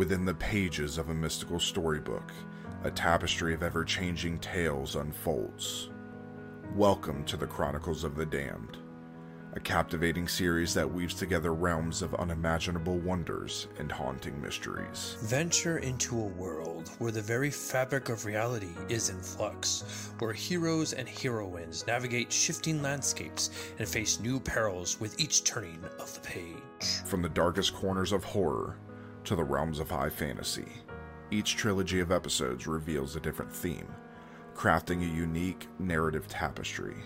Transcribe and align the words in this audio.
Within 0.00 0.24
the 0.24 0.32
pages 0.32 0.96
of 0.96 1.10
a 1.10 1.14
mystical 1.14 1.60
storybook, 1.60 2.32
a 2.84 2.90
tapestry 2.90 3.52
of 3.52 3.62
ever 3.62 3.84
changing 3.84 4.38
tales 4.38 4.96
unfolds. 4.96 5.90
Welcome 6.74 7.22
to 7.24 7.36
the 7.36 7.46
Chronicles 7.46 8.02
of 8.02 8.16
the 8.16 8.24
Damned, 8.24 8.78
a 9.52 9.60
captivating 9.60 10.26
series 10.26 10.72
that 10.72 10.90
weaves 10.90 11.12
together 11.12 11.52
realms 11.52 12.00
of 12.00 12.14
unimaginable 12.14 12.96
wonders 13.00 13.68
and 13.78 13.92
haunting 13.92 14.40
mysteries. 14.40 15.18
Venture 15.20 15.76
into 15.80 16.18
a 16.18 16.28
world 16.28 16.88
where 16.98 17.12
the 17.12 17.20
very 17.20 17.50
fabric 17.50 18.08
of 18.08 18.24
reality 18.24 18.72
is 18.88 19.10
in 19.10 19.20
flux, 19.20 20.12
where 20.18 20.32
heroes 20.32 20.94
and 20.94 21.10
heroines 21.10 21.86
navigate 21.86 22.32
shifting 22.32 22.80
landscapes 22.80 23.50
and 23.78 23.86
face 23.86 24.18
new 24.18 24.40
perils 24.40 24.98
with 24.98 25.20
each 25.20 25.44
turning 25.44 25.84
of 25.98 26.14
the 26.14 26.20
page. 26.20 27.02
From 27.04 27.20
the 27.20 27.28
darkest 27.28 27.74
corners 27.74 28.12
of 28.12 28.24
horror 28.24 28.78
to 29.24 29.36
the 29.36 29.44
realms 29.44 29.78
of 29.78 29.90
high 29.90 30.10
fantasy, 30.10 30.68
each 31.30 31.56
trilogy 31.56 32.00
of 32.00 32.10
episodes 32.10 32.66
reveals 32.66 33.14
a 33.14 33.20
different 33.20 33.52
theme, 33.52 33.86
crafting 34.54 35.02
a 35.02 35.16
unique 35.16 35.68
narrative 35.78 36.26
tapestry. 36.26 36.96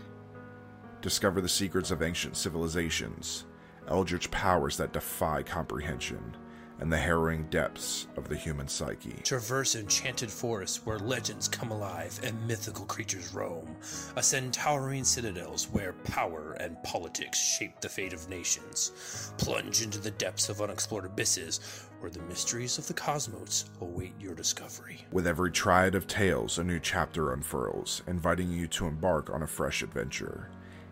Discover 1.02 1.42
the 1.42 1.49
secrets 1.49 1.90
of 1.90 2.02
ancient 2.02 2.37
civilizations, 2.37 3.44
eldritch 3.88 4.30
powers 4.30 4.76
that 4.78 4.94
defy 4.94 5.42
comprehension, 5.42 6.37
and 6.80 6.92
the 6.92 6.97
harrowing 6.97 7.44
depths 7.50 8.09
of 8.16 8.28
the 8.28 8.37
human 8.37 8.66
psyche. 8.66 9.21
Traverse 9.23 9.76
enchanted 9.76 10.30
forests 10.30 10.85
where 10.85 10.99
legends 10.99 11.47
come 11.47 11.71
alive 11.71 12.18
and 12.25 12.49
mythical 12.49 12.85
creatures 12.87 13.33
roam. 13.33 13.76
Ascend 14.16 14.52
towering 14.52 15.04
citadels 15.04 15.68
where 15.71 15.92
power 16.04 16.56
and 16.59 16.83
politics 16.83 17.38
shape 17.38 17.80
the 17.80 17.88
fate 17.88 18.12
of 18.12 18.28
nations. 18.28 19.33
Plunge 19.38 19.83
into 19.83 20.00
the 20.00 20.11
depths 20.12 20.49
of 20.49 20.61
unexplored 20.61 21.04
abysses 21.04 21.87
where 22.04 22.11
the 22.11 22.20
mysteries 22.25 22.76
of 22.76 22.87
the 22.87 22.92
cosmos 22.92 23.64
await 23.80 24.12
your 24.20 24.34
discovery. 24.34 25.06
With 25.11 25.26
every 25.26 25.50
triad 25.50 25.94
of 25.94 26.06
tales, 26.06 26.58
a 26.58 26.62
new 26.62 26.78
chapter 26.78 27.32
unfurls, 27.32 28.02
inviting 28.06 28.50
you 28.50 28.66
to 28.66 28.87
embark 28.87 29.30
on 29.30 29.42
a 29.42 29.46
fresh 29.46 29.82
adventure. 29.82 30.50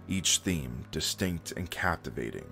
Each 0.09 0.39
theme, 0.39 0.87
distinct 0.91 1.53
and 1.53 1.71
captivating, 1.71 2.51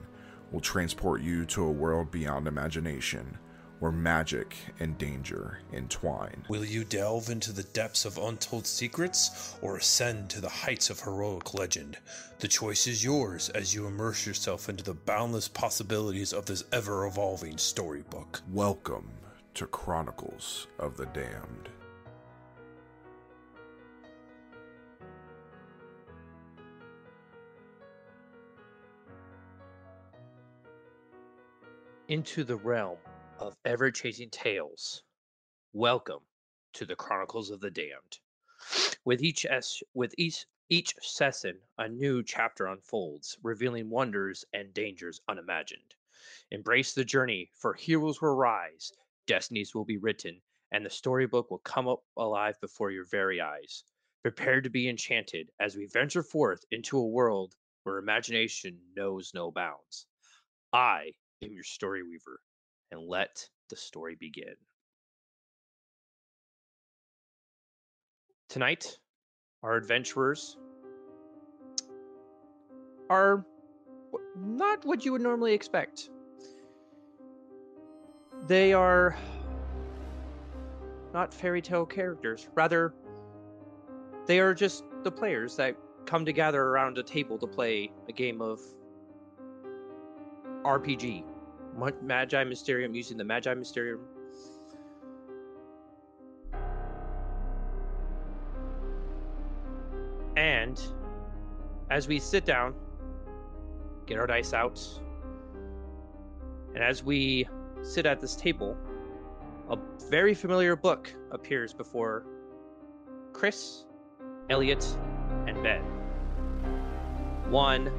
will 0.52 0.60
transport 0.60 1.22
you 1.22 1.46
to 1.46 1.64
a 1.64 1.70
world 1.70 2.10
beyond 2.10 2.46
imagination, 2.46 3.38
where 3.80 3.90
magic 3.90 4.54
and 4.78 4.96
danger 4.98 5.58
entwine. 5.72 6.44
Will 6.48 6.64
you 6.64 6.84
delve 6.84 7.30
into 7.30 7.50
the 7.50 7.62
depths 7.62 8.04
of 8.04 8.18
untold 8.18 8.66
secrets 8.66 9.56
or 9.62 9.78
ascend 9.78 10.28
to 10.30 10.40
the 10.40 10.48
heights 10.48 10.90
of 10.90 11.00
heroic 11.00 11.54
legend? 11.54 11.96
The 12.38 12.48
choice 12.48 12.86
is 12.86 13.02
yours 13.02 13.48
as 13.48 13.74
you 13.74 13.86
immerse 13.86 14.26
yourself 14.26 14.68
into 14.68 14.84
the 14.84 14.94
boundless 14.94 15.48
possibilities 15.48 16.32
of 16.34 16.44
this 16.44 16.62
ever 16.72 17.06
evolving 17.06 17.56
storybook. 17.56 18.42
Welcome 18.52 19.10
to 19.54 19.66
Chronicles 19.66 20.66
of 20.78 20.96
the 20.96 21.06
Damned. 21.06 21.70
into 32.08 32.42
the 32.42 32.56
realm 32.56 32.96
of 33.40 33.56
ever 33.64 33.90
chasing 33.90 34.28
tales. 34.28 35.02
Welcome 35.72 36.20
to 36.74 36.84
the 36.84 36.94
Chronicles 36.94 37.48
of 37.48 37.60
the 37.60 37.70
Damned. 37.70 38.18
With 39.06 39.22
each 39.22 39.46
es- 39.46 39.82
with 39.94 40.14
each 40.18 40.44
each 40.68 40.94
session, 41.00 41.58
a 41.78 41.88
new 41.88 42.22
chapter 42.22 42.66
unfolds, 42.66 43.38
revealing 43.42 43.88
wonders 43.88 44.44
and 44.52 44.74
dangers 44.74 45.22
unimagined. 45.26 45.94
Embrace 46.50 46.92
the 46.92 47.02
journey, 47.02 47.50
for 47.54 47.72
heroes 47.72 48.20
will 48.20 48.36
rise, 48.36 48.92
destinies 49.26 49.74
will 49.74 49.86
be 49.86 49.96
written, 49.96 50.42
and 50.70 50.84
the 50.84 50.90
storybook 50.90 51.50
will 51.50 51.60
come 51.60 51.88
up 51.88 52.04
alive 52.18 52.60
before 52.60 52.90
your 52.90 53.06
very 53.06 53.40
eyes. 53.40 53.84
Prepare 54.20 54.60
to 54.60 54.68
be 54.68 54.86
enchanted 54.86 55.50
as 55.58 55.76
we 55.76 55.86
venture 55.86 56.22
forth 56.22 56.62
into 56.70 56.98
a 56.98 57.08
world 57.08 57.56
where 57.84 57.96
imagination 57.96 58.78
knows 58.94 59.32
no 59.32 59.50
bounds. 59.50 60.06
I 60.74 61.14
am 61.40 61.54
your 61.54 61.64
story 61.64 62.02
weaver, 62.02 62.42
and 62.90 63.08
let 63.08 63.48
the 63.68 63.76
story 63.76 64.16
begin. 64.18 64.54
Tonight, 68.48 68.98
our 69.62 69.76
adventurers 69.76 70.56
are 73.08 73.44
not 74.36 74.84
what 74.84 75.04
you 75.04 75.12
would 75.12 75.20
normally 75.20 75.52
expect. 75.52 76.10
They 78.46 78.72
are 78.72 79.16
not 81.12 81.34
fairy 81.34 81.62
tale 81.62 81.86
characters. 81.86 82.48
Rather, 82.54 82.94
they 84.26 84.40
are 84.40 84.54
just 84.54 84.84
the 85.02 85.10
players 85.10 85.56
that 85.56 85.76
come 86.06 86.24
together 86.24 86.62
around 86.62 86.98
a 86.98 87.02
table 87.02 87.38
to 87.38 87.46
play 87.46 87.90
a 88.08 88.12
game 88.12 88.40
of 88.40 88.60
RPG. 90.64 91.24
Magi 92.02 92.44
Mysterium 92.44 92.94
using 92.94 93.16
the 93.16 93.24
Magi 93.24 93.54
Mysterium. 93.54 94.00
And 100.36 100.80
as 101.90 102.06
we 102.08 102.18
sit 102.18 102.44
down, 102.44 102.74
get 104.06 104.18
our 104.18 104.26
dice 104.26 104.52
out, 104.52 104.80
and 106.74 106.82
as 106.82 107.02
we 107.02 107.48
sit 107.82 108.06
at 108.06 108.20
this 108.20 108.36
table, 108.36 108.76
a 109.68 109.78
very 110.08 110.34
familiar 110.34 110.76
book 110.76 111.12
appears 111.30 111.72
before 111.72 112.24
Chris, 113.32 113.84
Elliot, 114.48 114.84
and 115.46 115.62
Ben. 115.62 115.82
One 117.50 117.90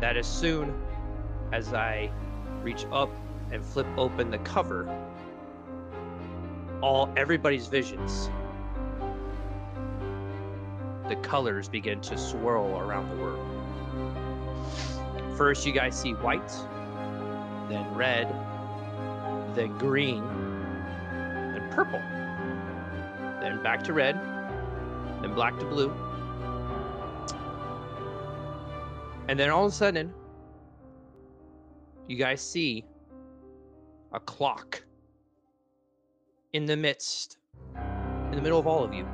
that 0.00 0.16
as 0.16 0.26
soon 0.26 0.74
as 1.52 1.72
I 1.74 2.10
reach 2.62 2.86
up 2.92 3.10
and 3.52 3.64
flip 3.64 3.86
open 3.96 4.30
the 4.30 4.38
cover, 4.38 4.88
all 6.82 7.12
everybody's 7.16 7.66
visions, 7.66 8.30
the 11.08 11.16
colors 11.16 11.68
begin 11.68 12.00
to 12.00 12.16
swirl 12.16 12.78
around 12.78 13.08
the 13.10 13.16
room. 13.16 13.40
First, 15.36 15.66
you 15.66 15.72
guys 15.72 15.98
see 15.98 16.12
white, 16.12 16.52
then 17.68 17.84
red, 17.94 18.28
then 19.54 19.76
green, 19.78 20.22
then 21.10 21.68
purple, 21.70 22.00
then 23.40 23.62
back 23.62 23.82
to 23.84 23.92
red, 23.92 24.16
then 25.22 25.34
black 25.34 25.58
to 25.58 25.64
blue. 25.64 25.92
And 29.28 29.38
then 29.38 29.50
all 29.50 29.66
of 29.66 29.72
a 29.72 29.74
sudden, 29.74 30.12
you 32.10 32.16
guys 32.16 32.40
see 32.40 32.84
a 34.12 34.18
clock 34.18 34.82
in 36.52 36.66
the 36.66 36.76
midst, 36.76 37.38
in 37.76 38.32
the 38.34 38.42
middle 38.42 38.58
of 38.58 38.66
all 38.66 38.82
of 38.82 38.92
you, 38.92 39.06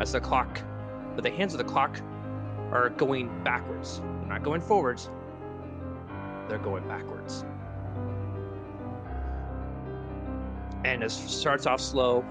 as 0.00 0.10
the 0.10 0.20
clock, 0.20 0.60
but 1.14 1.22
the 1.22 1.30
hands 1.30 1.54
of 1.54 1.58
the 1.58 1.64
clock 1.64 1.96
are 2.72 2.88
going 2.90 3.30
backwards. 3.44 4.00
They're 4.00 4.30
not 4.30 4.42
going 4.42 4.60
forwards, 4.60 5.10
they're 6.48 6.58
going 6.58 6.88
backwards. 6.88 7.44
And 10.84 11.04
it 11.04 11.12
starts 11.12 11.66
off 11.66 11.80
slow, 11.80 12.24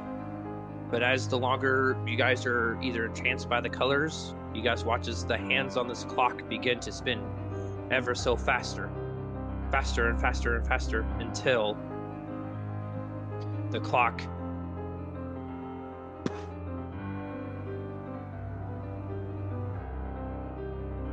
but 0.91 1.01
as 1.01 1.29
the 1.29 1.39
longer 1.39 1.97
you 2.05 2.17
guys 2.17 2.45
are 2.45 2.77
either 2.81 3.05
entranced 3.05 3.47
by 3.47 3.61
the 3.61 3.69
colors, 3.69 4.35
you 4.53 4.61
guys 4.61 4.83
watch 4.83 5.07
as 5.07 5.23
the 5.23 5.37
hands 5.37 5.77
on 5.77 5.87
this 5.87 6.03
clock 6.03 6.45
begin 6.49 6.81
to 6.81 6.91
spin 6.91 7.23
ever 7.89 8.13
so 8.13 8.35
faster 8.35 8.91
faster 9.71 10.09
and 10.09 10.19
faster 10.19 10.55
and 10.55 10.67
faster 10.67 11.01
until 11.19 11.77
the 13.71 13.79
clock 13.79 14.21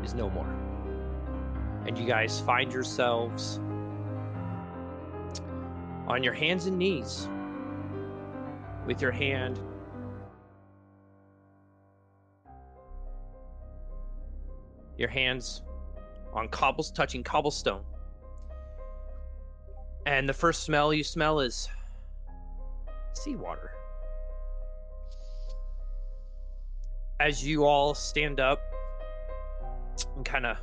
is 0.04 0.14
no 0.14 0.30
more. 0.30 0.48
And 1.86 1.98
you 1.98 2.06
guys 2.06 2.40
find 2.40 2.72
yourselves 2.72 3.60
on 6.06 6.22
your 6.22 6.32
hands 6.32 6.66
and 6.66 6.78
knees 6.78 7.28
with 8.86 9.00
your 9.00 9.10
hand 9.10 9.58
your 14.98 15.08
hands 15.08 15.62
on 16.32 16.48
cobbles 16.48 16.90
touching 16.92 17.22
cobblestone 17.22 17.82
and 20.06 20.28
the 20.28 20.34
first 20.34 20.62
smell 20.62 20.92
you 20.92 21.04
smell 21.04 21.40
is 21.40 21.68
seawater. 23.12 23.70
As 27.20 27.46
you 27.46 27.64
all 27.64 27.94
stand 27.94 28.40
up 28.40 28.60
and 30.16 30.24
kind 30.24 30.46
of 30.46 30.56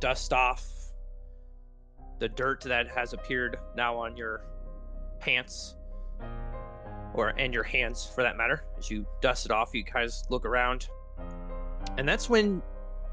dust 0.00 0.32
off 0.32 0.66
the 2.18 2.28
dirt 2.28 2.62
that 2.64 2.88
has 2.88 3.12
appeared 3.12 3.58
now 3.76 3.96
on 3.96 4.16
your 4.16 4.42
pants, 5.20 5.76
or 7.14 7.28
and 7.38 7.54
your 7.54 7.62
hands 7.62 8.10
for 8.14 8.22
that 8.22 8.36
matter. 8.36 8.64
As 8.78 8.90
you 8.90 9.06
dust 9.20 9.46
it 9.46 9.52
off, 9.52 9.70
you 9.72 9.84
guys 9.84 10.24
look 10.30 10.44
around, 10.44 10.88
and 11.96 12.08
that's 12.08 12.28
when 12.28 12.62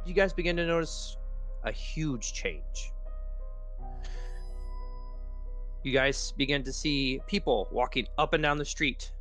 you 0.05 0.13
guys 0.13 0.33
begin 0.33 0.55
to 0.57 0.65
notice 0.65 1.17
a 1.63 1.71
huge 1.71 2.33
change. 2.33 2.91
You 5.85 5.91
guys 5.91 6.33
begin 6.35 6.63
to 6.63 6.73
see 6.73 7.21
people 7.27 7.67
walking 7.71 8.07
up 8.17 8.33
and 8.33 8.41
down 8.41 8.57
the 8.57 8.65
street, 8.65 9.11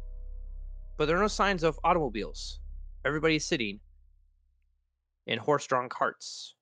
but 0.97 1.04
there 1.04 1.18
are 1.18 1.21
no 1.21 1.28
signs 1.28 1.62
of 1.62 1.78
automobiles. 1.85 2.59
Everybody's 3.04 3.44
sitting 3.44 3.80
in 5.26 5.38
horse 5.38 5.66
drawn 5.66 5.90
carts, 5.90 6.54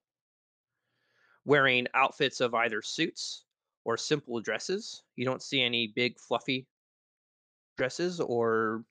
wearing 1.45 1.87
outfits 1.93 2.41
of 2.41 2.53
either 2.53 2.81
suits 2.81 3.45
or 3.85 3.95
simple 3.95 4.41
dresses. 4.41 5.03
You 5.15 5.23
don't 5.23 5.41
see 5.41 5.61
any 5.61 5.93
big, 5.95 6.19
fluffy 6.19 6.67
dresses, 7.77 8.19
or 8.19 8.83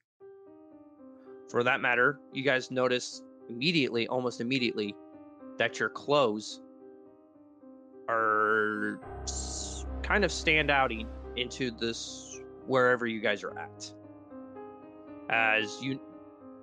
for 1.50 1.62
that 1.62 1.82
matter, 1.82 2.20
you 2.32 2.42
guys 2.42 2.70
notice 2.70 3.20
immediately, 3.50 4.08
almost 4.08 4.40
immediately, 4.40 4.96
that 5.58 5.78
your 5.78 5.90
clothes 5.90 6.62
are 8.08 8.98
kind 10.12 10.26
of 10.26 10.30
stand 10.30 10.70
outing 10.70 11.08
into 11.36 11.70
this 11.70 12.38
wherever 12.66 13.06
you 13.06 13.18
guys 13.18 13.42
are 13.42 13.58
at. 13.58 13.90
As 15.30 15.82
you 15.82 15.98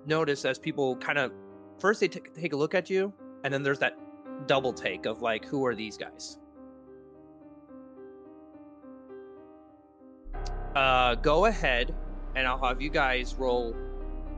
notice, 0.06 0.44
as 0.44 0.56
people 0.56 0.94
kind 0.98 1.18
of 1.18 1.32
first 1.80 1.98
they 1.98 2.06
t- 2.06 2.20
take 2.32 2.52
a 2.52 2.56
look 2.56 2.76
at 2.76 2.88
you, 2.88 3.12
and 3.42 3.52
then 3.52 3.64
there's 3.64 3.80
that 3.80 3.98
double 4.46 4.72
take 4.72 5.04
of 5.04 5.20
like, 5.20 5.44
who 5.44 5.66
are 5.66 5.74
these 5.74 5.96
guys? 5.96 6.38
Uh, 10.76 11.16
go 11.16 11.46
ahead, 11.46 11.92
and 12.36 12.46
I'll 12.46 12.62
have 12.64 12.80
you 12.80 12.88
guys 12.88 13.34
roll 13.34 13.74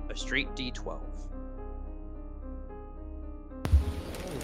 a 0.08 0.16
straight 0.16 0.48
d12. 0.56 1.02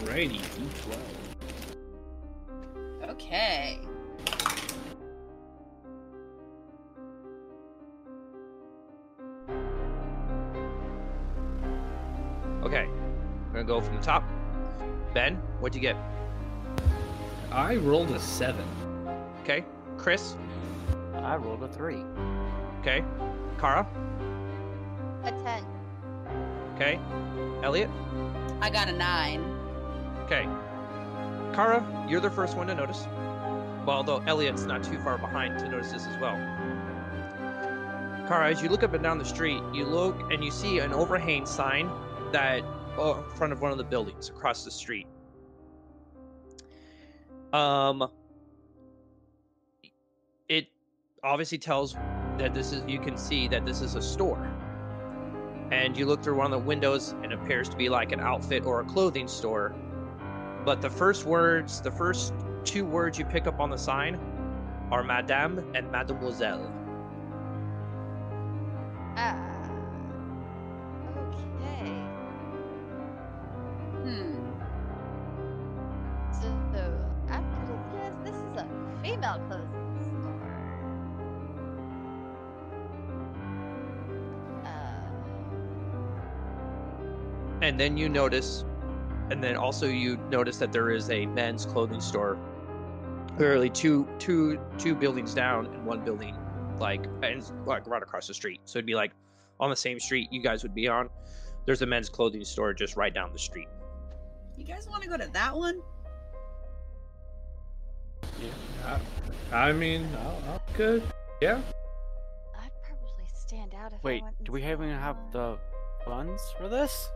Alrighty, 0.02 0.40
D12. 0.40 0.98
Okay. 3.08 3.80
Okay, 3.80 3.87
go 13.68 13.80
from 13.82 13.94
the 13.94 14.02
top. 14.02 14.24
Ben, 15.12 15.36
what'd 15.60 15.74
you 15.74 15.80
get? 15.80 15.96
I 17.52 17.76
rolled 17.76 18.10
a 18.10 18.18
seven. 18.18 18.66
Okay, 19.42 19.64
Chris. 19.98 20.36
I 21.14 21.36
rolled 21.36 21.62
a 21.62 21.68
three. 21.68 22.02
Okay, 22.80 23.04
Kara. 23.60 23.86
A 25.24 25.30
10. 25.30 25.64
Okay, 26.74 26.98
Elliot. 27.62 27.90
I 28.60 28.70
got 28.70 28.88
a 28.88 28.92
nine. 28.92 29.42
Okay, 30.24 30.48
Kara, 31.54 31.84
you're 32.08 32.20
the 32.20 32.30
first 32.30 32.56
one 32.56 32.66
to 32.68 32.74
notice. 32.74 33.06
Well, 33.84 33.96
although 33.96 34.22
Elliot's 34.26 34.64
not 34.64 34.82
too 34.82 34.98
far 35.00 35.18
behind 35.18 35.58
to 35.58 35.68
notice 35.68 35.92
this 35.92 36.06
as 36.06 36.20
well. 36.20 36.36
Kara, 38.28 38.50
as 38.50 38.62
you 38.62 38.68
look 38.68 38.82
up 38.82 38.94
and 38.94 39.02
down 39.02 39.18
the 39.18 39.24
street, 39.24 39.60
you 39.74 39.84
look 39.84 40.32
and 40.32 40.44
you 40.44 40.50
see 40.50 40.78
an 40.78 40.92
overhang 40.92 41.46
sign 41.46 41.90
that 42.32 42.62
in 42.98 43.36
front 43.36 43.52
of 43.52 43.60
one 43.60 43.70
of 43.70 43.78
the 43.78 43.84
buildings 43.84 44.28
across 44.28 44.64
the 44.64 44.70
street. 44.70 45.06
Um, 47.52 48.08
it 50.48 50.68
obviously 51.22 51.58
tells 51.58 51.94
that 52.38 52.52
this 52.54 52.72
is. 52.72 52.82
You 52.86 52.98
can 52.98 53.16
see 53.16 53.48
that 53.48 53.64
this 53.64 53.80
is 53.80 53.94
a 53.94 54.02
store, 54.02 54.50
and 55.70 55.96
you 55.96 56.06
look 56.06 56.22
through 56.22 56.36
one 56.36 56.52
of 56.52 56.52
the 56.52 56.66
windows, 56.66 57.14
and 57.22 57.32
it 57.32 57.38
appears 57.38 57.68
to 57.70 57.76
be 57.76 57.88
like 57.88 58.12
an 58.12 58.20
outfit 58.20 58.64
or 58.66 58.80
a 58.80 58.84
clothing 58.84 59.28
store. 59.28 59.74
But 60.64 60.82
the 60.82 60.90
first 60.90 61.24
words, 61.24 61.80
the 61.80 61.90
first 61.90 62.34
two 62.64 62.84
words 62.84 63.18
you 63.18 63.24
pick 63.24 63.46
up 63.46 63.60
on 63.60 63.70
the 63.70 63.78
sign, 63.78 64.20
are 64.90 65.02
Madame 65.02 65.72
and 65.74 65.90
Mademoiselle. 65.90 66.74
Ah. 69.16 69.47
Hmm. 74.08 74.32
So, 76.32 76.48
after 77.28 77.78
this, 77.92 78.14
this 78.24 78.34
is 78.36 78.56
a 78.56 78.66
female 79.02 79.38
clothing 79.48 79.98
store. 80.00 80.40
Uh, 84.64 84.68
and 87.60 87.78
then 87.78 87.98
you 87.98 88.08
notice 88.08 88.64
and 89.30 89.44
then 89.44 89.56
also 89.56 89.86
you 89.86 90.16
notice 90.30 90.56
that 90.56 90.72
there 90.72 90.90
is 90.90 91.10
a 91.10 91.26
men's 91.26 91.66
clothing 91.66 92.00
store 92.00 92.38
literally 93.38 93.68
two 93.68 94.08
two 94.18 94.58
two 94.78 94.94
buildings 94.94 95.34
down 95.34 95.66
and 95.66 95.84
one 95.84 96.02
building 96.02 96.34
like 96.78 97.04
and 97.22 97.52
like 97.66 97.86
right 97.86 98.02
across 98.02 98.26
the 98.26 98.32
street 98.32 98.60
so 98.64 98.78
it'd 98.78 98.86
be 98.86 98.94
like 98.94 99.12
on 99.60 99.68
the 99.68 99.76
same 99.76 100.00
street 100.00 100.28
you 100.30 100.42
guys 100.42 100.62
would 100.62 100.74
be 100.74 100.88
on 100.88 101.10
there's 101.66 101.82
a 101.82 101.86
men's 101.86 102.08
clothing 102.08 102.42
store 102.42 102.72
just 102.72 102.96
right 102.96 103.12
down 103.12 103.30
the 103.34 103.38
street 103.38 103.68
You 104.58 104.64
guys 104.64 104.88
want 104.88 105.04
to 105.04 105.08
go 105.08 105.16
to 105.16 105.30
that 105.32 105.56
one? 105.56 105.80
Yeah, 108.40 108.98
I, 109.52 109.68
I 109.68 109.72
mean, 109.72 110.08
I'll, 110.16 110.42
I'll 110.48 110.62
good. 110.74 111.02
Yeah. 111.40 111.60
I'd 112.58 112.70
probably 112.82 113.24
stand 113.32 113.72
out 113.74 113.92
if 113.92 113.98
I 113.98 114.02
Wait, 114.02 114.22
went 114.22 114.44
do 114.44 114.52
we 114.52 114.64
even 114.64 114.90
have 114.90 115.16
the 115.32 115.58
funds 116.04 116.42
for 116.58 116.68
this? 116.68 117.08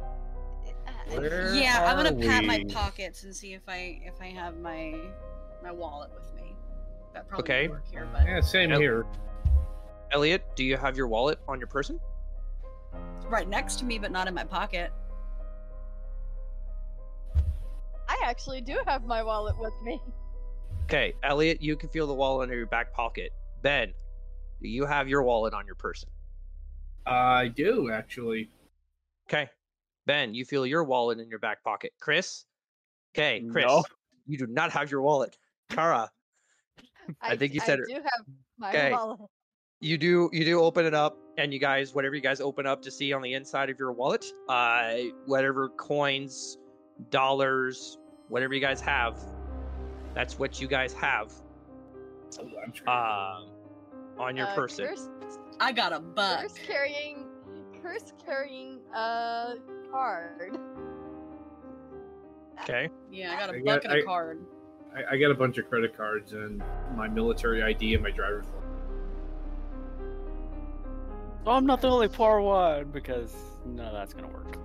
Uh, 0.87 0.91
Where 1.09 1.53
yeah, 1.55 1.85
I'm 1.85 1.97
gonna 1.97 2.15
pat 2.15 2.45
my 2.45 2.65
pockets 2.73 3.25
and 3.25 3.35
see 3.35 3.55
if 3.55 3.63
I 3.69 4.01
if 4.05 4.15
I 4.21 4.27
have 4.27 4.57
my 4.59 4.95
my 5.63 5.73
wallet 5.73 6.11
with 6.15 6.33
me. 6.35 6.55
That 7.13 7.29
probably 7.29 7.43
Okay. 7.43 7.69
work 7.69 7.85
here, 7.91 8.09
but 8.13 8.25
Yeah, 8.25 8.41
same 8.41 8.71
Yep. 8.71 8.81
here. 8.81 9.07
elliot 10.13 10.45
do 10.55 10.65
you 10.65 10.77
have 10.77 10.97
your 10.97 11.09
wallet 11.09 11.39
on 11.49 11.59
your 11.59 11.67
person 11.67 11.99
it's 13.17 13.27
right 13.27 13.49
next 13.49 13.79
to 13.79 13.85
me, 13.85 13.99
but 13.99 14.13
not 14.13 14.29
in 14.29 14.35
my 14.35 14.45
pocket. 14.45 14.93
Actually 18.23 18.61
do 18.61 18.81
have 18.87 19.05
my 19.05 19.23
wallet 19.23 19.55
with 19.59 19.73
me. 19.83 20.01
okay 20.85 21.13
elliot 21.23 21.61
you 21.63 21.77
can 21.77 21.89
feel 21.89 22.07
the 22.07 22.15
wallet 22.15 22.45
under 22.45 22.57
your 22.57 22.67
back 22.67 22.93
pocket 22.95 23.31
ben 23.63 23.93
do 24.63 24.69
you 24.69 24.85
have 24.87 25.09
your 25.09 25.23
wallet 25.23 25.55
on 25.55 25.67
your 25.67 25.75
person 25.75 26.09
I 27.05 27.49
do 27.49 27.91
actually. 27.91 28.49
okay 29.29 29.49
ben 30.07 30.35
you 30.35 30.45
feel 30.45 30.65
your 30.67 30.85
wallet 30.85 31.19
in 31.19 31.29
your 31.29 31.39
back 31.41 31.63
pocket 31.65 31.93
chris 32.01 32.45
okay 33.15 33.43
chris 33.51 33.67
No. 33.67 33.85
you 34.27 34.39
do 34.39 34.47
not 34.47 34.71
have 34.73 34.91
your 34.91 35.03
wallet 35.03 35.37
kara 35.69 36.11
I 37.21 37.37
think 37.37 37.55
you 37.55 37.61
said 37.61 37.81
I 37.81 37.83
it- 37.83 37.89
do 37.89 37.95
have 38.03 38.27
my 38.59 38.69
Okay. 38.71 38.91
wallet. 38.93 39.21
you 39.81 39.99
do 39.99 40.31
you 40.33 40.45
do 40.45 40.61
open 40.61 40.87
it 40.87 40.95
up 40.95 41.17
and 41.39 41.53
you 41.53 41.59
guys 41.59 41.93
whatever 41.95 42.15
you 42.15 42.21
guys 42.21 42.41
open 42.41 42.67
up 42.67 42.83
to 42.83 42.91
see 42.91 43.13
on 43.13 43.23
the 43.23 43.35
inside 43.35 43.69
of 43.71 43.79
your 43.79 43.93
wallet 43.93 44.25
uh 44.49 44.95
whatever 45.27 45.69
coins 45.71 46.57
dollars 47.11 47.99
whatever 48.33 48.55
you 48.55 48.61
guys 48.61 48.81
have 48.81 49.19
that's 50.15 50.39
what 50.39 50.59
you 50.61 50.67
guys 50.67 50.95
have 50.95 51.31
Oh, 52.41 52.49
I'm 52.65 52.73
trying. 52.73 53.43
um 53.45 53.49
on 54.19 54.37
your 54.39 54.47
Uh, 54.47 54.55
person 54.55 54.87
Curse, 54.87 55.09
I 55.61 55.71
got 55.73 55.93
a 55.93 56.01
buck. 56.01 56.41
curse 56.41 56.55
carrying, 56.55 57.27
curse 57.83 58.13
carrying 58.25 58.79
a 58.95 59.57
card. 59.91 60.57
okay 62.63 62.89
Yeah, 63.11 63.35
I 63.35 63.39
got 63.39 63.51
a 63.51 63.53
I 63.53 63.61
got- 63.61 63.65
buck 63.67 63.85
and 63.85 63.93
a 63.93 63.97
I- 63.99 64.03
card. 64.03 64.47
I, 64.95 65.15
I 65.15 65.19
got 65.19 65.31
a 65.31 65.35
bunch 65.35 65.59
of 65.59 65.69
credit 65.69 65.95
cards 65.97 66.33
and 66.33 66.63
my 66.97 67.09
military 67.09 67.63
ID 67.63 67.95
and 67.95 68.03
my 68.03 68.11
driver's 68.11 68.45
license. 68.47 68.59
Oh, 71.47 71.53
I'm 71.53 71.67
not 71.67 71.81
the 71.83 71.89
only 71.91 72.09
poor 72.09 72.41
one 72.41 72.85
because 72.93 73.35
none 73.67 73.87
of 73.87 73.93
that's 73.93 74.15
gonna 74.15 74.29
work. 74.29 74.57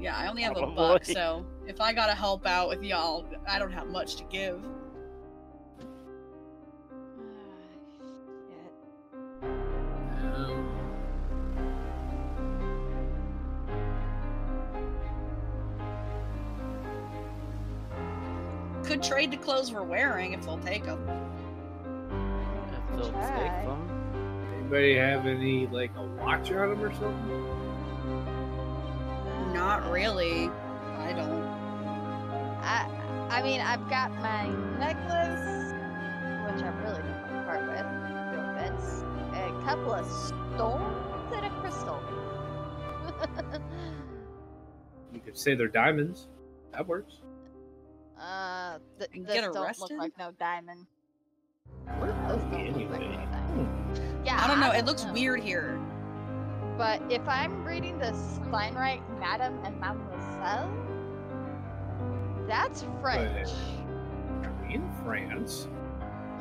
Yeah, 0.00 0.16
I 0.16 0.28
only 0.28 0.42
have 0.42 0.52
a 0.56 0.60
Probably. 0.60 0.76
buck, 0.76 1.04
so 1.04 1.44
if 1.68 1.82
I 1.82 1.92
gotta 1.92 2.14
help 2.14 2.46
out 2.46 2.68
with 2.68 2.82
y'all, 2.82 3.26
I 3.46 3.58
don't 3.58 3.72
have 3.72 3.88
much 3.88 4.16
to 4.16 4.24
give. 4.24 4.64
Could 18.84 19.02
trade 19.02 19.30
the 19.30 19.36
clothes 19.36 19.70
we're 19.70 19.82
wearing 19.82 20.32
if 20.32 20.46
they'll 20.46 20.56
take 20.58 20.86
them. 20.86 21.06
If 22.72 22.96
they'll 22.96 23.10
try. 23.10 23.28
take 23.28 23.68
them. 23.68 23.90
anybody 24.58 24.94
have 24.96 25.26
any 25.26 25.66
like 25.66 25.90
a 25.98 26.02
watch 26.02 26.50
on 26.50 26.70
them 26.70 26.82
or 26.82 26.94
something? 26.94 27.44
Not 29.52 29.90
really. 29.90 30.50
I 31.00 31.12
don't. 31.12 31.47
I, 32.68 32.86
I 33.30 33.42
mean, 33.42 33.60
I've 33.62 33.88
got 33.88 34.10
my 34.16 34.46
necklace, 34.78 35.72
which 36.44 36.62
I 36.62 36.68
really 36.82 36.98
don't 37.02 37.20
want 37.22 37.32
to 37.32 37.42
part 37.46 37.62
with. 37.66 37.86
No 38.32 38.38
offense. 38.52 39.04
A 39.32 39.64
couple 39.64 39.92
of 39.94 40.06
stones 40.06 41.32
Is 41.32 41.38
it 41.38 41.44
a 41.44 41.50
crystal? 41.60 42.00
You 45.10 45.20
could 45.20 45.38
say 45.38 45.54
they're 45.54 45.68
diamonds. 45.68 46.28
That 46.72 46.86
works. 46.86 47.22
Uh, 48.20 48.78
th- 48.98 49.10
this 49.10 49.34
get 49.34 49.40
don't 49.42 49.56
arrested? 49.56 49.90
look 49.94 49.98
like 49.98 50.18
no 50.18 50.32
diamond. 50.38 50.86
Where 51.98 52.12
are 52.12 52.36
Those 52.36 52.44
we 52.44 52.64
don't 52.64 52.76
look 52.76 52.90
like 52.90 53.00
no 53.00 53.24
diamond. 53.32 54.26
Yeah, 54.26 54.38
I 54.44 54.46
don't 54.46 54.60
know. 54.60 54.70
It 54.70 54.78
don't 54.78 54.86
looks 54.86 55.04
know. 55.04 55.12
weird 55.14 55.40
here. 55.40 55.80
But 56.76 57.00
if 57.10 57.26
I'm 57.26 57.64
reading 57.64 57.98
this 57.98 58.38
line 58.50 58.74
right, 58.74 59.00
Madame 59.18 59.58
and 59.64 59.80
Mademoiselle, 59.80 60.70
that's 62.48 62.84
French. 63.00 63.48
Are 64.44 64.52
we 64.66 64.74
in 64.74 64.90
France? 65.04 65.68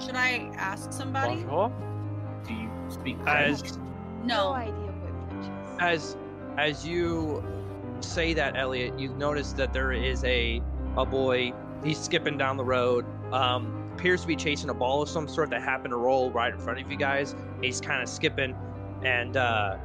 Should 0.03 0.15
I 0.15 0.49
ask 0.55 0.91
somebody? 0.91 1.43
Bonjour. 1.43 1.71
Do 2.47 2.53
you 2.53 2.69
speak 2.89 3.17
As 3.27 3.59
French? 3.61 3.77
No 4.23 4.51
No. 4.51 4.53
idea 4.53 4.73
what 4.73 5.29
French 5.31 5.45
is. 5.45 6.15
as 6.15 6.17
as 6.57 6.87
you 6.87 7.43
say 7.99 8.33
that, 8.33 8.55
Elliot, 8.57 8.97
you 8.99 9.09
notice 9.15 9.53
that 9.53 9.73
there 9.73 9.91
is 9.91 10.23
a 10.23 10.61
a 10.97 11.05
boy. 11.05 11.53
He's 11.83 11.99
skipping 11.99 12.37
down 12.37 12.57
the 12.57 12.65
road. 12.65 13.05
Um, 13.31 13.91
appears 13.93 14.21
to 14.21 14.27
be 14.27 14.35
chasing 14.35 14.69
a 14.69 14.73
ball 14.73 15.01
of 15.01 15.09
some 15.09 15.27
sort 15.27 15.49
that 15.51 15.61
happened 15.61 15.91
to 15.91 15.97
roll 15.97 16.31
right 16.31 16.53
in 16.53 16.59
front 16.59 16.79
of 16.79 16.89
you 16.91 16.97
guys. 16.97 17.35
He's 17.61 17.81
kind 17.81 18.01
of 18.01 18.09
skipping, 18.09 18.55
and 19.03 19.35
uh, 19.37 19.77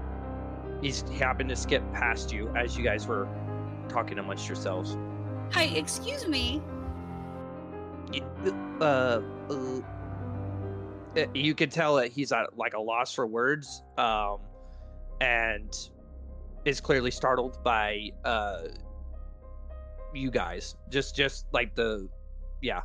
he's 0.80 1.02
happened 1.18 1.48
to 1.50 1.56
skip 1.56 1.82
past 1.92 2.32
you 2.32 2.48
as 2.56 2.76
you 2.76 2.84
guys 2.84 3.06
were 3.06 3.26
talking 3.88 4.18
amongst 4.18 4.48
yourselves. 4.48 4.96
Hi, 5.52 5.64
excuse 5.64 6.26
me. 6.26 6.62
Uh, 8.80 9.20
uh, 9.50 9.80
uh, 11.16 11.24
you 11.34 11.54
can 11.54 11.68
tell 11.68 11.96
that 11.96 12.10
he's 12.10 12.32
at 12.32 12.56
like 12.56 12.72
a 12.72 12.80
loss 12.80 13.14
for 13.14 13.26
words, 13.26 13.82
um, 13.98 14.38
and 15.20 15.90
is 16.64 16.80
clearly 16.80 17.10
startled 17.10 17.62
by 17.62 18.10
uh 18.24 18.68
you 20.14 20.30
guys. 20.30 20.76
Just, 20.90 21.14
just 21.14 21.46
like 21.52 21.74
the, 21.74 22.08
yeah. 22.60 22.82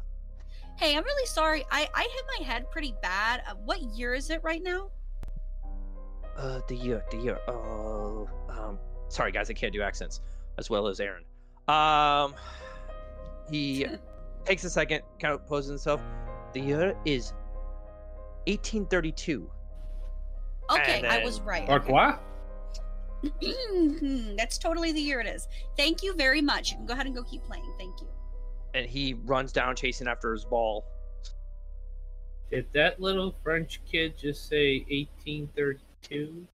Hey, 0.78 0.96
I'm 0.96 1.04
really 1.04 1.26
sorry. 1.26 1.66
I 1.72 1.88
I 1.94 2.02
hit 2.02 2.26
my 2.38 2.46
head 2.46 2.70
pretty 2.70 2.94
bad. 3.02 3.44
Uh, 3.48 3.56
what 3.64 3.82
year 3.82 4.14
is 4.14 4.30
it 4.30 4.42
right 4.44 4.62
now? 4.62 4.90
Uh, 6.36 6.60
the 6.68 6.76
year, 6.76 7.04
the 7.12 7.18
year. 7.18 7.40
Oh, 7.48 8.30
um, 8.50 8.78
sorry 9.08 9.32
guys, 9.32 9.50
I 9.50 9.54
can't 9.54 9.74
do 9.74 9.82
accents 9.82 10.22
as 10.58 10.70
well 10.70 10.88
as 10.88 11.00
Aaron. 11.00 11.24
Um, 11.68 12.34
he 13.50 13.86
takes 14.46 14.64
a 14.64 14.70
second, 14.70 15.02
kind 15.20 15.34
of 15.34 15.46
poses 15.48 15.70
himself. 15.70 16.02
The 16.54 16.62
year 16.62 16.96
is 17.06 17.34
1832. 18.48 19.50
Okay, 20.72 21.06
I 21.08 21.24
was 21.24 21.40
right. 21.42 21.68
Or 21.70 21.78
okay. 21.78 21.88
quoi? 21.88 22.16
That's 24.38 24.58
totally 24.58 24.92
the 24.92 25.02
year 25.02 25.20
it 25.20 25.28
is. 25.28 25.48
Thank 25.76 26.04
you 26.04 26.14
very 26.14 26.42
much. 26.42 26.72
You 26.72 26.78
can 26.78 26.86
go 26.86 26.94
ahead 26.94 27.06
and 27.08 27.16
go 27.16 27.24
keep 27.24 27.44
playing. 27.44 27.74
Thank 27.78 28.02
you. 28.02 28.08
and 28.74 28.86
he 28.86 29.16
runs 29.26 29.52
down 29.52 29.76
chasing 29.76 30.08
after 30.08 30.32
his 30.34 30.46
ball. 30.46 30.86
Did 32.52 32.68
that 32.74 33.00
little 33.02 33.36
French 33.44 33.82
kid 33.92 34.18
just 34.18 34.48
say 34.48 34.80
1832? 34.90 36.48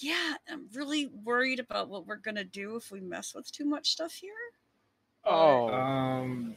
Yeah, 0.00 0.34
I'm 0.50 0.66
really 0.74 1.06
worried 1.24 1.60
about 1.60 1.88
what 1.88 2.06
we're 2.06 2.16
gonna 2.16 2.44
do 2.44 2.76
if 2.76 2.90
we 2.90 3.00
mess 3.00 3.34
with 3.34 3.50
too 3.50 3.64
much 3.64 3.90
stuff 3.90 4.12
here. 4.12 4.32
Oh. 5.24 5.68
Um. 5.68 6.56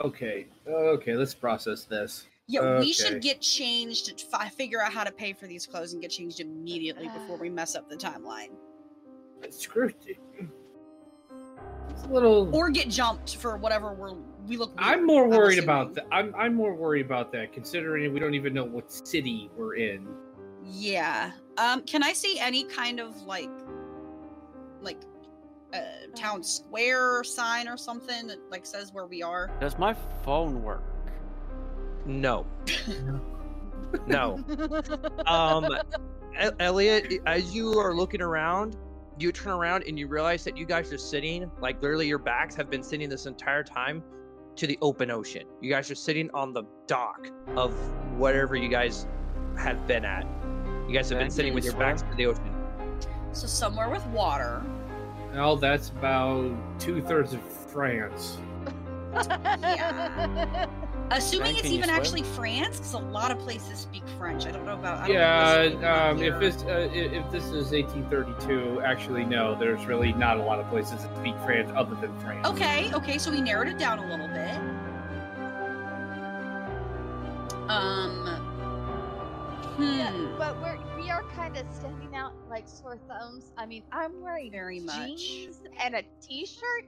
Okay. 0.00 0.46
Okay. 0.66 1.14
Let's 1.14 1.34
process 1.34 1.84
this. 1.84 2.26
Yeah, 2.48 2.80
we 2.80 2.92
should 2.92 3.22
get 3.22 3.40
changed 3.40 4.18
to 4.18 4.26
fi- 4.26 4.48
figure 4.48 4.82
out 4.82 4.92
how 4.92 5.04
to 5.04 5.12
pay 5.12 5.32
for 5.32 5.46
these 5.46 5.66
clothes 5.66 5.92
and 5.92 6.02
get 6.02 6.10
changed 6.10 6.40
immediately 6.40 7.08
before 7.08 7.38
we 7.38 7.48
mess 7.48 7.76
up 7.76 7.88
the 7.88 7.96
timeline, 7.96 8.50
Screw 9.50 9.88
it. 9.88 10.18
It's 11.90 12.04
a 12.04 12.08
little. 12.08 12.54
or 12.54 12.68
get 12.68 12.88
jumped 12.88 13.36
for 13.36 13.56
whatever 13.56 13.92
we're 13.92 14.14
we 14.46 14.56
look. 14.56 14.72
I'm 14.76 15.06
more 15.06 15.28
worried 15.28 15.58
assuming. 15.58 15.64
about 15.64 15.94
that. 15.94 16.06
I'm 16.10 16.34
I'm 16.34 16.54
more 16.54 16.74
worried 16.74 17.06
about 17.06 17.30
that, 17.32 17.52
considering 17.52 18.12
we 18.12 18.18
don't 18.18 18.34
even 18.34 18.52
know 18.52 18.64
what 18.64 18.90
city 18.90 19.48
we're 19.56 19.76
in. 19.76 20.06
Yeah. 20.64 21.30
Um. 21.58 21.82
Can 21.82 22.02
I 22.02 22.12
see 22.12 22.38
any 22.38 22.64
kind 22.64 23.00
of 23.00 23.22
like, 23.22 23.50
like, 24.80 25.00
uh, 25.74 25.78
town 26.14 26.42
square 26.42 27.24
sign 27.24 27.68
or 27.68 27.76
something 27.76 28.26
that 28.26 28.38
like 28.50 28.66
says 28.66 28.92
where 28.92 29.06
we 29.06 29.22
are? 29.22 29.50
Does 29.60 29.78
my 29.78 29.94
phone 30.24 30.62
work? 30.62 30.82
No. 32.04 32.46
no. 34.06 34.42
Um, 35.26 35.68
E- 36.40 36.50
Elliot, 36.60 37.20
as 37.26 37.54
you 37.54 37.78
are 37.78 37.94
looking 37.94 38.22
around, 38.22 38.76
you 39.18 39.32
turn 39.32 39.52
around 39.52 39.84
and 39.86 39.98
you 39.98 40.06
realize 40.08 40.44
that 40.44 40.56
you 40.56 40.64
guys 40.64 40.92
are 40.92 40.98
sitting, 40.98 41.50
like 41.60 41.80
literally 41.82 42.08
your 42.08 42.18
backs 42.18 42.54
have 42.56 42.70
been 42.70 42.82
sitting 42.82 43.08
this 43.08 43.26
entire 43.26 43.62
time 43.62 44.02
to 44.56 44.66
the 44.66 44.78
open 44.82 45.10
ocean. 45.10 45.44
You 45.60 45.70
guys 45.70 45.90
are 45.90 45.94
sitting 45.94 46.30
on 46.32 46.52
the 46.52 46.64
dock 46.86 47.28
of 47.56 47.72
whatever 48.18 48.56
you 48.56 48.68
guys 48.68 49.06
have 49.58 49.86
been 49.86 50.04
at. 50.04 50.26
You 50.92 50.98
guys 50.98 51.08
have 51.08 51.20
been 51.20 51.30
sitting 51.30 51.54
with 51.54 51.64
your 51.64 51.72
backs 51.72 52.02
to 52.02 52.14
the 52.14 52.26
ocean. 52.26 52.54
So 53.32 53.46
somewhere 53.46 53.88
with 53.88 54.04
water. 54.08 54.62
Well, 55.32 55.56
that's 55.56 55.88
about 55.88 56.54
two 56.78 57.00
thirds 57.00 57.32
of 57.32 57.42
France. 57.42 58.36
Yeah. 59.14 60.66
Assuming 61.10 61.56
it's 61.56 61.64
even 61.64 61.88
actually 61.88 62.22
France, 62.22 62.76
because 62.76 62.92
a 62.92 62.98
lot 62.98 63.30
of 63.30 63.38
places 63.38 63.78
speak 63.78 64.02
French. 64.18 64.44
I 64.44 64.50
don't 64.50 64.66
know 64.66 64.74
about. 64.74 64.98
I 64.98 65.06
don't 65.08 65.16
know 65.16 65.18
Yeah, 65.18 65.62
if 65.62 65.80
this 65.80 65.82
um, 65.82 66.22
if 66.22 66.40
this 66.40 66.62
uh, 66.64 66.90
if 66.92 67.32
this 67.32 67.44
is 67.44 67.72
1832, 67.72 68.82
actually 68.82 69.24
no, 69.24 69.54
there's 69.54 69.86
really 69.86 70.12
not 70.12 70.36
a 70.36 70.42
lot 70.42 70.60
of 70.60 70.68
places 70.68 71.04
that 71.04 71.16
speak 71.16 71.36
France 71.38 71.72
other 71.74 71.94
than 71.94 72.14
France. 72.20 72.46
Okay, 72.46 72.92
okay, 72.92 73.16
so 73.16 73.30
we 73.30 73.40
narrowed 73.40 73.68
it 73.68 73.78
down 73.78 73.98
a 73.98 74.06
little 74.06 74.28
bit. 74.28 74.60
Um. 77.70 78.51
Yeah, 79.78 80.10
Hmm. 80.10 80.38
but 80.38 80.60
we're 80.60 80.78
we 80.96 81.10
are 81.10 81.22
kind 81.34 81.56
of 81.56 81.66
standing 81.72 82.14
out 82.14 82.32
like 82.48 82.68
sore 82.68 82.98
thumbs. 83.08 83.52
I 83.56 83.66
mean, 83.66 83.82
I'm 83.92 84.20
wearing 84.22 84.50
Very 84.50 84.80
much. 84.80 85.16
jeans 85.18 85.60
and 85.82 85.94
a 85.94 86.02
t-shirt. 86.20 86.84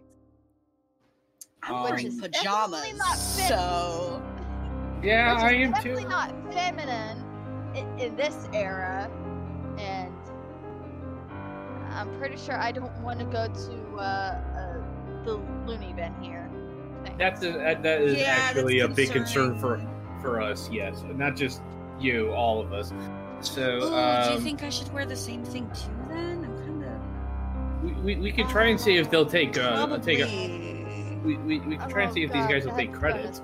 I'm 1.63 1.75
Um, 1.77 1.83
wearing 1.85 2.19
pajamas, 2.21 2.97
not 2.99 3.17
fit. 3.17 3.49
so 3.49 4.23
Yeah, 5.03 5.35
which 5.35 5.43
I 5.45 5.55
is 5.55 5.67
am 5.67 5.73
definitely 5.73 6.03
too. 6.03 6.09
not 6.11 6.53
feminine 6.53 7.25
in, 7.75 7.99
in 7.99 8.17
this 8.17 8.49
era, 8.53 9.11
and 9.79 10.15
I'm 11.95 12.15
pretty 12.19 12.37
sure 12.37 12.59
I 12.61 12.71
don't 12.71 12.93
want 13.03 13.19
to 13.21 13.25
go 13.25 13.47
to 13.49 13.97
uh, 13.97 14.01
uh, 14.03 15.25
the 15.25 15.35
loony 15.67 15.95
bin 15.95 16.15
here. 16.21 16.51
Thanks. 17.05 17.19
That's 17.19 17.43
a, 17.45 17.53
that, 17.53 17.83
that 17.83 18.01
is 18.03 18.19
Yeah, 18.19 18.37
actually 18.39 18.81
a 18.81 18.89
big 18.89 19.11
concern 19.11 19.59
for 19.59 19.81
for 20.21 20.41
us. 20.41 20.69
Yes, 20.71 21.03
not 21.15 21.35
just 21.35 21.63
you, 22.01 22.33
all 22.33 22.61
of 22.61 22.73
us. 22.73 22.93
So 23.41 23.63
Ooh, 23.83 23.95
um, 23.95 24.29
do 24.29 24.35
you 24.35 24.41
think 24.41 24.63
I 24.63 24.71
should 24.71 24.93
wear 24.93 25.05
the 25.07 25.17
same 25.17 25.45
thing 25.45 25.71
too? 25.75 25.91
Then 26.09 26.45
I'm 26.45 26.59
kind 26.59 26.85
of 26.85 27.83
we, 27.85 28.15
we, 28.15 28.17
we 28.17 28.33
can 28.33 28.49
try 28.49 28.67
and 28.67 28.81
see 28.81 28.97
if 28.97 29.11
they'll 29.11 29.27
take 29.27 29.59
uh, 29.59 29.99
take 29.99 30.21
a. 30.21 31.21
We, 31.25 31.37
we, 31.37 31.61
we 31.61 31.77
can 31.77 31.89
try 31.89 32.03
and 32.03 32.11
Oh, 32.11 32.15
see 32.15 32.23
if 32.23 32.33
these 32.33 32.47
guys 32.47 32.67
will 32.67 32.75
take 32.77 32.91
that's 32.91 32.99
credits. 32.99 33.41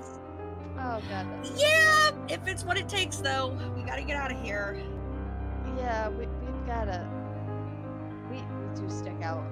Oh 0.77 1.01
god. 1.09 1.27
Yeah, 1.55 2.11
if 2.29 2.47
it's 2.47 2.63
what 2.63 2.77
it 2.77 2.87
takes, 2.89 3.17
though, 3.17 3.57
we 3.75 3.83
gotta 3.83 4.03
get 4.03 4.17
out 4.17 4.31
of 4.31 4.41
here. 4.41 4.79
Yeah, 5.77 6.09
we 6.09 6.25
we've 6.25 6.65
gotta. 6.65 7.07
We 8.29 8.37
we 8.37 8.75
do 8.79 8.89
stick 8.89 9.21
out 9.21 9.43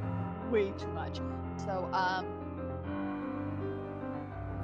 way 0.51 0.71
too 0.77 0.87
much. 0.89 1.19
So 1.57 1.89
um. 1.93 2.25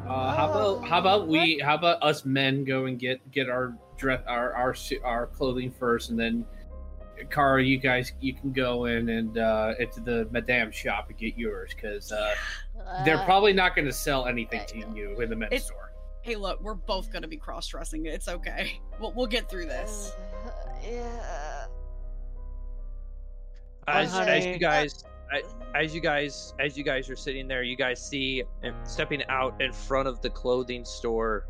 Uh, 0.07 0.35
how 0.35 0.51
Oh, 0.53 0.75
about 0.75 0.87
how 0.87 0.99
about 0.99 1.27
we 1.27 1.59
how 1.63 1.75
about 1.75 2.01
us 2.03 2.25
men 2.25 2.63
go 2.63 2.85
and 2.85 2.99
get 2.99 3.31
get 3.31 3.49
our 3.49 3.75
dress 3.97 4.21
our 4.27 4.53
our 4.53 4.75
our 5.03 5.27
clothing 5.27 5.71
first, 5.71 6.09
and 6.09 6.19
then 6.19 6.45
Kara, 7.29 7.63
you 7.63 7.77
guys 7.77 8.11
you 8.19 8.33
can 8.33 8.51
go 8.51 8.85
in 8.85 9.09
and 9.09 9.37
uh, 9.37 9.73
into 9.79 10.01
the 10.01 10.27
Madame 10.31 10.71
shop 10.71 11.09
and 11.09 11.17
get 11.17 11.37
yours 11.37 11.71
because 11.73 12.11
uh, 12.11 12.33
they're 13.05 13.17
uh, 13.17 13.25
probably 13.25 13.53
not 13.53 13.75
going 13.75 13.85
to 13.85 13.93
sell 13.93 14.25
anything 14.27 14.61
to 14.67 14.79
know. 14.79 14.95
you 14.95 15.21
in 15.21 15.29
the 15.29 15.35
men's 15.35 15.51
It's- 15.53 15.65
store. 15.67 15.91
Hey, 16.21 16.35
look, 16.35 16.59
we're 16.59 16.73
both 16.73 17.13
gonna 17.13 17.27
be 17.27 17.37
cross 17.37 17.67
dressing. 17.67 18.07
It's 18.07 18.27
okay. 18.27 18.79
We'll, 18.99 19.11
we'll 19.13 19.27
get 19.27 19.47
through 19.47 19.67
this. 19.67 20.11
uh, 20.43 20.49
yeah. 20.83 21.65
As, 23.87 24.11
as 24.15 24.43
you 24.45 24.57
guys, 24.57 25.03
as 25.75 25.93
you 25.93 26.01
guys, 26.01 26.53
as 26.59 26.75
you 26.77 26.83
guys 26.83 27.09
are 27.11 27.15
sitting 27.15 27.47
there, 27.47 27.61
you 27.61 27.75
guys 27.77 28.03
see 28.03 28.43
uh, 28.63 28.69
stepping 28.83 29.21
out 29.29 29.61
in 29.61 29.71
front 29.71 30.07
of 30.07 30.19
the 30.21 30.29
clothing 30.31 30.83
store. 30.83 31.45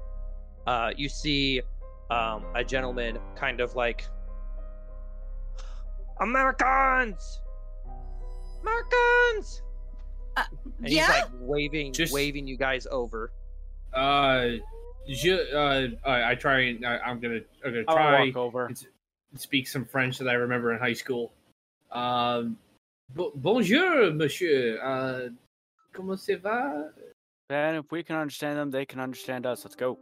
Uh, 0.67 0.91
you 0.97 1.07
see 1.07 1.61
um, 2.09 2.43
a 2.55 2.63
gentleman, 2.63 3.17
kind 3.35 3.59
of 3.61 3.75
like 3.75 4.05
Americans, 6.21 7.41
Americans, 8.61 9.61
and 10.37 10.47
yeah. 10.89 11.07
he's 11.07 11.09
like 11.09 11.29
waving, 11.39 11.93
Just- 11.93 12.13
waving 12.13 12.47
you 12.47 12.57
guys 12.57 12.87
over. 12.89 13.31
Uh, 13.93 14.57
je, 15.07 15.31
uh, 15.53 15.87
I, 16.05 16.31
I 16.31 16.35
try 16.35 16.61
and 16.61 16.85
I, 16.85 16.97
I'm 16.99 17.19
gonna 17.19 17.39
I'm 17.63 17.71
gonna 17.71 17.83
I'll 17.87 17.95
try. 17.95 18.25
walk 18.27 18.35
over. 18.37 18.65
It's- 18.65 18.85
speak 19.37 19.67
some 19.67 19.83
French 19.83 20.17
that 20.19 20.29
I 20.29 20.33
remember 20.33 20.71
in 20.73 20.79
high 20.79 20.93
school. 20.93 21.33
Um, 21.91 22.57
bo- 23.13 23.33
bonjour, 23.35 24.11
monsieur. 24.11 24.79
Uh, 24.81 25.29
comment 25.93 26.17
ça 26.17 26.41
va? 26.41 26.89
And 27.49 27.77
if 27.77 27.91
we 27.91 28.01
can 28.01 28.15
understand 28.15 28.57
them, 28.57 28.71
they 28.71 28.85
can 28.85 28.99
understand 29.01 29.45
us. 29.45 29.65
Let's 29.65 29.75
go. 29.75 29.97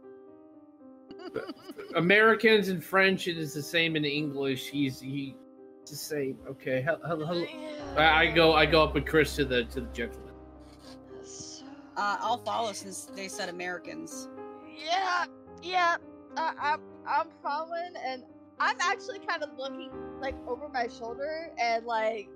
Americans 1.94 2.68
and 2.68 2.82
French 2.82 3.28
it 3.28 3.38
is 3.38 3.54
the 3.54 3.62
same 3.62 3.96
in 3.96 4.04
English. 4.04 4.68
He's 4.68 5.00
he, 5.00 5.36
it's 5.82 5.90
the 5.90 5.96
same. 5.96 6.38
Okay. 6.48 6.82
Hello. 6.82 7.24
hello. 7.26 7.46
I 7.96 8.22
I 8.22 8.26
go 8.30 8.54
I 8.54 8.66
go 8.66 8.82
up 8.82 8.94
with 8.94 9.06
Chris 9.06 9.36
to 9.36 9.44
the 9.44 9.64
to 9.66 9.80
the 9.82 9.88
gentleman. 9.92 10.32
Uh, 11.96 12.16
I'll 12.20 12.38
follow 12.44 12.72
since 12.72 13.04
they 13.14 13.28
said 13.28 13.48
Americans. 13.48 14.28
yeah, 14.84 15.26
yeah. 15.62 15.96
Uh, 16.36 16.52
I'm 16.60 16.80
I'm 17.06 17.28
following, 17.42 17.94
and 18.04 18.24
I'm 18.58 18.76
actually 18.80 19.20
kind 19.20 19.42
of 19.44 19.50
looking 19.56 19.90
like 20.20 20.34
over 20.48 20.68
my 20.68 20.88
shoulder 20.88 21.52
and 21.60 21.84
like 21.86 22.28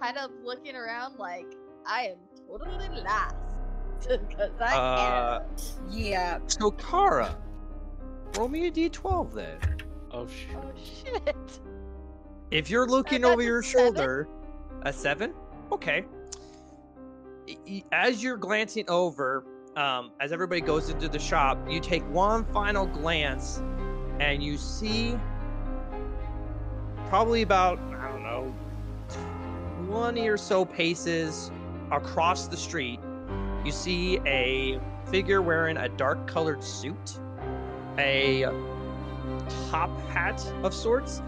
kind 0.00 0.16
of 0.18 0.30
looking 0.44 0.76
around 0.76 1.18
like 1.18 1.46
I 1.84 2.02
am 2.14 2.18
totally 2.48 2.88
lost 3.02 3.34
because 4.28 4.52
I 4.60 4.76
Uh, 4.76 5.42
am. 5.42 5.90
Yeah. 5.90 6.38
So 6.46 6.70
Kara, 6.72 7.34
roll 8.36 8.48
me 8.48 8.66
a 8.66 8.70
d12 8.70 9.32
then. 9.34 9.58
Oh 10.12 10.26
shit. 10.26 10.56
Oh 10.56 10.72
shit! 10.76 11.60
If 12.50 12.70
you're 12.70 12.86
looking 12.86 13.24
over 13.24 13.42
your 13.42 13.62
seven. 13.62 13.84
shoulder, 13.94 14.28
a 14.82 14.92
seven. 14.92 15.32
Okay. 15.72 16.04
Y- 17.48 17.56
y- 17.66 17.84
As 17.92 18.22
you're 18.22 18.36
glancing 18.36 18.84
over, 18.88 19.44
um, 19.76 20.10
as 20.20 20.32
everybody 20.32 20.60
goes 20.60 20.88
into 20.88 21.08
the 21.08 21.18
shop, 21.18 21.58
you 21.68 21.80
take 21.80 22.02
one 22.10 22.44
final 22.52 22.86
glance, 22.86 23.62
and 24.20 24.42
you 24.42 24.56
see 24.56 25.18
probably 27.08 27.42
about 27.42 27.78
I 27.78 28.08
don't 28.08 28.22
know 28.22 28.54
twenty 29.86 30.28
or 30.28 30.36
so 30.36 30.64
paces 30.64 31.50
across 31.92 32.48
the 32.48 32.56
street. 32.56 33.00
You 33.64 33.72
see 33.72 34.18
a 34.26 34.80
figure 35.10 35.42
wearing 35.42 35.76
a 35.76 35.88
dark 35.88 36.26
colored 36.26 36.62
suit, 36.64 37.18
a 37.98 38.42
top 39.70 39.90
hat 40.08 40.44
of 40.62 40.74
sorts. 40.74 41.22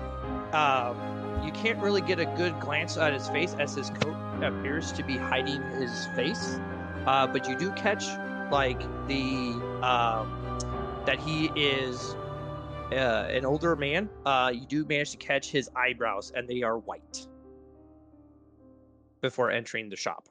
Um, 0.52 0.96
you 1.44 1.52
can't 1.52 1.78
really 1.78 2.00
get 2.00 2.18
a 2.18 2.26
good 2.36 2.58
glance 2.60 2.96
at 2.96 3.12
his 3.12 3.28
face 3.28 3.54
as 3.58 3.74
his 3.74 3.90
coat 3.90 4.16
appears 4.42 4.92
to 4.92 5.02
be 5.02 5.16
hiding 5.16 5.62
his 5.72 6.06
face. 6.14 6.58
Uh, 7.06 7.26
but 7.26 7.48
you 7.48 7.56
do 7.56 7.70
catch 7.72 8.06
like 8.50 8.80
the 9.06 9.52
um, 9.82 10.34
that 11.06 11.18
he 11.20 11.50
is 11.56 12.14
uh, 12.92 13.28
an 13.30 13.44
older 13.44 13.76
man. 13.76 14.08
Uh, 14.24 14.50
you 14.54 14.66
do 14.66 14.84
manage 14.84 15.10
to 15.12 15.16
catch 15.16 15.50
his 15.50 15.70
eyebrows, 15.76 16.32
and 16.34 16.48
they 16.48 16.62
are 16.62 16.78
white 16.78 17.26
before 19.20 19.50
entering 19.50 19.88
the 19.88 19.96
shop. 19.96 20.28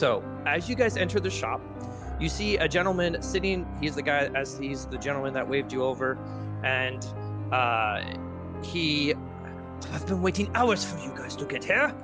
So, 0.00 0.24
as 0.46 0.66
you 0.66 0.76
guys 0.76 0.96
enter 0.96 1.20
the 1.20 1.28
shop, 1.28 1.60
you 2.18 2.30
see 2.30 2.56
a 2.56 2.66
gentleman 2.66 3.20
sitting. 3.20 3.66
He's 3.82 3.96
the 3.96 4.00
guy, 4.00 4.30
as 4.34 4.56
he's 4.56 4.86
the 4.86 4.96
gentleman 4.96 5.34
that 5.34 5.46
waved 5.46 5.74
you 5.74 5.84
over, 5.84 6.16
and 6.64 7.04
uh, 7.52 8.00
he. 8.64 9.12
I've 9.92 10.06
been 10.06 10.22
waiting 10.22 10.50
hours 10.54 10.90
for 10.90 10.98
you 11.00 11.10
guys 11.14 11.36
to 11.36 11.44
get 11.44 11.62
here. 11.62 11.94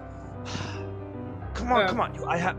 come 1.54 1.72
on, 1.72 1.84
Uh, 1.84 1.88
come 1.88 2.00
on, 2.00 2.14
you. 2.14 2.26
I 2.26 2.36
have. 2.36 2.58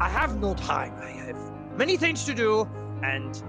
I 0.00 0.08
have 0.08 0.40
no 0.40 0.54
time. 0.54 0.94
I 1.02 1.10
have 1.10 1.76
many 1.76 1.98
things 1.98 2.24
to 2.24 2.32
do, 2.32 2.66
and 3.02 3.42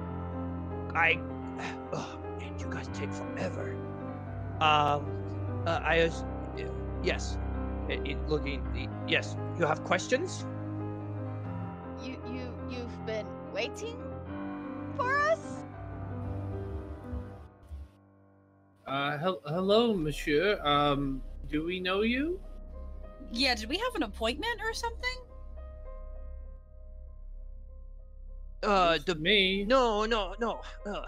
I. 0.94 1.18
Ugh, 1.94 2.20
and 2.42 2.60
you 2.60 2.68
guys 2.70 2.90
take 2.94 3.14
forever. 3.14 3.74
Um, 4.60 5.08
uh, 5.66 5.80
I 5.82 6.04
was. 6.04 6.26
Yes. 7.04 7.38
It, 7.88 8.06
it- 8.06 8.28
looking. 8.28 8.90
Yes. 9.08 9.38
You 9.58 9.66
have 9.66 9.86
questions? 9.86 10.46
You 12.04 12.18
you 12.32 12.54
you've 12.70 13.06
been 13.06 13.26
waiting 13.54 13.98
for 14.96 15.16
us? 15.32 15.64
Uh, 18.86 19.18
hel- 19.18 19.42
hello, 19.46 19.94
monsieur. 19.94 20.60
Um, 20.64 21.22
do 21.50 21.66
we 21.66 21.80
know 21.80 22.02
you? 22.02 22.40
Yeah, 23.32 23.56
did 23.56 23.68
we 23.70 23.78
have 23.78 23.96
an 23.96 24.04
appointment 24.04 24.60
or 24.64 24.74
something? 24.74 25.20
Uh, 28.64 28.98
the 29.06 29.16
me. 29.16 29.64
No, 29.66 30.06
no, 30.06 30.36
no. 30.40 30.62
Uh, 30.86 31.06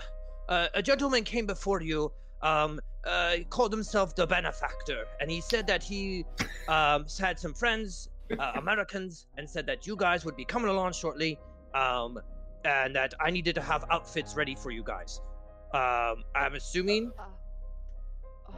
uh, 0.50 0.68
a 0.74 0.82
gentleman 0.82 1.24
came 1.24 1.46
before 1.46 1.82
you. 1.82 2.12
Um, 2.42 2.80
uh, 3.06 3.38
called 3.50 3.72
himself 3.72 4.16
the 4.16 4.28
benefactor, 4.28 5.06
and 5.22 5.32
he 5.32 5.42
said 5.42 5.66
that 5.68 5.82
he 5.82 6.26
um 6.68 7.06
had 7.20 7.40
some 7.40 7.54
friends, 7.54 8.10
uh, 8.38 8.52
Americans, 8.56 9.28
and 9.38 9.50
said 9.50 9.66
that 9.68 9.88
you 9.88 9.96
guys 9.96 10.26
would 10.26 10.36
be 10.36 10.46
coming 10.46 10.70
along 10.70 10.94
shortly. 10.94 11.40
Um, 11.74 12.20
and 12.66 12.96
that 12.96 13.14
I 13.20 13.32
needed 13.32 13.56
to 13.56 13.62
have 13.62 13.86
outfits 13.90 14.36
ready 14.36 14.56
for 14.56 14.72
you 14.72 14.84
guys. 14.84 15.22
Um, 15.74 16.24
I'm 16.36 16.56
assuming. 16.56 17.12
Uh, 17.18 17.24
oh, 18.50 18.56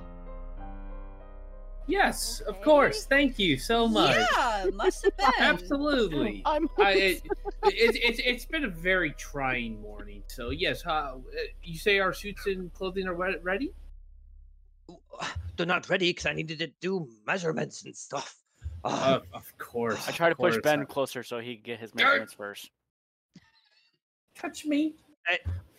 Yes, 1.88 2.41
of 2.41 2.62
course. 2.62 3.05
Thank 3.05 3.38
you 3.38 3.57
so 3.57 3.88
much. 3.88 4.15
Yeah, 4.36 4.67
must 4.73 5.03
have 5.03 5.17
been. 5.17 5.31
Absolutely. 5.39 6.41
I'm. 6.45 6.69
I, 6.79 6.91
it, 6.93 7.23
it, 7.65 7.95
it's 8.01 8.21
it's 8.23 8.45
been 8.45 8.63
a 8.63 8.69
very 8.69 9.12
trying 9.12 9.81
morning. 9.81 10.23
So 10.27 10.51
yes, 10.51 10.86
uh, 10.86 11.17
you 11.63 11.77
say 11.77 11.99
our 11.99 12.13
suits 12.13 12.45
and 12.45 12.73
clothing 12.73 13.07
are 13.07 13.15
ready? 13.15 13.73
They're 15.57 15.65
not 15.65 15.89
ready 15.89 16.10
because 16.10 16.27
I 16.27 16.34
needed 16.34 16.60
to 16.60 16.67
do 16.79 17.10
measurements 17.27 17.84
and 17.84 17.95
stuff. 17.95 18.40
Uh, 18.84 19.20
of 19.34 19.56
course. 19.58 20.08
I 20.08 20.12
try 20.12 20.30
to 20.30 20.36
push 20.36 20.54
course. 20.56 20.63
Ben 20.63 20.86
closer 20.86 21.24
so 21.24 21.39
he 21.39 21.56
can 21.56 21.63
get 21.63 21.80
his 21.80 21.94
measurements 21.94 22.34
first. 22.34 22.72
Touch 24.36 24.65
me. 24.65 24.96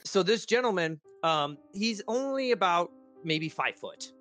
so 0.05 0.23
this 0.23 0.47
gentleman, 0.47 1.01
um, 1.23 1.59
he's 1.73 2.03
only 2.09 2.53
about 2.53 2.91
maybe 3.25 3.49
five 3.49 3.77
foot, 3.77 4.13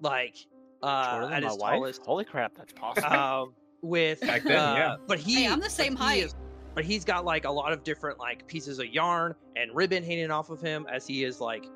like 0.00 0.36
uh, 0.82 1.28
at 1.32 1.42
his 1.42 1.56
wife. 1.58 1.74
tallest. 1.74 2.02
Holy 2.06 2.24
crap, 2.24 2.54
that's 2.56 2.72
possible. 2.76 3.08
um, 3.12 3.54
with 3.82 4.20
Back 4.20 4.42
then, 4.44 4.56
uh, 4.58 4.74
yeah. 4.74 4.96
But 5.06 5.18
he, 5.18 5.34
Hey, 5.44 5.46
I'm 5.48 5.58
the 5.58 5.64
but 5.64 5.72
same 5.72 5.96
he 5.96 6.02
height. 6.02 6.22
is- 6.24 6.34
but 6.72 6.84
he's 6.84 7.04
got 7.04 7.24
like 7.24 7.46
a 7.46 7.50
lot 7.50 7.72
of 7.72 7.82
different 7.82 8.20
like 8.20 8.46
pieces 8.46 8.78
of 8.78 8.86
yarn 8.86 9.34
and 9.56 9.74
ribbon 9.74 10.04
hanging 10.04 10.30
off 10.30 10.50
of 10.50 10.60
him 10.60 10.86
as 10.90 11.04
he 11.04 11.24
is 11.24 11.40
like, 11.40 11.66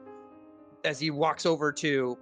as 0.84 1.00
he 1.00 1.10
walks 1.10 1.44
over 1.46 1.72
to, 1.72 2.16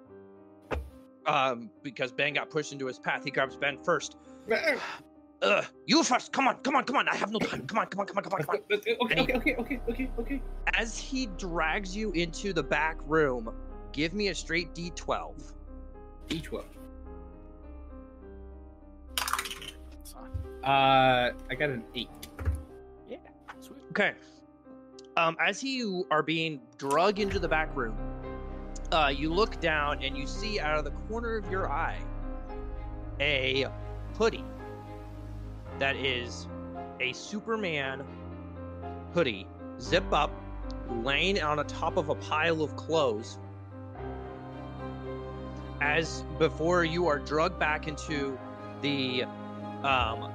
um, 1.26 1.68
because 1.82 2.12
Ben 2.12 2.32
got 2.32 2.48
pushed 2.48 2.72
into 2.72 2.86
his 2.86 2.98
path. 2.98 3.24
He 3.24 3.30
grabs 3.30 3.56
Ben 3.56 3.76
first. 3.84 4.16
Ugh, 4.50 5.64
you 5.86 6.02
first. 6.04 6.32
Come 6.32 6.46
on, 6.46 6.56
come 6.58 6.76
on, 6.76 6.84
come 6.84 6.96
on. 6.96 7.08
I 7.08 7.16
have 7.16 7.32
no 7.32 7.38
time. 7.38 7.66
Come 7.66 7.78
on, 7.78 7.86
come 7.86 8.00
on, 8.00 8.06
come 8.06 8.18
on, 8.18 8.24
come 8.24 8.32
on, 8.34 8.42
come 8.42 8.56
on. 8.56 8.58
Okay, 9.02 9.22
okay, 9.22 9.34
okay, 9.34 9.56
okay, 9.56 9.80
okay, 9.88 10.10
okay. 10.18 10.42
As 10.74 10.96
he 10.96 11.26
drags 11.36 11.96
you 11.96 12.12
into 12.12 12.52
the 12.52 12.62
back 12.62 12.98
room, 13.06 13.52
give 13.92 14.14
me 14.14 14.28
a 14.28 14.34
straight 14.34 14.72
D12. 14.74 15.52
D12. 16.28 16.64
Uh, 20.64 21.32
I 21.50 21.54
got 21.58 21.70
an 21.70 21.84
eight. 21.96 22.08
yeah, 23.08 23.16
sweet. 23.60 23.80
Okay. 23.90 24.12
Um, 25.16 25.36
as 25.40 25.62
you 25.62 26.06
are 26.12 26.22
being 26.22 26.60
drug 26.78 27.18
into 27.18 27.40
the 27.40 27.48
back 27.48 27.74
room, 27.76 27.96
uh, 28.92 29.12
you 29.14 29.32
look 29.32 29.60
down 29.60 30.02
and 30.04 30.16
you 30.16 30.26
see 30.26 30.60
out 30.60 30.78
of 30.78 30.84
the 30.84 30.92
corner 31.08 31.36
of 31.36 31.50
your 31.50 31.70
eye 31.70 31.98
a 33.20 33.66
hoodie 34.22 34.44
that 35.80 35.96
is 35.96 36.46
a 37.00 37.12
Superman 37.12 38.04
hoodie, 39.14 39.48
zip 39.80 40.04
up, 40.12 40.30
laying 41.02 41.42
on 41.42 41.56
the 41.56 41.64
top 41.64 41.96
of 41.96 42.08
a 42.08 42.14
pile 42.14 42.62
of 42.62 42.76
clothes. 42.76 43.36
As 45.80 46.22
before 46.38 46.84
you 46.84 47.08
are 47.08 47.18
drugged 47.18 47.58
back 47.58 47.88
into 47.88 48.38
the, 48.80 49.24
um, 49.82 50.32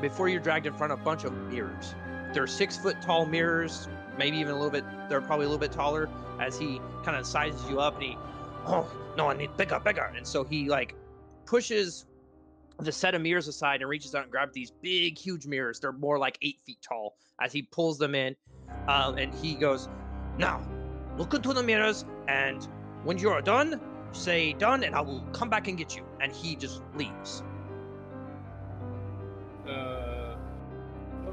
before 0.00 0.30
you're 0.30 0.40
dragged 0.40 0.64
in 0.64 0.72
front 0.72 0.94
of 0.94 1.00
a 1.00 1.04
bunch 1.04 1.24
of 1.24 1.34
mirrors 1.52 1.94
they're 2.32 2.46
six 2.46 2.78
foot 2.78 3.00
tall 3.02 3.26
mirrors, 3.26 3.88
maybe 4.16 4.38
even 4.38 4.52
a 4.52 4.54
little 4.54 4.70
bit. 4.70 4.84
They're 5.08 5.20
probably 5.20 5.46
a 5.46 5.48
little 5.48 5.60
bit 5.60 5.72
taller. 5.72 6.08
As 6.40 6.58
he 6.58 6.80
kind 7.04 7.16
of 7.16 7.26
sizes 7.26 7.68
you 7.68 7.80
up, 7.80 7.94
and 7.94 8.02
he, 8.04 8.18
oh 8.66 8.88
no, 9.16 9.28
I 9.28 9.36
need 9.36 9.56
bigger, 9.56 9.80
bigger. 9.80 10.12
And 10.16 10.26
so 10.26 10.44
he 10.44 10.68
like 10.68 10.94
pushes 11.46 12.06
the 12.78 12.92
set 12.92 13.14
of 13.14 13.22
mirrors 13.22 13.48
aside 13.48 13.80
and 13.80 13.90
reaches 13.90 14.14
out 14.14 14.22
and 14.22 14.30
grabs 14.30 14.54
these 14.54 14.70
big, 14.82 15.18
huge 15.18 15.46
mirrors. 15.46 15.80
They're 15.80 15.92
more 15.92 16.18
like 16.18 16.38
eight 16.42 16.60
feet 16.64 16.78
tall. 16.80 17.16
As 17.40 17.52
he 17.52 17.62
pulls 17.62 17.98
them 17.98 18.14
in, 18.14 18.36
um, 18.88 19.16
and 19.18 19.32
he 19.34 19.54
goes, 19.54 19.88
"Now, 20.38 20.60
look 21.16 21.34
into 21.34 21.52
the 21.52 21.62
mirrors, 21.62 22.04
and 22.28 22.66
when 23.04 23.18
you 23.18 23.30
are 23.30 23.42
done, 23.42 23.80
say 24.12 24.52
done, 24.54 24.84
and 24.84 24.94
I 24.94 25.00
will 25.00 25.22
come 25.32 25.48
back 25.48 25.68
and 25.68 25.76
get 25.76 25.96
you." 25.96 26.04
And 26.20 26.32
he 26.32 26.56
just 26.56 26.82
leaves. 26.94 27.42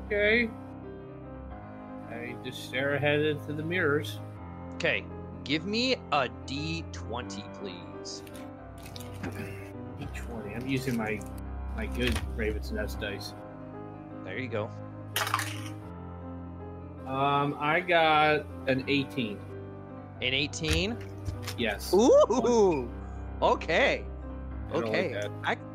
Okay. 0.06 0.50
I 2.10 2.36
just 2.44 2.66
stare 2.66 2.94
ahead 2.94 3.22
into 3.22 3.54
the 3.54 3.64
mirrors. 3.64 4.20
Okay, 4.76 5.04
give 5.44 5.66
me 5.66 5.96
a 6.12 6.30
D20, 6.46 7.44
please. 7.60 8.24
D20. 10.00 10.56
I'm 10.56 10.68
using 10.68 10.98
my 10.98 11.20
my 11.76 11.86
good 11.88 12.18
Raven's 12.36 12.72
Nest 12.72 13.00
dice. 13.00 13.34
There 14.24 14.38
you 14.40 14.48
go. 14.48 14.70
Um, 17.08 17.56
I 17.60 17.82
got 17.82 18.46
an 18.68 18.84
18. 18.88 19.38
An 20.22 20.34
18. 20.34 20.98
Yes. 21.58 21.94
Ooh. 21.94 22.90
Okay. 23.42 24.04
I 24.72 24.76
like 24.76 24.86
Okay. 24.86 25.14
that. 25.14 25.30
I. 25.44 25.58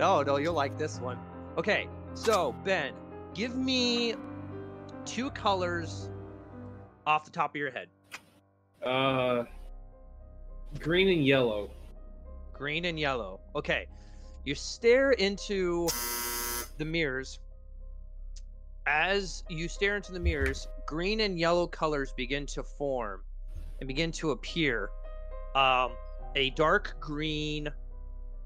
Oh 0.00 0.22
no, 0.22 0.36
you'll 0.38 0.54
like 0.54 0.76
this 0.76 0.98
one. 1.00 1.16
Okay, 1.56 1.86
so 2.14 2.52
Ben, 2.64 2.92
give 3.32 3.54
me 3.54 4.14
two 5.04 5.30
colors 5.30 6.10
off 7.06 7.24
the 7.24 7.30
top 7.30 7.50
of 7.52 7.56
your 7.56 7.70
head. 7.70 7.86
Uh, 8.84 9.44
green 10.80 11.08
and 11.10 11.24
yellow. 11.24 11.70
Green 12.58 12.84
and 12.86 12.98
yellow. 12.98 13.40
Okay. 13.54 13.86
You 14.44 14.54
stare 14.56 15.12
into 15.12 15.88
the 16.76 16.84
mirrors. 16.84 17.38
As 18.86 19.44
you 19.48 19.68
stare 19.68 19.96
into 19.96 20.12
the 20.12 20.20
mirrors, 20.20 20.66
green 20.86 21.20
and 21.20 21.38
yellow 21.38 21.66
colors 21.68 22.12
begin 22.16 22.46
to 22.46 22.62
form 22.62 23.22
and 23.78 23.86
begin 23.86 24.10
to 24.12 24.32
appear. 24.32 24.90
Um, 25.54 25.92
a 26.34 26.50
dark 26.50 26.96
green 26.98 27.68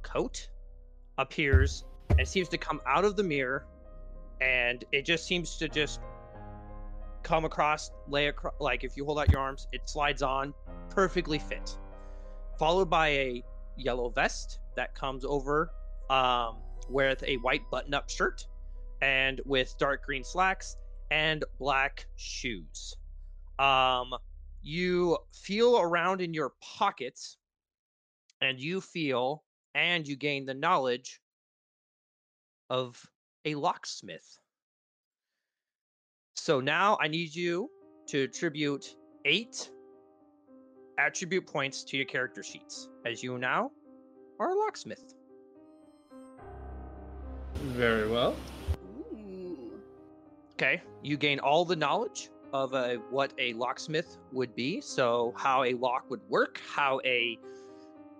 coat 0.02 0.48
appears 1.18 1.84
and 2.18 2.28
seems 2.28 2.48
to 2.50 2.58
come 2.58 2.80
out 2.86 3.04
of 3.04 3.16
the 3.16 3.22
mirror, 3.22 3.66
and 4.40 4.84
it 4.92 5.06
just 5.06 5.24
seems 5.24 5.56
to 5.56 5.68
just 5.68 6.00
come 7.22 7.44
across, 7.44 7.90
lay 8.08 8.28
across. 8.28 8.54
Like 8.60 8.84
if 8.84 8.96
you 8.96 9.04
hold 9.04 9.18
out 9.20 9.30
your 9.30 9.40
arms, 9.40 9.68
it 9.72 9.88
slides 9.88 10.22
on, 10.22 10.52
perfectly 10.90 11.38
fit. 11.38 11.78
Followed 12.58 12.90
by 12.90 13.08
a 13.08 13.44
yellow 13.82 14.10
vest 14.10 14.58
that 14.76 14.94
comes 14.94 15.24
over 15.24 15.70
um, 16.10 16.56
with 16.88 17.22
a 17.26 17.36
white 17.36 17.62
button-up 17.70 18.08
shirt 18.08 18.46
and 19.00 19.40
with 19.44 19.74
dark 19.78 20.04
green 20.04 20.24
slacks 20.24 20.76
and 21.10 21.44
black 21.58 22.06
shoes. 22.16 22.96
Um, 23.58 24.10
you 24.62 25.18
feel 25.32 25.78
around 25.78 26.20
in 26.20 26.32
your 26.32 26.52
pockets 26.78 27.36
and 28.40 28.58
you 28.58 28.80
feel 28.80 29.42
and 29.74 30.06
you 30.06 30.16
gain 30.16 30.46
the 30.46 30.54
knowledge 30.54 31.20
of 32.70 33.00
a 33.44 33.54
locksmith. 33.54 34.38
So 36.36 36.60
now 36.60 36.96
I 37.00 37.08
need 37.08 37.34
you 37.34 37.70
to 38.08 38.22
attribute 38.22 38.96
eight 39.24 39.70
attribute 41.04 41.46
points 41.46 41.82
to 41.84 41.96
your 41.96 42.06
character 42.06 42.42
sheets, 42.42 42.88
as 43.04 43.22
you 43.22 43.38
now 43.38 43.70
are 44.38 44.50
a 44.50 44.54
locksmith. 44.54 45.14
Very 47.54 48.08
well. 48.08 48.36
Ooh. 49.12 49.80
Okay, 50.54 50.82
you 51.02 51.16
gain 51.16 51.38
all 51.40 51.64
the 51.64 51.76
knowledge 51.76 52.30
of 52.52 52.74
uh, 52.74 52.94
what 53.10 53.32
a 53.38 53.52
locksmith 53.54 54.18
would 54.32 54.54
be. 54.54 54.80
So 54.80 55.32
how 55.36 55.64
a 55.64 55.74
lock 55.74 56.10
would 56.10 56.20
work, 56.28 56.60
how 56.68 57.00
a 57.04 57.38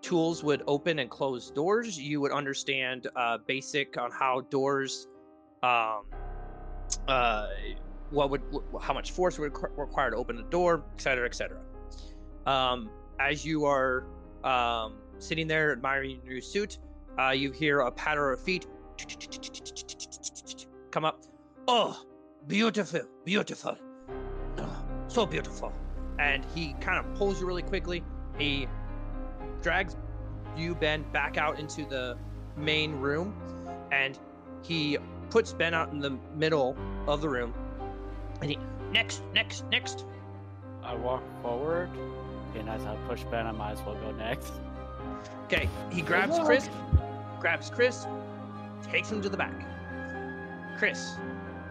tools 0.01 0.42
would 0.42 0.62
open 0.66 0.99
and 0.99 1.09
close 1.11 1.51
doors. 1.51 1.99
You 1.99 2.21
would 2.21 2.33
understand 2.33 3.09
uh, 3.14 3.38
basic 3.47 3.97
on 3.99 4.11
how 4.11 4.40
doors, 4.51 5.07
um, 5.62 6.03
uh, 7.07 7.49
what 8.11 8.31
would 8.31 8.42
how 8.81 8.92
much 8.92 9.12
force 9.12 9.38
would 9.38 9.53
require 9.77 10.11
to 10.11 10.16
open 10.16 10.38
a 10.38 10.42
door, 10.51 10.85
etc., 10.95 11.03
cetera, 11.03 11.27
et 11.27 11.35
cetera. 11.35 11.61
Um, 12.46 12.90
as 13.20 13.44
you 13.44 13.64
are 13.64 14.05
um, 14.44 14.94
sitting 15.18 15.46
there 15.46 15.72
admiring 15.72 16.20
your 16.24 16.35
new 16.35 16.40
suit, 16.40 16.78
uh, 17.18 17.31
you 17.31 17.52
hear 17.52 17.81
a 17.81 17.90
patter 17.90 18.33
of 18.33 18.40
feet 18.40 18.66
come 20.90 21.05
up. 21.05 21.22
Oh, 21.68 22.05
beautiful, 22.46 23.02
beautiful. 23.24 23.76
Oh, 24.59 24.85
so 25.09 25.26
beautiful. 25.26 25.72
And 26.18 26.44
he 26.55 26.74
kind 26.74 26.98
of 26.98 27.14
pulls 27.14 27.40
you 27.40 27.46
really 27.46 27.62
quickly. 27.62 28.05
He 28.38 28.68
drags 29.62 29.96
you, 30.57 30.74
Ben, 30.74 31.05
back 31.12 31.37
out 31.37 31.59
into 31.59 31.85
the 31.85 32.16
main 32.57 32.92
room. 32.92 33.35
And 33.90 34.18
he 34.62 34.98
puts 35.31 35.52
Ben 35.52 35.74
out 35.74 35.92
in 35.92 35.98
the 35.98 36.18
middle 36.37 36.76
of 37.07 37.20
the 37.20 37.28
room. 37.28 37.55
And 38.40 38.50
he, 38.50 38.59
next, 38.92 39.22
next, 39.33 39.64
next. 39.70 40.05
I 40.83 40.94
walk 40.94 41.22
forward, 41.42 41.90
and 42.56 42.68
as 42.68 42.84
I 42.84 42.96
push 43.08 43.24
Ben, 43.24 43.46
I 43.46 43.52
might 43.52 43.72
as 43.72 43.82
well 43.82 43.94
go 43.96 44.12
next. 44.12 44.52
Okay, 45.44 45.68
he 45.90 46.02
grabs 46.02 46.32
luck. 46.32 46.46
Chris, 46.46 46.68
grabs 47.40 47.70
Chris, 47.70 48.06
takes 48.90 49.10
him 49.10 49.22
to 49.22 49.28
the 49.28 49.36
back. 49.36 49.54
Chris, 50.78 51.16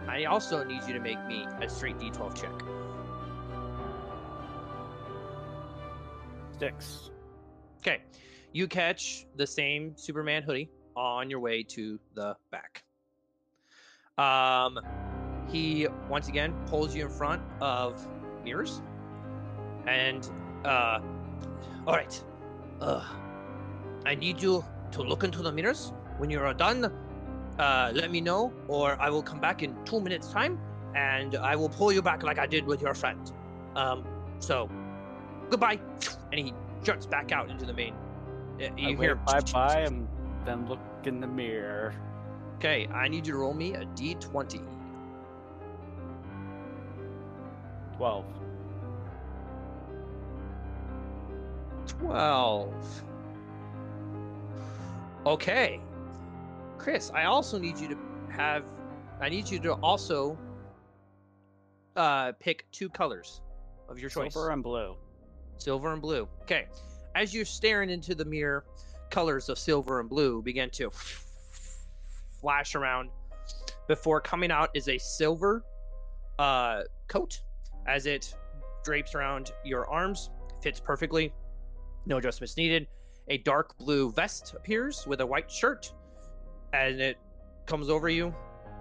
I 0.08 0.24
also 0.24 0.64
need 0.64 0.82
you 0.86 0.92
to 0.94 1.00
make 1.00 1.24
me 1.26 1.46
a 1.60 1.68
straight 1.68 1.98
D12 1.98 2.40
check. 2.40 2.52
Six. 6.58 7.10
Okay, 7.78 8.02
you 8.52 8.68
catch 8.68 9.26
the 9.36 9.46
same 9.46 9.96
Superman 9.96 10.42
hoodie 10.42 10.70
on 10.94 11.28
your 11.28 11.40
way 11.40 11.62
to 11.64 11.98
the 12.14 12.36
back. 12.50 12.84
Um, 14.18 14.78
he 15.48 15.88
once 16.08 16.28
again 16.28 16.54
pulls 16.66 16.94
you 16.94 17.06
in 17.06 17.10
front 17.10 17.42
of 17.60 18.06
mirrors, 18.44 18.80
and 19.86 20.30
uh, 20.64 21.00
all 21.86 21.94
right, 21.94 22.24
uh, 22.80 23.04
I 24.06 24.14
need 24.14 24.40
you 24.42 24.64
to 24.92 25.02
look 25.02 25.24
into 25.24 25.42
the 25.42 25.52
mirrors. 25.52 25.92
When 26.18 26.30
you 26.30 26.40
are 26.40 26.54
done, 26.54 26.92
uh, 27.58 27.92
let 27.94 28.10
me 28.10 28.20
know, 28.20 28.52
or 28.68 29.00
I 29.00 29.10
will 29.10 29.22
come 29.22 29.40
back 29.40 29.62
in 29.62 29.74
two 29.84 30.00
minutes' 30.00 30.28
time, 30.28 30.58
and 30.94 31.34
I 31.36 31.56
will 31.56 31.68
pull 31.68 31.92
you 31.92 32.02
back 32.02 32.22
like 32.22 32.38
I 32.38 32.46
did 32.46 32.66
with 32.66 32.82
your 32.82 32.94
friend. 32.94 33.32
Um, 33.74 34.04
so 34.38 34.68
goodbye, 35.50 35.80
and 36.32 36.40
he 36.40 36.54
juts 36.82 37.06
back 37.06 37.32
out 37.32 37.50
into 37.50 37.64
the 37.64 37.72
main. 37.72 37.94
uh, 38.60 38.64
I 38.64 38.68
You 38.76 38.96
wave 38.96 38.98
hear 38.98 39.14
bye 39.14 39.40
bye 39.52 39.80
and 39.80 40.08
then 40.44 40.68
look 40.68 40.80
in 41.04 41.20
the 41.20 41.26
mirror. 41.26 41.94
Okay, 42.56 42.86
I 42.88 43.08
need 43.08 43.26
you 43.26 43.32
to 43.32 43.38
roll 43.38 43.54
me 43.54 43.74
a 43.74 43.84
d20. 43.86 44.62
Twelve. 47.96 48.24
12. 52.00 53.04
Okay. 55.26 55.80
Chris, 56.78 57.10
I 57.14 57.24
also 57.24 57.58
need 57.58 57.78
you 57.78 57.88
to 57.88 57.98
have 58.30 58.64
I 59.20 59.28
need 59.28 59.48
you 59.48 59.60
to 59.60 59.74
also 59.74 60.36
uh 61.94 62.32
pick 62.40 62.66
two 62.72 62.88
colors 62.88 63.40
of 63.88 63.98
your 63.98 64.10
choice. 64.10 64.32
Silver 64.32 64.50
and 64.50 64.62
blue. 64.62 64.96
silver 65.58 65.92
and 65.92 66.02
blue. 66.02 66.28
Okay. 66.42 66.66
As 67.14 67.34
you're 67.34 67.44
staring 67.44 67.90
into 67.90 68.14
the 68.14 68.24
mirror, 68.24 68.64
colors 69.10 69.48
of 69.48 69.58
silver 69.58 70.00
and 70.00 70.08
blue 70.08 70.42
begin 70.42 70.70
to 70.70 70.90
flash 72.40 72.74
around. 72.74 73.10
Before 73.86 74.20
coming 74.20 74.50
out 74.50 74.70
is 74.74 74.88
a 74.88 74.98
silver 74.98 75.64
uh, 76.38 76.82
coat 77.08 77.40
as 77.86 78.06
it 78.06 78.34
drapes 78.84 79.14
around 79.14 79.52
your 79.64 79.86
arms, 79.88 80.30
fits 80.62 80.80
perfectly, 80.80 81.32
no 82.06 82.18
adjustments 82.18 82.56
needed. 82.56 82.86
A 83.28 83.38
dark 83.38 83.76
blue 83.78 84.10
vest 84.12 84.54
appears 84.56 85.06
with 85.06 85.20
a 85.20 85.26
white 85.26 85.50
shirt, 85.50 85.92
and 86.72 87.00
it 87.00 87.18
comes 87.66 87.88
over 87.88 88.08
you, 88.08 88.34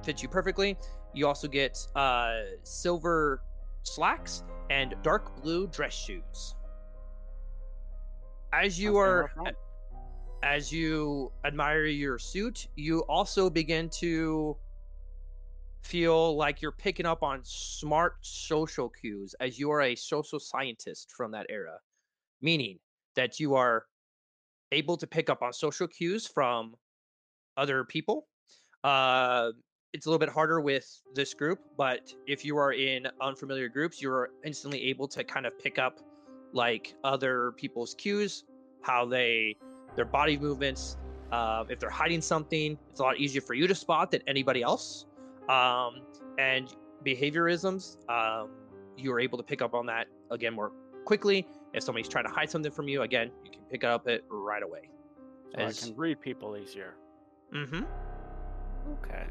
fits 0.03 0.23
you 0.23 0.29
perfectly. 0.29 0.77
You 1.13 1.27
also 1.27 1.47
get 1.47 1.77
uh, 1.95 2.41
silver 2.63 3.43
slacks 3.83 4.43
and 4.69 4.95
dark 5.03 5.41
blue 5.41 5.67
dress 5.67 5.93
shoes. 5.93 6.55
As 8.53 8.79
you 8.79 8.97
are 8.97 9.31
as 10.43 10.71
you 10.71 11.31
admire 11.45 11.85
your 11.85 12.17
suit, 12.17 12.67
you 12.75 13.01
also 13.01 13.49
begin 13.49 13.89
to 13.89 14.57
feel 15.83 16.35
like 16.35 16.61
you're 16.61 16.71
picking 16.71 17.05
up 17.05 17.21
on 17.21 17.41
smart 17.43 18.15
social 18.21 18.89
cues 18.89 19.35
as 19.39 19.59
you 19.59 19.71
are 19.71 19.81
a 19.81 19.95
social 19.95 20.39
scientist 20.39 21.11
from 21.11 21.31
that 21.31 21.45
era, 21.49 21.77
meaning 22.41 22.79
that 23.15 23.39
you 23.39 23.55
are 23.55 23.85
able 24.71 24.97
to 24.97 25.07
pick 25.07 25.29
up 25.29 25.41
on 25.41 25.53
social 25.53 25.87
cues 25.87 26.27
from 26.27 26.75
other 27.57 27.83
people. 27.83 28.27
Uh, 28.83 29.51
it's 29.93 30.05
a 30.05 30.09
little 30.09 30.19
bit 30.19 30.29
harder 30.29 30.61
with 30.61 30.87
this 31.13 31.33
group, 31.33 31.59
but 31.77 32.13
if 32.25 32.45
you 32.45 32.57
are 32.57 32.71
in 32.71 33.07
unfamiliar 33.21 33.67
groups, 33.67 34.01
you're 34.01 34.29
instantly 34.45 34.81
able 34.83 35.07
to 35.09 35.23
kind 35.23 35.45
of 35.45 35.57
pick 35.59 35.77
up 35.77 35.99
like 36.53 36.95
other 37.03 37.51
people's 37.57 37.93
cues, 37.95 38.45
how 38.81 39.05
they, 39.05 39.55
their 39.95 40.05
body 40.05 40.37
movements. 40.37 40.97
Uh, 41.31 41.65
if 41.69 41.79
they're 41.79 41.89
hiding 41.89 42.21
something, 42.21 42.77
it's 42.89 42.99
a 42.99 43.03
lot 43.03 43.17
easier 43.17 43.41
for 43.41 43.53
you 43.53 43.67
to 43.67 43.75
spot 43.75 44.11
than 44.11 44.21
anybody 44.27 44.61
else. 44.61 45.05
Um, 45.49 46.01
and 46.37 46.73
behaviorisms, 47.05 47.97
um, 48.09 48.49
you're 48.97 49.19
able 49.19 49.37
to 49.37 49.43
pick 49.43 49.61
up 49.61 49.73
on 49.73 49.85
that 49.87 50.07
again 50.29 50.53
more 50.53 50.71
quickly. 51.05 51.47
If 51.73 51.83
somebody's 51.83 52.09
trying 52.09 52.25
to 52.25 52.31
hide 52.31 52.49
something 52.49 52.71
from 52.71 52.87
you, 52.87 53.03
again, 53.03 53.31
you 53.43 53.51
can 53.51 53.61
pick 53.69 53.83
up 53.83 54.07
it 54.07 54.25
right 54.29 54.63
away. 54.63 54.89
So 55.55 55.65
I 55.65 55.71
can 55.71 55.95
read 55.97 56.21
people 56.21 56.57
easier. 56.57 56.95
Mm-hmm. 57.53 57.83
Okay. 59.03 59.25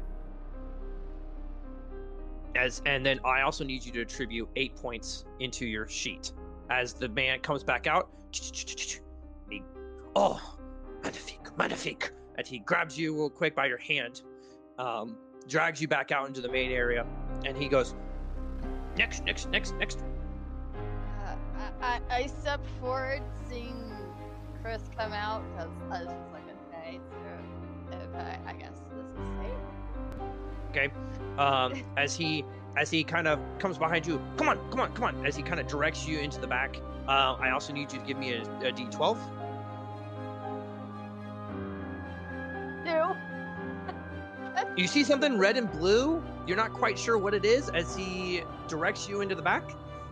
As 2.55 2.81
and 2.85 3.05
then 3.05 3.19
I 3.23 3.41
also 3.41 3.63
need 3.63 3.85
you 3.85 3.91
to 3.93 4.01
attribute 4.01 4.49
eight 4.55 4.75
points 4.75 5.25
into 5.39 5.65
your 5.65 5.87
sheet. 5.87 6.33
As 6.69 6.93
the 6.93 7.09
man 7.09 7.39
comes 7.39 7.63
back 7.63 7.87
out, 7.87 8.09
he, 8.31 9.63
oh, 10.15 10.57
magnifique, 11.03 11.57
magnifique, 11.57 12.11
and 12.37 12.47
he 12.47 12.59
grabs 12.59 12.97
you 12.97 13.15
real 13.15 13.29
quick 13.29 13.55
by 13.55 13.65
your 13.65 13.77
hand, 13.77 14.21
um, 14.77 15.17
drags 15.47 15.81
you 15.81 15.87
back 15.87 16.11
out 16.11 16.27
into 16.27 16.41
the 16.41 16.49
main 16.49 16.71
area, 16.71 17.05
and 17.45 17.57
he 17.57 17.67
goes, 17.67 17.95
next, 18.97 19.23
next, 19.23 19.49
next, 19.49 19.75
next. 19.77 20.03
I, 21.81 21.99
I, 22.09 22.15
I 22.15 22.27
step 22.27 22.61
forward, 22.79 23.21
seeing 23.49 23.91
Chris 24.61 24.81
come 24.97 25.13
out, 25.13 25.43
because 25.51 25.71
I 25.89 26.03
was 26.03 26.07
just 26.07 26.31
like, 26.31 26.43
okay, 26.73 26.99
so, 27.89 27.97
okay, 27.97 28.39
I 28.45 28.53
guess 28.53 28.73
this 28.95 29.05
is 29.05 29.27
safe. 29.39 30.31
Okay, 30.69 30.91
um, 31.37 31.83
as 31.97 32.15
he 32.15 32.45
as 32.77 32.89
he 32.89 33.03
kind 33.03 33.27
of 33.27 33.39
comes 33.59 33.77
behind 33.77 34.07
you, 34.07 34.21
come 34.37 34.47
on, 34.47 34.57
come 34.69 34.79
on, 34.79 34.93
come 34.93 35.03
on. 35.03 35.25
As 35.25 35.35
he 35.35 35.43
kind 35.43 35.59
of 35.59 35.67
directs 35.67 36.07
you 36.07 36.19
into 36.19 36.39
the 36.39 36.47
back, 36.47 36.77
uh, 37.07 37.35
I 37.39 37.51
also 37.51 37.73
need 37.73 37.91
you 37.91 37.99
to 37.99 38.05
give 38.05 38.17
me 38.17 38.33
a, 38.33 38.41
a 38.43 38.71
d12. 38.71 39.17
No. 42.85 43.17
You 44.77 44.87
see 44.87 45.03
something 45.03 45.37
red 45.37 45.57
and 45.57 45.69
blue? 45.71 46.23
You're 46.45 46.57
not 46.57 46.71
quite 46.71 46.97
sure 46.97 47.17
what 47.17 47.33
it 47.33 47.43
is. 47.43 47.69
As 47.69 47.95
he 47.95 48.43
directs 48.67 49.09
you 49.09 49.21
into 49.21 49.33
the 49.35 49.41
back, 49.41 49.63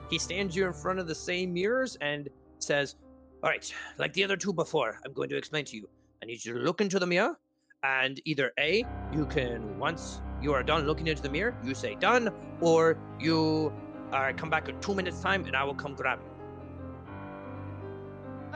he 0.09 0.17
stands 0.17 0.55
you 0.55 0.65
in 0.65 0.73
front 0.73 0.99
of 0.99 1.07
the 1.07 1.15
same 1.15 1.53
mirrors 1.53 1.97
and 2.01 2.29
says, 2.59 2.95
All 3.43 3.49
right, 3.49 3.71
like 3.97 4.13
the 4.13 4.23
other 4.23 4.37
two 4.37 4.53
before, 4.53 4.99
I'm 5.05 5.13
going 5.13 5.29
to 5.29 5.37
explain 5.37 5.65
to 5.65 5.75
you. 5.75 5.87
I 6.21 6.25
need 6.25 6.43
you 6.43 6.53
to 6.53 6.59
look 6.59 6.81
into 6.81 6.99
the 6.99 7.07
mirror, 7.07 7.37
and 7.83 8.19
either 8.25 8.51
A, 8.59 8.83
you 9.13 9.25
can, 9.25 9.79
once 9.79 10.21
you 10.41 10.53
are 10.53 10.63
done 10.63 10.85
looking 10.85 11.07
into 11.07 11.21
the 11.21 11.29
mirror, 11.29 11.55
you 11.63 11.73
say 11.73 11.95
done, 11.95 12.29
or 12.61 12.97
you 13.19 13.71
uh, 14.11 14.33
come 14.35 14.49
back 14.49 14.67
in 14.69 14.79
two 14.81 14.95
minutes' 14.95 15.21
time 15.21 15.45
and 15.45 15.55
I 15.55 15.63
will 15.63 15.75
come 15.75 15.95
grab 15.95 16.19
you. 16.19 16.29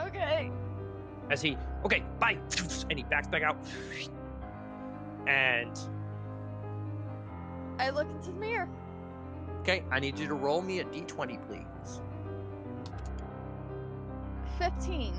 Okay. 0.06 0.50
As 1.30 1.40
he, 1.40 1.56
okay, 1.84 2.02
bye, 2.18 2.38
and 2.90 2.98
he 2.98 3.04
backs 3.04 3.28
back 3.28 3.42
out. 3.42 3.56
And 5.26 5.78
I 7.78 7.90
look 7.90 8.08
into 8.10 8.30
the 8.30 8.38
mirror. 8.38 8.68
Okay, 9.64 9.82
I 9.90 9.98
need 9.98 10.18
you 10.18 10.28
to 10.28 10.34
roll 10.34 10.60
me 10.60 10.80
a 10.80 10.84
d20, 10.84 11.38
please. 11.48 12.02
15. 14.58 15.14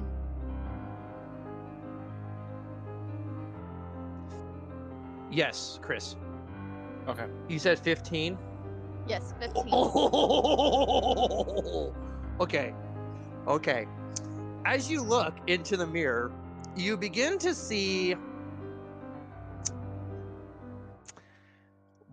Yes, 5.32 5.80
Chris. 5.82 6.16
Okay. 7.08 7.26
You 7.50 7.58
said 7.58 7.80
15. 7.80 8.38
Yes, 9.08 9.34
15. 9.40 9.64
Oh, 9.72 9.92
okay. 12.40 12.76
Okay. 13.48 13.88
As 14.64 14.92
you 14.92 15.02
look 15.02 15.34
into 15.48 15.76
the 15.76 15.88
mirror, 15.88 16.32
you 16.76 16.98
begin 16.98 17.40
to 17.40 17.56
see 17.56 18.16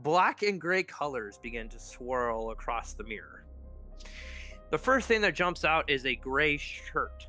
black 0.03 0.43
and 0.43 0.61
gray 0.61 0.83
colors 0.83 1.39
begin 1.43 1.69
to 1.71 1.79
swirl 1.79 2.51
across 2.51 2.95
the 2.95 3.05
mirror. 3.05 3.45
The 4.71 4.79
first 4.79 5.07
thing 5.07 5.21
that 5.21 5.35
jumps 5.35 5.65
out 5.65 5.89
is 5.91 6.07
a 6.07 6.15
gray 6.17 6.57
shirt. 6.57 7.27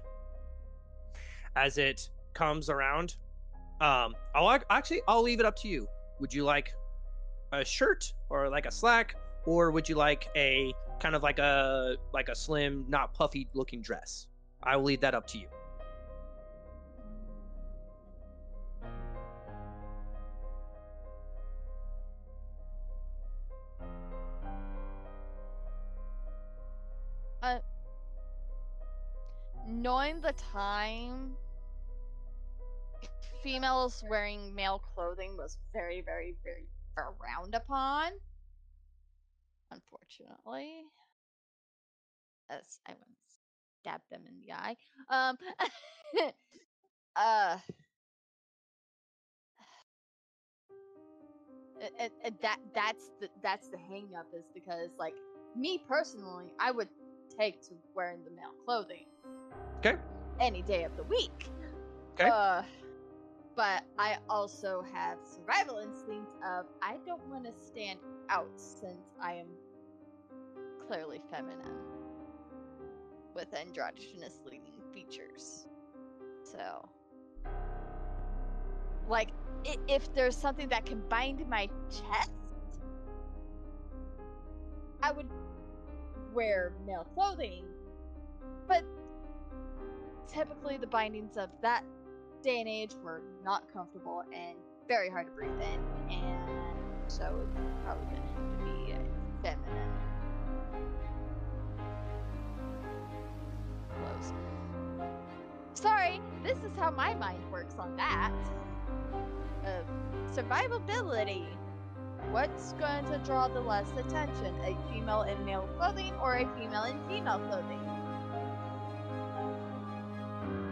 As 1.55 1.77
it 1.77 2.09
comes 2.33 2.69
around, 2.69 3.15
um, 3.81 4.15
I'll 4.33 4.61
actually 4.69 5.01
I'll 5.07 5.21
leave 5.21 5.39
it 5.39 5.45
up 5.45 5.55
to 5.57 5.67
you. 5.67 5.87
Would 6.19 6.33
you 6.33 6.43
like 6.43 6.73
a 7.51 7.63
shirt 7.63 8.13
or 8.29 8.49
like 8.49 8.65
a 8.65 8.71
slack, 8.71 9.15
or 9.45 9.71
would 9.71 9.87
you 9.87 9.95
like 9.95 10.29
a 10.35 10.73
kind 10.99 11.15
of 11.15 11.21
like 11.21 11.39
a 11.39 11.97
like 12.13 12.29
a 12.29 12.35
slim, 12.35 12.85
not 12.87 13.13
puffy 13.13 13.47
looking 13.53 13.81
dress? 13.81 14.27
I 14.63 14.77
will 14.77 14.85
leave 14.85 15.01
that 15.01 15.13
up 15.13 15.27
to 15.27 15.37
you. 15.37 15.47
Uh, 27.43 27.59
knowing 29.67 30.21
the 30.21 30.31
time, 30.53 31.35
females 33.43 34.01
wearing 34.09 34.55
male 34.55 34.81
clothing 34.95 35.35
was 35.35 35.57
very, 35.73 35.99
very, 35.99 36.35
very 36.45 36.65
frowned 36.95 37.53
upon. 37.53 38.13
Unfortunately, 39.71 40.85
as 42.49 42.79
I 42.87 42.91
went 42.91 43.13
stab 43.81 43.99
them 44.09 44.21
in 44.25 44.39
the 44.39 44.53
eye. 44.53 44.77
Um, 45.09 45.37
uh, 47.17 47.57
and 51.99 52.35
that 52.41 52.57
that's 52.73 53.11
the 53.19 53.27
that's 53.41 53.67
the 53.67 53.77
hang 53.77 54.09
up 54.17 54.27
is 54.33 54.45
because 54.53 54.89
like 54.97 55.15
me 55.55 55.79
personally, 55.87 56.53
I 56.59 56.71
would 56.71 56.87
take 57.37 57.61
to 57.63 57.73
wearing 57.95 58.23
the 58.23 58.31
male 58.31 58.53
clothing. 58.65 59.05
Okay. 59.79 59.97
Any 60.39 60.61
day 60.61 60.83
of 60.83 60.95
the 60.97 61.03
week. 61.03 61.49
'Kay. 62.17 62.29
Uh, 62.29 62.63
but 63.55 63.83
I 63.97 64.17
also 64.29 64.83
have 64.93 65.17
survival 65.23 65.77
instinct 65.77 66.33
of 66.43 66.65
I 66.81 66.97
don't 67.05 67.25
want 67.27 67.45
to 67.45 67.53
stand 67.53 67.99
out 68.29 68.49
since 68.55 69.15
I 69.21 69.33
am 69.33 69.47
clearly 70.87 71.21
feminine 71.29 71.77
with 73.35 73.53
androgynous 73.53 74.39
leading 74.45 74.73
features. 74.93 75.67
So, 76.43 76.87
like, 79.07 79.29
if 79.87 80.13
there's 80.13 80.35
something 80.35 80.67
that 80.69 80.85
can 80.85 81.01
bind 81.09 81.47
my 81.47 81.69
chest, 81.89 82.31
I 85.01 85.11
would 85.11 85.27
wear 86.33 86.73
male 86.85 87.05
clothing. 87.13 87.65
But 88.67 88.83
typically, 90.27 90.77
the 90.77 90.87
bindings 90.87 91.37
of 91.37 91.49
that 91.61 91.83
day 92.41 92.59
and 92.59 92.69
age 92.69 92.91
were 93.03 93.21
not 93.43 93.71
comfortable 93.71 94.23
and 94.33 94.57
very 94.87 95.09
hard 95.09 95.27
to 95.27 95.31
breathe 95.31 95.51
in, 95.51 96.13
and 96.13 96.51
so 97.07 97.39
it's 97.55 97.61
probably 97.85 98.05
have 98.05 98.35
to 98.35 98.65
be 98.65 98.95
feminine 99.41 99.91
clothes. 103.89 104.33
Sorry, 105.73 106.21
this 106.43 106.57
is 106.59 106.71
how 106.77 106.91
my 106.91 107.13
mind 107.15 107.39
works 107.51 107.75
on 107.79 107.95
that. 107.95 108.31
Uh, 109.65 109.81
survivability. 110.31 111.45
What's 112.31 112.73
going 112.73 113.05
to 113.05 113.19
draw 113.19 113.47
the 113.47 113.59
less 113.61 113.89
attention? 113.91 114.55
A 114.63 114.77
female 114.91 115.21
in 115.23 115.45
male 115.45 115.67
clothing 115.77 116.13
or 116.21 116.35
a 116.35 116.45
female 116.57 116.83
in 116.83 116.99
female 117.07 117.39
clothing? 117.39 117.79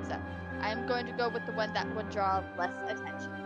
So, 0.08 0.20
I'm 0.62 0.88
going 0.88 1.06
to 1.06 1.12
go 1.12 1.30
with 1.30 1.46
the 1.46 1.54
one 1.54 1.74
that 1.74 1.94
would 1.96 2.10
draw 2.10 2.44
less 2.58 2.76
attention. 2.90 3.41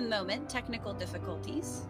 One 0.00 0.08
moment, 0.08 0.48
technical 0.48 0.94
difficulties. 0.94 1.82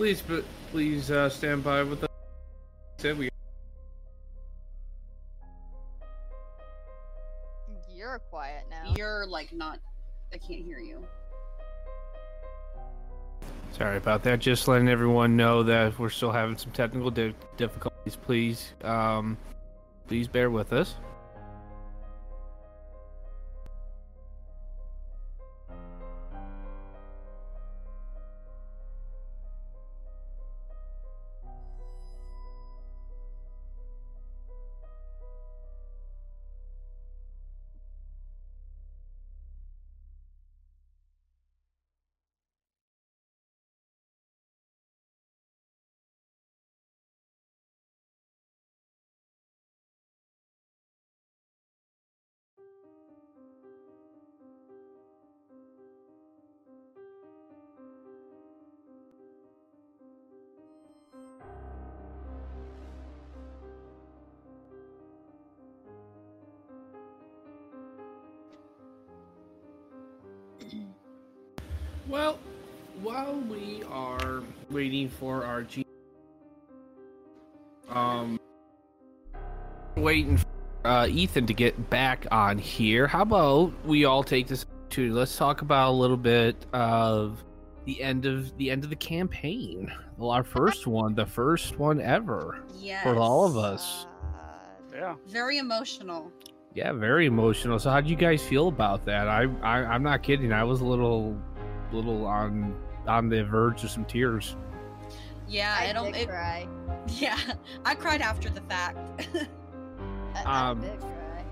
Please, 0.00 0.22
but 0.22 0.44
please 0.70 1.10
uh, 1.10 1.28
stand 1.28 1.62
by 1.62 1.82
with 1.82 2.02
us. 2.02 2.08
Said 2.96 3.18
we. 3.18 3.28
You're 7.94 8.18
quiet 8.30 8.64
now. 8.70 8.94
You're 8.96 9.26
like 9.26 9.52
not. 9.52 9.78
I 10.32 10.38
can't 10.38 10.64
hear 10.64 10.78
you. 10.78 11.06
Sorry 13.72 13.98
about 13.98 14.22
that. 14.22 14.38
Just 14.38 14.68
letting 14.68 14.88
everyone 14.88 15.36
know 15.36 15.62
that 15.64 15.98
we're 15.98 16.08
still 16.08 16.32
having 16.32 16.56
some 16.56 16.72
technical 16.72 17.10
di- 17.10 17.34
difficulties. 17.58 18.16
Please, 18.16 18.72
um, 18.82 19.36
please 20.08 20.26
bear 20.26 20.50
with 20.50 20.72
us. 20.72 20.94
Ethan 81.10 81.46
to 81.46 81.54
get 81.54 81.90
back 81.90 82.26
on 82.30 82.58
here, 82.58 83.06
how 83.06 83.22
about 83.22 83.72
we 83.84 84.04
all 84.04 84.22
take 84.22 84.46
this 84.46 84.64
opportunity? 84.64 85.12
Let's 85.12 85.36
talk 85.36 85.62
about 85.62 85.90
a 85.90 85.96
little 85.96 86.16
bit 86.16 86.66
of 86.72 87.42
the 87.84 88.02
end 88.02 88.26
of 88.26 88.56
the 88.58 88.70
end 88.70 88.84
of 88.84 88.90
the 88.90 88.96
campaign. 88.96 89.90
Well, 90.16 90.30
our 90.30 90.44
first 90.44 90.86
one, 90.86 91.14
the 91.14 91.26
first 91.26 91.78
one 91.78 92.00
ever 92.00 92.62
Yes. 92.78 93.02
for 93.02 93.16
all 93.16 93.44
of 93.46 93.56
us. 93.56 94.06
Uh, 94.34 94.38
Yeah. 94.94 95.14
Very 95.28 95.58
emotional. 95.58 96.30
Yeah, 96.74 96.92
very 96.92 97.26
emotional. 97.26 97.78
So, 97.78 97.90
how 97.90 98.00
do 98.00 98.08
you 98.10 98.16
guys 98.16 98.42
feel 98.42 98.68
about 98.68 99.04
that? 99.06 99.26
I, 99.28 99.42
I 99.62 99.78
I'm 99.84 100.02
not 100.02 100.22
kidding. 100.22 100.52
I 100.52 100.62
was 100.64 100.80
a 100.82 100.84
little, 100.84 101.36
little 101.92 102.26
on 102.26 102.76
on 103.08 103.28
the 103.28 103.42
verge 103.44 103.82
of 103.82 103.90
some 103.90 104.04
tears. 104.04 104.56
Yeah, 105.48 105.74
I 105.80 105.86
it'll. 105.86 106.04
did 106.04 106.16
It, 106.16 106.28
cry. 106.28 106.68
yeah, 107.08 107.38
I 107.84 107.94
cried 107.96 108.20
after 108.22 108.50
the 108.50 108.60
fact. 108.62 108.98
I, 110.34 110.42
I 110.44 110.68
Um, 110.70 110.80
did 110.80 111.00
cry. 111.00 111.44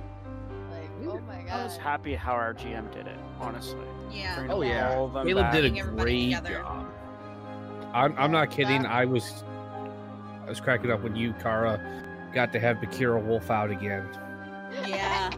Like, 0.70 0.90
oh 1.08 1.20
my 1.26 1.42
god. 1.42 1.60
I 1.60 1.64
was 1.64 1.76
happy 1.76 2.14
how 2.14 2.32
our 2.32 2.54
GM 2.54 2.92
did 2.92 3.06
it, 3.06 3.18
honestly. 3.40 3.80
yeah. 4.10 4.36
Bringing 4.36 4.56
Oh, 4.56 4.62
yeah. 4.62 4.94
all 4.94 5.06
of 5.06 5.12
them 5.14 5.26
Caleb 5.26 5.44
back. 5.44 5.52
did 5.54 5.64
a 5.64 5.70
Getting 5.70 5.96
great 5.96 6.30
job. 6.44 6.86
I'm, 7.94 8.14
I'm 8.18 8.30
not 8.30 8.50
kidding. 8.50 8.84
I 8.86 9.04
was 9.06 9.44
I 10.44 10.48
was 10.50 10.60
cracking 10.60 10.90
up 10.90 11.02
when 11.02 11.14
you, 11.16 11.32
Kara, 11.34 11.78
got 12.32 12.52
to 12.52 12.60
have 12.60 12.78
Bakira 12.78 13.22
Wolf 13.22 13.50
out 13.50 13.70
again. 13.70 14.06
Yeah. 14.86 15.30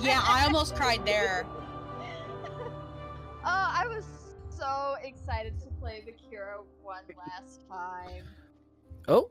Yeah, 0.00 0.22
I 0.26 0.44
almost 0.46 0.74
cried 0.74 1.04
there. 1.04 1.44
oh, 2.58 2.68
I 3.44 3.86
was 3.86 4.06
so 4.48 4.94
excited 5.02 5.60
to 5.60 5.66
play 5.80 6.02
Bakira 6.06 6.64
one 6.82 7.02
last 7.16 7.60
time. 7.68 8.24
Oh, 9.06 9.28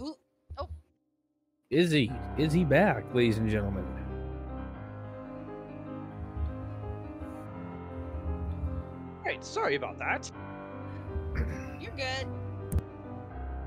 Ooh, 0.00 0.14
is 1.74 1.90
he? 1.90 2.10
Is 2.38 2.52
he 2.52 2.64
back, 2.64 3.04
ladies 3.12 3.38
and 3.38 3.50
gentlemen? 3.50 3.84
Right, 9.26 9.44
sorry 9.44 9.74
about 9.74 9.98
that. 9.98 10.30
you're 11.80 11.90
good. 11.96 12.26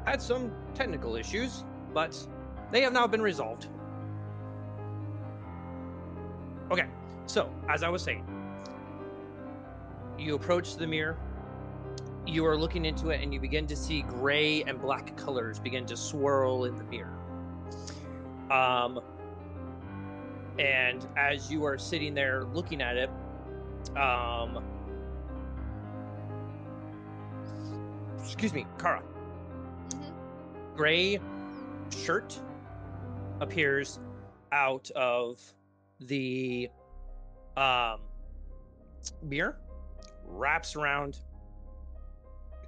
Had 0.06 0.22
some 0.22 0.52
technical 0.74 1.18
issues, 1.18 1.66
but 1.94 2.18
they 2.72 2.82
have 2.82 2.94
now 2.94 3.08
been 3.08 3.22
resolved. 3.22 3.68
Okay, 6.72 6.86
so 7.26 7.50
as 7.68 7.84
I 7.84 7.90
was 7.90 8.02
saying, 8.02 8.26
you 10.18 10.36
approach 10.36 10.78
the 10.78 10.88
mirror. 10.88 11.18
You 12.26 12.46
are 12.46 12.58
looking 12.58 12.86
into 12.86 13.10
it, 13.10 13.22
and 13.22 13.34
you 13.34 13.40
begin 13.42 13.68
to 13.68 13.76
see 13.76 14.04
gray 14.04 14.64
and 14.64 14.80
black 14.82 15.16
colors 15.18 15.60
begin 15.60 15.86
to 15.88 15.98
swirl 15.98 16.66
in 16.66 16.78
the 16.78 16.84
mirror. 16.86 17.17
Um, 18.50 19.00
and 20.60 21.06
as 21.18 21.52
you 21.52 21.66
are 21.66 21.78
sitting 21.78 22.14
there 22.14 22.44
looking 22.46 22.82
at 22.82 22.98
it, 22.98 23.10
um, 23.98 24.60
excuse 28.20 28.54
me, 28.54 28.66
Kara, 28.78 29.04
Mhm. 29.94 30.14
gray 30.76 31.20
shirt 31.90 32.42
appears 33.42 34.00
out 34.52 34.90
of 34.92 35.54
the 36.00 36.70
um 37.58 38.02
mirror 39.22 39.58
wraps 40.24 40.76
around 40.76 41.20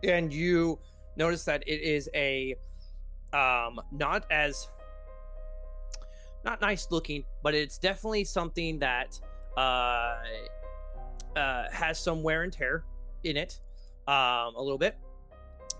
and 0.04 0.34
you 0.34 0.80
notice 1.16 1.44
that 1.46 1.64
it 1.68 1.82
is 1.82 2.10
a 2.16 2.56
um 3.34 3.80
not 3.92 4.26
as 4.32 4.68
not 6.46 6.62
nice 6.62 6.88
looking 6.92 7.24
but 7.44 7.54
it's 7.54 7.78
definitely 7.78 8.24
something 8.24 8.80
that 8.80 9.20
uh 9.58 10.18
uh 11.36 11.64
has 11.72 12.00
some 12.00 12.24
wear 12.24 12.44
and 12.44 12.54
tear 12.54 12.84
in 13.24 13.38
it 13.38 13.60
um 14.08 14.56
a 14.56 14.62
little 14.62 14.78
bit. 14.78 14.98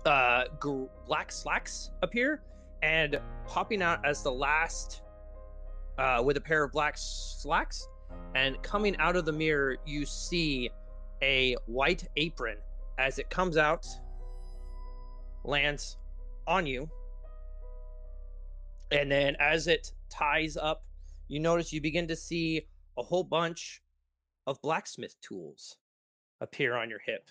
Uh 0.04 0.44
gr- 0.58 0.84
black 1.06 1.32
slacks 1.32 1.90
appear 2.02 2.42
and 2.82 3.20
popping 3.46 3.82
out 3.82 4.04
as 4.04 4.22
the 4.22 4.30
last 4.32 5.02
uh 5.98 6.22
with 6.24 6.36
a 6.36 6.40
pair 6.40 6.64
of 6.64 6.72
black 6.72 6.94
slacks. 6.96 7.86
And 8.34 8.60
coming 8.62 8.96
out 8.98 9.16
of 9.16 9.24
the 9.24 9.32
mirror 9.32 9.76
you 9.84 10.04
see 10.06 10.70
a 11.22 11.56
white 11.66 12.06
apron. 12.16 12.56
As 12.98 13.18
it 13.18 13.30
comes 13.30 13.56
out 13.56 13.86
lands 15.44 15.96
on 16.46 16.66
you 16.66 16.88
and 18.90 19.10
then 19.10 19.36
as 19.38 19.66
it 19.66 19.92
ties 20.10 20.56
up 20.56 20.84
you 21.30 21.38
notice 21.38 21.72
you 21.72 21.80
begin 21.80 22.08
to 22.08 22.16
see 22.16 22.66
a 22.98 23.02
whole 23.02 23.22
bunch 23.22 23.80
of 24.48 24.60
blacksmith 24.62 25.14
tools 25.20 25.76
appear 26.40 26.74
on 26.74 26.90
your 26.90 26.98
hip. 26.98 27.28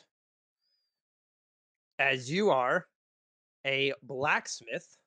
As 2.00 2.32
you 2.32 2.50
are 2.50 2.88
a 3.68 3.94
blacksmith 4.04 4.98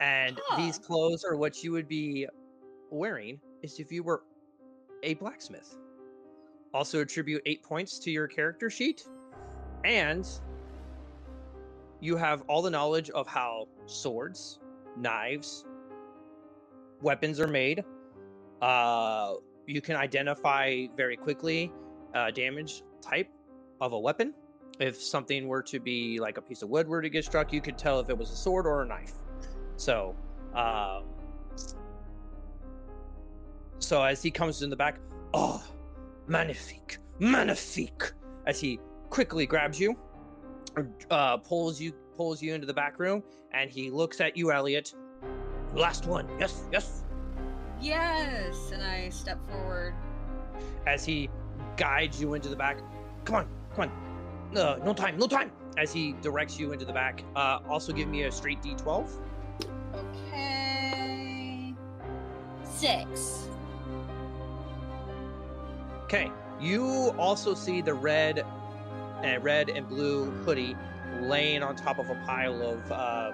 and 0.00 0.40
these 0.56 0.76
clothes 0.76 1.22
are 1.22 1.36
what 1.36 1.62
you 1.62 1.70
would 1.70 1.86
be 1.86 2.26
wearing 2.90 3.38
is 3.62 3.78
if 3.78 3.92
you 3.92 4.02
were 4.02 4.24
a 5.04 5.14
blacksmith. 5.14 5.76
Also 6.74 7.00
attribute 7.00 7.42
eight 7.46 7.62
points 7.62 8.00
to 8.00 8.10
your 8.10 8.26
character 8.26 8.68
sheet 8.68 9.06
and 9.84 10.26
you 12.02 12.16
have 12.16 12.42
all 12.48 12.60
the 12.60 12.70
knowledge 12.70 13.10
of 13.10 13.28
how 13.28 13.68
swords 13.86 14.58
knives 14.98 15.64
weapons 17.00 17.40
are 17.40 17.46
made. 17.46 17.84
Uh 18.60 19.34
you 19.66 19.80
can 19.80 19.94
identify 19.96 20.86
very 20.96 21.16
quickly 21.16 21.72
uh, 22.14 22.30
damage 22.32 22.82
type 23.00 23.28
of 23.80 23.92
a 23.92 23.98
weapon. 23.98 24.34
If 24.80 25.00
something 25.00 25.46
were 25.46 25.62
to 25.62 25.78
be 25.78 26.18
like 26.18 26.36
a 26.36 26.42
piece 26.42 26.62
of 26.62 26.68
wood 26.68 26.88
were 26.88 27.00
to 27.00 27.08
get 27.08 27.24
struck 27.24 27.52
you 27.52 27.60
could 27.60 27.78
tell 27.78 28.00
if 28.00 28.10
it 28.10 28.18
was 28.18 28.30
a 28.30 28.36
sword 28.36 28.66
or 28.66 28.82
a 28.82 28.86
knife. 28.86 29.14
So 29.76 30.16
um 30.54 31.04
so 33.78 34.02
as 34.02 34.20
he 34.22 34.30
comes 34.30 34.62
in 34.62 34.70
the 34.70 34.76
back 34.76 34.98
oh 35.34 35.62
magnifique 36.26 36.98
magnifique 37.20 38.12
as 38.46 38.58
he 38.60 38.80
quickly 39.08 39.46
grabs 39.46 39.78
you 39.78 39.96
uh 41.10 41.36
pulls 41.38 41.80
you 41.80 41.92
pulls 42.16 42.42
you 42.42 42.54
into 42.54 42.66
the 42.66 42.74
back 42.74 42.98
room 42.98 43.22
and 43.52 43.70
he 43.70 43.90
looks 43.90 44.20
at 44.20 44.36
you 44.36 44.50
elliot 44.52 44.94
last 45.74 46.06
one 46.06 46.28
yes 46.38 46.64
yes 46.72 47.02
Yes, 47.80 48.70
and 48.72 48.80
I 48.80 49.08
step 49.08 49.38
forward. 49.50 49.94
as 50.86 51.04
he 51.04 51.28
guides 51.76 52.20
you 52.20 52.34
into 52.34 52.48
the 52.48 52.54
back 52.54 52.78
come 53.24 53.34
on 53.36 53.48
come 53.74 53.90
on 53.90 54.52
no 54.52 54.76
no 54.84 54.94
time 54.94 55.18
no 55.18 55.26
time 55.26 55.50
as 55.78 55.92
he 55.92 56.12
directs 56.22 56.60
you 56.60 56.72
into 56.72 56.84
the 56.84 56.92
back. 56.92 57.24
Uh, 57.34 57.58
also, 57.68 57.92
give 57.92 58.06
me 58.06 58.24
a 58.24 58.30
straight 58.30 58.62
d12. 58.62 59.08
Okay. 59.94 61.74
Six. 62.62 63.48
Okay. 66.04 66.30
You 66.60 67.14
also 67.18 67.54
see 67.54 67.80
the 67.80 67.94
red, 67.94 68.44
uh, 69.24 69.38
red 69.40 69.68
and 69.68 69.88
blue 69.88 70.30
hoodie 70.44 70.76
laying 71.20 71.62
on 71.62 71.76
top 71.76 71.98
of 71.98 72.10
a 72.10 72.14
pile 72.26 72.62
of 72.62 72.92
uh, 72.92 73.32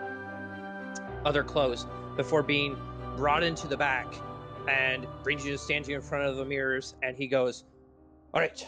other 1.25 1.43
clothes 1.43 1.87
before 2.17 2.43
being 2.43 2.77
brought 3.17 3.43
into 3.43 3.67
the 3.67 3.77
back 3.77 4.15
and 4.69 5.07
brings 5.23 5.45
you 5.45 5.53
to 5.53 5.59
stand 5.59 5.89
in 5.89 6.01
front 6.01 6.25
of 6.25 6.37
the 6.37 6.45
mirrors. 6.45 6.95
And 7.03 7.17
he 7.17 7.27
goes, 7.27 7.65
"All 8.35 8.41
right. 8.41 8.67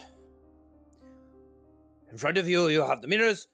In 2.11 2.17
front 2.17 2.37
of 2.37 2.47
you, 2.47 2.67
you 2.67 2.81
have 2.81 3.01
the 3.01 3.07
mirrors. 3.07 3.47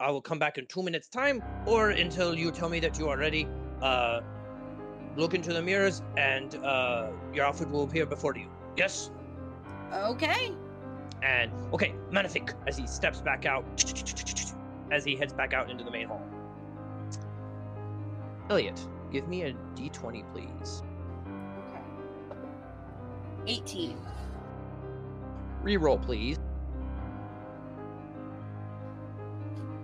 I 0.00 0.10
will 0.10 0.22
come 0.22 0.38
back 0.38 0.58
in 0.58 0.66
two 0.66 0.82
minutes' 0.82 1.08
time, 1.08 1.42
or 1.66 1.90
until 1.90 2.34
you 2.34 2.50
tell 2.50 2.68
me 2.68 2.80
that 2.80 2.98
you 2.98 3.08
are 3.08 3.18
ready. 3.18 3.46
Uh, 3.82 4.20
look 5.16 5.34
into 5.34 5.52
the 5.52 5.62
mirrors, 5.62 6.02
and 6.16 6.54
uh, 6.56 7.10
your 7.32 7.44
outfit 7.44 7.70
will 7.70 7.84
appear 7.84 8.06
before 8.06 8.36
you. 8.36 8.48
Yes." 8.76 9.10
Okay. 9.92 10.52
And 11.24 11.50
okay, 11.72 11.94
magnifique, 12.10 12.52
as 12.66 12.76
he 12.76 12.86
steps 12.86 13.22
back 13.22 13.46
out, 13.46 13.64
as 14.92 15.04
he 15.04 15.16
heads 15.16 15.32
back 15.32 15.54
out 15.54 15.70
into 15.70 15.82
the 15.82 15.90
main 15.90 16.06
hall. 16.06 16.22
Elliot, 18.50 18.86
give 19.10 19.26
me 19.26 19.42
a 19.44 19.54
d20, 19.74 20.22
please. 20.32 20.82
Okay. 21.70 21.80
18. 23.46 23.98
Reroll, 25.62 26.04
please. 26.04 26.38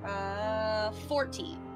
Uh, 0.04 0.90
14. 1.08 1.69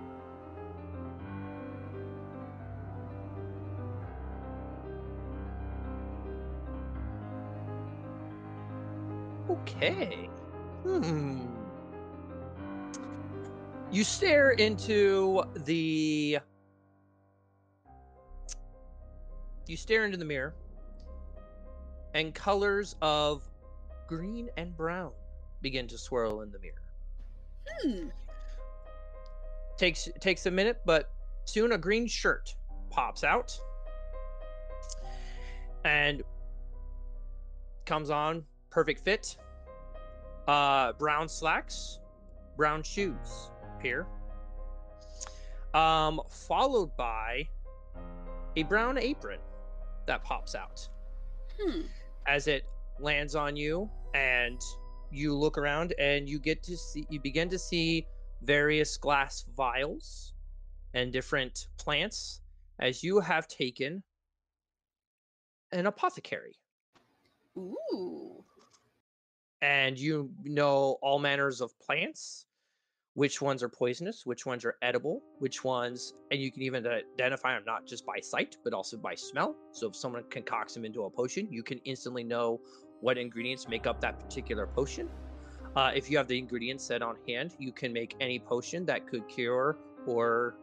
Okay. 9.65 10.29
Hmm. 10.83 11.47
You 13.91 14.05
stare 14.05 14.51
into 14.51 15.43
the. 15.65 16.39
You 19.67 19.77
stare 19.79 20.05
into 20.05 20.19
the 20.19 20.25
mirror, 20.27 20.55
and 22.13 22.35
colors 22.35 22.97
of 23.01 23.49
green 24.07 24.51
and 24.59 24.77
brown 24.77 25.13
begin 25.63 25.89
to 25.89 25.97
swirl 25.97 26.43
in 26.43 26.51
the 26.51 26.59
mirror. 26.59 26.83
Hmm. 27.81 28.09
takes 29.79 30.11
takes 30.21 30.45
a 30.45 30.51
minute, 30.51 30.83
but 30.85 31.11
soon 31.47 31.73
a 31.73 31.79
green 31.79 32.07
shirt 32.07 32.55
pops 32.91 33.25
out 33.25 33.59
and 35.87 36.23
comes 37.87 38.11
on, 38.11 38.45
perfect 38.71 39.01
fit. 39.03 39.39
Uh, 40.47 40.93
brown 40.95 41.29
slacks, 41.29 42.01
brown 42.57 42.83
shoes 42.83 43.51
appear. 43.77 44.07
Um, 45.73 46.21
followed 46.29 46.97
by 46.97 47.49
a 48.57 48.63
brown 48.65 48.99
apron 48.99 49.41
that 50.07 50.23
pops 50.23 50.55
out 50.55 50.89
Hmm. 51.61 51.83
as 52.27 52.47
it 52.47 52.65
lands 53.01 53.35
on 53.35 53.57
you 53.57 53.91
and 54.15 54.61
you 55.11 55.35
look 55.35 55.59
around 55.59 55.95
and 55.99 56.29
you 56.29 56.39
get 56.39 56.63
to 56.65 56.77
see 56.77 57.07
you 57.11 57.21
begin 57.21 57.49
to 57.49 57.59
see 57.59 58.07
various 58.43 58.97
glass 58.97 59.45
vials 59.57 60.33
and 60.95 61.13
different 61.13 61.69
plants 61.77 62.41
as 62.79 63.03
you 63.03 63.19
have 63.21 63.49
taken 63.49 64.03
an 65.73 65.87
apothecary 65.87 66.55
Ooh. 67.57 68.34
And 69.65 69.99
you 69.99 70.31
know 70.45 70.99
all 71.01 71.19
manners 71.19 71.63
of 71.63 71.79
plants 71.81 72.47
which 73.15 73.41
ones 73.41 73.63
are 73.63 73.69
poisonous 73.69 74.27
which 74.27 74.45
ones 74.45 74.65
are 74.65 74.77
edible 74.83 75.23
which 75.39 75.65
ones 75.65 76.13
and 76.31 76.41
you 76.41 76.53
can 76.53 76.63
even 76.63 76.87
identify 76.87 77.55
them 77.55 77.63
not 77.65 77.87
just 77.87 78.05
by 78.05 78.19
sight 78.21 78.57
but 78.63 78.75
also 78.75 78.97
by 78.97 79.15
smell. 79.15 79.57
So 79.73 79.89
if 79.89 79.97
someone 79.97 80.25
concocts 80.31 80.75
them 80.75 80.85
into 80.85 81.05
a 81.05 81.11
potion 81.11 81.49
you 81.51 81.63
can 81.63 81.79
instantly 81.85 82.25
know 82.25 82.61
what 83.01 83.17
ingredients 83.17 83.67
make 83.69 83.87
up 83.87 84.01
that 84.01 84.19
particular 84.21 84.67
potion. 84.67 85.09
Uh, 85.77 85.91
if 85.95 86.11
you 86.11 86.17
have 86.17 86.29
the 86.29 86.39
ingredients 86.39 86.85
set 86.85 87.01
on 87.01 87.17
hand 87.27 87.55
you 87.59 87.73
can 87.73 87.91
make 87.93 88.15
any 88.21 88.39
potion 88.39 88.85
that 88.85 89.07
could 89.07 89.27
cure 89.29 89.79
or 90.07 90.57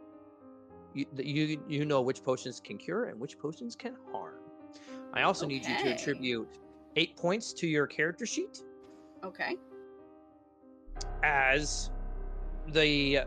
you, 0.93 1.05
you 1.17 1.63
you 1.67 1.85
know 1.85 2.01
which 2.01 2.21
potions 2.23 2.59
can 2.59 2.77
cure 2.77 3.05
and 3.05 3.19
which 3.19 3.39
potions 3.39 3.75
can 3.75 3.95
harm. 4.11 4.35
I 5.13 5.23
also 5.23 5.47
need 5.47 5.65
you 5.65 5.75
to 5.77 5.93
attribute 5.93 6.59
eight 6.97 7.15
points 7.15 7.53
to 7.53 7.67
your 7.67 7.87
character 7.87 8.25
sheet 8.25 8.61
Okay. 9.23 9.55
as 11.23 11.91
the 12.69 13.19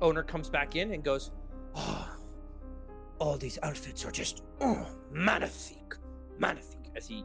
owner 0.00 0.22
comes 0.22 0.48
back 0.48 0.76
in 0.76 0.92
and 0.92 1.04
goes, 1.04 1.30
oh, 1.74 2.08
all 3.18 3.36
these 3.36 3.58
outfits 3.62 4.04
are 4.04 4.10
just 4.10 4.42
oh, 4.60 4.86
magnifique, 5.12 5.94
magnifique. 6.38 6.90
As 6.96 7.06
he 7.06 7.24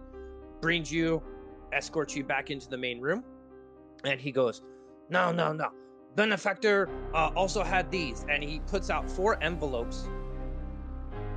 brings 0.62 0.92
you, 0.92 1.22
escorts 1.74 2.16
you 2.16 2.24
back 2.24 2.52
into 2.52 2.70
the 2.70 2.78
main 2.78 3.00
room, 3.02 3.24
and 4.04 4.20
he 4.20 4.32
goes, 4.32 4.62
no, 5.10 5.32
no, 5.32 5.54
no. 5.54 5.70
Benefactor 6.16 6.90
uh, 7.14 7.32
also 7.36 7.64
had 7.64 7.92
these, 7.92 8.26
and 8.30 8.44
he 8.44 8.60
puts 8.68 8.90
out 8.90 9.10
four 9.10 9.42
envelopes. 9.44 10.08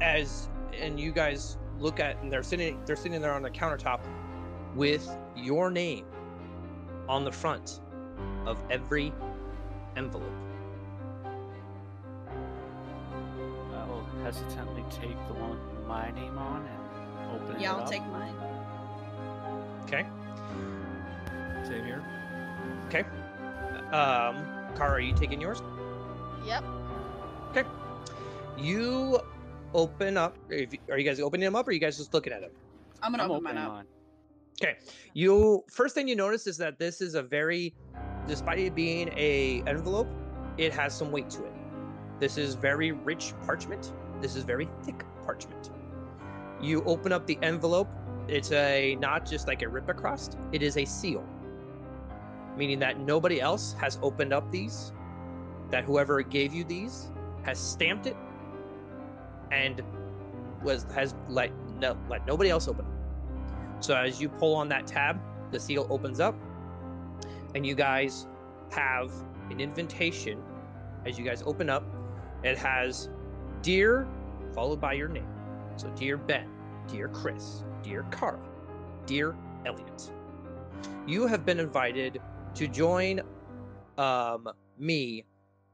As 0.00 0.48
and 0.78 1.00
you 1.00 1.12
guys 1.12 1.58
look 1.78 2.00
at, 2.00 2.20
and 2.22 2.32
they're 2.32 2.42
sitting, 2.42 2.80
they're 2.86 2.96
sitting 2.96 3.20
there 3.20 3.32
on 3.32 3.42
the 3.42 3.50
countertop 3.50 4.00
with 4.74 5.08
your 5.36 5.70
name 5.70 6.04
on 7.08 7.24
the 7.24 7.32
front 7.32 7.80
of 8.46 8.62
every 8.70 9.12
envelope. 9.96 10.30
I 13.74 13.84
will 13.86 14.04
hesitantly 14.22 14.84
take 14.90 15.16
the 15.28 15.34
one 15.34 15.58
with 15.74 15.86
my 15.86 16.10
name 16.12 16.36
on 16.38 16.66
and 16.66 17.40
open 17.42 17.56
it. 17.56 17.62
Yeah, 17.62 17.72
it 17.72 17.76
I'll 17.76 17.82
up. 17.84 17.90
take 17.90 18.06
mine. 18.06 18.34
Okay. 19.84 20.06
Same 21.66 21.84
here. 21.84 22.04
Okay. 22.88 23.04
Um, 23.92 24.36
Kara, 24.76 24.92
are 24.92 25.00
you 25.00 25.14
taking 25.14 25.40
yours? 25.40 25.62
Yep. 26.46 26.64
Okay. 27.50 27.64
You 28.58 29.18
open 29.74 30.16
up. 30.16 30.36
Are 30.50 30.98
you 30.98 31.04
guys 31.04 31.20
opening 31.20 31.44
them 31.46 31.56
up, 31.56 31.66
or 31.66 31.70
are 31.70 31.72
you 31.72 31.78
guys 31.78 31.96
just 31.96 32.12
looking 32.12 32.32
at 32.32 32.40
them? 32.42 32.50
I'm 33.02 33.12
gonna 33.12 33.24
I'm 33.24 33.30
open 33.30 33.44
mine 33.44 33.58
up. 33.58 33.68
mine. 33.72 33.84
Okay. 34.60 34.76
You 35.14 35.64
first 35.70 35.94
thing 35.94 36.08
you 36.08 36.16
notice 36.16 36.46
is 36.46 36.56
that 36.58 36.78
this 36.78 37.00
is 37.00 37.14
a 37.14 37.22
very, 37.22 37.74
despite 38.26 38.58
it 38.58 38.74
being 38.74 39.08
a 39.16 39.62
envelope, 39.66 40.08
it 40.56 40.72
has 40.74 40.96
some 40.96 41.12
weight 41.12 41.30
to 41.30 41.44
it. 41.44 41.52
This 42.18 42.36
is 42.36 42.54
very 42.54 42.90
rich 42.90 43.32
parchment. 43.46 43.92
This 44.20 44.34
is 44.34 44.42
very 44.42 44.68
thick 44.82 45.04
parchment. 45.24 45.70
You 46.60 46.82
open 46.84 47.12
up 47.12 47.26
the 47.26 47.38
envelope. 47.42 47.88
It's 48.26 48.50
a 48.50 48.96
not 48.96 49.24
just 49.24 49.46
like 49.46 49.62
a 49.62 49.68
rip 49.68 49.88
across. 49.88 50.28
It 50.50 50.62
is 50.62 50.76
a 50.76 50.84
seal, 50.84 51.24
meaning 52.56 52.80
that 52.80 52.98
nobody 52.98 53.40
else 53.40 53.74
has 53.74 53.98
opened 54.02 54.32
up 54.32 54.50
these. 54.50 54.92
That 55.70 55.84
whoever 55.84 56.20
gave 56.22 56.52
you 56.52 56.64
these 56.64 57.12
has 57.44 57.58
stamped 57.58 58.06
it 58.06 58.16
and 59.52 59.82
was 60.62 60.84
has 60.94 61.14
let 61.28 61.52
no 61.78 61.96
let 62.08 62.26
nobody 62.26 62.50
else 62.50 62.66
open. 62.66 62.84
So 63.80 63.94
as 63.96 64.20
you 64.20 64.28
pull 64.28 64.54
on 64.54 64.68
that 64.68 64.86
tab, 64.86 65.20
the 65.50 65.60
seal 65.60 65.86
opens 65.90 66.20
up, 66.20 66.34
and 67.54 67.66
you 67.66 67.74
guys 67.74 68.26
have 68.72 69.10
an 69.50 69.60
invitation. 69.60 70.42
As 71.06 71.18
you 71.18 71.24
guys 71.24 71.42
open 71.46 71.70
up, 71.70 71.84
it 72.42 72.58
has 72.58 73.08
"Dear," 73.62 74.06
followed 74.54 74.80
by 74.80 74.94
your 74.94 75.08
name. 75.08 75.28
So 75.76 75.88
dear 75.90 76.16
Ben, 76.16 76.48
dear 76.88 77.08
Chris, 77.08 77.64
dear 77.82 78.04
Kara, 78.10 78.40
dear 79.06 79.36
Elliot. 79.64 80.12
You 81.06 81.26
have 81.26 81.46
been 81.46 81.60
invited 81.60 82.20
to 82.54 82.68
join 82.68 83.20
um, 83.96 84.48
me 84.78 85.24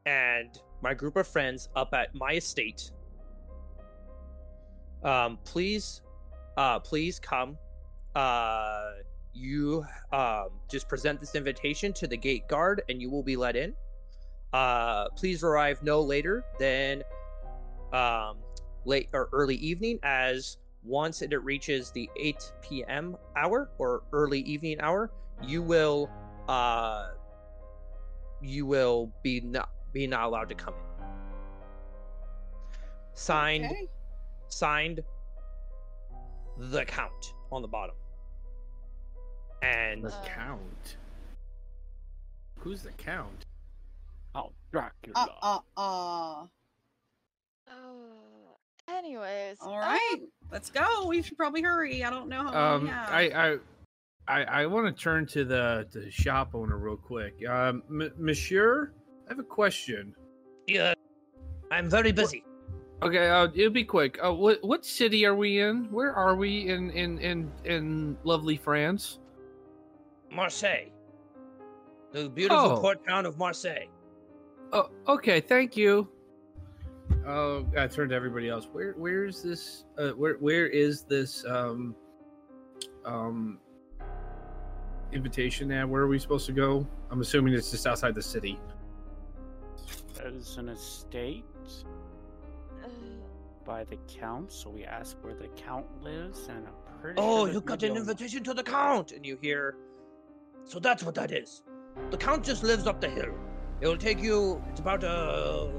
and 0.07 0.59
my 0.83 0.95
group 0.95 1.17
of 1.17 1.27
friends 1.27 1.69
up 1.75 1.95
at 1.95 2.15
my 2.15 2.35
estate. 2.35 2.91
Um, 5.03 5.39
please, 5.45 6.03
uh, 6.57 6.79
please 6.79 7.19
come 7.19 7.59
uh 8.15 8.91
you 9.33 9.85
um 10.13 10.49
just 10.71 10.89
present 10.89 11.19
this 11.21 11.35
invitation 11.35 11.93
to 11.93 12.07
the 12.07 12.17
gate 12.17 12.47
guard 12.49 12.83
and 12.89 13.01
you 13.01 13.11
will 13.11 13.23
be 13.23 13.37
let 13.37 13.57
in 13.57 13.75
uh 14.53 15.09
please 15.11 15.43
arrive 15.43 15.83
no 15.83 16.01
later 16.01 16.45
than 16.61 17.03
um 17.93 18.37
late 18.85 19.09
or 19.13 19.29
early 19.33 19.57
evening 19.57 19.99
as 20.05 20.59
once 20.85 21.23
it 21.23 21.33
reaches 21.43 21.91
the 21.91 22.09
8 22.17 22.53
p.m 22.63 23.17
hour 23.37 23.71
or 23.79 24.03
early 24.13 24.41
evening 24.41 24.79
hour 24.81 25.11
you 25.43 25.63
will 25.63 26.09
uh 26.49 27.09
you 28.45 28.67
will 28.67 29.11
be 29.23 29.41
not 29.41 29.71
be 29.93 30.07
not 30.07 30.25
allowed 30.25 30.49
to 30.49 30.55
come 30.55 30.75
in. 30.75 31.07
Signed, 33.15 33.65
Okay. 33.65 33.89
signed. 34.49 35.01
The 36.59 36.85
count 36.85 37.35
on 37.51 37.63
the 37.63 37.69
bottom. 37.69 37.97
And 39.65 40.03
The 40.05 40.09
Uh, 40.13 40.25
count. 40.25 40.97
Who's 42.59 42.83
the 42.83 42.93
count? 42.93 43.45
Oh, 44.35 44.53
Dracula. 44.73 45.15
Uh, 45.17 45.59
uh, 45.77 45.81
uh. 45.81 46.47
Uh, 47.69 47.75
anyways. 48.89 49.59
All 49.61 49.75
uh, 49.75 49.79
right, 49.79 50.17
let's 50.51 50.71
go. 50.71 51.07
We 51.07 51.23
should 51.23 51.37
probably 51.37 51.63
hurry. 51.63 52.05
I 52.05 52.11
don't 52.11 52.29
know 52.29 52.43
how 52.45 52.75
Um, 52.75 52.85
we. 52.85 52.91
I, 52.91 53.23
I, 53.53 53.59
I, 54.29 54.45
I 54.45 54.67
want 54.67 54.87
to 54.95 55.03
turn 55.03 55.27
to 55.29 55.45
the 55.45 55.87
the 55.93 56.11
shop 56.11 56.55
owner 56.55 56.77
real 56.77 56.97
quick. 56.97 57.35
Um, 57.49 57.83
M- 57.91 58.13
Monsieur, 58.19 58.93
I 59.27 59.31
have 59.31 59.39
a 59.39 59.43
question. 59.43 60.15
yeah, 60.67 60.95
I'm 61.71 61.89
very 61.89 62.13
busy. 62.13 62.45
Okay, 63.03 63.29
uh, 63.29 63.49
it'll 63.55 63.71
be 63.73 63.85
quick. 63.85 64.19
Uh, 64.25 64.33
what 64.33 64.63
what 64.65 64.85
city 64.85 65.27
are 65.27 65.35
we 65.35 65.61
in? 65.61 65.85
Where 65.91 66.13
are 66.15 66.35
we 66.37 66.69
in 66.69 66.91
in 66.91 67.19
in 67.19 67.53
in 67.65 68.17
lovely 68.25 68.57
France? 68.57 69.19
Marseille. 70.35 70.91
The 72.13 72.29
beautiful 72.29 72.73
Oh. 72.73 72.81
port 72.81 73.07
town 73.07 73.27
of 73.27 73.39
Marseille. 73.39 73.87
Oh, 74.73 74.91
okay. 75.09 75.41
Thank 75.41 75.77
you. 75.77 76.09
Oh, 77.27 77.67
I 77.77 77.87
turned 77.87 78.11
to 78.11 78.17
everybody 78.17 78.49
else. 78.49 78.67
Where 78.73 78.93
where 78.93 79.25
is 79.25 79.43
this? 79.43 79.85
Uh, 79.99 80.11
where 80.11 80.35
where 80.35 80.67
is 80.67 81.03
this? 81.03 81.45
Um, 81.47 81.95
um, 83.05 83.59
invitation 85.13 85.71
at? 85.71 85.89
Where 85.89 86.03
are 86.03 86.09
we 86.09 86.19
supposed 86.19 86.47
to 86.47 86.53
go? 86.53 86.87
I'm 87.11 87.21
assuming 87.21 87.55
it's 87.55 87.71
just 87.71 87.87
outside 87.87 88.15
the 88.15 88.23
city. 88.23 88.59
That 90.15 90.33
is 90.33 90.57
an 90.57 90.69
estate 90.71 91.45
by 93.65 93.85
the 93.85 93.97
count, 94.09 94.53
so 94.53 94.69
we 94.71 94.85
ask 94.85 95.17
where 95.23 95.35
the 95.35 95.49
count 95.49 95.87
lives, 96.03 96.49
and 96.49 96.67
I'm 96.67 97.01
pretty 97.01 97.19
Oh, 97.19 97.47
sure 97.47 97.55
you 97.55 97.61
got 97.63 97.83
an 97.83 97.97
invitation 97.97 98.45
to 98.45 98.53
the 98.55 98.63
count, 98.63 99.13
and 99.13 99.25
you 99.25 99.39
hear. 99.41 99.77
So 100.65 100.79
that's 100.79 101.03
what 101.03 101.15
that 101.17 101.31
is. 101.33 101.63
The 102.11 102.17
count 102.17 102.45
just 102.45 102.63
lives 102.63 102.87
up 102.87 103.01
the 103.01 103.09
hill. 103.09 103.33
It 103.81 103.87
will 103.89 103.97
take 103.97 104.21
you. 104.21 104.63
It's 104.71 104.81
about 104.81 105.05
a. 105.05 105.71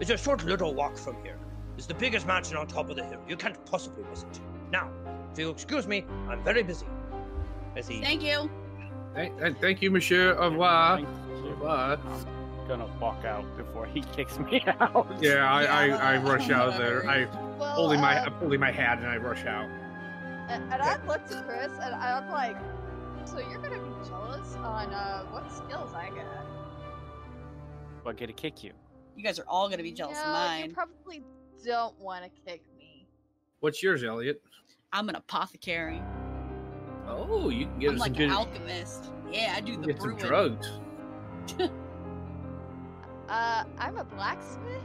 It's 0.00 0.10
a 0.10 0.16
short 0.16 0.44
little 0.44 0.74
walk 0.74 0.96
from 0.96 1.16
here. 1.22 1.38
It's 1.76 1.86
the 1.86 1.94
biggest 1.94 2.26
mansion 2.26 2.56
on 2.56 2.66
top 2.66 2.90
of 2.90 2.96
the 2.96 3.04
hill. 3.04 3.20
You 3.28 3.36
can't 3.36 3.62
possibly 3.66 4.04
miss 4.10 4.22
it. 4.22 4.40
Now, 4.72 4.90
if 5.32 5.38
you'll 5.38 5.52
excuse 5.52 5.86
me, 5.86 6.04
I'm 6.28 6.42
very 6.42 6.62
busy. 6.62 6.86
As 7.76 7.88
he. 7.88 8.00
Thank 8.00 8.22
you. 8.22 8.50
Thank, 9.14 9.38
thank- 9.38 9.60
thank 9.60 9.82
you, 9.82 9.90
Monsieur. 9.90 10.34
Au 10.38 10.50
revoir. 10.50 10.96
Thank 10.96 11.08
you. 11.44 11.50
Revoir. 11.50 11.98
I'm 12.04 12.68
gonna 12.68 12.88
walk 13.00 13.24
out 13.24 13.44
before 13.56 13.86
he 13.86 14.02
kicks 14.02 14.38
me 14.38 14.62
out. 14.80 15.06
Yeah, 15.20 15.50
I, 15.50 15.64
I, 15.64 16.14
I 16.14 16.16
rush 16.18 16.50
out 16.50 16.68
of 16.68 16.76
there. 16.78 17.08
I 17.08 17.26
well, 17.58 17.74
holding 17.74 18.00
my 18.00 18.18
uh, 18.18 18.26
I'm 18.26 18.32
holding 18.34 18.60
my 18.60 18.70
hat 18.70 18.98
and 18.98 19.06
I 19.06 19.16
rush 19.16 19.44
out. 19.46 19.68
And, 20.48 20.72
and 20.72 20.82
I 20.82 21.04
looked 21.06 21.30
at 21.32 21.46
Chris 21.46 21.72
and 21.82 21.94
I'm 21.94 22.30
like, 22.30 22.56
so 23.24 23.38
you're 23.38 23.60
gonna 23.60 23.78
be 23.80 24.08
jealous 24.08 24.54
on 24.56 24.92
uh, 24.92 25.24
what 25.26 25.50
skills 25.52 25.92
I 25.94 26.08
got? 26.08 26.46
I'm 28.06 28.16
gonna 28.16 28.32
kick 28.32 28.64
you. 28.64 28.72
You 29.16 29.22
guys 29.22 29.38
are 29.38 29.44
all 29.46 29.68
gonna 29.68 29.82
be 29.82 29.92
jealous 29.92 30.16
no, 30.16 30.24
of 30.24 30.32
mine. 30.32 30.64
You 30.70 30.74
probably 30.74 31.22
don't 31.64 31.98
want 32.00 32.24
to 32.24 32.30
kick 32.46 32.62
me. 32.78 33.06
What's 33.60 33.82
yours, 33.82 34.02
Elliot? 34.02 34.40
I'm 34.92 35.08
an 35.08 35.16
apothecary. 35.16 36.02
Oh, 37.06 37.50
you 37.50 37.66
can 37.66 37.78
get 37.78 37.88
I'm 37.90 37.94
us 37.96 38.00
like 38.00 38.14
some 38.14 38.22
an 38.22 38.28
good, 38.28 38.34
alchemist. 38.36 39.12
Yeah, 39.30 39.54
I 39.56 39.60
do 39.60 39.76
the 39.76 39.88
get 39.88 40.00
some 40.00 40.16
drugs. 40.16 40.68
Uh, 43.28 43.64
I'm 43.78 43.98
a 43.98 44.04
blacksmith. 44.04 44.82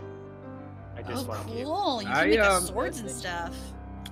I 0.98 1.00
Oh, 1.00 1.04
dislike 1.04 1.48
you. 1.48 1.64
cool! 1.64 2.02
You 2.02 2.08
can 2.08 2.18
I, 2.18 2.26
make 2.28 2.40
us 2.40 2.62
um, 2.62 2.68
swords 2.68 3.00
and 3.00 3.10
stuff. 3.10 3.56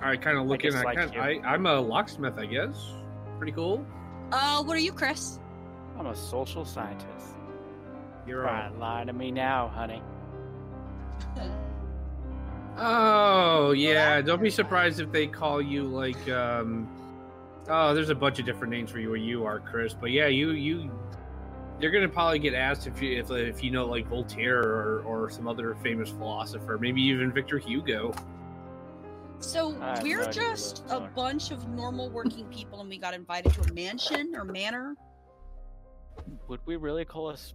I 0.00 0.16
kind 0.16 0.38
of 0.38 0.46
look 0.46 0.64
in. 0.64 0.74
I, 0.74 0.78
dislike 0.78 0.96
kind 0.96 1.14
you. 1.14 1.20
I 1.20 1.52
I'm 1.54 1.66
a 1.66 1.80
locksmith, 1.80 2.38
I 2.38 2.46
guess. 2.46 2.92
Pretty 3.38 3.52
cool. 3.52 3.84
Uh, 4.30 4.62
what 4.62 4.76
are 4.76 4.80
you, 4.80 4.92
Chris? 4.92 5.38
I'm 5.98 6.06
a 6.06 6.16
social 6.16 6.64
scientist. 6.64 7.36
You're 8.26 8.42
Try 8.42 8.68
right. 8.68 8.78
lie 8.78 9.04
to 9.04 9.12
me 9.12 9.30
now, 9.30 9.68
honey. 9.68 10.02
Oh 12.78 13.72
yeah, 13.72 14.16
that- 14.16 14.26
don't 14.26 14.42
be 14.42 14.50
surprised 14.50 14.98
if 15.00 15.12
they 15.12 15.26
call 15.26 15.60
you 15.60 15.82
like 15.84 16.28
um 16.30 16.88
oh 17.68 17.94
there's 17.94 18.08
a 18.08 18.14
bunch 18.14 18.38
of 18.38 18.46
different 18.46 18.72
names 18.72 18.90
for 18.90 18.98
you 18.98 19.08
where 19.08 19.18
you 19.18 19.44
are, 19.44 19.60
Chris. 19.60 19.94
But 19.94 20.10
yeah, 20.10 20.26
you 20.28 20.52
you 20.52 20.90
you're 21.80 21.90
gonna 21.90 22.08
probably 22.08 22.38
get 22.38 22.54
asked 22.54 22.86
if 22.86 23.02
you 23.02 23.18
if, 23.18 23.30
if 23.30 23.62
you 23.62 23.70
know 23.70 23.84
like 23.86 24.08
Voltaire 24.08 24.58
or, 24.62 25.02
or 25.02 25.30
some 25.30 25.46
other 25.46 25.74
famous 25.82 26.08
philosopher, 26.08 26.78
maybe 26.80 27.02
even 27.02 27.30
Victor 27.30 27.58
Hugo. 27.58 28.14
So 29.42 29.76
I 29.80 30.00
we're 30.02 30.24
no 30.24 30.30
just 30.30 30.84
a 30.88 31.00
bunch 31.00 31.50
of 31.50 31.68
normal 31.68 32.08
working 32.10 32.46
people, 32.46 32.80
and 32.80 32.88
we 32.88 32.96
got 32.98 33.12
invited 33.12 33.52
to 33.54 33.60
a 33.62 33.72
mansion 33.74 34.34
or 34.36 34.44
manor. 34.44 34.94
Would 36.48 36.60
we 36.64 36.76
really 36.76 37.04
call 37.04 37.28
us 37.28 37.54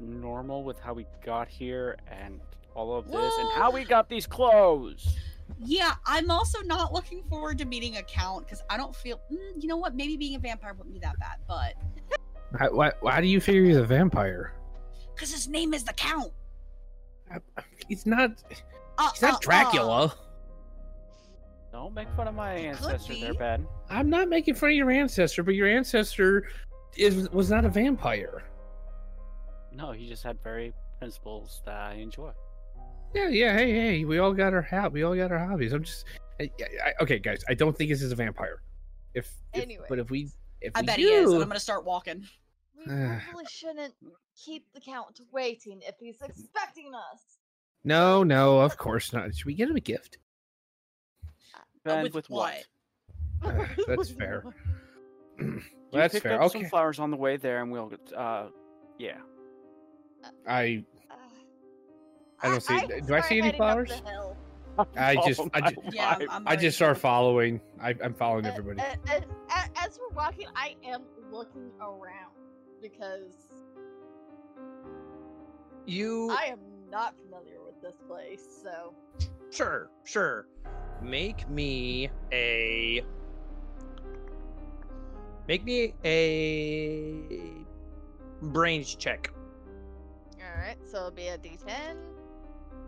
normal 0.00 0.64
with 0.64 0.78
how 0.80 0.94
we 0.94 1.06
got 1.24 1.48
here 1.48 1.96
and 2.10 2.40
all 2.74 2.94
of 2.96 3.06
this 3.06 3.32
and 3.38 3.48
how 3.54 3.70
we 3.70 3.84
got 3.84 4.08
these 4.08 4.26
clothes? 4.26 5.16
Yeah, 5.60 5.94
I'm 6.04 6.30
also 6.30 6.60
not 6.62 6.92
looking 6.92 7.22
forward 7.30 7.58
to 7.58 7.64
meeting 7.64 7.96
a 7.96 8.02
count 8.02 8.46
because 8.46 8.62
I 8.68 8.76
don't 8.76 8.94
feel. 8.94 9.20
Mm, 9.32 9.62
you 9.62 9.68
know 9.68 9.76
what? 9.76 9.94
Maybe 9.94 10.16
being 10.16 10.34
a 10.34 10.38
vampire 10.38 10.74
wouldn't 10.74 10.92
be 10.94 11.00
that 11.00 11.18
bad, 11.18 11.38
but 11.46 11.74
How, 12.58 12.70
why, 12.72 12.92
why 13.00 13.20
do 13.20 13.26
you 13.28 13.40
figure 13.40 13.64
he's 13.64 13.76
a 13.76 13.84
vampire? 13.84 14.52
because 15.14 15.32
his 15.32 15.48
name 15.48 15.74
is 15.74 15.82
the 15.84 15.92
Count. 15.94 16.32
He's 17.88 18.06
not. 18.06 18.30
Uh, 18.98 19.10
He's 19.12 19.22
not 19.22 19.34
uh, 19.34 19.38
Dracula. 19.40 20.04
uh. 20.06 20.10
Don't 21.78 21.94
make 21.94 22.08
fun 22.16 22.26
of 22.26 22.34
my 22.34 22.54
ancestor 22.54 23.14
there, 23.14 23.32
be. 23.32 23.38
Ben. 23.38 23.64
I'm 23.88 24.10
not 24.10 24.28
making 24.28 24.56
fun 24.56 24.70
of 24.70 24.74
your 24.74 24.90
ancestor, 24.90 25.44
but 25.44 25.54
your 25.54 25.68
ancestor 25.68 26.48
is 26.96 27.30
was 27.30 27.50
not 27.50 27.64
a 27.64 27.68
vampire. 27.68 28.42
No, 29.72 29.92
he 29.92 30.08
just 30.08 30.24
had 30.24 30.42
very 30.42 30.72
principles 30.98 31.62
that 31.66 31.76
I 31.76 31.92
enjoy. 31.94 32.32
Yeah, 33.14 33.28
yeah. 33.28 33.56
Hey, 33.56 33.70
hey. 33.70 34.04
We 34.04 34.18
all 34.18 34.32
got 34.32 34.54
our 34.54 34.60
hat. 34.60 34.90
We 34.90 35.04
all 35.04 35.14
got 35.14 35.30
our 35.30 35.38
hobbies. 35.38 35.72
I'm 35.72 35.84
just. 35.84 36.04
I, 36.40 36.50
I, 36.84 36.94
okay, 37.00 37.20
guys. 37.20 37.44
I 37.48 37.54
don't 37.54 37.78
think 37.78 37.90
this 37.90 38.02
is 38.02 38.10
a 38.10 38.16
vampire. 38.16 38.60
If, 39.14 39.32
if 39.54 39.78
but 39.88 40.00
if 40.00 40.10
we 40.10 40.30
if 40.60 40.72
I 40.74 40.80
we 40.80 40.86
bet 40.86 40.96
do, 40.96 41.02
he 41.02 41.08
is, 41.10 41.32
and 41.32 41.40
I'm 41.40 41.48
gonna 41.48 41.60
start 41.60 41.84
walking. 41.84 42.26
We 42.76 42.86
probably 42.86 43.44
shouldn't 43.48 43.94
keep 44.36 44.64
the 44.74 44.80
count 44.80 45.20
waiting 45.30 45.80
if 45.82 45.94
he's 46.00 46.20
expecting 46.22 46.90
us. 46.96 47.38
no, 47.84 48.24
no, 48.24 48.58
of 48.58 48.76
course 48.76 49.12
not. 49.12 49.32
Should 49.32 49.46
we 49.46 49.54
get 49.54 49.70
him 49.70 49.76
a 49.76 49.80
gift? 49.80 50.18
Ben, 51.88 51.98
Uh, 51.98 52.02
with 52.04 52.14
with, 52.14 52.30
what? 52.30 52.54
Uh, 53.42 53.64
that's 53.86 54.10
fair. 54.10 54.44
You 55.90 56.00
That's 56.00 56.12
pick 56.12 56.24
fair. 56.24 56.34
up 56.42 56.48
Okay. 56.48 56.60
some 56.60 56.68
flowers 56.68 56.98
on 56.98 57.10
the 57.10 57.16
way 57.16 57.38
there, 57.38 57.62
and 57.62 57.72
we'll. 57.72 57.90
Uh, 58.14 58.48
yeah. 58.98 59.16
I 60.46 60.84
Uh, 61.10 61.14
I 62.42 62.48
don't 62.48 62.60
see- 62.62 62.78
can 62.86 63.06
do 63.06 63.14
I 63.14 63.20
see 63.22 63.38
any 63.38 63.52
flowers? 63.52 63.90
I 64.96 65.16
just- 65.26 65.40
Oh 65.40 65.48
I 65.54 65.60
my 65.60 65.70
ju- 65.70 65.76
Yeah, 65.92 66.16
I'm. 66.20 66.30
I'm 66.30 66.48
I 66.48 66.56
just 66.56 66.76
start 66.76 66.98
following. 66.98 67.60
I, 67.80 67.94
I'm 68.04 68.12
following 68.12 68.44
Uh, 68.46 68.50
everybody. 68.54 68.80
uh, 68.80 69.20
uh, 69.48 69.62
as 69.76 69.98
we're 69.98 70.14
walking, 70.14 70.46
I 70.54 70.74
am 70.84 71.04
looking 71.32 71.70
around 71.80 72.34
because 72.82 73.32
You. 75.86 76.30
I 76.30 76.44
am 76.46 76.58
not 76.90 77.14
familiar 77.22 77.62
with 77.64 77.80
this 77.80 77.96
place. 78.06 78.42
So 78.62 78.94
Sure, 79.50 79.90
sure. 80.04 80.46
Make 81.02 81.48
me 81.48 82.10
a. 82.32 83.02
Make 85.46 85.64
me 85.64 85.94
a 86.04 87.64
brains 88.42 88.94
check. 88.94 89.32
all 90.36 90.60
right, 90.60 90.76
so 90.84 90.98
it'll 90.98 91.10
be 91.10 91.28
a 91.28 91.38
D10, 91.38 91.96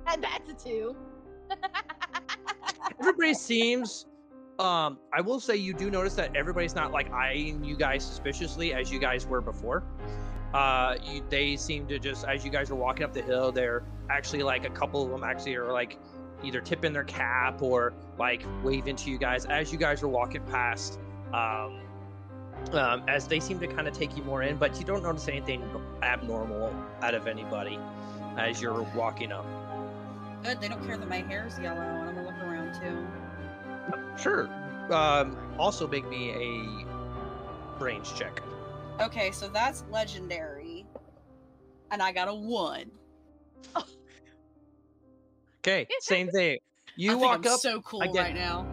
and 0.06 0.22
that's 0.22 0.50
a 0.50 0.54
two. 0.54 0.94
Everybody 3.00 3.34
seems. 3.34 4.06
Um, 4.58 4.98
I 5.14 5.22
will 5.22 5.40
say 5.40 5.56
you 5.56 5.72
do 5.72 5.90
notice 5.90 6.14
that 6.16 6.36
everybody's 6.36 6.74
not 6.74 6.92
like 6.92 7.10
eyeing 7.12 7.64
you 7.64 7.76
guys 7.76 8.04
suspiciously 8.04 8.74
as 8.74 8.92
you 8.92 8.98
guys 8.98 9.26
were 9.26 9.40
before. 9.40 9.82
Uh, 10.52 10.96
you, 11.02 11.22
they 11.30 11.56
seem 11.56 11.86
to 11.86 11.98
just 11.98 12.26
as 12.26 12.44
you 12.44 12.50
guys 12.50 12.70
are 12.70 12.74
walking 12.74 13.04
up 13.04 13.14
the 13.14 13.22
hill, 13.22 13.52
they're 13.52 13.84
actually 14.10 14.42
like 14.42 14.66
a 14.66 14.70
couple 14.70 15.02
of 15.02 15.10
them 15.10 15.24
actually 15.24 15.54
are 15.54 15.72
like 15.72 15.98
either 16.42 16.60
tip 16.60 16.84
in 16.84 16.92
their 16.92 17.04
cap 17.04 17.62
or 17.62 17.92
like 18.18 18.44
wave 18.62 18.86
into 18.86 19.10
you 19.10 19.18
guys 19.18 19.44
as 19.46 19.72
you 19.72 19.78
guys 19.78 20.02
are 20.02 20.08
walking 20.08 20.42
past. 20.42 20.98
Um, 21.32 21.80
um, 22.72 23.02
as 23.08 23.26
they 23.26 23.40
seem 23.40 23.58
to 23.60 23.66
kind 23.66 23.88
of 23.88 23.94
take 23.94 24.16
you 24.16 24.22
more 24.22 24.42
in, 24.42 24.56
but 24.56 24.78
you 24.78 24.84
don't 24.84 25.02
notice 25.02 25.28
anything 25.28 25.62
abnormal 26.02 26.74
out 27.02 27.14
of 27.14 27.26
anybody 27.26 27.78
as 28.36 28.60
you're 28.60 28.82
walking 28.94 29.32
up. 29.32 29.46
Good. 30.42 30.60
They 30.60 30.68
don't 30.68 30.84
care 30.86 30.96
that 30.96 31.08
my 31.08 31.22
hair's 31.22 31.58
yellow, 31.58 31.80
and 31.80 32.08
I'm 32.08 32.14
gonna 32.14 32.26
look 32.26 32.38
around 32.42 32.74
too. 32.80 33.06
Sure. 34.20 34.48
Um, 34.90 35.36
also 35.58 35.86
make 35.86 36.08
me 36.08 36.30
a 36.30 37.78
brains 37.78 38.12
check. 38.12 38.42
Okay, 39.00 39.30
so 39.30 39.48
that's 39.48 39.84
legendary. 39.90 40.86
And 41.90 42.02
I 42.02 42.12
got 42.12 42.28
a 42.28 42.34
one. 42.34 42.90
Okay, 45.60 45.86
same 46.00 46.28
thing. 46.28 46.58
You 46.96 47.10
I 47.10 47.14
think 47.14 47.22
walk 47.24 47.46
I'm 47.46 47.52
up 47.52 47.60
so 47.60 47.80
cool 47.82 48.00
again. 48.02 48.14
right 48.16 48.34
now. 48.34 48.66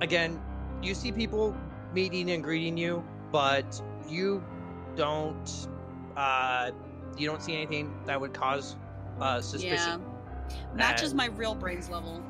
again. 0.00 0.40
You 0.82 0.94
see 0.94 1.10
people 1.12 1.56
meeting 1.94 2.30
and 2.30 2.42
greeting 2.44 2.76
you, 2.76 3.02
but 3.32 3.80
you 4.08 4.42
don't. 4.96 5.68
Uh, 6.16 6.70
you 7.16 7.26
don't 7.26 7.42
see 7.42 7.54
anything 7.56 7.92
that 8.06 8.20
would 8.20 8.34
cause 8.34 8.76
uh, 9.20 9.40
suspicion. 9.40 10.02
Yeah. 10.02 10.56
Matches 10.74 11.10
And- 11.10 11.16
my 11.18 11.26
real 11.28 11.54
brains 11.54 11.88
level. 11.88 12.22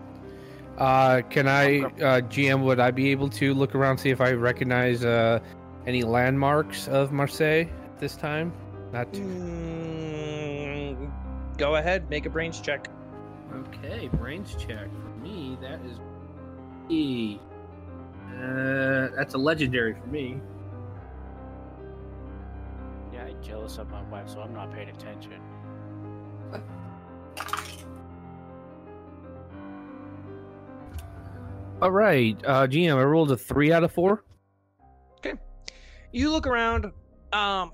Uh, 0.79 1.23
can 1.31 1.47
I, 1.47 1.83
uh, 1.83 2.21
GM, 2.23 2.63
would 2.65 2.81
I 2.81 2.91
be 2.91 3.11
able 3.13 3.29
to 3.31 3.55
look 3.55 3.77
around 3.77 3.97
see 3.99 4.11
if 4.11 4.21
I 4.21 4.33
recognize 4.33 5.05
uh, 5.05 5.39
any 5.87 6.03
landmarks 6.03 6.89
of 6.89 7.13
Marseille 7.13 7.67
this 8.01 8.17
time? 8.17 8.53
Not 8.93 9.13
too. 9.13 9.23
Mm, 9.23 11.11
go 11.59 11.77
ahead, 11.77 12.11
make 12.11 12.27
a 12.27 12.31
brains 12.31 12.61
check. 12.61 12.89
Okay, 13.55 14.09
brains 14.09 14.57
check 14.59 14.89
for 14.91 15.21
me. 15.21 15.57
That 15.61 15.81
is 15.85 15.99
E. 16.89 17.39
Uh, 18.37 19.09
that's 19.17 19.35
a 19.35 19.39
legendary 19.39 19.95
for 19.95 20.07
me. 20.09 20.41
Yeah, 23.13 23.25
I'm 23.25 23.43
jealous 23.43 23.79
of 23.79 23.91
my 23.91 24.03
wife, 24.05 24.29
so 24.29 24.41
I'm 24.41 24.53
not 24.53 24.73
paying 24.73 24.89
attention. 24.89 25.41
All 31.81 31.91
right, 31.91 32.37
uh, 32.47 32.67
GM, 32.67 32.97
I 32.97 33.05
rolled 33.05 33.31
a 33.31 33.37
three 33.37 33.73
out 33.73 33.85
of 33.85 33.93
four. 33.93 34.25
Okay. 35.19 35.35
You 36.13 36.31
look 36.31 36.47
around. 36.47 36.93
Um, 37.33 37.73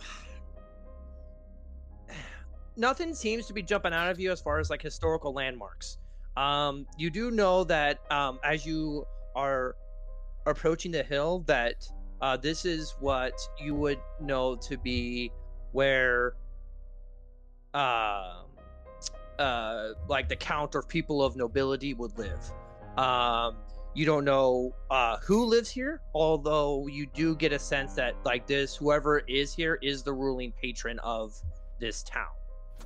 nothing 2.80 3.14
seems 3.14 3.46
to 3.46 3.52
be 3.52 3.62
jumping 3.62 3.92
out 3.92 4.10
of 4.10 4.18
you 4.18 4.32
as 4.32 4.40
far 4.40 4.58
as 4.58 4.70
like 4.70 4.80
historical 4.80 5.32
landmarks. 5.34 5.98
Um, 6.36 6.86
you 6.96 7.10
do 7.10 7.30
know 7.30 7.62
that 7.64 8.00
um, 8.10 8.40
as 8.42 8.64
you 8.64 9.04
are 9.36 9.76
approaching 10.46 10.90
the 10.90 11.02
hill, 11.02 11.40
that 11.46 11.86
uh, 12.22 12.36
this 12.38 12.64
is 12.64 12.94
what 12.98 13.34
you 13.62 13.74
would 13.74 13.98
know 14.20 14.56
to 14.56 14.78
be 14.78 15.30
where, 15.72 16.34
um, 17.74 18.46
uh, 19.38 19.90
like 20.08 20.28
the 20.28 20.36
count 20.36 20.74
or 20.74 20.82
people 20.82 21.22
of 21.22 21.36
nobility 21.36 21.92
would 21.94 22.16
live. 22.18 22.40
Um, 22.96 23.56
you 23.94 24.06
don't 24.06 24.24
know 24.24 24.74
uh, 24.90 25.18
who 25.18 25.44
lives 25.44 25.68
here, 25.68 26.00
although 26.14 26.86
you 26.86 27.06
do 27.06 27.36
get 27.36 27.52
a 27.52 27.58
sense 27.58 27.94
that 27.94 28.14
like 28.24 28.46
this, 28.46 28.74
whoever 28.74 29.18
is 29.28 29.52
here 29.52 29.78
is 29.82 30.02
the 30.02 30.12
ruling 30.12 30.52
patron 30.62 30.98
of 31.00 31.34
this 31.78 32.02
town. 32.02 32.28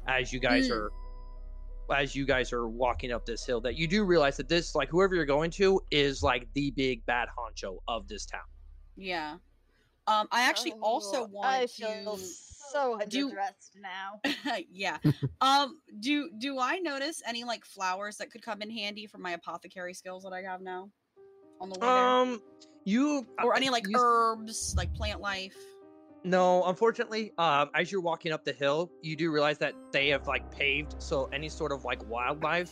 As 0.07 0.32
you 0.32 0.40
guys 0.40 0.68
Mm. 0.68 0.72
are, 0.72 0.92
as 1.95 2.14
you 2.14 2.24
guys 2.24 2.53
are 2.53 2.68
walking 2.68 3.12
up 3.12 3.24
this 3.26 3.45
hill, 3.45 3.61
that 3.62 3.76
you 3.76 3.86
do 3.86 4.05
realize 4.05 4.36
that 4.38 4.49
this, 4.49 4.74
like 4.74 4.88
whoever 4.88 5.14
you're 5.14 5.24
going 5.26 5.51
to, 5.53 5.80
is 5.90 6.22
like 6.22 6.49
the 6.55 6.70
big 6.72 7.05
bad 7.07 7.28
honcho 7.38 7.78
of 7.88 8.09
this 8.09 8.24
town. 8.26 8.40
Yeah. 8.97 9.36
Um, 10.07 10.28
I 10.30 10.42
actually 10.42 10.72
also 10.82 11.22
Oh, 11.24 11.28
want 11.30 11.49
I 11.49 11.66
feel 11.66 11.88
to. 11.88 11.95
feel 12.05 12.16
so 12.18 12.99
do- 13.09 13.32
now. 13.80 14.20
yeah. 14.70 14.99
um. 15.40 15.80
Do 16.01 16.30
Do 16.38 16.59
I 16.59 16.78
notice 16.78 17.22
any 17.26 17.45
like 17.45 17.64
flowers 17.64 18.16
that 18.18 18.30
could 18.30 18.42
come 18.42 18.61
in 18.62 18.70
handy 18.70 19.07
for 19.07 19.18
my 19.18 19.32
apothecary 19.32 19.95
skills 19.95 20.22
that 20.24 20.32
I 20.32 20.42
have 20.42 20.61
now? 20.61 20.90
On 21.61 21.68
the 21.70 21.78
way 21.78 21.86
there? 21.86 21.90
Um, 21.90 22.42
you 22.84 23.26
or 23.42 23.55
uh, 23.55 23.57
any 23.57 23.70
like 23.70 23.86
you- 23.88 23.97
herbs, 23.99 24.74
like 24.76 24.92
plant 24.95 25.20
life. 25.20 25.57
No, 26.24 26.64
unfortunately, 26.64 27.32
um, 27.36 27.68
as 27.74 27.92
you're 27.92 28.00
walking 28.00 28.32
up 28.32 28.44
the 28.44 28.52
hill, 28.52 28.90
you 29.02 29.14
do 29.14 29.30
realize 29.30 29.58
that 29.58 29.74
they 29.92 30.08
have 30.08 30.26
like 30.26 30.50
paved, 30.50 30.96
so 30.98 31.28
any 31.32 31.50
sort 31.50 31.70
of 31.70 31.84
like 31.84 32.02
wildlife, 32.08 32.70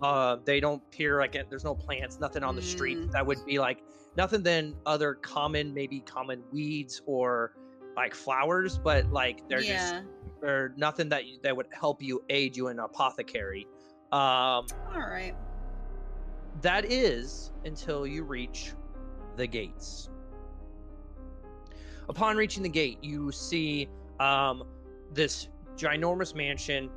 uh, 0.00 0.36
they 0.44 0.60
don't 0.60 0.80
appear 0.86 1.18
like 1.18 1.34
it, 1.34 1.50
there's 1.50 1.64
no 1.64 1.74
plants, 1.74 2.20
nothing 2.20 2.44
on 2.44 2.54
the 2.54 2.62
street 2.62 2.98
Mm. 2.98 3.10
that 3.12 3.26
would 3.26 3.44
be 3.44 3.58
like 3.58 3.82
nothing 4.16 4.42
than 4.44 4.76
other 4.86 5.14
common, 5.14 5.74
maybe 5.74 6.00
common 6.00 6.44
weeds 6.52 7.02
or 7.06 7.54
like 7.96 8.14
flowers, 8.14 8.78
but 8.78 9.10
like 9.12 9.48
they're 9.48 9.58
just 9.58 9.94
yeah. 9.94 10.02
they're 10.40 10.72
nothing 10.76 11.08
that 11.08 11.22
that 11.42 11.56
would 11.56 11.66
help 11.72 12.02
you 12.02 12.22
aid 12.28 12.56
you 12.56 12.68
in 12.68 12.78
apothecary. 12.78 13.66
Um, 14.12 14.66
All 14.94 15.00
right. 15.00 15.34
that 16.60 16.84
is 16.84 17.50
until 17.64 18.06
you 18.06 18.22
reach 18.22 18.72
the 19.36 19.46
gates. 19.46 20.08
Upon 22.08 22.36
reaching 22.36 22.62
the 22.62 22.68
gate, 22.68 22.98
you 23.02 23.32
see 23.32 23.88
um, 24.20 24.64
this 25.12 25.48
ginormous 25.76 26.34
mansion, 26.34 26.90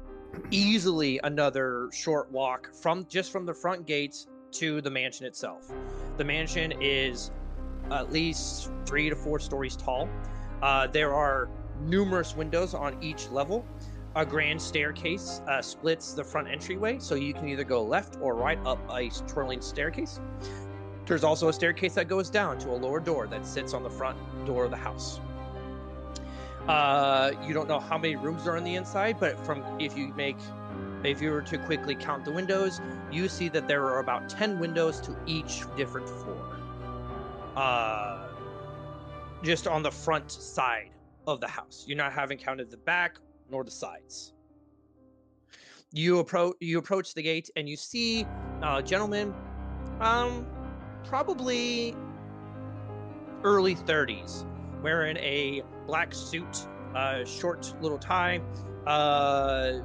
easily 0.52 1.20
another 1.24 1.90
short 1.94 2.32
walk 2.32 2.74
from 2.74 3.06
just 3.08 3.32
from 3.32 3.46
the 3.46 3.54
front 3.54 3.86
gates 3.86 4.28
to 4.52 4.82
the 4.82 4.90
mansion 4.90 5.26
itself. 5.26 5.72
The 6.18 6.24
mansion 6.24 6.74
is 6.82 7.32
at 7.92 8.12
least 8.12 8.72
three 8.86 9.10
to 9.10 9.16
four 9.16 9.40
stories 9.40 9.76
tall. 9.76 10.10
Uh, 10.62 10.88
there 10.88 11.14
are 11.14 11.50
numerous 11.82 12.36
windows 12.36 12.74
on 12.74 13.02
each 13.02 13.30
level. 13.30 13.66
A 14.16 14.26
grand 14.26 14.62
staircase 14.62 15.42
uh, 15.48 15.62
splits 15.62 16.14
the 16.14 16.24
front 16.24 16.48
entryway, 16.48 17.00
so 17.00 17.16
you 17.16 17.34
can 17.34 17.50
either 17.50 17.66
go 17.66 17.84
left 17.84 18.18
or 18.22 18.34
right 18.34 18.60
up 18.66 18.80
a 18.90 19.10
twirling 19.28 19.62
staircase. 19.62 20.22
There's 21.06 21.24
also 21.24 21.50
a 21.50 21.54
staircase 21.54 21.94
that 21.94 22.08
goes 22.08 22.30
down 22.30 22.58
to 22.60 22.70
a 22.72 22.78
lower 22.78 23.00
door 23.00 23.28
that 23.28 23.46
sits 23.46 23.74
on 23.74 23.84
the 23.84 23.90
front 23.90 24.18
door 24.46 24.66
of 24.66 24.72
the 24.72 24.78
house. 24.78 25.20
Uh, 26.68 27.32
you 27.46 27.54
don't 27.54 27.68
know 27.68 27.80
how 27.80 27.98
many 27.98 28.16
rooms 28.16 28.48
are 28.48 28.58
on 28.58 28.64
the 28.64 28.76
inside, 28.76 29.20
but 29.20 29.40
from 29.46 29.64
if 29.80 29.96
you 29.96 30.08
make, 30.16 30.38
if 31.04 31.22
you 31.22 31.30
were 31.30 31.44
to 31.44 31.58
quickly 31.60 31.94
count 31.94 32.26
the 32.26 32.32
windows, 32.32 32.82
you 33.12 33.30
see 33.30 33.50
that 33.50 33.68
there 33.68 33.86
are 33.86 34.00
about 34.00 34.30
ten 34.30 34.60
windows 34.60 35.00
to 35.02 35.16
each 35.28 35.62
different 35.78 36.10
floor. 36.10 36.60
Uh, 37.56 38.28
just 39.44 39.68
on 39.68 39.84
the 39.84 39.92
front 39.92 40.32
side 40.32 40.90
of 41.28 41.40
the 41.40 41.48
house. 41.48 41.86
You're 41.88 41.98
not 41.98 42.14
having 42.14 42.38
counted 42.38 42.72
the 42.72 42.78
back 42.78 43.18
nor 43.50 43.64
the 43.64 43.72
sides. 43.72 44.34
You 45.92 46.20
approach 46.20 46.56
you 46.60 46.80
approach 46.80 47.14
the 47.14 47.22
gate 47.22 47.50
and 47.56 47.70
you 47.70 47.78
see 47.78 48.26
a 48.64 48.82
gentleman, 48.84 49.34
um, 50.02 50.46
probably 51.08 51.96
early 53.44 53.76
30s, 53.76 54.46
wearing 54.82 55.18
a 55.18 55.64
black 55.86 56.14
suit, 56.14 56.68
uh, 56.96 57.24
short 57.26 57.74
little 57.82 57.98
tie, 57.98 58.42
uh, 58.88 59.80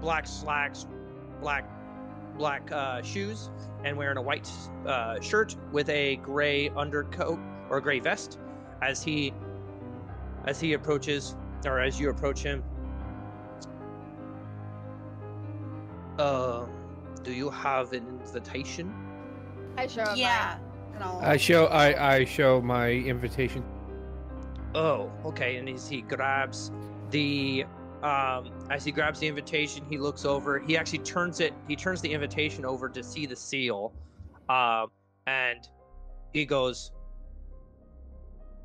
black 0.00 0.26
slacks, 0.26 0.86
black 1.40 1.68
black 2.36 2.72
uh, 2.72 3.02
shoes, 3.02 3.50
and 3.84 3.96
wearing 3.96 4.16
a 4.16 4.22
white 4.22 4.50
uh, 4.86 5.20
shirt 5.20 5.54
with 5.70 5.88
a 5.90 6.16
gray 6.16 6.70
undercoat 6.70 7.38
or 7.68 7.80
gray 7.80 8.00
vest. 8.00 8.38
As 8.80 9.02
he 9.02 9.32
as 10.44 10.58
he 10.58 10.72
approaches, 10.72 11.36
or 11.64 11.78
as 11.78 12.00
you 12.00 12.10
approach 12.10 12.42
him, 12.42 12.64
uh, 16.18 16.66
do 17.22 17.32
you 17.32 17.50
have 17.50 17.92
an 17.92 18.06
invitation? 18.08 19.11
I 19.76 19.86
show 19.86 20.04
him 20.04 20.16
Yeah. 20.16 20.58
And 20.94 21.04
I'll, 21.04 21.18
I 21.20 21.36
show 21.36 21.66
I 21.66 22.14
I 22.14 22.24
show 22.24 22.60
my 22.60 22.90
invitation. 22.90 23.64
Oh, 24.74 25.10
okay. 25.24 25.56
And 25.56 25.68
as 25.68 25.88
he 25.88 26.02
grabs 26.02 26.70
the 27.10 27.64
um 28.02 28.50
as 28.70 28.84
he 28.84 28.92
grabs 28.92 29.20
the 29.20 29.28
invitation, 29.28 29.84
he 29.88 29.98
looks 29.98 30.24
over. 30.24 30.58
He 30.58 30.76
actually 30.76 31.00
turns 31.00 31.40
it 31.40 31.54
he 31.68 31.76
turns 31.76 32.00
the 32.00 32.12
invitation 32.12 32.64
over 32.64 32.88
to 32.88 33.02
see 33.02 33.26
the 33.26 33.36
seal. 33.36 33.92
Um 34.48 34.88
and 35.26 35.68
he 36.32 36.44
goes 36.44 36.92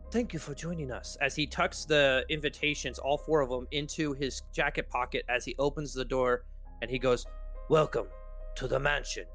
Thank 0.09 0.31
you 0.31 0.39
for 0.39 0.53
joining 0.53 0.89
us. 0.89 1.17
As 1.19 1.35
he 1.35 1.45
tucks 1.45 1.83
the 1.83 2.23
invitations, 2.29 2.97
all 2.97 3.17
four 3.17 3.41
of 3.41 3.49
them, 3.49 3.67
into 3.71 4.13
his 4.13 4.41
jacket 4.53 4.89
pocket 4.89 5.25
as 5.27 5.43
he 5.43 5.53
opens 5.59 5.93
the 5.93 6.05
door 6.05 6.45
and 6.81 6.89
he 6.89 6.97
goes, 6.97 7.25
Welcome 7.69 8.07
to 8.55 8.69
the 8.69 8.79
mansion 8.79 9.25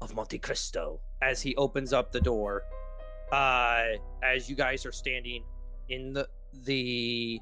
of 0.00 0.14
Monte 0.14 0.38
Cristo. 0.38 1.00
As 1.22 1.42
he 1.42 1.54
opens 1.56 1.92
up 1.92 2.12
the 2.12 2.20
door, 2.20 2.62
uh, 3.32 3.82
as 4.22 4.48
you 4.48 4.56
guys 4.56 4.86
are 4.86 4.92
standing 4.92 5.44
in 5.88 6.12
the 6.12 6.28
the 6.64 7.40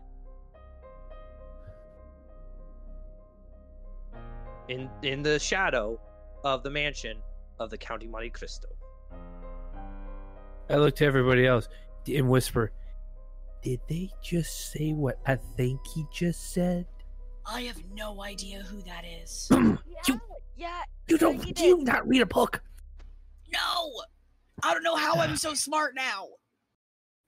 in 4.69 4.91
in 5.03 5.23
the 5.23 5.39
shadow 5.39 6.01
of 6.45 6.63
the 6.63 6.71
mansion 6.71 7.19
of 7.59 7.71
the 7.71 7.79
Count 7.79 8.03
of 8.03 8.09
Monte 8.09 8.31
Cristo. 8.31 8.69
I 10.69 10.77
look 10.77 10.97
to 10.97 11.05
everybody 11.05 11.47
else 11.47 11.69
and 12.07 12.29
whisper, 12.29 12.73
"Did 13.63 13.81
they 13.89 14.11
just 14.23 14.73
say 14.73 14.93
what 14.93 15.19
I 15.27 15.37
think 15.37 15.81
he 15.95 16.07
just 16.13 16.53
said?" 16.53 16.87
I 17.49 17.63
have 17.63 17.81
no 17.95 18.23
idea 18.23 18.61
who 18.63 18.81
that 18.83 19.05
is. 19.05 19.49
Yeah, 19.53 19.77
You- 20.09 20.21
yeah. 20.57 20.83
You 21.09 21.19
don't. 21.19 21.55
Do 21.55 21.65
you 21.65 21.83
not 21.85 22.07
read 22.07 22.23
a 22.23 22.27
book? 22.27 22.61
no, 23.53 23.93
I 24.63 24.75
don't 24.75 24.83
know 24.83 24.97
how 24.97 25.15
I'm 25.15 25.37
so 25.37 25.55
smart 25.67 25.95
now. 25.95 26.27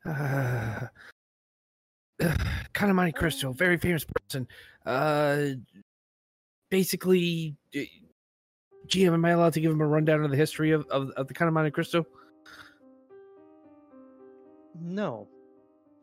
Uh, 0.04 0.86
uh, 2.22 2.34
Count 2.74 2.90
of 2.90 2.96
Monte 2.96 3.12
Cristo, 3.12 3.52
very 3.52 3.76
famous 3.78 4.04
person. 4.04 4.46
Uh, 4.84 5.50
basically, 6.70 7.56
uh, 7.76 7.80
GM, 8.88 9.12
am 9.14 9.24
I 9.24 9.30
allowed 9.30 9.52
to 9.54 9.60
give 9.60 9.70
him 9.70 9.80
a 9.80 9.86
rundown 9.86 10.24
of 10.24 10.30
the 10.30 10.36
history 10.36 10.72
of, 10.72 10.86
of, 10.88 11.10
of 11.10 11.28
the 11.28 11.34
Count 11.34 11.48
of 11.48 11.54
Monte 11.54 11.70
Cristo? 11.70 12.04
No. 14.80 15.28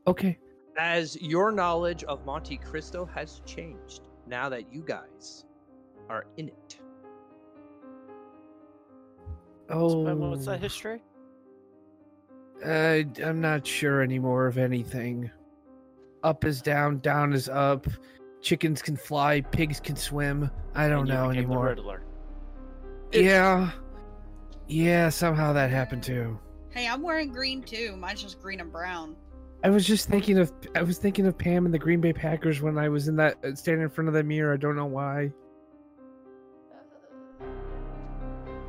Okay. 0.07 0.37
As 0.77 1.19
your 1.21 1.51
knowledge 1.51 2.03
of 2.03 2.25
Monte 2.25 2.57
Cristo 2.57 3.05
has 3.13 3.41
changed 3.45 4.01
now 4.27 4.49
that 4.49 4.71
you 4.73 4.81
guys 4.81 5.45
are 6.09 6.25
in 6.37 6.49
it. 6.49 6.79
Oh, 9.69 10.13
what's 10.15 10.45
that 10.45 10.59
history? 10.59 11.01
Uh, 12.63 13.01
I'm 13.23 13.41
not 13.41 13.65
sure 13.65 14.01
anymore 14.01 14.47
of 14.47 14.57
anything. 14.57 15.31
Up 16.23 16.43
is 16.45 16.61
down, 16.61 16.99
down 16.99 17.33
is 17.33 17.49
up. 17.49 17.87
Chickens 18.41 18.81
can 18.81 18.95
fly, 18.95 19.41
pigs 19.41 19.79
can 19.79 19.95
swim. 19.95 20.51
I 20.75 20.87
don't 20.87 20.99
And 20.99 21.09
know 21.09 21.29
became 21.29 21.49
the 21.49 21.55
anymore. 21.55 22.01
Yeah. 23.11 23.71
Yeah, 24.67 25.09
somehow 25.09 25.53
that 25.53 25.69
happened 25.69 26.03
too. 26.03 26.39
Hey, 26.69 26.87
I'm 26.87 27.01
wearing 27.01 27.31
green 27.31 27.63
too. 27.63 27.95
Mine's 27.97 28.21
just 28.21 28.41
green 28.41 28.59
and 28.59 28.71
brown. 28.71 29.15
I 29.63 29.69
was 29.69 29.85
just 29.85 30.07
thinking 30.07 30.37
of 30.37 30.51
I 30.75 30.83
was 30.83 30.97
thinking 30.97 31.25
of 31.25 31.37
Pam 31.37 31.65
and 31.65 31.73
the 31.73 31.79
Green 31.79 32.01
Bay 32.01 32.13
Packers 32.13 32.61
when 32.61 32.77
I 32.77 32.89
was 32.89 33.07
in 33.07 33.15
that 33.15 33.37
uh, 33.43 33.55
standing 33.55 33.83
in 33.83 33.89
front 33.89 34.07
of 34.07 34.13
the 34.13 34.23
mirror. 34.23 34.53
I 34.53 34.57
don't 34.57 34.75
know 34.75 34.85
why. 34.85 35.31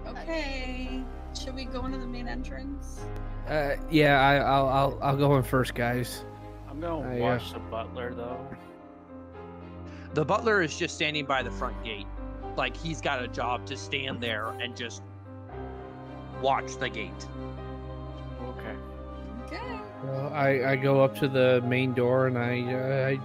Okay. 0.06 1.02
Should 1.38 1.54
we 1.54 1.66
go 1.66 1.84
into 1.84 1.98
the 1.98 2.06
main 2.06 2.28
entrance? 2.28 3.00
Uh, 3.46 3.76
yeah, 3.90 4.20
I, 4.20 4.36
I'll 4.36 4.68
I'll 4.68 4.98
I'll 5.02 5.16
go 5.16 5.36
in 5.36 5.42
first, 5.42 5.74
guys. 5.74 6.24
I'm 6.68 6.80
gonna 6.80 7.08
I, 7.08 7.18
uh, 7.18 7.22
watch 7.22 7.52
the 7.52 7.58
butler 7.58 8.14
though. 8.14 8.46
The 10.14 10.24
butler 10.24 10.62
is 10.62 10.78
just 10.78 10.94
standing 10.94 11.26
by 11.26 11.42
the 11.42 11.50
front 11.50 11.82
gate. 11.84 12.06
Like 12.56 12.74
he's 12.76 13.02
got 13.02 13.22
a 13.22 13.28
job 13.28 13.66
to 13.66 13.76
stand 13.76 14.20
there 14.20 14.48
and 14.60 14.74
just 14.74 15.02
watch 16.40 16.76
the 16.78 16.88
gate. 16.88 17.26
Okay. 18.48 18.74
Okay. 19.44 19.80
Well, 20.02 20.32
I 20.32 20.72
I 20.72 20.76
go 20.76 21.02
up 21.02 21.14
to 21.16 21.28
the 21.28 21.60
main 21.62 21.94
door 21.94 22.26
and 22.26 22.38
I 22.38 22.60
uh, 22.72 23.08
I 23.10 23.20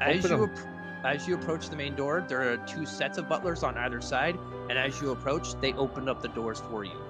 As 0.00 0.24
Open 0.24 0.30
you 0.30 0.42
'em. 0.44 0.44
ap- 0.44 0.68
as 1.04 1.26
you 1.28 1.34
approach 1.34 1.68
the 1.70 1.76
main 1.76 1.94
door, 1.94 2.20
there 2.20 2.52
are 2.52 2.56
two 2.58 2.84
sets 2.86 3.18
of 3.18 3.28
butlers 3.28 3.62
on 3.62 3.76
either 3.78 4.00
side, 4.00 4.40
and 4.68 4.78
as 4.78 5.00
you 5.00 5.10
approach, 5.10 5.54
they 5.60 5.72
open 5.74 6.08
up 6.08 6.20
the 6.22 6.28
doors 6.28 6.60
for 6.60 6.84
you. 6.84 7.06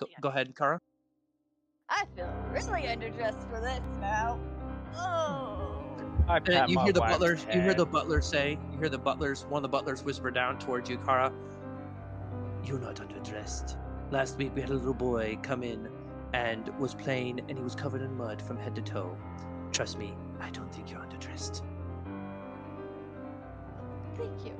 go, 0.00 0.06
go 0.20 0.28
ahead, 0.28 0.54
Kara. 0.56 0.80
I 1.88 2.04
feel 2.16 2.32
really 2.50 2.82
underdressed 2.88 3.48
for 3.50 3.60
this 3.60 3.80
now. 4.00 4.38
Oh. 4.94 5.57
I 6.28 6.36
And 6.36 6.44
pat 6.44 6.68
you 6.68 6.78
hear 6.80 6.92
the 6.92 7.00
wife's 7.00 7.12
butlers. 7.14 7.46
You 7.52 7.60
hear 7.60 7.74
the 7.74 7.84
head. 7.84 7.92
butlers 7.92 8.26
say. 8.26 8.58
You 8.72 8.78
hear 8.78 8.88
the 8.90 8.98
butlers. 8.98 9.46
One 9.46 9.60
of 9.60 9.62
the 9.62 9.68
butlers 9.68 10.04
whisper 10.04 10.30
down 10.30 10.58
towards 10.58 10.90
you, 10.90 10.98
Kara. 10.98 11.32
You're 12.64 12.78
not 12.78 12.96
underdressed. 12.96 13.76
Last 14.10 14.36
week 14.36 14.52
we 14.54 14.60
had 14.60 14.70
a 14.70 14.74
little 14.74 14.92
boy 14.92 15.38
come 15.42 15.62
in 15.62 15.88
and 16.34 16.68
was 16.78 16.94
playing, 16.94 17.40
and 17.48 17.56
he 17.56 17.64
was 17.64 17.74
covered 17.74 18.02
in 18.02 18.14
mud 18.14 18.42
from 18.42 18.58
head 18.58 18.74
to 18.74 18.82
toe. 18.82 19.16
Trust 19.72 19.98
me, 19.98 20.14
I 20.40 20.50
don't 20.50 20.72
think 20.74 20.90
you're 20.90 21.00
underdressed. 21.00 21.62
Thank 24.16 24.44
you. 24.44 24.52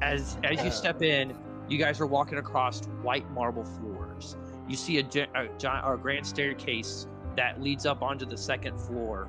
As 0.00 0.38
as 0.44 0.62
you 0.62 0.70
step 0.82 1.02
in, 1.02 1.34
you 1.68 1.78
guys 1.78 2.00
are 2.00 2.06
walking 2.06 2.38
across 2.38 2.82
white 3.02 3.28
marble 3.32 3.64
floors. 3.64 4.36
You 4.68 4.76
see 4.76 4.98
a, 4.98 5.28
a 5.34 5.48
giant 5.58 5.84
or 5.84 5.94
a 5.94 5.98
grand 5.98 6.26
staircase 6.26 7.08
that 7.38 7.62
leads 7.62 7.86
up 7.86 8.02
onto 8.02 8.26
the 8.26 8.36
second 8.36 8.76
floor. 8.80 9.28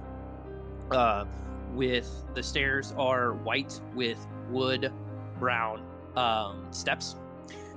Uh, 0.92 1.26
with 1.76 2.26
the 2.34 2.42
stairs 2.42 2.92
are 2.98 3.34
white 3.34 3.80
with 3.94 4.18
wood 4.50 4.92
brown 5.40 5.86
um, 6.16 6.66
steps. 6.72 7.16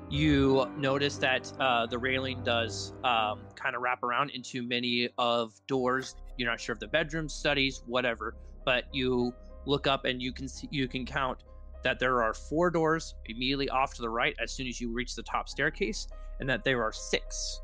You 0.08 0.66
notice 0.78 1.18
that 1.18 1.52
uh, 1.60 1.84
the 1.84 1.98
railing 1.98 2.42
does 2.42 2.94
um, 3.04 3.40
kind 3.54 3.76
of 3.76 3.82
wrap 3.82 4.02
around 4.02 4.30
into 4.30 4.62
many 4.62 5.10
of 5.18 5.52
doors. 5.66 6.16
You're 6.38 6.48
not 6.48 6.58
sure 6.58 6.72
if 6.72 6.80
the 6.80 6.88
bedrooms, 6.88 7.34
studies, 7.34 7.82
whatever, 7.86 8.34
but 8.64 8.84
you 8.90 9.34
look 9.66 9.86
up 9.86 10.06
and 10.06 10.22
you 10.22 10.32
can 10.32 10.48
see 10.48 10.66
you 10.70 10.88
can 10.88 11.04
count 11.04 11.44
that 11.84 11.98
there 11.98 12.22
are 12.22 12.32
four 12.32 12.70
doors 12.70 13.14
immediately 13.26 13.68
off 13.68 13.92
to 13.94 14.02
the 14.02 14.08
right 14.08 14.34
as 14.42 14.50
soon 14.50 14.66
as 14.66 14.80
you 14.80 14.90
reach 14.90 15.14
the 15.14 15.22
top 15.22 15.48
staircase, 15.48 16.08
and 16.40 16.48
that 16.48 16.64
there 16.64 16.82
are 16.82 16.92
six, 16.92 17.60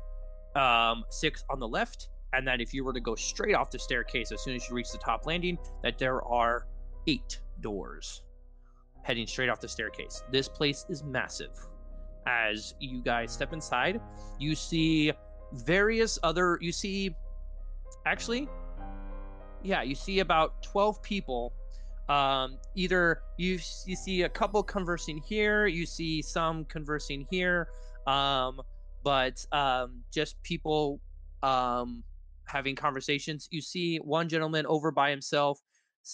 um, 0.55 1.03
six 1.09 1.43
on 1.49 1.59
the 1.59 1.67
left, 1.67 2.09
and 2.33 2.47
that 2.47 2.61
if 2.61 2.73
you 2.73 2.83
were 2.83 2.93
to 2.93 2.99
go 2.99 3.15
straight 3.15 3.55
off 3.55 3.71
the 3.71 3.79
staircase 3.79 4.31
as 4.31 4.41
soon 4.41 4.55
as 4.55 4.69
you 4.69 4.75
reach 4.75 4.91
the 4.91 4.97
top 4.97 5.25
landing, 5.25 5.57
that 5.83 5.97
there 5.97 6.23
are 6.23 6.67
eight 7.07 7.39
doors 7.61 8.23
heading 9.01 9.25
straight 9.25 9.49
off 9.49 9.59
the 9.59 9.67
staircase. 9.67 10.23
This 10.31 10.47
place 10.47 10.85
is 10.89 11.03
massive. 11.03 11.51
As 12.27 12.75
you 12.79 13.01
guys 13.01 13.31
step 13.31 13.53
inside, 13.53 14.01
you 14.37 14.53
see 14.53 15.11
various 15.53 16.19
other. 16.21 16.59
You 16.61 16.71
see, 16.71 17.15
actually, 18.05 18.47
yeah, 19.63 19.81
you 19.81 19.95
see 19.95 20.19
about 20.19 20.61
twelve 20.61 21.01
people 21.01 21.53
um 22.09 22.57
either 22.73 23.21
you 23.37 23.59
you 23.85 23.95
see 23.95 24.23
a 24.23 24.29
couple 24.29 24.63
conversing 24.63 25.19
here 25.19 25.67
you 25.67 25.85
see 25.85 26.23
some 26.23 26.65
conversing 26.65 27.25
here 27.29 27.69
um 28.07 28.59
but 29.03 29.45
um 29.51 30.01
just 30.11 30.41
people 30.41 30.99
um 31.43 32.03
having 32.49 32.75
conversations 32.75 33.47
you 33.51 33.61
see 33.61 33.97
one 33.97 34.27
gentleman 34.27 34.65
over 34.65 34.91
by 34.91 35.09
himself 35.09 35.59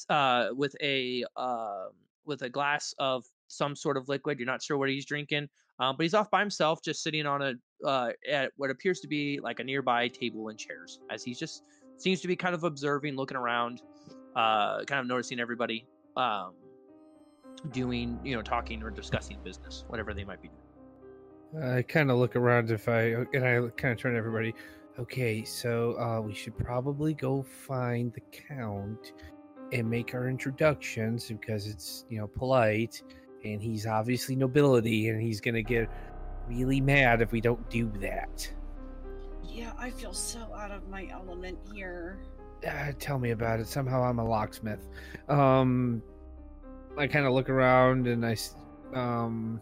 uh 0.09 0.49
with 0.51 0.75
a 0.81 1.23
uh 1.35 1.85
with 2.25 2.41
a 2.41 2.49
glass 2.49 2.93
of 2.99 3.23
some 3.47 3.75
sort 3.75 3.97
of 3.97 4.09
liquid 4.09 4.39
you're 4.39 4.45
not 4.45 4.61
sure 4.61 4.77
what 4.77 4.89
he's 4.89 5.05
drinking 5.05 5.47
um 5.79 5.95
but 5.97 6.03
he's 6.03 6.13
off 6.13 6.29
by 6.29 6.39
himself 6.39 6.81
just 6.83 7.01
sitting 7.01 7.25
on 7.25 7.41
a 7.41 7.53
uh 7.85 8.11
at 8.29 8.51
what 8.57 8.69
appears 8.69 8.99
to 8.99 9.07
be 9.07 9.39
like 9.41 9.59
a 9.59 9.63
nearby 9.63 10.07
table 10.07 10.49
and 10.49 10.59
chairs 10.59 10.99
as 11.09 11.23
he's 11.23 11.39
just 11.39 11.63
seems 11.97 12.21
to 12.21 12.27
be 12.27 12.35
kind 12.35 12.53
of 12.53 12.63
observing 12.63 13.15
looking 13.15 13.37
around 13.37 13.81
uh, 14.35 14.83
kind 14.83 14.99
of 14.99 15.07
noticing 15.07 15.39
everybody 15.39 15.85
um, 16.17 16.53
doing, 17.71 18.19
you 18.23 18.35
know, 18.35 18.41
talking 18.41 18.83
or 18.83 18.89
discussing 18.89 19.37
business, 19.43 19.85
whatever 19.87 20.13
they 20.13 20.23
might 20.23 20.41
be 20.41 20.49
doing. 20.49 21.73
I 21.77 21.81
kind 21.83 22.11
of 22.11 22.17
look 22.17 22.35
around 22.35 22.69
if 22.69 22.89
I 22.89 23.15
and 23.33 23.45
I 23.45 23.69
kind 23.77 23.93
of 23.93 23.97
turn 23.97 24.13
to 24.13 24.17
everybody. 24.17 24.53
Okay, 24.97 25.43
so 25.43 25.99
uh, 25.99 26.21
we 26.21 26.33
should 26.33 26.57
probably 26.57 27.13
go 27.13 27.43
find 27.43 28.13
the 28.13 28.21
count 28.31 29.13
and 29.73 29.89
make 29.89 30.13
our 30.13 30.29
introductions 30.29 31.27
because 31.27 31.67
it's 31.67 32.05
you 32.09 32.17
know 32.17 32.27
polite, 32.27 33.03
and 33.43 33.61
he's 33.61 33.85
obviously 33.85 34.35
nobility, 34.35 35.09
and 35.09 35.21
he's 35.21 35.41
gonna 35.41 35.61
get 35.61 35.89
really 36.47 36.79
mad 36.79 37.21
if 37.21 37.31
we 37.31 37.41
don't 37.41 37.69
do 37.69 37.91
that. 37.99 38.49
Yeah, 39.43 39.73
I 39.77 39.89
feel 39.89 40.13
so 40.13 40.53
out 40.53 40.71
of 40.71 40.87
my 40.89 41.07
element 41.11 41.57
here. 41.73 42.19
Uh, 42.65 42.91
tell 42.97 43.19
me 43.19 43.31
about 43.31 43.59
it. 43.59 43.67
Somehow 43.67 44.03
I'm 44.03 44.19
a 44.19 44.25
locksmith. 44.25 44.87
Um, 45.29 46.01
I 46.97 47.07
kind 47.07 47.25
of 47.25 47.33
look 47.33 47.49
around 47.49 48.07
and 48.07 48.25
I, 48.25 48.35
um, 48.93 49.61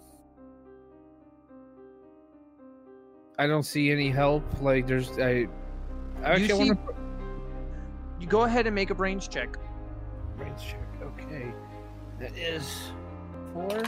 I 3.39 3.47
don't 3.47 3.63
see 3.63 3.91
any 3.91 4.09
help. 4.09 4.43
Like 4.61 4.87
there's 4.87 5.17
I. 5.19 5.23
I 5.23 5.29
You 5.29 5.47
actually 6.23 6.47
see- 6.47 6.71
want 6.71 6.87
to 6.87 6.93
You 8.19 8.27
go 8.27 8.43
ahead 8.43 8.65
and 8.67 8.75
make 8.75 8.89
a 8.89 8.95
brains 8.95 9.27
check. 9.27 9.57
brains 10.37 10.61
check. 10.63 10.79
Okay, 11.01 11.53
that 12.19 12.37
is 12.37 12.91
four. 13.53 13.83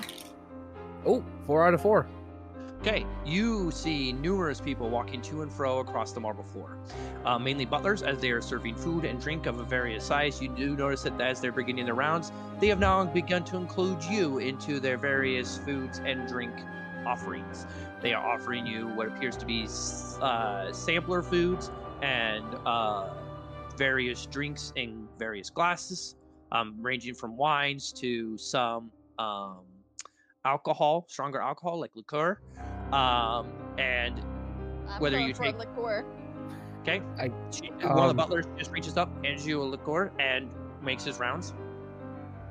Oh, 1.05 1.23
four 1.45 1.65
out 1.67 1.73
of 1.73 1.81
four. 1.81 2.07
Okay, 2.81 3.05
you 3.25 3.71
see 3.71 4.11
numerous 4.13 4.59
people 4.61 4.89
walking 4.89 5.21
to 5.23 5.41
and 5.41 5.51
fro 5.51 5.79
across 5.79 6.11
the 6.11 6.19
marble 6.19 6.43
floor, 6.43 6.77
uh, 7.25 7.39
mainly 7.39 7.65
butlers 7.65 8.03
as 8.03 8.19
they 8.19 8.29
are 8.31 8.41
serving 8.41 8.75
food 8.75 9.05
and 9.05 9.19
drink 9.19 9.45
of 9.47 9.59
a 9.59 9.63
various 9.63 10.03
size. 10.03 10.39
You 10.41 10.49
do 10.49 10.75
notice 10.75 11.03
that 11.03 11.19
as 11.19 11.39
they're 11.41 11.51
beginning 11.51 11.85
their 11.85 11.95
rounds, 11.95 12.31
they 12.59 12.67
have 12.67 12.79
now 12.79 13.03
begun 13.05 13.43
to 13.45 13.57
include 13.57 14.03
you 14.03 14.37
into 14.39 14.79
their 14.79 14.97
various 14.97 15.57
foods 15.59 15.99
and 16.05 16.27
drink 16.27 16.51
offerings. 17.07 17.65
They 18.05 18.13
are 18.13 18.23
offering 18.23 18.67
you 18.67 18.89
what 18.89 19.07
appears 19.07 19.35
to 19.37 19.47
be 19.47 19.67
uh, 20.21 20.71
sampler 20.71 21.23
foods 21.23 21.71
and 22.03 22.45
uh, 22.63 23.15
various 23.77 24.27
drinks 24.27 24.71
in 24.75 25.07
various 25.17 25.49
glasses, 25.49 26.15
um, 26.51 26.75
ranging 26.79 27.15
from 27.15 27.35
wines 27.35 27.91
to 27.93 28.37
some 28.37 28.91
um, 29.17 29.61
alcohol, 30.45 31.07
stronger 31.09 31.41
alcohol 31.41 31.79
like 31.79 31.95
liqueur. 31.95 32.39
Um, 32.93 33.47
and 33.79 34.21
I'm 34.87 35.01
Whether 35.01 35.19
you 35.19 35.33
for 35.33 35.45
take- 35.45 35.57
liqueur. 35.57 36.05
okay, 36.81 37.01
I- 37.17 37.31
she- 37.49 37.71
one 37.71 37.91
of 37.91 37.97
the 37.97 38.09
um, 38.11 38.17
butlers 38.17 38.45
just 38.55 38.69
reaches 38.69 38.97
up, 38.97 39.09
hands 39.25 39.47
you 39.47 39.59
a 39.59 39.63
liqueur, 39.63 40.11
and 40.19 40.47
makes 40.83 41.03
his 41.05 41.17
rounds. 41.19 41.55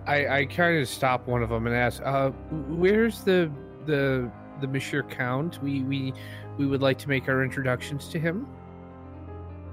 I 0.05 0.26
I 0.40 0.44
kind 0.46 0.80
of 0.80 0.88
stop 0.88 1.28
one 1.28 1.44
of 1.44 1.48
them 1.48 1.68
and 1.68 1.76
ask, 1.76 2.02
uh, 2.05 2.30
where's 2.66 3.20
the 3.22 3.52
the 3.86 4.28
the 4.61 4.66
Monsieur 4.66 5.02
Count. 5.02 5.62
We 5.62 5.82
we 5.82 6.12
we 6.59 6.66
would 6.66 6.82
like 6.82 6.98
to 6.98 7.09
make 7.09 7.28
our 7.28 7.42
introductions 7.42 8.09
to 8.09 8.18
him. 8.18 8.46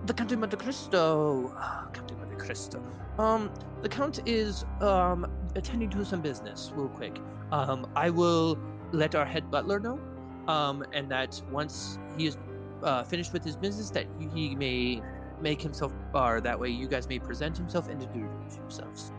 The 0.06 0.14
Count 0.14 0.30
de 0.30 0.38
Monte 0.38 0.58
Cristo. 0.58 1.54
Ah, 1.58 1.88
Count 1.94 2.08
de 2.08 2.16
Monte 2.16 2.36
Cristo. 2.36 2.84
Um, 3.18 3.52
the 3.82 3.90
Count 3.90 4.20
is 4.26 4.66
um 4.80 5.30
attending 5.56 5.90
to 5.92 6.06
some 6.06 6.22
business 6.22 6.72
real 6.76 6.90
quick. 6.90 7.20
Um, 7.52 7.88
I 7.96 8.10
will 8.10 8.58
let 8.92 9.16
our 9.16 9.26
head 9.26 9.52
butler 9.52 9.80
know. 9.80 10.00
Um, 10.48 10.84
and 10.92 11.10
that 11.12 11.40
once 11.52 12.00
he 12.18 12.26
is 12.26 12.38
uh, 12.84 13.04
finished 13.04 13.32
with 13.32 13.44
his 13.44 13.56
business, 13.56 13.92
that 13.92 14.08
he 14.34 14.56
may 14.56 15.02
make 15.42 15.62
himself, 15.62 15.94
bar. 16.12 16.42
that 16.42 16.60
way 16.60 16.70
you 16.70 16.88
guys 16.88 17.08
may 17.08 17.20
present 17.20 17.58
himself 17.58 17.88
and 17.90 18.02
introduce 18.02 18.58
yourselves. 18.58 19.12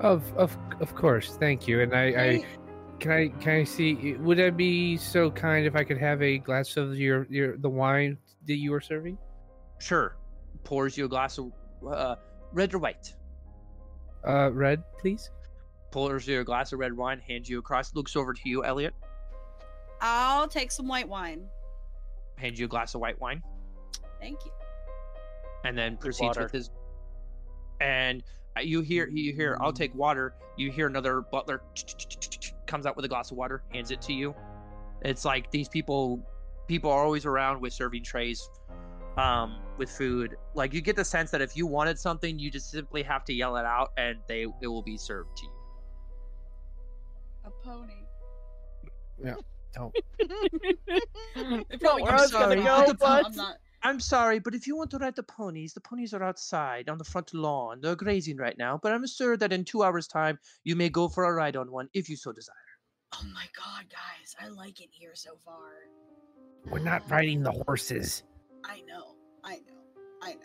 Of 0.00 0.22
of 0.36 0.56
of 0.80 0.94
course, 0.94 1.36
thank 1.36 1.68
you. 1.68 1.80
And 1.80 1.94
I, 1.94 2.04
I 2.04 2.44
can 3.02 3.10
I 3.10 3.28
can 3.40 3.52
I 3.60 3.64
see? 3.64 4.14
Would 4.14 4.40
I 4.40 4.50
be 4.50 4.96
so 4.96 5.30
kind 5.30 5.66
if 5.66 5.74
I 5.74 5.82
could 5.82 5.98
have 5.98 6.22
a 6.22 6.38
glass 6.38 6.76
of 6.76 6.96
your 6.96 7.26
your 7.28 7.56
the 7.56 7.68
wine 7.68 8.16
that 8.46 8.56
you 8.56 8.72
are 8.72 8.80
serving? 8.80 9.18
Sure. 9.80 10.16
Pours 10.62 10.96
you 10.96 11.06
a 11.06 11.08
glass 11.08 11.36
of 11.38 11.50
uh, 11.86 12.14
red 12.52 12.72
or 12.72 12.78
white. 12.78 13.12
Uh, 14.26 14.50
red, 14.52 14.84
please. 15.00 15.30
Pours 15.90 16.28
you 16.28 16.40
a 16.40 16.44
glass 16.44 16.72
of 16.72 16.78
red 16.78 16.96
wine, 16.96 17.20
hands 17.26 17.48
you 17.50 17.58
across, 17.58 17.92
looks 17.94 18.14
over 18.14 18.32
to 18.32 18.40
you, 18.44 18.64
Elliot, 18.64 18.94
I'll 20.00 20.46
take 20.46 20.70
some 20.70 20.86
white 20.86 21.08
wine. 21.08 21.44
hands 22.36 22.60
you 22.60 22.66
a 22.66 22.68
glass 22.68 22.94
of 22.94 23.00
white 23.00 23.20
wine. 23.20 23.42
Thank 24.20 24.44
you. 24.44 24.52
and 25.64 25.76
then 25.76 25.96
proceeds 25.96 26.28
water. 26.28 26.42
with 26.44 26.52
his 26.52 26.70
and 27.80 28.22
uh, 28.56 28.60
you 28.60 28.80
hear 28.80 29.08
you 29.08 29.32
hear 29.32 29.56
i'll 29.60 29.72
take 29.72 29.92
water 29.96 30.34
you 30.56 30.70
hear 30.70 30.86
another 30.86 31.20
butler 31.20 31.62
comes 32.72 32.86
out 32.86 32.96
with 32.96 33.04
a 33.04 33.08
glass 33.14 33.30
of 33.30 33.36
water 33.36 33.62
hands 33.74 33.90
it 33.90 34.00
to 34.00 34.14
you 34.14 34.34
it's 35.02 35.24
like 35.26 35.50
these 35.50 35.68
people 35.68 36.02
people 36.72 36.90
are 36.90 37.04
always 37.04 37.26
around 37.26 37.60
with 37.60 37.72
serving 37.80 38.02
trays 38.02 38.48
um 39.18 39.58
with 39.76 39.90
food 39.90 40.36
like 40.54 40.72
you 40.72 40.80
get 40.80 40.96
the 40.96 41.04
sense 41.04 41.30
that 41.30 41.42
if 41.42 41.54
you 41.58 41.66
wanted 41.66 41.98
something 41.98 42.38
you 42.38 42.50
just 42.50 42.70
simply 42.70 43.02
have 43.02 43.22
to 43.26 43.34
yell 43.34 43.56
it 43.58 43.66
out 43.66 43.90
and 43.98 44.16
they 44.26 44.42
it 44.62 44.68
will 44.74 44.80
be 44.92 44.96
served 44.96 45.36
to 45.36 45.44
you 45.44 45.52
A 47.44 47.50
pony. 47.62 47.92
Yeah. 49.22 49.34
Don't. 49.74 49.94
It 50.18 50.78
Not 51.36 51.80
probably 51.80 52.02
where 52.02 52.12
I 52.12 52.16
comes 52.16 52.22
was 52.22 52.30
gonna 52.32 52.54
from- 52.56 52.64
go, 52.64 52.76
I'm 52.76 52.96
but- 53.24 53.36
not. 53.36 53.56
I'm 53.84 53.98
sorry, 53.98 54.38
but 54.38 54.54
if 54.54 54.68
you 54.68 54.76
want 54.76 54.90
to 54.92 54.98
ride 54.98 55.16
the 55.16 55.24
ponies, 55.24 55.72
the 55.74 55.80
ponies 55.80 56.14
are 56.14 56.22
outside 56.22 56.88
on 56.88 56.98
the 56.98 57.04
front 57.12 57.34
lawn. 57.34 57.80
They're 57.80 57.96
grazing 57.96 58.36
right 58.36 58.56
now, 58.56 58.78
but 58.80 58.92
I'm 58.92 59.04
sure 59.08 59.36
that 59.36 59.52
in 59.52 59.64
two 59.64 59.82
hours' 59.82 60.06
time 60.06 60.38
you 60.62 60.76
may 60.76 60.88
go 60.88 61.08
for 61.08 61.24
a 61.24 61.32
ride 61.32 61.56
on 61.56 61.68
one 61.72 61.88
if 61.92 62.08
you 62.08 62.14
so 62.16 62.30
desire. 62.32 62.61
Oh 63.14 63.24
my 63.34 63.46
god, 63.56 63.84
guys, 63.90 64.34
I 64.40 64.48
like 64.48 64.80
it 64.80 64.88
here 64.90 65.12
so 65.14 65.32
far. 65.44 65.70
We're 66.70 66.78
not 66.78 67.08
riding 67.10 67.42
the 67.42 67.52
horses. 67.66 68.22
I 68.64 68.80
know, 68.86 69.16
I 69.44 69.56
know, 69.56 69.82
I 70.22 70.32
know. 70.34 70.40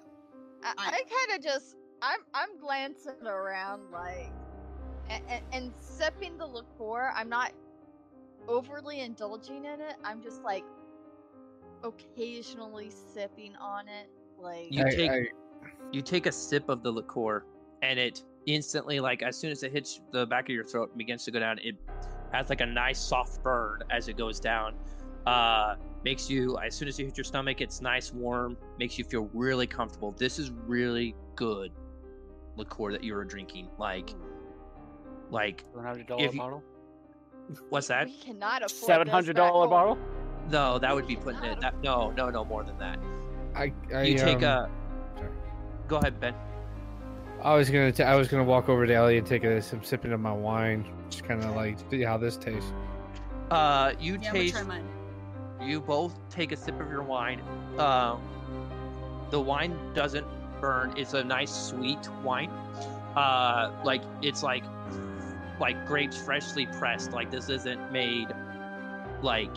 I, 0.63 0.73
I- 0.77 0.87
I 0.87 0.91
kind 1.27 1.37
of 1.37 1.43
just 1.43 1.75
I'm 2.01 2.19
I'm 2.33 2.59
glancing 2.59 3.25
around 3.25 3.91
like 3.91 4.31
and, 5.09 5.41
and 5.53 5.73
sipping 5.79 6.37
the 6.37 6.45
liqueur. 6.45 7.11
I'm 7.15 7.29
not 7.29 7.51
overly 8.47 8.99
indulging 9.01 9.65
in 9.65 9.79
it. 9.81 9.95
I'm 10.03 10.21
just 10.21 10.41
like 10.43 10.63
occasionally 11.83 12.89
sipping 13.13 13.55
on 13.55 13.87
it. 13.87 14.09
Like 14.39 14.67
You 14.71 14.83
I- 14.85 14.89
take 14.89 15.11
I- 15.11 15.27
you 15.91 16.01
take 16.01 16.25
a 16.25 16.31
sip 16.31 16.69
of 16.69 16.83
the 16.83 16.91
liqueur, 16.91 17.45
and 17.81 17.97
it 17.99 18.23
instantly, 18.45 18.99
like 18.99 19.21
as 19.23 19.37
soon 19.37 19.51
as 19.51 19.63
it 19.63 19.71
hits 19.71 20.01
the 20.11 20.25
back 20.25 20.45
of 20.45 20.49
your 20.49 20.63
throat 20.65 20.89
and 20.89 20.97
begins 20.97 21.23
to 21.25 21.31
go 21.31 21.39
down, 21.39 21.59
it 21.59 21.75
has 22.31 22.49
like 22.49 22.61
a 22.61 22.65
nice 22.65 22.99
soft 22.99 23.41
burn 23.43 23.81
as 23.89 24.07
it 24.07 24.17
goes 24.17 24.39
down. 24.39 24.73
Uh, 25.25 25.75
makes 26.05 26.29
you 26.29 26.57
as 26.59 26.73
soon 26.75 26.87
as 26.87 26.97
you 26.97 27.05
hit 27.05 27.17
your 27.17 27.23
stomach, 27.25 27.59
it's 27.61 27.81
nice 27.81 28.13
warm, 28.13 28.55
makes 28.79 28.97
you 28.97 29.03
feel 29.03 29.29
really 29.33 29.67
comfortable. 29.67 30.13
This 30.17 30.39
is 30.39 30.51
really 30.65 31.15
good 31.35 31.71
liqueur 32.55 32.91
that 32.91 33.03
you 33.03 33.15
are 33.15 33.25
drinking. 33.25 33.67
Like, 33.77 34.13
like 35.29 35.65
One 35.73 35.85
hundred 35.85 36.07
dollar 36.07 36.31
bottle. 36.31 36.63
what's 37.69 37.87
that? 37.87 38.05
we 38.07 38.13
cannot 38.13 38.63
afford 38.63 38.87
Seven 38.87 39.07
hundred 39.07 39.35
dollar 39.35 39.67
bottle. 39.67 39.97
No, 40.49 40.79
that 40.79 40.95
would 40.95 41.07
be 41.07 41.17
putting 41.17 41.43
it. 41.43 41.59
That 41.59 41.75
no, 41.83 42.11
no, 42.11 42.29
no 42.29 42.45
more 42.45 42.63
than 42.63 42.77
that. 42.79 42.97
I, 43.53 43.73
I, 43.93 44.03
You 44.03 44.17
take 44.17 44.37
um, 44.37 44.43
a. 44.43 44.69
sorry. 45.17 45.29
Go 45.89 45.97
ahead, 45.97 46.19
Ben. 46.21 46.33
I 47.47 47.55
was 47.55 47.69
gonna 47.69 47.93
t- 47.93 48.03
I 48.03 48.13
was 48.17 48.27
gonna 48.27 48.43
walk 48.43 48.67
over 48.67 48.85
to 48.85 48.93
Ellie 48.93 49.17
and 49.17 49.25
take 49.25 49.45
a 49.45 49.61
some 49.61 49.81
sipping 49.81 50.11
of 50.11 50.19
my 50.19 50.33
wine, 50.33 50.85
just 51.09 51.23
kind 51.23 51.41
of 51.41 51.55
like 51.55 51.77
see 51.89 52.01
how 52.01 52.17
this 52.17 52.35
tastes. 52.35 52.73
Uh, 53.49 53.93
you 54.01 54.19
Yeah, 54.21 54.27
I'm 54.27 54.35
taste. 54.35 54.67
mine. 54.67 54.85
You 55.61 55.79
both 55.79 56.13
take 56.29 56.51
a 56.51 56.57
sip 56.57 56.77
of 56.81 56.89
your 56.91 57.03
wine. 57.03 57.41
Um, 57.79 58.21
the 59.29 59.39
wine 59.39 59.77
doesn't 59.93 60.27
burn. 60.59 60.93
It's 60.97 61.13
a 61.13 61.23
nice 61.23 61.49
sweet 61.69 62.09
wine. 62.21 62.49
Uh, 63.15 63.71
like 63.85 64.01
it's 64.21 64.43
like 64.43 64.65
like 65.57 65.87
grapes 65.87 66.21
freshly 66.21 66.65
pressed. 66.65 67.13
Like 67.13 67.31
this 67.31 67.47
isn't 67.47 67.93
made 67.93 68.27
like 69.21 69.55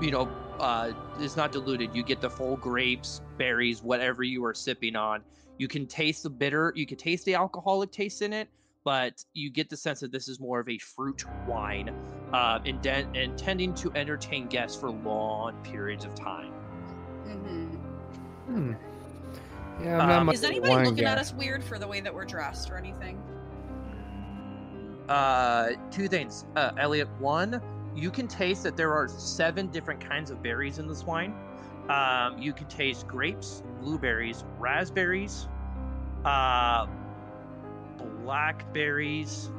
you 0.00 0.10
know 0.10 0.28
uh 0.58 0.90
it's 1.20 1.36
not 1.36 1.52
diluted. 1.52 1.94
You 1.94 2.02
get 2.02 2.20
the 2.20 2.28
full 2.30 2.56
grapes, 2.56 3.20
berries, 3.38 3.80
whatever 3.80 4.24
you 4.24 4.44
are 4.44 4.54
sipping 4.54 4.96
on. 4.96 5.22
You 5.58 5.68
can 5.68 5.86
taste 5.86 6.22
the 6.22 6.30
bitter. 6.30 6.72
You 6.74 6.86
can 6.86 6.96
taste 6.98 7.24
the 7.24 7.34
alcoholic 7.34 7.92
taste 7.92 8.22
in 8.22 8.32
it, 8.32 8.48
but 8.84 9.24
you 9.34 9.50
get 9.50 9.68
the 9.70 9.76
sense 9.76 10.00
that 10.00 10.10
this 10.10 10.28
is 10.28 10.40
more 10.40 10.58
of 10.60 10.68
a 10.68 10.78
fruit 10.78 11.24
wine 11.46 11.94
uh, 12.32 12.58
indent- 12.64 13.14
intending 13.16 13.74
to 13.74 13.92
entertain 13.94 14.46
guests 14.46 14.78
for 14.80 14.90
long 14.90 15.54
periods 15.62 16.04
of 16.04 16.14
time. 16.14 16.52
hmm 17.24 17.66
Hmm. 18.46 18.72
Yeah, 19.82 19.98
I'm 20.00 20.10
Um, 20.10 20.26
much 20.26 20.34
Is 20.36 20.44
anybody 20.44 20.72
looking 20.84 21.04
guy. 21.04 21.12
at 21.12 21.18
us 21.18 21.32
weird 21.32 21.62
for 21.64 21.78
the 21.78 21.86
way 21.86 22.00
that 22.00 22.12
we're 22.14 22.24
dressed 22.24 22.70
or 22.70 22.76
anything? 22.76 23.20
Uh, 25.08 25.70
two 25.90 26.08
things, 26.08 26.44
uh, 26.56 26.72
Elliot. 26.78 27.08
One, 27.18 27.60
you 27.94 28.10
can 28.10 28.26
taste 28.28 28.62
that 28.64 28.76
there 28.76 28.92
are 28.92 29.08
seven 29.08 29.68
different 29.68 30.00
kinds 30.00 30.30
of 30.30 30.42
berries 30.42 30.78
in 30.78 30.86
this 30.86 31.04
wine. 31.04 31.34
Um, 31.88 32.38
you 32.38 32.52
can 32.52 32.66
taste 32.68 33.06
grapes, 33.06 33.62
blueberries, 33.80 34.44
raspberries, 34.58 35.48
uh, 36.24 36.86
blackberries, 38.22 39.50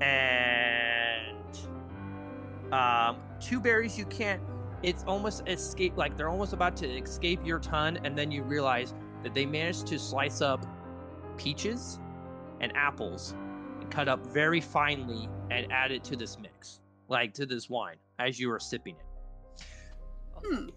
and 0.00 1.58
um, 2.72 3.18
two 3.40 3.60
berries 3.60 3.96
you 3.96 4.04
can't. 4.06 4.42
It's 4.82 5.04
almost 5.04 5.42
escape 5.46 5.96
like 5.96 6.16
they're 6.16 6.28
almost 6.28 6.52
about 6.52 6.76
to 6.78 6.88
escape 6.88 7.40
your 7.44 7.58
tongue, 7.60 7.98
and 8.04 8.18
then 8.18 8.30
you 8.30 8.42
realize 8.42 8.92
that 9.22 9.32
they 9.32 9.46
managed 9.46 9.86
to 9.88 9.98
slice 9.98 10.40
up 10.40 10.66
peaches 11.36 11.98
and 12.60 12.76
apples 12.76 13.34
and 13.80 13.90
cut 13.90 14.08
up 14.08 14.26
very 14.26 14.60
finely 14.60 15.28
and 15.50 15.70
add 15.70 15.92
it 15.92 16.02
to 16.04 16.16
this 16.16 16.38
mix, 16.38 16.80
like 17.08 17.32
to 17.34 17.46
this 17.46 17.70
wine 17.70 17.96
as 18.18 18.40
you 18.40 18.50
are 18.50 18.60
sipping 18.60 18.96
it. 18.96 19.64
Hmm. 20.44 20.68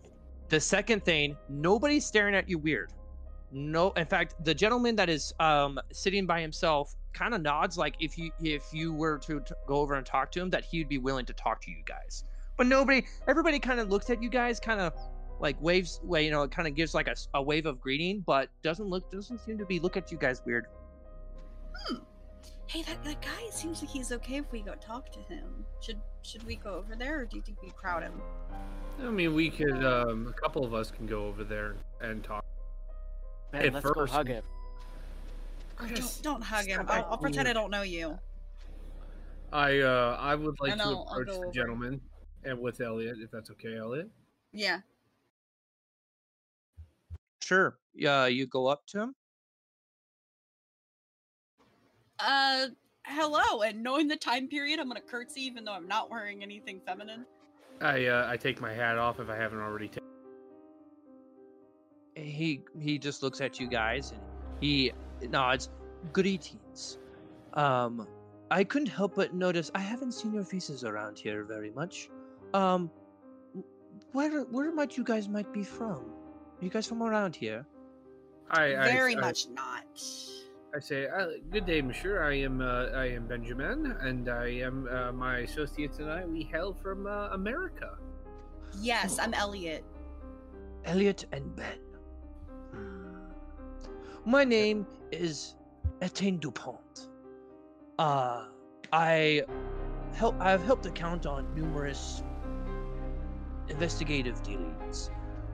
The 0.49 0.59
second 0.59 1.05
thing, 1.05 1.37
nobody's 1.47 2.05
staring 2.05 2.35
at 2.35 2.49
you 2.49 2.57
weird. 2.57 2.91
No, 3.51 3.91
in 3.91 4.05
fact, 4.05 4.35
the 4.43 4.53
gentleman 4.53 4.95
that 4.95 5.09
is 5.09 5.33
um 5.39 5.79
sitting 5.91 6.25
by 6.25 6.41
himself 6.41 6.95
kind 7.13 7.33
of 7.33 7.41
nods 7.41 7.77
like 7.77 7.95
if 7.99 8.17
you 8.17 8.31
if 8.41 8.63
you 8.71 8.93
were 8.93 9.17
to 9.19 9.39
t- 9.39 9.53
go 9.67 9.75
over 9.75 9.95
and 9.95 10.05
talk 10.05 10.31
to 10.31 10.39
him 10.39 10.49
that 10.51 10.63
he'd 10.63 10.87
be 10.87 10.97
willing 10.97 11.25
to 11.25 11.33
talk 11.33 11.61
to 11.61 11.71
you 11.71 11.81
guys. 11.85 12.23
But 12.57 12.67
nobody, 12.67 13.05
everybody 13.27 13.59
kind 13.59 13.79
of 13.79 13.89
looks 13.89 14.09
at 14.09 14.21
you 14.21 14.29
guys, 14.29 14.59
kind 14.59 14.81
of 14.81 14.93
like 15.39 15.59
waves, 15.61 16.01
way 16.03 16.25
you 16.25 16.31
know, 16.31 16.43
it 16.43 16.51
kind 16.51 16.67
of 16.67 16.75
gives 16.75 16.93
like 16.93 17.07
a 17.33 17.41
wave 17.41 17.65
of 17.65 17.79
greeting, 17.79 18.23
but 18.25 18.49
doesn't 18.61 18.87
look 18.87 19.09
doesn't 19.11 19.39
seem 19.39 19.57
to 19.57 19.65
be 19.65 19.79
look 19.79 19.97
at 19.97 20.11
you 20.11 20.17
guys 20.17 20.41
weird. 20.45 20.65
Hey, 22.69 22.83
that, 22.83 23.03
that 23.03 23.19
guy 23.23 23.41
it 23.47 23.53
seems 23.55 23.81
like 23.81 23.89
he's 23.89 24.11
okay 24.11 24.35
if 24.35 24.51
we 24.51 24.61
go 24.61 24.75
talk 24.75 25.11
to 25.13 25.19
him. 25.21 25.65
Should 25.81 25.99
should 26.21 26.43
we 26.43 26.55
go 26.55 26.75
over 26.75 26.95
there, 26.95 27.21
or 27.21 27.25
do 27.25 27.37
you 27.37 27.41
think 27.41 27.59
we 27.63 27.71
crowd 27.71 28.03
him? 28.03 28.13
I 29.01 29.09
mean, 29.09 29.33
we 29.33 29.49
could. 29.49 29.83
Um, 29.83 30.27
a 30.27 30.39
couple 30.39 30.63
of 30.63 30.75
us 30.75 30.91
can 30.91 31.07
go 31.07 31.25
over 31.25 31.43
there 31.43 31.77
and 31.99 32.23
talk. 32.23 32.45
Man, 33.51 33.63
Hey, 33.63 33.69
let's 33.71 33.83
go 33.83 33.93
first- 33.95 34.13
hug 34.13 34.27
him. 34.27 34.43
Oh, 35.81 35.87
don't 35.87 36.19
don't 36.21 36.43
hug 36.43 36.65
him. 36.67 36.85
I'll, 36.87 37.05
I'll 37.05 37.17
pretend 37.17 37.47
I 37.47 37.53
don't 37.53 37.71
know 37.71 37.81
you. 37.81 38.19
I 39.51 39.79
uh, 39.79 40.17
I 40.19 40.35
would 40.35 40.55
like 40.59 40.73
And 40.73 40.81
to 40.81 40.85
I'll- 40.85 41.07
I'll 41.09 41.21
approach 41.21 41.27
go 41.39 41.45
the 41.47 41.51
gentleman 41.51 41.99
and 42.43 42.59
with 42.59 42.81
Elliot, 42.81 43.17
if 43.19 43.31
that's 43.31 43.49
okay, 43.49 43.77
Elliot. 43.77 44.11
Yeah. 44.53 44.81
Sure. 47.41 47.79
Yeah, 47.95 48.27
you 48.27 48.45
go 48.45 48.67
up 48.67 48.85
to 48.87 48.99
him. 48.99 49.15
Uh, 52.19 52.67
hello. 53.05 53.61
And 53.61 53.81
knowing 53.83 54.07
the 54.07 54.15
time 54.15 54.47
period, 54.47 54.79
I'm 54.79 54.87
gonna 54.87 55.01
curtsy 55.01 55.41
even 55.41 55.63
though 55.65 55.73
I'm 55.73 55.87
not 55.87 56.09
wearing 56.09 56.43
anything 56.43 56.81
feminine. 56.85 57.25
I 57.81 58.05
uh, 58.07 58.29
I 58.29 58.37
take 58.37 58.59
my 58.61 58.73
hat 58.73 58.97
off 58.97 59.19
if 59.19 59.29
I 59.29 59.35
haven't 59.35 59.59
already 59.59 59.87
taken. 59.87 60.03
he 62.15 62.61
he 62.79 62.97
just 62.99 63.23
looks 63.23 63.39
at 63.39 63.59
you 63.59 63.67
guys 63.67 64.11
and 64.11 64.19
he 64.59 64.91
nods 65.29 65.69
greetings 66.11 66.97
um 67.53 68.05
I 68.51 68.63
couldn't 68.65 68.89
help 68.89 69.15
but 69.15 69.33
notice 69.33 69.71
I 69.73 69.79
haven't 69.79 70.11
seen 70.13 70.33
your 70.33 70.43
faces 70.43 70.83
around 70.83 71.17
here 71.19 71.43
very 71.43 71.71
much. 71.71 72.09
Um, 72.53 72.91
where 74.11 74.41
where 74.43 74.71
might 74.73 74.97
you 74.97 75.03
guys 75.03 75.29
might 75.29 75.53
be 75.53 75.63
from? 75.63 75.99
Are 76.59 76.63
you 76.65 76.69
guys 76.69 76.85
from 76.87 77.01
around 77.03 77.35
here? 77.35 77.65
I, 78.51 78.75
I- 78.75 78.91
Very 78.91 79.15
I- 79.15 79.21
much 79.21 79.47
not. 79.49 79.85
I 80.75 80.79
say, 80.79 81.07
uh, 81.07 81.27
"Good 81.49 81.65
day, 81.65 81.81
Monsieur. 81.81 82.21
I 82.21 82.33
am 82.41 82.61
uh, 82.61 82.87
I 82.93 83.05
am 83.07 83.25
Benjamin, 83.25 83.97
and 84.01 84.29
I 84.29 84.47
am 84.61 84.87
uh, 84.87 85.11
my 85.11 85.39
associates 85.39 85.97
and 85.97 86.11
I. 86.11 86.25
We 86.25 86.43
hail 86.43 86.73
from 86.73 87.07
uh, 87.07 87.29
America. 87.31 87.97
Yes, 88.79 89.17
I'm 89.17 89.33
Elliot. 89.33 89.83
Elliot 90.85 91.25
and 91.31 91.55
Ben. 91.55 91.79
Hmm. 92.71 93.31
My 94.25 94.43
name 94.43 94.85
is 95.11 95.55
Etienne 96.01 96.37
Dupont. 96.37 97.09
Uh, 97.97 98.45
I 98.93 99.41
help. 100.13 100.39
I've 100.39 100.63
helped 100.63 100.85
account 100.85 101.25
on 101.25 101.53
numerous 101.55 102.21
investigative 103.69 104.43
dealings 104.43 105.09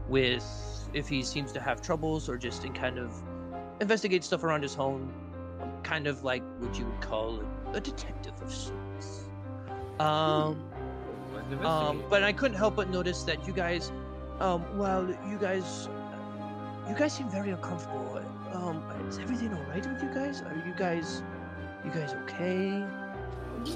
with 0.10 0.46
if 0.94 1.08
he 1.08 1.24
seems 1.24 1.54
to 1.54 1.62
have 1.62 1.82
troubles 1.82 2.28
or 2.28 2.38
just 2.38 2.66
in 2.66 2.74
kind 2.74 2.98
of 2.98 3.14
investigate 3.80 4.24
stuff 4.24 4.44
around 4.44 4.64
his 4.64 4.74
home. 4.74 5.12
I'm 5.62 5.72
kind 5.84 6.08
of 6.08 6.24
like 6.24 6.44
what 6.60 6.78
you 6.78 6.86
would 6.86 7.02
call 7.02 7.42
a, 7.68 7.78
a 7.78 7.80
detective 7.80 8.34
of 8.42 8.54
sorts. 8.54 9.26
Um. 10.00 10.64
An 11.52 11.64
Um, 11.64 12.04
but 12.10 12.24
I 12.24 12.34
couldn't 12.34 12.58
help 12.58 12.76
but 12.78 12.90
notice 12.90 13.22
that 13.24 13.46
you 13.46 13.54
guys, 13.54 13.92
um, 14.40 14.66
well, 14.80 15.08
you 15.30 15.38
guys, 15.40 15.88
you 16.90 16.96
guys 16.96 17.14
seem 17.14 17.30
very 17.30 17.52
uncomfortable. 17.52 18.20
Um, 18.52 18.84
is 19.08 19.20
everything 19.20 19.54
all 19.54 19.62
right 19.66 19.86
with 19.86 20.02
you 20.02 20.10
guys? 20.12 20.42
Are 20.42 20.64
you 20.66 20.74
guys, 20.76 21.22
you 21.84 21.92
guys 21.92 22.14
okay? 22.24 22.84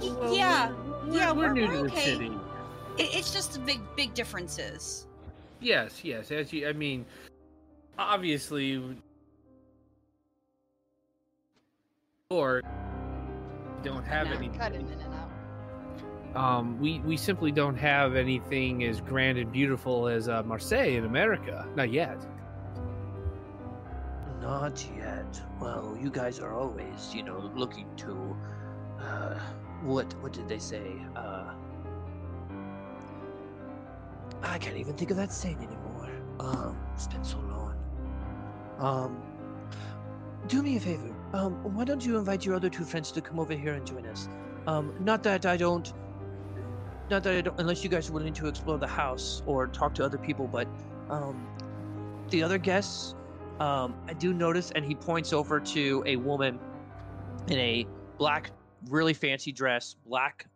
Well, 0.01 0.33
yeah, 0.35 0.71
we're, 1.05 1.17
yeah, 1.17 1.31
we're, 1.31 1.53
we're- 1.53 1.53
new 1.53 1.67
we're 1.67 1.73
to 1.73 1.83
the 1.83 1.91
okay. 1.91 2.05
city. 2.13 2.31
it, 2.97 3.09
it's 3.13 3.31
just 3.33 3.53
the 3.53 3.59
big, 3.59 3.81
big 3.95 4.15
differences. 4.15 5.05
Yes, 5.59 6.03
yes. 6.03 6.31
As 6.31 6.51
you, 6.51 6.67
I 6.67 6.73
mean, 6.73 7.05
obviously, 7.99 8.81
or 12.31 12.61
don't 13.81 14.05
have 14.05 14.27
Nah, 14.27 14.35
any. 14.35 14.49
Cut 14.49 14.75
in 14.75 14.81
and 14.81 15.01
out. 16.35 16.37
Um, 16.37 16.79
we 16.79 16.99
we 16.99 17.17
simply 17.17 17.51
don't 17.51 17.75
have 17.75 18.15
anything 18.15 18.83
as 18.83 19.01
grand 19.01 19.39
and 19.39 19.51
beautiful 19.51 20.07
as 20.07 20.29
uh, 20.29 20.43
Marseille 20.43 20.89
in 20.95 21.05
America. 21.05 21.67
Not 21.75 21.91
yet. 21.91 22.23
Not 24.39 24.87
yet. 24.95 25.41
Well, 25.59 25.97
you 25.99 26.11
guys 26.11 26.39
are 26.39 26.53
always, 26.53 27.15
you 27.15 27.23
know, 27.23 27.51
looking 27.55 27.87
to, 27.97 28.37
uh, 29.01 29.39
what, 29.81 30.13
what 30.21 30.31
did 30.31 30.47
they 30.47 30.59
say? 30.59 30.93
Uh, 31.15 31.51
I 34.43 34.59
can't 34.59 34.77
even 34.77 34.93
think 34.93 35.09
of 35.09 35.17
that 35.17 35.33
saying 35.33 35.57
anymore. 35.57 36.11
Um, 36.39 36.77
it's 36.93 37.07
been 37.07 37.23
so 37.23 37.39
long. 37.39 37.75
Um, 38.77 39.21
do 40.47 40.61
me 40.61 40.77
a 40.77 40.79
favor. 40.79 41.15
Um, 41.33 41.53
why 41.75 41.83
don't 41.85 42.03
you 42.03 42.17
invite 42.17 42.45
your 42.45 42.55
other 42.55 42.69
two 42.69 42.83
friends 42.83 43.11
to 43.11 43.21
come 43.21 43.39
over 43.39 43.53
here 43.53 43.73
and 43.73 43.85
join 43.85 44.05
us? 44.07 44.27
Um, 44.65 44.95
not 44.99 45.21
that 45.23 45.45
I 45.45 45.57
don't, 45.57 45.93
not 47.09 47.23
that 47.23 47.35
I 47.35 47.41
don't, 47.41 47.59
unless 47.59 47.83
you 47.83 47.89
guys 47.89 48.09
are 48.09 48.13
willing 48.13 48.33
to 48.33 48.47
explore 48.47 48.77
the 48.77 48.87
house 48.87 49.43
or 49.45 49.67
talk 49.67 49.93
to 49.95 50.05
other 50.05 50.17
people, 50.17 50.47
but, 50.47 50.67
um, 51.09 51.47
the 52.29 52.41
other 52.43 52.57
guests, 52.57 53.15
um, 53.59 53.95
I 54.07 54.13
do 54.13 54.33
notice, 54.33 54.71
and 54.71 54.83
he 54.83 54.95
points 54.95 55.33
over 55.33 55.59
to 55.59 56.03
a 56.05 56.15
woman 56.15 56.59
in 57.47 57.57
a 57.59 57.87
black, 58.17 58.51
really 58.87 59.13
fancy 59.13 59.51
dress, 59.51 59.95
black 60.05 60.47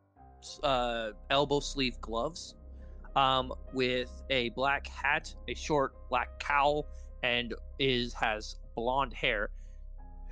uh, 0.64 1.12
elbow 1.30 1.60
sleeve 1.60 2.00
gloves, 2.02 2.56
um, 3.16 3.54
with 3.74 4.10
a 4.30 4.50
black 4.50 4.88
hat, 4.88 5.34
a 5.48 5.54
short 5.54 5.94
black 6.10 6.40
cowl, 6.40 6.88
and 7.22 7.54
is 7.80 8.14
has 8.14 8.58
blonde 8.76 9.14
hair. 9.14 9.50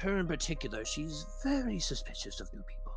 Her 0.02 0.18
in 0.18 0.28
particular, 0.28 0.84
she's 0.84 1.26
very 1.44 1.80
suspicious 1.80 2.40
of 2.40 2.52
new 2.54 2.64
people. 2.64 2.94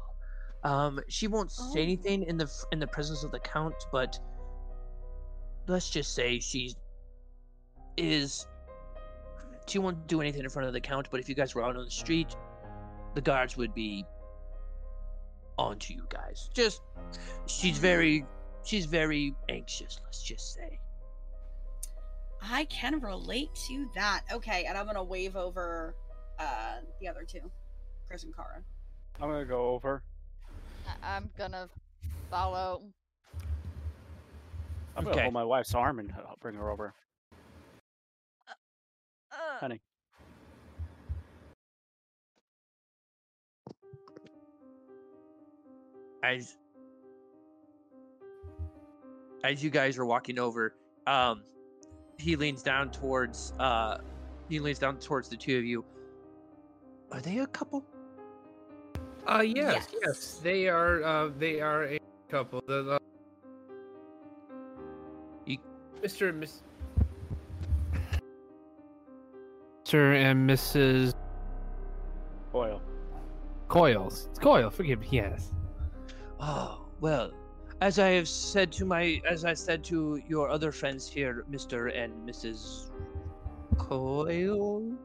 Um, 0.62 1.00
she 1.08 1.26
won't 1.26 1.52
Oh. 1.60 1.72
say 1.74 1.82
anything 1.82 2.22
in 2.22 2.38
the 2.38 2.50
in 2.72 2.78
the 2.78 2.86
presence 2.86 3.22
of 3.24 3.30
the 3.30 3.38
count, 3.40 3.74
but 3.92 4.18
let's 5.66 5.90
just 5.90 6.14
say 6.14 6.38
she 6.40 6.74
is 7.96 8.46
she 9.66 9.78
won't 9.78 10.06
do 10.06 10.20
anything 10.20 10.42
in 10.44 10.50
front 10.50 10.66
of 10.66 10.72
the 10.74 10.80
count, 10.80 11.08
but 11.10 11.20
if 11.20 11.28
you 11.28 11.34
guys 11.34 11.54
were 11.54 11.62
out 11.62 11.76
on 11.76 11.84
the 11.84 11.90
street, 11.90 12.34
the 13.14 13.20
guards 13.20 13.56
would 13.56 13.74
be 13.74 14.04
onto 15.58 15.94
you 15.94 16.06
guys. 16.08 16.48
Just 16.54 16.80
she's 17.46 17.78
very 17.78 18.24
she's 18.64 18.86
very 18.86 19.34
anxious, 19.50 20.00
let's 20.04 20.22
just 20.22 20.54
say. 20.54 20.80
I 22.42 22.64
can 22.66 23.00
relate 23.00 23.54
to 23.68 23.90
that. 23.94 24.22
Okay, 24.32 24.64
and 24.64 24.76
I'm 24.76 24.86
gonna 24.86 25.02
wave 25.04 25.36
over 25.36 25.94
uh 26.38 26.76
the 27.00 27.08
other 27.08 27.24
two, 27.28 27.50
Chris 28.06 28.24
and 28.24 28.34
Kara. 28.34 28.62
I'm 29.20 29.28
gonna 29.30 29.44
go 29.44 29.68
over. 29.70 30.02
I- 30.86 31.16
I'm 31.16 31.30
gonna 31.38 31.68
follow. 32.30 32.82
I'm 34.96 35.04
gonna 35.04 35.10
Okay. 35.16 35.22
hold 35.22 35.34
my 35.34 35.44
wife's 35.44 35.74
arm 35.74 35.98
and 35.98 36.12
uh, 36.12 36.34
bring 36.40 36.54
her 36.56 36.70
over. 36.70 36.94
Uh, 38.48 39.58
Honey. 39.58 39.80
As 46.22 46.56
as 49.44 49.62
you 49.62 49.68
guys 49.70 49.98
are 49.98 50.06
walking 50.06 50.38
over, 50.38 50.74
um 51.06 51.42
he 52.18 52.36
leans 52.36 52.62
down 52.62 52.90
towards 52.90 53.52
uh 53.58 53.98
he 54.48 54.58
leans 54.58 54.78
down 54.78 54.98
towards 54.98 55.28
the 55.28 55.36
two 55.36 55.58
of 55.58 55.64
you. 55.64 55.84
Are 57.14 57.20
they 57.20 57.38
a 57.38 57.46
couple? 57.46 57.84
Uh, 59.24 59.38
yes, 59.40 59.86
yes, 59.92 59.98
Yes. 60.04 60.40
they 60.42 60.66
are. 60.68 61.00
Uh, 61.04 61.30
they 61.38 61.60
are 61.60 61.84
a 61.84 62.00
couple. 62.28 62.60
The, 62.66 62.98
You- 65.46 65.58
Mr. 66.02 66.30
and 66.30 66.40
Miss. 66.40 66.62
Sir 69.84 70.14
and 70.14 70.50
Mrs. 70.50 71.12
Oil. 72.52 72.82
Coils. 73.68 74.26
It's 74.30 74.40
Coyle. 74.40 74.70
Forgive 74.70 74.98
me. 74.98 75.06
Yes. 75.12 75.52
Oh, 76.40 76.84
well, 77.00 77.30
as 77.80 78.00
I 78.00 78.08
have 78.08 78.28
said 78.28 78.72
to 78.72 78.84
my, 78.84 79.20
as 79.24 79.44
I 79.44 79.54
said 79.54 79.84
to 79.84 80.20
your 80.26 80.50
other 80.50 80.72
friends 80.72 81.08
here, 81.08 81.44
Mr. 81.48 81.96
and 81.96 82.12
Mrs. 82.28 82.90
Coyle? 83.78 84.96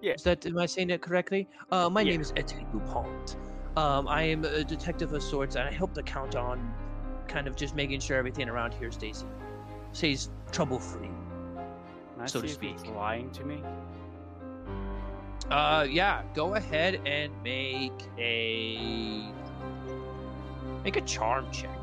Yeah. 0.00 0.12
Is 0.14 0.22
that, 0.22 0.46
am 0.46 0.58
I 0.58 0.66
saying 0.66 0.88
that 0.88 1.00
correctly? 1.00 1.48
Uh, 1.70 1.88
my 1.90 2.02
Yeah. 2.02 2.12
name 2.12 2.20
is 2.20 2.32
Etienne 2.36 2.66
Dupont. 2.72 3.36
Um, 3.76 4.08
I 4.08 4.22
am 4.22 4.44
a 4.44 4.64
detective 4.64 5.12
of 5.12 5.22
sorts, 5.22 5.56
and 5.56 5.68
I 5.68 5.72
help 5.72 5.94
the 5.94 6.02
count 6.02 6.34
on 6.36 6.74
kind 7.26 7.46
of 7.46 7.56
just 7.56 7.74
making 7.74 8.00
sure 8.00 8.16
everything 8.16 8.48
around 8.48 8.74
here 8.74 8.90
stays, 8.90 9.24
stays 9.92 10.30
trouble-free. 10.50 11.10
So 12.26 12.40
to 12.40 12.48
speak. 12.48 12.76
lying 12.96 13.30
to 13.30 13.44
me? 13.44 13.62
Uh, 15.50 15.86
yeah, 15.88 16.22
go 16.34 16.54
ahead 16.54 17.00
and 17.06 17.32
make 17.42 17.92
a, 18.18 19.22
make 20.82 20.96
a 20.96 21.00
charm 21.02 21.50
check. 21.52 21.82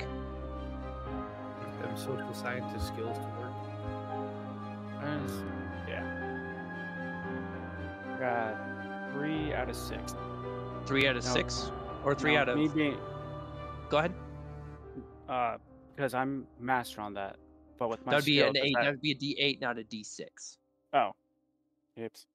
Them 1.81 1.95
social 1.95 2.33
scientist 2.33 2.87
skills 2.87 3.17
to 3.17 3.23
work. 3.39 3.53
Got 8.19 9.11
three 9.13 9.53
out 9.53 9.69
of 9.69 9.75
six. 9.75 10.15
Three 10.85 11.07
out 11.07 11.15
of 11.17 11.25
No. 11.25 11.31
six, 11.33 11.71
or 12.03 12.13
three 12.15 12.33
No, 12.35 12.41
out 12.41 12.49
of. 12.49 12.57
me 12.57 12.67
being 12.67 12.97
Go 13.89 13.97
ahead. 13.97 14.13
uh 15.29 15.57
because 15.95 16.13
I'm 16.13 16.45
master 16.59 17.01
on 17.01 17.13
that. 17.15 17.37
But 17.77 17.89
with 17.89 18.05
my 18.05 18.11
That 18.11 18.15
would 18.17 18.25
be 18.25 18.37
skill, 18.37 18.49
an 18.49 18.57
eight. 18.57 18.73
that- 18.75 18.83
That 18.83 18.91
would 18.91 19.01
be 19.01 19.11
a 19.11 19.15
D 19.15 19.37
eight, 19.39 19.61
not 19.61 19.77
a 19.77 19.83
D 19.83 20.03
six. 20.03 20.57
Oh. 20.93 21.11
Oops. 21.99 22.25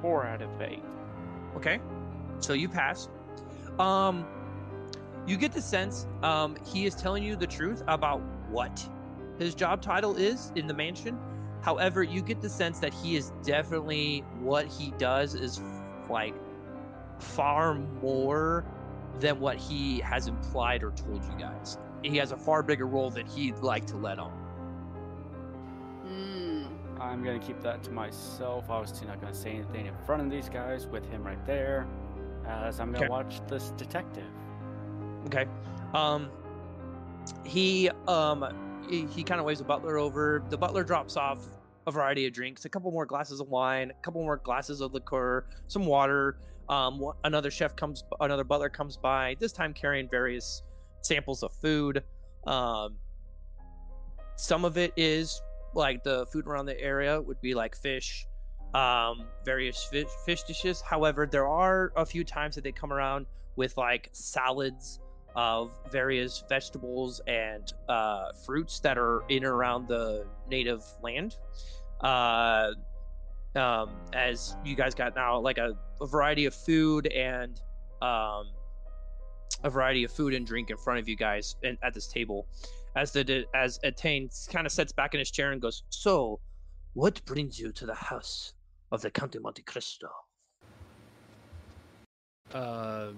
Four 0.00 0.26
out 0.26 0.42
of 0.42 0.60
eight. 0.60 0.82
Okay, 1.56 1.80
so 2.38 2.52
you 2.52 2.68
pass. 2.68 3.08
Um, 3.78 4.26
you 5.26 5.36
get 5.36 5.52
the 5.52 5.62
sense 5.62 6.06
um 6.22 6.56
he 6.66 6.84
is 6.86 6.94
telling 6.94 7.22
you 7.22 7.36
the 7.36 7.46
truth 7.46 7.82
about 7.88 8.20
what 8.50 8.86
his 9.38 9.54
job 9.54 9.82
title 9.82 10.16
is 10.16 10.52
in 10.56 10.66
the 10.66 10.74
mansion. 10.74 11.18
However, 11.62 12.02
you 12.02 12.22
get 12.22 12.40
the 12.42 12.50
sense 12.50 12.78
that 12.80 12.92
he 12.92 13.16
is 13.16 13.32
definitely 13.42 14.24
what 14.40 14.66
he 14.66 14.90
does 14.92 15.34
is 15.34 15.60
like 16.10 16.34
far 17.18 17.74
more 17.74 18.64
than 19.20 19.40
what 19.40 19.56
he 19.56 20.00
has 20.00 20.26
implied 20.26 20.82
or 20.82 20.90
told 20.92 21.24
you 21.24 21.38
guys. 21.38 21.78
He 22.02 22.16
has 22.18 22.32
a 22.32 22.36
far 22.36 22.62
bigger 22.62 22.86
role 22.86 23.10
than 23.10 23.26
he'd 23.26 23.56
like 23.58 23.86
to 23.86 23.96
let 23.96 24.18
on. 24.18 24.30
Hmm. 26.06 26.64
I 27.00 27.06
I'm 27.06 27.24
gonna 27.24 27.38
keep 27.38 27.60
that 27.62 27.82
to 27.84 27.90
myself. 27.90 28.68
Obviously, 28.68 29.06
not 29.06 29.20
gonna 29.20 29.34
say 29.34 29.50
anything 29.52 29.86
in 29.86 29.94
front 30.04 30.22
of 30.22 30.30
these 30.30 30.48
guys 30.48 30.86
with 30.86 31.08
him 31.10 31.24
right 31.24 31.44
there, 31.46 31.86
as 32.46 32.78
I'm 32.80 32.92
gonna 32.92 33.04
Okay. 33.04 33.10
watch 33.10 33.40
this 33.48 33.70
detective. 33.76 34.28
Okay. 35.26 35.46
Um, 35.94 36.30
he 37.44 37.90
um 38.06 38.44
he, 38.88 39.06
he 39.06 39.22
kind 39.22 39.40
of 39.40 39.46
waves 39.46 39.58
the 39.58 39.64
butler 39.64 39.98
over. 39.98 40.42
The 40.48 40.58
butler 40.58 40.84
drops 40.84 41.16
off 41.16 41.46
a 41.86 41.90
variety 41.90 42.26
of 42.26 42.32
drinks, 42.32 42.64
a 42.64 42.68
couple 42.68 42.90
more 42.90 43.06
glasses 43.06 43.40
of 43.40 43.48
wine, 43.48 43.90
a 43.90 44.02
couple 44.02 44.22
more 44.22 44.38
glasses 44.38 44.80
of 44.80 44.94
liqueur, 44.94 45.44
some 45.66 45.86
water. 45.86 46.38
Um, 46.68 47.12
another 47.24 47.50
chef 47.50 47.76
comes, 47.76 48.04
another 48.20 48.44
butler 48.44 48.70
comes 48.70 48.96
by. 48.96 49.36
This 49.38 49.52
time 49.52 49.74
carrying 49.74 50.08
various 50.08 50.62
samples 51.02 51.42
of 51.42 51.52
food. 51.52 52.02
Um, 52.46 52.96
some 54.36 54.64
of 54.64 54.78
it 54.78 54.92
is 54.96 55.40
like 55.74 56.02
the 56.04 56.26
food 56.26 56.46
around 56.46 56.66
the 56.66 56.80
area 56.80 57.20
would 57.20 57.40
be 57.40 57.54
like 57.54 57.76
fish, 57.76 58.26
um, 58.74 59.26
various 59.44 59.84
fish, 59.84 60.08
fish 60.24 60.42
dishes. 60.44 60.80
However, 60.80 61.26
there 61.26 61.46
are 61.46 61.92
a 61.96 62.06
few 62.06 62.24
times 62.24 62.54
that 62.54 62.64
they 62.64 62.72
come 62.72 62.92
around 62.92 63.26
with 63.56 63.76
like 63.76 64.08
salads 64.12 65.00
of 65.36 65.72
various 65.90 66.44
vegetables 66.48 67.20
and 67.26 67.72
uh, 67.88 68.32
fruits 68.44 68.80
that 68.80 68.96
are 68.98 69.22
in 69.28 69.38
and 69.38 69.46
around 69.46 69.88
the 69.88 70.26
native 70.48 70.82
land. 71.02 71.36
Uh, 72.00 72.72
um, 73.56 73.90
as 74.12 74.56
you 74.64 74.74
guys 74.74 74.94
got 74.94 75.14
now 75.14 75.38
like 75.38 75.58
a, 75.58 75.76
a 76.00 76.06
variety 76.06 76.44
of 76.44 76.54
food 76.54 77.06
and 77.08 77.60
um, 78.02 78.48
a 79.62 79.70
variety 79.70 80.04
of 80.04 80.12
food 80.12 80.34
and 80.34 80.46
drink 80.46 80.70
in 80.70 80.76
front 80.76 80.98
of 80.98 81.08
you 81.08 81.16
guys 81.16 81.56
and 81.62 81.78
at 81.82 81.94
this 81.94 82.06
table. 82.06 82.46
As 82.96 83.12
the 83.12 83.44
as 83.54 83.80
Etienne 83.82 84.28
kind 84.50 84.66
of 84.66 84.72
sits 84.72 84.92
back 84.92 85.14
in 85.14 85.18
his 85.18 85.30
chair 85.30 85.52
and 85.52 85.60
goes, 85.60 85.82
"So, 85.90 86.40
what 86.92 87.24
brings 87.24 87.58
you 87.58 87.72
to 87.72 87.86
the 87.86 87.94
house 87.94 88.54
of 88.92 89.02
the 89.02 89.10
Count 89.10 89.32
de 89.32 89.40
Monte 89.40 89.62
Cristo?" 89.62 90.08
Uh, 92.52 93.08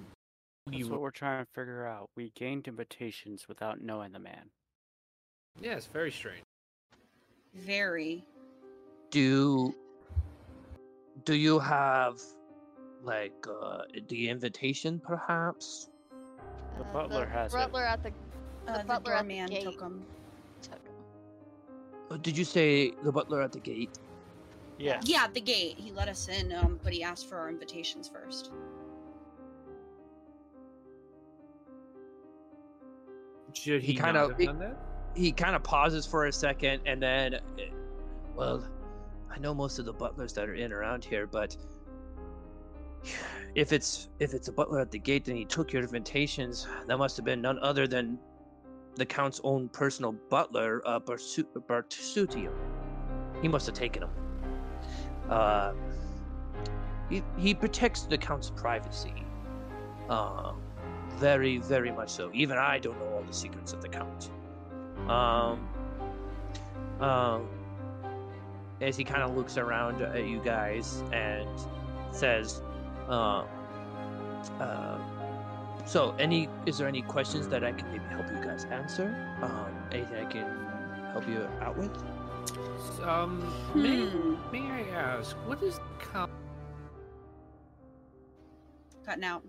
we 0.66 0.78
That's 0.78 0.90
what 0.90 1.00
we're 1.00 1.10
trying 1.10 1.44
to 1.44 1.50
figure 1.52 1.86
out. 1.86 2.10
We 2.16 2.30
gained 2.34 2.66
invitations 2.68 3.46
without 3.48 3.80
knowing 3.80 4.12
the 4.12 4.18
man. 4.18 4.50
yeah, 5.60 5.74
it's 5.76 5.86
very 5.86 6.10
strange. 6.10 6.42
Very. 7.54 8.24
do 9.10 9.74
do 11.24 11.34
you 11.34 11.58
have 11.58 12.20
like 13.02 13.32
uh 13.48 13.82
the 14.08 14.28
invitation 14.28 15.00
perhaps 15.00 15.88
The 16.76 16.84
Uh, 16.84 16.92
butler 16.92 17.26
has 17.26 17.54
it. 17.54 17.56
The 17.56 17.62
butler 17.66 17.84
at 17.84 18.02
the 18.02 18.12
Uh, 18.66 18.78
the 18.78 18.84
butler 18.84 19.14
at 19.14 19.26
the 19.28 19.34
doorman 19.36 19.46
gate. 19.48 19.62
took 19.64 19.80
him. 19.80 20.04
took 20.60 20.74
him. 20.74 20.92
Uh, 22.10 22.16
did 22.18 22.36
you 22.36 22.44
say 22.44 22.90
the 23.04 23.12
butler 23.12 23.40
at 23.40 23.52
the 23.52 23.60
gate 23.60 23.98
Yeah. 24.78 25.00
Yeah, 25.04 25.24
at 25.24 25.32
the 25.34 25.40
gate. 25.40 25.76
He 25.78 25.90
let 25.92 26.08
us 26.08 26.28
in, 26.28 26.52
um, 26.52 26.78
but 26.82 26.92
he 26.92 27.02
asked 27.02 27.28
for 27.28 27.38
our 27.38 27.48
invitations 27.48 28.08
first. 28.08 28.50
Should 33.56 33.82
He 33.82 33.92
he, 33.92 33.98
kinda- 33.98 34.34
he- 34.38 34.48
he 35.14 35.32
kind 35.32 35.56
of 35.56 35.62
pauses 35.62 36.04
for 36.06 36.26
a 36.26 36.32
second 36.32 36.82
and 36.86 37.02
then 37.02 37.34
uh, 37.34 37.40
well 38.34 38.66
i 39.34 39.38
know 39.38 39.54
most 39.54 39.78
of 39.78 39.86
the 39.86 39.92
butlers 39.92 40.32
that 40.34 40.46
are 40.48 40.54
in 40.54 40.72
around 40.72 41.02
here 41.04 41.26
but 41.26 41.56
if 43.54 43.72
it's 43.72 44.08
if 44.18 44.34
it's 44.34 44.48
a 44.48 44.52
butler 44.52 44.80
at 44.80 44.90
the 44.90 44.98
gate 44.98 45.24
then 45.24 45.36
he 45.36 45.44
took 45.44 45.72
your 45.72 45.82
invitations 45.82 46.66
that 46.86 46.98
must 46.98 47.16
have 47.16 47.24
been 47.24 47.40
none 47.40 47.58
other 47.60 47.86
than 47.86 48.18
the 48.96 49.06
count's 49.06 49.40
own 49.42 49.68
personal 49.70 50.12
butler 50.28 50.82
uh 50.84 51.00
Bertuccio. 51.00 52.52
he 53.40 53.48
must 53.48 53.64
have 53.66 53.74
taken 53.74 54.02
them 54.02 54.10
uh 55.30 55.72
he, 57.08 57.22
he 57.38 57.54
protects 57.54 58.02
the 58.02 58.18
count's 58.18 58.50
privacy. 58.50 59.14
Uh 60.08 60.52
very 61.16 61.58
very 61.58 61.90
much 61.90 62.10
so 62.10 62.30
even 62.32 62.58
i 62.58 62.78
don't 62.78 62.98
know 62.98 63.08
all 63.14 63.22
the 63.22 63.32
secrets 63.32 63.72
of 63.72 63.80
the 63.82 63.88
count 63.88 64.30
um, 65.08 65.68
um, 67.00 67.48
as 68.80 68.96
he 68.96 69.04
kind 69.04 69.22
of 69.22 69.36
looks 69.36 69.56
around 69.56 70.02
at 70.02 70.26
you 70.26 70.40
guys 70.40 71.02
and 71.12 71.48
says, 72.10 72.62
uh, 73.08 73.44
uh, 74.60 74.98
"So, 75.86 76.14
any 76.18 76.48
is 76.66 76.78
there 76.78 76.88
any 76.88 77.02
questions 77.02 77.48
that 77.48 77.62
I 77.64 77.72
can 77.72 77.90
maybe 77.90 78.04
help 78.10 78.26
you 78.30 78.42
guys 78.42 78.64
answer? 78.66 79.14
Um, 79.42 79.74
anything 79.92 80.16
I 80.16 80.30
can 80.30 80.46
help 81.12 81.28
you 81.28 81.48
out 81.60 81.76
with?" 81.76 81.96
Um, 83.02 83.40
may, 83.74 84.06
Hmm. 84.06 84.34
may 84.52 84.70
I 84.70 84.88
ask, 84.90 85.36
what 85.46 85.62
is 85.62 85.76
the 85.78 86.04
count? 86.12 86.30
Cutting 89.04 89.24
out. 89.24 89.44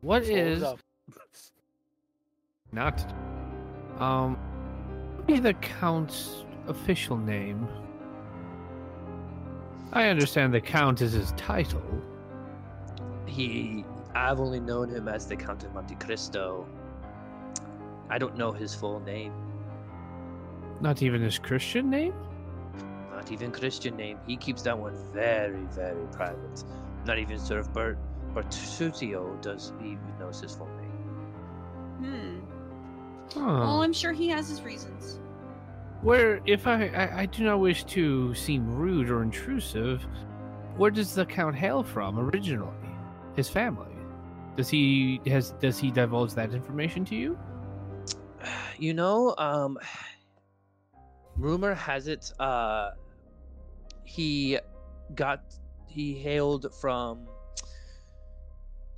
What 0.00 0.24
Slow 0.24 0.34
it 0.34 0.46
is 0.46 0.62
up. 0.62 0.78
not? 2.72 3.04
Um, 3.98 4.36
what 5.16 5.30
is 5.30 5.40
the 5.42 5.54
count's 5.54 6.44
official 6.68 7.16
name? 7.16 7.68
I 9.92 10.08
understand 10.08 10.54
the 10.54 10.60
count 10.60 11.02
is 11.02 11.12
his 11.12 11.32
title. 11.32 11.82
He, 13.26 13.84
I've 14.14 14.40
only 14.40 14.60
known 14.60 14.88
him 14.88 15.08
as 15.08 15.26
the 15.26 15.36
Count 15.36 15.64
of 15.64 15.74
Monte 15.74 15.96
Cristo. 15.96 16.66
I 18.08 18.18
don't 18.18 18.36
know 18.36 18.52
his 18.52 18.74
full 18.74 19.00
name, 19.00 19.32
Not 20.80 21.02
even 21.02 21.20
his 21.22 21.38
Christian 21.38 21.90
name. 21.90 22.14
not 23.12 23.30
even 23.30 23.52
Christian 23.52 23.96
name. 23.96 24.18
He 24.26 24.36
keeps 24.36 24.62
that 24.62 24.76
one 24.78 24.94
very, 25.12 25.64
very 25.72 26.06
private. 26.12 26.64
Not 27.06 27.18
even 27.18 27.38
sort 27.38 27.60
of 27.60 27.72
Bert 27.72 27.98
Bertuccio 28.34 29.40
does 29.42 29.72
he 29.80 29.88
even 29.92 30.18
knows 30.18 30.40
his 30.40 30.54
full 30.54 30.68
name. 30.68 30.90
Hmm. 31.98 32.38
Huh. 33.34 33.40
Well, 33.40 33.82
I'm 33.82 33.92
sure 33.92 34.12
he 34.12 34.28
has 34.28 34.48
his 34.48 34.62
reasons. 34.62 35.20
Where, 36.02 36.40
if 36.46 36.66
I, 36.66 36.86
I, 36.88 37.20
I 37.22 37.26
do 37.26 37.44
not 37.44 37.60
wish 37.60 37.84
to 37.84 38.34
seem 38.34 38.74
rude 38.74 39.10
or 39.10 39.22
intrusive, 39.22 40.06
where 40.76 40.90
does 40.90 41.14
the 41.14 41.26
count 41.26 41.56
hail 41.56 41.82
from 41.82 42.18
originally? 42.18 42.72
His 43.36 43.48
family. 43.48 43.86
Does 44.56 44.68
he 44.68 45.20
has 45.26 45.52
does 45.60 45.78
he 45.78 45.90
divulge 45.90 46.34
that 46.34 46.52
information 46.54 47.04
to 47.06 47.16
you? 47.16 47.38
You 48.78 48.94
know, 48.94 49.34
um, 49.36 49.78
rumor 51.36 51.74
has 51.74 52.08
it, 52.08 52.32
uh, 52.40 52.92
he 54.04 54.58
got 55.14 55.42
he 55.86 56.14
hailed 56.14 56.74
from 56.80 57.28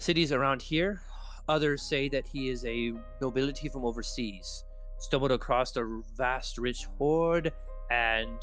cities 0.02 0.32
around 0.32 0.60
here. 0.60 1.00
Others 1.48 1.82
say 1.82 2.08
that 2.08 2.26
he 2.26 2.48
is 2.48 2.64
a 2.64 2.92
nobility 3.20 3.68
from 3.68 3.84
overseas, 3.84 4.64
stumbled 4.98 5.32
across 5.32 5.74
a 5.76 6.00
vast, 6.16 6.58
rich 6.58 6.86
hoard, 6.98 7.52
and 7.90 8.38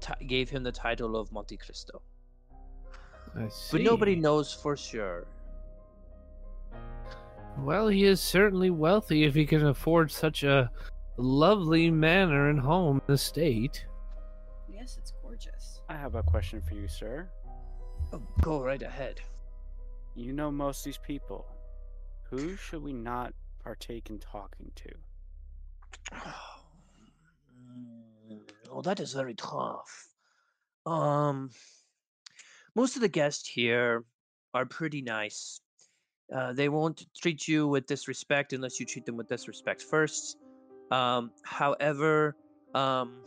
t- 0.00 0.26
gave 0.26 0.50
him 0.50 0.62
the 0.62 0.72
title 0.72 1.16
of 1.16 1.30
Monte 1.32 1.56
Cristo. 1.56 2.02
I 3.36 3.48
see. 3.48 3.78
But 3.78 3.82
nobody 3.82 4.16
knows 4.16 4.52
for 4.52 4.76
sure. 4.76 5.26
Well, 7.58 7.88
he 7.88 8.04
is 8.04 8.20
certainly 8.20 8.70
wealthy 8.70 9.24
if 9.24 9.34
he 9.34 9.44
can 9.44 9.66
afford 9.66 10.10
such 10.10 10.44
a 10.44 10.70
lovely 11.16 11.90
manor 11.90 12.50
and 12.50 12.60
home 12.60 13.02
in 13.08 13.12
the 13.12 13.18
state. 13.18 13.84
Yes, 14.72 14.96
it's 14.98 15.12
gorgeous. 15.22 15.80
I 15.88 15.96
have 15.96 16.14
a 16.14 16.22
question 16.22 16.62
for 16.62 16.74
you, 16.74 16.86
sir. 16.86 17.28
Oh, 18.12 18.22
go 18.40 18.62
right 18.62 18.82
ahead. 18.82 19.20
You 20.18 20.32
know 20.32 20.50
most 20.50 20.80
of 20.80 20.84
these 20.86 20.98
people. 20.98 21.46
Who 22.30 22.56
should 22.56 22.82
we 22.82 22.92
not 22.92 23.32
partake 23.62 24.10
in 24.10 24.18
talking 24.18 24.72
to? 24.74 24.90
Oh, 28.70 28.82
that 28.82 29.00
is 29.00 29.14
very 29.14 29.32
tough. 29.34 30.08
Um, 30.84 31.50
most 32.76 32.96
of 32.96 33.02
the 33.02 33.08
guests 33.08 33.48
here 33.48 34.04
are 34.52 34.66
pretty 34.66 35.00
nice. 35.00 35.60
Uh, 36.32 36.52
they 36.52 36.68
won't 36.68 37.06
treat 37.16 37.48
you 37.48 37.66
with 37.66 37.86
disrespect 37.86 38.52
unless 38.52 38.78
you 38.78 38.84
treat 38.84 39.06
them 39.06 39.16
with 39.16 39.26
disrespect 39.26 39.82
first. 39.82 40.36
Um, 40.90 41.32
however, 41.42 42.36
um, 42.74 43.22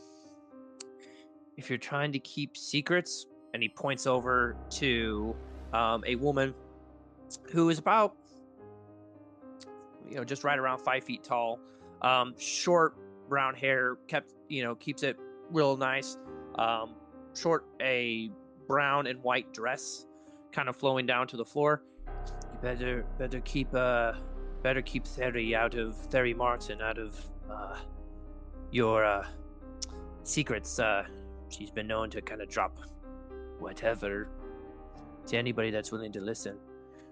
if 1.58 1.70
you're 1.70 1.80
trying 1.80 2.12
to 2.12 2.20
keep 2.20 2.56
secrets, 2.56 3.26
and 3.54 3.64
he 3.64 3.70
points 3.70 4.06
over 4.06 4.56
to 4.74 5.36
um, 5.74 6.04
a 6.06 6.16
woman 6.16 6.54
who 7.52 7.70
is 7.70 7.80
about, 7.80 8.16
you 10.08 10.16
know, 10.16 10.24
just 10.24 10.44
right 10.44 10.58
around 10.58 10.80
five 10.80 11.04
feet 11.04 11.24
tall, 11.24 11.60
um, 12.02 12.34
short 12.38 12.96
brown 13.30 13.56
hair, 13.56 13.98
kept, 14.08 14.34
you 14.50 14.64
know, 14.64 14.76
keeps 14.76 15.04
it 15.04 15.18
real 15.50 15.78
nice. 15.78 16.18
Um, 16.56 16.96
short, 17.34 17.66
a 17.82 18.30
brown 18.68 19.08
and 19.08 19.22
white 19.24 19.54
dress, 19.54 20.06
kind 20.52 20.68
of 20.68 20.76
flowing 20.76 21.06
down 21.06 21.28
to 21.28 21.38
the 21.38 21.46
floor. 21.46 21.84
You 22.08 22.60
better, 22.62 23.06
better 23.18 23.40
keep, 23.42 23.74
uh, 23.74 24.14
better 24.64 24.82
keep 24.82 25.06
Theri 25.06 25.56
out 25.56 25.76
of 25.76 25.96
Theri 26.10 26.36
Martin 26.36 26.82
out 26.82 26.98
of, 26.98 27.20
uh, 27.50 27.78
your, 28.72 29.06
uh, 29.06 29.26
secrets. 30.24 30.80
Uh, 30.80 31.04
she's 31.50 31.72
been 31.72 31.88
known 31.88 32.10
to 32.10 32.22
kind 32.22 32.42
of 32.42 32.50
drop 32.50 32.78
whatever 33.60 34.28
to 35.28 35.38
anybody 35.38 35.72
that's 35.72 35.92
willing 35.92 36.12
to 36.12 36.20
listen. 36.22 36.58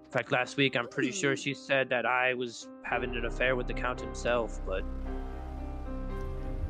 In 0.10 0.14
fact, 0.14 0.32
last 0.32 0.58
week 0.58 0.76
I'm 0.76 0.88
pretty 0.88 1.12
sure 1.12 1.36
she 1.38 1.54
said 1.54 1.88
that 1.90 2.04
I 2.08 2.34
was 2.34 2.68
having 2.82 3.16
an 3.16 3.26
affair 3.26 3.56
with 3.56 3.68
the 3.68 3.76
count 3.76 4.02
himself, 4.02 4.60
but 4.66 4.84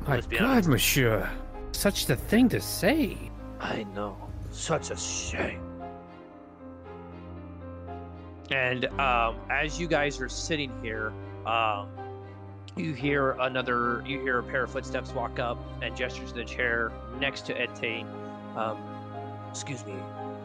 My 0.06 0.16
Let's 0.16 0.26
be 0.26 0.36
God, 0.36 0.44
honest. 0.50 0.68
monsieur. 0.68 1.30
Such 1.72 2.04
the 2.04 2.16
thing 2.16 2.50
to 2.50 2.60
say. 2.60 3.16
I 3.58 3.84
know. 3.94 4.18
Such 4.50 4.90
a 4.90 4.96
shame. 4.98 5.62
And 8.50 8.84
um, 9.00 9.36
as 9.48 9.80
you 9.80 9.88
guys 9.88 10.20
are 10.20 10.28
sitting 10.28 10.70
here, 10.82 11.10
um, 11.46 11.88
you 12.76 12.92
hear 12.92 13.30
another, 13.40 14.02
you 14.06 14.20
hear 14.20 14.40
a 14.40 14.42
pair 14.42 14.64
of 14.64 14.70
footsteps 14.70 15.12
walk 15.12 15.38
up 15.38 15.56
and 15.80 15.96
gesture 15.96 16.26
to 16.26 16.34
the 16.34 16.44
chair 16.44 16.92
next 17.18 17.46
to 17.46 17.58
Etienne. 17.58 18.06
Um, 18.54 18.76
excuse 19.48 19.86
me, 19.86 19.94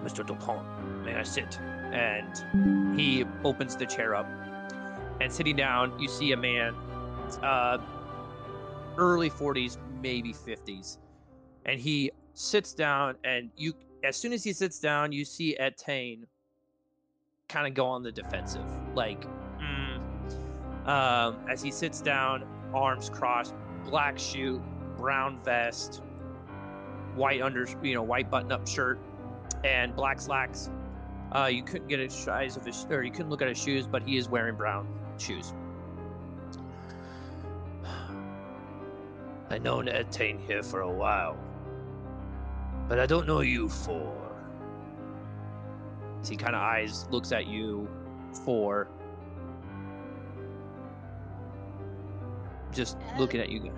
Mr. 0.01 0.26
Dupont, 0.26 0.63
may 1.03 1.15
I 1.15 1.23
sit? 1.23 1.59
And 1.93 2.99
he 2.99 3.25
opens 3.43 3.75
the 3.75 3.85
chair 3.85 4.15
up. 4.15 4.27
And 5.21 5.31
sitting 5.31 5.55
down, 5.55 5.97
you 5.99 6.07
see 6.07 6.33
a 6.33 6.37
man, 6.37 6.75
uh, 7.41 7.77
early 8.97 9.29
40s, 9.29 9.77
maybe 10.01 10.33
50s. 10.33 10.97
And 11.65 11.79
he 11.79 12.11
sits 12.35 12.73
down 12.73 13.15
and 13.23 13.49
you 13.55 13.73
as 14.03 14.15
soon 14.17 14.33
as 14.33 14.43
he 14.43 14.51
sits 14.51 14.77
down 14.77 15.11
you 15.13 15.23
see 15.23 15.55
Etienne 15.57 16.27
kind 17.47 17.65
of 17.65 17.73
go 17.73 17.85
on 17.85 18.03
the 18.03 18.11
defensive 18.11 18.65
like 18.93 19.25
mm. 19.57 20.87
um, 20.87 21.37
as 21.49 21.61
he 21.61 21.71
sits 21.71 22.01
down 22.01 22.43
arms 22.73 23.09
crossed 23.09 23.55
black 23.85 24.19
shoe 24.19 24.61
brown 24.97 25.39
vest 25.45 26.01
white 27.15 27.41
under 27.41 27.65
you 27.81 27.93
know 27.93 28.03
white 28.03 28.29
button 28.29 28.51
up 28.51 28.67
shirt 28.67 28.99
and 29.63 29.95
black 29.95 30.19
slacks 30.19 30.69
uh, 31.35 31.47
you 31.47 31.63
couldn't 31.63 31.87
get 31.87 31.99
a 31.99 32.09
size 32.09 32.55
of 32.57 32.65
his 32.65 32.85
or 32.89 33.03
you 33.03 33.11
couldn't 33.11 33.29
look 33.29 33.41
at 33.41 33.47
his 33.47 33.57
shoes 33.57 33.85
but 33.87 34.01
he 34.03 34.17
is 34.17 34.29
wearing 34.29 34.55
brown 34.55 34.87
shoes 35.17 35.53
I 39.49 39.57
known 39.59 39.87
Etienne 39.87 40.39
here 40.39 40.63
for 40.63 40.81
a 40.81 40.91
while 40.91 41.37
but 42.87 42.99
I 42.99 43.05
don't 43.05 43.27
know 43.27 43.41
you 43.41 43.67
for. 43.67 44.13
As 46.21 46.29
he 46.29 46.35
kind 46.35 46.55
of 46.55 46.61
eyes, 46.61 47.07
looks 47.09 47.31
at 47.31 47.47
you 47.47 47.89
for. 48.45 48.87
Just 52.71 52.97
looking 53.17 53.41
at 53.41 53.49
you. 53.49 53.71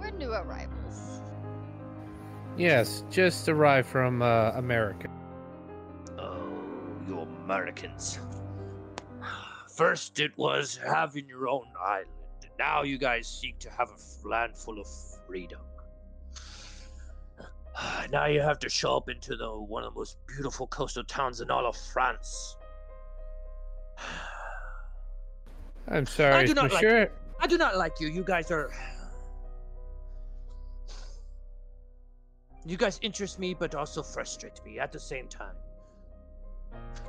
We're 0.00 0.10
new 0.10 0.32
arrivals. 0.32 1.20
Yes, 2.56 3.04
just 3.10 3.48
arrived 3.48 3.88
from 3.88 4.22
uh, 4.22 4.50
America. 4.54 5.08
You 7.08 7.20
Americans. 7.20 8.18
First 9.74 10.20
it 10.20 10.36
was 10.36 10.76
having 10.76 11.26
your 11.26 11.48
own 11.48 11.66
island, 11.80 12.10
now 12.58 12.82
you 12.82 12.98
guys 12.98 13.26
seek 13.26 13.58
to 13.60 13.70
have 13.70 13.88
a 13.88 14.28
land 14.28 14.56
full 14.56 14.78
of 14.78 14.86
freedom. 15.26 15.60
Now 18.10 18.26
you 18.26 18.40
have 18.40 18.58
to 18.60 18.68
show 18.68 18.96
up 18.96 19.08
into 19.08 19.36
the 19.36 19.48
one 19.48 19.84
of 19.84 19.94
the 19.94 19.98
most 20.00 20.18
beautiful 20.26 20.66
coastal 20.66 21.04
towns 21.04 21.40
in 21.40 21.50
all 21.50 21.64
of 21.66 21.76
France. 21.76 22.56
I'm 25.88 26.06
sorry, 26.06 26.34
I 26.34 26.44
do 26.44 26.54
not 26.54 26.72
like. 26.72 27.12
I 27.40 27.46
do 27.46 27.56
not 27.56 27.76
like 27.76 28.00
you. 28.00 28.08
You 28.08 28.24
guys 28.24 28.50
are. 28.50 28.70
You 32.66 32.76
guys 32.76 32.98
interest 33.00 33.38
me, 33.38 33.54
but 33.54 33.74
also 33.74 34.02
frustrate 34.02 34.62
me 34.62 34.78
at 34.78 34.92
the 34.92 35.00
same 35.00 35.26
time. 35.28 35.54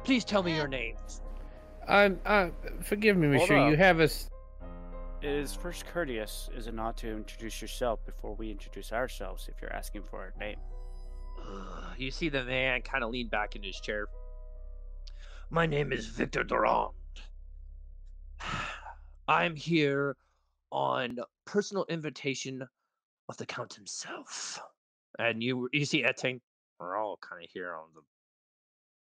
Please 0.03 0.23
tell 0.23 0.43
me 0.43 0.55
your 0.55 0.67
names. 0.67 1.21
I'm. 1.87 2.19
Uh, 2.25 2.49
forgive 2.83 3.17
me, 3.17 3.27
Hold 3.27 3.41
monsieur. 3.41 3.67
You 3.67 3.73
up. 3.73 3.79
have 3.79 3.99
us. 3.99 4.29
It 5.21 5.29
is 5.29 5.53
first 5.53 5.85
courteous, 5.85 6.49
is 6.55 6.67
it 6.67 6.73
not, 6.73 6.95
to 6.97 7.09
introduce 7.11 7.61
yourself 7.61 8.05
before 8.05 8.35
we 8.35 8.49
introduce 8.51 8.93
ourselves 8.93 9.49
if 9.53 9.61
you're 9.61 9.73
asking 9.73 10.03
for 10.03 10.19
our 10.19 10.33
name? 10.39 10.57
You 11.97 12.11
see 12.11 12.29
the 12.29 12.45
man 12.45 12.81
kind 12.81 13.03
of 13.03 13.09
lean 13.09 13.27
back 13.27 13.57
in 13.57 13.63
his 13.63 13.77
chair. 13.81 14.07
My 15.49 15.65
name 15.65 15.91
is 15.91 16.05
Victor 16.05 16.45
Durand. 16.45 16.93
I'm 19.27 19.53
here 19.53 20.15
on 20.71 21.19
personal 21.43 21.85
invitation 21.89 22.65
of 23.27 23.35
the 23.35 23.45
Count 23.45 23.73
himself. 23.73 24.61
And 25.17 25.43
you 25.43 25.67
you 25.73 25.83
see 25.83 26.05
Etienne, 26.05 26.39
we're 26.79 26.95
all 26.95 27.17
kind 27.17 27.43
of 27.43 27.49
here 27.51 27.73
on 27.73 27.87
the 27.93 28.01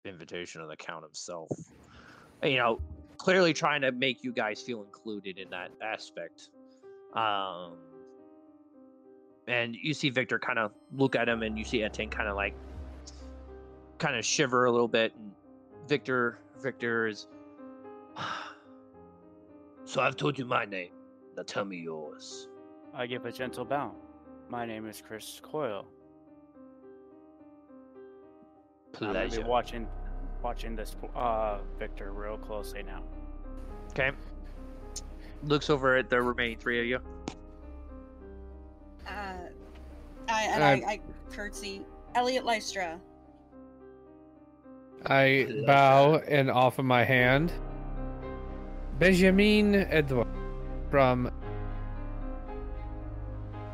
invitation 0.05 0.61
of 0.61 0.69
the 0.69 0.75
Count 0.75 1.03
himself. 1.03 1.49
You 2.43 2.57
know, 2.57 2.81
clearly 3.17 3.53
trying 3.53 3.81
to 3.81 3.91
make 3.91 4.23
you 4.23 4.33
guys 4.33 4.61
feel 4.61 4.83
included 4.83 5.37
in 5.37 5.49
that 5.51 5.71
aspect. 5.81 6.49
Um, 7.13 7.77
and 9.47 9.75
you 9.75 9.93
see 9.93 10.09
Victor 10.09 10.39
kind 10.39 10.59
of 10.59 10.71
look 10.93 11.15
at 11.15 11.27
him, 11.29 11.43
and 11.43 11.57
you 11.57 11.63
see 11.63 11.83
Etienne 11.83 12.09
kind 12.09 12.29
of 12.29 12.35
like, 12.35 12.55
kind 13.97 14.15
of 14.15 14.25
shiver 14.25 14.65
a 14.65 14.71
little 14.71 14.87
bit. 14.87 15.13
And 15.15 15.31
Victor, 15.87 16.39
Victor 16.61 17.07
is. 17.07 17.27
so 19.85 20.01
I've 20.01 20.15
told 20.15 20.37
you 20.37 20.45
my 20.45 20.65
name. 20.65 20.91
Now 21.35 21.43
tell 21.43 21.65
me 21.65 21.77
yours. 21.77 22.47
I 22.93 23.07
give 23.07 23.25
a 23.25 23.31
gentle 23.31 23.65
bow. 23.65 23.93
My 24.49 24.65
name 24.65 24.87
is 24.87 25.01
Chris 25.05 25.39
Coyle. 25.41 25.87
I'm 29.01 29.13
gonna 29.13 29.29
be 29.29 29.39
watching, 29.39 29.87
watching 30.43 30.75
this, 30.75 30.95
uh, 31.15 31.59
Victor 31.79 32.11
real 32.11 32.37
closely 32.37 32.83
now. 32.83 33.01
Okay. 33.91 34.11
Looks 35.43 35.69
over 35.69 35.97
at 35.97 36.09
the 36.09 36.21
remaining 36.21 36.57
three 36.57 36.79
of 36.79 36.85
you. 36.85 36.99
Uh, 39.07 39.33
I, 40.29 40.41
and 40.43 40.83
Um, 40.83 40.89
I, 40.89 40.93
I 40.93 40.99
curtsy. 41.31 41.81
Elliot 42.15 42.45
Lystra. 42.45 42.99
I 45.07 45.63
bow 45.65 46.17
and 46.27 46.49
offer 46.49 46.83
my 46.83 47.03
hand. 47.03 47.51
Benjamin 48.99 49.75
Edouard 49.75 50.27
from. 50.89 51.31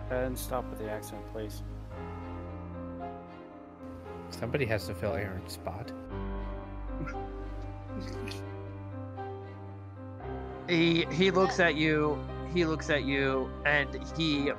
And 0.10 0.38
stop 0.38 0.68
with 0.70 0.80
the 0.80 0.90
accent, 0.90 1.22
please. 1.32 1.62
Somebody 4.32 4.66
has 4.66 4.88
to 4.88 4.94
fill 4.94 5.14
Aaron's 5.14 5.54
spot. 5.54 5.92
He 10.68 11.06
he 11.12 11.32
looks 11.32 11.60
at 11.60 11.76
you. 11.76 12.20
He 12.54 12.66
looks 12.66 12.90
at 12.90 13.04
you, 13.04 13.50
and 13.66 13.90
he 14.16 14.52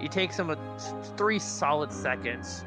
he 0.00 0.08
takes 0.08 0.38
him 0.38 0.50
a, 0.50 0.56
three 1.16 1.38
solid 1.38 1.92
seconds, 1.92 2.64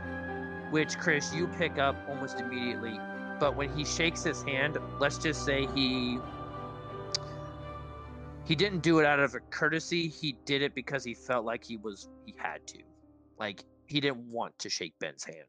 which 0.72 0.98
Chris 0.98 1.34
you 1.34 1.48
pick 1.48 1.78
up 1.78 1.96
almost 2.08 2.40
immediately. 2.40 3.00
But 3.40 3.56
when 3.56 3.76
he 3.76 3.86
shakes 3.86 4.24
his 4.24 4.44
hand, 4.44 4.78
let's 5.00 5.18
just 5.18 5.46
say 5.46 5.68
he 5.74 6.20
he 8.46 8.56
didn't 8.56 8.80
do 8.80 9.00
it 9.00 9.06
out 9.06 9.20
of 9.20 9.36
a 9.36 9.40
courtesy. 9.40 10.08
He 10.08 10.36
did 10.46 10.62
it 10.62 10.74
because 10.74 11.04
he 11.04 11.14
felt 11.14 11.46
like 11.46 11.64
he 11.64 11.78
was 11.78 12.10
he 12.26 12.34
had 12.38 12.66
to, 12.68 12.80
like 13.40 13.64
he 13.90 14.00
didn't 14.00 14.32
want 14.32 14.58
to 14.60 14.70
shake 14.70 14.98
Ben's 15.00 15.24
hand. 15.24 15.48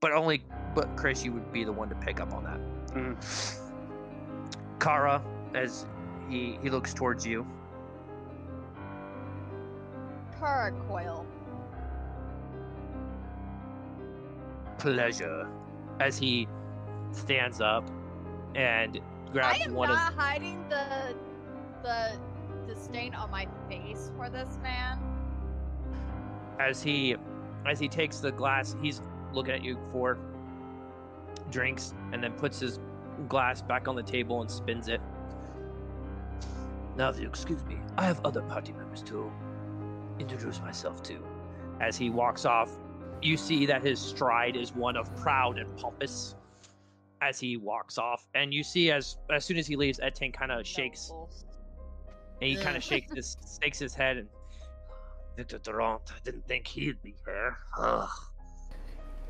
But 0.00 0.12
only, 0.12 0.44
but 0.74 0.94
Chris, 0.96 1.24
you 1.24 1.32
would 1.32 1.50
be 1.52 1.64
the 1.64 1.72
one 1.72 1.88
to 1.88 1.94
pick 1.96 2.20
up 2.20 2.32
on 2.34 2.44
that. 2.44 2.60
Mhm. 2.94 3.58
Kara, 4.78 5.22
as 5.54 5.86
he 6.28 6.58
he 6.62 6.70
looks 6.70 6.92
towards 6.92 7.26
you. 7.26 7.46
Kara 10.38 10.72
Coyle. 10.86 11.24
Pleasure, 14.78 15.48
as 16.00 16.18
he 16.18 16.48
stands 17.12 17.60
up 17.60 17.88
and 18.54 19.00
grabs 19.32 19.54
I 19.54 19.58
grabs 19.58 19.66
am 19.66 19.74
one 19.74 19.88
not 19.88 20.12
of. 20.12 20.18
hiding 20.18 20.68
the 20.68 21.14
the 21.82 22.18
disdain 22.66 23.14
on 23.14 23.30
my 23.30 23.46
face 23.68 24.10
for 24.16 24.28
this 24.28 24.58
man. 24.62 24.98
As 26.58 26.82
he 26.82 27.16
as 27.66 27.78
he 27.78 27.88
takes 27.88 28.18
the 28.18 28.32
glass, 28.32 28.76
he's 28.82 29.00
looking 29.32 29.54
at 29.54 29.62
you 29.62 29.78
for 29.90 30.18
drinks, 31.50 31.94
and 32.12 32.22
then 32.22 32.32
puts 32.32 32.60
his 32.60 32.78
glass 33.28 33.62
back 33.62 33.88
on 33.88 33.94
the 33.94 34.02
table 34.02 34.40
and 34.40 34.50
spins 34.50 34.88
it. 34.88 35.00
Now, 36.96 37.10
if 37.10 37.18
you 37.18 37.26
excuse 37.26 37.64
me, 37.64 37.78
I 37.96 38.04
have 38.04 38.20
other 38.24 38.42
party 38.42 38.72
members 38.72 39.02
to 39.02 39.30
introduce 40.18 40.60
myself 40.60 41.02
to. 41.04 41.18
As 41.80 41.96
he 41.96 42.10
walks 42.10 42.44
off, 42.44 42.70
you 43.22 43.36
see 43.36 43.66
that 43.66 43.82
his 43.82 43.98
stride 43.98 44.56
is 44.56 44.74
one 44.74 44.96
of 44.96 45.14
proud 45.16 45.58
and 45.58 45.76
pompous. 45.76 46.34
As 47.20 47.38
he 47.38 47.56
walks 47.56 47.98
off, 47.98 48.26
and 48.34 48.52
you 48.52 48.64
see 48.64 48.90
as 48.90 49.16
as 49.30 49.44
soon 49.44 49.56
as 49.56 49.66
he 49.66 49.76
leaves, 49.76 50.00
Etienne 50.00 50.32
kind 50.32 50.50
of 50.50 50.66
shakes 50.66 51.12
and 52.42 52.50
he 52.50 52.56
kind 52.56 52.76
of 52.76 52.82
shakes 52.90 53.12
his 53.14 53.36
shakes 53.62 53.78
his 53.78 53.94
head 53.94 54.18
and 54.18 54.28
Victor 55.36 55.58
Durand. 55.58 56.00
I 56.10 56.18
didn't 56.24 56.46
think 56.46 56.66
he'd 56.66 57.02
be 57.02 57.14
here. 57.24 57.56
Ugh. 57.78 58.08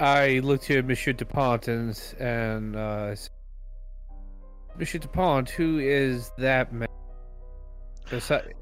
I 0.00 0.40
looked 0.40 0.64
to 0.64 0.82
Monsieur 0.82 1.12
Dupont 1.12 1.68
and 1.68 2.00
and 2.18 2.74
uh, 2.76 3.14
Monsieur 4.76 4.98
Dupont, 4.98 5.48
who 5.50 5.78
is 5.78 6.30
that 6.38 6.72
man? 6.72 6.88
Besi- 8.10 8.52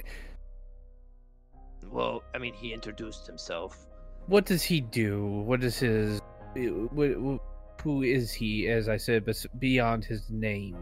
Well, 1.90 2.22
I 2.34 2.38
mean, 2.38 2.54
he 2.54 2.72
introduced 2.74 3.26
himself. 3.26 3.86
what 4.26 4.44
does 4.44 4.62
he 4.62 4.80
do? 4.80 5.26
What 5.46 5.64
is 5.64 5.78
his? 5.78 6.20
Who 6.54 8.02
is 8.02 8.32
he? 8.32 8.68
As 8.68 8.88
I 8.88 8.96
said, 8.98 9.24
bes- 9.24 9.46
beyond 9.58 10.04
his 10.04 10.28
name. 10.30 10.76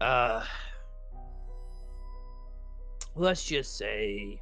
Uh, 0.00 0.44
let's 3.16 3.44
just 3.44 3.76
say 3.76 4.40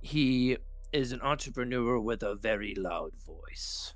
he 0.00 0.56
is 0.92 1.12
an 1.12 1.20
entrepreneur 1.22 1.98
with 1.98 2.22
a 2.22 2.34
very 2.34 2.74
loud 2.74 3.12
voice. 3.26 3.94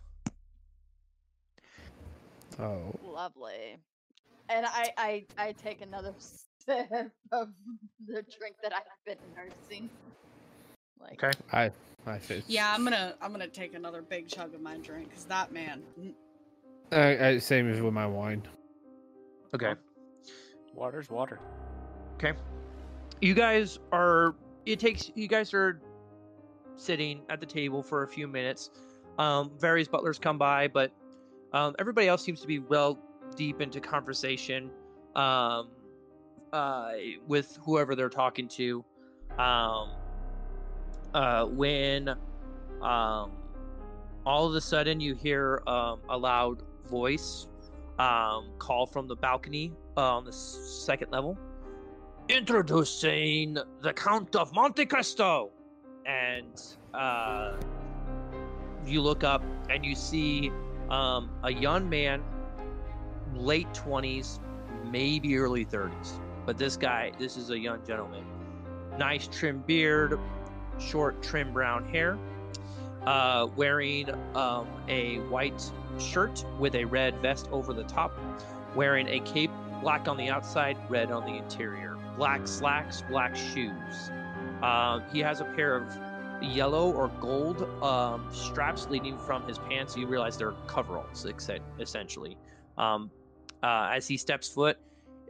Oh, 2.59 2.95
Lovely. 3.03 3.79
And 4.49 4.67
I, 4.67 4.91
I, 4.99 5.25
I 5.39 5.53
take 5.53 5.81
another 5.81 6.13
sip 6.19 6.91
of 7.33 7.49
the 8.07 8.25
drink 8.39 8.57
that 8.63 8.73
I've 8.75 8.83
been 9.07 9.17
nursing. 9.35 9.89
Like, 11.01 11.23
Okay. 11.23 11.39
I, 11.53 11.71
I 12.07 12.19
said. 12.19 12.45
Yeah, 12.47 12.73
I'm 12.73 12.85
gonna 12.85 13.15
I'm 13.21 13.33
gonna 13.33 13.49
take 13.49 13.75
another 13.75 14.03
big 14.03 14.29
chug 14.29 14.55
of 14.55 14.61
my 14.61 14.77
drink 14.79 15.09
because 15.09 15.25
that 15.25 15.53
man. 15.53 15.83
I, 16.93 16.97
I, 16.97 17.17
uh, 17.17 17.37
uh, 17.37 17.41
same 17.41 17.71
as 17.71 17.81
with 17.81 17.95
my 17.95 18.07
wine. 18.07 18.43
Okay. 19.55 19.75
Water's 20.75 21.11
water. 21.11 21.41
Okay. 22.15 22.33
You 23.23 23.35
guys 23.35 23.79
are. 23.93 24.35
It 24.67 24.81
takes. 24.81 25.13
You 25.15 25.29
guys 25.29 25.55
are 25.55 25.81
sitting 26.77 27.23
at 27.31 27.39
the 27.39 27.47
table 27.47 27.81
for 27.81 28.03
a 28.03 28.09
few 28.09 28.27
minutes. 28.27 28.71
Um, 29.17 29.53
various 29.61 29.87
butlers 29.87 30.19
come 30.19 30.39
by, 30.39 30.67
but 30.67 30.91
um, 31.53 31.77
everybody 31.79 32.09
else 32.09 32.25
seems 32.25 32.41
to 32.41 32.49
be 32.49 32.59
well 32.59 32.99
deep 33.37 33.61
into 33.61 33.81
conversation 33.81 34.71
um, 35.15 35.69
uh, 36.53 36.93
with 37.29 37.57
whoever 37.65 37.95
they're 37.95 38.09
talking 38.09 38.49
to. 38.49 38.85
Um, 39.39 39.91
uh, 41.15 41.45
when 41.47 42.09
um, 42.09 43.31
all 44.27 44.49
of 44.49 44.55
a 44.57 44.61
sudden 44.61 44.99
you 44.99 45.15
hear 45.15 45.63
um, 45.69 46.01
a 46.09 46.19
loud 46.19 46.65
voice 46.89 47.47
um, 48.01 48.51
call 48.59 48.85
from 48.85 49.07
the 49.07 49.15
balcony 49.15 49.73
uh, 49.97 50.17
on 50.17 50.25
the 50.25 50.33
second 50.33 51.13
level. 51.13 51.39
Introducing 52.33 53.59
the 53.83 53.93
Count 53.93 54.35
of 54.37 54.55
Monte 54.55 54.87
Cristo, 54.87 55.51
and 56.07 56.63
uh, 56.95 57.57
you 58.87 59.03
look 59.03 59.23
up 59.23 59.45
and 59.69 59.85
you 59.85 59.95
see 59.95 60.51
um, 60.89 61.29
a 61.43 61.53
young 61.53 61.91
man, 61.91 62.23
late 63.35 63.73
twenties, 63.75 64.41
maybe 64.91 65.37
early 65.37 65.65
thirties. 65.65 66.19
But 66.47 66.57
this 66.57 66.75
guy, 66.75 67.13
this 67.19 67.37
is 67.37 67.51
a 67.51 67.59
young 67.59 67.85
gentleman. 67.87 68.25
Nice 68.97 69.29
trim 69.29 69.63
beard, 69.67 70.19
short 70.79 71.23
trim 71.23 71.53
brown 71.53 71.87
hair, 71.91 72.17
uh, 73.05 73.47
wearing 73.57 74.09
um, 74.35 74.67
a 74.89 75.19
white 75.29 75.71
shirt 75.99 76.47
with 76.59 76.75
a 76.77 76.87
red 76.87 77.15
vest 77.21 77.51
over 77.53 77.75
the 77.75 77.85
top, 77.85 78.19
wearing 78.75 79.07
a 79.09 79.21
cape, 79.21 79.51
black 79.83 80.09
on 80.09 80.17
the 80.17 80.31
outside, 80.31 80.79
red 80.89 81.13
on 81.13 81.27
the 81.27 81.37
interior, 81.37 81.92
black 82.17 82.47
slacks, 82.47 83.03
black 83.03 83.35
shoes. 83.35 84.11
Um, 84.63 85.03
he 85.13 85.21
has 85.21 85.41
a 85.41 85.45
pair 85.45 85.77
of 85.77 85.99
yellow 86.43 86.91
or 86.93 87.09
gold 87.21 87.63
um, 87.83 88.27
straps 88.33 88.89
leading 88.89 89.19
from 89.19 89.47
his 89.47 89.59
pants. 89.59 89.97
You 89.97 90.07
realize 90.07 90.37
they're 90.37 90.55
coveralls, 90.67 91.27
essentially. 91.79 92.37
Um, 92.79 93.11
uh, 93.63 93.91
as 93.93 94.09
he 94.09 94.17
steps 94.17 94.49
foot, 94.49 94.79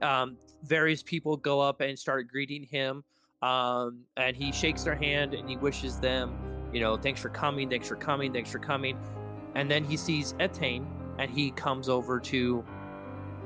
um, 0.01 0.37
various 0.65 1.03
people 1.03 1.37
go 1.37 1.61
up 1.61 1.81
and 1.81 1.99
start 1.99 2.29
greeting 2.29 2.65
him. 2.65 3.05
Um, 3.43 4.01
and 4.17 4.37
he 4.37 4.53
shakes 4.53 4.85
their 4.85 4.95
hand 4.95 5.35
and 5.35 5.49
he 5.49 5.57
wishes 5.57 5.99
them, 5.99 6.33
you 6.73 6.81
know, 6.81 6.97
thanks 6.97 7.21
for 7.21 7.29
coming, 7.29 7.69
thanks 7.69 7.89
for 7.89 7.97
coming, 7.97 8.33
thanks 8.33 8.51
for 8.51 8.61
coming. 8.61 8.97
And 9.55 9.71
then 9.71 9.85
he 9.85 9.97
sees 9.97 10.35
Etienne 10.39 10.87
and 11.19 11.31
he 11.31 11.51
comes 11.51 11.89
over 11.89 12.21
to 12.21 12.65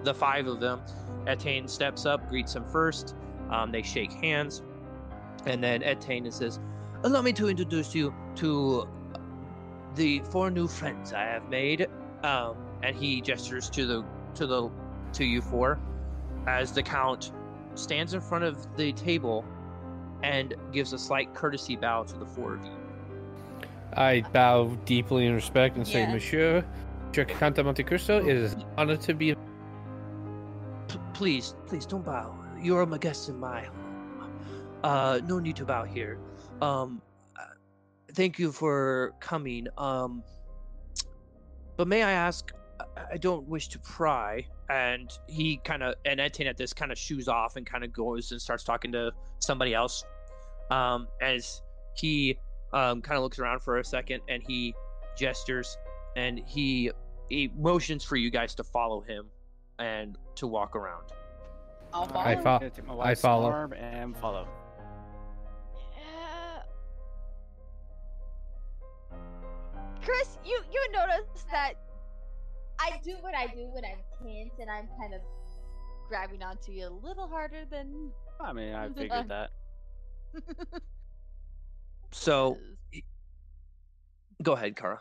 the 0.05 0.13
five 0.13 0.47
of 0.47 0.61
them. 0.61 0.81
Etienne 1.27 1.67
steps 1.67 2.07
up, 2.07 2.29
greets 2.29 2.55
him 2.55 2.65
first. 2.71 3.15
Um, 3.51 3.73
they 3.73 3.83
shake 3.83 4.13
hands. 4.13 4.63
And 5.47 5.63
then 5.63 5.83
Ed 5.83 5.99
Etienne 5.99 6.31
says, 6.31 6.59
Allow 7.05 7.23
me 7.23 7.33
to 7.35 7.49
introduce 7.49 7.95
you 7.95 8.15
to 8.37 8.89
the 9.95 10.21
four 10.31 10.51
new 10.51 10.67
friends 10.67 11.13
I 11.13 11.23
have 11.25 11.49
made. 11.49 11.89
Um, 12.23 12.57
and 12.83 12.97
he 12.97 13.21
gestures 13.21 13.71
to 13.71 13.87
the 13.87 14.05
to 14.35 14.47
the 14.47 14.71
to 15.15 15.25
you 15.25 15.41
four 15.41 15.79
as 16.47 16.73
the 16.73 16.83
count 16.83 17.33
stands 17.75 18.15
in 18.15 18.21
front 18.21 18.45
of 18.45 18.77
the 18.77 18.93
table 18.93 19.45
and 20.23 20.55
gives 20.73 20.93
a 20.93 20.99
slight 20.99 21.35
courtesy 21.35 21.77
bow 21.77 22.05
to 22.05 22.17
the 22.17 22.27
four 22.27 22.55
of 22.55 22.65
you. 22.65 22.73
I 23.95 24.23
bow 24.33 24.77
deeply 24.85 25.27
in 25.27 25.35
respect 25.35 25.77
and 25.77 25.87
say, 25.87 26.01
Yeah. 26.01 26.13
Monsieur, 26.13 26.65
Monsieur 27.07 27.25
Count 27.25 27.59
of 27.59 27.67
Monte 27.67 27.83
Cristo, 27.83 28.19
it 28.19 28.37
is 28.37 28.55
an 28.55 28.65
honor 28.77 28.97
to 28.97 29.15
be. 29.15 29.35
P- 29.35 30.99
please, 31.15 31.55
please 31.67 31.87
don't 31.87 32.05
bow. 32.05 32.36
You're 32.61 32.87
my 32.87 32.99
guest 32.99 33.29
in 33.29 33.39
my 33.39 33.65
home. 33.65 34.41
Uh, 34.83 35.21
no 35.27 35.39
need 35.39 35.57
to 35.57 35.65
bow 35.65 35.85
here. 35.85 36.19
Um, 36.61 37.03
uh, 37.39 37.45
thank 38.13 38.39
you 38.39 38.53
for 38.53 39.15
coming. 39.21 39.67
Um, 39.79 40.23
but 41.77 41.89
may 41.89 42.03
I 42.03 42.13
ask? 42.13 42.53
I- 43.13 43.17
don't 43.19 43.47
wish 43.49 43.69
to 43.69 43.79
pry. 43.79 44.47
And 44.69 45.11
he 45.29 45.59
kind 45.59 45.83
of, 45.83 45.95
and 46.05 46.21
Etienne 46.21 46.49
at 46.49 46.57
this 46.57 46.73
kind 46.73 46.91
of 46.91 46.99
shoes 46.99 47.29
off 47.29 47.57
and 47.57 47.65
kind 47.65 47.85
of 47.85 47.93
goes 47.93 48.33
and 48.33 48.41
starts 48.41 48.65
talking 48.65 48.93
to 48.93 49.13
somebody 49.39 49.75
else. 49.75 50.05
Um, 50.71 51.09
as 51.21 51.63
he 51.95 52.39
um, 52.73 53.01
kind 53.01 53.17
of 53.17 53.23
looks 53.23 53.39
around 53.39 53.61
for 53.61 53.79
a 53.79 53.85
second 53.85 54.21
and 54.29 54.43
he 54.43 54.75
gestures 55.17 55.79
and 56.17 56.41
he 56.47 56.91
he 57.29 57.51
motions 57.57 58.05
for 58.05 58.17
you 58.17 58.31
guys 58.31 58.55
to 58.55 58.65
follow 58.65 59.01
him 59.01 59.27
and 59.79 60.17
to 60.37 60.47
walk 60.47 60.77
around. 60.77 61.13
I'll 61.97 62.05
I 62.19 62.35
follow. 62.35 62.43
fo- 62.43 62.59
Gonna 62.59 62.71
take 62.71 62.87
my 62.87 62.95
I 62.99 63.15
follow. 63.15 63.47
arm 63.51 63.73
and 63.73 64.17
follow. 64.19 64.47
Yeah. 65.97 66.63
Chris, 70.05 70.39
you 70.45 70.61
you 70.71 70.93
notice 70.93 71.45
that 71.51 71.75
I 72.79 73.01
do 73.03 73.17
what 73.21 73.35
I 73.35 73.47
do 73.47 73.69
when 73.73 73.85
I'm 73.85 73.99
tense, 74.23 74.53
and 74.61 74.71
I'm 74.71 74.89
kind 75.01 75.15
of 75.15 75.21
grabbing 76.09 76.43
onto 76.43 76.73
you 76.73 76.89
a 76.89 76.95
little 77.07 77.27
harder 77.27 77.65
than. 77.71 78.11
I 78.41 78.53
mean, 78.53 78.75
I 78.75 78.89
figured 78.93 79.29
that. 79.29 79.51
So 82.13 82.57
go 84.43 84.53
ahead, 84.53 84.77
Kara. 84.77 85.01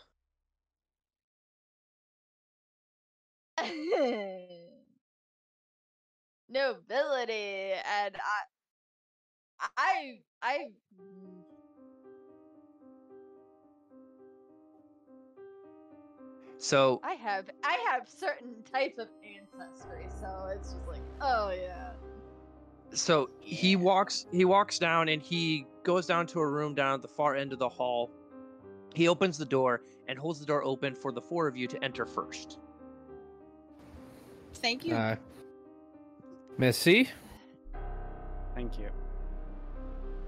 nobility 6.50 7.74
and 7.74 8.16
i 8.16 9.68
i 9.78 10.20
i 10.42 10.68
So 16.58 17.00
i 17.04 17.14
have 17.14 17.50
i 17.64 17.78
have 17.92 18.08
certain 18.08 18.64
types 18.72 18.98
of 18.98 19.08
ancestry 19.24 20.08
so 20.20 20.50
it's 20.52 20.74
just 20.74 20.88
like 20.88 21.02
oh 21.22 21.52
yeah 21.52 21.92
so 22.96 23.30
he 23.40 23.76
walks 23.76 24.26
he 24.32 24.46
walks 24.46 24.80
down 24.80 25.10
and 25.10 25.22
he 25.22 25.68
goes 25.84 26.06
down 26.06 26.26
to 26.28 26.40
a 26.40 26.48
room 26.48 26.74
down 26.74 26.94
at 26.94 27.02
the 27.02 27.08
far 27.08 27.36
end 27.36 27.54
of 27.54 27.60
the 27.60 27.70
hall. 27.70 28.10
He 28.94 29.08
opens 29.08 29.38
the 29.38 29.46
door 29.46 29.82
and 30.08 30.18
holds 30.18 30.40
the 30.40 30.46
door 30.46 30.64
open 30.64 30.96
for 30.96 31.12
the 31.12 31.22
four 31.22 31.48
of 31.48 31.56
you 31.56 31.68
to 31.68 31.84
enter 31.84 32.06
first. 32.06 32.60
Thank 34.56 34.86
you. 34.86 34.96
Uh, 34.96 35.16
Merci. 36.58 37.10
Thank 38.54 38.80
you. 38.80 38.90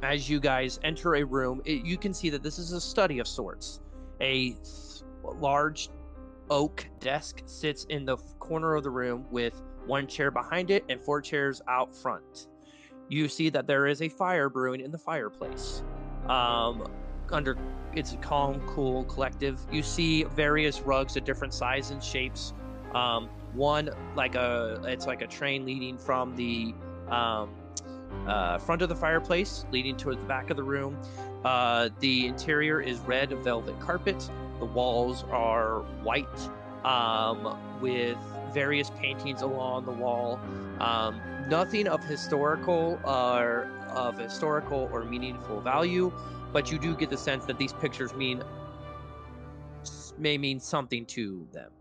As 0.04 0.30
you 0.30 0.40
guys 0.40 0.80
enter 0.84 1.16
a 1.16 1.24
room, 1.24 1.62
it, 1.66 1.84
you 1.86 1.98
can 1.98 2.14
see 2.14 2.30
that 2.30 2.44
this 2.44 2.60
is 2.60 2.72
a 2.72 2.82
study 2.82 3.20
of 3.20 3.28
sorts. 3.28 3.80
A 4.22 4.52
th- 4.52 5.04
large 5.40 5.90
oak 6.50 6.86
desk 7.00 7.42
sits 7.46 7.86
in 7.86 8.06
the 8.06 8.16
f- 8.16 8.40
corner 8.40 8.76
of 8.76 8.84
the 8.84 8.90
room 8.90 9.26
with 9.32 9.62
one 9.86 10.06
chair 10.08 10.30
behind 10.30 10.70
it 10.70 10.84
and 10.90 11.02
four 11.02 11.22
chairs 11.22 11.62
out 11.68 11.96
front. 11.96 12.48
You 13.10 13.28
see 13.30 13.50
that 13.50 13.68
there 13.68 13.88
is 13.88 14.02
a 14.02 14.10
fire 14.10 14.50
brewing 14.50 14.82
in 14.82 14.92
the 14.92 14.98
fireplace. 14.98 15.82
Um, 16.28 16.88
under 17.32 17.58
it's 17.94 18.14
a 18.14 18.18
calm, 18.18 18.62
cool, 18.68 19.06
collective. 19.06 19.60
You 19.72 19.82
see 19.82 20.24
various 20.24 20.82
rugs 20.82 21.16
of 21.16 21.24
different 21.24 21.54
sizes 21.54 21.92
and 21.92 22.04
shapes. 22.04 22.54
Um, 22.94 23.30
one 23.54 23.90
like 24.16 24.36
a 24.36 24.82
it's 24.86 25.08
like 25.08 25.22
a 25.22 25.28
train 25.28 25.66
leading 25.66 25.98
from 25.98 26.36
the 26.36 26.74
um, 27.10 27.50
uh, 28.28 28.58
front 28.58 28.82
of 28.82 28.90
the 28.90 28.96
fireplace, 28.96 29.66
leading 29.72 29.96
towards 29.96 30.20
the 30.20 30.26
back 30.26 30.50
of 30.50 30.58
the 30.58 30.64
room. 30.64 30.98
Uh, 31.44 31.90
the 32.00 32.28
interior 32.28 32.82
is 32.82 33.00
red 33.00 33.32
velvet 33.44 33.80
carpet. 33.80 34.30
The 34.60 34.66
walls 34.66 35.24
are 35.32 35.82
white, 36.04 36.28
um, 36.84 37.58
with 37.80 38.18
various 38.54 38.90
paintings 38.92 39.42
along 39.42 39.86
the 39.86 39.92
wall. 39.92 40.40
Um, 40.80 41.22
nothing 41.48 41.88
of 41.88 42.04
historical 42.04 43.00
or 43.04 43.70
of 43.90 44.18
historical 44.18 44.90
or 44.92 45.04
meaningful 45.04 45.62
value, 45.62 46.12
but 46.52 46.72
you 46.72 46.80
do 46.80 46.96
get 46.96 47.10
the 47.10 47.18
sense 47.18 47.46
that 47.46 47.58
these 47.58 47.74
pictures 47.74 48.14
mean 48.14 48.44
may 50.18 50.38
mean 50.38 50.60
something 50.60 51.06
to 51.06 51.48
them. 51.52 51.72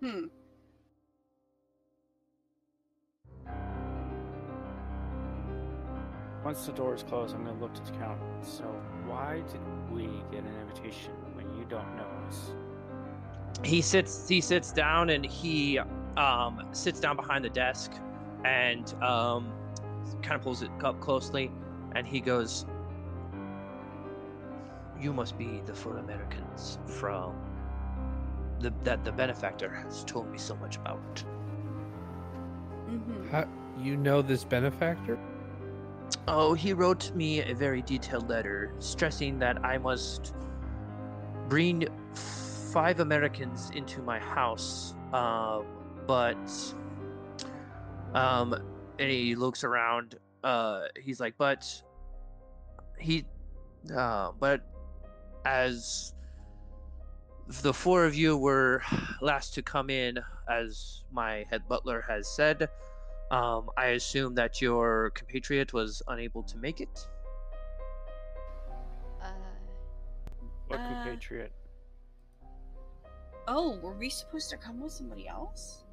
Hmm. 0.00 0.26
Once 6.44 6.66
the 6.66 6.72
door 6.72 6.94
is 6.94 7.02
closed, 7.02 7.34
I'm 7.34 7.44
gonna 7.44 7.60
look 7.60 7.74
to 7.74 7.82
the 7.82 7.98
count. 7.98 8.20
So 8.42 8.64
why 9.06 9.42
did 9.50 9.60
we 9.90 10.06
get 10.30 10.44
an 10.44 10.54
invitation 10.60 11.12
when 11.34 11.50
you 11.58 11.64
don't 11.68 11.96
know 11.96 12.06
us? 12.28 12.52
he 13.64 13.80
sits 13.80 14.28
he 14.28 14.40
sits 14.40 14.72
down 14.72 15.10
and 15.10 15.24
he 15.24 15.78
um 16.16 16.66
sits 16.72 17.00
down 17.00 17.16
behind 17.16 17.44
the 17.44 17.50
desk 17.50 17.92
and 18.44 18.94
um 19.02 19.52
kind 20.22 20.34
of 20.36 20.42
pulls 20.42 20.62
it 20.62 20.70
up 20.84 21.00
closely 21.00 21.50
and 21.94 22.06
he 22.06 22.20
goes 22.20 22.66
you 25.00 25.12
must 25.12 25.36
be 25.38 25.60
the 25.66 25.74
four 25.74 25.98
americans 25.98 26.78
from 26.86 27.34
the 28.60 28.72
that 28.84 29.04
the 29.04 29.12
benefactor 29.12 29.70
has 29.70 30.04
told 30.04 30.30
me 30.30 30.38
so 30.38 30.56
much 30.56 30.76
about 30.76 31.24
Mm-hmm. 32.88 33.30
How, 33.30 33.48
you 33.76 33.96
know 33.96 34.22
this 34.22 34.44
benefactor? 34.44 35.18
oh 36.28 36.54
he 36.54 36.72
wrote 36.72 37.12
me 37.16 37.40
a 37.40 37.52
very 37.52 37.82
detailed 37.82 38.28
letter 38.28 38.72
stressing 38.78 39.40
that 39.40 39.64
i 39.64 39.76
must 39.76 40.34
bring 41.48 41.86
five 42.76 43.00
Americans 43.00 43.70
into 43.74 44.02
my 44.02 44.18
house, 44.18 44.94
um, 45.12 45.64
but 46.06 46.74
um, 48.14 48.52
and 48.98 49.10
he 49.10 49.34
looks 49.34 49.64
around. 49.64 50.16
Uh, 50.44 50.82
he's 51.00 51.18
like, 51.18 51.34
but 51.38 51.64
he, 52.98 53.24
uh, 53.96 54.32
but 54.38 54.60
as 55.44 56.12
the 57.46 57.72
four 57.72 58.04
of 58.04 58.14
you 58.14 58.36
were 58.36 58.82
last 59.20 59.54
to 59.54 59.62
come 59.62 59.90
in, 59.90 60.18
as 60.48 61.02
my 61.12 61.44
head 61.50 61.62
butler 61.68 62.04
has 62.08 62.28
said, 62.28 62.68
um, 63.30 63.70
I 63.76 63.86
assume 63.86 64.34
that 64.34 64.60
your 64.60 65.10
compatriot 65.10 65.72
was 65.72 66.02
unable 66.08 66.42
to 66.44 66.56
make 66.58 66.80
it. 66.80 67.08
Uh, 69.20 69.30
What 70.68 70.80
Uh, 70.80 70.88
compatriot? 70.88 71.52
Oh, 73.48 73.78
were 73.78 73.92
we 73.92 74.10
supposed 74.10 74.50
to 74.50 74.56
come 74.56 74.80
with 74.80 74.92
somebody 74.92 75.28
else? 75.28 75.84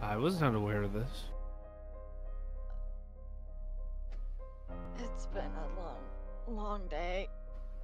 I 0.00 0.16
was 0.16 0.40
not 0.40 0.54
aware 0.54 0.82
of 0.82 0.92
this. 0.92 1.24
it's 4.98 5.26
been 5.26 5.44
a 5.44 5.80
long, 5.80 6.56
long 6.56 6.86
day. 6.88 7.28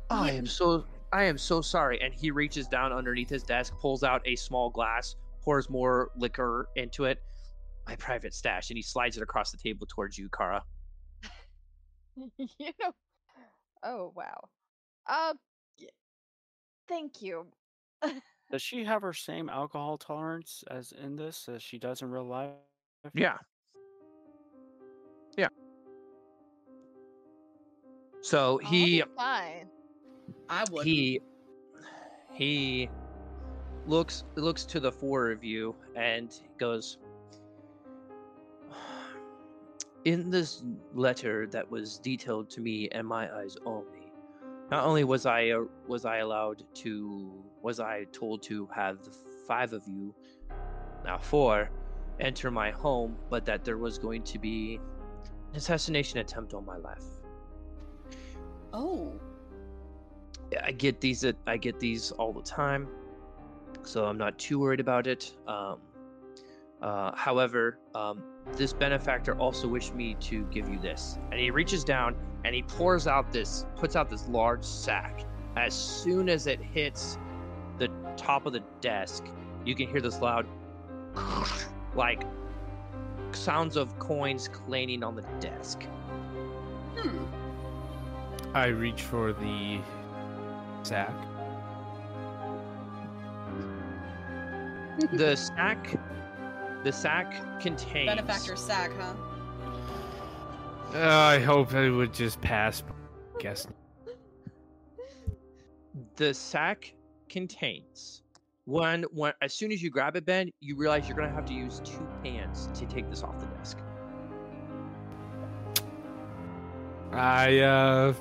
I 0.08 0.32
am 0.32 0.46
so 0.46 0.84
I 1.12 1.24
am 1.24 1.38
so 1.38 1.60
sorry. 1.60 2.00
And 2.00 2.14
he 2.14 2.30
reaches 2.30 2.68
down 2.68 2.92
underneath 2.92 3.28
his 3.28 3.42
desk, 3.42 3.74
pulls 3.80 4.04
out 4.04 4.22
a 4.26 4.36
small 4.36 4.70
glass, 4.70 5.16
pours 5.42 5.68
more 5.68 6.10
liquor 6.16 6.68
into 6.76 7.04
it. 7.04 7.22
My 7.86 7.96
private 7.96 8.34
stash, 8.34 8.70
and 8.70 8.76
he 8.76 8.82
slides 8.82 9.16
it 9.16 9.22
across 9.22 9.50
the 9.50 9.58
table 9.58 9.86
towards 9.88 10.16
you, 10.16 10.28
Kara. 10.28 10.62
you 12.36 12.72
know. 12.80 12.92
Oh 13.82 14.12
wow. 14.14 14.48
Uh, 15.06 15.34
thank 16.88 17.22
you. 17.22 17.46
Does 18.50 18.62
she 18.62 18.84
have 18.84 19.02
her 19.02 19.12
same 19.12 19.48
alcohol 19.48 19.96
tolerance 19.96 20.62
as 20.70 20.92
in 20.92 21.16
this 21.16 21.48
as 21.48 21.62
she 21.62 21.78
does 21.78 22.02
in 22.02 22.10
real 22.10 22.24
life? 22.24 22.50
Yeah. 23.14 23.38
Yeah. 25.36 25.48
So 28.20 28.58
he 28.58 29.02
be 29.02 29.04
fine. 29.16 29.68
I 30.48 30.64
would. 30.70 30.86
he 30.86 31.20
he 32.32 32.90
looks 33.86 34.24
looks 34.36 34.64
to 34.66 34.80
the 34.80 34.92
four 34.92 35.30
of 35.30 35.42
you 35.44 35.74
and 35.96 36.32
goes 36.58 36.98
in 40.04 40.30
this 40.30 40.62
letter 40.94 41.46
that 41.48 41.70
was 41.70 41.98
detailed 41.98 42.50
to 42.50 42.60
me 42.60 42.88
and 42.92 43.06
my 43.06 43.34
eyes 43.34 43.56
only 43.66 44.12
not 44.70 44.84
only 44.84 45.04
was 45.04 45.26
i 45.26 45.50
uh, 45.50 45.62
was 45.86 46.04
i 46.04 46.18
allowed 46.18 46.62
to 46.74 47.44
was 47.62 47.80
i 47.80 48.04
told 48.12 48.42
to 48.42 48.66
have 48.74 49.02
the 49.04 49.10
five 49.46 49.72
of 49.72 49.82
you 49.86 50.14
now 51.04 51.18
four 51.18 51.70
enter 52.20 52.50
my 52.50 52.70
home 52.70 53.16
but 53.28 53.44
that 53.44 53.64
there 53.64 53.78
was 53.78 53.98
going 53.98 54.22
to 54.22 54.38
be 54.38 54.78
an 55.50 55.56
assassination 55.56 56.18
attempt 56.18 56.54
on 56.54 56.64
my 56.64 56.76
life 56.76 57.04
Oh. 58.72 59.20
I 60.62 60.72
get 60.72 61.00
these 61.00 61.24
at 61.24 61.36
I 61.46 61.56
get 61.56 61.78
these 61.78 62.10
all 62.12 62.32
the 62.32 62.42
time, 62.42 62.88
so 63.82 64.04
I'm 64.04 64.18
not 64.18 64.38
too 64.38 64.58
worried 64.58 64.80
about 64.80 65.06
it. 65.06 65.36
Um, 65.46 65.78
uh, 66.82 67.14
however, 67.14 67.78
um, 67.94 68.22
this 68.56 68.72
benefactor 68.72 69.36
also 69.36 69.68
wished 69.68 69.94
me 69.94 70.14
to 70.20 70.44
give 70.44 70.68
you 70.68 70.78
this, 70.78 71.18
and 71.30 71.38
he 71.38 71.50
reaches 71.50 71.84
down 71.84 72.16
and 72.44 72.54
he 72.54 72.62
pours 72.62 73.06
out 73.06 73.32
this, 73.32 73.66
puts 73.76 73.96
out 73.96 74.08
this 74.08 74.26
large 74.28 74.64
sack. 74.64 75.24
As 75.56 75.74
soon 75.74 76.28
as 76.28 76.46
it 76.46 76.60
hits 76.60 77.18
the 77.78 77.88
top 78.16 78.46
of 78.46 78.52
the 78.52 78.62
desk, 78.80 79.26
you 79.64 79.74
can 79.74 79.88
hear 79.88 80.00
this 80.00 80.20
loud, 80.20 80.46
like 81.94 82.22
sounds 83.32 83.76
of 83.76 83.98
coins 83.98 84.48
clanging 84.48 85.02
on 85.02 85.14
the 85.16 85.22
desk. 85.38 85.82
Hmm. 86.96 87.24
I 88.54 88.66
reach 88.66 89.02
for 89.02 89.32
the 89.32 89.80
sack. 90.82 91.14
The 95.12 95.34
sack, 95.36 95.98
the 96.84 96.92
sack 96.92 97.60
contains 97.60 98.08
Benefactor 98.08 98.56
sack, 98.56 98.90
huh? 98.98 99.14
Uh, 100.94 100.98
I 100.98 101.38
hope 101.38 101.72
it 101.72 101.90
would 101.90 102.12
just 102.12 102.40
pass. 102.40 102.82
Guess. 103.38 103.66
the 106.16 106.34
sack 106.34 106.92
contains 107.30 108.22
one 108.66 109.04
one 109.12 109.32
as 109.40 109.54
soon 109.54 109.72
as 109.72 109.82
you 109.82 109.88
grab 109.88 110.14
it 110.16 110.26
ben 110.26 110.50
you 110.60 110.76
realize 110.76 111.08
you're 111.08 111.16
going 111.16 111.28
to 111.28 111.34
have 111.34 111.46
to 111.46 111.54
use 111.54 111.80
two 111.82 112.06
hands 112.22 112.68
to 112.74 112.84
take 112.84 113.08
this 113.08 113.22
off 113.22 113.38
the 113.38 113.46
desk 113.46 113.78
I 117.12 117.60
uh 117.60 118.12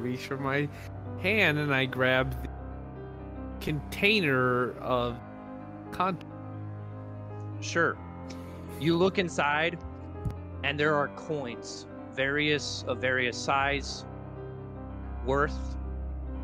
reach 0.00 0.26
for 0.26 0.36
my 0.36 0.68
hand 1.20 1.58
and 1.58 1.74
I 1.74 1.84
grab 1.84 2.42
the 2.42 2.48
container 3.60 4.72
of 4.78 5.18
content. 5.92 6.24
sure 7.60 7.96
you 8.80 8.96
look 8.96 9.18
inside 9.18 9.78
and 10.64 10.78
there 10.78 10.94
are 10.94 11.08
coins 11.08 11.86
various 12.14 12.84
of 12.88 12.98
various 12.98 13.36
size 13.36 14.04
worth 15.26 15.76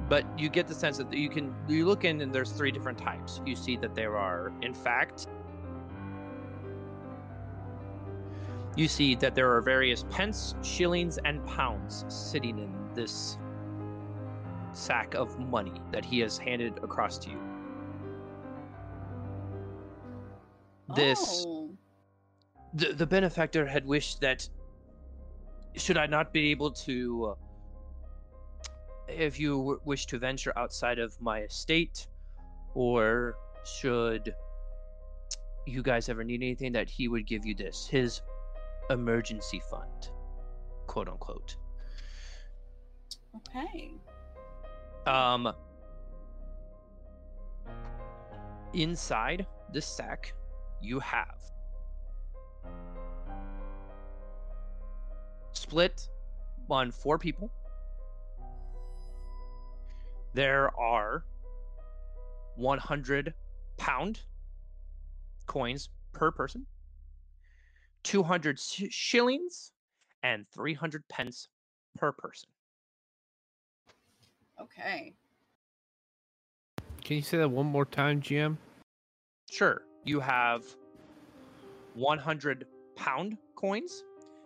but 0.08 0.24
you 0.38 0.48
get 0.48 0.66
the 0.66 0.74
sense 0.74 0.98
that 0.98 1.12
you 1.12 1.28
can 1.28 1.54
you 1.68 1.86
look 1.86 2.04
in 2.04 2.20
and 2.20 2.32
there's 2.32 2.52
three 2.52 2.70
different 2.70 2.98
types 2.98 3.40
you 3.46 3.56
see 3.56 3.76
that 3.76 3.94
there 3.94 4.16
are 4.16 4.52
in 4.62 4.74
fact 4.74 5.26
you 8.76 8.86
see 8.86 9.14
that 9.14 9.34
there 9.34 9.50
are 9.52 9.62
various 9.62 10.04
pence 10.10 10.54
shillings 10.62 11.18
and 11.24 11.44
pounds 11.46 12.04
sitting 12.08 12.58
in 12.58 12.70
this 12.94 13.38
sack 14.76 15.14
of 15.14 15.38
money 15.38 15.72
that 15.90 16.04
he 16.04 16.18
has 16.20 16.36
handed 16.38 16.78
across 16.82 17.18
to 17.18 17.30
you 17.30 17.40
this 20.94 21.44
Oh. 21.46 21.70
the, 22.74 22.92
the 22.92 23.06
benefactor 23.06 23.66
had 23.66 23.86
wished 23.86 24.20
that 24.20 24.48
should 25.74 25.96
I 25.98 26.06
not 26.06 26.32
be 26.32 26.50
able 26.52 26.70
to, 26.72 27.26
uh, 27.26 27.34
if 29.08 29.38
you 29.38 29.56
w- 29.58 29.80
wish 29.84 30.06
to 30.06 30.18
venture 30.18 30.52
outside 30.56 30.98
of 30.98 31.20
my 31.20 31.40
estate, 31.40 32.06
or 32.74 33.36
should 33.64 34.34
you 35.66 35.82
guys 35.82 36.08
ever 36.08 36.24
need 36.24 36.36
anything, 36.42 36.72
that 36.72 36.88
he 36.88 37.08
would 37.08 37.26
give 37.26 37.44
you 37.44 37.54
this 37.54 37.86
his 37.86 38.22
emergency 38.90 39.60
fund, 39.70 40.10
quote 40.86 41.08
unquote. 41.08 41.56
Okay. 43.36 43.92
Um, 45.06 45.52
inside 48.74 49.46
this 49.72 49.86
sack, 49.86 50.34
you 50.82 50.98
have 50.98 51.38
split 55.52 56.08
on 56.68 56.90
four 56.90 57.18
people. 57.18 57.52
There 60.34 60.76
are 60.78 61.24
100 62.56 63.32
pound 63.76 64.20
coins 65.46 65.88
per 66.12 66.32
person, 66.32 66.66
200 68.02 68.58
shillings, 68.58 69.72
and 70.22 70.46
300 70.52 71.06
pence 71.08 71.48
per 71.96 72.10
person. 72.10 72.48
Okay. 74.60 75.14
Can 77.04 77.16
you 77.16 77.22
say 77.22 77.38
that 77.38 77.48
one 77.48 77.66
more 77.66 77.84
time, 77.84 78.20
GM? 78.20 78.56
Sure, 79.50 79.82
you 80.04 80.18
have 80.20 80.64
100 81.94 82.66
pound 82.96 83.38
coins, 83.54 84.04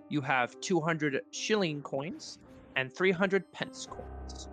you 0.09 0.21
have 0.21 0.61
200 0.61 1.21
shilling 1.31 1.81
coins, 1.83 2.39
and 2.77 2.93
300 2.93 3.51
pence 3.53 3.87
coins. 3.91 4.49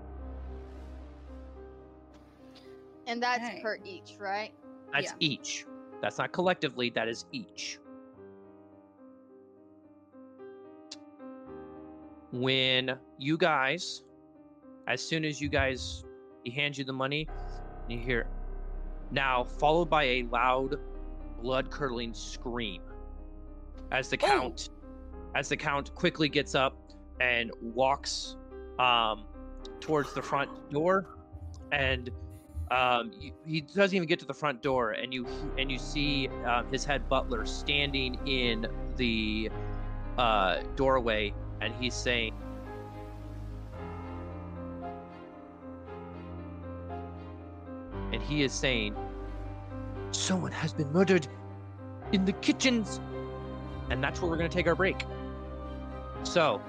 And 3.07 3.21
that's 3.21 3.45
Okay. 3.45 3.61
per 3.61 3.77
each, 3.83 4.15
right? 4.19 4.53
That's 4.93 5.11
Yeah. 5.11 5.17
each. 5.19 5.65
That's 6.01 6.17
not 6.17 6.31
collectively, 6.31 6.89
that 6.91 7.07
is 7.07 7.25
each. 7.31 7.79
When 12.31 12.97
you 13.17 13.37
guys, 13.37 14.03
as 14.87 15.01
soon 15.01 15.25
as 15.25 15.41
you 15.41 15.49
guys, 15.49 16.03
he 16.43 16.51
hands 16.51 16.77
you 16.77 16.83
the 16.83 16.93
money, 16.93 17.27
you 17.87 17.97
hear, 17.99 18.27
now 19.11 19.43
followed 19.43 19.89
by 19.89 20.03
a 20.03 20.23
loud, 20.23 20.79
blood 21.41 21.69
curdling 21.69 22.13
scream 22.13 22.81
as 23.91 24.09
the 24.09 24.17
Oh. 24.23 24.27
count, 24.27 24.69
as 25.35 25.49
the 25.49 25.57
count 25.57 25.93
quickly 25.95 26.29
gets 26.29 26.55
up 26.55 26.75
and 27.19 27.51
walks 27.61 28.35
um, 28.79 29.25
towards 29.79 30.13
the 30.13 30.21
front 30.21 30.49
door, 30.71 31.05
and 31.71 32.09
um, 32.71 33.11
he 33.45 33.61
doesn't 33.61 33.95
even 33.95 34.07
get 34.07 34.19
to 34.19 34.25
the 34.25 34.33
front 34.33 34.61
door, 34.61 34.91
and 34.91 35.13
you 35.13 35.25
and 35.57 35.71
you 35.71 35.77
see 35.77 36.29
uh, 36.45 36.63
his 36.71 36.83
head 36.83 37.07
butler 37.07 37.45
standing 37.45 38.17
in 38.27 38.67
the 38.97 39.49
uh, 40.17 40.61
doorway, 40.75 41.33
and 41.61 41.73
he's 41.75 41.93
saying, 41.93 42.33
he 48.27 48.43
is 48.43 48.53
saying, 48.53 48.95
"Someone 50.11 50.51
has 50.51 50.73
been 50.73 50.91
murdered 50.91 51.27
in 52.11 52.25
the 52.25 52.33
kitchens," 52.33 52.99
and 53.89 54.03
that's 54.03 54.21
where 54.21 54.29
we're 54.29 54.37
going 54.37 54.49
to 54.49 54.55
take 54.55 54.67
our 54.67 54.75
break. 54.75 55.05
So, 56.23 56.61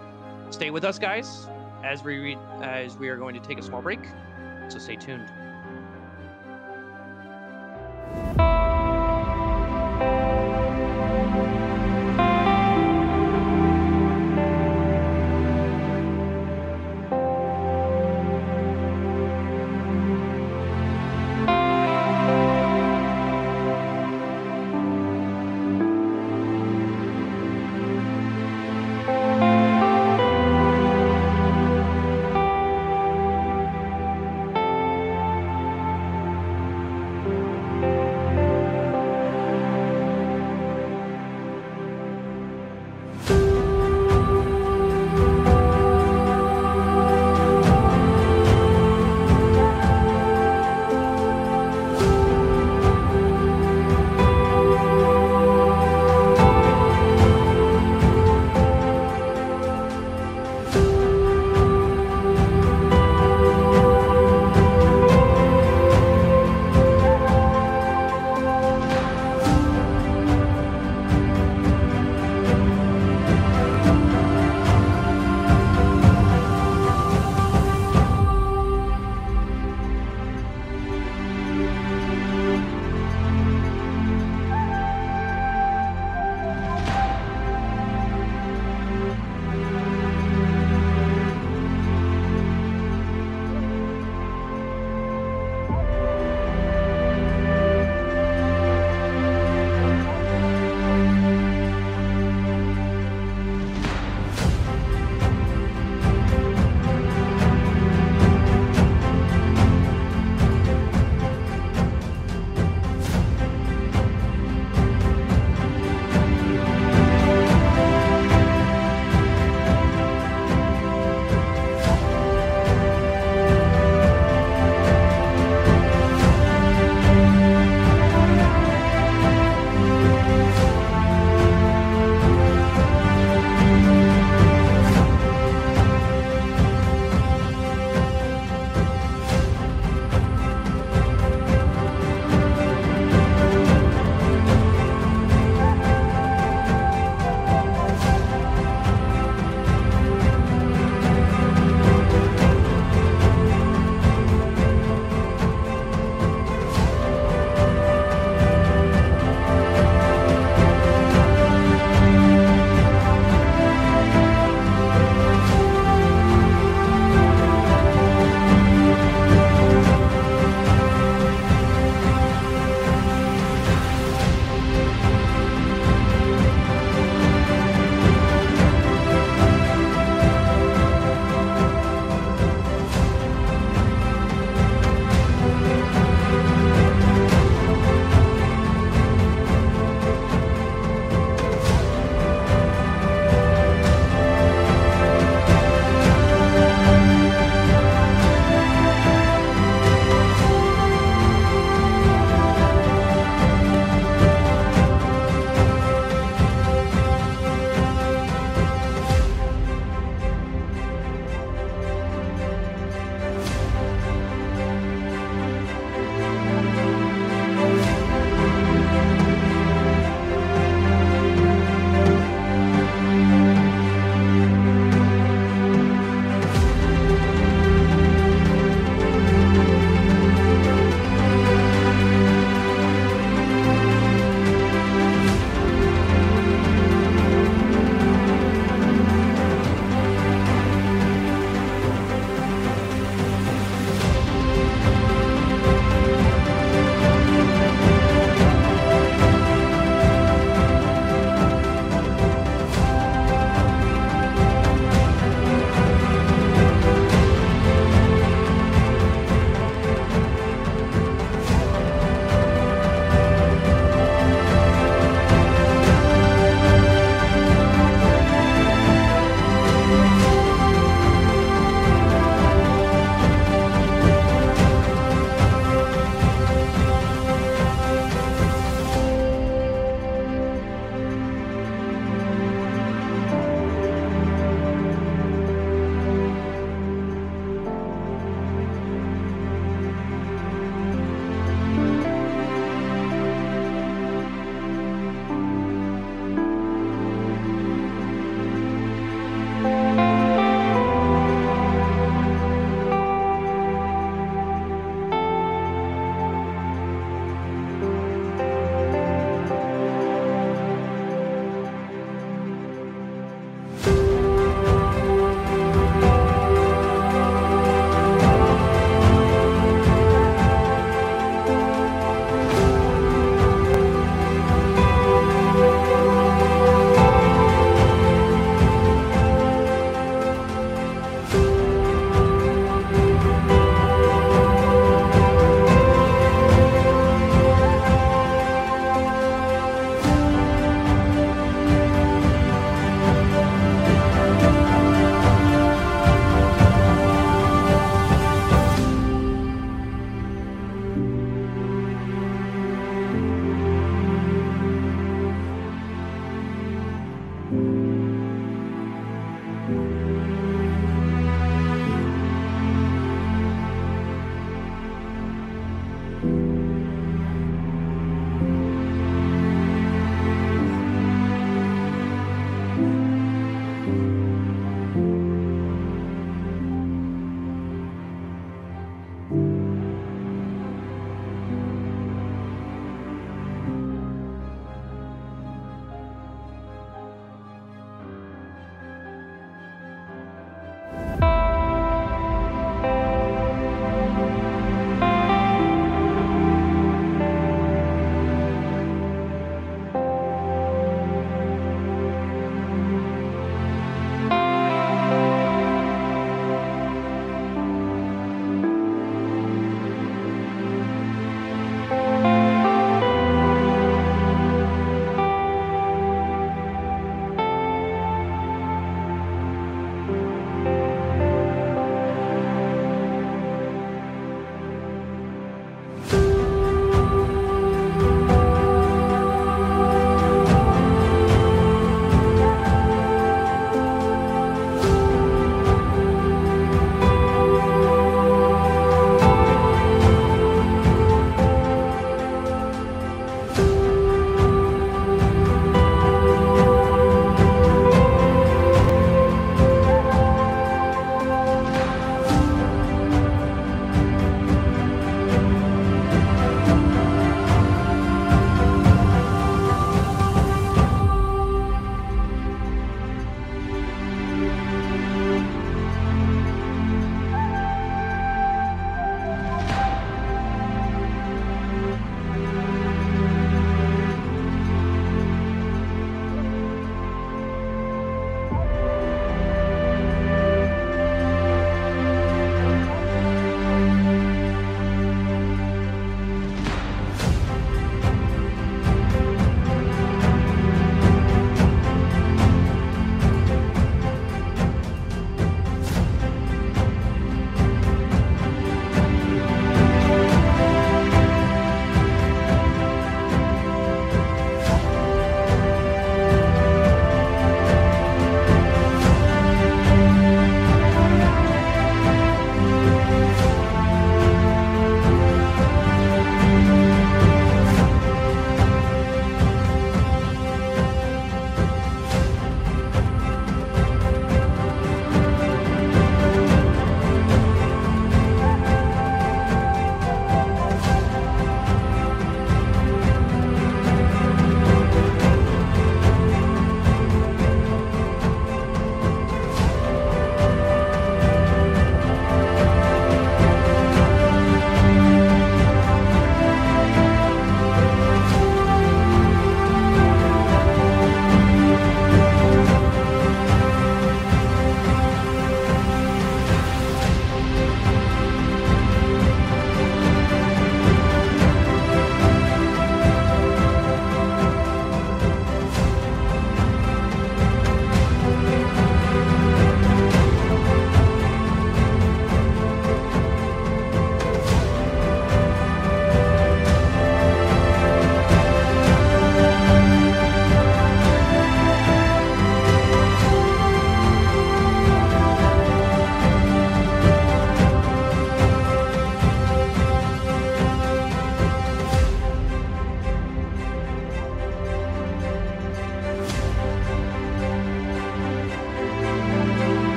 stay 0.51 0.71
with 0.71 0.85
us, 0.85 0.99
guys, 0.99 1.49
as 1.85 2.03
we 2.03 2.37
as 2.63 2.97
we 2.97 3.09
are 3.09 3.17
going 3.17 3.35
to 3.35 3.41
take 3.41 3.59
a 3.59 3.63
small 3.63 3.83
break. 3.83 4.01
So 4.69 4.79
stay 4.79 4.97
tuned. 4.97 5.31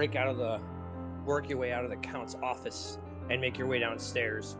Break 0.00 0.16
out 0.16 0.28
of 0.28 0.38
the 0.38 0.58
work 1.26 1.50
your 1.50 1.58
way 1.58 1.74
out 1.74 1.84
of 1.84 1.90
the 1.90 1.96
count's 1.98 2.34
office 2.42 2.96
and 3.28 3.38
make 3.38 3.58
your 3.58 3.66
way 3.66 3.78
downstairs, 3.80 4.56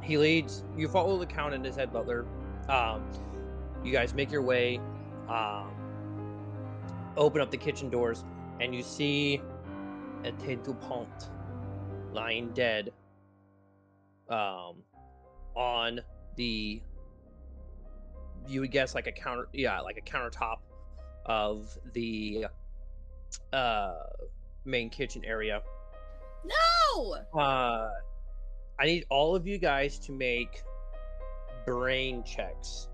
he 0.00 0.16
leads 0.16 0.64
you 0.74 0.88
follow 0.88 1.18
the 1.18 1.26
count 1.26 1.52
and 1.52 1.62
his 1.62 1.76
head 1.76 1.92
butler. 1.92 2.24
Um, 2.66 3.04
you 3.84 3.92
guys 3.92 4.14
make 4.14 4.32
your 4.32 4.40
way, 4.40 4.80
um, 5.28 5.70
open 7.18 7.42
up 7.42 7.50
the 7.50 7.58
kitchen 7.58 7.90
doors, 7.90 8.24
and 8.58 8.74
you 8.74 8.82
see 8.82 9.42
a 10.24 10.28
Etienne 10.28 10.62
Dupont 10.62 11.28
lying 12.14 12.48
dead 12.54 12.90
um, 14.30 14.76
on 15.54 16.00
the 16.36 16.80
you 18.48 18.62
would 18.62 18.70
guess 18.70 18.94
like 18.94 19.06
a 19.06 19.12
counter 19.12 19.46
yeah 19.52 19.78
like 19.80 19.98
a 19.98 20.10
countertop 20.10 20.60
of 21.26 21.68
the 21.92 22.46
uh 23.52 23.92
main 24.70 24.88
kitchen 24.90 25.22
area 25.24 25.62
No! 26.44 27.14
uh 27.38 27.90
i 28.78 28.84
need 28.86 29.04
all 29.10 29.34
of 29.36 29.46
you 29.46 29.58
guys 29.58 29.98
to 30.00 30.12
make 30.12 30.62
brain 31.66 32.22
checks 32.24 32.88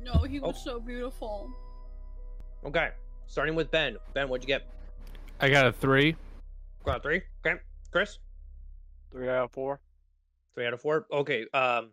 No, 0.00 0.12
he 0.24 0.40
Oh. 0.40 0.48
was 0.48 0.62
so 0.62 0.80
beautiful. 0.80 1.50
okay 2.64 2.92
starting 3.26 3.54
with 3.54 3.70
ben 3.70 3.96
ben 4.12 4.28
what'd 4.28 4.42
you 4.44 4.48
get 4.48 4.62
I 5.40 5.48
got 5.50 5.66
a 5.66 5.72
three. 5.72 6.16
got 6.84 6.98
a 6.98 7.00
three 7.00 7.22
okay 7.44 7.60
chris 7.90 8.18
Three 9.10 9.28
out 9.28 9.44
of 9.44 9.52
four. 9.52 9.78
Three 10.56 10.66
out 10.66 10.72
of 10.74 10.80
four. 10.80 11.06
Okay. 11.12 11.46
Um, 11.54 11.90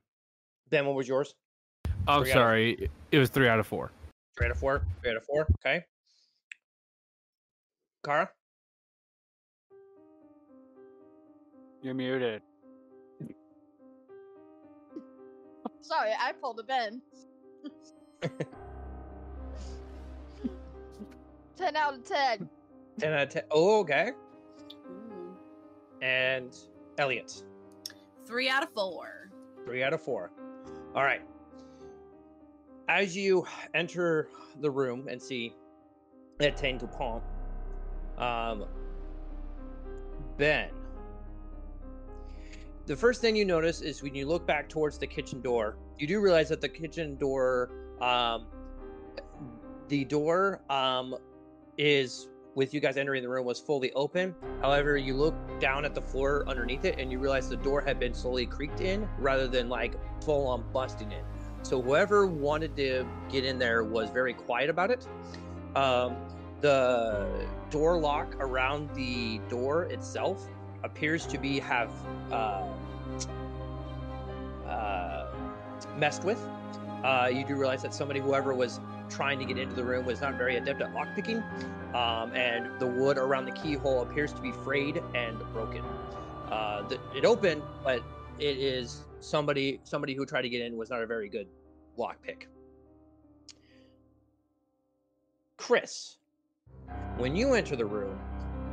Ben, 0.71 0.87
what 0.87 0.95
was 0.95 1.07
yours? 1.07 1.35
I'm 2.07 2.21
Three 2.23 2.31
of- 2.31 2.33
sorry. 2.33 2.89
It 3.11 3.19
was 3.19 3.29
three 3.29 3.47
out 3.47 3.59
of 3.59 3.67
four. 3.67 3.91
Three 4.35 4.47
out 4.47 4.51
of 4.51 4.57
four. 4.57 4.81
Three 5.03 5.11
out 5.11 5.17
of 5.17 5.23
four. 5.23 5.45
Okay. 5.63 5.85
Kara. 8.03 8.27
You're 11.83 11.93
muted. 11.93 12.41
Sorry, 15.81 16.09
I 16.19 16.31
pulled 16.41 16.59
a 16.59 16.63
Ben. 16.63 17.03
10 21.61 21.75
out 21.75 21.93
of 21.93 22.03
10. 22.03 22.49
Ten 22.99 23.13
out 23.13 23.21
of 23.21 23.29
ten. 23.29 23.43
Oh, 23.51 23.81
okay. 23.81 24.11
Ooh. 24.89 25.37
And 26.01 26.57
Elliot. 26.97 27.43
Three 28.25 28.49
out 28.49 28.63
of 28.63 28.73
four. 28.73 29.29
Three 29.63 29.83
out 29.83 29.93
of 29.93 30.01
four. 30.01 30.31
All 30.95 31.03
right. 31.03 31.21
As 32.89 33.15
you 33.15 33.45
enter 33.75 34.29
the 34.59 34.71
room 34.71 35.07
and 35.07 35.21
see 35.21 35.55
Etienne 36.39 36.79
Dupont, 36.79 37.23
um, 38.17 38.65
Ben, 40.37 40.69
the 42.87 42.95
first 42.95 43.21
thing 43.21 43.35
you 43.35 43.45
notice 43.45 43.81
is 43.81 44.01
when 44.01 44.15
you 44.15 44.27
look 44.27 44.47
back 44.47 44.67
towards 44.67 44.97
the 44.97 45.05
kitchen 45.05 45.41
door, 45.41 45.77
you 45.99 46.07
do 46.07 46.21
realize 46.21 46.49
that 46.49 46.59
the 46.59 46.69
kitchen 46.69 47.17
door, 47.17 47.69
um, 48.01 48.47
the 49.89 50.03
door 50.05 50.61
um, 50.71 51.15
is 51.77 52.27
with 52.55 52.73
you 52.73 52.79
guys 52.79 52.97
entering 52.97 53.23
the 53.23 53.29
room 53.29 53.45
was 53.45 53.59
fully 53.59 53.91
open. 53.93 54.35
However, 54.61 54.97
you 54.97 55.15
look 55.15 55.35
down 55.59 55.85
at 55.85 55.95
the 55.95 56.01
floor 56.01 56.43
underneath 56.47 56.85
it 56.85 56.99
and 56.99 57.11
you 57.11 57.19
realize 57.19 57.47
the 57.47 57.55
door 57.55 57.81
had 57.81 57.99
been 57.99 58.13
slowly 58.13 58.45
creaked 58.45 58.81
in 58.81 59.07
rather 59.17 59.47
than 59.47 59.69
like 59.69 59.95
full 60.23 60.47
on 60.47 60.63
busting 60.73 61.11
in. 61.11 61.23
So 61.63 61.81
whoever 61.81 62.27
wanted 62.27 62.75
to 62.75 63.05
get 63.29 63.45
in 63.45 63.57
there 63.57 63.83
was 63.83 64.09
very 64.09 64.33
quiet 64.33 64.69
about 64.69 64.91
it. 64.91 65.07
Um, 65.75 66.17
the 66.59 67.27
door 67.69 67.99
lock 67.99 68.35
around 68.39 68.93
the 68.93 69.39
door 69.49 69.83
itself 69.83 70.47
appears 70.83 71.25
to 71.27 71.37
be 71.37 71.59
have 71.59 71.91
uh, 72.31 72.67
uh, 74.67 75.27
messed 75.97 76.23
with. 76.23 76.43
Uh, 77.03 77.29
you 77.31 77.45
do 77.45 77.55
realize 77.55 77.81
that 77.81 77.93
somebody, 77.93 78.19
whoever 78.19 78.53
was 78.53 78.79
trying 79.09 79.39
to 79.39 79.45
get 79.45 79.57
into 79.57 79.75
the 79.75 79.83
room, 79.83 80.05
was 80.05 80.21
not 80.21 80.35
very 80.35 80.57
adept 80.57 80.81
at 80.81 80.93
lockpicking, 80.93 81.43
um, 81.95 82.31
and 82.35 82.79
the 82.79 82.85
wood 82.85 83.17
around 83.17 83.45
the 83.45 83.51
keyhole 83.51 84.01
appears 84.01 84.31
to 84.33 84.41
be 84.41 84.51
frayed 84.51 85.01
and 85.15 85.39
broken. 85.51 85.83
Uh, 86.51 86.87
the, 86.87 86.99
it 87.15 87.25
opened, 87.25 87.63
but 87.83 88.03
it 88.39 88.57
is 88.57 89.03
somebody 89.19 89.79
somebody 89.83 90.13
who 90.13 90.25
tried 90.25 90.41
to 90.43 90.49
get 90.49 90.61
in 90.61 90.77
was 90.77 90.89
not 90.89 91.01
a 91.01 91.07
very 91.07 91.29
good 91.29 91.47
lockpick. 91.97 92.43
Chris, 95.57 96.17
when 97.17 97.35
you 97.35 97.53
enter 97.53 97.75
the 97.75 97.85
room, 97.85 98.19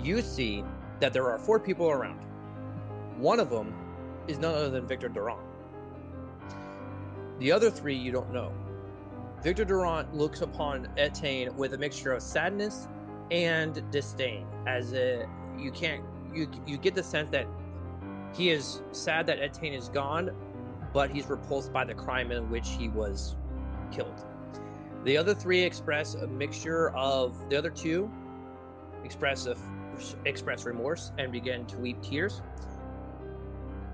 you 0.03 0.23
see 0.23 0.65
that 1.01 1.13
there 1.13 1.31
are 1.31 1.39
four 1.39 1.61
people 1.61 1.91
around. 1.91 2.25
One 3.19 3.41
of 3.41 3.51
them 3.51 3.75
is 4.27 4.39
none 4.39 4.55
other 4.55 4.71
than 4.71 4.87
Victor 4.87 5.09
Durand. 5.09 5.48
The 7.39 7.53
other 7.53 7.71
three 7.71 7.95
you 7.95 8.13
don't 8.13 8.33
know. 8.33 8.53
Victor 9.43 9.65
Durand 9.65 10.13
looks 10.13 10.41
upon 10.41 10.89
Etienne 10.97 11.57
with 11.57 11.75
a 11.75 11.79
mixture 11.79 12.13
of 12.13 12.23
sadness 12.23 12.89
and 13.31 13.83
disdain, 13.91 14.47
as 14.67 14.93
a, 14.95 15.29
you 15.57 15.71
can't 15.71 16.03
you 16.35 16.49
you 16.67 16.77
get 16.77 16.95
the 16.95 17.03
sense 17.03 17.31
that 17.31 17.47
he 18.35 18.51
is 18.51 18.83
sad 18.93 19.27
that 19.27 19.39
Etienne 19.39 19.75
is 19.75 19.89
gone, 19.89 20.31
but 20.93 21.11
he's 21.11 21.27
repulsed 21.27 21.73
by 21.73 21.85
the 21.85 21.95
crime 21.95 22.33
in 22.33 22.51
which 22.51 22.71
he 22.71 22.89
was 22.89 23.37
killed. 23.93 24.25
The 25.05 25.17
other 25.17 25.35
three 25.35 25.63
express 25.63 26.15
a 26.15 26.27
mixture 26.27 26.91
of 26.91 27.49
the 27.49 27.57
other 27.57 27.71
two 27.71 28.11
express 29.05 29.47
a, 29.47 29.57
express 30.25 30.65
remorse 30.65 31.13
and 31.19 31.31
begin 31.31 31.65
to 31.67 31.79
weep 31.79 32.03
tears. 32.03 32.43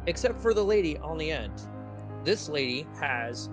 Except 0.06 0.40
for 0.40 0.54
the 0.54 0.64
lady 0.64 0.98
on 0.98 1.18
the 1.18 1.30
end. 1.30 1.52
This 2.24 2.48
lady 2.48 2.86
has 3.00 3.50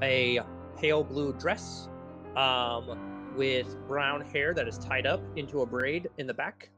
a 0.00 0.38
pale 0.78 1.02
blue 1.02 1.32
dress 1.32 1.88
um, 2.36 3.34
with 3.36 3.76
brown 3.88 4.20
hair 4.20 4.54
that 4.54 4.68
is 4.68 4.78
tied 4.78 5.04
up 5.04 5.20
into 5.34 5.62
a 5.62 5.66
braid 5.66 6.08
in 6.18 6.28
the 6.28 6.34
back. 6.34 6.70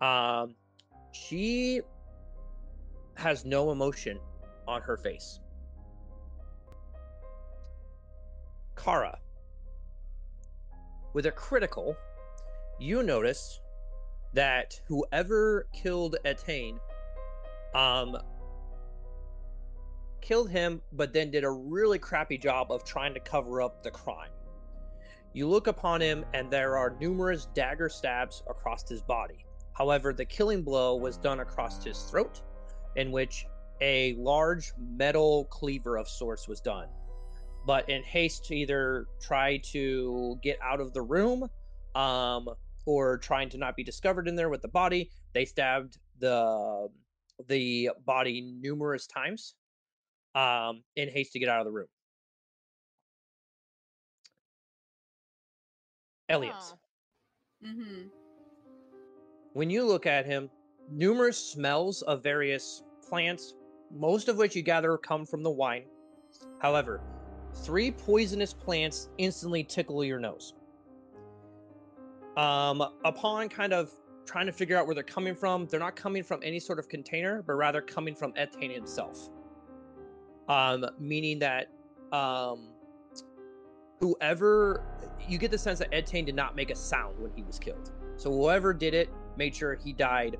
Um, 0.00 0.54
she 1.10 1.80
has 3.14 3.44
no 3.44 3.72
emotion 3.72 4.20
on 4.68 4.80
her 4.82 4.96
face. 4.96 5.40
Kara, 8.76 9.18
with 11.14 11.26
a 11.26 11.32
critical, 11.32 11.96
you 12.78 13.02
notice 13.02 13.60
that 14.34 14.80
whoever 14.86 15.66
killed 15.72 16.16
Etienne 16.24 16.78
um, 17.74 18.16
killed 20.26 20.50
him, 20.50 20.82
but 20.92 21.12
then 21.12 21.30
did 21.30 21.44
a 21.44 21.50
really 21.50 22.00
crappy 22.00 22.36
job 22.36 22.72
of 22.72 22.82
trying 22.82 23.14
to 23.14 23.20
cover 23.20 23.62
up 23.62 23.84
the 23.84 23.90
crime. 23.90 24.30
You 25.32 25.48
look 25.48 25.68
upon 25.68 26.00
him, 26.00 26.24
and 26.34 26.50
there 26.50 26.76
are 26.76 26.96
numerous 27.00 27.46
dagger 27.54 27.88
stabs 27.88 28.42
across 28.50 28.88
his 28.88 29.02
body. 29.02 29.44
However, 29.74 30.12
the 30.12 30.24
killing 30.24 30.62
blow 30.64 30.96
was 30.96 31.16
done 31.16 31.40
across 31.40 31.84
his 31.84 32.02
throat, 32.04 32.42
in 32.96 33.12
which 33.12 33.46
a 33.80 34.14
large 34.14 34.72
metal 34.78 35.44
cleaver 35.44 35.96
of 35.96 36.08
sorts 36.08 36.48
was 36.48 36.60
done. 36.60 36.88
But 37.64 37.88
in 37.88 38.02
haste 38.02 38.46
to 38.46 38.56
either 38.56 39.06
try 39.20 39.58
to 39.72 40.38
get 40.42 40.58
out 40.60 40.80
of 40.80 40.92
the 40.92 41.02
room, 41.02 41.48
um, 41.94 42.48
or 42.84 43.18
trying 43.18 43.48
to 43.50 43.58
not 43.58 43.76
be 43.76 43.84
discovered 43.84 44.26
in 44.26 44.34
there 44.34 44.48
with 44.48 44.62
the 44.62 44.68
body, 44.68 45.10
they 45.34 45.44
stabbed 45.44 45.98
the 46.18 46.88
the 47.48 47.90
body 48.06 48.40
numerous 48.40 49.06
times 49.06 49.54
um, 50.36 50.82
in 50.94 51.08
haste 51.08 51.32
to 51.32 51.38
get 51.40 51.48
out 51.48 51.60
of 51.60 51.66
the 51.66 51.72
room. 51.72 51.86
Elliot, 56.28 56.54
Huh. 56.56 56.76
Mm-hmm. 57.64 58.08
when 59.54 59.70
you 59.70 59.84
look 59.84 60.06
at 60.06 60.26
him, 60.26 60.50
numerous 60.90 61.38
smells 61.38 62.02
of 62.02 62.22
various 62.22 62.82
plants, 63.08 63.54
most 63.90 64.28
of 64.28 64.36
which 64.36 64.54
you 64.54 64.62
gather 64.62 64.98
come 64.98 65.24
from 65.24 65.42
the 65.42 65.50
wine. 65.50 65.84
However, 66.60 67.00
three 67.64 67.90
poisonous 67.90 68.52
plants 68.52 69.08
instantly 69.18 69.64
tickle 69.64 70.04
your 70.04 70.18
nose. 70.18 70.54
Um, 72.36 72.82
upon 73.04 73.48
kind 73.48 73.72
of 73.72 73.90
trying 74.26 74.46
to 74.46 74.52
figure 74.52 74.76
out 74.76 74.86
where 74.86 74.94
they're 74.94 75.04
coming 75.04 75.34
from, 75.34 75.66
they're 75.66 75.80
not 75.80 75.96
coming 75.96 76.22
from 76.22 76.40
any 76.42 76.58
sort 76.58 76.78
of 76.78 76.88
container, 76.88 77.42
but 77.46 77.54
rather 77.54 77.80
coming 77.80 78.14
from 78.14 78.34
Etienne 78.36 78.72
himself. 78.72 79.30
Um, 80.48 80.86
meaning 80.98 81.40
that 81.40 81.68
um, 82.12 82.68
whoever 84.00 84.82
you 85.28 85.38
get 85.38 85.50
the 85.50 85.58
sense 85.58 85.78
that 85.80 85.88
Etienne 85.92 86.24
did 86.24 86.34
not 86.34 86.54
make 86.54 86.70
a 86.70 86.76
sound 86.76 87.18
when 87.18 87.32
he 87.32 87.42
was 87.42 87.58
killed. 87.58 87.90
So 88.16 88.30
whoever 88.30 88.72
did 88.72 88.94
it 88.94 89.10
made 89.36 89.54
sure 89.54 89.74
he 89.74 89.92
died 89.92 90.38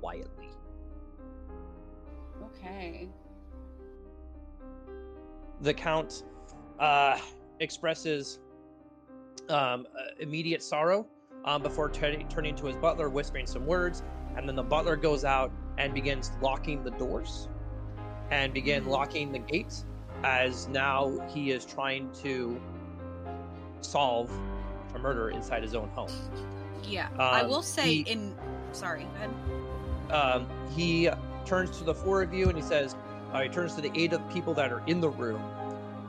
quietly. 0.00 0.48
Okay. 2.42 3.08
The 5.60 5.74
count 5.74 6.24
uh, 6.78 7.18
expresses 7.60 8.40
um, 9.48 9.86
uh, 9.96 10.10
immediate 10.20 10.62
sorrow 10.62 11.06
um, 11.44 11.62
before 11.62 11.90
turning 11.90 12.28
turning 12.28 12.54
to 12.56 12.66
his 12.66 12.76
butler, 12.76 13.08
whispering 13.08 13.46
some 13.46 13.66
words, 13.66 14.02
and 14.36 14.48
then 14.48 14.54
the 14.54 14.62
butler 14.62 14.96
goes 14.96 15.24
out 15.24 15.50
and 15.78 15.94
begins 15.94 16.32
locking 16.42 16.84
the 16.84 16.90
doors 16.92 17.48
and 18.30 18.52
begin 18.52 18.86
locking 18.86 19.32
the 19.32 19.38
gates 19.38 19.84
as 20.24 20.68
now 20.68 21.12
he 21.28 21.50
is 21.50 21.64
trying 21.64 22.10
to 22.22 22.60
solve 23.80 24.30
a 24.94 24.98
murder 24.98 25.30
inside 25.30 25.62
his 25.62 25.74
own 25.74 25.88
home. 25.90 26.10
Yeah. 26.82 27.08
I 27.18 27.40
Um, 27.42 27.48
will 27.48 27.62
say 27.62 27.82
he- 27.86 28.00
in 28.10 28.34
sorry, 28.72 29.04
go 29.04 29.10
ahead. 29.16 30.12
um, 30.12 30.48
he 30.74 31.08
turns 31.44 31.76
to 31.78 31.84
the 31.84 31.94
four 31.94 32.22
of 32.22 32.32
you 32.34 32.48
and 32.48 32.56
he 32.56 32.62
says, 32.62 32.96
uh, 33.32 33.40
he 33.42 33.48
turns 33.48 33.74
to 33.74 33.80
the 33.80 33.90
eight 33.94 34.12
of 34.12 34.26
people 34.30 34.54
that 34.54 34.72
are 34.72 34.82
in 34.86 35.00
the 35.00 35.08
room, 35.10 35.42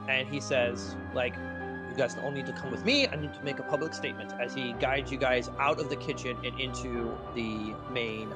and 0.08 0.28
he 0.28 0.40
says, 0.40 0.96
like, 1.14 1.36
you 1.36 1.96
guys 1.98 2.16
all 2.24 2.32
need 2.32 2.46
to 2.46 2.54
come 2.54 2.72
with 2.72 2.86
me. 2.86 3.08
I 3.08 3.16
need 3.18 3.34
to 3.34 3.44
make 3.44 3.60
a 3.60 3.64
public 3.64 3.94
statement 3.94 4.34
as 4.40 4.54
he 4.54 4.72
guides 4.74 5.12
you 5.12 5.18
guys 5.18 5.50
out 5.60 5.80
of 5.80 5.90
the 5.90 5.96
kitchen 5.98 6.38
and 6.46 6.58
into 6.60 7.16
the 7.36 7.74
main 7.92 8.32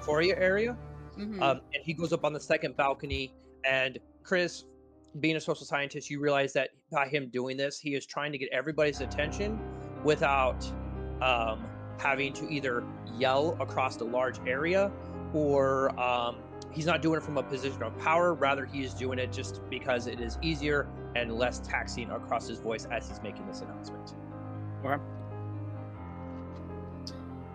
foyer 0.00 0.36
area. 0.36 0.76
Mhm. 1.16 1.40
Um, 1.40 1.60
and 1.72 1.82
he 1.82 1.92
goes 1.92 2.12
up 2.12 2.24
on 2.24 2.32
the 2.32 2.40
second 2.40 2.76
balcony. 2.76 3.34
And 3.64 3.98
Chris, 4.22 4.64
being 5.20 5.36
a 5.36 5.40
social 5.40 5.66
scientist, 5.66 6.10
you 6.10 6.20
realize 6.20 6.52
that 6.54 6.70
by 6.90 7.06
him 7.06 7.28
doing 7.28 7.56
this, 7.56 7.78
he 7.78 7.94
is 7.94 8.06
trying 8.06 8.32
to 8.32 8.38
get 8.38 8.48
everybody's 8.52 9.00
attention 9.00 9.58
without 10.02 10.66
um, 11.22 11.64
having 11.98 12.32
to 12.34 12.50
either 12.50 12.84
yell 13.16 13.56
across 13.60 13.96
a 14.00 14.04
large 14.04 14.38
area 14.46 14.90
or 15.32 15.98
um, 15.98 16.36
he's 16.72 16.86
not 16.86 17.02
doing 17.02 17.18
it 17.18 17.22
from 17.22 17.38
a 17.38 17.42
position 17.42 17.82
of 17.82 17.96
power. 17.98 18.34
Rather, 18.34 18.66
he 18.66 18.82
is 18.84 18.94
doing 18.94 19.18
it 19.18 19.32
just 19.32 19.60
because 19.70 20.06
it 20.06 20.20
is 20.20 20.38
easier 20.42 20.88
and 21.14 21.32
less 21.32 21.60
taxing 21.60 22.10
across 22.10 22.48
his 22.48 22.58
voice 22.58 22.86
as 22.90 23.08
he's 23.08 23.22
making 23.22 23.46
this 23.46 23.60
announcement. 23.60 24.14
Okay. 24.84 25.02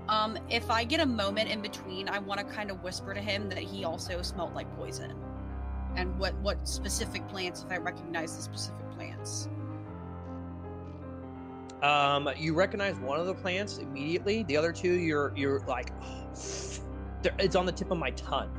Um, 0.10 0.40
if 0.50 0.72
I 0.72 0.84
get 0.84 1.00
a 1.00 1.06
moment 1.06 1.52
in 1.52 1.62
between, 1.62 2.10
I 2.10 2.18
want 2.18 2.40
to 2.40 2.46
kind 2.56 2.72
of 2.72 2.82
whisper 2.82 3.14
to 3.14 3.20
him 3.20 3.48
that 3.50 3.60
he 3.60 3.86
also 3.86 4.24
smelled 4.24 4.56
like 4.56 4.68
poison, 4.76 5.14
and 5.96 6.18
what 6.18 6.34
what 6.40 6.68
specific 6.68 7.28
plants, 7.28 7.64
if 7.64 7.72
I 7.72 7.78
recognize 7.78 8.36
the 8.36 8.42
specific 8.42 8.90
plants. 8.96 9.48
Um, 11.84 12.28
you 12.36 12.56
recognize 12.56 12.96
one 12.98 13.20
of 13.20 13.28
the 13.28 13.36
plants 13.36 13.78
immediately. 13.78 14.42
The 14.44 14.58
other 14.58 14.74
two, 14.74 14.94
you're 14.94 15.32
you're 15.36 15.60
like, 15.62 15.92
they're- 17.22 17.36
it's 17.38 17.56
on 17.56 17.68
the 17.68 17.72
tip 17.72 17.92
of 17.92 18.00
my 18.00 18.10
tongue. 18.12 18.50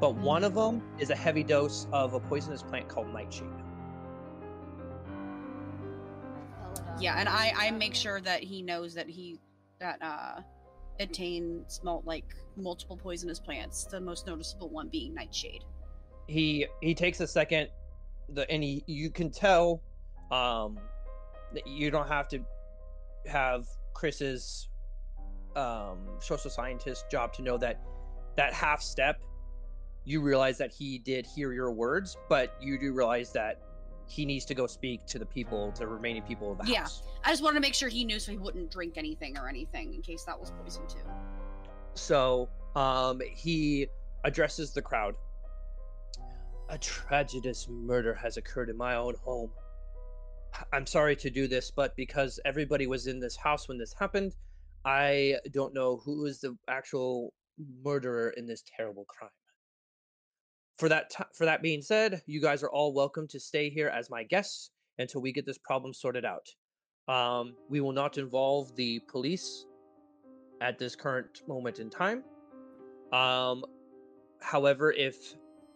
But 0.00 0.16
one 0.16 0.42
of 0.42 0.54
them 0.54 0.82
is 0.98 1.10
a 1.10 1.16
heavy 1.16 1.44
dose 1.44 1.86
of 1.92 2.14
a 2.14 2.20
poisonous 2.20 2.62
plant 2.64 2.88
called 2.88 3.12
nightshade. 3.12 3.46
Yeah, 7.00 7.14
and 7.20 7.28
I 7.28 7.52
I 7.56 7.70
make 7.70 7.94
sure 7.94 8.20
that 8.20 8.42
he 8.42 8.62
knows 8.62 8.94
that 8.94 9.08
he 9.08 9.38
that 9.78 10.02
uh 10.02 10.40
Etienne 11.00 11.64
smelled 11.68 12.06
like 12.06 12.24
multiple 12.56 12.96
poisonous 12.96 13.38
plants. 13.40 13.84
The 13.84 14.00
most 14.00 14.26
noticeable 14.26 14.68
one 14.70 14.88
being 14.88 15.14
nightshade. 15.14 15.64
he 16.26 16.66
he 16.82 16.94
takes 16.94 17.20
a 17.20 17.26
second 17.26 17.68
the 18.30 18.50
and 18.50 18.62
he 18.62 18.84
you 18.86 19.10
can 19.10 19.30
tell 19.30 19.82
um 20.30 20.78
that 21.54 21.66
you 21.66 21.90
don't 21.90 22.08
have 22.08 22.28
to 22.28 22.38
have 23.26 23.66
chris's 23.94 24.68
um 25.56 25.98
social 26.20 26.50
scientist 26.50 27.06
job 27.10 27.32
to 27.32 27.42
know 27.42 27.56
that 27.56 27.80
that 28.36 28.52
half 28.52 28.82
step 28.82 29.16
you 30.04 30.20
realize 30.20 30.58
that 30.58 30.72
he 30.72 30.98
did 30.98 31.26
hear 31.26 31.52
your 31.52 31.72
words 31.72 32.16
but 32.28 32.54
you 32.60 32.78
do 32.78 32.92
realize 32.92 33.32
that 33.32 33.60
he 34.08 34.24
needs 34.24 34.44
to 34.46 34.54
go 34.54 34.66
speak 34.66 35.04
to 35.06 35.18
the 35.18 35.26
people 35.26 35.72
the 35.78 35.86
remaining 35.86 36.22
people 36.22 36.52
of 36.52 36.58
the 36.58 36.72
Yeah. 36.72 36.80
house 36.80 37.02
I 37.24 37.30
just 37.30 37.42
wanted 37.42 37.56
to 37.56 37.60
make 37.60 37.74
sure 37.74 37.88
he 37.88 38.04
knew 38.04 38.18
so 38.18 38.32
he 38.32 38.38
wouldn't 38.38 38.70
drink 38.70 38.94
anything 38.96 39.36
or 39.36 39.48
anything 39.48 39.94
in 39.94 40.02
case 40.02 40.24
that 40.24 40.38
was 40.38 40.50
poison 40.62 40.86
too. 40.86 40.98
So 41.94 42.48
um, 42.76 43.20
he 43.34 43.88
addresses 44.24 44.72
the 44.72 44.82
crowd. 44.82 45.14
A 46.70 46.78
tragedious 46.78 47.66
murder 47.68 48.14
has 48.14 48.36
occurred 48.36 48.70
in 48.70 48.76
my 48.76 48.94
own 48.94 49.14
home. 49.24 49.50
I'm 50.72 50.86
sorry 50.86 51.16
to 51.16 51.30
do 51.30 51.48
this, 51.48 51.70
but 51.70 51.94
because 51.96 52.38
everybody 52.44 52.86
was 52.86 53.06
in 53.06 53.20
this 53.20 53.36
house 53.36 53.68
when 53.68 53.78
this 53.78 53.92
happened, 53.92 54.34
I 54.84 55.36
don't 55.52 55.74
know 55.74 56.00
who 56.04 56.26
is 56.26 56.40
the 56.40 56.56
actual 56.68 57.32
murderer 57.84 58.30
in 58.36 58.46
this 58.46 58.62
terrible 58.76 59.04
crime. 59.06 59.30
For 60.78 60.88
that, 60.88 61.10
ti 61.10 61.24
for 61.34 61.44
that 61.44 61.60
being 61.60 61.82
said, 61.82 62.22
you 62.26 62.40
guys 62.40 62.62
are 62.62 62.70
all 62.70 62.92
welcome 62.92 63.26
to 63.28 63.40
stay 63.40 63.68
here 63.68 63.88
as 63.88 64.10
my 64.10 64.22
guests 64.22 64.70
until 64.98 65.20
we 65.20 65.32
get 65.32 65.44
this 65.44 65.58
problem 65.58 65.92
sorted 65.92 66.24
out. 66.24 66.46
Um, 67.12 67.54
we 67.68 67.80
will 67.80 67.92
not 67.92 68.16
involve 68.16 68.74
the 68.76 69.00
police 69.08 69.66
at 70.60 70.78
this 70.78 70.94
current 70.94 71.42
moment 71.48 71.80
in 71.80 71.90
time. 71.90 72.22
Um, 73.12 73.64
however, 74.40 74.92
if 74.92 75.34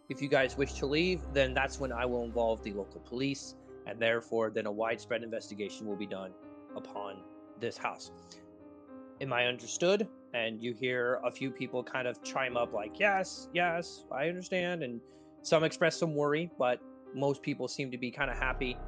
if 0.09 0.23
you 0.23 0.29
guys 0.29 0.57
wish 0.57 0.75
to 0.75 0.87
leave, 0.87 1.21
then 1.33 1.53
that's 1.53 1.81
when 1.81 1.91
I 1.91 2.07
will 2.07 2.23
involve 2.23 2.63
the 2.63 2.73
local 2.73 3.01
police, 3.01 3.57
and 3.87 3.99
therefore, 3.99 4.51
then 4.51 4.67
a 4.67 4.73
widespread 4.73 5.23
investigation 5.23 5.87
will 5.87 5.97
be 5.97 6.07
done 6.07 6.33
upon 6.77 7.17
this 7.59 7.77
house. 7.77 8.13
Am 9.21 9.33
I 9.33 9.47
understood? 9.47 10.07
And 10.35 10.63
you 10.63 10.73
hear 10.73 11.21
a 11.25 11.31
few 11.31 11.51
people 11.51 11.85
kind 11.85 12.09
of 12.09 12.23
chime 12.23 12.57
up, 12.57 12.73
like, 12.73 12.99
"Yes, 12.99 13.49
yes, 13.53 14.07
I 14.11 14.29
understand," 14.29 14.83
and 14.83 15.01
some 15.43 15.63
express 15.65 15.97
some 15.99 16.15
worry, 16.15 16.51
but 16.59 16.81
most 17.15 17.43
people 17.43 17.69
seem 17.69 17.91
to 17.91 17.99
be 17.99 18.11
kind 18.11 18.31
of 18.31 18.39
happy. 18.39 18.79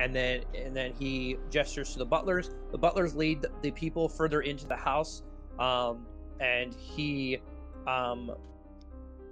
And 0.00 0.14
then, 0.14 0.44
and 0.54 0.74
then 0.74 0.92
he 0.92 1.36
gestures 1.50 1.92
to 1.92 1.98
the 1.98 2.06
butlers. 2.06 2.50
The 2.72 2.78
butlers 2.78 3.14
lead 3.14 3.44
the- 3.62 3.70
people 3.70 4.08
further 4.08 4.40
into 4.40 4.66
the 4.66 4.76
house 4.76 5.22
um, 5.58 6.06
and 6.40 6.74
he 6.74 7.40
um, 7.86 8.32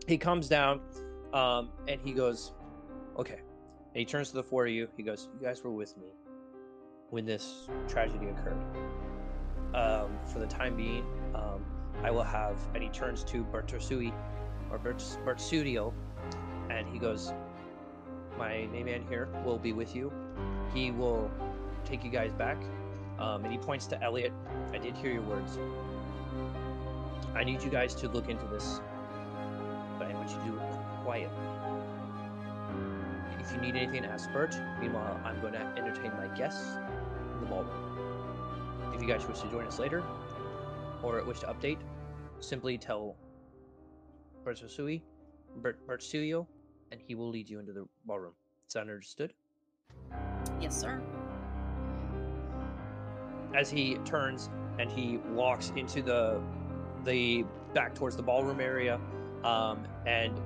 he 0.07 0.19
comes 0.19 0.49
down 0.49 0.81
um, 1.33 1.71
and 1.89 2.01
he 2.01 2.13
goes, 2.13 2.53
"Okay." 3.19 3.41
And 3.95 3.99
he 3.99 4.05
turns 4.05 4.31
to 4.31 4.37
the 4.37 4.43
four 4.43 4.67
of 4.67 4.73
you. 4.73 4.89
He 4.97 5.03
goes, 5.03 5.29
"You 5.39 5.47
guys 5.47 5.63
were 5.63 5.73
with 5.73 5.97
me 5.97 6.07
when 7.11 7.25
this 7.25 7.69
tragedy 7.89 8.29
occurred. 8.29 8.57
Um, 9.75 10.19
for 10.31 10.39
the 10.39 10.47
time 10.47 10.77
being, 10.77 11.05
I 12.03 12.11
will 12.11 12.23
have." 12.23 12.57
And 12.75 12.83
he 12.83 12.89
turns 12.89 13.25
to 13.25 13.45
Bertuccio 13.45 14.13
or 14.71 14.79
Bert- 14.79 15.19
Bertudio, 15.25 15.93
and 16.71 16.89
he 16.89 16.99
goes, 16.99 17.33
"My 18.39 18.67
main 18.73 18.87
man 18.87 19.05
here 19.09 19.29
will 19.45 19.59
be 19.59 19.73
with 19.73 19.95
you. 19.95 20.13
He 20.75 20.91
will 20.91 21.31
take 21.85 22.05
you 22.05 22.11
guys 22.11 22.33
back." 22.33 22.59
Um, 23.19 23.45
and 23.45 23.53
he 23.53 23.59
points 23.59 23.87
to 23.89 24.03
Elliot. 24.03 24.33
I 24.73 24.79
did 24.79 24.97
hear 24.97 25.13
your 25.13 25.23
words. 25.23 25.59
I 27.35 27.45
need 27.45 27.63
you 27.63 27.71
guys 27.71 27.95
to 27.97 28.09
look 28.09 28.29
into 28.29 28.47
this, 28.47 28.81
but 29.99 30.09
I 30.09 30.15
want 30.15 30.31
you 30.31 30.37
to 30.37 30.45
do 30.45 30.57
it 30.57 30.63
quietly. 31.05 31.37
If 33.39 33.53
you 33.53 33.61
need 33.61 33.77
anything, 33.77 34.05
ask 34.05 34.33
Bert. 34.33 34.57
Meanwhile, 34.81 35.21
I'm 35.25 35.41
going 35.41 35.53
to 35.53 35.61
entertain 35.77 36.13
my 36.17 36.29
guests 36.37 36.77
in 37.35 37.41
the 37.41 37.47
ballroom. 37.47 38.93
If 38.95 39.03
you 39.03 39.09
guys 39.09 39.27
wish 39.27 39.41
to 39.41 39.51
join 39.51 39.67
us 39.67 39.79
later, 39.79 40.03
or 41.03 41.23
wish 41.25 41.41
to 41.41 41.47
update, 41.47 41.79
simply 42.43 42.79
tell 42.79 43.17
Bert 44.45 45.79
Bertuccio, 45.87 46.47
and 46.93 47.01
he 47.07 47.15
will 47.15 47.31
lead 47.31 47.49
you 47.51 47.61
into 47.61 47.73
the 47.73 47.87
ballroom. 48.07 48.35
Is 48.69 48.75
that 48.75 48.83
understood? 48.83 49.33
Yes, 50.61 50.79
sir. 50.81 51.01
as 53.55 53.71
he 53.71 53.97
turns 54.05 54.51
and 54.79 54.91
he 54.91 55.19
walks 55.33 55.73
into 55.77 56.03
the 56.03 56.41
the 57.05 57.45
back 57.75 57.95
towards 57.95 58.17
the 58.17 58.23
ballroom 58.23 58.61
area 58.61 59.01
um, 59.45 59.87
and 60.07 60.41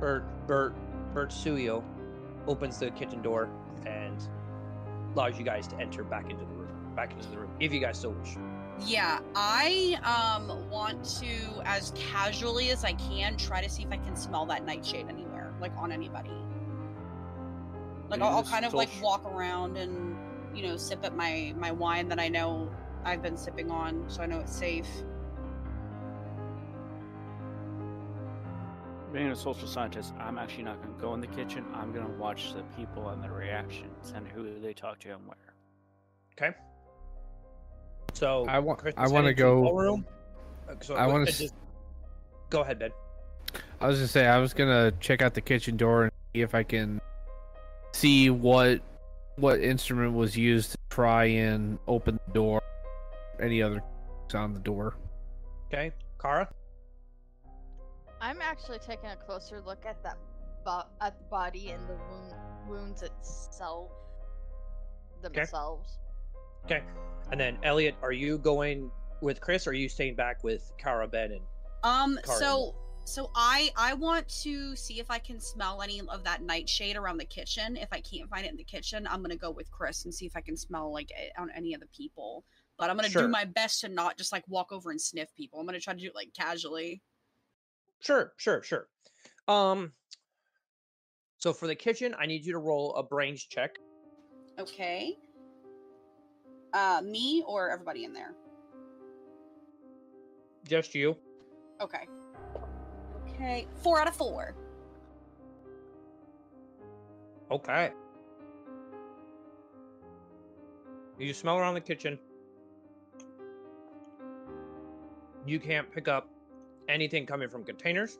Bert 0.00 0.24
Bert 0.46 0.74
Bertuccio 1.14 1.82
opens 2.46 2.78
the 2.78 2.90
kitchen 2.92 3.22
door 3.22 3.48
and 3.86 4.28
allows 5.14 5.38
you 5.38 5.44
guys 5.44 5.66
to 5.68 5.76
enter 5.80 6.04
back 6.04 6.30
into 6.30 6.44
the 6.44 6.54
room 6.54 6.92
back 6.94 7.12
into 7.12 7.28
the 7.30 7.38
room 7.38 7.50
if 7.60 7.72
you 7.72 7.80
guys 7.80 7.98
so 7.98 8.10
wish 8.10 8.36
Yeah, 8.86 9.20
I 9.34 9.98
um 10.04 10.70
want 10.70 11.04
to 11.20 11.62
as 11.64 11.92
casually 11.94 12.70
as 12.70 12.84
I 12.84 12.92
can 12.92 13.36
try 13.36 13.62
to 13.62 13.68
see 13.68 13.82
if 13.82 13.90
I 13.90 13.96
can 13.96 14.16
smell 14.16 14.46
that 14.46 14.64
nightshade 14.64 15.06
anywhere, 15.08 15.52
like 15.60 15.72
on 15.76 15.92
anybody. 15.92 16.30
Like 18.08 18.20
I'll, 18.20 18.36
I'll 18.36 18.42
kind 18.42 18.64
of 18.64 18.74
like 18.74 18.90
walk 19.02 19.24
around 19.24 19.76
and 19.76 20.16
you 20.54 20.62
know 20.62 20.76
sip 20.76 21.04
at 21.04 21.16
my 21.16 21.54
my 21.56 21.70
wine 21.70 22.08
that 22.08 22.18
I 22.18 22.28
know 22.28 22.70
I've 23.04 23.22
been 23.22 23.36
sipping 23.36 23.70
on, 23.70 24.04
so 24.08 24.22
I 24.22 24.26
know 24.26 24.40
it's 24.40 24.54
safe. 24.54 24.88
Being 29.12 29.30
a 29.30 29.36
social 29.36 29.66
scientist, 29.66 30.14
I'm 30.20 30.38
actually 30.38 30.62
not 30.62 30.80
going 30.80 30.94
to 30.94 31.00
go 31.00 31.14
in 31.14 31.20
the 31.20 31.26
kitchen. 31.26 31.64
I'm 31.74 31.92
going 31.92 32.06
to 32.06 32.12
watch 32.12 32.52
the 32.54 32.62
people 32.76 33.08
and 33.08 33.20
their 33.20 33.32
reactions 33.32 34.12
and 34.14 34.26
who 34.28 34.60
they 34.60 34.72
talk 34.72 35.00
to 35.00 35.10
and 35.10 35.26
where. 35.26 35.54
okay 36.38 36.56
so 38.14 38.44
I 38.46 38.58
want- 38.58 38.78
Chris 38.78 38.94
I 38.96 39.08
wanna 39.08 39.28
heading 39.28 39.36
to 39.36 39.42
the 39.42 39.48
go- 39.48 39.62
ballroom. 39.62 40.06
Uh, 40.68 40.74
so 40.80 40.96
I 40.96 41.06
go- 41.06 41.12
wanna 41.12 41.22
uh, 41.24 41.26
just- 41.26 41.54
go 42.50 42.60
ahead 42.62 42.78
Ben 42.78 42.90
I 43.80 43.86
was 43.88 43.96
gonna 43.98 44.08
say 44.08 44.26
I 44.26 44.38
was 44.38 44.54
gonna 44.54 44.92
check 45.00 45.22
out 45.22 45.34
the 45.34 45.40
kitchen 45.40 45.76
door 45.76 46.04
and 46.04 46.12
see 46.34 46.42
if 46.42 46.54
I 46.54 46.62
can 46.62 47.00
see 47.92 48.30
what 48.30 48.80
what 49.36 49.60
instrument 49.60 50.12
was 50.14 50.36
used 50.36 50.72
to 50.72 50.78
try 50.90 51.24
and 51.24 51.78
open 51.88 52.20
the 52.26 52.32
door. 52.34 52.60
Any 53.40 53.62
other 53.62 53.82
on 54.34 54.52
the 54.54 54.60
door? 54.60 54.94
okay 55.68 55.92
Kara 56.20 56.48
I'm 58.20 58.40
actually 58.42 58.78
taking 58.80 59.08
a 59.10 59.16
closer 59.16 59.60
look 59.62 59.86
at 59.86 60.02
that 60.02 60.18
bo- 60.64 60.84
at 61.00 61.16
the 61.18 61.24
body 61.30 61.70
and 61.70 61.88
the 61.88 61.94
wound 61.94 62.34
wounds 62.68 63.02
itself 63.02 63.90
themselves. 65.22 65.98
okay 65.98 66.09
and 66.68 67.38
then 67.40 67.58
Elliot 67.62 67.94
are 68.02 68.12
you 68.12 68.38
going 68.38 68.90
with 69.22 69.40
Chris 69.40 69.66
or 69.66 69.70
are 69.70 69.74
you 69.74 69.88
staying 69.88 70.14
back 70.14 70.42
with 70.44 70.72
Kara 70.78 71.06
Ben 71.06 71.32
and 71.32 71.40
Um, 71.82 72.18
Carton. 72.24 72.42
so 72.46 72.74
so 73.04 73.30
I 73.34 73.70
I 73.76 73.94
want 73.94 74.28
to 74.42 74.76
see 74.76 75.00
if 75.00 75.10
I 75.10 75.18
can 75.18 75.40
smell 75.40 75.82
any 75.82 76.00
of 76.00 76.22
that 76.24 76.42
nightshade 76.42 76.96
around 76.96 77.16
the 77.18 77.24
kitchen. 77.24 77.76
If 77.76 77.88
I 77.92 78.00
can't 78.00 78.28
find 78.28 78.44
it 78.46 78.50
in 78.50 78.56
the 78.56 78.64
kitchen, 78.64 79.06
I'm 79.06 79.22
gonna 79.22 79.36
go 79.36 79.50
with 79.50 79.70
Chris 79.70 80.04
and 80.04 80.14
see 80.14 80.26
if 80.26 80.36
I 80.36 80.40
can 80.40 80.56
smell 80.56 80.92
like 80.92 81.10
it 81.10 81.32
on 81.38 81.50
any 81.56 81.74
of 81.74 81.80
the 81.80 81.88
people. 81.88 82.44
But 82.76 82.88
I'm 82.90 82.96
gonna 82.96 83.10
Sure. 83.10 83.22
do 83.22 83.28
my 83.28 83.44
best 83.44 83.80
to 83.80 83.88
not 83.88 84.16
just 84.16 84.32
like 84.32 84.44
walk 84.48 84.72
over 84.72 84.90
and 84.90 85.00
sniff 85.00 85.34
people. 85.34 85.58
I'm 85.60 85.66
gonna 85.66 85.80
try 85.80 85.94
to 85.94 86.00
do 86.00 86.06
it 86.06 86.14
like 86.14 86.32
casually. 86.34 87.02
Sure, 88.00 88.32
sure, 88.36 88.62
sure. 88.62 88.88
Um 89.48 89.92
so 91.38 91.52
for 91.54 91.66
the 91.66 91.74
kitchen, 91.74 92.14
I 92.18 92.26
need 92.26 92.44
you 92.44 92.52
to 92.52 92.58
roll 92.58 92.94
a 92.96 93.02
brains 93.02 93.42
check. 93.44 93.78
Okay. 94.58 95.16
Uh, 96.72 97.02
me 97.04 97.42
or 97.46 97.70
everybody 97.70 98.04
in 98.04 98.12
there? 98.12 98.34
Just 100.68 100.94
you. 100.94 101.16
Okay. 101.80 102.06
Okay, 103.34 103.66
four 103.82 104.00
out 104.00 104.08
of 104.08 104.14
four. 104.14 104.54
Okay. 107.50 107.90
You 111.18 111.34
smell 111.34 111.58
around 111.58 111.74
the 111.74 111.80
kitchen. 111.80 112.18
You 115.46 115.58
can't 115.58 115.90
pick 115.90 116.06
up 116.06 116.28
anything 116.88 117.26
coming 117.26 117.48
from 117.48 117.64
containers. 117.64 118.18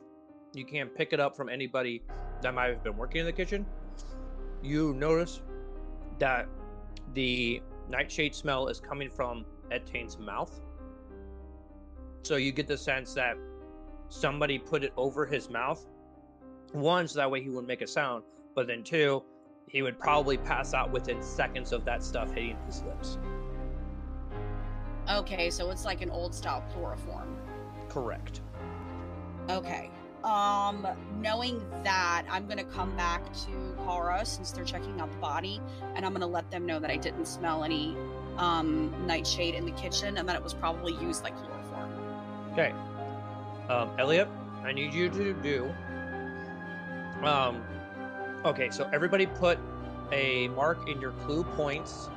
You 0.53 0.65
can't 0.65 0.93
pick 0.93 1.13
it 1.13 1.19
up 1.19 1.35
from 1.35 1.49
anybody 1.49 2.03
that 2.41 2.53
might 2.53 2.67
have 2.67 2.83
been 2.83 2.97
working 2.97 3.21
in 3.21 3.25
the 3.25 3.31
kitchen. 3.31 3.65
You 4.61 4.93
notice 4.93 5.41
that 6.19 6.47
the 7.13 7.61
nightshade 7.91 8.33
smell 8.33 8.67
is 8.67 8.79
coming 8.79 9.09
from 9.09 9.45
Etienne's 9.71 10.17
mouth. 10.17 10.59
So 12.23 12.37
you 12.37 12.51
get 12.51 12.67
the 12.67 12.77
sense 12.77 13.13
that 13.13 13.37
somebody 14.09 14.57
put 14.57 14.83
it 14.83 14.93
over 14.97 15.25
his 15.25 15.49
mouth. 15.49 15.85
One, 16.71 17.07
so 17.07 17.19
that 17.19 17.29
way 17.29 17.41
he 17.41 17.49
wouldn't 17.49 17.67
make 17.67 17.81
a 17.81 17.87
sound, 17.87 18.23
but 18.55 18.67
then 18.67 18.83
two, 18.83 19.23
he 19.67 19.81
would 19.81 19.99
probably 19.99 20.37
pass 20.37 20.73
out 20.73 20.91
within 20.91 21.21
seconds 21.21 21.71
of 21.71 21.85
that 21.85 22.03
stuff 22.03 22.33
hitting 22.33 22.57
his 22.65 22.81
lips. 22.83 23.17
Okay, 25.09 25.49
so 25.49 25.69
it's 25.71 25.85
like 25.85 26.01
an 26.01 26.09
old 26.09 26.33
style 26.33 26.63
chloroform. 26.73 27.35
Correct. 27.89 28.41
Okay. 29.49 29.89
Um, 30.23 30.87
knowing 31.19 31.65
that, 31.83 32.25
I'm 32.29 32.47
gonna 32.47 32.63
come 32.63 32.95
back 32.95 33.23
to 33.45 33.75
Kara 33.85 34.23
since 34.25 34.51
they're 34.51 34.63
checking 34.63 34.99
out 35.01 35.11
the 35.11 35.17
body, 35.17 35.59
and 35.95 36.05
I'm 36.05 36.13
gonna 36.13 36.27
let 36.27 36.49
them 36.51 36.65
know 36.65 36.79
that 36.79 36.91
I 36.91 36.97
didn't 36.97 37.25
smell 37.25 37.63
any 37.63 37.97
um 38.37 38.93
nightshade 39.05 39.55
in 39.55 39.65
the 39.65 39.71
kitchen 39.71 40.17
and 40.17 40.27
that 40.29 40.35
it 40.35 40.43
was 40.43 40.53
probably 40.53 40.93
used 40.93 41.23
like 41.23 41.35
chloroform. 41.37 41.91
Okay. 42.53 42.73
Um, 43.69 43.89
Elliot, 43.99 44.27
I 44.63 44.71
need 44.71 44.93
you 44.93 45.09
to 45.09 45.33
do. 45.33 45.73
Um, 47.23 47.63
okay, 48.45 48.69
so 48.69 48.89
everybody 48.93 49.25
put 49.25 49.59
a 50.11 50.47
mark 50.49 50.89
in 50.89 50.99
your 50.99 51.11
clue 51.11 51.43
points 51.43 52.09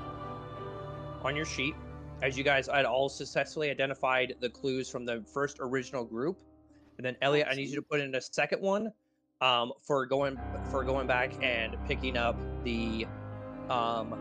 on 1.23 1.37
your 1.37 1.45
sheet. 1.45 1.75
As 2.23 2.39
you 2.39 2.45
guys 2.45 2.69
had 2.69 2.85
all 2.85 3.09
successfully 3.09 3.71
identified 3.71 4.35
the 4.41 4.49
clues 4.49 4.89
from 4.89 5.05
the 5.05 5.23
first 5.33 5.59
original 5.61 6.05
group, 6.05 6.39
and 6.97 7.05
then 7.05 7.17
Elliot, 7.23 7.49
I 7.51 7.55
need 7.55 7.69
you 7.69 7.77
to 7.77 7.83
put 7.83 8.01
in 8.01 8.15
a 8.15 8.21
second 8.21 8.63
one 8.63 8.93
um, 9.41 9.73
for 9.83 10.07
going 10.07 10.39
for 10.71 10.85
going 10.85 11.07
back 11.07 11.33
and 11.43 11.77
picking 11.87 12.17
up 12.17 12.37
the 12.65 13.07
um, 13.69 14.15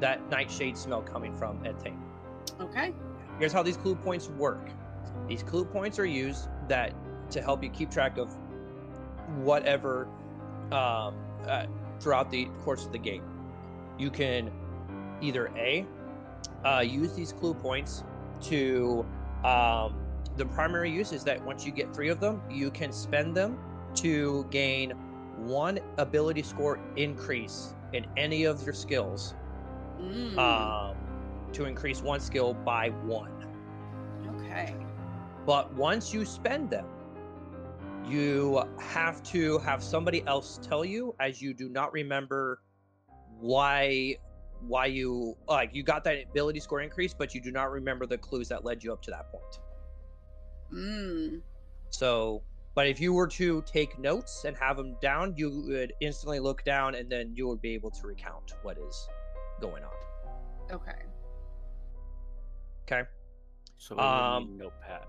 that 0.00 0.28
nightshade 0.30 0.76
smell 0.76 1.02
coming 1.02 1.36
from 1.36 1.64
Etienne. 1.64 2.02
Okay. 2.60 2.94
Here's 3.38 3.52
how 3.52 3.62
these 3.62 3.76
clue 3.76 3.94
points 3.94 4.28
work. 4.28 4.68
These 5.28 5.42
clue 5.42 5.64
points 5.64 5.98
are 5.98 6.06
used 6.06 6.48
that 6.68 6.92
to 7.30 7.40
help 7.40 7.62
you 7.62 7.70
keep 7.70 7.90
track 7.90 8.18
of 8.18 8.34
whatever 9.36 10.08
um, 10.72 11.14
uh, 11.46 11.66
throughout 12.00 12.30
the 12.30 12.46
course 12.64 12.84
of 12.84 12.92
the 12.92 12.98
game. 12.98 13.22
You 13.98 14.10
can 14.10 14.50
either 15.20 15.50
a 15.56 15.86
uh, 16.64 16.80
use 16.80 17.14
these 17.14 17.32
clue 17.32 17.54
points 17.54 18.04
to 18.42 19.04
um, 19.44 19.99
the 20.36 20.46
primary 20.46 20.90
use 20.90 21.12
is 21.12 21.24
that 21.24 21.44
once 21.44 21.66
you 21.66 21.72
get 21.72 21.94
three 21.94 22.08
of 22.08 22.20
them, 22.20 22.40
you 22.50 22.70
can 22.70 22.92
spend 22.92 23.36
them 23.36 23.58
to 23.96 24.46
gain 24.50 24.90
one 25.36 25.78
ability 25.98 26.42
score 26.42 26.78
increase 26.96 27.74
in 27.92 28.06
any 28.16 28.44
of 28.44 28.62
your 28.64 28.74
skills 28.74 29.34
Mm, 30.00 30.38
um, 30.38 30.96
to 31.52 31.66
increase 31.66 32.00
one 32.00 32.20
skill 32.20 32.54
by 32.54 32.88
one. 32.88 33.32
okay. 34.28 34.74
But 35.44 35.72
once 35.74 36.14
you 36.14 36.24
spend 36.24 36.70
them, 36.70 36.86
you 38.06 38.62
have 38.78 39.22
to 39.24 39.58
have 39.58 39.82
somebody 39.82 40.24
else 40.26 40.58
tell 40.62 40.84
you, 40.84 41.14
as 41.20 41.42
you 41.42 41.52
do 41.52 41.68
not 41.68 41.92
remember 41.92 42.62
why 43.38 44.16
why 44.66 44.86
you 44.86 45.36
like 45.48 45.70
you 45.74 45.82
got 45.82 46.04
that 46.04 46.16
ability 46.30 46.60
score 46.60 46.80
increase, 46.80 47.14
but 47.14 47.34
you 47.34 47.40
do 47.40 47.50
not 47.50 47.70
remember 47.70 48.06
the 48.06 48.18
clues 48.18 48.48
that 48.48 48.64
led 48.64 48.82
you 48.82 48.92
up 48.92 49.02
to 49.02 49.10
that 49.10 49.30
point. 49.30 49.58
Mm. 50.72 51.40
So, 51.90 52.42
but 52.74 52.86
if 52.86 53.00
you 53.00 53.12
were 53.12 53.26
to 53.28 53.62
take 53.66 53.98
notes 53.98 54.44
and 54.44 54.56
have 54.56 54.76
them 54.76 54.96
down, 55.02 55.34
you 55.36 55.64
would 55.68 55.92
instantly 56.00 56.38
look 56.38 56.64
down, 56.64 56.94
and 56.94 57.10
then 57.10 57.32
you 57.34 57.48
would 57.48 57.60
be 57.60 57.74
able 57.74 57.90
to 57.90 58.06
recount 58.06 58.54
what 58.62 58.78
is 58.78 59.08
going 59.60 59.82
on. 59.84 59.90
Okay. 60.72 60.92
Okay. 62.84 63.08
So 63.78 63.94
we 63.94 64.02
Um, 64.02 64.56
notepad. 64.56 65.06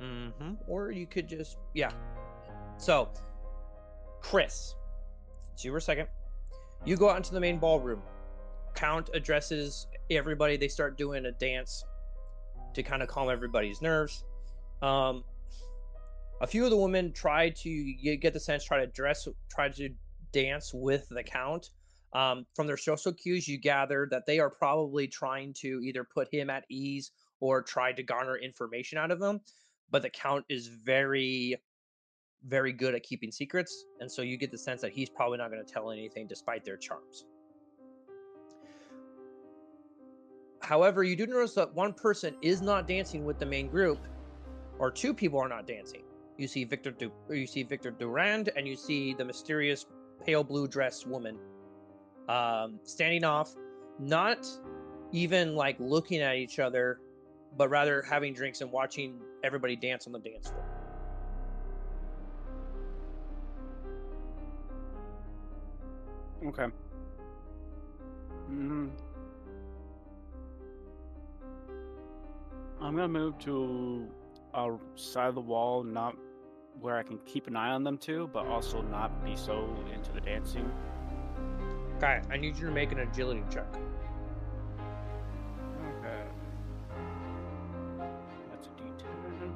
Mm-hmm. 0.00 0.54
Or 0.66 0.90
you 0.90 1.06
could 1.06 1.28
just 1.28 1.58
yeah. 1.72 1.90
So, 2.76 3.10
Chris, 4.20 4.74
it's 5.52 5.64
you 5.64 5.74
a 5.76 5.80
second. 5.80 6.08
You 6.84 6.96
go 6.96 7.10
out 7.10 7.16
into 7.16 7.32
the 7.32 7.40
main 7.40 7.58
ballroom. 7.58 8.02
Count 8.74 9.10
addresses 9.14 9.86
everybody. 10.10 10.56
They 10.56 10.68
start 10.68 10.98
doing 10.98 11.26
a 11.26 11.32
dance 11.32 11.84
to 12.74 12.82
kind 12.82 13.02
of 13.02 13.08
calm 13.08 13.30
everybody's 13.30 13.80
nerves. 13.82 14.24
Um, 14.82 15.24
a 16.40 16.46
few 16.46 16.64
of 16.64 16.70
the 16.70 16.76
women 16.76 17.12
try 17.12 17.50
to 17.50 17.94
get 18.20 18.32
the 18.32 18.40
sense 18.40 18.64
try 18.64 18.80
to 18.80 18.86
dress, 18.86 19.26
try 19.50 19.68
to 19.70 19.88
dance 20.32 20.72
with 20.74 21.08
the 21.10 21.22
count. 21.22 21.70
Um, 22.12 22.46
from 22.54 22.68
their 22.68 22.76
social 22.76 23.12
cues, 23.12 23.48
you 23.48 23.58
gather 23.58 24.06
that 24.10 24.24
they 24.26 24.38
are 24.38 24.50
probably 24.50 25.08
trying 25.08 25.52
to 25.54 25.80
either 25.82 26.04
put 26.04 26.32
him 26.32 26.48
at 26.48 26.64
ease 26.70 27.10
or 27.40 27.62
try 27.62 27.92
to 27.92 28.02
garner 28.02 28.36
information 28.38 28.98
out 28.98 29.10
of 29.10 29.20
him 29.20 29.40
but 29.90 30.02
the 30.02 30.10
count 30.10 30.44
is 30.48 30.68
very 30.68 31.54
very 32.46 32.72
good 32.72 32.94
at 32.94 33.02
keeping 33.02 33.30
secrets 33.30 33.84
and 34.00 34.10
so 34.10 34.22
you 34.22 34.36
get 34.36 34.50
the 34.50 34.58
sense 34.58 34.80
that 34.80 34.92
he's 34.92 35.08
probably 35.08 35.38
not 35.38 35.50
going 35.50 35.64
to 35.64 35.72
tell 35.72 35.90
anything 35.90 36.26
despite 36.26 36.64
their 36.64 36.76
charms 36.76 37.24
however 40.64 41.04
you 41.04 41.14
do 41.16 41.26
notice 41.26 41.54
that 41.54 41.72
one 41.74 41.92
person 41.92 42.34
is 42.42 42.60
not 42.60 42.88
dancing 42.88 43.24
with 43.24 43.38
the 43.38 43.46
main 43.46 43.68
group 43.68 43.98
or 44.78 44.90
two 44.90 45.14
people 45.14 45.38
are 45.38 45.48
not 45.48 45.66
dancing 45.66 46.02
you 46.38 46.48
see 46.48 46.64
victor 46.64 46.90
du- 46.90 47.12
you 47.30 47.46
see 47.46 47.62
victor 47.62 47.90
durand 47.90 48.50
and 48.56 48.66
you 48.66 48.76
see 48.76 49.14
the 49.14 49.24
mysterious 49.24 49.86
pale 50.24 50.42
blue 50.42 50.66
dress 50.66 51.06
woman 51.06 51.38
um, 52.28 52.78
standing 52.82 53.24
off 53.24 53.54
not 53.98 54.46
even 55.12 55.54
like 55.54 55.76
looking 55.78 56.20
at 56.20 56.36
each 56.36 56.58
other 56.58 56.98
but 57.56 57.70
rather 57.70 58.02
having 58.02 58.34
drinks 58.34 58.60
and 58.60 58.70
watching 58.70 59.20
everybody 59.42 59.76
dance 59.76 60.06
on 60.06 60.12
the 60.12 60.18
dance 60.18 60.48
floor. 60.48 60.64
Okay. 66.46 66.66
Mm. 68.50 68.90
I'm 72.84 72.94
gonna 72.94 73.08
move 73.08 73.38
to 73.38 74.06
a 74.52 74.76
side 74.94 75.28
of 75.28 75.34
the 75.34 75.40
wall, 75.40 75.82
not 75.82 76.16
where 76.80 76.98
I 76.98 77.02
can 77.02 77.18
keep 77.24 77.46
an 77.46 77.56
eye 77.56 77.70
on 77.70 77.82
them 77.82 77.96
too, 77.96 78.28
but 78.30 78.46
also 78.46 78.82
not 78.82 79.24
be 79.24 79.36
so 79.36 79.74
into 79.94 80.12
the 80.12 80.20
dancing. 80.20 80.70
Okay, 81.96 82.20
I 82.30 82.36
need 82.36 82.58
you 82.58 82.66
to 82.66 82.70
make 82.70 82.92
an 82.92 82.98
agility 82.98 83.42
check. 83.50 83.64
Okay. 85.98 86.24
That's 88.50 88.66
a 88.66 88.70
D10. 88.82 89.50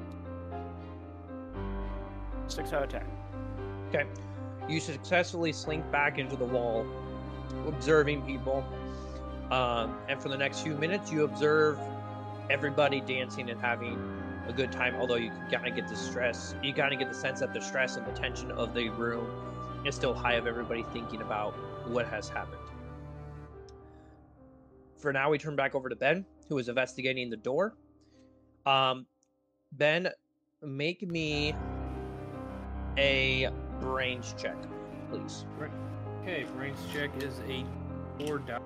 Six 2.47 2.73
out 2.73 2.81
of 2.81 2.89
ten. 2.89 3.05
Okay, 3.89 4.05
you 4.67 4.79
successfully 4.79 5.53
slink 5.53 5.89
back 5.91 6.17
into 6.17 6.35
the 6.35 6.45
wall, 6.45 6.83
observing 7.67 8.23
people. 8.23 8.65
Um, 9.51 9.99
and 10.07 10.19
for 10.19 10.29
the 10.29 10.37
next 10.37 10.61
few 10.61 10.73
minutes, 10.73 11.11
you 11.11 11.25
observe 11.25 11.77
everybody 12.49 13.01
dancing 13.01 13.49
and 13.49 13.59
having 13.59 13.99
a 14.47 14.53
good 14.53 14.71
time. 14.71 14.95
Although 14.95 15.15
you 15.15 15.31
kind 15.51 15.67
of 15.67 15.75
get 15.75 15.87
the 15.87 15.95
stress, 15.95 16.55
you 16.63 16.73
kind 16.73 16.93
of 16.93 16.99
get 16.99 17.09
the 17.09 17.17
sense 17.17 17.39
that 17.39 17.53
the 17.53 17.61
stress 17.61 17.97
and 17.97 18.05
the 18.05 18.11
tension 18.11 18.51
of 18.51 18.73
the 18.73 18.89
room 18.89 19.27
is 19.85 19.95
still 19.95 20.13
high 20.13 20.33
of 20.33 20.47
everybody 20.47 20.83
thinking 20.91 21.21
about 21.21 21.53
what 21.87 22.07
has 22.07 22.27
happened. 22.29 22.61
For 24.97 25.13
now, 25.13 25.29
we 25.29 25.37
turn 25.37 25.55
back 25.55 25.75
over 25.75 25.87
to 25.87 25.95
Ben, 25.95 26.25
who 26.49 26.57
is 26.57 26.67
investigating 26.67 27.29
the 27.29 27.37
door. 27.37 27.75
Um, 28.65 29.05
Ben, 29.73 30.09
make 30.61 31.07
me 31.07 31.53
a 32.97 33.49
brains 33.79 34.35
check, 34.37 34.57
please. 35.09 35.45
Okay, 36.21 36.45
brains 36.55 36.79
check 36.91 37.11
is 37.23 37.39
a 37.47 37.65
four 38.19 38.39
die. 38.39 38.59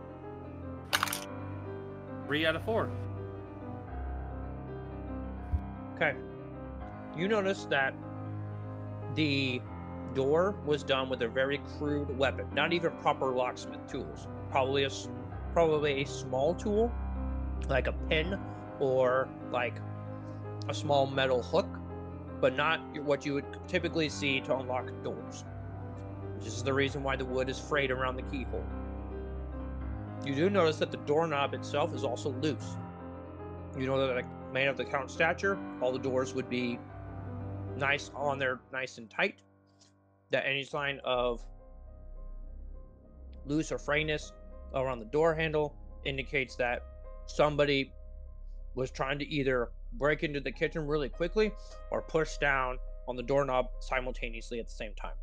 Three 2.26 2.46
out 2.46 2.56
of 2.56 2.64
four. 2.64 2.90
Okay. 5.96 6.14
You 7.18 7.28
notice 7.28 7.66
that 7.66 7.94
the 9.16 9.62
door 10.16 10.56
was 10.66 10.84
done 10.84 11.10
with 11.10 11.22
a 11.22 11.28
very 11.28 11.60
crude 11.78 12.18
weapon, 12.18 12.48
not 12.54 12.74
even 12.74 12.92
proper 12.98 13.32
locksmith 13.34 13.88
tools. 13.88 14.28
Probably 14.52 14.84
a 14.86 14.90
probably 15.54 16.02
a 16.04 16.06
small 16.06 16.56
tool, 16.56 16.92
like 17.70 17.88
a 17.88 17.94
pin 18.10 18.40
or 18.80 19.30
like 19.52 19.76
a 20.70 20.74
small 20.74 21.08
metal 21.08 21.44
hook. 21.44 21.68
but 22.42 22.56
not 22.58 22.82
what 23.06 23.26
you 23.26 23.34
would 23.36 23.46
typically 23.70 24.10
see 24.10 24.42
to 24.42 24.58
unlock 24.58 24.92
doors. 25.02 25.46
This 26.42 26.56
is 26.58 26.64
the 26.64 26.74
reason 26.74 27.02
why 27.02 27.16
the 27.16 27.26
wood 27.26 27.50
is 27.50 27.58
frayed 27.58 27.90
around 27.90 28.18
the 28.18 28.24
keyhole. 28.24 28.66
You 30.26 30.36
do 30.36 30.50
notice 30.50 30.78
that 30.80 30.92
the 30.92 30.98
doorknob 30.98 31.54
itself 31.54 31.94
is 31.96 32.04
also 32.04 32.32
loose. 32.42 32.78
You 33.78 33.88
know 33.88 34.06
that, 34.06 34.14
like, 34.16 34.26
man 34.54 34.68
of 34.68 34.78
the 34.78 34.86
count 34.86 35.10
stature, 35.10 35.58
all 35.82 35.92
the 35.92 36.00
doors 36.00 36.34
would 36.34 36.50
be 36.50 36.80
nice 37.76 38.12
on 38.16 38.38
there, 38.38 38.60
nice 38.72 38.98
and 38.98 39.10
tight. 39.10 39.42
That 40.32 40.46
any 40.48 40.64
sign 40.64 41.00
of 41.04 41.44
loose 43.46 43.72
or 43.72 43.78
frayness 43.78 44.32
around 44.74 45.00
the 45.00 45.06
door 45.06 45.34
handle 45.34 45.76
indicates 46.06 46.56
that 46.56 46.84
somebody 47.26 47.92
was 48.76 48.92
trying 48.92 49.20
to 49.20 49.26
either 49.26 49.70
break 49.94 50.24
into 50.24 50.40
the 50.40 50.52
kitchen 50.52 50.88
really 50.88 51.10
quickly 51.10 51.52
or 51.92 52.02
push 52.02 52.38
down 52.38 52.78
on 53.08 53.16
the 53.16 53.24
doorknob 53.24 53.68
simultaneously 53.80 54.60
at 54.60 54.68
the 54.68 54.74
same 54.74 54.94
time. 54.96 55.14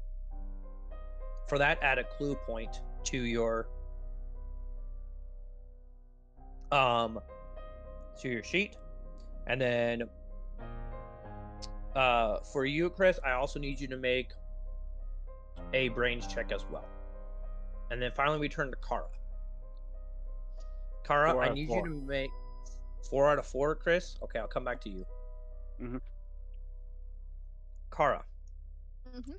For 1.48 1.58
that, 1.58 1.82
add 1.82 1.98
a 1.98 2.04
clue 2.04 2.36
point 2.36 2.80
to 3.04 3.22
your 3.22 3.68
um 6.70 7.18
to 8.20 8.28
your 8.28 8.44
sheet. 8.44 8.76
And 9.50 9.60
then 9.60 10.08
uh 11.96 12.38
for 12.52 12.64
you, 12.64 12.88
Chris, 12.88 13.18
I 13.24 13.32
also 13.32 13.58
need 13.58 13.80
you 13.80 13.88
to 13.88 13.96
make 13.96 14.30
a 15.72 15.88
brains 15.88 16.28
check 16.28 16.52
as 16.52 16.64
well. 16.70 16.88
And 17.90 18.00
then 18.00 18.12
finally 18.14 18.38
we 18.38 18.48
turn 18.48 18.70
to 18.70 18.76
Kara. 18.76 19.08
Kara, 21.04 21.36
I 21.36 21.52
need 21.52 21.68
you 21.68 21.82
to 21.82 22.00
make 22.06 22.30
four 23.08 23.28
out 23.28 23.40
of 23.40 23.46
four, 23.46 23.74
Chris. 23.74 24.16
Okay, 24.22 24.38
I'll 24.38 24.46
come 24.46 24.64
back 24.64 24.80
to 24.82 24.88
you. 24.88 25.04
Mhm. 25.80 26.00
Kara, 27.90 28.24
hmm 29.12 29.32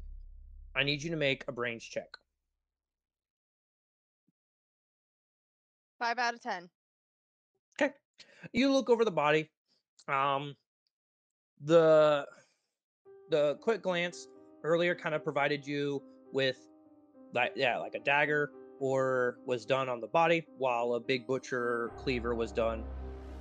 I 0.76 0.84
need 0.84 1.02
you 1.02 1.10
to 1.12 1.16
make 1.16 1.46
a 1.48 1.54
brains 1.54 1.86
check. 1.86 2.18
Five 6.00 6.20
out 6.20 6.34
of 6.34 6.42
ten. 6.42 6.70
Okay. 7.82 7.94
You 8.52 8.74
look 8.74 8.90
over 8.90 9.06
the 9.06 9.12
body. 9.12 9.50
Um 10.08 10.56
the 11.64 12.26
the 13.30 13.56
quick 13.62 13.82
glance 13.82 14.28
earlier 14.64 14.96
kind 14.96 15.16
of 15.16 15.24
provided 15.24 15.66
you 15.66 16.02
with 16.32 16.58
like 17.34 17.54
yeah, 17.56 17.78
like 17.78 17.96
a 17.96 18.00
dagger 18.00 18.52
or 18.80 19.38
was 19.46 19.66
done 19.66 19.88
on 19.90 20.02
the 20.02 20.08
body 20.08 20.46
while 20.58 20.94
a 20.94 21.00
big 21.00 21.28
butcher 21.28 21.92
cleaver 21.98 22.34
was 22.36 22.52
done 22.52 22.84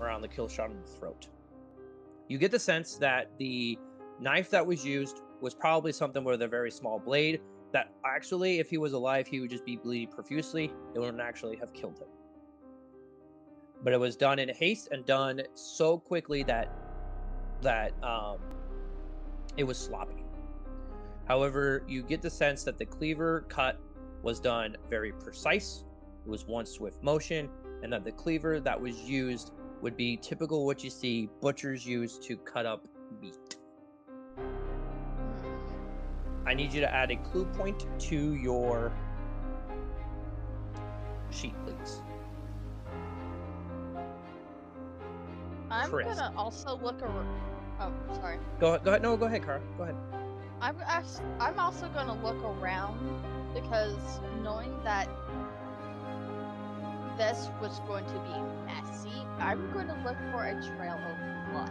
around 0.01 0.21
the 0.21 0.29
kill 0.29 0.49
shot 0.49 0.71
in 0.71 0.81
the 0.81 0.87
throat. 0.87 1.29
You 2.29 2.39
get 2.39 2.51
the 2.51 2.59
sense 2.59 2.97
that 2.97 3.31
the 3.39 3.79
knife 4.21 4.51
that 4.51 4.65
was 4.65 4.85
used 4.85 5.23
was 5.41 5.55
probably 5.55 5.93
something 5.93 6.23
with 6.23 6.43
a 6.43 6.49
very 6.49 6.71
small 6.71 6.99
blade 6.99 7.41
that 7.73 7.93
actually 8.05 8.59
if 8.59 8.69
he 8.69 8.79
was 8.79 8.93
alive 8.93 9.27
he 9.27 9.41
would 9.41 9.51
just 9.51 9.65
be 9.65 9.77
bleeding 9.77 10.09
profusely. 10.09 10.71
It 10.95 10.99
wouldn't 10.99 11.21
actually 11.21 11.57
have 11.57 11.73
killed 11.73 11.99
him 11.99 12.09
but 13.83 13.93
it 13.93 14.01
was 14.01 14.17
done 14.17 14.39
in 14.39 14.49
haste 14.49 14.89
and 14.91 15.05
done 15.07 15.43
so 15.55 15.99
quickly 15.99 16.43
that 16.45 16.73
that 17.63 17.93
um, 18.03 18.39
it 19.57 19.65
was 19.65 19.79
sloppy. 19.79 20.25
However, 21.27 21.85
you 21.87 22.03
get 22.03 22.23
the 22.23 22.31
sense 22.31 22.65
that 22.65 22.79
the 22.79 22.87
cleaver 22.87 23.43
cut 23.49 23.79
was 24.23 24.41
done 24.41 24.77
very 24.89 25.13
precise. 25.13 25.85
It 26.25 26.29
was 26.29 26.47
one 26.47 26.67
swift 26.67 27.03
motion, 27.03 27.49
and 27.83 27.93
that 27.93 28.05
the 28.05 28.13
cleaver 28.13 28.61
that 28.61 28.81
was 28.81 29.01
used 29.01 29.53
would 29.81 29.97
be 29.97 30.17
typical 30.17 30.67
what 30.67 30.83
you 30.85 30.91
see 30.91 31.29
butchers 31.41 31.87
use 31.87 32.19
to 32.19 32.37
cut 32.37 32.67
up 32.67 32.87
meat. 33.21 33.57
I 36.47 36.55
need 36.55 36.73
you 36.73 36.81
to 36.81 36.93
add 36.93 37.11
a 37.11 37.17
clue 37.17 37.45
point 37.45 37.87
to 38.01 38.35
your 38.35 38.93
sheet, 41.31 41.55
please. 41.65 42.01
I'm 45.71 45.89
Chris. 45.89 46.19
gonna 46.19 46.33
also 46.37 46.77
look 46.83 47.01
around. 47.03 47.41
Oh, 47.81 47.93
sorry. 48.15 48.39
Go, 48.59 48.79
go 48.79 48.91
ahead. 48.91 49.03
No, 49.03 49.17
go 49.17 49.27
ahead, 49.27 49.45
Kara. 49.45 49.61
Go 49.77 49.85
ahead. 49.85 49.97
I'm 50.61 50.77
I'm 51.41 51.59
also 51.59 51.89
gonna 51.89 52.23
look 52.23 52.43
around 52.45 52.99
because 53.55 54.21
knowing 54.43 54.75
that 54.85 55.09
this 57.17 57.51
was 57.61 57.81
going 57.87 58.05
to 58.07 58.19
be 58.21 58.41
messy, 58.67 59.13
I'm 59.39 59.71
going 59.73 59.87
to 59.89 59.95
look 60.05 60.17
for 60.33 60.45
a 60.45 60.53
trail 60.55 60.95
of 60.95 61.53
blood. 61.53 61.71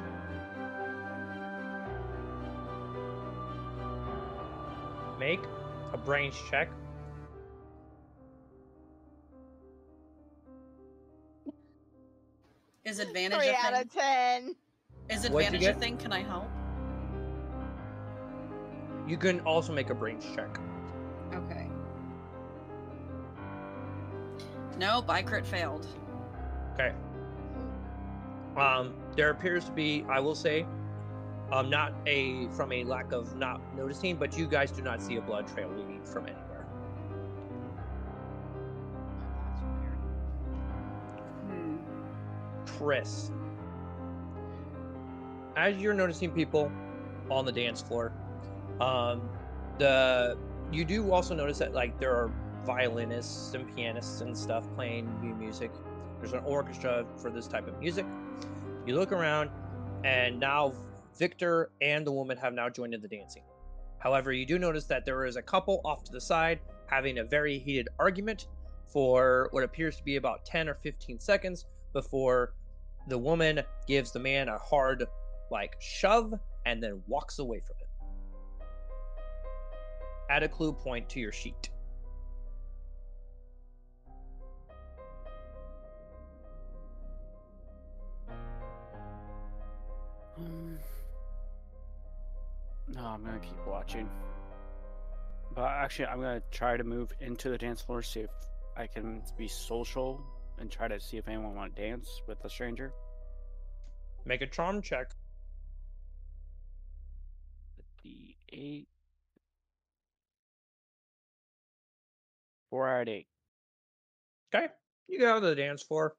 Make 5.20 5.42
a 5.94 5.98
brains 5.98 6.36
check. 6.50 6.70
Is 12.90 12.98
advantage 12.98 13.38
Three 13.38 13.50
a 13.50 13.54
out 13.54 13.74
thing? 13.74 13.82
of 13.82 13.94
ten. 13.94 14.56
Is 15.12 15.24
advantage 15.24 15.62
a 15.62 15.66
get? 15.66 15.80
thing? 15.80 15.98
Can 15.98 16.12
I 16.12 16.24
help? 16.24 16.48
You 19.08 19.16
can 19.16 19.42
also 19.42 19.72
make 19.74 19.92
a 19.92 19.94
brains 19.94 20.26
check. 20.36 20.60
Okay. 21.34 21.68
Nope, 24.80 25.08
I 25.08 25.22
crit 25.22 25.46
failed. 25.46 25.86
Okay. 26.74 26.94
Um, 28.58 28.96
there 29.16 29.30
appears 29.30 29.66
to 29.66 29.72
be, 29.72 30.04
I 30.10 30.20
will 30.20 30.34
say, 30.36 30.66
um, 31.52 31.70
not 31.70 31.94
a 32.08 32.48
from 32.50 32.72
a 32.72 32.84
lack 32.84 33.12
of 33.12 33.36
not 33.36 33.62
noticing, 33.76 34.16
but 34.16 34.36
you 34.36 34.48
guys 34.48 34.72
do 34.72 34.82
not 34.82 35.00
see 35.00 35.18
a 35.18 35.22
blood 35.22 35.48
trail 35.48 35.70
leading 35.70 36.04
from 36.06 36.26
anywhere. 36.26 36.49
Chris, 42.80 43.30
as 45.58 45.76
you're 45.76 45.94
noticing 45.94 46.32
people 46.32 46.72
on 47.30 47.46
the 47.46 47.52
dance 47.52 47.82
floor, 47.82 48.14
um, 48.80 49.30
the 49.78 50.38
you 50.72 50.86
do 50.86 51.12
also 51.12 51.36
notice 51.36 51.58
that 51.58 51.74
like 51.74 52.00
there 52.00 52.16
are 52.16 52.32
violinists 52.66 53.54
and 53.54 53.76
pianists 53.76 54.22
and 54.22 54.38
stuff 54.38 54.66
playing 54.76 55.10
new 55.22 55.36
music. 55.36 55.72
There's 56.22 56.32
an 56.32 56.40
orchestra 56.46 57.06
for 57.18 57.30
this 57.30 57.48
type 57.48 57.68
of 57.68 57.78
music. 57.82 58.06
You 58.86 58.96
look 58.96 59.12
around, 59.12 59.50
and 60.06 60.40
now 60.40 60.74
Victor 61.18 61.72
and 61.82 62.08
the 62.08 62.12
woman 62.14 62.38
have 62.38 62.54
now 62.54 62.70
joined 62.70 62.94
in 62.94 63.02
the 63.02 63.10
dancing. 63.10 63.44
However, 63.98 64.32
you 64.32 64.46
do 64.46 64.58
notice 64.58 64.86
that 64.86 65.04
there 65.04 65.26
is 65.26 65.36
a 65.36 65.42
couple 65.42 65.82
off 65.84 66.06
to 66.06 66.14
the 66.14 66.22
side 66.22 66.62
having 66.88 67.18
a 67.18 67.26
very 67.26 67.60
heated 67.60 67.90
argument 68.00 68.48
for 68.88 69.50
what 69.52 69.66
appears 69.66 69.98
to 69.98 70.04
be 70.04 70.16
about 70.16 70.46
10 70.46 70.70
or 70.70 70.76
15 70.76 71.20
seconds 71.20 71.66
before 71.92 72.54
the 73.10 73.18
woman 73.18 73.62
gives 73.88 74.12
the 74.12 74.20
man 74.20 74.48
a 74.48 74.58
hard 74.58 75.06
like 75.52 75.76
shove 75.80 76.34
and 76.66 76.82
then 76.82 77.02
walks 77.08 77.40
away 77.40 77.60
from 77.60 77.76
it 77.82 77.90
add 80.30 80.44
a 80.44 80.48
clue 80.48 80.72
point 80.72 81.10
to 81.10 81.20
your 81.20 81.32
sheet. 81.32 81.70
Um, 90.38 90.78
no, 92.88 93.06
I'm 93.06 93.26
gonna 93.26 93.40
keep 93.40 93.68
watching. 93.68 94.10
But 95.54 95.66
actually, 95.66 96.06
I'm 96.06 96.22
gonna 96.22 96.42
try 96.52 96.78
to 96.78 96.84
move 96.84 97.12
into 97.20 97.50
the 97.50 97.58
dance 97.58 97.82
floor, 97.82 98.02
see 98.02 98.22
if 98.22 98.30
I 98.78 98.88
can 98.88 99.24
be 99.38 99.48
social, 99.48 100.22
and 100.60 100.70
try 100.70 100.88
to 100.88 101.00
see 101.00 101.18
if 101.18 101.28
anyone 101.28 101.56
want 101.56 101.76
to 101.76 101.82
dance 101.82 102.22
with 102.28 102.44
a 102.44 102.50
stranger. 102.50 102.94
make 104.26 104.42
a 104.42 104.48
charm 104.48 104.82
check 104.82 105.12
D8. 108.06 108.86
Four 112.70 112.88
out 112.90 113.02
of 113.04 113.08
eight. 113.08 113.28
okay 114.54 114.68
you 115.08 115.20
get 115.20 115.30
out 115.30 115.38
of 115.38 115.44
the 115.44 115.56
dance 115.56 115.82
floor 115.82 116.14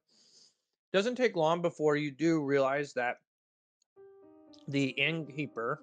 doesn't 0.92 1.14
take 1.14 1.36
long 1.36 1.62
before 1.62 1.96
you 1.96 2.10
do 2.10 2.42
realize 2.44 2.92
that 2.94 3.18
the 4.68 4.88
innkeeper 4.88 5.80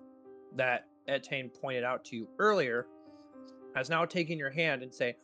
that 0.55 0.85
Etienne 1.07 1.49
pointed 1.49 1.83
out 1.83 2.03
to 2.05 2.15
you 2.15 2.27
earlier 2.39 2.87
has 3.75 3.89
now 3.89 4.05
taken 4.05 4.37
your 4.37 4.49
hand 4.49 4.83
and 4.83 4.93
say, 4.93 5.15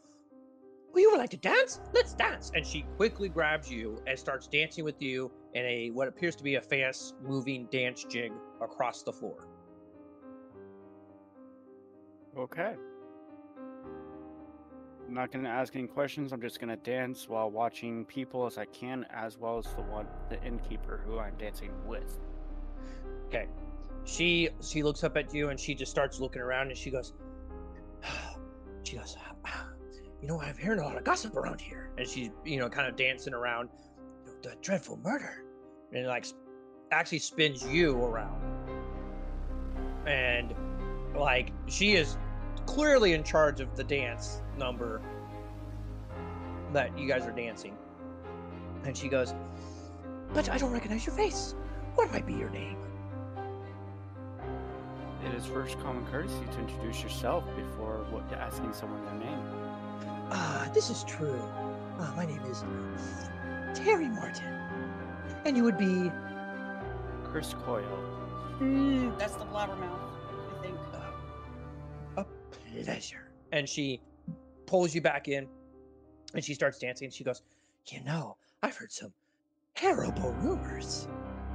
"Well, 0.94 1.02
you 1.02 1.12
would 1.12 1.18
like 1.18 1.32
to 1.32 1.38
dance? 1.38 1.82
Let's 1.94 2.14
dance!" 2.14 2.52
And 2.56 2.66
she 2.66 2.84
quickly 2.98 3.30
grabs 3.30 3.72
you 3.72 4.02
and 4.08 4.18
starts 4.18 4.48
dancing 4.48 4.84
with 4.84 5.02
you 5.02 5.32
in 5.54 5.66
a 5.66 5.90
what 5.92 6.08
appears 6.08 6.36
to 6.38 6.44
be 6.44 6.56
a 6.56 6.62
fast 6.62 7.16
moving 7.22 7.68
dance 7.72 8.06
jig 8.06 8.32
across 8.62 9.04
the 9.04 9.12
floor. 9.12 9.48
Okay. 12.38 12.76
I'm 15.08 15.14
not 15.14 15.32
gonna 15.32 15.50
ask 15.50 15.76
any 15.76 15.88
questions. 15.88 16.32
I'm 16.32 16.42
just 16.42 16.60
gonna 16.60 16.78
dance 16.78 17.28
while 17.30 17.50
watching 17.52 18.06
people 18.06 18.46
as 18.46 18.58
I 18.58 18.66
can, 18.66 19.06
as 19.12 19.38
well 19.38 19.58
as 19.60 19.66
the 19.76 19.82
one, 19.84 20.08
the 20.30 20.42
innkeeper 20.44 21.02
who 21.06 21.20
I'm 21.20 21.36
dancing 21.38 21.72
with. 21.88 22.20
Okay. 23.28 23.48
she 24.06 24.50
she 24.62 24.84
looks 24.84 25.04
up 25.04 25.18
at 25.18 25.34
you 25.34 25.50
and 25.50 25.60
she 25.60 25.74
just 25.76 25.92
starts 25.92 26.20
looking 26.20 26.42
around 26.42 26.70
and 26.70 26.78
she 26.78 26.92
goes, 26.92 27.14
she 28.84 28.98
goes, 28.98 29.16
"Ah, 29.46 29.70
you 30.24 30.30
know, 30.30 30.40
I'm 30.40 30.56
hearing 30.56 30.80
a 30.80 30.84
lot 30.86 30.96
of 30.96 31.04
gossip 31.04 31.36
around 31.36 31.60
here, 31.60 31.92
and 31.98 32.08
she's 32.08 32.30
you 32.46 32.58
know 32.58 32.70
kind 32.70 32.88
of 32.88 32.96
dancing 32.96 33.34
around 33.34 33.68
the 34.42 34.56
dreadful 34.62 34.98
murder, 35.04 35.44
and 35.92 36.08
like 36.08 36.26
actually 36.92 37.20
spins 37.20 37.68
you 37.68 37.98
around, 37.98 38.42
and 40.08 40.56
like 41.14 41.52
she 41.68 41.96
is 41.96 42.18
clearly 42.66 43.12
in 43.12 43.22
charge 43.22 43.60
of 43.60 43.76
the 43.76 43.84
dance 43.84 44.42
number 44.58 45.02
that 46.72 46.98
you 46.98 47.06
guys 47.06 47.26
are 47.26 47.34
dancing, 47.34 47.76
and 48.86 48.96
she 48.96 49.10
goes, 49.10 49.36
but 50.34 50.50
I 50.50 50.58
don't 50.58 50.72
recognize 50.72 51.06
your 51.06 51.16
face. 51.16 51.54
What 51.96 52.10
might 52.14 52.26
be 52.26 52.34
your 52.34 52.50
name? 52.50 52.78
It 55.26 55.34
is 55.34 55.46
first 55.46 55.78
common 55.82 56.06
courtesy 56.06 56.46
to 56.54 56.60
introduce 56.60 57.04
yourself 57.04 57.44
before 57.58 58.06
what, 58.10 58.32
asking 58.40 58.72
someone 58.72 59.04
their 59.04 59.16
name. 59.16 59.63
Ah, 60.36 60.68
this 60.74 60.90
is 60.90 61.04
true. 61.04 61.40
Ah, 62.00 62.12
my 62.18 62.26
name 62.26 62.42
is 62.50 62.64
Terry 63.76 64.08
Martin. 64.10 64.52
And 65.46 65.56
you 65.56 65.64
would 65.64 65.78
be 65.78 66.12
Chris 67.24 67.54
Coyle. 67.66 67.84
Mm, 68.60 69.18
that's 69.20 69.36
the 69.36 69.46
blabbermouth, 69.46 70.00
I 70.58 70.62
think. 70.62 70.78
a 72.18 72.26
pleasure. 72.84 73.30
And 73.52 73.70
she 73.70 74.02
pulls 74.66 74.96
you 74.96 75.02
back 75.02 75.28
in 75.28 75.48
and 76.34 76.44
she 76.44 76.56
starts 76.56 76.80
dancing. 76.80 77.06
And 77.06 77.14
She 77.14 77.24
goes, 77.24 77.44
You 77.88 78.04
know, 78.04 78.36
I've 78.64 78.76
heard 78.76 78.92
some 78.92 79.14
terrible 79.76 80.32
rumors. 80.34 81.08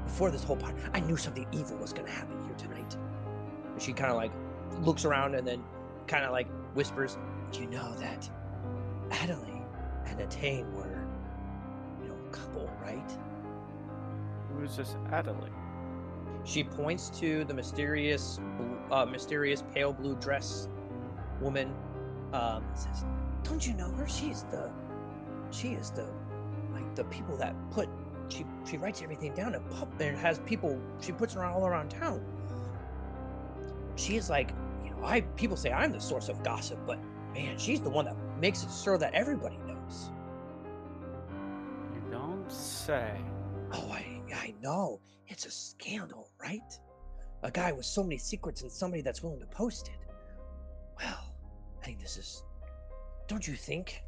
Before 0.05 0.30
this 0.30 0.44
whole 0.44 0.56
part, 0.56 0.74
I 0.94 1.00
knew 1.00 1.16
something 1.16 1.46
evil 1.52 1.76
was 1.78 1.92
going 1.92 2.06
to 2.06 2.12
happen 2.12 2.42
here 2.44 2.55
tonight. 2.55 2.96
And 3.72 3.82
she 3.82 3.92
kind 3.92 4.10
of 4.10 4.16
like 4.16 4.32
looks 4.82 5.05
around 5.05 5.34
and 5.34 5.46
then 5.46 5.64
kind 6.06 6.24
of 6.24 6.30
like 6.30 6.46
whispers, 6.74 7.18
You 7.52 7.66
know 7.66 7.94
that 7.96 8.30
Adeline 9.10 9.64
and 10.06 10.20
Etienne 10.20 10.72
were, 10.74 11.06
you 12.02 12.09
know, 12.09 12.16
a 12.26 12.30
couple, 12.30 12.70
right? 12.82 13.10
Who 14.52 14.64
is 14.64 14.76
this 14.76 14.97
Adeline? 15.12 15.52
She 16.44 16.64
points 16.64 17.10
to 17.20 17.44
the 17.44 17.55
mysterious, 17.55 18.40
uh, 18.90 19.05
mysterious 19.05 19.62
pale 19.74 19.93
blue 19.93 20.16
dress 20.16 20.68
woman. 21.40 21.74
Um, 22.32 22.64
says, 22.74 23.05
"Don't 23.43 23.66
you 23.66 23.74
know 23.74 23.90
her? 23.93 24.06
She's 24.06 24.44
the, 24.44 24.70
she 25.51 25.68
is 25.68 25.90
the, 25.90 26.06
like 26.72 26.94
the 26.94 27.05
people 27.05 27.36
that 27.36 27.55
put. 27.70 27.89
She 28.28 28.44
she 28.68 28.76
writes 28.76 29.02
everything 29.02 29.35
down 29.35 29.55
and 29.55 29.70
pub 29.70 29.89
and 30.01 30.16
has 30.18 30.39
people. 30.40 30.78
She 31.01 31.12
puts 31.12 31.36
around 31.36 31.55
all 31.55 31.66
around 31.66 31.90
town. 31.90 32.22
She 33.97 34.16
is 34.16 34.30
like, 34.30 34.52
you 34.85 34.90
know, 34.90 35.05
I 35.05 35.22
people 35.36 35.56
say 35.56 35.72
I'm 35.72 35.93
the 35.93 36.01
source 36.01 36.28
of 36.28 36.43
gossip, 36.43 36.78
but 36.86 36.98
man, 37.35 37.59
she's 37.59 37.80
the 37.80 37.90
one 37.90 38.05
that 38.05 38.16
makes 38.40 38.62
it 38.62 38.70
sure 38.70 38.98
that 38.98 39.15
everybody 39.15 39.59
knows. 39.66 40.10
You 41.94 42.10
don't 42.10 42.51
say. 42.51 43.12
Oh, 43.73 43.90
I 43.93 44.19
I 44.35 44.55
know. 44.62 45.01
It's 45.27 45.47
a 45.47 45.51
scandal, 45.51 46.31
right? 46.40 46.78
A 47.43 47.51
guy 47.51 47.73
with 47.73 47.86
so 47.86 48.02
many 48.02 48.19
secrets 48.19 48.62
and 48.62 48.73
somebody 48.73 49.02
that's 49.02 49.23
willing 49.23 49.40
to 49.40 49.47
post 49.47 49.89
it. 49.89 50.09
Well, 50.98 51.35
I 51.81 51.85
think 51.85 52.01
this 52.01 52.16
is. 52.16 52.43
Don't 53.27 53.47
you 53.47 53.55
think? 53.55 54.02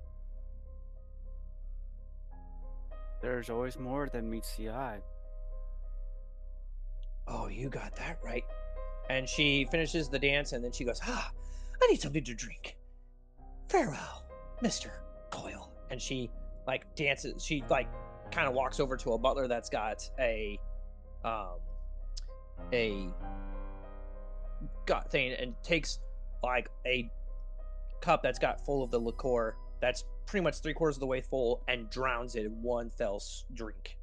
There's 3.20 3.50
always 3.50 3.78
more 3.78 4.08
than 4.10 4.30
meets 4.30 4.56
the 4.56 4.70
eye. 4.70 5.00
Oh, 7.28 7.48
you 7.48 7.68
got 7.68 7.94
that 7.96 8.18
right. 8.24 8.44
And 9.10 9.28
she 9.28 9.66
finishes 9.70 10.08
the 10.08 10.18
dance 10.18 10.52
and 10.52 10.64
then 10.64 10.72
she 10.72 10.84
goes, 10.84 11.00
Ah, 11.04 11.30
I 11.82 11.86
need 11.86 12.00
something 12.00 12.24
to 12.24 12.34
drink. 12.34 12.76
Farewell, 13.70 14.24
Mr. 14.62 14.90
Coyle. 15.30 15.70
And 15.90 16.02
she 16.02 16.28
like 16.66 16.92
dances, 16.96 17.44
she 17.44 17.62
like 17.70 17.88
kind 18.32 18.48
of 18.48 18.54
walks 18.54 18.80
over 18.80 18.96
to 18.96 19.12
a 19.12 19.18
butler 19.18 19.46
that's 19.46 19.70
got 19.70 20.08
a 20.18 20.58
um 21.24 21.58
a 22.72 23.06
got 24.86 25.10
thing 25.10 25.32
and 25.32 25.54
takes 25.62 26.00
like 26.42 26.68
a 26.84 27.08
cup 28.00 28.24
that's 28.24 28.40
got 28.40 28.64
full 28.64 28.82
of 28.82 28.90
the 28.90 28.98
liqueur 28.98 29.54
that's 29.80 30.04
pretty 30.26 30.42
much 30.42 30.58
three 30.58 30.74
quarters 30.74 30.96
of 30.96 31.00
the 31.00 31.06
way 31.06 31.20
full 31.20 31.62
and 31.68 31.88
drowns 31.90 32.34
it 32.34 32.46
in 32.46 32.62
one 32.62 32.90
fell 32.90 33.22
drink. 33.54 33.96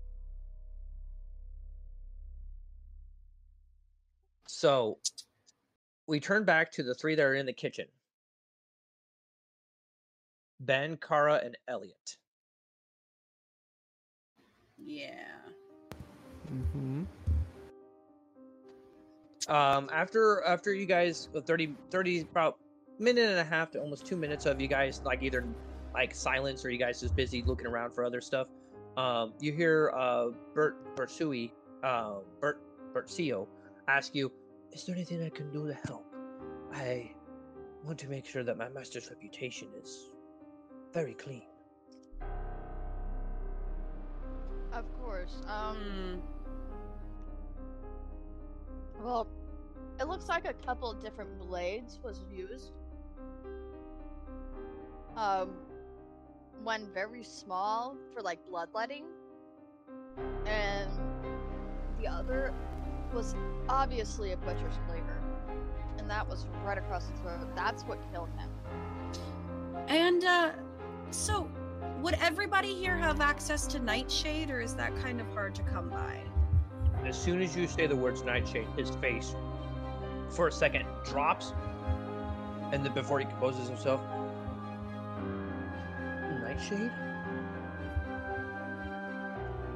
So 4.47 4.97
we 6.07 6.21
turn 6.21 6.45
back 6.45 6.71
to 6.73 6.83
the 6.83 6.95
three 6.95 7.15
that 7.15 7.21
are 7.21 7.35
in 7.35 7.45
the 7.45 7.53
kitchen. 7.53 7.85
Ben, 10.59 10.97
Kara, 10.97 11.41
and 11.43 11.57
Elliot. 11.67 12.17
Yeah. 14.77 15.11
Mm-hmm. 16.51 17.03
Um, 19.49 19.89
after 19.93 20.43
after 20.43 20.73
you 20.73 20.85
guys 20.85 21.29
uh, 21.35 21.41
30, 21.41 21.75
30 21.89 22.21
about 22.21 22.57
minute 22.99 23.29
and 23.29 23.39
a 23.39 23.43
half 23.43 23.71
to 23.71 23.79
almost 23.79 24.05
two 24.05 24.17
minutes 24.17 24.45
of 24.45 24.59
you 24.59 24.67
guys 24.67 25.01
like 25.05 25.23
either 25.23 25.45
like 25.93 26.13
silence 26.13 26.65
or 26.65 26.69
you 26.69 26.77
guys 26.77 26.99
just 26.99 27.15
busy 27.15 27.41
looking 27.43 27.67
around 27.67 27.93
for 27.93 28.03
other 28.03 28.21
stuff. 28.21 28.47
Um, 28.97 29.33
you 29.39 29.53
hear 29.53 29.91
uh 29.95 30.29
Bert 30.53 30.95
Bersui, 30.95 31.51
uh, 31.83 32.15
Bert 32.41 32.59
Bertuccio 32.93 33.47
ask 33.87 34.13
you, 34.15 34.31
"Is 34.71 34.85
there 34.85 34.95
anything 34.95 35.23
I 35.23 35.29
can 35.29 35.51
do 35.51 35.67
to 35.67 35.73
help? 35.85 36.05
I 36.73 37.11
want 37.83 37.99
to 37.99 38.09
make 38.09 38.25
sure 38.25 38.43
that 38.43 38.57
my 38.57 38.67
master's 38.69 39.09
reputation 39.09 39.69
is 39.81 40.09
very 40.97 41.13
clean." 41.13 41.43
Of 44.73 44.85
course. 44.99 45.43
Um. 45.47 46.23
Well, 48.99 49.27
it 49.99 50.07
looks 50.07 50.27
like 50.27 50.45
a 50.45 50.53
couple 50.65 50.89
of 50.89 50.99
different 50.99 51.37
blades 51.37 51.99
was 52.03 52.23
used. 52.31 52.71
Um, 55.15 55.51
one 56.63 56.89
very 56.95 57.23
small 57.23 57.95
for 58.11 58.23
like 58.23 58.39
bloodletting, 58.49 59.05
and 60.47 60.89
the 61.99 62.07
other 62.07 62.55
was 63.13 63.35
obviously 63.69 64.31
a 64.31 64.37
butcher's 64.37 64.79
cleaver, 64.87 65.21
and 65.99 66.09
that 66.09 66.27
was 66.27 66.47
right 66.65 66.79
across 66.79 67.05
the 67.05 67.17
throat. 67.19 67.55
That's 67.55 67.83
what 67.83 67.99
killed 68.11 68.29
him. 68.39 68.49
And 69.87 70.25
uh 70.25 70.51
so 71.11 71.49
would 72.01 72.15
everybody 72.21 72.73
here 72.73 72.97
have 72.97 73.21
access 73.21 73.65
to 73.67 73.79
Nightshade 73.79 74.49
or 74.49 74.61
is 74.61 74.75
that 74.75 74.95
kind 75.01 75.19
of 75.19 75.27
hard 75.33 75.55
to 75.55 75.63
come 75.63 75.89
by? 75.89 76.21
As 77.05 77.19
soon 77.21 77.41
as 77.41 77.55
you 77.55 77.67
say 77.67 77.87
the 77.87 77.95
words 77.95 78.23
Nightshade, 78.23 78.67
his 78.75 78.89
face 78.91 79.35
for 80.29 80.47
a 80.47 80.51
second 80.51 80.85
drops, 81.05 81.53
and 82.71 82.85
then 82.85 82.93
before 82.93 83.19
he 83.19 83.25
composes 83.25 83.67
himself, 83.69 84.01
Nightshade? 86.41 86.91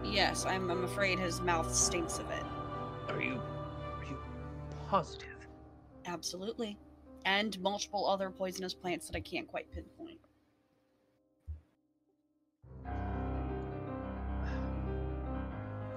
Yes, 0.04 0.46
I'm 0.46 0.70
I'm 0.70 0.84
afraid 0.84 1.20
his 1.20 1.42
mouth 1.42 1.74
stinks 1.74 2.20
of 2.20 2.30
it. 2.32 2.44
Are 3.08 3.22
you 3.22 3.40
are 3.98 4.06
you 4.06 4.18
positive? 4.88 5.48
Absolutely. 6.06 6.78
And 7.26 7.60
multiple 7.62 8.10
other 8.10 8.30
poisonous 8.30 8.74
plants 8.74 9.08
that 9.08 9.16
I 9.16 9.20
can't 9.22 9.48
quite 9.48 9.72
pinpoint. 9.72 10.01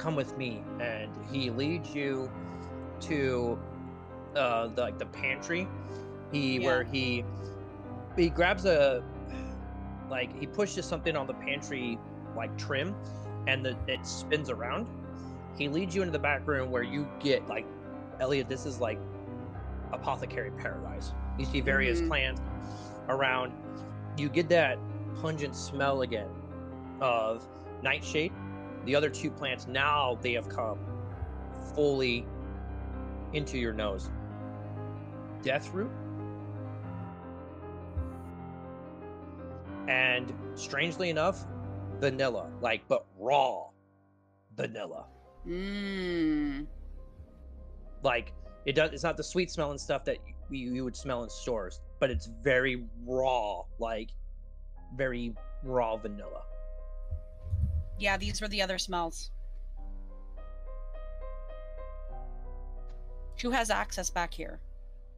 Come 0.05 0.17
with 0.17 0.37
me, 0.37 0.63
and 0.81 1.11
he 1.33 1.49
leads 1.49 1.95
you 1.95 2.31
to 3.01 3.59
uh 4.37 4.67
the, 4.67 4.83
like 4.83 4.99
the 4.99 5.07
pantry. 5.07 5.67
He 6.31 6.59
Yeah. 6.59 6.67
where 6.67 6.85
he 6.85 7.25
he 8.15 8.29
grabs 8.29 8.67
a 8.67 9.03
like 10.11 10.39
he 10.39 10.47
pushes 10.47 10.85
something 10.85 11.17
on 11.17 11.27
the 11.27 11.33
pantry 11.33 11.99
like 12.37 12.55
trim, 12.59 12.95
and 13.47 13.65
the 13.65 13.79
it 13.89 14.07
spins 14.07 14.51
around. 14.51 14.89
He 15.57 15.69
leads 15.69 15.97
you 15.97 16.03
into 16.03 16.13
the 16.13 16.19
back 16.19 16.47
room 16.47 16.71
where 16.71 16.83
you 16.83 17.09
get 17.19 17.49
like 17.49 17.65
Elliot. 18.21 18.47
This 18.47 18.67
is 18.67 18.81
like 18.81 18.99
apothecary 19.91 20.51
paradise. 20.51 21.15
You 21.39 21.47
see 21.47 21.63
various 21.63 22.03
Mhm. 22.03 22.09
plants 22.09 22.43
around. 23.09 23.55
You 24.19 24.29
get 24.29 24.51
that 24.51 24.79
pungent 25.23 25.57
smell 25.57 26.03
again 26.03 26.29
of 27.01 27.43
nightshade. 27.83 28.35
The 28.85 28.95
other 28.95 29.11
two 29.11 29.31
plants 29.31 29.67
now 29.67 30.19
they 30.21 30.33
have 30.35 30.49
come 30.49 30.79
fully 31.75 32.27
into 33.33 33.59
your 33.59 33.73
nose. 33.73 34.11
Deathroot 35.43 35.91
and 39.89 40.33
strangely 40.55 41.11
enough, 41.11 41.45
vanilla, 42.01 42.51
like 42.61 42.87
but 42.89 43.07
raw 43.19 43.69
vanilla. 44.57 45.07
Mmm. 45.47 46.67
Like 48.03 48.33
It 48.65 48.75
does. 48.75 48.93
It's 48.93 49.03
not 49.03 49.17
the 49.17 49.25
sweet 49.25 49.51
smelling 49.51 49.79
stuff 49.79 50.05
that 50.05 50.19
you, 50.51 50.73
you 50.73 50.85
would 50.85 50.97
smell 50.97 51.23
in 51.23 51.31
stores, 51.31 51.81
but 52.01 52.11
it's 52.11 52.29
very 52.43 52.85
raw, 53.07 53.63
like 53.79 54.11
very 54.97 55.35
raw 55.63 55.97
vanilla. 55.97 56.43
Yeah, 57.99 58.17
these 58.17 58.41
were 58.41 58.49
the 58.49 58.63
other 58.63 58.79
smells. 58.79 59.31
Who 63.43 63.51
has 63.51 63.71
access 63.71 64.11
back 64.11 64.33
here? 64.33 64.61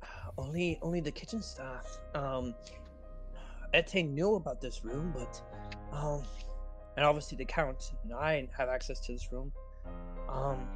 Only, 0.38 0.78
only 0.82 1.00
the 1.00 1.10
kitchen 1.10 1.40
staff. 1.40 1.98
Um, 2.14 2.54
Ete 3.74 4.04
knew 4.04 4.34
about 4.34 4.60
this 4.60 4.84
room, 4.84 5.14
but 5.16 5.40
um, 5.92 6.22
and 6.96 7.04
obviously 7.04 7.36
the 7.36 7.44
count 7.44 7.92
and 8.04 8.12
I 8.12 8.48
have 8.56 8.68
access 8.68 9.00
to 9.00 9.12
this 9.12 9.32
room. 9.32 9.52
Um, 10.28 10.66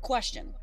Question. 0.00 0.54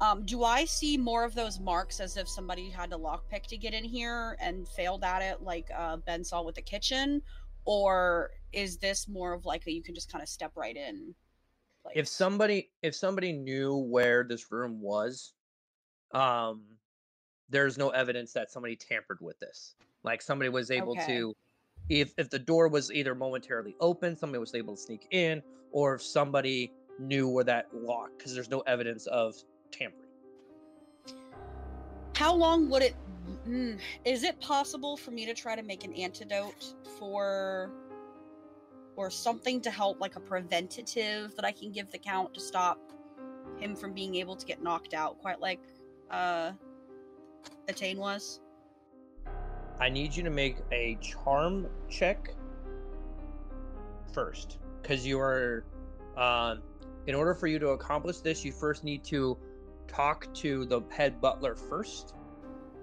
Um, 0.00 0.24
do 0.24 0.42
I 0.42 0.64
see 0.64 0.96
more 0.96 1.24
of 1.24 1.34
those 1.34 1.60
marks 1.60 2.00
as 2.00 2.16
if 2.16 2.28
somebody 2.28 2.68
had 2.68 2.90
to 2.90 2.98
lockpick 2.98 3.46
to 3.48 3.56
get 3.56 3.72
in 3.72 3.84
here 3.84 4.36
and 4.40 4.66
failed 4.68 5.04
at 5.04 5.22
it, 5.22 5.42
like 5.42 5.70
uh, 5.76 5.96
Ben 5.98 6.24
saw 6.24 6.42
with 6.42 6.56
the 6.56 6.62
kitchen, 6.62 7.22
or 7.64 8.30
is 8.52 8.78
this 8.78 9.08
more 9.08 9.32
of 9.32 9.44
like 9.44 9.66
a 9.66 9.72
you 9.72 9.82
can 9.82 9.94
just 9.94 10.10
kind 10.10 10.22
of 10.22 10.28
step 10.28 10.52
right 10.56 10.76
in? 10.76 11.14
if 11.94 12.06
somebody 12.06 12.70
if 12.82 12.94
somebody 12.94 13.32
knew 13.32 13.76
where 13.76 14.24
this 14.24 14.52
room 14.52 14.80
was 14.80 15.34
um 16.14 16.62
there's 17.50 17.76
no 17.76 17.90
evidence 17.90 18.32
that 18.32 18.50
somebody 18.50 18.76
tampered 18.76 19.18
with 19.20 19.38
this 19.40 19.74
like 20.04 20.22
somebody 20.22 20.48
was 20.48 20.70
able 20.70 20.92
Okay. 20.92 21.06
to 21.06 21.34
if 21.88 22.14
if 22.18 22.30
the 22.30 22.38
door 22.38 22.68
was 22.68 22.92
either 22.92 23.14
momentarily 23.14 23.74
open 23.80 24.16
somebody 24.16 24.38
was 24.38 24.54
able 24.54 24.76
to 24.76 24.80
sneak 24.80 25.08
in 25.10 25.42
or 25.72 25.96
if 25.96 26.02
somebody 26.02 26.70
knew 27.00 27.28
where 27.28 27.44
that 27.44 27.66
lock 27.74 28.10
because 28.16 28.32
there's 28.34 28.50
no 28.50 28.60
evidence 28.60 29.06
of 29.08 29.34
tampering 29.72 30.08
How 32.14 32.34
long 32.34 32.68
would 32.70 32.82
it? 32.82 32.94
Mm, 33.48 33.80
is 34.04 34.22
it 34.22 34.40
possible 34.40 34.96
for 34.96 35.10
me 35.10 35.26
to 35.26 35.34
try 35.34 35.56
to 35.56 35.62
make 35.62 35.84
an 35.84 35.92
antidote 35.94 36.74
for, 36.98 37.70
or 38.96 39.10
something 39.10 39.60
to 39.62 39.70
help, 39.70 40.00
like 40.00 40.16
a 40.16 40.20
preventative 40.20 41.34
that 41.36 41.44
I 41.44 41.52
can 41.52 41.72
give 41.72 41.90
the 41.90 41.98
count 41.98 42.34
to 42.34 42.40
stop 42.40 42.78
him 43.58 43.74
from 43.76 43.92
being 43.92 44.14
able 44.16 44.36
to 44.36 44.46
get 44.46 44.62
knocked 44.62 44.94
out, 44.94 45.18
quite 45.20 45.40
like 45.40 45.60
uh, 46.10 46.52
Etienne 47.68 47.98
was? 47.98 48.40
i 49.80 49.88
need 49.88 50.14
you 50.14 50.22
to 50.22 50.30
make 50.30 50.58
a 50.70 50.96
charm 51.00 51.66
check 51.88 52.34
first 54.12 54.58
because 54.80 55.06
you 55.06 55.18
are 55.18 55.64
um 56.16 56.60
in 57.06 57.14
order 57.14 57.34
for 57.34 57.46
you 57.46 57.58
to 57.58 57.68
accomplish 57.68 58.18
this 58.18 58.44
you 58.44 58.52
first 58.52 58.84
need 58.84 59.02
to 59.02 59.36
talk 59.88 60.32
to 60.34 60.66
the 60.66 60.80
head 60.90 61.20
butler 61.20 61.54
first 61.54 62.14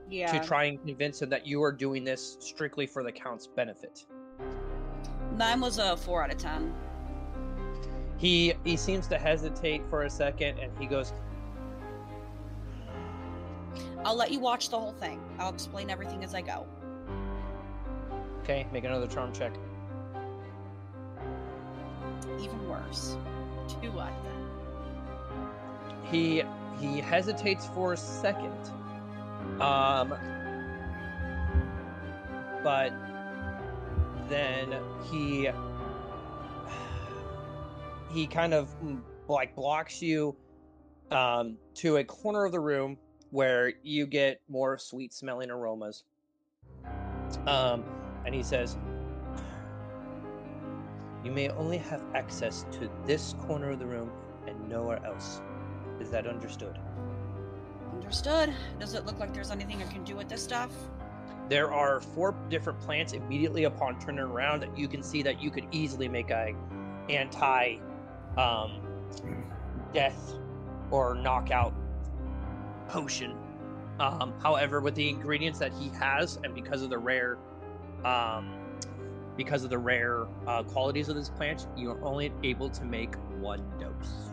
Yeah. 0.10 0.32
to 0.32 0.46
try 0.46 0.64
and 0.66 0.82
convince 0.84 1.22
him 1.22 1.30
that 1.30 1.46
you 1.46 1.62
are 1.64 1.72
doing 1.72 2.04
this 2.04 2.38
strictly 2.40 2.88
for 2.88 3.04
the 3.04 3.12
count's 3.12 3.46
benefit. 3.48 4.06
Mine 5.40 5.62
was 5.62 5.78
a 5.78 5.96
four 5.96 6.22
out 6.22 6.32
of 6.32 6.38
ten. 6.38 6.74
He 8.18 8.54
he 8.66 8.76
seems 8.76 9.08
to 9.08 9.18
hesitate 9.18 9.82
for 9.90 10.04
a 10.04 10.10
second 10.10 10.60
and 10.60 10.70
he 10.78 10.86
goes, 10.86 11.14
I'll 14.04 14.18
let 14.18 14.32
you 14.32 14.42
watch 14.42 14.68
the 14.68 14.78
whole 14.78 14.92
thing. 14.92 15.22
I'll 15.40 15.54
explain 15.54 15.90
everything 15.90 16.26
as 16.26 16.36
I 16.36 16.42
go. 16.42 16.68
"Okay, 18.42 18.68
make 18.74 18.84
another 18.84 19.08
charm 19.08 19.32
check." 19.32 19.54
Even 22.38 22.70
worse. 22.70 23.16
Two 23.70 23.98
out 23.98 24.12
of 24.12 24.24
ten. 24.24 24.50
He 26.12 26.44
he 26.82 27.00
hesitates 27.00 27.66
for 27.68 27.94
a 27.94 27.98
second. 27.98 28.74
Um 29.62 30.14
but 32.62 32.92
then 34.30 34.76
he 35.12 35.50
he 38.12 38.28
kind 38.28 38.54
of 38.54 38.70
mm, 38.82 39.02
like 39.28 39.56
blocks 39.56 40.02
you 40.02 40.36
um 41.12 41.58
to 41.74 41.98
a 41.98 42.04
corner 42.04 42.46
of 42.46 42.52
the 42.52 42.60
room 42.60 42.98
where 43.32 43.74
you 43.84 44.06
get 44.06 44.42
more 44.48 44.78
sweet 44.78 45.14
smelling 45.14 45.52
aromas. 45.52 46.04
Um 47.46 47.84
and 48.26 48.34
he 48.34 48.44
says 48.44 48.78
you 51.24 51.32
may 51.32 51.50
only 51.50 51.78
have 51.78 52.02
access 52.16 52.66
to 52.72 52.90
this 53.06 53.36
corner 53.42 53.72
of 53.72 53.80
the 53.80 53.86
room 53.86 54.10
and 54.48 54.70
nowhere 54.70 55.04
else. 55.06 55.42
Is 56.00 56.10
that 56.12 56.26
understood? 56.26 56.80
Understood. 57.94 58.54
Does 58.80 58.94
it 58.94 59.06
look 59.06 59.20
like 59.20 59.34
there's 59.34 59.52
anything 59.52 59.84
I 59.84 59.88
can 59.88 60.04
do 60.04 60.16
with 60.16 60.30
this 60.30 60.42
stuff? 60.42 60.72
There 61.50 61.74
are 61.74 62.00
four 62.00 62.36
different 62.50 62.80
plants 62.82 63.14
immediately 63.14 63.64
upon 63.64 64.00
turning 64.00 64.20
around 64.20 64.62
that 64.62 64.78
you 64.78 64.88
can 64.88 65.02
see 65.02 65.24
that 65.24 65.42
you 65.42 65.50
could 65.50 65.66
easily 65.72 66.08
make 66.08 66.30
a 66.30 66.54
anti 67.10 67.78
um, 68.38 68.80
death 69.92 70.36
or 70.92 71.16
knockout 71.16 71.74
potion. 72.88 73.36
Um, 74.00 74.34
however, 74.42 74.80
with 74.80 74.96
the 74.96 75.10
ingredients 75.10 75.60
that 75.60 75.74
he 75.74 75.90
has, 75.90 76.40
and 76.44 76.54
because 76.54 76.84
of 76.84 76.90
the 76.92 76.98
rare, 76.98 77.38
um, 78.06 78.54
because 79.36 79.64
of 79.64 79.72
the 79.72 79.78
rare 79.78 80.26
uh, 80.48 80.64
qualities 80.64 81.10
of 81.10 81.16
this 81.16 81.30
plant, 81.30 81.68
you 81.76 81.90
are 81.92 82.02
only 82.04 82.32
able 82.44 82.70
to 82.70 82.86
make 82.86 83.16
one 83.40 83.62
dose. 83.80 84.29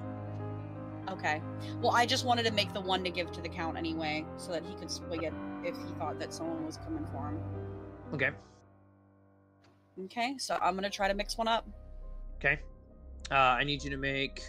Okay. 1.09 1.41
Well, 1.81 1.93
I 1.95 2.05
just 2.07 2.25
wanted 2.25 2.45
to 2.47 2.53
make 2.53 2.73
the 2.73 2.81
one 2.81 3.05
to 3.05 3.11
give 3.11 3.31
to 3.33 3.41
the 3.41 3.49
count 3.49 3.77
anyway, 3.77 4.25
so 4.37 4.53
that 4.53 4.65
he 4.65 4.75
could 4.75 4.91
swing 4.91 5.23
it 5.23 5.33
if 5.65 5.77
he 5.77 5.93
thought 5.99 6.19
that 6.19 6.33
someone 6.33 6.65
was 6.67 6.77
coming 6.79 7.07
for 7.13 7.29
him. 7.29 7.41
Okay. 8.15 8.31
Okay, 10.05 10.35
so 10.39 10.59
I'm 10.61 10.75
gonna 10.75 10.91
try 10.91 11.09
to 11.09 11.15
mix 11.15 11.39
one 11.39 11.49
up. 11.49 11.67
Okay. 12.39 12.61
Uh, 13.31 13.35
I 13.35 13.65
need 13.65 13.83
you 13.83 13.91
to 13.91 13.97
make 13.97 14.43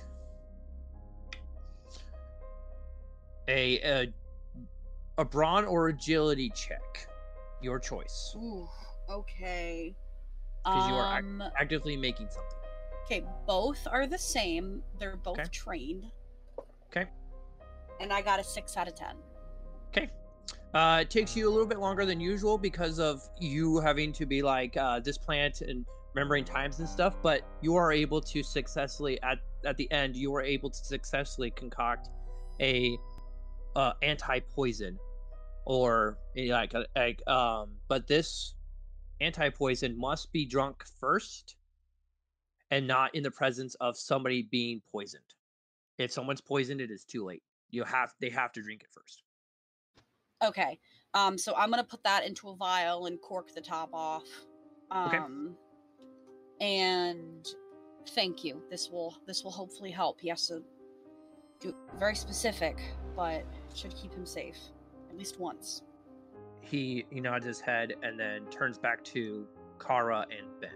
a 3.47 3.79
a, 3.79 4.13
a 5.17 5.25
brawn 5.25 5.65
or 5.65 5.87
agility 5.89 6.51
check. 6.55 7.07
Your 7.61 7.79
choice. 7.79 8.35
Ooh. 8.37 8.67
Okay. 9.09 9.95
Because 10.63 10.87
you 10.89 10.95
are 10.95 11.17
Um. 11.17 11.41
actively 11.57 11.95
making 11.95 12.27
something. 12.29 12.57
Okay, 13.05 13.23
both 13.47 13.87
are 13.89 14.05
the 14.05 14.17
same. 14.17 14.83
They're 14.99 15.15
both 15.15 15.39
Okay. 15.39 15.49
trained. 15.49 16.11
Okay. 16.91 17.09
And 17.99 18.11
I 18.13 18.21
got 18.21 18.39
a 18.39 18.43
six 18.43 18.77
out 18.77 18.87
of 18.87 18.95
ten. 18.95 19.15
Okay. 19.89 20.09
Uh, 20.73 20.99
it 21.01 21.09
takes 21.09 21.35
you 21.35 21.49
a 21.49 21.51
little 21.51 21.65
bit 21.65 21.79
longer 21.79 22.05
than 22.05 22.19
usual 22.19 22.57
because 22.57 22.99
of 22.99 23.21
you 23.39 23.79
having 23.79 24.11
to 24.13 24.25
be 24.25 24.41
like 24.41 24.75
uh, 24.77 24.99
this 24.99 25.17
plant 25.17 25.61
and 25.61 25.85
remembering 26.13 26.43
times 26.43 26.79
and 26.79 26.87
stuff. 26.87 27.15
But 27.21 27.41
you 27.61 27.75
are 27.75 27.91
able 27.91 28.21
to 28.21 28.43
successfully 28.43 29.21
at 29.23 29.39
at 29.65 29.77
the 29.77 29.91
end. 29.91 30.15
You 30.15 30.35
are 30.35 30.41
able 30.41 30.69
to 30.69 30.85
successfully 30.85 31.51
concoct 31.51 32.09
a 32.59 32.97
uh, 33.75 33.93
anti 34.01 34.39
poison 34.39 34.97
or 35.65 36.17
eh, 36.35 36.51
like 36.51 36.73
a- 36.73 36.87
like 36.95 37.25
um. 37.27 37.71
But 37.87 38.07
this 38.07 38.55
anti 39.21 39.49
poison 39.49 39.97
must 39.97 40.31
be 40.31 40.45
drunk 40.45 40.83
first, 40.99 41.55
and 42.71 42.87
not 42.87 43.15
in 43.15 43.23
the 43.23 43.31
presence 43.31 43.75
of 43.75 43.97
somebody 43.97 44.43
being 44.43 44.81
poisoned. 44.91 45.23
If 45.97 46.11
someone's 46.11 46.41
poisoned, 46.41 46.81
it 46.81 46.91
is 46.91 47.03
too 47.03 47.25
late. 47.25 47.43
You 47.69 47.83
have 47.83 48.13
they 48.21 48.29
have 48.29 48.51
to 48.53 48.61
drink 48.61 48.83
it 48.83 48.89
first. 48.91 49.23
Okay. 50.43 50.79
Um, 51.13 51.37
so 51.37 51.55
I'm 51.55 51.69
gonna 51.69 51.83
put 51.83 52.03
that 52.03 52.25
into 52.25 52.49
a 52.49 52.55
vial 52.55 53.07
and 53.07 53.19
cork 53.21 53.53
the 53.53 53.61
top 53.61 53.89
off. 53.93 54.27
Okay. 54.95 55.17
Um 55.17 55.55
and 56.61 57.45
thank 58.09 58.43
you. 58.43 58.61
This 58.69 58.89
will 58.89 59.15
this 59.25 59.43
will 59.43 59.51
hopefully 59.51 59.91
help. 59.91 60.19
He 60.21 60.29
has 60.29 60.47
to 60.47 60.63
do 61.59 61.73
very 61.99 62.15
specific, 62.15 62.77
but 63.15 63.43
should 63.75 63.95
keep 63.95 64.13
him 64.13 64.25
safe. 64.25 64.57
At 65.09 65.17
least 65.17 65.39
once. 65.39 65.81
he 66.61 67.05
he 67.09 67.19
nods 67.19 67.45
his 67.45 67.59
head 67.59 67.93
and 68.03 68.19
then 68.19 68.45
turns 68.49 68.77
back 68.77 69.03
to 69.05 69.47
Kara 69.79 70.25
and 70.31 70.47
Ben. 70.61 70.69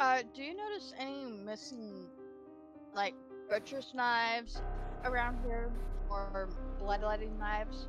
Uh, 0.00 0.22
do 0.34 0.42
you 0.42 0.56
notice 0.56 0.94
any 0.98 1.30
missing, 1.44 2.06
like, 2.94 3.12
butcher's 3.50 3.92
knives 3.94 4.62
around 5.04 5.36
here? 5.44 5.70
Or 6.08 6.48
bloodletting 6.78 7.38
knives? 7.38 7.86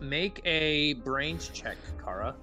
Make 0.00 0.40
a 0.44 0.94
brains 0.94 1.48
check, 1.54 1.76
Kara. 2.02 2.34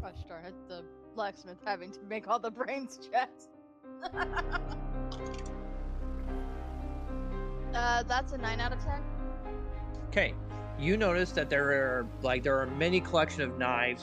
Gosh 0.00 0.14
darn 0.28 0.44
it, 0.46 0.54
the 0.68 0.82
blacksmith 1.14 1.58
having 1.64 1.92
to 1.92 2.00
make 2.08 2.26
all 2.26 2.40
the 2.40 2.50
brains 2.50 2.98
checks. 3.12 3.46
uh, 7.72 8.02
that's 8.02 8.32
a 8.32 8.38
9 8.38 8.58
out 8.58 8.72
of 8.72 8.82
10. 8.84 9.00
Okay, 10.08 10.34
you 10.82 10.96
notice 10.96 11.30
that 11.32 11.48
there 11.48 11.70
are 11.70 12.06
like 12.22 12.42
there 12.42 12.58
are 12.58 12.66
many 12.66 13.00
collection 13.00 13.42
of 13.42 13.56
knives 13.56 14.02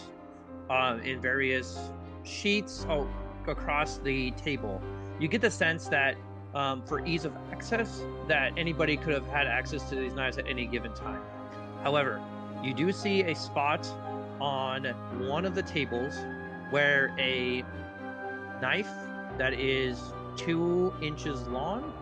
um, 0.69 1.01
in 1.01 1.19
various 1.19 1.77
sheets 2.23 2.85
across 3.47 3.97
the 3.97 4.31
table. 4.31 4.81
You 5.19 5.27
get 5.27 5.41
the 5.41 5.51
sense 5.51 5.87
that 5.89 6.15
um, 6.55 6.81
for 6.83 7.05
ease 7.05 7.25
of 7.25 7.35
access, 7.51 8.01
that 8.27 8.57
anybody 8.57 8.95
could 8.95 9.13
have 9.13 9.27
had 9.27 9.45
access 9.45 9.89
to 9.89 9.95
these 9.95 10.13
knives 10.13 10.37
at 10.37 10.47
any 10.47 10.65
given 10.65 10.93
time. 10.93 11.21
However, 11.83 12.21
you 12.63 12.73
do 12.73 12.91
see 12.91 13.23
a 13.23 13.35
spot 13.35 13.85
on 14.39 14.85
one 15.27 15.45
of 15.45 15.55
the 15.55 15.63
tables 15.63 16.15
where 16.69 17.13
a 17.19 17.63
knife 18.61 18.89
that 19.37 19.53
is 19.53 20.01
two 20.37 20.93
inches 21.01 21.47
long 21.47 21.93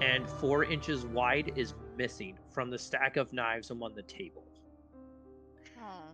and 0.00 0.28
four 0.28 0.64
inches 0.64 1.04
wide 1.06 1.52
is 1.56 1.74
missing 2.02 2.36
from 2.50 2.68
the 2.68 2.78
stack 2.78 3.16
of 3.16 3.32
knives 3.32 3.70
on 3.70 3.94
the 3.94 4.02
table. 4.02 4.42
Hmm. 5.78 6.10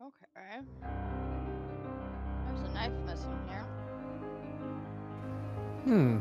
Okay. 0.00 0.60
There's 2.46 2.60
a 2.60 2.72
knife 2.72 2.92
missing 3.04 3.36
here. 3.48 3.66
Hmm. 5.82 6.18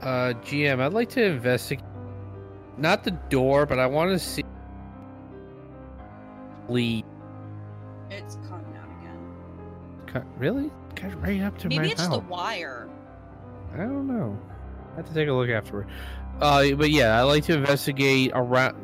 Uh, 0.00 0.32
GM, 0.42 0.80
I'd 0.80 0.92
like 0.92 1.08
to 1.10 1.22
investigate 1.22 1.84
not 2.78 3.04
the 3.04 3.12
door, 3.12 3.64
but 3.64 3.78
I 3.78 3.86
want 3.86 4.10
to 4.10 4.18
see 4.18 4.42
lead. 6.68 7.04
It's 8.10 8.34
coming 8.48 8.76
out 8.76 8.88
again. 9.00 9.20
Co- 10.08 10.26
Really? 10.36 10.72
Cut 10.96 11.14
right 11.22 11.42
up 11.42 11.56
to 11.58 11.68
Maybe 11.68 11.76
my 11.76 11.82
Maybe 11.82 11.92
it's 11.92 12.08
the 12.08 12.18
wire. 12.18 12.88
I 13.78 13.84
don't 13.84 14.06
know. 14.06 14.38
I 14.92 14.96
have 14.96 15.06
to 15.08 15.14
take 15.14 15.28
a 15.28 15.32
look 15.32 15.50
afterward. 15.50 15.86
Uh, 16.40 16.72
but 16.72 16.90
yeah, 16.90 17.18
I 17.18 17.22
like 17.22 17.44
to 17.44 17.54
investigate 17.54 18.32
around, 18.34 18.76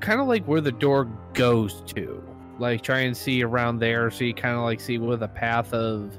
kind 0.00 0.20
of 0.20 0.26
like 0.26 0.44
where 0.46 0.60
the 0.60 0.72
door 0.72 1.06
goes 1.32 1.82
to. 1.94 2.22
Like 2.58 2.82
try 2.82 3.00
and 3.00 3.16
see 3.16 3.42
around 3.42 3.78
there, 3.78 4.10
so 4.10 4.24
you 4.24 4.34
kind 4.34 4.56
of 4.56 4.62
like 4.62 4.80
see 4.80 4.98
where 4.98 5.16
the 5.16 5.28
path 5.28 5.72
of 5.72 6.18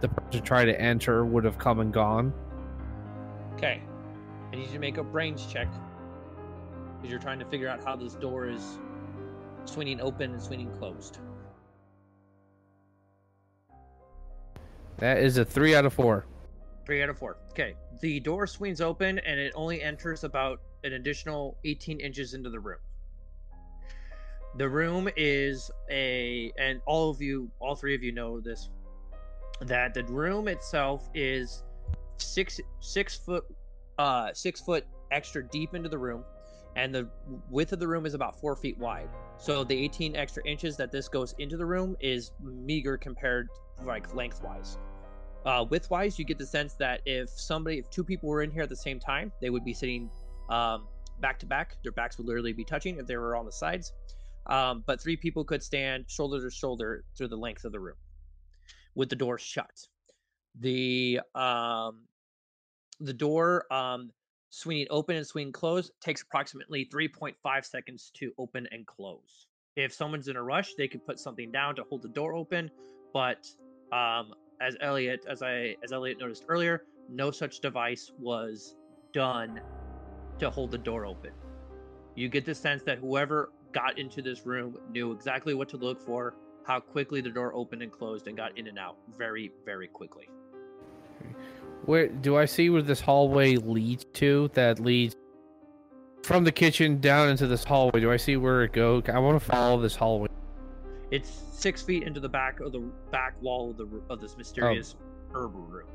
the 0.00 0.08
person 0.08 0.42
trying 0.42 0.66
to 0.66 0.78
enter 0.78 1.24
would 1.24 1.44
have 1.44 1.56
come 1.56 1.80
and 1.80 1.92
gone. 1.92 2.32
Okay. 3.54 3.82
I 4.52 4.56
need 4.56 4.66
you 4.66 4.72
to 4.74 4.78
make 4.78 4.98
a 4.98 5.02
brains 5.02 5.46
check. 5.46 5.68
Because 6.96 7.10
you're 7.10 7.20
trying 7.20 7.38
to 7.38 7.46
figure 7.46 7.68
out 7.68 7.82
how 7.82 7.96
this 7.96 8.14
door 8.14 8.48
is 8.48 8.78
swinging 9.64 10.00
open 10.00 10.32
and 10.32 10.42
swinging 10.42 10.70
closed. 10.72 11.18
That 14.98 15.18
is 15.18 15.38
a 15.38 15.44
three 15.44 15.74
out 15.74 15.86
of 15.86 15.94
four. 15.94 16.26
Three 16.86 17.02
out 17.02 17.08
of 17.08 17.18
four. 17.18 17.36
Okay. 17.50 17.74
The 18.00 18.20
door 18.20 18.46
swings 18.46 18.80
open 18.80 19.18
and 19.18 19.40
it 19.40 19.52
only 19.56 19.82
enters 19.82 20.22
about 20.22 20.60
an 20.84 20.92
additional 20.92 21.58
18 21.64 21.98
inches 21.98 22.32
into 22.34 22.48
the 22.48 22.60
room. 22.60 22.78
The 24.56 24.68
room 24.68 25.08
is 25.16 25.70
a, 25.90 26.52
and 26.58 26.80
all 26.86 27.10
of 27.10 27.20
you, 27.20 27.50
all 27.58 27.74
three 27.74 27.94
of 27.94 28.02
you 28.02 28.12
know 28.12 28.40
this, 28.40 28.70
that 29.60 29.94
the 29.94 30.04
room 30.04 30.48
itself 30.48 31.10
is 31.12 31.64
six 32.18 32.60
six 32.80 33.16
foot, 33.16 33.44
uh, 33.98 34.32
six 34.32 34.60
foot 34.60 34.86
extra 35.10 35.46
deep 35.46 35.74
into 35.74 35.88
the 35.88 35.98
room, 35.98 36.24
and 36.76 36.94
the 36.94 37.08
width 37.50 37.72
of 37.72 37.80
the 37.80 37.88
room 37.88 38.06
is 38.06 38.14
about 38.14 38.40
four 38.40 38.56
feet 38.56 38.78
wide. 38.78 39.08
So 39.38 39.64
the 39.64 39.76
18 39.76 40.16
extra 40.16 40.42
inches 40.46 40.76
that 40.78 40.90
this 40.90 41.08
goes 41.08 41.34
into 41.38 41.56
the 41.56 41.66
room 41.66 41.96
is 42.00 42.30
meager 42.40 42.96
compared, 42.96 43.48
like 43.84 44.14
lengthwise. 44.14 44.78
Uh, 45.46 45.64
width 45.70 45.88
wise, 45.90 46.18
you 46.18 46.24
get 46.24 46.38
the 46.38 46.46
sense 46.46 46.74
that 46.74 47.00
if 47.06 47.30
somebody, 47.30 47.78
if 47.78 47.88
two 47.88 48.02
people 48.02 48.28
were 48.28 48.42
in 48.42 48.50
here 48.50 48.62
at 48.62 48.68
the 48.68 48.76
same 48.76 48.98
time, 48.98 49.30
they 49.40 49.48
would 49.48 49.64
be 49.64 49.72
sitting 49.72 50.10
um, 50.50 50.88
back 51.20 51.38
to 51.38 51.46
back. 51.46 51.76
Their 51.84 51.92
backs 51.92 52.18
would 52.18 52.26
literally 52.26 52.52
be 52.52 52.64
touching 52.64 52.98
if 52.98 53.06
they 53.06 53.16
were 53.16 53.36
on 53.36 53.46
the 53.46 53.52
sides. 53.52 53.92
Um, 54.46 54.82
but 54.86 55.00
three 55.00 55.16
people 55.16 55.44
could 55.44 55.62
stand 55.62 56.06
shoulder 56.08 56.42
to 56.42 56.50
shoulder 56.50 57.04
through 57.16 57.28
the 57.28 57.36
length 57.36 57.64
of 57.64 57.70
the 57.70 57.78
room 57.78 57.96
with 58.96 59.08
the 59.08 59.16
door 59.16 59.38
shut. 59.38 59.86
The 60.58 61.20
um, 61.34 62.02
the 62.98 63.12
door 63.12 63.72
um, 63.72 64.10
swinging 64.50 64.86
open 64.90 65.14
and 65.14 65.26
swinging 65.26 65.52
closed 65.52 65.92
takes 66.00 66.22
approximately 66.22 66.88
3.5 66.92 67.64
seconds 67.64 68.10
to 68.14 68.32
open 68.36 68.66
and 68.72 68.84
close. 68.84 69.46
If 69.76 69.92
someone's 69.92 70.26
in 70.26 70.36
a 70.36 70.42
rush, 70.42 70.74
they 70.74 70.88
could 70.88 71.04
put 71.06 71.20
something 71.20 71.52
down 71.52 71.76
to 71.76 71.84
hold 71.84 72.02
the 72.02 72.08
door 72.08 72.34
open, 72.34 72.70
but 73.12 73.46
um, 73.92 74.32
as 74.60 74.76
Elliot, 74.80 75.24
as 75.28 75.42
I 75.42 75.76
as 75.82 75.92
Elliot 75.92 76.18
noticed 76.18 76.44
earlier, 76.48 76.84
no 77.08 77.30
such 77.30 77.60
device 77.60 78.12
was 78.18 78.76
done 79.12 79.60
to 80.38 80.50
hold 80.50 80.70
the 80.70 80.78
door 80.78 81.06
open. 81.06 81.32
You 82.14 82.28
get 82.28 82.44
the 82.44 82.54
sense 82.54 82.82
that 82.84 82.98
whoever 82.98 83.50
got 83.72 83.98
into 83.98 84.22
this 84.22 84.46
room 84.46 84.78
knew 84.90 85.12
exactly 85.12 85.54
what 85.54 85.68
to 85.70 85.76
look 85.76 86.00
for, 86.00 86.34
how 86.64 86.80
quickly 86.80 87.20
the 87.20 87.30
door 87.30 87.54
opened 87.54 87.82
and 87.82 87.92
closed, 87.92 88.26
and 88.26 88.36
got 88.36 88.56
in 88.58 88.66
and 88.66 88.78
out 88.78 88.96
very, 89.16 89.52
very 89.64 89.88
quickly. 89.88 90.28
Where 91.84 92.08
do 92.08 92.36
I 92.36 92.46
see 92.46 92.70
where 92.70 92.82
this 92.82 93.00
hallway 93.00 93.56
leads 93.56 94.04
to? 94.14 94.50
That 94.54 94.80
leads 94.80 95.14
from 96.22 96.44
the 96.44 96.52
kitchen 96.52 97.00
down 97.00 97.28
into 97.28 97.46
this 97.46 97.64
hallway. 97.64 98.00
Do 98.00 98.10
I 98.10 98.16
see 98.16 98.36
where 98.36 98.64
it 98.64 98.72
goes? 98.72 99.04
I 99.08 99.18
want 99.18 99.40
to 99.40 99.46
follow 99.46 99.80
this 99.80 99.94
hallway. 99.94 100.28
It's 101.10 101.30
six 101.52 101.82
feet 101.82 102.02
into 102.02 102.20
the 102.20 102.28
back 102.28 102.60
of 102.60 102.72
the 102.72 102.80
back 103.10 103.40
wall 103.40 103.70
of 103.70 103.76
the 103.76 103.88
of 104.10 104.20
this 104.20 104.36
mysterious 104.36 104.96
herbal 105.32 105.60
room. 105.62 105.88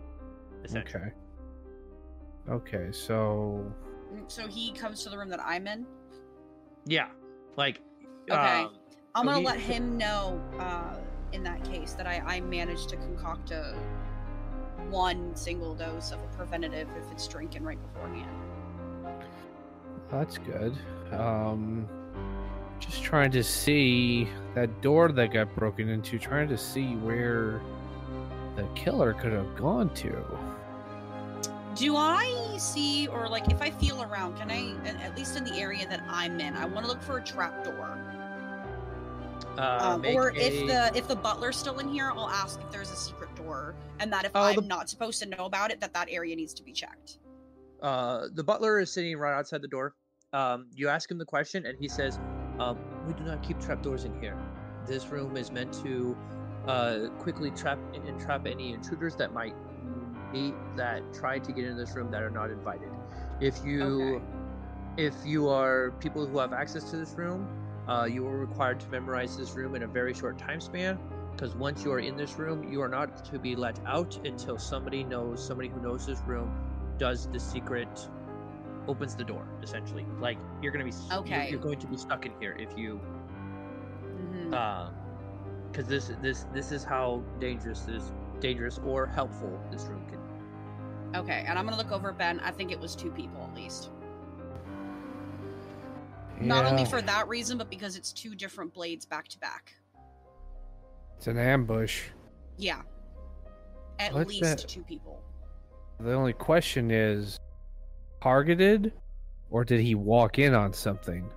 Okay. 0.76 1.12
Okay, 2.50 2.88
so 2.92 3.64
Mm, 4.14 4.30
So 4.30 4.48
he 4.48 4.72
comes 4.72 5.04
to 5.04 5.10
the 5.10 5.18
room 5.18 5.30
that 5.30 5.40
I'm 5.42 5.68
in. 5.68 5.86
Yeah, 6.86 7.08
like. 7.56 7.82
Okay. 8.30 8.38
um, 8.62 8.74
I'm 9.16 9.26
gonna 9.26 9.40
he- 9.40 9.46
let 9.46 9.60
him 9.60 9.98
know 9.98 10.42
uh, 10.60 10.98
in 11.34 11.44
that 11.44 11.64
case 11.64 11.94
that 11.94 12.08
I, 12.08 12.22
I 12.26 12.40
managed 12.42 12.90
to 12.90 12.98
concoct 12.98 13.52
a 13.52 13.76
one 14.90 15.36
single 15.36 15.74
dose 15.76 16.12
of 16.12 16.20
a 16.22 16.28
preventative 16.36 16.88
if 16.98 17.12
it's 17.12 17.28
drinking 17.28 17.64
right 17.64 17.78
beforehand. 17.94 18.30
that's 20.10 20.38
good. 20.38 20.76
Um, 21.12 21.88
just 22.82 23.04
trying 23.04 23.32
to 23.32 23.44
see 23.44 24.28
that 24.56 24.82
door 24.82 25.12
that 25.12 25.32
got 25.32 25.56
broken 25.56 25.88
into. 25.90 26.20
Trying 26.20 26.50
to 26.50 26.58
see 26.58 26.96
where 26.98 27.62
the 28.56 28.64
killer 28.76 29.14
could 29.14 29.32
have 29.32 29.56
gone 29.56 29.94
to. 29.96 30.24
Do 31.76 31.96
I 31.96 32.56
see, 32.58 33.08
or 33.08 33.30
like 33.30 33.50
if 33.50 33.62
I 33.62 33.70
feel 33.72 34.04
around, 34.04 34.36
can 34.38 34.52
I, 34.52 34.74
at 34.88 35.02
at 35.02 35.18
least 35.18 35.38
in 35.38 35.46
the 35.46 35.54
area 35.56 35.88
that 35.88 36.04
I'm 36.10 36.40
in, 36.42 36.54
I 36.56 36.66
want 36.66 36.86
to 36.86 36.92
look 36.92 37.02
for 37.02 37.18
a 37.18 37.24
trap 37.24 37.64
door. 37.64 37.98
uh, 39.58 39.80
Um, 39.82 40.02
make 40.02 40.16
or 40.16 40.32
if 40.32 40.54
a- 40.54 40.68
the 40.68 40.92
if 40.98 41.08
the 41.08 41.16
butler's 41.16 41.56
still 41.58 41.80
in 41.80 41.88
here, 41.90 42.12
I'll 42.14 42.30
ask 42.30 42.60
if 42.62 42.70
there's 42.72 42.92
a 42.92 42.96
secret 42.96 43.34
door, 43.36 43.74
and 44.00 44.12
that 44.12 44.26
if 44.26 44.32
Oh, 44.36 44.42
I'm 44.44 44.56
the- 44.56 44.62
not 44.64 44.90
supposed 44.90 45.22
to 45.24 45.30
know 45.30 45.46
about 45.46 45.72
it, 45.72 45.80
that 45.82 45.94
that 45.94 46.08
area 46.10 46.36
needs 46.36 46.54
to 46.56 46.64
be 46.64 46.72
checked. 46.74 47.18
uh, 47.82 48.28
the 48.36 48.44
butler 48.44 48.80
is 48.80 48.92
sitting 48.94 49.18
right 49.18 49.34
outside 49.34 49.60
the 49.62 49.68
door. 49.68 49.96
Um, 50.34 50.68
you 50.76 50.88
ask 50.88 51.10
him 51.10 51.18
the 51.18 51.26
question, 51.26 51.66
and 51.66 51.76
he 51.80 51.88
says, 51.88 52.20
um, 52.62 52.78
"We 53.08 53.14
do 53.14 53.24
not 53.24 53.42
keep 53.44 53.60
trapdoors 53.60 54.06
in 54.06 54.14
here. 54.22 54.38
This 54.86 55.08
room 55.08 55.36
is 55.38 55.52
meant 55.52 55.74
to 55.84 56.16
uh, 56.68 56.98
quickly 57.20 57.52
trap 57.52 57.80
and 57.96 58.08
entrap 58.08 58.46
any 58.46 58.74
intruders 58.74 59.16
that 59.16 59.34
might 59.34 59.56
meet 60.32 60.54
that 60.76 61.02
try 61.14 61.40
to 61.40 61.52
get 61.52 61.66
into 61.66 61.78
this 61.84 61.96
room 61.96 62.12
that 62.12 62.22
are 62.22 62.30
not 62.30 62.52
invited. 62.52 62.92
If 63.40 63.66
you, 63.66 63.82
Okay. 64.16 64.26
if 65.10 65.16
you 65.26 65.50
are 65.50 65.92
people 66.00 66.26
who 66.28 66.38
have 66.38 66.54
access 66.54 66.90
to 66.92 66.98
this 66.98 67.14
room, 67.18 67.48
uh, 67.88 68.08
you 68.10 68.28
are 68.28 68.38
required 68.38 68.80
to 68.82 68.88
memorize 68.90 69.36
this 69.38 69.56
room 69.56 69.76
in 69.76 69.84
a 69.84 69.88
very 69.88 70.14
short 70.14 70.38
time 70.38 70.62
span." 70.62 71.00
Because 71.32 71.56
once 71.56 71.84
you 71.84 71.92
are 71.92 72.00
in 72.00 72.16
this 72.18 72.38
room, 72.38 72.72
you 72.72 72.82
are 72.84 72.90
not 72.90 73.26
to 73.26 73.40
be 73.40 73.56
let 73.56 73.80
out 73.86 74.20
until 74.26 74.58
somebody 74.60 75.04
knows, 75.04 75.44
somebody 75.44 75.70
who 75.70 75.82
knows 75.82 76.06
this 76.06 76.22
room 76.28 76.52
does 77.00 77.28
the 77.28 77.40
secret 77.40 77.90
opens 78.88 79.16
the 79.16 79.24
door 79.24 79.46
essentially 79.62 80.06
like 80.20 80.38
you're 80.62 80.72
gonna 80.72 80.84
be 80.84 80.90
s- 80.90 81.08
you're- 81.12 81.50
you're, 81.50 81.60
going 81.60 81.78
to 81.80 81.88
be 81.88 81.98
stuck 81.98 82.26
in 82.26 82.32
here 82.40 82.56
if 82.60 82.76
you 82.78 83.00
Mhm. 84.18 84.54
um 84.54 84.94
because 85.72 85.88
this 85.88 86.12
this 86.22 86.46
this 86.54 86.72
is 86.72 86.84
how 86.84 87.22
dangerous 87.40 87.82
this 87.82 88.12
dangerous 88.40 88.80
or 88.80 89.06
helpful 89.06 89.60
this 89.72 89.86
room 89.86 90.06
can 90.10 90.20
Okay, 91.14 91.44
and 91.46 91.60
I'm 91.60 91.66
gonna 91.66 91.78
look 91.78 91.92
over 91.92 92.14
Ben. 92.14 92.40
I 92.40 92.52
think 92.52 92.72
it 92.72 92.80
was 92.80 92.96
two 92.96 93.12
people 93.12 93.44
at 93.44 93.54
least. 93.54 93.92
Not 96.40 96.66
only 96.66 96.86
for 96.86 97.02
that 97.02 97.28
reason, 97.28 97.58
but 97.58 97.70
because 97.70 97.96
it's 97.98 98.12
two 98.14 98.34
different 98.34 98.74
blades 98.74 99.06
back 99.06 99.28
to 99.28 99.40
back. 99.40 99.74
it's 101.18 101.28
an 101.28 101.38
ambush. 101.38 102.06
Yeah. 102.58 102.82
At 104.00 104.14
What's 104.14 104.30
least 104.30 104.42
that? 104.42 104.68
two 104.68 104.84
people. 104.84 105.22
The 106.00 106.14
only 106.14 106.34
question 106.34 106.90
is 106.92 107.38
targeted 108.22 108.94
or 109.50 109.66
did 109.66 109.82
he 109.82 109.96
walk 109.96 110.40
in 110.40 110.54
on 110.54 110.74
something? 110.74 111.30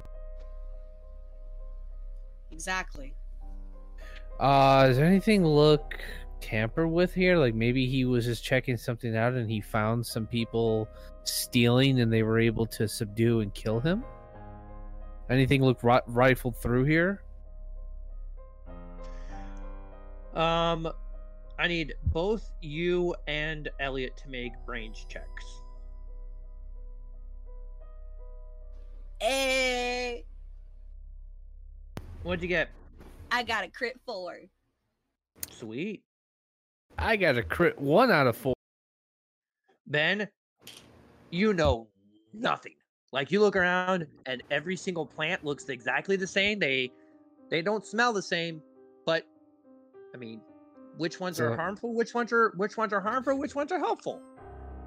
Exactly. 2.51 3.15
Uh 4.39 4.87
does 4.87 4.99
anything 4.99 5.45
look 5.45 5.99
tampered 6.41 6.91
with 6.91 7.15
here? 7.15 7.37
Like 7.37 7.55
maybe 7.55 7.87
he 7.87 8.05
was 8.05 8.25
just 8.25 8.45
checking 8.45 8.77
something 8.77 9.17
out 9.17 9.33
and 9.33 9.51
he 9.51 9.61
found 9.61 10.07
some 10.07 10.27
people 10.27 10.89
stealing 11.25 12.01
and 12.01 12.13
they 12.13 12.23
were 12.23 12.39
able 12.39 12.67
to 12.67 12.87
subdue 12.87 13.41
and 13.41 13.53
kill 13.55 13.81
him? 13.81 14.05
Anything 15.31 15.63
look 15.63 15.83
ri- 15.83 16.01
rifled 16.07 16.57
through 16.57 16.85
here? 16.85 17.23
Um, 20.35 20.89
I 21.59 21.69
need 21.69 21.95
both 22.07 22.51
you 22.61 23.15
and 23.27 23.69
Elliot 23.81 24.17
to 24.19 24.29
make 24.29 24.53
brains 24.67 25.07
checks. 25.09 25.63
Hey, 29.25 30.23
What'd 32.25 32.43
you 32.43 32.49
get? 32.49 32.69
I 33.33 33.43
got 33.43 33.65
a 33.65 33.69
crit 33.69 33.99
four. 34.05 34.37
Sweet. 35.51 36.03
I 36.99 37.17
got 37.17 37.39
a 37.39 37.43
crit 37.43 37.81
one 37.81 38.11
out 38.11 38.27
of 38.27 38.37
four. 38.37 38.53
Ben, 39.87 40.29
you 41.31 41.55
know 41.55 41.89
nothing. 42.35 42.75
Like 43.13 43.33
you 43.33 43.41
look 43.41 43.57
around 43.57 44.07
and 44.27 44.43
every 44.51 44.77
single 44.77 45.07
plant 45.07 45.43
looks 45.43 45.71
exactly 45.71 46.17
the 46.17 46.27
same. 46.27 46.59
They 46.59 46.93
they 47.49 47.63
don't 47.63 47.87
smell 47.87 48.13
the 48.13 48.21
same, 48.21 48.61
but 49.07 49.27
I 50.13 50.19
mean, 50.19 50.43
which 50.99 51.19
ones 51.19 51.41
are 51.41 51.57
harmful? 51.57 51.95
Which 51.95 52.13
ones 52.13 52.31
are 52.31 52.53
which 52.59 52.77
ones 52.77 52.93
are 52.93 53.01
harmful? 53.01 53.39
Which 53.39 53.55
ones 53.55 53.73
are 53.73 53.79
helpful? 53.79 54.21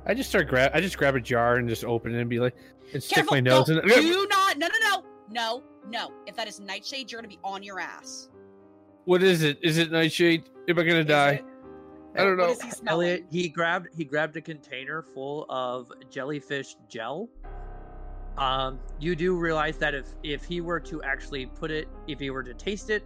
I 0.07 0.13
just 0.13 0.29
start 0.29 0.47
grab. 0.47 0.71
I 0.73 0.79
just 0.81 0.97
grab 0.97 1.15
a 1.15 1.19
jar 1.19 1.57
and 1.57 1.67
just 1.67 1.83
open 1.83 2.15
it 2.15 2.21
and 2.21 2.29
be 2.29 2.39
like, 2.39 2.55
and 2.93 3.03
stick 3.03 3.17
Careful! 3.17 3.35
my 3.35 3.39
nose 3.41 3.67
no, 3.67 3.79
in 3.79 3.89
it. 3.89 3.95
do 4.01 4.27
not. 4.29 4.57
No, 4.57 4.67
no, 4.67 4.73
no, 4.89 5.03
no, 5.29 5.63
no. 5.89 6.11
If 6.25 6.35
that 6.37 6.47
is 6.47 6.59
nightshade, 6.61 7.11
you're 7.11 7.21
gonna 7.21 7.27
be 7.27 7.39
on 7.43 7.61
your 7.61 7.79
ass. 7.79 8.29
What 9.05 9.21
is 9.21 9.43
it? 9.43 9.59
Is 9.61 9.77
it 9.77 9.91
nightshade? 9.91 10.49
Am 10.69 10.79
I 10.79 10.83
gonna 10.83 10.99
Is 10.99 11.05
die? 11.05 11.31
it? 11.31 11.45
I 12.15 12.23
don't 12.23 12.37
What 12.37 12.47
know. 12.47 12.51
is 12.53 12.61
he? 12.61 12.87
Elliot, 12.87 13.25
he 13.29 13.49
grabbed 13.49 13.89
he 13.95 14.05
grabbed 14.05 14.35
a 14.37 14.41
container 14.41 15.01
full 15.13 15.45
of 15.49 15.91
jellyfish 16.09 16.75
gel. 16.87 17.29
Um, 18.37 18.79
you 18.99 19.15
do 19.15 19.35
realize 19.35 19.77
that 19.79 19.93
if 19.93 20.07
if 20.23 20.43
he 20.45 20.61
were 20.61 20.79
to 20.81 21.03
actually 21.03 21.47
put 21.47 21.69
it, 21.69 21.87
if 22.07 22.19
he 22.19 22.29
were 22.29 22.43
to 22.43 22.53
taste 22.53 22.89
it 22.89 23.03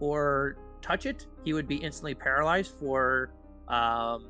or 0.00 0.56
touch 0.80 1.06
it, 1.06 1.26
he 1.44 1.52
would 1.52 1.66
be 1.66 1.76
instantly 1.76 2.14
paralyzed 2.14 2.72
for 2.78 3.30
um 3.68 4.28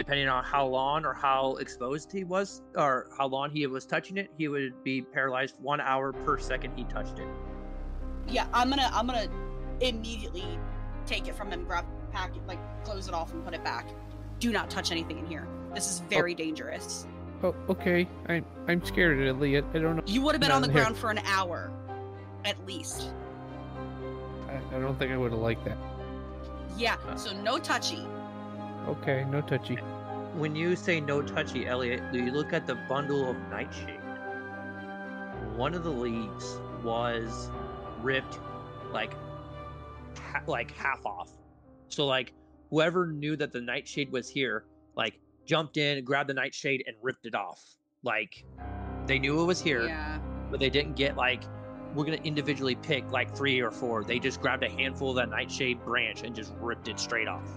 depending 0.00 0.28
on 0.28 0.42
how 0.42 0.66
long 0.66 1.04
or 1.04 1.12
how 1.12 1.56
exposed 1.56 2.10
he 2.10 2.24
was 2.24 2.62
or 2.74 3.08
how 3.18 3.26
long 3.26 3.50
he 3.50 3.66
was 3.66 3.84
touching 3.84 4.16
it, 4.16 4.30
he 4.38 4.48
would 4.48 4.82
be 4.82 5.02
paralyzed 5.02 5.56
one 5.60 5.78
hour 5.78 6.10
per 6.10 6.38
second 6.38 6.72
he 6.74 6.84
touched 6.84 7.18
it. 7.18 7.28
Yeah, 8.26 8.46
I'm 8.54 8.70
gonna, 8.70 8.90
I'm 8.94 9.06
gonna 9.06 9.28
immediately 9.82 10.58
take 11.04 11.28
it 11.28 11.34
from 11.34 11.50
him, 11.50 11.64
grab, 11.64 11.84
pack 12.12 12.34
it, 12.34 12.46
like 12.46 12.58
close 12.82 13.08
it 13.08 13.14
off 13.14 13.34
and 13.34 13.44
put 13.44 13.52
it 13.52 13.62
back. 13.62 13.90
Do 14.38 14.50
not 14.52 14.70
touch 14.70 14.90
anything 14.90 15.18
in 15.18 15.26
here. 15.26 15.46
This 15.74 15.90
is 15.90 16.00
very 16.08 16.32
oh. 16.32 16.38
dangerous. 16.38 17.06
Oh, 17.42 17.54
okay. 17.68 18.08
I'm 18.26 18.46
I'm 18.68 18.82
scared, 18.82 19.26
Elliot. 19.26 19.66
I 19.74 19.80
don't 19.80 19.96
know. 19.96 20.02
You 20.06 20.22
would 20.22 20.34
have 20.34 20.40
been 20.40 20.50
on 20.50 20.62
the 20.62 20.68
None 20.68 20.76
here. 20.76 20.84
ground 20.84 20.96
for 20.96 21.10
an 21.10 21.18
hour, 21.26 21.70
at 22.46 22.64
least. 22.66 23.12
I, 24.48 24.76
I 24.76 24.80
don't 24.80 24.98
think 24.98 25.12
I 25.12 25.18
would 25.18 25.32
have 25.32 25.40
liked 25.40 25.66
that. 25.66 25.76
Yeah. 26.78 26.96
Uh. 27.06 27.16
So 27.16 27.38
no 27.42 27.58
touchy. 27.58 28.06
Okay, 28.88 29.24
no 29.30 29.40
touchy. 29.42 29.76
When 30.34 30.54
you 30.56 30.76
say 30.76 31.00
no 31.00 31.22
touchy, 31.22 31.66
Elliot, 31.66 32.02
you 32.12 32.30
look 32.30 32.52
at 32.52 32.66
the 32.66 32.76
bundle 32.88 33.28
of 33.30 33.36
nightshade. 33.50 34.00
One 35.56 35.74
of 35.74 35.84
the 35.84 35.90
leaves 35.90 36.60
was 36.82 37.50
ripped 38.00 38.38
like 38.92 39.12
ha- 40.18 40.42
like 40.46 40.70
half 40.72 41.04
off. 41.04 41.30
So 41.88 42.06
like 42.06 42.32
whoever 42.70 43.06
knew 43.06 43.36
that 43.36 43.52
the 43.52 43.60
nightshade 43.60 44.10
was 44.12 44.28
here, 44.28 44.64
like 44.96 45.18
jumped 45.44 45.76
in, 45.76 46.04
grabbed 46.04 46.30
the 46.30 46.34
nightshade 46.34 46.84
and 46.86 46.96
ripped 47.02 47.26
it 47.26 47.34
off. 47.34 47.62
Like 48.02 48.44
they 49.06 49.18
knew 49.18 49.40
it 49.40 49.44
was 49.44 49.60
here, 49.60 49.86
Yeah. 49.86 50.18
but 50.50 50.60
they 50.60 50.70
didn't 50.70 50.96
get 50.96 51.16
like 51.16 51.42
we're 51.94 52.04
gonna 52.04 52.18
individually 52.22 52.76
pick 52.76 53.10
like 53.10 53.36
three 53.36 53.60
or 53.60 53.70
four. 53.72 54.04
They 54.04 54.18
just 54.20 54.40
grabbed 54.40 54.62
a 54.62 54.70
handful 54.70 55.10
of 55.10 55.16
that 55.16 55.28
nightshade 55.28 55.84
branch 55.84 56.22
and 56.22 56.34
just 56.34 56.52
ripped 56.60 56.88
it 56.88 56.98
straight 57.00 57.28
off. 57.28 57.48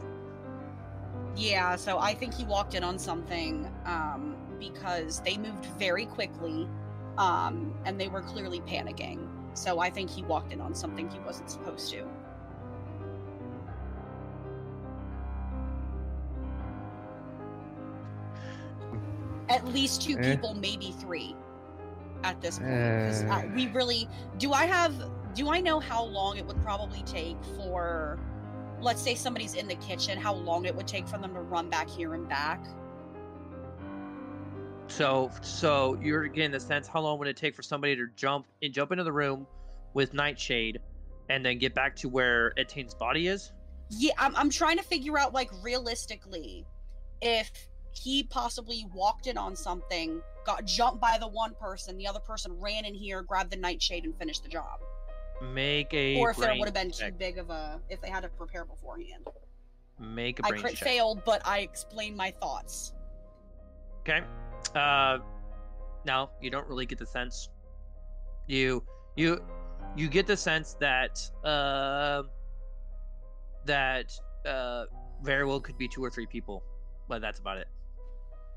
Yeah, 1.35 1.75
so 1.75 1.97
I 1.99 2.13
think 2.13 2.33
he 2.33 2.45
walked 2.45 2.75
in 2.75 2.83
on 2.83 2.99
something 2.99 3.67
um, 3.85 4.35
because 4.59 5.19
they 5.21 5.37
moved 5.37 5.65
very 5.79 6.05
quickly 6.05 6.67
um, 7.17 7.73
and 7.85 7.99
they 7.99 8.07
were 8.07 8.21
clearly 8.21 8.61
panicking. 8.61 9.27
So 9.55 9.79
I 9.79 9.89
think 9.89 10.09
he 10.09 10.23
walked 10.23 10.51
in 10.53 10.61
on 10.61 10.73
something 10.75 11.09
he 11.09 11.19
wasn't 11.19 11.49
supposed 11.49 11.89
to. 11.91 12.07
At 19.49 19.65
least 19.67 20.01
two 20.01 20.17
Eh. 20.17 20.31
people, 20.35 20.53
maybe 20.55 20.91
three 20.99 21.35
at 22.23 22.39
this 22.41 22.57
point. 22.59 22.69
'cause 22.71 23.23
I- 23.25 23.47
we 23.53 23.67
really. 23.67 24.07
Do 24.37 24.53
I 24.53 24.65
have. 24.65 24.93
Do 25.35 25.49
I 25.49 25.59
know 25.59 25.79
how 25.79 26.03
long 26.03 26.37
it 26.37 26.45
would 26.45 26.61
probably 26.63 27.01
take 27.03 27.37
for 27.57 28.19
let's 28.83 29.01
say 29.01 29.15
somebody's 29.15 29.55
in 29.55 29.67
the 29.67 29.75
kitchen, 29.75 30.17
how 30.17 30.33
long 30.33 30.65
it 30.65 30.75
would 30.75 30.87
take 30.87 31.07
for 31.07 31.17
them 31.17 31.33
to 31.33 31.39
run 31.39 31.69
back 31.69 31.89
here 31.89 32.13
and 32.13 32.27
back. 32.27 32.63
So, 34.87 35.31
so 35.41 35.97
you're 36.01 36.27
getting 36.27 36.51
the 36.51 36.59
sense 36.59 36.87
how 36.87 37.01
long 37.01 37.17
would 37.19 37.27
it 37.27 37.37
take 37.37 37.55
for 37.55 37.63
somebody 37.63 37.95
to 37.95 38.07
jump 38.15 38.45
and 38.61 38.73
jump 38.73 38.91
into 38.91 39.03
the 39.03 39.11
room 39.11 39.47
with 39.93 40.13
Nightshade, 40.13 40.79
and 41.29 41.45
then 41.45 41.57
get 41.57 41.73
back 41.73 41.95
to 41.97 42.09
where 42.09 42.51
Etienne's 42.57 42.93
body 42.93 43.27
is? 43.27 43.51
Yeah, 43.89 44.13
I'm, 44.17 44.35
I'm 44.35 44.49
trying 44.49 44.77
to 44.77 44.83
figure 44.83 45.17
out, 45.17 45.33
like, 45.33 45.49
realistically, 45.63 46.65
if 47.21 47.51
he 47.91 48.23
possibly 48.23 48.85
walked 48.93 49.27
in 49.27 49.37
on 49.37 49.55
something, 49.55 50.21
got 50.45 50.65
jumped 50.65 50.99
by 50.99 51.17
the 51.19 51.27
one 51.27 51.53
person, 51.59 51.95
the 51.97 52.07
other 52.07 52.19
person 52.19 52.59
ran 52.59 52.85
in 52.85 52.95
here, 52.95 53.21
grabbed 53.21 53.51
the 53.51 53.55
nightshade, 53.55 54.03
and 54.03 54.17
finished 54.17 54.43
the 54.43 54.49
job. 54.49 54.79
Make 55.41 55.93
a 55.93 56.17
or 56.17 56.31
if 56.31 56.37
there 56.37 56.47
brain 56.47 56.59
would 56.59 56.65
have 56.67 56.73
been 56.73 56.91
too 56.91 57.11
big 57.11 57.37
of 57.37 57.49
a, 57.49 57.79
if 57.89 58.01
they 58.01 58.09
had 58.09 58.21
to 58.21 58.29
prepare 58.29 58.65
beforehand. 58.65 59.27
Make 59.99 60.39
a 60.39 60.45
I 60.45 60.49
brain 60.49 60.61
crit 60.61 60.75
check. 60.75 60.87
failed, 60.87 61.23
but 61.25 61.45
I 61.45 61.59
explained 61.59 62.15
my 62.15 62.31
thoughts. 62.31 62.93
Okay. 64.01 64.21
Uh, 64.75 65.19
no, 66.05 66.29
you 66.41 66.49
don't 66.49 66.67
really 66.67 66.85
get 66.85 66.97
the 66.97 67.05
sense. 67.05 67.49
You 68.47 68.83
you 69.15 69.41
you 69.95 70.07
get 70.07 70.27
the 70.27 70.37
sense 70.37 70.75
that 70.79 71.19
uh 71.43 72.23
that 73.65 74.11
uh 74.45 74.85
very 75.21 75.45
well 75.45 75.59
could 75.59 75.77
be 75.77 75.87
two 75.87 76.03
or 76.03 76.09
three 76.09 76.25
people, 76.25 76.63
but 77.07 77.21
that's 77.21 77.39
about 77.39 77.57
it. 77.57 77.67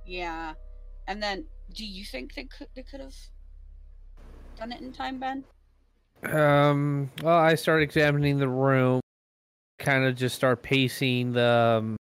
Yeah. 0.04 0.54
And 1.08 1.22
then, 1.22 1.46
do 1.72 1.84
you 1.84 2.04
think 2.04 2.34
they 2.34 2.44
could 2.44 2.68
they 2.74 2.82
could 2.82 3.00
have 3.00 3.14
done 4.58 4.72
it 4.72 4.80
in 4.80 4.92
time, 4.92 5.18
Ben? 5.18 5.44
Um. 6.22 7.10
Well, 7.22 7.36
I 7.36 7.54
start 7.54 7.82
examining 7.82 8.38
the 8.38 8.48
room. 8.48 9.00
Kind 9.78 10.04
of 10.04 10.16
just 10.16 10.34
start 10.34 10.62
pacing 10.62 11.32
the, 11.32 11.78
um, 11.78 11.96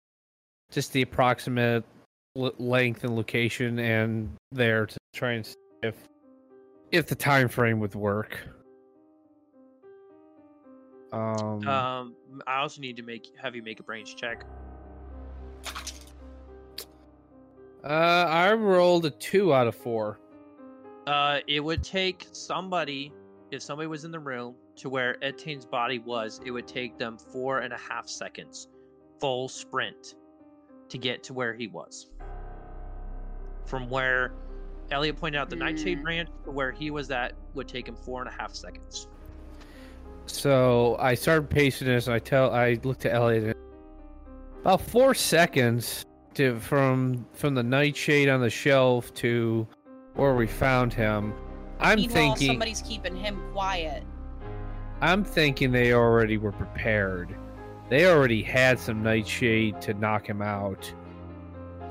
just 0.72 0.92
the 0.94 1.02
approximate 1.02 1.86
l- 2.38 2.54
length 2.60 3.04
and 3.04 3.16
location, 3.16 3.80
and 3.80 4.30
there 4.52 4.86
to 4.86 4.98
try 5.14 5.32
and 5.34 5.46
see 5.46 5.56
if, 5.82 5.96
if 6.92 7.08
the 7.08 7.16
time 7.16 7.48
frame 7.48 7.80
would 7.80 7.96
work. 7.96 8.38
Um. 11.14 11.68
Um, 11.68 12.16
I 12.48 12.58
also 12.58 12.82
need 12.82 12.98
to 12.98 13.04
make 13.04 13.32
have 13.42 13.56
you 13.56 13.64
make 13.64 13.80
a 13.80 13.84
brains 13.84 14.14
check. 14.14 14.46
uh, 17.84 17.88
I 17.88 18.54
rolled 18.54 19.06
a 19.06 19.10
two 19.10 19.54
out 19.54 19.68
of 19.68 19.76
four. 19.76 20.20
Uh, 21.08 21.40
it 21.48 21.62
would 21.62 21.84
take 21.84 22.28
somebody, 22.32 23.12
if 23.52 23.62
somebody 23.62 23.88
was 23.88 24.06
in 24.06 24.12
the 24.12 24.20
room 24.20 24.56
to 24.78 24.90
where 24.90 25.18
Etienne's 25.22 25.66
body 25.66 26.00
was, 26.00 26.40
it 26.46 26.52
would 26.52 26.68
take 26.68 26.98
them 26.98 27.18
four 27.18 27.60
and 27.60 27.74
a 27.74 27.78
half 27.78 28.08
seconds, 28.08 28.70
full 29.20 29.50
sprint, 29.50 30.16
to 30.90 30.98
get 30.98 31.22
to 31.24 31.34
where 31.34 31.54
he 31.54 31.68
was. 31.68 32.08
From 33.66 33.90
where 33.90 34.34
Elliot 34.90 35.18
pointed 35.18 35.38
out 35.38 35.50
the 35.50 35.56
Nightshade 35.56 36.00
Mm. 36.00 36.04
branch 36.04 36.30
to 36.46 36.52
where 36.52 36.72
he 36.72 36.92
was 36.92 37.12
at 37.12 37.34
would 37.54 37.68
take 37.68 37.88
him 37.88 37.96
four 37.96 38.22
and 38.22 38.30
a 38.30 38.34
half 38.34 38.54
seconds. 38.54 39.08
So 40.26 40.96
I 41.00 41.16
started 41.16 41.50
pacing 41.50 41.88
this, 41.88 42.08
and 42.08 42.14
I 42.14 42.20
tell 42.20 42.52
I 42.52 42.80
look 42.84 43.00
to 43.00 43.12
Elliot. 43.12 43.58
About 44.62 44.82
four 44.82 45.14
seconds 45.14 46.06
to 46.36 46.60
from 46.60 47.26
from 47.34 47.56
the 47.56 47.64
nightshade 47.64 48.30
on 48.30 48.40
the 48.40 48.50
shelf 48.50 49.14
to 49.16 49.68
where 50.16 50.36
we 50.36 50.48
found 50.48 50.94
him. 50.94 51.34
I'm 51.82 51.98
Meanwhile, 52.00 52.14
thinking. 52.36 52.48
somebody's 52.48 52.82
keeping 52.82 53.16
him 53.16 53.42
quiet. 53.54 54.04
I'm 55.02 55.24
thinking 55.24 55.72
they 55.72 55.94
already 55.94 56.38
were 56.38 56.52
prepared. 56.52 57.36
They 57.90 58.06
already 58.06 58.44
had 58.44 58.80
some 58.80 59.02
nightshade 59.04 59.82
to 59.82 59.94
knock 59.96 60.28
him 60.28 60.42
out. 60.42 60.94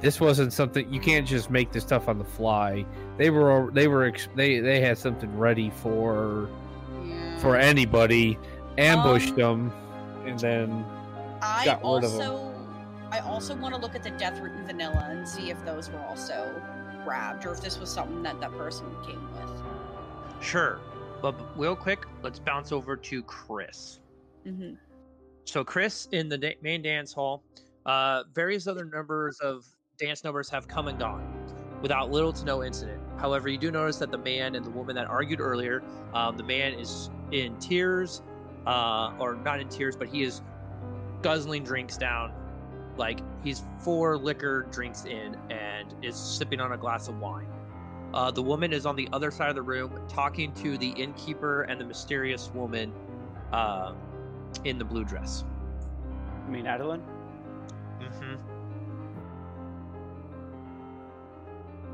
This 0.01 0.21
wasn't 0.21 0.53
something 0.53 0.91
you 0.93 1.01
can't 1.01 1.27
just 1.27 1.51
make 1.51 1.73
this 1.73 1.83
stuff 1.83 2.09
on 2.09 2.19
the 2.19 2.25
fly. 2.25 2.87
They 3.19 3.29
were 3.31 3.71
they 3.73 3.87
were 3.89 4.11
they 4.35 4.61
they 4.61 4.81
had 4.81 4.97
something 4.97 5.37
ready 5.37 5.71
for 5.71 6.49
Yeah. 7.05 7.39
for 7.39 7.57
anybody, 7.57 8.39
ambushed 8.79 9.31
Um, 9.33 9.37
them, 9.37 9.73
and 10.27 10.39
then 10.39 10.85
I 11.43 11.65
got 11.67 11.83
rid 11.85 12.05
of 12.05 12.15
'em. 12.15 12.21
also 12.23 12.55
I 13.13 13.19
also 13.19 13.57
want 13.57 13.75
to 13.75 13.81
look 13.81 13.95
at 13.97 14.03
the 14.05 14.11
death 14.11 14.41
root 14.41 14.53
and 14.53 14.67
vanilla 14.67 15.09
and 15.11 15.29
see 15.29 15.51
if 15.51 15.63
those 15.67 15.91
were 15.91 15.99
also 16.09 16.49
grabbed 17.05 17.45
or 17.45 17.53
if 17.53 17.61
this 17.61 17.79
was 17.79 17.91
something 17.91 18.23
that 18.23 18.41
that 18.41 18.53
person 18.57 18.87
came 19.05 19.21
with. 19.35 19.63
Sure. 20.41 20.81
But 21.23 21.35
real 21.59 21.77
quick, 21.77 22.07
let's 22.23 22.39
bounce 22.39 22.73
over 22.73 22.97
to 22.97 23.23
Chris. 23.23 24.01
hmm 24.45 24.75
So 25.45 25.65
Chris 25.65 26.09
in 26.13 26.29
the 26.29 26.39
da- 26.39 26.59
main 26.63 26.83
dance 26.83 27.13
hall, 27.13 27.45
uh, 27.87 28.25
various 28.33 28.67
other 28.67 28.85
numbers 28.85 29.39
of 29.41 29.67
dance 29.99 30.25
numbers 30.25 30.49
have 30.49 30.67
come 30.67 30.89
and 30.89 30.99
gone 30.99 31.23
without 31.83 32.11
little 32.11 32.33
to 32.33 32.45
no 32.45 32.63
incident. 32.63 33.01
However, 33.19 33.49
you 33.49 33.59
do 33.59 33.71
notice 33.71 33.99
that 33.99 34.11
the 34.11 34.19
man 34.19 34.55
and 34.55 34.65
the 34.65 34.71
woman 34.71 34.95
that 34.97 35.07
argued 35.07 35.41
earlier, 35.41 35.83
um, 36.15 36.37
the 36.37 36.43
man 36.43 36.75
is 36.75 37.11
in 37.33 37.59
tears, 37.59 38.23
uh, 38.67 39.13
or 39.19 39.35
not 39.35 39.61
in 39.61 39.69
tears, 39.69 39.97
but 39.97 40.09
he 40.09 40.23
is 40.23 40.43
guzzling 41.23 41.65
drinks 41.65 41.97
down. 41.97 42.33
Like 42.97 43.21
he's 43.43 43.63
four 43.79 44.17
liquor 44.19 44.67
drinks 44.71 45.05
in 45.05 45.37
and 45.51 45.95
is 46.03 46.17
sipping 46.17 46.61
on 46.61 46.73
a 46.73 46.79
glass 46.79 47.09
of 47.09 47.19
wine. 47.19 47.47
Uh, 48.13 48.31
the 48.31 48.43
woman 48.43 48.73
is 48.73 48.87
on 48.87 48.97
the 48.97 49.09
other 49.13 49.31
side 49.31 49.49
of 49.51 49.55
the 49.55 49.63
room 49.63 49.93
talking 50.09 50.53
to 50.55 50.77
the 50.79 50.89
innkeeper 50.91 51.63
and 51.63 51.81
the 51.81 51.85
mysterious 51.85 52.51
woman 52.55 52.93
uh, 53.53 53.93
in 54.65 54.79
the 54.79 54.85
blue 54.85 55.05
dress. 55.05 55.45
I 56.47 56.51
mean, 56.51 56.67
Adeline, 56.67 57.03
Mm-hmm. 58.01 58.35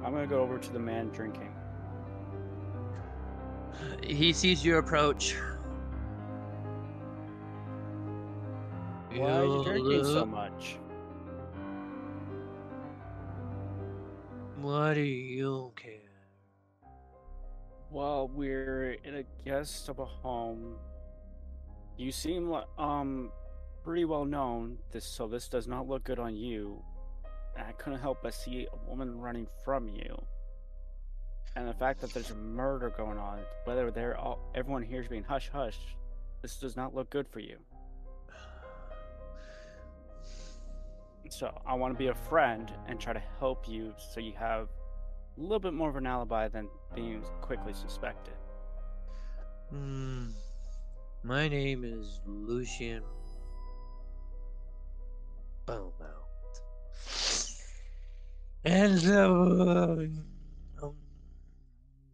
I'm 0.04 0.12
gonna 0.12 0.26
go 0.26 0.40
over 0.40 0.58
to 0.58 0.72
the 0.72 0.78
man 0.78 1.08
drinking. 1.08 1.52
He 4.02 4.32
sees 4.32 4.64
you 4.64 4.78
approach. 4.78 5.36
Why 9.14 9.30
are 9.38 9.44
you 9.44 9.64
drinking 9.64 10.04
so 10.04 10.24
much? 10.26 10.78
What 14.60 14.94
do 14.94 15.00
you? 15.00 15.72
Well, 17.96 18.28
we're 18.28 18.98
in 19.04 19.14
a 19.14 19.24
guest 19.46 19.88
of 19.88 20.00
a 20.00 20.04
home. 20.04 20.74
You 21.96 22.12
seem 22.12 22.54
um 22.76 23.30
pretty 23.82 24.04
well 24.04 24.26
known. 24.26 24.76
This 24.92 25.06
so 25.06 25.26
this 25.26 25.48
does 25.48 25.66
not 25.66 25.88
look 25.88 26.04
good 26.04 26.18
on 26.18 26.36
you. 26.36 26.82
And 27.56 27.66
I 27.66 27.72
couldn't 27.72 28.00
help 28.00 28.18
but 28.22 28.34
see 28.34 28.68
a 28.70 28.76
woman 28.86 29.18
running 29.18 29.46
from 29.64 29.88
you. 29.88 30.14
And 31.56 31.66
the 31.66 31.72
fact 31.72 32.02
that 32.02 32.12
there's 32.12 32.30
a 32.30 32.34
murder 32.34 32.90
going 32.90 33.16
on, 33.16 33.38
whether 33.64 33.90
they're 33.90 34.18
all 34.18 34.40
everyone 34.54 34.82
here 34.82 35.00
is 35.00 35.08
being 35.08 35.24
hush 35.24 35.48
hush, 35.50 35.78
this 36.42 36.56
does 36.56 36.76
not 36.76 36.94
look 36.94 37.08
good 37.08 37.26
for 37.26 37.40
you. 37.40 37.56
So 41.30 41.50
I 41.66 41.72
want 41.74 41.94
to 41.94 41.98
be 41.98 42.08
a 42.08 42.14
friend 42.14 42.70
and 42.86 43.00
try 43.00 43.14
to 43.14 43.22
help 43.40 43.66
you 43.66 43.94
so 43.98 44.20
you 44.20 44.34
have 44.38 44.68
a 45.36 45.40
little 45.40 45.58
bit 45.58 45.74
more 45.74 45.88
of 45.88 45.96
an 45.96 46.06
alibi 46.06 46.48
than 46.48 46.68
being 46.94 47.22
quickly 47.40 47.72
suspected. 47.72 48.34
Hmm. 49.70 50.28
My 51.22 51.48
name 51.48 51.84
is 51.84 52.20
Lucian 52.24 53.02
Beaumont. 55.66 55.92
And 58.64 58.98
the, 58.98 59.28
um, 60.82 60.94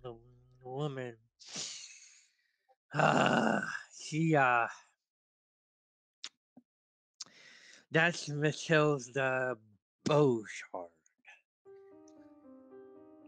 the 0.03 0.15
woman, 0.65 1.17
uh, 2.95 3.61
she, 3.99 4.35
uh, 4.35 4.67
that's 7.91 8.29
Beauchard. 10.05 10.53
And 10.75 10.92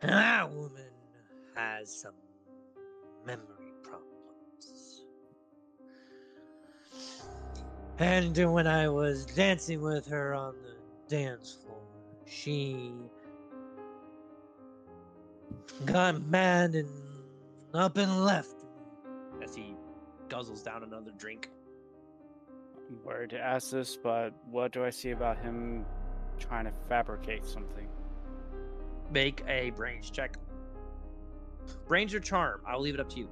that 0.09 0.51
woman 0.51 0.91
has 1.55 2.03
some 2.03 2.15
memory 3.27 3.73
problems. 3.83 5.05
And 7.99 8.53
when 8.53 8.67
I 8.67 8.89
was 8.89 9.25
dancing 9.27 9.81
with 9.81 10.07
her 10.09 10.35
on 10.35 10.55
the 10.63 11.17
dance 11.17 11.59
floor, 11.63 11.81
she 12.27 12.93
got 15.85 16.21
mad 16.27 16.75
and 16.75 16.89
up 17.73 17.97
and 17.97 18.25
left. 18.25 18.55
As 19.43 19.55
he 19.55 19.75
guzzles 20.29 20.65
down 20.65 20.83
another 20.83 21.13
drink. 21.17 21.51
I'm 22.89 23.03
worried 23.05 23.31
to 23.31 23.39
ask 23.39 23.71
this, 23.71 23.97
but 23.97 24.31
what 24.51 24.73
do 24.73 24.85
I 24.85 24.91
see 24.91 25.11
about 25.11 25.39
him 25.39 25.85
trying 26.39 26.65
to 26.65 26.73
fabricate 26.89 27.45
something? 27.45 27.89
Make 29.15 29.45
a 29.47 29.71
brains 29.71 30.11
check. 30.11 30.37
Brains 31.87 32.13
or 32.15 32.19
charm? 32.19 32.63
I'll 32.67 32.81
leave 32.81 32.95
it 32.95 33.01
up 33.01 33.09
to 33.11 33.21
you. 33.21 33.29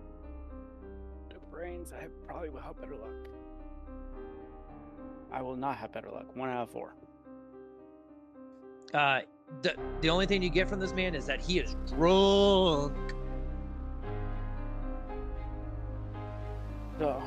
Brains, 1.50 1.92
I 1.92 2.06
probably 2.24 2.50
will 2.50 2.60
have 2.60 2.80
better 2.80 2.94
luck. 2.94 3.28
I 5.32 5.42
will 5.42 5.56
not 5.56 5.76
have 5.76 5.92
better 5.92 6.08
luck. 6.08 6.26
One 6.36 6.50
out 6.50 6.62
of 6.62 6.70
four. 6.70 6.94
Uh, 8.94 9.20
the 9.62 9.74
the 10.00 10.08
only 10.08 10.26
thing 10.26 10.40
you 10.40 10.50
get 10.50 10.68
from 10.68 10.78
this 10.78 10.92
man 10.92 11.16
is 11.16 11.26
that 11.26 11.40
he 11.40 11.58
is 11.58 11.74
drunk. 11.88 12.96
So, 16.98 17.20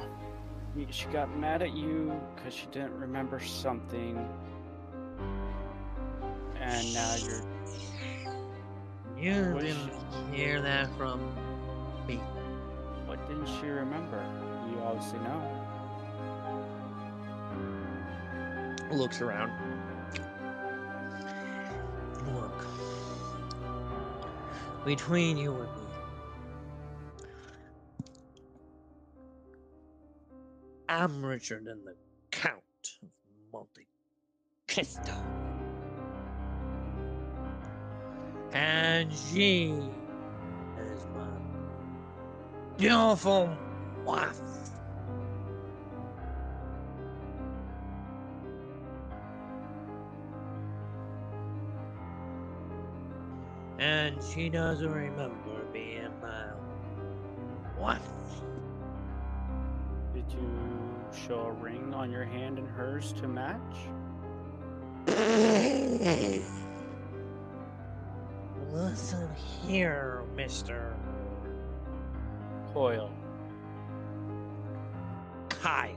she 0.91 1.07
got 1.07 1.35
mad 1.37 1.61
at 1.61 1.73
you 1.75 2.17
because 2.35 2.53
she 2.53 2.67
didn't 2.67 2.97
remember 2.97 3.41
something, 3.41 4.17
and 6.57 6.93
now 6.93 7.15
you're. 7.15 7.54
You 9.17 9.53
What 9.53 9.63
didn't 9.63 9.91
hear 10.33 10.61
that 10.61 10.89
from 10.97 11.19
me. 12.05 12.17
What 13.05 13.25
didn't 13.27 13.47
she 13.47 13.67
remember? 13.67 14.21
You 14.69 14.79
obviously 14.81 15.19
know. 15.19 15.41
Looks 18.91 19.21
around. 19.21 19.51
Look. 22.33 22.67
Between 24.85 25.37
you 25.37 25.53
and 25.53 25.63
me. 25.63 25.85
I'm 30.89 31.25
richer 31.25 31.61
than 31.63 31.83
the 31.85 31.95
Count 32.31 32.61
of 33.01 33.09
Monte 33.51 33.87
Cristo. 34.67 35.44
And 38.55 39.11
she 39.11 39.65
is 40.79 41.05
my 41.13 41.27
beautiful 42.77 43.49
wife. 44.05 44.39
And 53.77 54.15
she 54.23 54.47
doesn't 54.47 54.89
remember 54.89 55.65
being 55.73 56.07
my 56.21 56.45
wife. 57.77 57.99
Did 60.13 60.23
you 60.31 60.49
show 61.27 61.41
a 61.41 61.51
ring 61.51 61.93
on 61.93 62.09
your 62.09 62.23
hand 62.23 62.57
and 62.57 62.69
hers 62.69 63.11
to 63.19 63.27
match? 63.27 63.59
Listen 68.75 69.29
here, 69.65 70.25
Mr. 70.35 70.93
Coil. 72.73 73.09
Kyle. 75.47 75.95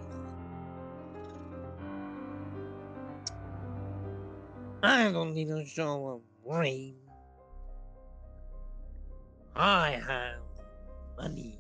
I 4.85 5.11
don't 5.11 5.35
need 5.35 5.49
to 5.49 5.67
show 5.67 6.23
a 6.47 6.57
ring. 6.57 6.95
I 9.57 10.01
have 10.07 10.39
money. 11.21 11.59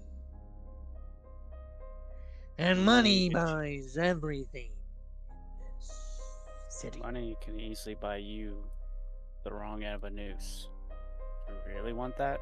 And 2.59 2.85
money 2.85 3.29
buys 3.29 3.99
everything 4.01 4.71
in 5.31 5.37
this 5.81 5.91
city. 6.69 7.01
Money 7.01 7.37
can 7.45 7.59
easily 7.59 7.97
buy 7.97 8.19
you 8.19 8.63
the 9.43 9.51
wrong 9.51 9.83
end 9.83 9.97
of 9.97 10.05
a 10.05 10.11
noose. 10.11 10.69
You 11.49 11.75
really 11.75 11.93
want 11.93 12.17
that? 12.17 12.41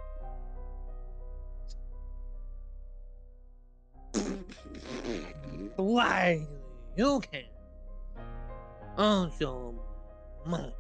Why 5.77 6.47
you 6.97 7.21
can 7.21 7.45
earn 8.99 9.31
so 9.39 9.75
much. 10.45 10.73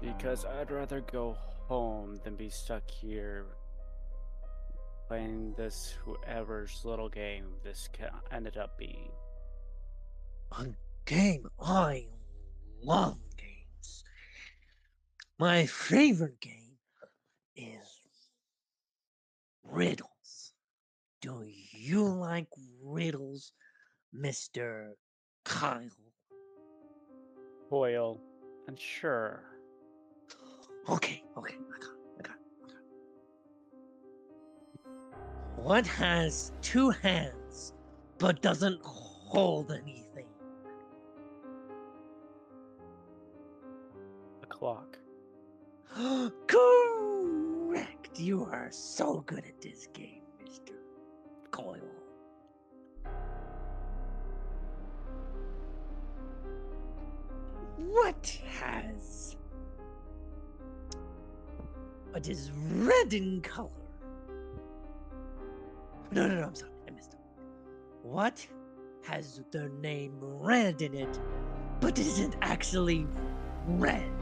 Because 0.00 0.44
I'd 0.44 0.70
rather 0.70 1.00
go 1.00 1.36
home 1.68 2.20
than 2.24 2.36
be 2.36 2.50
stuck 2.50 2.90
here 2.90 3.46
playing 5.08 5.54
this 5.56 5.94
whoever's 6.04 6.82
little 6.84 7.08
game 7.08 7.46
this 7.62 7.88
ended 8.32 8.56
up 8.56 8.78
being. 8.78 9.10
A 10.58 10.66
game 11.04 11.48
I 11.60 12.06
love. 12.82 13.18
My 15.38 15.66
favorite 15.66 16.40
game 16.40 16.78
is 17.56 17.88
riddles. 19.64 20.54
Do 21.20 21.42
you 21.72 22.04
like 22.04 22.46
riddles, 22.80 23.50
Mr. 24.14 24.90
Kyle? 25.44 25.88
Hoyle, 27.68 28.20
and 28.68 28.78
sure. 28.78 29.42
Okay, 30.88 31.24
okay, 31.36 31.54
I 31.54 31.78
got 31.80 31.90
it, 31.90 31.98
I 32.18 32.22
got 32.22 32.36
it, 32.36 32.42
I 32.62 32.68
got 32.68 32.76
it. 34.86 35.62
What 35.64 35.86
has 35.86 36.52
two 36.62 36.90
hands 36.90 37.72
but 38.18 38.40
doesn't 38.40 38.80
hold 38.82 39.72
anything? 39.72 40.26
A 44.42 44.46
clock. 44.46 44.93
Correct! 46.48 48.18
You 48.18 48.44
are 48.50 48.68
so 48.72 49.22
good 49.26 49.44
at 49.44 49.60
this 49.60 49.86
game, 49.92 50.22
Mr. 50.44 50.72
Coyle. 51.52 51.78
What 57.76 58.38
has 58.58 59.36
what 62.10 62.28
is 62.28 62.50
red 62.72 63.12
in 63.14 63.40
color? 63.42 63.70
No, 66.10 66.26
no, 66.26 66.40
no, 66.40 66.46
I'm 66.46 66.54
sorry, 66.56 66.72
I 66.88 66.90
missed 66.90 67.12
it. 67.14 67.20
What 68.02 68.44
has 69.04 69.42
the 69.52 69.68
name 69.80 70.18
red 70.20 70.82
in 70.82 70.94
it, 70.94 71.20
but 71.80 72.00
isn't 72.00 72.34
actually 72.42 73.06
red? 73.68 74.13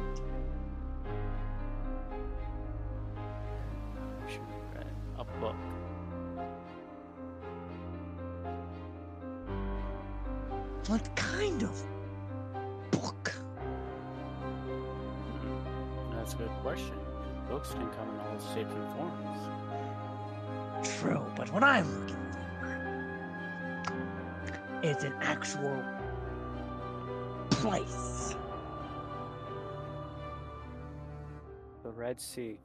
The 32.12 32.18
Red 32.18 32.58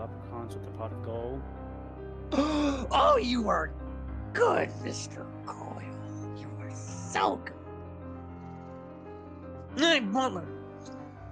leprechauns 0.00 0.54
with 0.54 0.66
a 0.66 0.70
pot 0.72 0.92
of 0.92 1.02
gold. 1.04 1.42
oh, 2.32 3.18
you 3.20 3.48
are 3.48 3.72
good, 4.32 4.70
Mr. 4.82 5.26
Coyle. 5.46 5.82
You 6.38 6.48
are 6.60 6.70
so 6.74 7.36
good. 7.44 7.54
Hey, 9.76 10.00
Butler. 10.00 10.46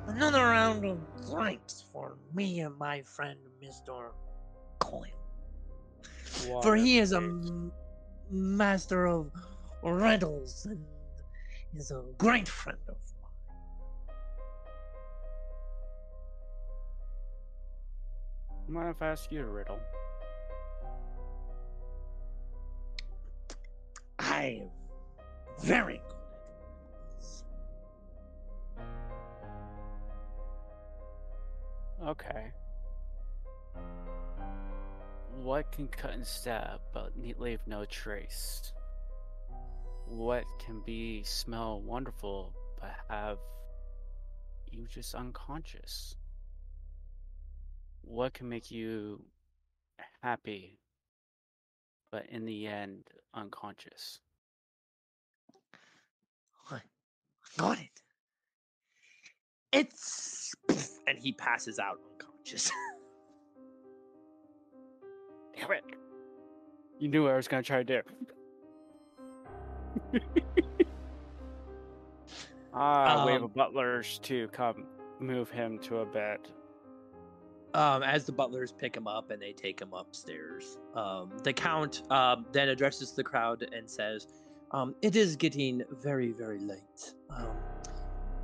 Another 0.06 0.42
round 0.42 0.84
of 0.84 0.98
drinks 1.30 1.84
for 1.92 2.16
me 2.34 2.60
and 2.60 2.76
my 2.78 3.02
friend, 3.02 3.38
Mr. 3.62 4.10
Coyle. 4.78 5.06
For 6.62 6.76
he 6.76 6.98
is 6.98 7.12
a 7.12 7.20
master 8.30 9.06
of 9.06 9.30
riddles 9.82 10.66
and 10.66 10.84
is 11.74 11.90
a 11.90 12.02
great 12.16 12.48
friend 12.48 12.78
of 12.88 12.96
Mind 18.70 18.90
if 18.90 19.00
I 19.00 19.06
ask 19.08 19.32
you 19.32 19.40
a 19.40 19.46
riddle? 19.46 19.78
I 24.18 24.60
am 24.60 24.68
very 25.58 25.94
good 25.94 26.14
at 26.14 26.84
riddles. 27.16 27.44
Okay. 32.06 32.52
What 35.42 35.72
can 35.72 35.88
cut 35.88 36.12
and 36.12 36.26
stab 36.26 36.80
but 36.92 37.12
leave 37.38 37.60
no 37.66 37.86
trace? 37.86 38.74
What 40.06 40.44
can 40.58 40.82
be 40.84 41.22
smell 41.22 41.80
wonderful 41.80 42.52
but 42.78 42.94
have 43.08 43.38
you 44.70 44.86
just 44.86 45.14
unconscious? 45.14 46.16
What 48.08 48.32
can 48.32 48.48
make 48.48 48.70
you 48.70 49.22
happy 50.22 50.78
but 52.10 52.24
in 52.30 52.46
the 52.46 52.66
end 52.66 53.04
unconscious? 53.34 54.20
I 56.70 56.80
got 57.58 57.78
it. 57.78 58.00
It's 59.72 60.54
and 61.06 61.18
he 61.18 61.32
passes 61.32 61.78
out 61.78 61.98
unconscious. 62.14 62.70
Damn 65.58 65.72
it! 65.72 65.84
You 66.98 67.08
knew 67.08 67.24
what 67.24 67.32
I 67.32 67.36
was 67.36 67.46
gonna 67.46 67.62
try 67.62 67.82
to 67.82 68.02
do. 68.02 68.02
Ah, 72.80 73.24
wave 73.26 73.38
Um, 73.38 73.44
of 73.44 73.54
butlers 73.54 74.18
to 74.20 74.46
come 74.48 74.86
move 75.18 75.50
him 75.50 75.78
to 75.80 75.98
a 75.98 76.06
bed. 76.06 76.38
Um, 77.74 78.02
as 78.02 78.24
the 78.24 78.32
butlers 78.32 78.72
pick 78.72 78.96
him 78.96 79.06
up 79.06 79.30
and 79.30 79.40
they 79.40 79.52
take 79.52 79.80
him 79.80 79.92
upstairs, 79.92 80.78
um, 80.94 81.32
the 81.42 81.52
count 81.52 82.02
um, 82.10 82.46
then 82.52 82.68
addresses 82.68 83.12
the 83.12 83.22
crowd 83.22 83.66
and 83.72 83.88
says, 83.88 84.26
um, 84.70 84.94
"It 85.02 85.16
is 85.16 85.36
getting 85.36 85.82
very, 85.90 86.32
very 86.32 86.60
late. 86.60 87.14
Um, 87.30 87.56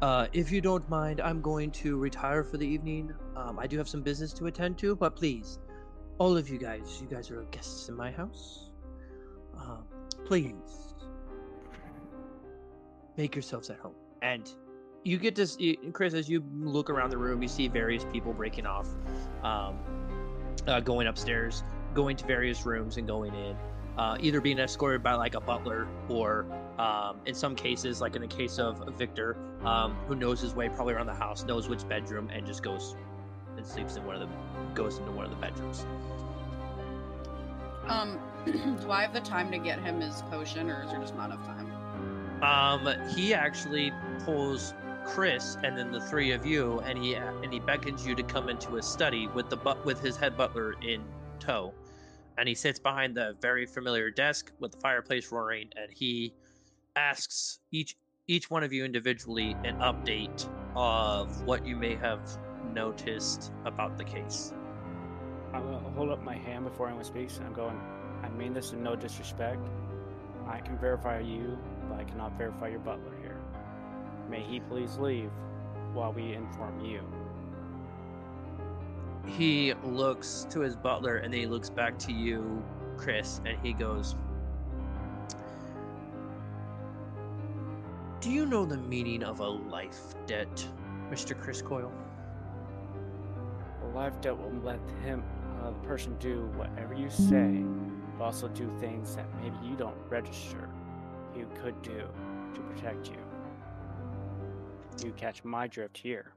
uh, 0.03 0.27
if 0.33 0.53
you 0.53 0.61
don't 0.61 0.89
mind, 0.89 1.21
I'm 1.21 1.41
going 1.41 1.71
to 1.73 1.97
retire 1.97 2.45
for 2.45 2.59
the 2.59 2.67
evening. 2.67 3.13
Um, 3.37 3.59
I 3.59 3.67
do 3.67 3.79
have 3.79 3.89
some 3.89 4.03
business 4.03 4.33
to 4.35 4.47
attend 4.47 4.79
to, 4.79 4.95
but 4.95 5.17
please, 5.17 5.59
all 6.19 6.37
of 6.37 6.49
you 6.49 6.59
guys, 6.59 7.01
you 7.01 7.09
guys 7.09 7.31
are 7.31 7.43
guests 7.45 7.89
in 7.89 7.97
my 7.97 8.11
house. 8.11 8.71
Please 10.27 10.95
make 13.17 13.35
yourselves 13.35 13.71
at 13.71 13.79
home." 13.79 13.95
And 14.23 14.51
you 15.05 15.19
get 15.19 15.37
to 15.37 15.43
s- 15.43 15.57
y- 15.61 15.77
Chris 15.93 16.15
as 16.15 16.29
you 16.29 16.43
look 16.59 16.91
around 16.91 17.11
the 17.11 17.19
room, 17.19 17.43
you 17.43 17.49
see 17.49 17.69
various 17.69 18.05
people 18.13 18.33
breaking 18.33 18.67
off, 18.67 18.89
um, 19.43 19.79
uh, 20.67 20.81
going 20.81 21.07
upstairs, 21.07 21.63
going 21.95 22.17
to 22.17 22.27
various 22.27 22.65
rooms, 22.67 22.97
and 22.97 23.07
going 23.07 23.35
in. 23.35 23.57
Uh, 23.97 24.17
either 24.19 24.41
being 24.41 24.59
escorted 24.59 25.05
by 25.05 25.15
like 25.15 25.37
a 25.37 25.41
butler, 25.41 25.87
or 26.09 26.47
um, 26.79 27.21
in 27.27 27.35
some 27.35 27.55
cases, 27.55 28.01
like 28.01 28.17
in 28.17 28.23
the 28.23 28.27
case 28.29 28.59
of 28.59 28.83
Victor, 28.99 29.37
um, 29.65 29.95
who 30.09 30.17
knows 30.17 30.41
his 30.41 30.53
way 30.53 30.69
probably 30.69 30.95
around 30.95 31.07
the 31.07 31.15
house, 31.15 31.45
knows 31.45 31.69
which 31.69 31.87
bedroom, 31.89 32.29
and 32.33 32.45
just 32.45 32.63
goes 32.65 32.97
and 33.57 33.65
sleeps 33.65 33.95
in 33.95 34.05
one 34.05 34.17
of 34.17 34.23
the 34.23 34.29
goes 34.75 34.99
into 34.99 35.13
one 35.13 35.25
of 35.25 35.31
the 35.31 35.37
bedrooms. 35.37 35.87
Um, 37.87 38.19
do 38.81 38.91
I 38.91 39.03
have 39.03 39.13
the 39.13 39.21
time 39.21 39.53
to 39.53 39.59
get 39.59 39.79
him 39.79 40.01
his 40.01 40.23
potion, 40.23 40.71
or 40.71 40.83
is 40.83 40.91
there 40.91 40.99
just 41.01 41.15
not 41.15 41.27
enough 41.31 41.47
time? 41.47 41.71
Um, 42.43 43.09
he 43.11 43.33
actually 43.33 43.93
pulls 44.25 44.75
Chris 45.07 45.57
and 45.63 45.77
then 45.77 45.91
the 45.91 46.01
three 46.01 46.33
of 46.33 46.45
you, 46.45 46.81
and 46.81 46.99
he 46.99 47.15
and 47.15 47.53
he 47.53 47.61
beckons 47.61 48.07
you 48.07 48.15
to 48.15 48.23
come 48.23 48.49
into 48.49 48.73
his 48.75 48.87
study 48.87 49.29
with 49.29 49.49
the 49.51 49.57
but 49.57 49.85
with 49.85 50.01
his 50.01 50.17
head 50.17 50.37
butler 50.37 50.75
in 50.83 51.03
tow, 51.39 51.73
and 52.39 52.49
he 52.49 52.55
sits 52.55 52.79
behind 52.79 53.17
the 53.17 53.37
very 53.41 53.67
familiar 53.67 54.11
desk 54.11 54.53
with 54.61 54.73
the 54.73 54.79
fireplace 54.79 55.31
roaring, 55.31 55.69
and 55.77 55.91
he 55.93 56.33
asks 56.97 57.61
each 57.71 57.97
each 58.27 58.51
one 58.51 58.63
of 58.63 58.73
you 58.73 58.85
individually 58.85 59.57
an 59.65 59.77
update 59.79 60.49
of 60.75 61.43
what 61.43 61.67
you 61.67 61.77
may 61.77 61.95
have 61.95 62.21
noticed 62.73 63.53
about 63.65 63.97
the 63.97 64.05
case. 64.05 64.53
I'm 65.53 65.63
gonna 65.63 65.91
hold 65.91 66.11
up 66.11 66.23
my 66.23 66.37
hand 66.37 66.65
before 66.65 66.89
anyone 66.89 67.05
speaks, 67.05 67.39
I'm 67.45 67.53
going. 67.53 67.81
I 68.23 68.29
mean 68.31 68.55
this 68.55 68.73
in 68.73 68.83
no 68.83 68.97
disrespect. 68.97 69.69
I 70.49 70.61
can 70.61 70.79
verify 70.79 71.21
you, 71.21 71.59
but 71.89 72.01
I 72.01 72.05
cannot 72.05 72.37
verify 72.37 72.69
your 72.69 72.81
butler. 72.81 73.14
May 74.29 74.43
he 74.43 74.61
please 74.61 74.97
leave 74.99 75.31
while 75.93 76.13
we 76.13 76.35
inform 76.35 76.85
you. 76.85 77.01
He 79.27 79.73
looks 79.85 80.47
to 80.51 80.61
his 80.61 80.77
butler 80.77 81.17
and 81.17 81.33
then 81.33 81.41
he 81.41 81.47
looks 81.47 81.71
back 81.71 81.99
to 82.01 82.13
you, 82.13 82.63
Chris, 82.97 83.41
and 83.47 83.59
he 83.63 83.73
goes, 83.73 84.17
Do 88.21 88.31
you 88.31 88.47
know 88.47 88.65
the 88.65 88.79
meaning 88.79 89.23
of 89.23 89.41
a 89.41 89.47
life 89.49 90.15
debt, 90.27 90.67
Mr. 91.11 91.39
Chris 91.39 91.61
Coyle? 91.61 91.93
A 93.83 93.87
life 93.97 94.19
debt 94.21 94.37
will 94.39 94.53
let 94.63 94.81
him, 95.05 95.23
uh, 95.63 95.71
the 95.71 95.87
person, 95.87 96.17
do 96.19 96.51
whatever 96.57 96.95
you 96.95 97.11
say, 97.11 97.63
but 98.19 98.25
also 98.25 98.49
do 98.49 98.71
things 98.81 99.15
that 99.17 99.27
maybe 99.43 99.57
you 99.63 99.77
don't 99.77 99.97
register. 100.09 100.69
You 101.37 101.47
could 101.63 101.81
do 101.83 102.09
to 102.55 102.61
protect 102.61 103.09
you. 103.09 103.24
You 105.03 105.13
catch 105.13 105.43
my 105.45 105.67
drift 105.67 105.97
here. 105.99 106.35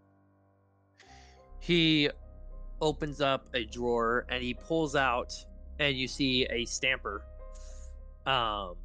He 1.60 2.10
opens 2.82 3.22
up 3.22 3.48
a 3.54 3.66
drawer 3.66 4.26
and 4.30 4.44
he 4.44 4.54
pulls 4.54 4.96
out 4.96 5.34
and 5.80 5.96
you 5.96 6.08
see 6.08 6.46
a 6.50 6.66
stamper 6.66 7.24
um 8.26 8.76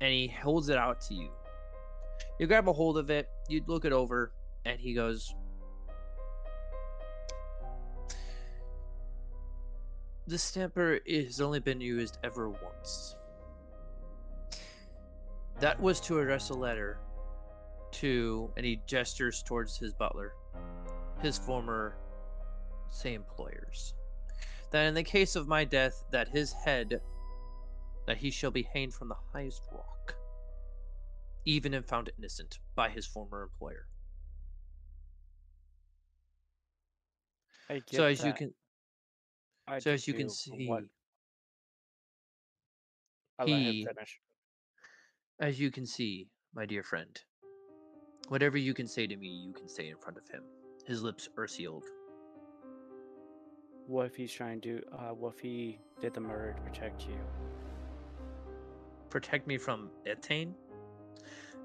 and 0.00 0.12
he 0.12 0.26
holds 0.26 0.68
it 0.68 0.78
out 0.78 1.00
to 1.00 1.14
you 1.14 1.28
you 2.38 2.46
grab 2.46 2.68
a 2.68 2.72
hold 2.72 2.96
of 2.96 3.10
it 3.10 3.28
you 3.48 3.62
look 3.66 3.84
it 3.84 3.92
over 3.92 4.32
and 4.64 4.80
he 4.80 4.94
goes 4.94 5.34
the 10.26 10.38
stamper 10.38 11.00
has 11.08 11.40
only 11.40 11.60
been 11.60 11.80
used 11.80 12.18
ever 12.24 12.48
once 12.48 13.16
that 15.60 15.78
was 15.80 16.00
to 16.00 16.18
address 16.18 16.50
a 16.50 16.54
letter 16.54 16.98
to 17.92 18.50
and 18.56 18.64
he 18.66 18.80
gestures 18.86 19.42
towards 19.42 19.76
his 19.76 19.92
butler 19.94 20.32
his 21.22 21.38
former 21.38 21.96
say 22.90 23.14
employers 23.14 23.94
that 24.70 24.86
in 24.86 24.94
the 24.94 25.02
case 25.02 25.36
of 25.36 25.48
my 25.48 25.64
death 25.64 26.04
that 26.10 26.28
his 26.28 26.52
head 26.52 27.00
that 28.06 28.16
he 28.16 28.30
shall 28.30 28.50
be 28.50 28.62
hanged 28.74 28.94
from 28.94 29.08
the 29.08 29.16
highest 29.32 29.62
rock 29.72 30.14
even 31.44 31.72
if 31.74 31.84
found 31.86 32.10
innocent 32.18 32.58
by 32.74 32.88
his 32.88 33.06
former 33.06 33.42
employer. 33.44 33.86
So 37.98 38.04
as 38.04 38.24
you 38.24 38.32
can 38.32 38.54
I 39.68 39.78
so 39.78 39.92
as 39.92 40.06
you 40.08 40.14
can 40.14 40.28
see 40.30 40.66
what- 40.68 40.84
let 43.44 43.48
him 43.48 43.72
he 43.74 43.84
as 45.40 45.60
you 45.60 45.70
can 45.70 45.86
see 45.86 46.28
my 46.54 46.66
dear 46.66 46.82
friend 46.82 47.22
whatever 48.28 48.56
you 48.58 48.74
can 48.74 48.86
say 48.86 49.06
to 49.06 49.16
me 49.16 49.28
you 49.28 49.52
can 49.52 49.68
say 49.68 49.88
in 49.88 49.96
front 49.96 50.18
of 50.18 50.28
him 50.28 50.42
his 50.86 51.02
lips 51.02 51.28
are 51.36 51.46
sealed 51.46 51.84
What 53.86 54.06
if 54.06 54.16
he's 54.16 54.32
trying 54.32 54.60
to? 54.62 54.82
Uh, 54.92 55.14
what 55.14 55.34
if 55.34 55.40
he 55.40 55.78
did 56.00 56.12
the 56.14 56.20
murder 56.20 56.54
to 56.54 56.62
protect 56.62 57.02
you? 57.06 57.18
protect 59.10 59.46
me 59.46 59.56
from 59.56 59.88
Etienne? 60.04 60.54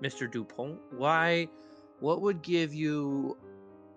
Mr. 0.02 0.30
Dupont? 0.32 0.80
Why? 0.92 1.48
What 2.00 2.22
would 2.22 2.42
give 2.44 2.74
you 2.74 3.38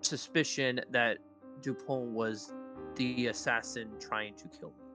suspicion 0.01 0.81
that 0.91 1.19
Dupont 1.61 2.11
was 2.11 2.51
the 2.95 3.27
assassin 3.27 3.89
trying 3.99 4.35
to 4.35 4.47
kill 4.47 4.69
me? 4.69 4.85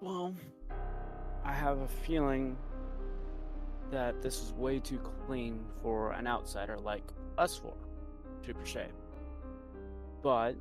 Well, 0.00 0.34
I 1.44 1.52
have 1.52 1.78
a 1.78 1.88
feeling 1.88 2.56
that 3.90 4.22
this 4.22 4.42
is 4.42 4.52
way 4.52 4.78
too 4.78 4.98
clean 5.26 5.64
for 5.82 6.12
an 6.12 6.26
outsider 6.26 6.78
like 6.78 7.04
us 7.36 7.56
four 7.56 7.74
to 8.42 8.50
appreciate. 8.50 8.92
But 10.22 10.56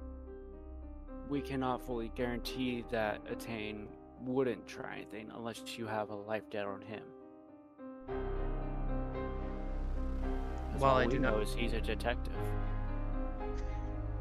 we 1.30 1.42
cannot 1.42 1.82
fully 1.82 2.12
guarantee 2.16 2.86
that 2.92 3.22
Etienne 3.30 3.88
wouldn't 4.22 4.66
try 4.68 4.96
anything 4.96 5.32
unless 5.36 5.62
you 5.78 5.86
have 5.88 6.10
a 6.10 6.16
life 6.16 6.50
debt 6.50 6.66
on 6.66 6.82
him. 6.82 7.04
Well, 10.80 10.92
all 10.92 10.98
I 10.98 11.06
we 11.06 11.14
do 11.14 11.20
know 11.20 11.40
is 11.40 11.54
he's 11.54 11.74
a 11.74 11.82
detective. 11.82 12.34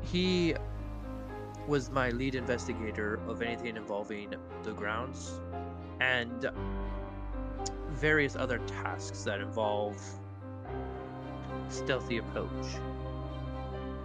He 0.01 0.55
was 1.69 1.91
my 1.91 2.11
lead 2.11 2.35
investigator 2.35 3.21
of 3.27 3.43
anything 3.43 3.77
involving 3.77 4.35
the 4.63 4.73
grounds 4.73 5.41
and 6.01 6.49
various 7.97 8.37
other 8.37 8.59
tasks 8.67 9.23
that 9.25 9.41
involve 9.41 10.01
stealthy 11.69 12.19
approach. 12.19 12.67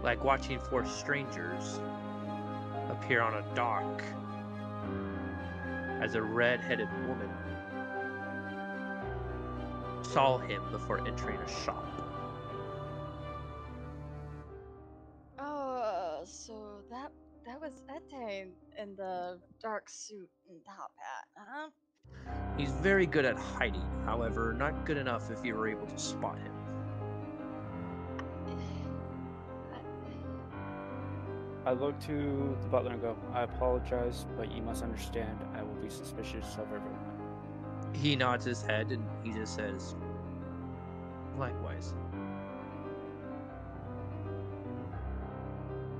Like 0.04 0.24
watching 0.24 0.60
four 0.60 0.86
strangers 0.86 1.80
appear 2.90 3.22
on 3.22 3.36
a 3.36 3.56
dock 3.56 4.02
as 6.02 6.16
a 6.16 6.22
red 6.22 6.60
headed 6.60 6.90
woman 7.08 7.30
saw 10.02 10.38
him 10.40 10.62
before 10.72 11.06
entering 11.08 11.38
a 11.38 11.64
shop. 11.64 11.86
Oh, 15.40 16.22
so 16.26 16.82
that 16.90 17.12
that 17.46 17.60
was 17.62 17.84
Etienne 17.90 18.52
in 18.78 18.96
the 18.96 19.40
dark 19.62 19.90
suit 19.90 20.30
and 20.50 20.60
top 20.66 20.92
hat, 20.98 21.26
huh? 21.36 21.70
He's 22.58 22.72
very 22.72 23.06
good 23.06 23.26
at 23.26 23.38
hiding, 23.38 23.88
however, 24.06 24.54
not 24.54 24.86
good 24.86 24.98
enough 24.98 25.32
if 25.32 25.44
you 25.46 25.56
were 25.56 25.68
able 25.68 25.88
to 25.88 25.98
spot 25.98 26.38
him. 26.38 26.52
I 31.66 31.74
look 31.74 32.00
to 32.02 32.58
the 32.62 32.70
butler 32.70 32.94
and 32.94 33.02
go, 33.02 33.16
I 33.34 33.44
apologize, 33.44 34.26
but 34.36 34.52
you 34.52 34.64
must 34.64 34.84
understand 34.84 35.38
I 35.56 35.62
will 35.62 35.76
be 35.76 35.90
suspicious 35.90 36.56
of 36.56 36.66
everyone. 36.74 37.00
He 37.94 38.16
nods 38.16 38.46
his 38.46 38.64
head 38.64 38.92
and 38.92 39.04
he 39.24 39.32
just 39.32 39.56
says, 39.56 39.96
Likewise. 41.38 41.94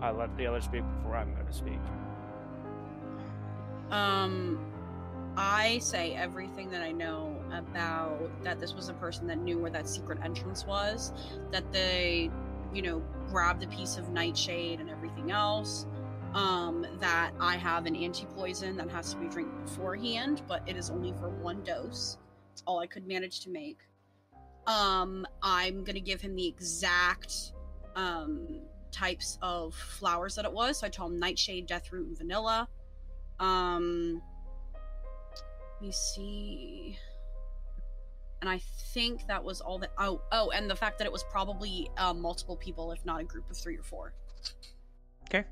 I 0.02 0.10
let 0.10 0.36
the 0.36 0.48
other 0.48 0.62
speak 0.62 0.84
before 0.98 1.16
I'm 1.16 1.34
going 1.36 1.46
to 1.46 1.54
speak. 1.54 1.80
Um, 3.92 4.60
I 5.38 5.80
say 5.80 6.14
everything 6.14 6.70
that 6.72 6.82
I 6.82 6.92
know 6.92 7.36
about 7.54 8.30
that 8.44 8.60
this 8.60 8.74
was 8.74 8.90
a 8.90 8.94
person 8.94 9.28
that 9.28 9.38
knew 9.38 9.58
where 9.58 9.72
that 9.72 9.88
secret 9.88 10.20
entrance 10.24 10.66
was, 10.66 11.14
that 11.52 11.72
they, 11.72 12.30
you 12.74 12.82
know, 12.82 13.02
grabbed 13.30 13.64
a 13.64 13.68
piece 13.68 13.98
of 13.98 14.10
nightshade 14.10 14.80
and 14.80 14.90
everything 14.90 15.32
else. 15.32 15.86
Um, 16.34 16.86
that 17.00 17.32
I 17.42 17.58
have 17.58 17.86
an 17.86 17.96
anti 17.96 18.26
poison 18.26 18.78
that 18.78 18.90
has 18.90 19.14
to 19.14 19.20
be 19.20 19.28
drank 19.28 19.50
beforehand, 19.66 20.42
but 20.48 20.64
it 20.66 20.78
is 20.78 20.90
only 20.90 21.12
for 21.14 21.30
one 21.30 21.62
dose. 21.64 22.18
It's 22.54 22.64
all 22.66 22.80
I 22.80 22.88
could 22.88 23.06
manage 23.06 23.42
to 23.42 23.50
make. 23.50 23.80
Um, 24.66 25.28
I'm 25.42 25.84
gonna 25.84 26.00
give 26.00 26.22
him 26.22 26.36
the 26.36 26.48
exact 26.48 27.54
um 27.96 28.62
types 28.92 29.38
of 29.42 29.74
flowers 29.74 30.36
that 30.36 30.46
it 30.46 30.52
was. 30.52 30.80
So 30.80 30.88
I 30.88 30.90
told 30.90 31.14
him 31.14 31.20
nightshade, 31.20 31.68
deathroot, 31.68 32.08
and 32.08 32.18
vanilla. 32.18 32.68
Um, 33.40 34.22
me 35.82 35.92
see. 35.92 36.98
And 38.42 38.50
I 38.50 38.60
think 38.94 39.28
that 39.28 39.44
was 39.44 39.62
all 39.62 39.78
that. 39.80 39.92
Oh, 39.98 40.22
oh, 40.32 40.52
and 40.52 40.70
the 40.70 40.76
fact 40.76 40.98
that 40.98 41.06
it 41.06 41.12
was 41.12 41.24
probably 41.24 41.90
uh, 41.98 42.14
multiple 42.14 42.56
people, 42.56 42.92
if 42.92 43.06
not 43.06 43.22
a 43.22 43.24
group 43.24 43.50
of 43.50 43.58
three 43.58 43.78
or 43.78 43.84
four. 43.84 44.14
Okay. 45.26 45.46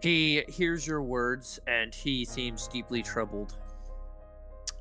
He 0.00 0.44
hears 0.48 0.86
your 0.86 1.02
words 1.02 1.58
and 1.66 1.94
he 1.94 2.24
seems 2.24 2.68
deeply 2.68 3.02
troubled. 3.02 3.56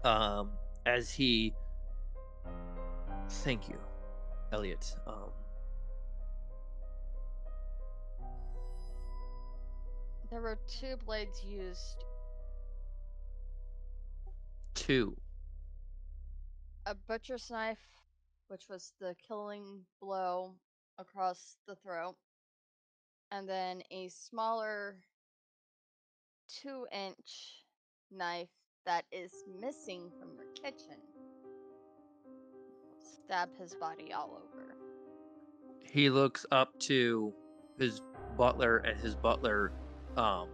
Um, 0.04 0.52
as 0.86 1.10
he. 1.10 1.54
Thank 3.28 3.68
you, 3.68 3.80
Elliot. 4.52 4.96
Um, 5.08 5.32
There 10.30 10.42
were 10.42 10.58
two 10.68 10.98
blades 11.06 11.44
used. 11.44 12.04
Two. 14.76 15.18
A 16.86 16.94
butcher's 16.94 17.50
knife, 17.50 17.80
which 18.48 18.70
was 18.70 18.94
the 19.00 19.16
killing 19.28 19.82
blow 20.00 20.54
across 21.00 21.58
the 21.68 21.76
throat, 21.76 22.16
and 23.32 23.50
then 23.50 23.82
a 23.90 24.08
smaller 24.10 24.98
two 26.48 26.86
inch 26.92 27.64
knife 28.12 28.50
that 28.86 29.06
is 29.12 29.32
missing 29.60 30.12
from 30.20 30.30
your 30.36 30.52
kitchen. 30.54 30.98
Stab 33.00 33.50
his 33.60 33.74
body 33.76 34.14
all 34.14 34.38
over. 34.38 34.76
he 35.84 36.10
looks 36.12 36.46
up 36.52 36.78
to 36.80 37.34
his 37.80 38.02
butler, 38.38 38.78
and 38.78 39.00
his 39.00 39.16
butler 39.16 39.72
um, 40.18 40.50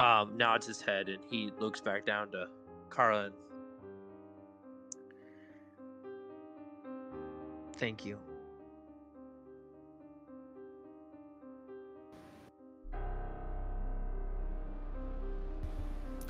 um, 0.00 0.36
nods 0.36 0.66
his 0.66 0.80
head, 0.80 1.08
and 1.08 1.18
he 1.30 1.52
looks 1.58 1.80
back 1.80 2.06
down 2.06 2.30
to 2.30 2.46
Kara. 2.90 3.26
And, 3.26 3.34
Thank 7.76 8.04
you. 8.04 8.18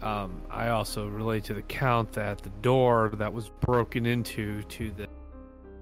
Um, 0.02 0.40
I 0.50 0.68
also 0.68 1.08
relate 1.08 1.44
to 1.44 1.55
the 1.55 1.62
count 1.62 2.12
that 2.12 2.39
the 2.39 2.50
door 2.62 3.10
that 3.15 3.32
was 3.32 3.50
broken 3.60 4.07
into 4.07 4.62
to 4.62 4.90
the 4.92 5.07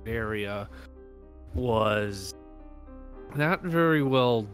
area 0.07 0.68
was 1.55 2.34
not 3.36 3.62
very 3.62 4.02
well 4.02 4.47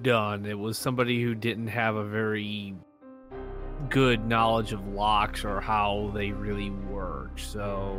done. 0.00 0.46
It 0.46 0.58
was 0.58 0.78
somebody 0.78 1.22
who 1.22 1.34
didn't 1.34 1.68
have 1.68 1.96
a 1.96 2.04
very 2.04 2.74
good 3.88 4.26
knowledge 4.26 4.72
of 4.72 4.86
locks 4.88 5.44
or 5.44 5.60
how 5.60 6.10
they 6.14 6.32
really 6.32 6.70
work. 6.70 7.38
So, 7.38 7.98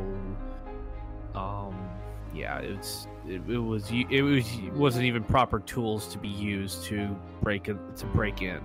um, 1.36 1.90
yeah, 2.34 2.60
it's 2.60 3.08
it, 3.28 3.42
it 3.48 3.60
was 3.60 3.90
it 3.92 4.22
was 4.22 4.46
it 4.58 4.74
wasn't 4.74 5.06
even 5.06 5.24
proper 5.24 5.60
tools 5.60 6.08
to 6.08 6.18
be 6.18 6.30
used 6.30 6.84
to 6.86 7.16
break 7.42 7.66
to 7.66 8.06
break 8.14 8.42
in. 8.42 8.62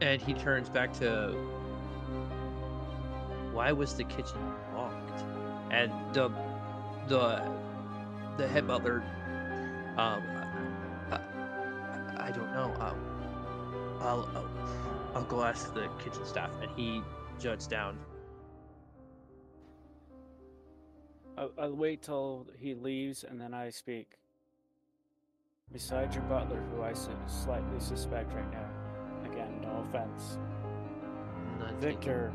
And 0.00 0.20
he 0.20 0.34
turns 0.34 0.68
back 0.68 0.92
to 0.98 1.34
why 3.52 3.72
was 3.72 3.94
the 3.94 4.04
kitchen 4.04 4.38
locked? 4.74 5.24
And 5.70 5.90
the 6.12 6.30
the 7.08 7.42
the 8.36 8.48
head 8.48 8.66
butler, 8.66 9.02
um, 9.96 10.22
I, 11.10 12.28
I 12.28 12.30
don't 12.30 12.52
know. 12.52 12.74
Um, 12.80 12.98
I'll, 14.00 14.28
I'll 14.34 14.50
I'll 15.14 15.24
go 15.24 15.44
ask 15.44 15.72
the 15.74 15.88
kitchen 16.02 16.26
staff. 16.26 16.50
And 16.60 16.70
he 16.76 17.02
juts 17.38 17.66
down. 17.66 17.98
I'll, 21.38 21.52
I'll 21.58 21.74
wait 21.74 22.02
till 22.02 22.46
he 22.58 22.74
leaves 22.74 23.24
and 23.24 23.40
then 23.40 23.54
I 23.54 23.70
speak. 23.70 24.18
Besides 25.72 26.14
your 26.14 26.24
butler, 26.24 26.62
who 26.74 26.82
I 26.82 26.92
slightly 27.26 27.80
suspect 27.80 28.32
right 28.34 28.50
now. 28.52 28.68
Again, 29.24 29.60
no 29.62 29.84
offense. 29.88 30.38
Taken. 31.58 31.80
Victor, 31.80 32.32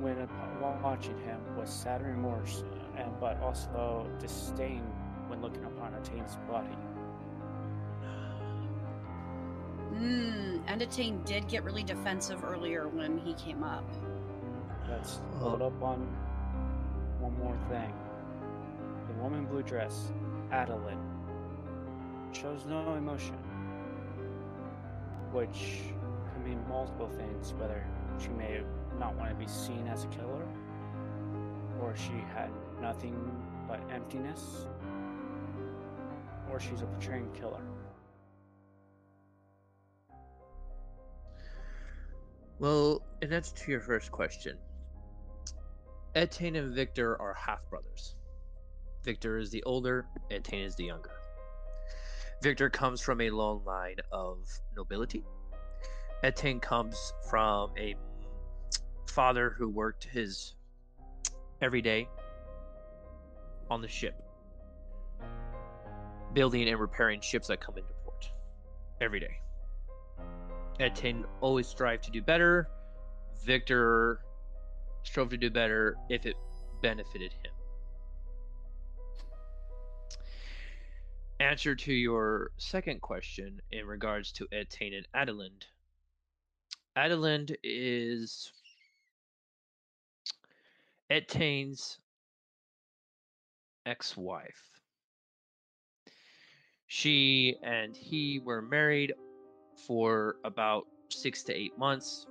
when 0.00 0.18
up- 0.20 0.82
watching 0.82 1.16
him, 1.18 1.40
was 1.56 1.70
sad 1.70 2.04
remorse, 2.04 2.64
and 2.96 3.08
but 3.20 3.40
also 3.40 4.06
disdain 4.18 4.82
when 5.28 5.40
looking 5.40 5.64
upon 5.64 5.94
Etienne's 5.94 6.36
body. 6.48 6.68
Hmm. 9.94 10.58
And 10.66 10.82
Etienne 10.82 11.22
did 11.24 11.48
get 11.48 11.64
really 11.64 11.82
defensive 11.82 12.44
earlier 12.44 12.88
when 12.88 13.18
he 13.18 13.34
came 13.34 13.64
up. 13.64 13.84
Let's 14.88 15.20
hold 15.38 15.62
up 15.62 15.82
on 15.82 16.06
one 17.20 17.36
more 17.38 17.56
thing. 17.68 17.92
The 19.08 19.22
woman 19.22 19.40
in 19.40 19.46
blue 19.46 19.62
dress, 19.62 20.12
Adeline, 20.52 21.00
shows 22.32 22.64
no 22.66 22.94
emotion, 22.94 23.34
which 25.32 25.80
can 26.32 26.44
mean 26.44 26.62
multiple 26.68 27.08
things. 27.08 27.54
Whether 27.58 27.84
she 28.20 28.28
may 28.28 28.62
not 28.98 29.16
want 29.16 29.30
to 29.30 29.36
be 29.36 29.48
seen 29.48 29.86
as 29.88 30.04
a 30.04 30.08
killer, 30.08 30.46
or 31.80 31.94
she 31.96 32.12
had 32.34 32.50
nothing 32.80 33.16
but 33.66 33.80
emptiness, 33.90 34.66
or 36.50 36.60
she's 36.60 36.82
a 36.82 36.86
portraying 36.86 37.28
killer. 37.32 37.62
Well, 42.58 43.02
in 43.22 43.32
answer 43.32 43.54
to 43.54 43.70
your 43.70 43.80
first 43.80 44.10
question, 44.10 44.58
Etienne 46.14 46.56
and 46.56 46.74
Victor 46.74 47.20
are 47.20 47.34
half 47.34 47.60
brothers. 47.70 48.16
Victor 49.04 49.38
is 49.38 49.50
the 49.50 49.62
older, 49.62 50.06
Etienne 50.30 50.64
is 50.64 50.74
the 50.74 50.84
younger. 50.84 51.12
Victor 52.42 52.68
comes 52.68 53.00
from 53.00 53.20
a 53.20 53.30
long 53.30 53.64
line 53.64 53.96
of 54.10 54.38
nobility. 54.76 55.24
Etienne 56.22 56.58
comes 56.60 57.12
from 57.30 57.70
a 57.78 57.94
father 59.06 59.50
who 59.50 59.68
worked 59.68 60.04
his 60.04 60.54
every 61.60 61.82
day 61.82 62.08
on 63.70 63.80
the 63.82 63.88
ship, 63.88 64.20
building 66.34 66.68
and 66.68 66.78
repairing 66.78 67.20
ships 67.20 67.48
that 67.48 67.60
come 67.60 67.76
into 67.76 67.92
port 68.04 68.30
every 69.00 69.20
day. 69.20 69.40
Etienne 70.80 71.24
always 71.40 71.66
strive 71.66 72.00
to 72.02 72.10
do 72.10 72.22
better. 72.22 72.68
Victor 73.44 74.20
strove 75.02 75.30
to 75.30 75.36
do 75.36 75.50
better 75.50 75.96
if 76.08 76.26
it 76.26 76.36
benefited 76.82 77.32
him. 77.32 77.52
Answer 81.40 81.74
to 81.76 81.92
your 81.92 82.50
second 82.58 83.00
question 83.00 83.60
in 83.70 83.86
regards 83.86 84.32
to 84.32 84.48
Etienne 84.52 84.94
and 84.94 85.08
Adeline. 85.14 85.62
Adeline 86.96 87.46
is 87.62 88.52
Etienne's 91.10 91.98
ex-wife. 93.86 94.77
She 96.88 97.56
and 97.62 97.94
he 97.94 98.40
were 98.40 98.62
married 98.62 99.12
for 99.86 100.36
about 100.42 100.86
six 101.10 101.42
to 101.44 101.54
eight 101.54 101.76
months. 101.76 102.26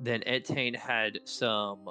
Then 0.00 0.22
Etienne 0.26 0.74
had 0.74 1.20
some 1.24 1.88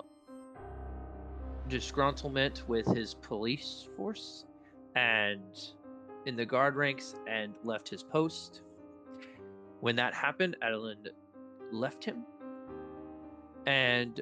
disgruntlement 1.70 2.68
with 2.68 2.86
his 2.88 3.16
police 3.16 3.88
force 3.96 4.46
and 4.96 5.58
in 6.26 6.36
the 6.36 6.46
guard 6.46 6.76
ranks 6.76 7.16
and 7.28 7.56
left 7.64 7.88
his 7.88 8.04
post. 8.04 8.62
When 9.80 9.96
that 9.96 10.14
happened, 10.14 10.58
Adeline 10.62 11.08
left 11.72 12.04
him 12.04 12.26
and 13.66 14.22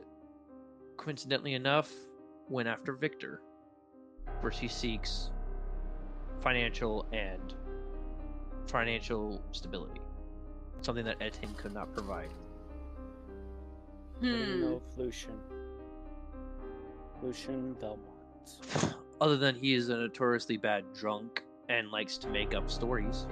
coincidentally 0.97 1.55
enough 1.55 1.91
went 2.47 2.69
after 2.69 2.93
Victor 2.93 3.41
where 4.41 4.51
she 4.51 4.67
seeks 4.67 5.31
financial 6.43 7.05
and 7.13 7.53
financial 8.67 9.41
stability 9.51 10.01
something 10.81 11.05
that 11.05 11.15
Etienne 11.21 11.53
could 11.55 11.73
not 11.73 11.93
provide. 11.93 12.29
What 14.19 14.21
do 14.21 14.27
you 14.27 14.45
Hmm. 14.45 14.61
know 14.61 14.81
Lucian? 14.97 15.39
Lucian 17.21 17.73
Belmont. 17.75 18.95
Other 19.21 19.37
than 19.37 19.55
he 19.55 19.73
is 19.75 19.87
a 19.87 19.95
notoriously 19.95 20.57
bad 20.57 20.83
drunk 20.93 21.43
and 21.69 21.89
likes 21.89 22.17
to 22.17 22.29
make 22.29 22.53
up 22.53 22.69
stories. 22.69 23.25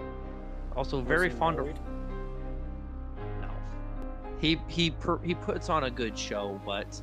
Also 0.77 0.99
Was 0.99 1.07
very 1.07 1.29
he 1.29 1.35
fond 1.35 1.57
married? 1.57 1.77
of 1.77 1.83
no. 3.41 3.49
He 4.39 4.57
he 4.69 4.91
per, 4.91 5.17
he 5.19 5.35
puts 5.35 5.69
on 5.69 5.83
a 5.83 5.91
good 5.91 6.17
show, 6.17 6.61
but 6.65 7.01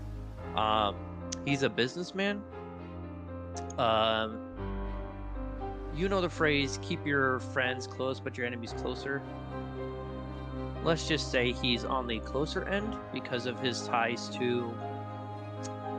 um 0.56 0.96
he's 1.44 1.62
a 1.62 1.68
businessman. 1.68 2.42
Um 3.76 4.38
you 5.94 6.08
know 6.08 6.20
the 6.20 6.28
phrase 6.28 6.78
keep 6.82 7.04
your 7.06 7.40
friends 7.40 7.86
close 7.86 8.20
but 8.20 8.36
your 8.36 8.46
enemies 8.46 8.74
closer. 8.78 9.22
Let's 10.84 11.08
just 11.08 11.30
say 11.30 11.52
he's 11.52 11.84
on 11.84 12.06
the 12.06 12.20
closer 12.20 12.64
end 12.68 12.96
because 13.12 13.46
of 13.46 13.58
his 13.60 13.86
ties 13.86 14.28
to 14.36 14.72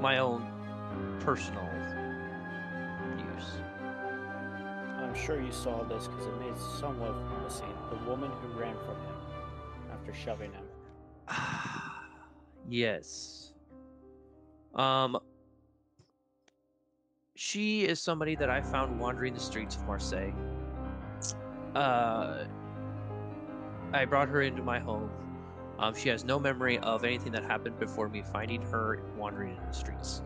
my 0.02 0.20
own 0.20 0.48
personal 1.20 1.68
use. 3.18 3.62
I'm 5.00 5.14
sure 5.14 5.42
you 5.42 5.52
saw 5.52 5.84
this 5.84 6.08
because 6.08 6.26
it 6.28 6.40
made 6.40 6.58
somewhat 6.80 7.12
of 7.12 7.46
a 7.46 7.50
scene. 7.50 7.68
The 7.90 8.10
woman 8.10 8.32
who 8.32 8.60
ran 8.60 8.76
from 8.86 8.96
him 8.96 9.16
after 9.92 10.14
shoving 10.14 10.52
him. 10.54 10.64
yes. 12.70 13.54
Um 14.76 15.18
she 17.40 17.86
is 17.86 18.02
somebody 18.02 18.36
that 18.36 18.50
I 18.50 18.62
found 18.62 19.00
wandering 19.00 19.34
the 19.34 19.40
streets 19.40 19.78
of 19.78 19.86
Marseille. 19.86 20.34
Uh 21.74 22.44
I 23.94 24.06
brought 24.06 24.28
her 24.28 24.42
into 24.42 24.62
my 24.62 24.78
home. 24.80 25.10
Um, 25.80 25.96
she 25.96 26.10
has 26.10 26.26
no 26.26 26.38
memory 26.38 26.80
of 26.80 27.06
anything 27.06 27.32
that 27.32 27.44
happened 27.44 27.80
before 27.80 28.10
me 28.10 28.22
finding 28.22 28.62
her 28.64 29.02
wandering 29.18 29.56
in 29.56 29.66
the 29.66 29.72
streets. 29.72 30.22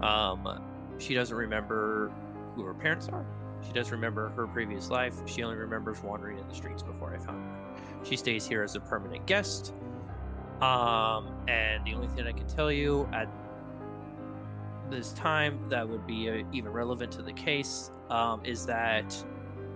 Um, 0.00 0.62
she 0.98 1.12
doesn't 1.12 1.36
remember 1.36 2.12
who 2.54 2.62
her 2.62 2.74
parents 2.74 3.08
are. 3.08 3.26
She 3.66 3.72
doesn't 3.72 3.92
remember 3.92 4.28
her 4.30 4.46
previous 4.46 4.88
life. 4.88 5.16
She 5.26 5.42
only 5.42 5.56
remembers 5.56 6.00
wandering 6.02 6.38
in 6.38 6.48
the 6.48 6.54
streets 6.54 6.82
before 6.82 7.12
I 7.12 7.18
found 7.18 7.44
her. 7.44 8.04
She 8.04 8.16
stays 8.16 8.46
here 8.46 8.62
as 8.62 8.76
a 8.76 8.80
permanent 8.80 9.26
guest. 9.26 9.74
Um, 10.62 11.34
and 11.48 11.84
the 11.84 11.94
only 11.94 12.08
thing 12.08 12.26
I 12.28 12.32
can 12.32 12.46
tell 12.46 12.70
you 12.70 13.08
at 13.12 13.28
this 14.90 15.12
time 15.12 15.58
that 15.68 15.88
would 15.88 16.06
be 16.06 16.30
uh, 16.30 16.42
even 16.52 16.70
relevant 16.70 17.12
to 17.12 17.22
the 17.22 17.32
case 17.32 17.90
um, 18.10 18.44
is 18.44 18.66
that 18.66 19.24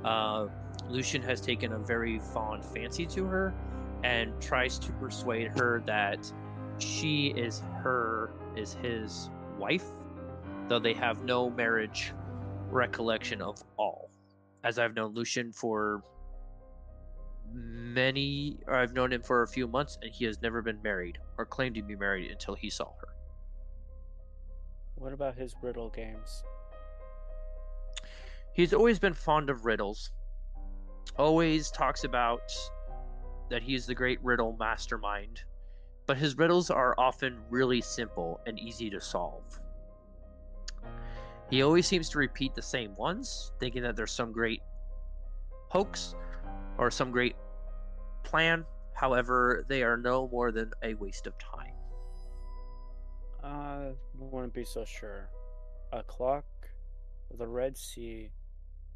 uh, 0.04 0.46
Lucian 0.88 1.22
has 1.22 1.40
taken 1.40 1.72
a 1.72 1.78
very 1.78 2.18
fond 2.18 2.64
fancy 2.64 3.06
to 3.06 3.24
her 3.24 3.54
and 4.02 4.32
tries 4.40 4.78
to 4.78 4.92
persuade 4.92 5.48
her 5.58 5.82
that 5.86 6.32
she 6.78 7.28
is 7.36 7.62
her 7.82 8.30
is 8.56 8.74
his 8.74 9.30
wife, 9.58 9.84
though 10.68 10.78
they 10.78 10.94
have 10.94 11.22
no 11.24 11.50
marriage 11.50 12.12
recollection 12.70 13.42
of 13.42 13.62
all. 13.76 14.10
As 14.64 14.78
I've 14.78 14.94
known 14.94 15.14
Lucian 15.14 15.52
for 15.52 16.02
many, 17.52 18.58
I've 18.68 18.92
known 18.92 19.12
him 19.12 19.22
for 19.22 19.42
a 19.42 19.48
few 19.48 19.66
months, 19.66 19.98
and 20.02 20.10
he 20.12 20.24
has 20.24 20.40
never 20.40 20.62
been 20.62 20.80
married 20.82 21.18
or 21.38 21.44
claimed 21.44 21.74
to 21.76 21.82
be 21.82 21.96
married 21.96 22.30
until 22.30 22.54
he 22.54 22.70
saw 22.70 22.86
her. 23.00 23.09
What 25.00 25.14
about 25.14 25.34
his 25.34 25.54
riddle 25.62 25.88
games? 25.88 26.44
He's 28.52 28.74
always 28.74 28.98
been 28.98 29.14
fond 29.14 29.48
of 29.48 29.64
riddles. 29.64 30.10
Always 31.16 31.70
talks 31.70 32.04
about 32.04 32.42
that 33.48 33.62
he's 33.62 33.86
the 33.86 33.94
great 33.94 34.22
riddle 34.22 34.54
mastermind, 34.58 35.40
but 36.06 36.18
his 36.18 36.36
riddles 36.36 36.68
are 36.68 36.94
often 36.98 37.38
really 37.48 37.80
simple 37.80 38.40
and 38.46 38.58
easy 38.58 38.90
to 38.90 39.00
solve. 39.00 39.58
He 41.48 41.62
always 41.62 41.86
seems 41.86 42.10
to 42.10 42.18
repeat 42.18 42.54
the 42.54 42.60
same 42.60 42.94
ones, 42.94 43.52
thinking 43.58 43.82
that 43.84 43.96
there's 43.96 44.12
some 44.12 44.32
great 44.32 44.60
hoax 45.70 46.14
or 46.76 46.90
some 46.90 47.10
great 47.10 47.36
plan. 48.22 48.66
However, 48.92 49.64
they 49.66 49.82
are 49.82 49.96
no 49.96 50.28
more 50.28 50.52
than 50.52 50.72
a 50.82 50.92
waste 50.92 51.26
of 51.26 51.38
time. 51.38 51.79
I 53.42 53.92
wouldn't 54.18 54.54
be 54.54 54.64
so 54.64 54.84
sure. 54.84 55.28
A 55.92 56.02
clock, 56.02 56.44
the 57.38 57.46
Red 57.46 57.76
Sea, 57.76 58.30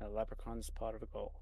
a 0.01 0.09
leprechaun's 0.09 0.71
pot 0.71 0.95
of 0.95 1.11
gold. 1.13 1.33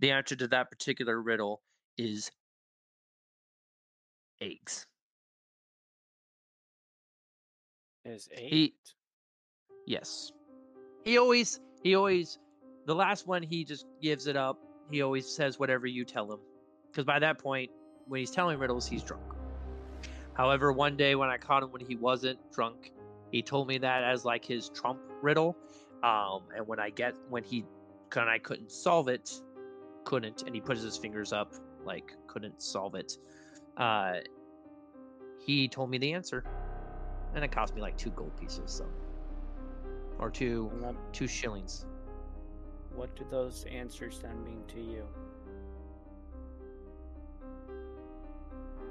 The 0.00 0.10
answer 0.10 0.34
to 0.36 0.48
that 0.48 0.70
particular 0.70 1.20
riddle 1.20 1.60
is 1.98 2.30
eggs. 4.40 4.86
Is 8.06 8.28
eight? 8.34 8.50
He, 8.50 8.74
yes. 9.86 10.32
He 11.04 11.18
always, 11.18 11.60
he 11.82 11.94
always, 11.94 12.38
the 12.86 12.94
last 12.94 13.26
one, 13.26 13.42
he 13.42 13.62
just 13.64 13.84
gives 14.00 14.26
it 14.26 14.36
up. 14.36 14.58
He 14.90 15.02
always 15.02 15.28
says 15.28 15.58
whatever 15.58 15.86
you 15.86 16.04
tell 16.04 16.32
him. 16.32 16.40
Because 16.90 17.04
by 17.04 17.18
that 17.18 17.38
point, 17.38 17.70
when 18.06 18.20
he's 18.20 18.30
telling 18.30 18.58
riddles, 18.58 18.88
he's 18.88 19.02
drunk. 19.02 19.39
However, 20.34 20.72
one 20.72 20.96
day 20.96 21.14
when 21.14 21.28
I 21.28 21.36
caught 21.36 21.62
him 21.62 21.70
when 21.72 21.84
he 21.84 21.96
wasn't 21.96 22.38
drunk, 22.52 22.92
he 23.30 23.42
told 23.42 23.68
me 23.68 23.78
that 23.78 24.02
as 24.04 24.24
like 24.24 24.44
his 24.44 24.68
trump 24.70 25.00
riddle. 25.22 25.56
Um, 26.02 26.44
and 26.56 26.66
when 26.66 26.80
I 26.80 26.90
get, 26.90 27.14
when 27.28 27.44
he, 27.44 27.64
when 28.14 28.28
I 28.28 28.38
couldn't 28.38 28.72
solve 28.72 29.08
it, 29.08 29.30
couldn't, 30.04 30.42
and 30.42 30.54
he 30.54 30.60
puts 30.60 30.82
his 30.82 30.96
fingers 30.96 31.32
up, 31.32 31.52
like 31.84 32.14
couldn't 32.26 32.62
solve 32.62 32.94
it. 32.94 33.18
Uh, 33.76 34.14
he 35.38 35.68
told 35.68 35.90
me 35.90 35.98
the 35.98 36.12
answer, 36.12 36.44
and 37.34 37.44
it 37.44 37.52
cost 37.52 37.74
me 37.74 37.80
like 37.80 37.96
two 37.96 38.10
gold 38.10 38.36
pieces, 38.38 38.70
so 38.72 38.86
or 40.18 40.30
two 40.30 40.70
two 41.12 41.26
shillings. 41.26 41.86
What 42.94 43.14
do 43.16 43.24
those 43.30 43.64
answers 43.70 44.20
then 44.20 44.42
mean 44.44 44.62
to 44.68 44.80
you? 44.80 45.06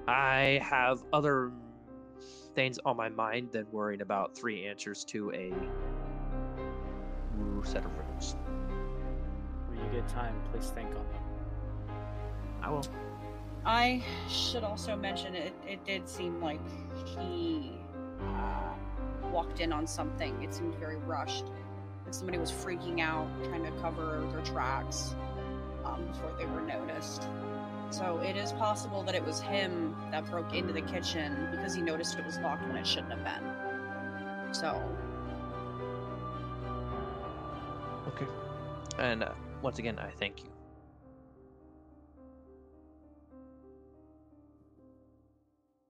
I 0.08 0.60
have 0.64 1.03
other 1.14 1.52
things 2.56 2.80
on 2.86 2.98
my 2.98 3.10
mind 3.10 3.52
than 3.52 3.68
worrying 3.72 4.02
about 4.02 4.36
three 4.36 4.66
answers 4.66 5.03
to 5.06 5.32
a 5.34 5.53
set 7.64 7.86
of 7.86 7.92
riddles. 7.98 8.36
When 9.68 9.80
you 9.80 10.02
get 10.02 10.08
time, 10.08 10.36
please 10.52 10.69
think 10.69 10.90
on 10.90 10.95
them. 10.95 11.95
I 12.61 12.69
will. 12.69 12.86
I 13.66 14.03
should 14.30 14.64
also 14.64 14.95
mention 14.95 15.36
it. 15.36 15.53
It 15.68 15.84
did 15.86 16.08
seem 16.08 16.42
like 16.42 16.61
he 17.06 17.74
uh, 18.22 18.74
walked 19.32 19.60
in 19.60 19.74
on 19.74 19.86
something. 19.86 20.42
It 20.42 20.53
seemed 20.53 20.76
very 20.76 20.95
rushed. 20.95 21.45
Like 22.06 22.14
somebody 22.14 22.38
was 22.38 22.52
freaking 22.52 23.02
out, 23.02 23.28
trying 23.44 23.64
to 23.64 23.72
cover 23.82 24.26
their 24.32 24.42
tracks 24.42 25.16
um, 25.86 26.06
before 26.08 26.34
they 26.38 26.45
were 26.45 26.61
noticed. 26.61 27.28
So 27.92 28.19
it 28.19 28.35
is 28.35 28.51
possible 28.53 29.03
that 29.03 29.16
it 29.16 29.26
was 29.26 29.42
him 29.42 29.95
that 30.11 30.30
broke 30.30 30.53
into 30.53 30.74
the 30.74 30.82
kitchen 30.82 31.48
because 31.51 31.74
he 31.74 31.82
noticed 31.82 32.18
it 32.18 32.26
was 32.26 32.38
locked 32.40 32.66
when 32.68 32.76
it 32.76 32.85
shouldn't 32.85 33.11
have 33.11 33.24
been. 33.24 34.53
So 34.53 34.82
Okay. 38.09 38.26
And 38.98 39.24
uh, 39.24 39.32
once 39.61 39.80
again, 39.80 40.00
I 40.00 40.09
thank 40.09 40.43
you. 40.43 40.50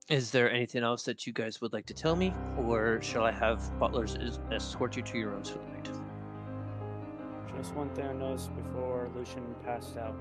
Is 0.10 0.32
there 0.32 0.52
anything 0.52 0.84
else 0.84 1.03
that 1.03 1.28
you 1.28 1.34
guys 1.34 1.61
would 1.61 1.72
like 1.72 1.86
to 1.86 1.94
tell 1.94 2.16
me, 2.16 2.34
or 2.58 3.00
shall 3.02 3.24
I 3.24 3.32
have 3.32 3.78
butlers 3.80 4.16
es- 4.16 4.40
escort 4.52 4.95
you 4.98 5.03
to 5.03 5.18
your 5.19 5.30
rooms 5.30 5.50
for 5.50 5.60
the 5.60 5.66
night? 5.66 5.90
Just 7.56 7.76
one 7.76 7.90
thing 7.92 8.08
I 8.08 8.14
noticed 8.14 8.56
before 8.56 9.10
Lucian 9.16 9.44
passed 9.64 9.98
out. 9.98 10.16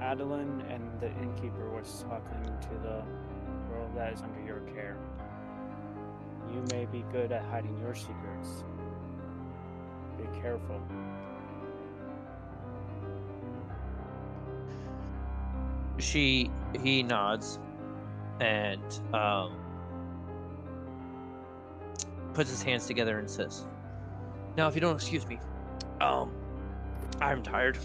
Adeline 0.00 0.62
and 0.68 1.00
the 1.00 1.10
innkeeper 1.22 1.70
was 1.70 2.04
talking 2.08 2.44
to 2.60 2.68
the 2.82 3.02
girl 3.68 3.90
that 3.94 4.12
is 4.12 4.22
under 4.22 4.40
your 4.42 4.60
care. 4.74 4.96
You 6.52 6.62
may 6.70 6.86
be 6.86 7.04
good 7.12 7.32
at 7.32 7.44
hiding 7.44 7.76
your 7.78 7.94
secrets. 7.94 8.64
Be 10.18 10.24
careful. 10.40 10.80
She 15.98 16.50
he 16.82 17.02
nods 17.02 17.58
and 18.40 19.00
um, 19.14 19.56
puts 22.34 22.50
his 22.50 22.62
hands 22.62 22.86
together 22.86 23.18
and 23.18 23.30
says, 23.30 23.66
"Now, 24.56 24.68
if 24.68 24.74
you 24.74 24.80
don't 24.80 24.94
excuse 24.94 25.26
me, 25.26 25.38
um, 26.00 26.30
I'm 27.20 27.42
tired 27.42 27.78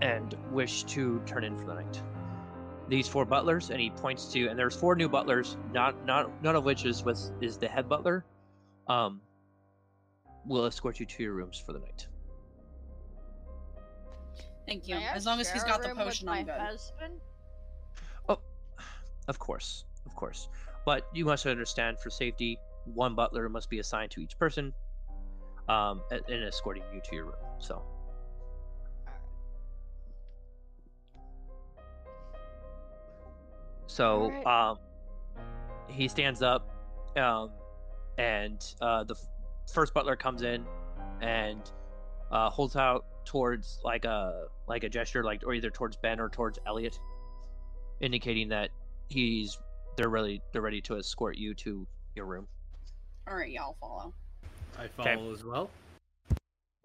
and 0.00 0.34
wish 0.50 0.84
to 0.84 1.20
turn 1.26 1.44
in 1.44 1.56
for 1.56 1.66
the 1.66 1.74
night. 1.74 2.02
These 2.88 3.08
four 3.08 3.24
butlers, 3.24 3.70
and 3.70 3.80
he 3.80 3.90
points 3.90 4.26
to, 4.32 4.48
and 4.48 4.58
there's 4.58 4.76
four 4.76 4.94
new 4.96 5.08
butlers, 5.08 5.56
not 5.72 6.04
not 6.04 6.42
none 6.42 6.56
of 6.56 6.64
which 6.64 6.84
is 6.84 7.04
with 7.04 7.30
is 7.40 7.56
the 7.56 7.68
head 7.68 7.88
butler. 7.88 8.24
Um, 8.88 9.20
will 10.44 10.64
escort 10.66 10.98
you 10.98 11.06
to 11.06 11.22
your 11.22 11.32
rooms 11.32 11.62
for 11.64 11.72
the 11.72 11.78
night. 11.78 12.06
thank 14.66 14.88
you. 14.88 14.96
As 14.96 15.24
long 15.26 15.40
as 15.40 15.50
he's 15.50 15.62
got 15.64 15.82
the 15.82 15.90
potion, 15.94 16.26
my 16.26 16.38
I'm 16.38 16.46
good. 16.46 16.54
husband? 16.60 17.20
Oh, 18.28 18.38
of 19.28 19.38
course, 19.38 19.84
of 20.06 20.14
course. 20.16 20.48
But 20.84 21.06
you 21.12 21.24
must 21.24 21.46
understand, 21.46 21.98
for 22.00 22.10
safety, 22.10 22.58
one 22.84 23.14
butler 23.14 23.48
must 23.48 23.70
be 23.70 23.78
assigned 23.78 24.10
to 24.12 24.20
each 24.20 24.36
person, 24.38 24.74
um, 25.68 26.02
a- 26.10 26.20
and 26.28 26.44
escorting 26.44 26.82
you 26.92 27.00
to 27.00 27.14
your 27.14 27.26
room. 27.26 27.36
So, 27.58 27.84
so 33.92 34.32
Alright. 34.44 34.46
um, 34.46 34.78
he 35.88 36.08
stands 36.08 36.40
up, 36.40 36.68
um, 37.16 37.50
and 38.16 38.64
uh, 38.80 39.04
the 39.04 39.14
f- 39.14 39.28
first 39.70 39.92
butler 39.92 40.16
comes 40.16 40.42
in 40.42 40.64
and 41.20 41.60
uh, 42.30 42.48
holds 42.48 42.74
out 42.74 43.04
towards 43.26 43.80
like 43.84 44.06
a 44.06 44.46
like 44.66 44.84
a 44.84 44.88
gesture, 44.88 45.22
like 45.22 45.42
or 45.46 45.52
either 45.52 45.68
towards 45.68 45.96
Ben 45.98 46.20
or 46.20 46.30
towards 46.30 46.58
Elliot, 46.66 46.98
indicating 48.00 48.48
that 48.48 48.70
he's 49.08 49.58
they're 49.98 50.08
ready 50.08 50.40
they're 50.52 50.62
ready 50.62 50.80
to 50.80 50.96
escort 50.96 51.36
you 51.36 51.52
to 51.54 51.86
your 52.14 52.24
room. 52.24 52.48
All 53.28 53.36
right, 53.36 53.50
yeah, 53.50 53.60
I'll 53.60 53.76
follow. 53.78 54.14
I 54.78 54.88
follow 54.88 55.32
as 55.34 55.44
well. 55.44 55.70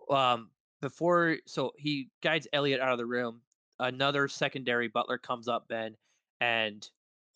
Um, 0.10 0.50
before 0.82 1.38
so 1.46 1.72
he 1.78 2.10
guides 2.22 2.50
Elliot 2.52 2.82
out 2.82 2.92
of 2.92 2.98
the 2.98 3.06
room. 3.06 3.40
Another 3.80 4.28
secondary 4.28 4.90
butler 4.90 5.18
comes 5.18 5.48
up, 5.48 5.68
Ben, 5.70 5.96
and 6.42 6.88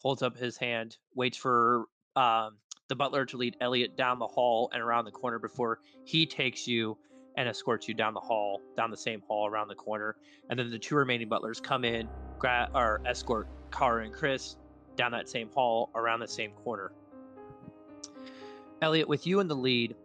holds 0.01 0.21
up 0.21 0.37
his 0.37 0.57
hand, 0.57 0.97
waits 1.15 1.37
for 1.37 1.85
um 2.15 2.57
the 2.87 2.95
butler 2.95 3.25
to 3.25 3.37
lead 3.37 3.55
Elliot 3.61 3.95
down 3.95 4.19
the 4.19 4.27
hall 4.27 4.69
and 4.73 4.81
around 4.81 5.05
the 5.05 5.11
corner 5.11 5.39
before 5.39 5.79
he 6.03 6.25
takes 6.25 6.67
you 6.67 6.97
and 7.37 7.47
escorts 7.47 7.87
you 7.87 7.93
down 7.93 8.13
the 8.13 8.19
hall, 8.19 8.59
down 8.75 8.91
the 8.91 8.97
same 8.97 9.21
hall 9.27 9.47
around 9.47 9.69
the 9.69 9.75
corner. 9.75 10.17
And 10.49 10.59
then 10.59 10.69
the 10.69 10.77
two 10.77 10.95
remaining 10.95 11.29
butlers 11.29 11.61
come 11.61 11.85
in, 11.85 12.09
gra- 12.37 12.69
or 12.75 12.99
escort 13.05 13.47
Kara 13.71 14.03
and 14.03 14.13
Chris 14.13 14.57
down 14.97 15.11
that 15.13 15.29
same 15.29 15.49
hall 15.53 15.89
around 15.95 16.19
the 16.19 16.27
same 16.27 16.51
corner. 16.51 16.91
Elliot, 18.81 19.07
with 19.07 19.25
you 19.25 19.39
in 19.39 19.47
the 19.47 19.55
lead, 19.55 19.95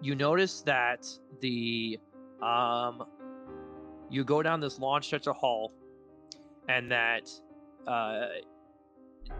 you 0.00 0.14
notice 0.14 0.62
that 0.62 1.06
the 1.40 1.98
um 2.42 3.04
you 4.10 4.24
go 4.24 4.42
down 4.42 4.60
this 4.60 4.78
long 4.80 5.00
stretch 5.00 5.28
of 5.28 5.36
hall 5.36 5.72
and 6.68 6.90
that 6.90 7.30
uh 7.86 8.26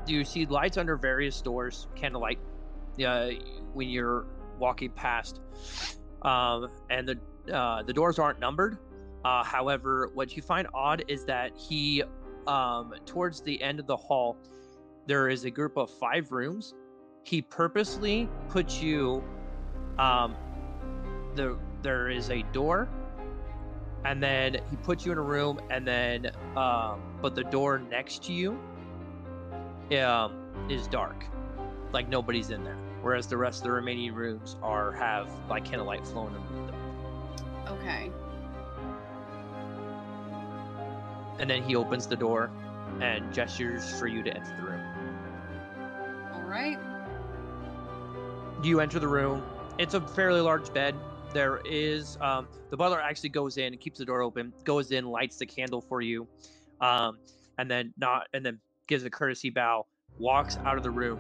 you 0.07 0.25
see 0.25 0.47
lights 0.47 0.77
under 0.77 0.97
various 0.97 1.41
doors 1.41 1.89
candlelight 1.95 2.39
yeah, 2.97 3.31
when 3.73 3.89
you're 3.89 4.27
walking 4.59 4.91
past, 4.91 5.41
um, 6.23 6.69
and 6.91 7.09
the 7.09 7.55
uh, 7.55 7.83
the 7.83 7.93
doors 7.93 8.19
aren't 8.19 8.39
numbered. 8.39 8.79
Uh, 9.25 9.43
however, 9.43 10.11
what 10.15 10.37
you 10.37 10.43
find 10.43 10.67
odd 10.75 11.05
is 11.09 11.25
that 11.25 11.53
he, 11.57 12.03
um, 12.47 12.93
towards 13.07 13.41
the 13.41 13.63
end 13.63 13.81
of 13.81 13.87
the 13.87 13.97
hall, 13.97 14.37
there 15.07 15.29
is 15.29 15.45
a 15.45 15.51
group 15.51 15.77
of 15.77 15.91
five 15.91 16.33
rooms. 16.33 16.75
He 17.25 17.41
purposely 17.41 18.29
puts 18.49 18.83
you, 18.83 19.23
um, 19.99 20.35
the 21.35 21.57
there 21.83 22.11
is 22.11 22.31
a 22.31 22.43
door, 22.53 22.89
and 24.05 24.23
then 24.23 24.59
he 24.71 24.77
puts 24.77 25.07
you 25.07 25.13
in 25.13 25.19
a 25.19 25.23
room, 25.23 25.61
and 25.71 25.87
then, 25.87 26.31
um, 26.57 27.01
but 27.21 27.35
the 27.35 27.45
door 27.45 27.79
next 27.79 28.25
to 28.25 28.33
you, 28.33 28.59
um, 29.91 30.33
is 30.69 30.87
dark, 30.89 31.25
like 31.93 32.09
nobody's 32.09 32.51
in 32.51 32.65
there. 32.65 32.79
Whereas 33.03 33.27
the 33.27 33.37
rest 33.37 33.59
of 33.59 33.65
the 33.65 33.73
remaining 33.73 34.15
rooms 34.15 34.57
are 34.63 34.93
have 34.93 35.29
like 35.49 35.65
candlelight 35.65 36.07
flowing 36.07 36.35
underneath 36.37 36.71
them. 36.71 36.83
Okay. 37.69 38.11
And 41.39 41.51
then 41.51 41.63
he 41.65 41.75
opens 41.75 42.07
the 42.07 42.17
door 42.17 42.51
and 43.01 43.33
gestures 43.33 43.99
for 43.99 44.07
you 44.07 44.23
to 44.23 44.33
enter 44.33 44.57
the 44.57 44.63
room. 44.63 44.81
All 46.35 46.43
right. 46.43 46.79
You 48.63 48.81
enter 48.81 49.01
the 49.01 49.09
room. 49.09 49.43
It's 49.79 49.95
a 49.95 50.01
fairly 50.01 50.41
large 50.41 50.73
bed. 50.73 50.95
There 51.33 51.61
is 51.65 52.19
um, 52.21 52.47
the 52.71 52.77
butler 52.77 53.01
actually 53.01 53.31
goes 53.31 53.57
in 53.57 53.73
and 53.73 53.81
keeps 53.81 53.99
the 53.99 54.05
door 54.05 54.23
open, 54.23 54.53
goes 54.65 54.93
in, 54.93 55.07
lights 55.07 55.39
the 55.39 55.47
candle 55.47 55.81
for 55.81 56.03
you, 56.03 56.29
um, 56.81 57.19
and 57.59 57.71
then 57.71 57.93
not 57.97 58.29
and 58.35 58.45
then 58.45 58.61
gives 58.87 59.05
a 59.05 59.11
courtesy 59.11 59.51
bow, 59.51 59.87
walks 60.19 60.57
out 60.65 60.77
of 60.77 60.83
the 60.83 60.91
room. 60.91 61.19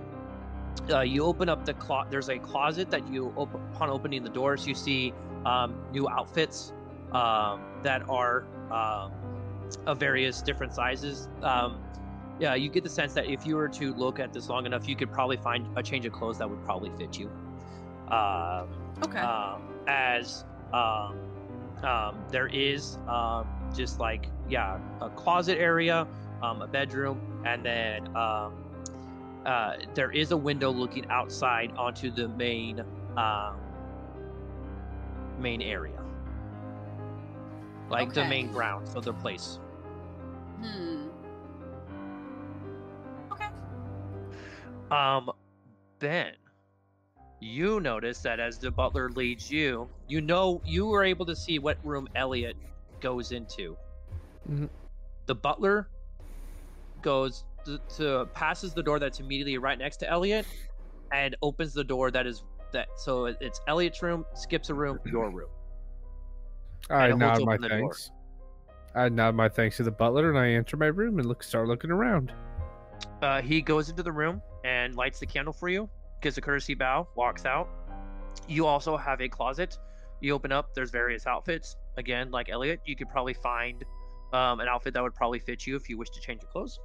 Uh, 0.90 1.00
you 1.00 1.24
open 1.24 1.48
up 1.48 1.64
the 1.64 1.74
closet. 1.74 2.10
There's 2.10 2.28
a 2.28 2.38
closet 2.38 2.90
that 2.90 3.06
you 3.08 3.32
open 3.36 3.60
upon 3.74 3.90
opening 3.90 4.22
the 4.22 4.30
doors. 4.30 4.66
You 4.66 4.74
see 4.74 5.12
um, 5.44 5.74
new 5.92 6.08
outfits 6.08 6.72
um, 7.12 7.60
that 7.82 8.08
are 8.08 8.44
um, 8.70 9.12
of 9.86 9.98
various 9.98 10.42
different 10.42 10.74
sizes. 10.74 11.28
Um, 11.42 11.82
yeah, 12.40 12.54
you 12.54 12.68
get 12.70 12.82
the 12.82 12.90
sense 12.90 13.12
that 13.14 13.26
if 13.26 13.46
you 13.46 13.56
were 13.56 13.68
to 13.68 13.92
look 13.94 14.18
at 14.18 14.32
this 14.32 14.48
long 14.48 14.66
enough, 14.66 14.88
you 14.88 14.96
could 14.96 15.12
probably 15.12 15.36
find 15.36 15.66
a 15.76 15.82
change 15.82 16.06
of 16.06 16.12
clothes 16.12 16.38
that 16.38 16.48
would 16.48 16.64
probably 16.64 16.90
fit 16.98 17.18
you. 17.18 17.30
Um, 18.08 18.68
Okay. 19.04 19.18
um, 19.20 19.62
as 19.86 20.44
um, 20.72 21.18
um, 21.82 22.24
there 22.30 22.46
is 22.48 22.98
um, 23.08 23.46
just 23.74 23.98
like 23.98 24.28
yeah 24.48 24.78
a 25.00 25.10
closet 25.10 25.58
area 25.58 26.06
um, 26.42 26.62
a 26.62 26.66
bedroom 26.66 27.20
and 27.46 27.64
then 27.64 28.06
um, 28.16 28.52
uh, 29.46 29.74
there 29.94 30.10
is 30.10 30.32
a 30.32 30.36
window 30.36 30.70
looking 30.70 31.06
outside 31.10 31.72
onto 31.76 32.10
the 32.10 32.28
main 32.28 32.84
um, 33.16 33.56
main 35.38 35.62
area 35.62 35.98
like 37.90 38.12
the 38.12 38.24
main 38.24 38.50
grounds 38.50 38.94
of 38.94 39.04
the 39.04 39.12
place 39.12 39.58
hmm. 40.60 41.08
Okay. 43.32 43.48
Um, 44.90 45.30
Ben, 45.98 46.34
you 47.40 47.80
notice 47.80 48.20
that 48.20 48.38
as 48.38 48.58
the 48.58 48.70
butler 48.70 49.10
leads 49.10 49.50
you, 49.50 49.88
you 50.06 50.20
know 50.20 50.60
you 50.64 50.86
were 50.86 51.02
able 51.02 51.26
to 51.26 51.34
see 51.34 51.58
what 51.58 51.78
room 51.82 52.08
Elliot 52.14 52.56
goes 53.00 53.32
into. 53.32 53.76
Mhm. 54.48 54.68
The 55.26 55.34
butler 55.34 55.88
goes 57.02 57.44
to, 57.64 57.78
to 57.96 58.28
passes 58.34 58.72
the 58.74 58.82
door 58.82 58.98
that's 58.98 59.20
immediately 59.20 59.58
right 59.58 59.78
next 59.78 59.98
to 59.98 60.10
Elliot, 60.10 60.46
and 61.12 61.36
opens 61.42 61.72
the 61.74 61.84
door 61.84 62.10
that 62.10 62.26
is 62.26 62.44
that. 62.72 62.88
So 62.96 63.26
it's 63.26 63.60
Elliot's 63.66 64.02
room, 64.02 64.24
skips 64.34 64.70
a 64.70 64.74
room, 64.74 64.98
your 65.04 65.30
room. 65.30 65.48
I 66.90 67.08
And 67.08 67.18
nod 67.18 67.44
my 67.44 67.56
the 67.56 67.68
door. 67.68 67.78
thanks. 67.78 68.10
I 68.94 69.08
nod 69.08 69.34
my 69.34 69.48
thanks 69.48 69.76
to 69.78 69.82
the 69.84 69.90
butler, 69.90 70.28
and 70.30 70.38
I 70.38 70.50
enter 70.50 70.76
my 70.76 70.86
room 70.86 71.18
and 71.18 71.26
look 71.26 71.42
start 71.42 71.68
looking 71.68 71.90
around. 71.90 72.32
Uh, 73.22 73.40
he 73.40 73.62
goes 73.62 73.88
into 73.88 74.02
the 74.02 74.12
room 74.12 74.42
and 74.64 74.94
lights 74.96 75.20
the 75.20 75.26
candle 75.26 75.52
for 75.52 75.68
you, 75.68 75.88
gives 76.20 76.36
a 76.38 76.40
courtesy 76.40 76.74
bow, 76.74 77.08
walks 77.14 77.46
out. 77.46 77.68
You 78.48 78.66
also 78.66 78.96
have 78.96 79.20
a 79.20 79.28
closet. 79.28 79.78
You 80.20 80.34
open 80.34 80.52
up, 80.52 80.74
there's 80.74 80.90
various 80.90 81.26
outfits. 81.26 81.76
Again, 81.96 82.30
like 82.30 82.48
Elliot, 82.48 82.80
you 82.84 82.96
could 82.96 83.08
probably 83.08 83.34
find 83.34 83.84
um, 84.32 84.60
an 84.60 84.68
outfit 84.68 84.94
that 84.94 85.02
would 85.02 85.14
probably 85.14 85.38
fit 85.38 85.66
you 85.66 85.76
if 85.76 85.88
you 85.88 85.98
wish 85.98 86.10
to 86.10 86.20
change 86.20 86.42
your 86.42 86.50
clothes. 86.50 86.78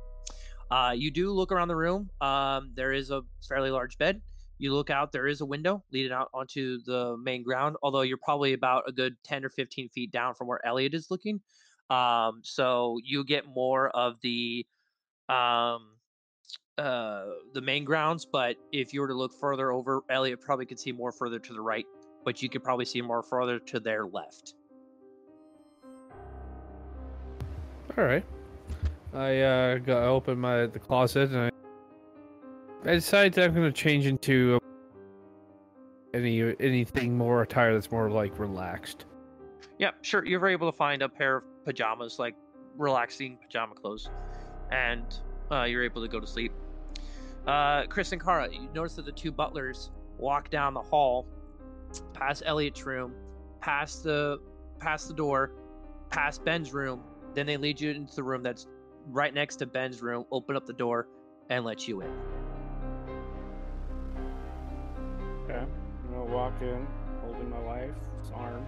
Uh, 0.69 0.93
you 0.95 1.11
do 1.11 1.31
look 1.31 1.51
around 1.51 1.67
the 1.67 1.75
room. 1.75 2.09
Um, 2.21 2.71
there 2.75 2.91
is 2.91 3.09
a 3.09 3.21
fairly 3.47 3.71
large 3.71 3.97
bed. 3.97 4.21
You 4.59 4.73
look 4.73 4.89
out, 4.89 5.11
there 5.11 5.27
is 5.27 5.41
a 5.41 5.45
window 5.45 5.83
leading 5.91 6.11
out 6.11 6.29
onto 6.33 6.79
the 6.85 7.15
main 7.17 7.43
ground, 7.43 7.75
although 7.83 8.01
you're 8.01 8.17
probably 8.17 8.53
about 8.53 8.83
a 8.87 8.91
good 8.91 9.15
10 9.23 9.45
or 9.45 9.49
15 9.49 9.89
feet 9.89 10.11
down 10.11 10.33
from 10.33 10.47
where 10.47 10.65
Elliot 10.65 10.93
is 10.93 11.11
looking. 11.11 11.39
Um, 11.89 12.41
so 12.43 12.97
you 13.03 13.23
get 13.23 13.45
more 13.47 13.89
of 13.89 14.15
the 14.21 14.65
um, 15.29 15.89
uh, 16.77 17.25
the 17.53 17.61
main 17.61 17.83
grounds, 17.85 18.25
but 18.25 18.55
if 18.71 18.93
you 18.93 19.01
were 19.01 19.07
to 19.07 19.13
look 19.13 19.33
further 19.33 19.71
over, 19.71 20.03
Elliot 20.09 20.41
probably 20.41 20.65
could 20.65 20.79
see 20.79 20.91
more 20.91 21.11
further 21.11 21.39
to 21.39 21.53
the 21.53 21.61
right, 21.61 21.85
but 22.23 22.41
you 22.41 22.49
could 22.49 22.63
probably 22.63 22.85
see 22.85 23.01
more 23.01 23.23
further 23.23 23.59
to 23.59 23.79
their 23.79 24.05
left. 24.05 24.55
All 27.97 28.03
right. 28.03 28.23
I 29.13 29.39
uh, 29.39 29.77
go 29.77 30.15
open 30.15 30.39
my 30.39 30.65
the 30.65 30.79
closet 30.79 31.31
and 31.31 31.51
I, 32.85 32.89
I 32.89 32.93
decide 32.95 33.33
that 33.33 33.49
I'm 33.49 33.55
to 33.55 33.71
change 33.71 34.05
into 34.05 34.59
any 36.13 36.55
anything 36.59 37.17
more 37.17 37.41
attire 37.41 37.73
that's 37.73 37.91
more 37.91 38.09
like 38.09 38.37
relaxed. 38.39 39.05
Yeah, 39.79 39.91
sure. 40.01 40.25
You're 40.25 40.47
able 40.47 40.71
to 40.71 40.75
find 40.75 41.01
a 41.01 41.09
pair 41.09 41.37
of 41.37 41.43
pajamas, 41.65 42.19
like 42.19 42.35
relaxing 42.77 43.37
pajama 43.37 43.75
clothes, 43.75 44.09
and 44.71 45.05
uh, 45.51 45.63
you're 45.63 45.83
able 45.83 46.01
to 46.01 46.07
go 46.07 46.19
to 46.19 46.27
sleep. 46.27 46.51
Uh, 47.45 47.85
Chris 47.85 48.11
and 48.11 48.21
Kara, 48.21 48.49
you 48.51 48.67
notice 48.73 48.95
that 48.95 49.05
the 49.05 49.11
two 49.11 49.31
butlers 49.31 49.91
walk 50.17 50.49
down 50.49 50.73
the 50.73 50.81
hall, 50.81 51.27
past 52.13 52.43
Elliot's 52.45 52.85
room, 52.85 53.13
past 53.61 54.03
the 54.03 54.39
past 54.79 55.07
the 55.07 55.13
door, 55.13 55.53
past 56.09 56.43
Ben's 56.43 56.73
room. 56.73 57.03
Then 57.33 57.45
they 57.45 57.57
lead 57.57 57.79
you 57.79 57.91
into 57.91 58.15
the 58.15 58.23
room 58.23 58.41
that's 58.41 58.67
right 59.07 59.33
next 59.33 59.57
to 59.57 59.65
Ben's 59.65 60.01
room. 60.01 60.25
Open 60.31 60.55
up 60.55 60.65
the 60.65 60.73
door 60.73 61.07
and 61.49 61.65
let 61.65 61.87
you 61.87 62.01
in. 62.01 62.11
Okay. 65.43 65.59
I'm 65.59 66.11
gonna 66.11 66.25
walk 66.25 66.61
in, 66.61 66.85
holding 67.21 67.49
my 67.49 67.59
wife's 67.59 68.31
arm. 68.33 68.65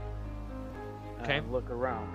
Okay. 1.22 1.38
And 1.38 1.52
look 1.52 1.70
around. 1.70 2.10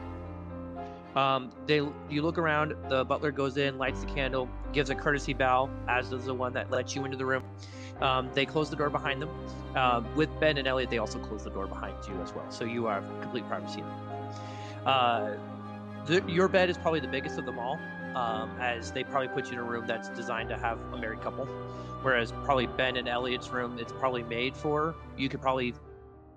Um, 1.14 1.52
they 1.66 1.76
you 2.10 2.22
look 2.22 2.38
around. 2.38 2.74
The 2.88 3.04
butler 3.04 3.30
goes 3.30 3.56
in, 3.56 3.78
lights 3.78 4.00
the 4.00 4.06
candle, 4.06 4.48
gives 4.72 4.90
a 4.90 4.94
courtesy 4.94 5.32
bow, 5.32 5.70
as 5.88 6.10
does 6.10 6.24
the 6.24 6.34
one 6.34 6.52
that 6.54 6.70
lets 6.70 6.96
you 6.96 7.04
into 7.04 7.16
the 7.16 7.26
room. 7.26 7.44
Um, 8.00 8.30
they 8.34 8.44
close 8.44 8.70
the 8.70 8.76
door 8.76 8.90
behind 8.90 9.22
them. 9.22 9.30
Um, 9.76 10.12
with 10.16 10.28
Ben 10.40 10.58
and 10.58 10.66
Elliot, 10.66 10.90
they 10.90 10.98
also 10.98 11.20
close 11.20 11.44
the 11.44 11.50
door 11.50 11.66
behind 11.66 11.94
you 12.08 12.20
as 12.22 12.34
well, 12.34 12.50
so 12.50 12.64
you 12.64 12.86
have 12.86 13.04
complete 13.20 13.46
privacy. 13.46 13.84
Uh, 14.84 15.34
the, 16.06 16.22
your 16.26 16.48
bed 16.48 16.68
is 16.68 16.76
probably 16.76 17.00
the 17.00 17.08
biggest 17.08 17.38
of 17.38 17.46
them 17.46 17.58
all, 17.58 17.78
um, 18.14 18.50
as 18.60 18.92
they 18.92 19.04
probably 19.04 19.28
put 19.28 19.46
you 19.46 19.52
in 19.52 19.58
a 19.58 19.62
room 19.62 19.86
that's 19.86 20.08
designed 20.10 20.48
to 20.50 20.56
have 20.56 20.78
a 20.92 20.96
married 20.96 21.20
couple, 21.20 21.46
whereas 22.02 22.32
probably 22.44 22.66
Ben 22.66 22.96
and 22.96 23.08
Elliot's 23.08 23.50
room, 23.50 23.78
it's 23.78 23.92
probably 23.92 24.22
made 24.22 24.56
for 24.56 24.94
you 25.16 25.28
could 25.28 25.40
probably 25.40 25.74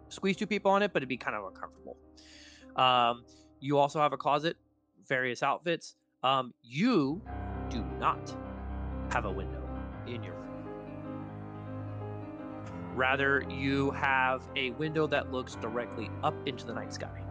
squeeze 0.10 0.38
two 0.38 0.48
people 0.48 0.72
on 0.72 0.82
it, 0.82 0.94
but 0.94 0.98
it'd 0.98 1.10
be 1.10 1.18
kind 1.18 1.36
of 1.36 1.46
uncomfortable. 1.46 1.98
Um, 2.76 3.24
you 3.60 3.78
also 3.78 4.00
have 4.00 4.14
a 4.14 4.18
closet, 4.18 4.56
various 5.08 5.44
outfits. 5.44 5.96
Um, 6.24 6.54
you 6.64 7.22
do 7.70 7.84
not 8.00 8.36
have 9.12 9.26
a 9.26 9.32
window 9.32 9.68
in 10.08 10.24
your 10.24 10.34
room. 10.34 10.44
Rather, 12.96 13.44
you 13.50 13.92
have 13.92 14.42
a 14.56 14.72
window 14.72 15.06
that 15.08 15.32
looks 15.32 15.56
directly 15.56 16.10
up 16.24 16.36
into 16.48 16.66
the 16.66 16.74
night 16.74 16.94
sky. 16.94 17.27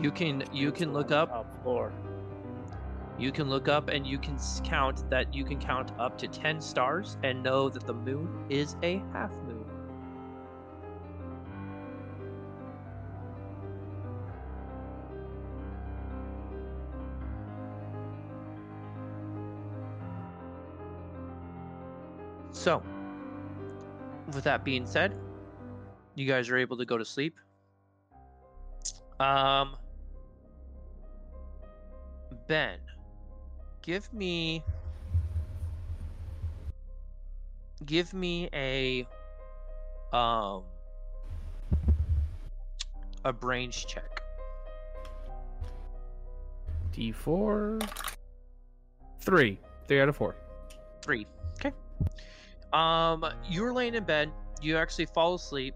You 0.00 0.10
can 0.10 0.44
you 0.52 0.68
It's 0.68 0.78
can 0.78 0.92
look 0.92 1.10
up 1.10 1.30
Top 1.30 1.62
floor. 1.62 1.92
You 3.18 3.32
can 3.32 3.48
look 3.48 3.66
up 3.66 3.88
and 3.88 4.06
you 4.06 4.18
can 4.18 4.38
count 4.62 5.08
that 5.08 5.32
you 5.34 5.42
can 5.44 5.58
count 5.58 5.90
up 5.98 6.18
to 6.18 6.28
10 6.28 6.60
stars 6.60 7.16
and 7.22 7.42
know 7.42 7.70
that 7.70 7.86
the 7.86 7.94
moon 7.94 8.44
is 8.50 8.76
a 8.82 9.02
half 9.12 9.30
moon. 9.46 9.64
So, 22.52 22.82
with 24.34 24.44
that 24.44 24.62
being 24.62 24.84
said, 24.86 25.14
you 26.16 26.26
guys 26.26 26.50
are 26.50 26.58
able 26.58 26.76
to 26.76 26.84
go 26.84 26.98
to 26.98 27.04
sleep. 27.04 27.36
Um, 29.20 29.76
Ben, 32.48 32.78
give 33.82 34.12
me 34.12 34.62
give 37.84 38.14
me 38.14 38.48
a 38.52 39.06
um 40.16 40.62
a 43.24 43.32
brains 43.32 43.84
check. 43.84 44.22
D4. 46.92 47.88
Three. 49.20 49.58
Three 49.86 50.00
out 50.00 50.08
of 50.08 50.16
four. 50.16 50.36
Three. 51.02 51.26
Okay. 51.58 51.72
Um, 52.72 53.24
you're 53.48 53.72
laying 53.72 53.94
in 53.94 54.04
bed. 54.04 54.30
You 54.62 54.76
actually 54.76 55.06
fall 55.06 55.34
asleep. 55.34 55.74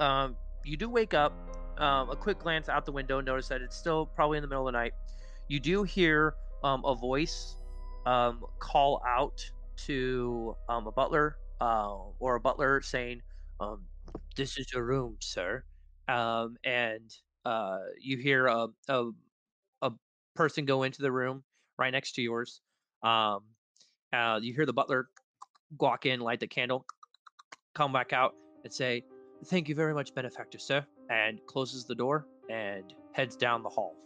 Um, 0.00 0.36
you 0.64 0.76
do 0.76 0.88
wake 0.88 1.14
up. 1.14 1.32
Um, 1.78 2.10
a 2.10 2.16
quick 2.16 2.38
glance 2.38 2.68
out 2.68 2.84
the 2.84 2.92
window, 2.92 3.20
notice 3.20 3.48
that 3.48 3.62
it's 3.62 3.76
still 3.76 4.06
probably 4.06 4.38
in 4.38 4.42
the 4.42 4.48
middle 4.48 4.68
of 4.68 4.72
the 4.72 4.78
night. 4.78 4.92
You 5.52 5.60
do 5.60 5.82
hear 5.82 6.34
um, 6.64 6.82
a 6.86 6.94
voice 6.94 7.58
um, 8.06 8.42
call 8.58 9.02
out 9.06 9.38
to 9.84 10.56
um, 10.70 10.86
a 10.86 10.92
butler 10.92 11.36
uh, 11.60 11.94
or 12.18 12.36
a 12.36 12.40
butler 12.40 12.80
saying, 12.80 13.20
um, 13.60 13.84
"This 14.34 14.56
is 14.56 14.72
your 14.72 14.82
room, 14.82 15.18
sir." 15.20 15.62
Um, 16.08 16.56
and 16.64 17.14
uh, 17.44 17.80
you 18.00 18.16
hear 18.16 18.46
a, 18.46 18.68
a 18.88 19.10
a 19.82 19.92
person 20.34 20.64
go 20.64 20.84
into 20.84 21.02
the 21.02 21.12
room 21.12 21.44
right 21.78 21.90
next 21.92 22.12
to 22.12 22.22
yours. 22.22 22.62
Um, 23.02 23.40
uh, 24.10 24.40
you 24.42 24.54
hear 24.54 24.64
the 24.64 24.72
butler 24.72 25.08
walk 25.78 26.06
in, 26.06 26.20
light 26.20 26.40
the 26.40 26.46
candle, 26.46 26.86
come 27.74 27.92
back 27.92 28.14
out, 28.14 28.32
and 28.64 28.72
say, 28.72 29.04
"Thank 29.48 29.68
you 29.68 29.74
very 29.74 29.92
much, 29.92 30.14
benefactor, 30.14 30.58
sir," 30.58 30.86
and 31.10 31.44
closes 31.44 31.84
the 31.84 31.94
door 31.94 32.26
and 32.48 32.94
heads 33.12 33.36
down 33.36 33.62
the 33.62 33.68
hall. 33.68 33.98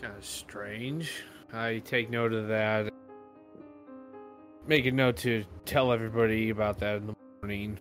Kind 0.00 0.16
of 0.16 0.24
strange. 0.24 1.24
I 1.52 1.82
take 1.84 2.08
note 2.08 2.32
of 2.32 2.48
that. 2.48 2.90
Make 4.66 4.86
a 4.86 4.92
note 4.92 5.18
to 5.18 5.44
tell 5.66 5.92
everybody 5.92 6.48
about 6.48 6.78
that 6.78 6.96
in 6.96 7.08
the 7.08 7.14
morning. 7.42 7.78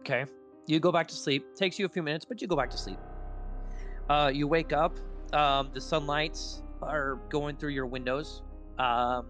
Okay. 0.00 0.24
You 0.66 0.80
go 0.80 0.90
back 0.90 1.06
to 1.08 1.14
sleep. 1.14 1.54
Takes 1.54 1.78
you 1.78 1.84
a 1.84 1.88
few 1.88 2.02
minutes, 2.02 2.24
but 2.24 2.40
you 2.40 2.48
go 2.48 2.56
back 2.56 2.70
to 2.70 2.78
sleep. 2.78 2.98
Uh, 4.08 4.30
you 4.32 4.48
wake 4.48 4.72
up. 4.72 4.96
Um, 5.34 5.70
the 5.74 5.80
sunlights 5.80 6.62
are 6.80 7.16
going 7.28 7.56
through 7.56 7.70
your 7.70 7.86
windows. 7.86 8.40
Um, 8.78 9.26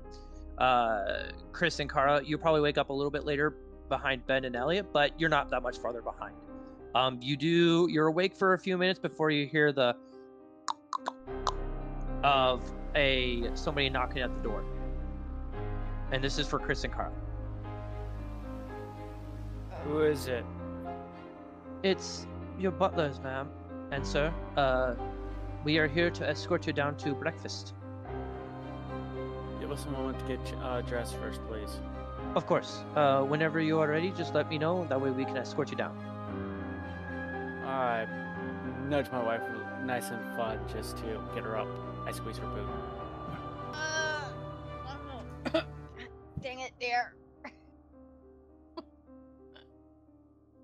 uh, 0.59 1.25
Chris 1.51 1.81
and 1.81 1.91
Kara, 1.91 2.23
you 2.25 2.39
probably 2.39 2.61
wake 2.61 2.78
up 2.78 2.91
a 2.91 2.93
little 2.93 3.11
bit 3.11 3.25
later 3.25 3.57
behind 3.89 4.25
Ben 4.27 4.44
and 4.44 4.55
Elliot, 4.55 4.86
but 4.93 5.19
you're 5.19 5.28
not 5.28 5.51
that 5.51 5.62
much 5.62 5.78
farther 5.78 6.01
behind. 6.01 6.36
Um, 6.95 7.19
you 7.23 7.37
do. 7.37 7.89
You're 7.91 8.09
awake 8.09 8.37
for 8.37 8.55
a 8.55 8.59
few 8.59 8.77
minutes 8.77 8.99
before 8.99 9.31
you 9.31 9.47
hear 9.47 9.73
the 9.73 9.97
of 12.23 12.62
a 12.95 13.51
somebody 13.55 13.89
knocking 13.89 14.23
at 14.23 14.35
the 14.35 14.43
door. 14.43 14.65
And 16.12 16.23
this 16.23 16.39
is 16.39 16.47
for 16.47 16.59
Chris 16.59 16.85
and 16.85 16.93
Kara. 16.93 17.11
Who 19.85 20.03
is 20.03 20.29
it? 20.29 20.45
It's 21.83 22.27
your 22.59 22.71
butlers, 22.71 23.21
ma'am 23.21 23.49
and 23.93 24.07
sir. 24.07 24.33
Uh, 24.57 24.95
we 25.65 25.79
are 25.79 25.87
here 25.87 26.11
to 26.11 26.29
escort 26.29 26.67
you 26.67 26.73
down 26.73 26.97
to 26.97 27.15
breakfast. 27.15 27.75
Give 29.61 29.71
us 29.71 29.85
a 29.85 29.91
moment 29.91 30.19
to 30.21 30.25
get 30.25 30.55
uh, 30.62 30.81
dressed 30.81 31.17
first, 31.17 31.41
please. 31.47 31.79
Of 32.35 32.47
course. 32.47 32.83
Uh, 32.97 33.23
whenever 33.23 33.61
you 33.61 33.79
are 33.79 33.89
ready, 33.89 34.11
just 34.11 34.35
let 34.35 34.49
me 34.49 34.59
know. 34.59 34.87
That 34.89 35.01
way 35.01 35.11
we 35.11 35.25
can 35.25 35.37
escort 35.37 35.71
you 35.71 35.77
down. 35.77 35.97
I 37.83 38.07
nudge 38.89 39.11
my 39.11 39.23
wife 39.23 39.43
nice 39.85 40.11
and 40.11 40.36
fun 40.36 40.61
just 40.73 40.97
to 40.99 41.20
get 41.35 41.43
her 41.43 41.57
up. 41.57 41.67
I 42.07 42.12
squeeze 42.12 42.39
her 42.39 42.47
boot. 42.47 42.69
Uh, 43.75 44.31
dang 46.41 46.61
it, 46.61 46.73
dear. 46.78 47.17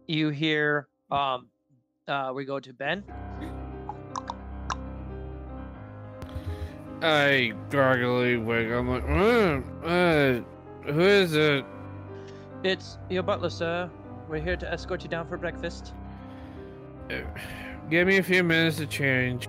You 0.06 0.28
hear, 0.30 0.86
um, 1.10 1.48
uh, 2.06 2.32
we 2.34 2.44
go 2.44 2.60
to 2.60 2.72
Ben. 2.72 3.02
I 7.02 7.52
groggily 7.68 8.36
wake. 8.36 8.70
I'm 8.70 8.88
like, 8.88 9.04
uh, 9.04 9.86
uh, 9.86 10.40
who 10.92 11.00
is 11.00 11.34
it? 11.34 11.64
It's 12.62 12.96
your 13.10 13.24
butler, 13.24 13.50
sir. 13.50 13.90
We're 14.28 14.40
here 14.40 14.56
to 14.56 14.72
escort 14.72 15.02
you 15.02 15.08
down 15.08 15.28
for 15.28 15.36
breakfast. 15.36 15.94
Uh, 17.10 17.20
Give 17.90 18.06
me 18.06 18.18
a 18.18 18.22
few 18.22 18.44
minutes 18.44 18.76
to 18.76 18.86
change. 18.86 19.48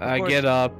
I 0.00 0.20
get 0.20 0.46
up. 0.46 0.72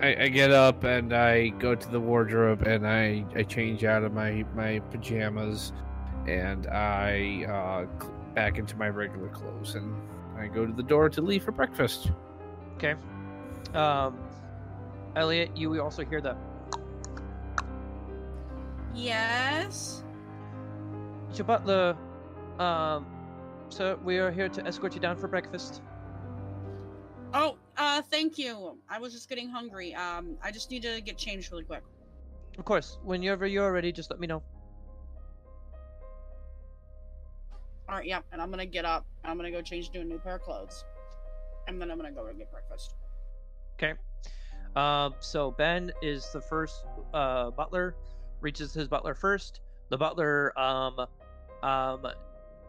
I, 0.00 0.24
I 0.24 0.28
get 0.28 0.50
up 0.50 0.82
and 0.82 1.12
I 1.12 1.50
go 1.50 1.76
to 1.76 1.88
the 1.88 2.00
wardrobe 2.00 2.62
and 2.62 2.84
I, 2.84 3.24
I 3.36 3.44
change 3.44 3.84
out 3.84 4.02
of 4.02 4.12
my, 4.12 4.44
my 4.56 4.80
pajamas 4.90 5.72
and 6.26 6.66
I 6.66 7.44
uh, 7.44 8.06
back 8.34 8.58
into 8.58 8.76
my 8.76 8.88
regular 8.88 9.28
clothes 9.28 9.76
and 9.76 9.94
I 10.36 10.48
go 10.48 10.66
to 10.66 10.72
the 10.72 10.82
door 10.82 11.08
to 11.10 11.22
leave 11.22 11.44
for 11.44 11.52
breakfast. 11.52 12.10
Okay. 12.76 12.96
Um, 13.74 14.18
Elliot, 15.14 15.56
you 15.56 15.80
also 15.80 16.04
hear 16.04 16.20
the. 16.20 16.36
Yes. 18.94 20.02
It's 21.28 21.38
your 21.38 21.46
butler. 21.46 21.96
Um, 22.58 23.06
sir, 23.72 23.98
we 24.04 24.18
are 24.18 24.30
here 24.30 24.48
to 24.48 24.66
escort 24.66 24.94
you 24.94 25.00
down 25.00 25.16
for 25.16 25.28
breakfast. 25.28 25.82
Oh, 27.34 27.56
uh, 27.76 28.02
thank 28.02 28.38
you. 28.38 28.78
I 28.88 28.98
was 28.98 29.12
just 29.12 29.28
getting 29.28 29.48
hungry. 29.48 29.94
Um, 29.94 30.36
I 30.42 30.50
just 30.50 30.70
need 30.70 30.82
to 30.82 31.00
get 31.00 31.16
changed 31.16 31.50
really 31.50 31.64
quick. 31.64 31.82
Of 32.58 32.64
course. 32.64 32.98
Whenever 33.02 33.46
you're 33.46 33.72
ready, 33.72 33.90
just 33.90 34.10
let 34.10 34.20
me 34.20 34.26
know. 34.26 34.42
All 37.88 37.96
right, 37.96 38.06
yeah, 38.06 38.20
and 38.32 38.40
I'm 38.40 38.50
gonna 38.50 38.66
get 38.66 38.84
up. 38.84 39.06
I'm 39.24 39.36
gonna 39.36 39.50
go 39.50 39.60
change 39.60 39.90
to 39.90 40.00
a 40.00 40.04
new 40.04 40.18
pair 40.18 40.36
of 40.36 40.42
clothes, 40.42 40.84
and 41.68 41.80
then 41.80 41.90
I'm 41.90 41.96
gonna 41.96 42.12
go 42.12 42.26
and 42.26 42.38
get 42.38 42.50
breakfast. 42.50 42.94
Okay. 43.74 43.94
Um, 44.76 45.14
so 45.20 45.50
Ben 45.50 45.92
is 46.00 46.30
the 46.32 46.40
first 46.40 46.84
uh, 47.12 47.50
butler, 47.50 47.94
reaches 48.40 48.72
his 48.72 48.88
butler 48.88 49.14
first. 49.14 49.60
The 49.90 49.98
butler 49.98 50.58
um, 50.58 51.06
um, 51.62 52.06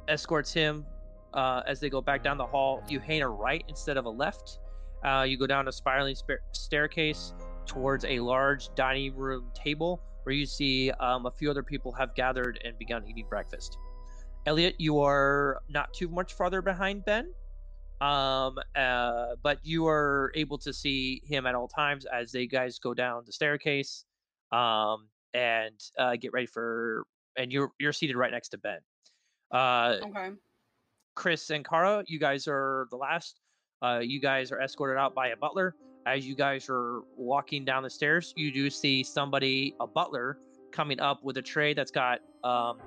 escorts 0.07 0.53
him 0.53 0.85
uh, 1.33 1.61
as 1.67 1.79
they 1.79 1.89
go 1.89 2.01
back 2.01 2.23
down 2.23 2.37
the 2.37 2.45
hall. 2.45 2.83
You 2.87 2.99
hang 2.99 3.21
a 3.21 3.29
right 3.29 3.63
instead 3.67 3.97
of 3.97 4.05
a 4.05 4.09
left. 4.09 4.59
Uh, 5.03 5.23
you 5.27 5.37
go 5.37 5.47
down 5.47 5.67
a 5.67 5.71
spiraling 5.71 6.15
staircase 6.53 7.33
towards 7.65 8.05
a 8.05 8.19
large 8.19 8.73
dining 8.75 9.15
room 9.15 9.51
table 9.53 10.01
where 10.23 10.33
you 10.33 10.45
see 10.45 10.91
um, 10.99 11.25
a 11.25 11.31
few 11.31 11.49
other 11.49 11.63
people 11.63 11.91
have 11.91 12.15
gathered 12.15 12.59
and 12.63 12.77
begun 12.77 13.03
eating 13.07 13.25
breakfast. 13.29 13.77
Elliot, 14.45 14.75
you 14.77 14.99
are 15.01 15.61
not 15.69 15.93
too 15.93 16.07
much 16.07 16.33
farther 16.33 16.61
behind 16.61 17.03
Ben 17.05 17.29
um 18.03 18.57
uh 18.75 19.27
but 19.41 19.59
you 19.63 19.87
are 19.87 20.31
able 20.35 20.57
to 20.57 20.73
see 20.73 21.21
him 21.25 21.45
at 21.45 21.55
all 21.55 21.67
times 21.69 22.05
as 22.05 22.31
they 22.31 22.45
guys 22.45 22.77
go 22.79 22.93
down 22.93 23.23
the 23.25 23.31
staircase 23.31 24.03
um 24.51 25.07
and 25.33 25.79
uh 25.97 26.15
get 26.17 26.33
ready 26.33 26.45
for 26.45 27.05
and 27.37 27.51
you're 27.51 27.71
you're 27.79 27.93
seated 27.93 28.17
right 28.17 28.31
next 28.31 28.49
to 28.49 28.57
ben 28.57 28.79
uh 29.53 29.95
Okay. 30.03 30.29
chris 31.15 31.49
and 31.51 31.67
kara 31.67 32.03
you 32.07 32.19
guys 32.19 32.47
are 32.47 32.87
the 32.89 32.97
last. 32.97 33.39
Uh 33.81 33.99
you 34.01 34.19
guys 34.19 34.51
are 34.51 34.59
escorted 34.61 34.97
out 34.97 35.13
by 35.13 35.29
a 35.29 35.37
butler. 35.37 35.75
As 36.05 36.27
you 36.27 36.35
guys 36.35 36.67
are 36.69 37.01
walking 37.15 37.63
down 37.63 37.83
the 37.83 37.89
stairs 37.89 38.33
you 38.35 38.51
do 38.51 38.69
see 38.69 39.03
somebody 39.03 39.73
a 39.79 39.87
butler 39.87 40.37
coming 40.71 40.99
up 40.99 41.23
with 41.23 41.37
a 41.37 41.41
tray 41.41 41.73
that's 41.73 41.91
got 41.91 42.19
um 42.43 42.77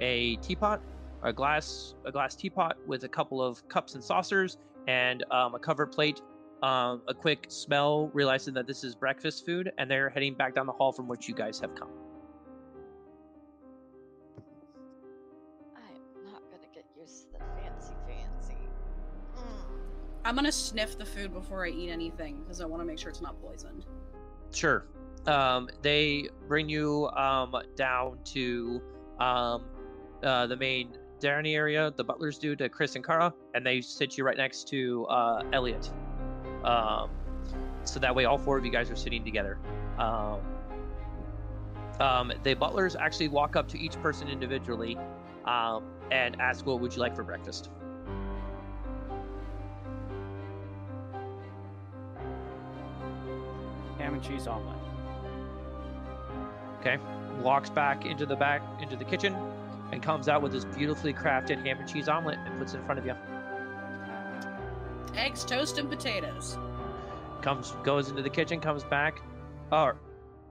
a 0.00 0.36
teapot 0.36 0.80
a 1.22 1.32
glass 1.32 1.94
a 2.04 2.12
glass 2.12 2.34
teapot 2.36 2.76
with 2.86 3.04
a 3.04 3.08
couple 3.08 3.42
of 3.42 3.66
cups 3.68 3.94
and 3.94 4.04
saucers 4.04 4.58
and 4.88 5.24
um, 5.30 5.54
a 5.54 5.58
covered 5.58 5.92
plate. 5.92 6.20
Um, 6.62 7.00
a 7.08 7.14
quick 7.14 7.46
smell 7.48 8.10
realizing 8.12 8.52
that 8.54 8.66
this 8.66 8.84
is 8.84 8.94
breakfast 8.94 9.46
food 9.46 9.72
and 9.78 9.90
they're 9.90 10.10
heading 10.10 10.34
back 10.34 10.54
down 10.54 10.66
the 10.66 10.72
hall 10.72 10.92
from 10.92 11.08
which 11.08 11.26
you 11.26 11.34
guys 11.34 11.58
have 11.60 11.74
come 11.74 11.88
I'm 20.30 20.36
gonna 20.36 20.52
sniff 20.52 20.96
the 20.96 21.04
food 21.04 21.34
before 21.34 21.66
I 21.66 21.70
eat 21.70 21.90
anything 21.90 22.42
because 22.44 22.60
I 22.60 22.64
want 22.64 22.80
to 22.82 22.86
make 22.86 23.00
sure 23.00 23.10
it's 23.10 23.20
not 23.20 23.42
poisoned. 23.42 23.84
Sure. 24.52 24.86
Um, 25.26 25.68
they 25.82 26.28
bring 26.46 26.68
you 26.68 27.08
um, 27.16 27.52
down 27.74 28.20
to 28.26 28.80
um, 29.18 29.64
uh, 30.22 30.46
the 30.46 30.56
main 30.56 30.96
dining 31.18 31.56
area. 31.56 31.92
The 31.96 32.04
butlers 32.04 32.38
do 32.38 32.54
to 32.54 32.68
Chris 32.68 32.94
and 32.94 33.04
Kara, 33.04 33.34
and 33.54 33.66
they 33.66 33.80
sit 33.80 34.16
you 34.16 34.22
right 34.22 34.36
next 34.36 34.68
to 34.68 35.04
uh, 35.06 35.42
Elliot. 35.52 35.90
Um, 36.62 37.10
so 37.82 37.98
that 37.98 38.14
way, 38.14 38.24
all 38.24 38.38
four 38.38 38.56
of 38.56 38.64
you 38.64 38.70
guys 38.70 38.88
are 38.88 38.94
sitting 38.96 39.24
together. 39.24 39.58
Um, 39.98 40.38
um, 41.98 42.32
the 42.44 42.54
butlers 42.54 42.94
actually 42.94 43.26
walk 43.26 43.56
up 43.56 43.66
to 43.70 43.80
each 43.80 44.00
person 44.00 44.28
individually 44.28 44.96
and 45.44 46.40
ask 46.40 46.64
what 46.66 46.78
would 46.78 46.94
you 46.94 47.00
like 47.00 47.16
for 47.16 47.24
breakfast. 47.24 47.70
Ham 54.10 54.18
and 54.18 54.28
cheese 54.28 54.48
omelet. 54.48 54.76
Okay, 56.80 56.98
walks 57.42 57.70
back 57.70 58.04
into 58.06 58.26
the 58.26 58.34
back 58.34 58.60
into 58.82 58.96
the 58.96 59.04
kitchen, 59.04 59.36
and 59.92 60.02
comes 60.02 60.28
out 60.28 60.42
with 60.42 60.50
this 60.50 60.64
beautifully 60.64 61.12
crafted 61.12 61.64
ham 61.64 61.78
and 61.78 61.88
cheese 61.88 62.08
omelet 62.08 62.38
and 62.44 62.58
puts 62.58 62.74
it 62.74 62.78
in 62.78 62.84
front 62.86 62.98
of 62.98 63.06
you. 63.06 63.14
Eggs, 65.16 65.44
toast, 65.44 65.78
and 65.78 65.88
potatoes. 65.88 66.58
Comes 67.40 67.70
goes 67.84 68.08
into 68.08 68.22
the 68.22 68.30
kitchen, 68.30 68.60
comes 68.60 68.82
back. 68.82 69.22
Or 69.70 69.96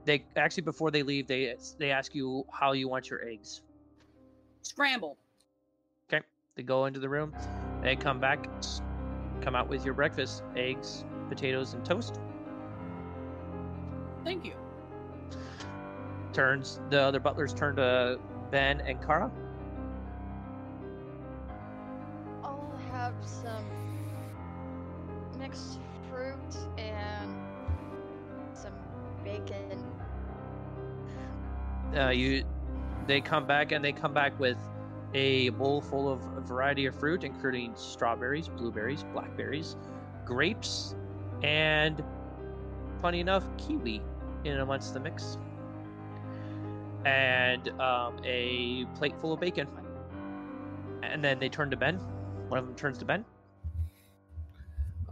they 0.06 0.24
actually 0.36 0.62
before 0.62 0.90
they 0.90 1.02
leave, 1.02 1.26
they 1.26 1.54
they 1.78 1.90
ask 1.90 2.14
you 2.14 2.46
how 2.50 2.72
you 2.72 2.88
want 2.88 3.10
your 3.10 3.22
eggs. 3.28 3.60
Scramble. 4.62 5.18
Okay, 6.08 6.24
they 6.54 6.62
go 6.62 6.86
into 6.86 7.00
the 7.00 7.08
room, 7.08 7.34
they 7.82 7.94
come 7.94 8.20
back, 8.20 8.48
come 9.42 9.54
out 9.54 9.68
with 9.68 9.84
your 9.84 9.92
breakfast: 9.92 10.44
eggs, 10.56 11.04
potatoes, 11.28 11.74
and 11.74 11.84
toast. 11.84 12.20
Thank 14.24 14.44
you. 14.44 14.54
Turns 16.32 16.80
the 16.90 17.00
other 17.00 17.20
butlers 17.20 17.52
turn 17.52 17.76
to 17.76 18.18
Ben 18.50 18.80
and 18.80 19.00
Kara. 19.04 19.30
I'll 22.42 22.78
have 22.92 23.14
some 23.22 23.64
mixed 25.38 25.80
fruit 26.08 26.56
and 26.78 27.34
some 28.52 28.72
bacon. 29.24 29.84
uh, 31.96 32.10
you 32.10 32.44
they 33.06 33.20
come 33.20 33.46
back 33.46 33.72
and 33.72 33.84
they 33.84 33.92
come 33.92 34.12
back 34.12 34.38
with 34.38 34.58
a 35.14 35.48
bowl 35.50 35.80
full 35.80 36.08
of 36.08 36.20
a 36.36 36.40
variety 36.40 36.86
of 36.86 36.94
fruit 36.94 37.24
including 37.24 37.72
strawberries 37.74 38.48
blueberries 38.48 39.04
blackberries 39.12 39.76
grapes 40.24 40.94
and 41.42 42.04
funny 43.00 43.18
enough 43.18 43.44
kiwi 43.56 44.00
in 44.44 44.58
amongst 44.58 44.94
the 44.94 45.00
mix 45.00 45.38
and 47.04 47.68
um, 47.80 48.18
a 48.24 48.84
plate 48.94 49.14
full 49.20 49.32
of 49.32 49.40
bacon 49.40 49.66
and 51.02 51.24
then 51.24 51.38
they 51.38 51.48
turn 51.48 51.70
to 51.70 51.76
ben 51.76 51.96
one 52.48 52.58
of 52.58 52.66
them 52.66 52.74
turns 52.74 52.98
to 52.98 53.04
ben 53.04 53.24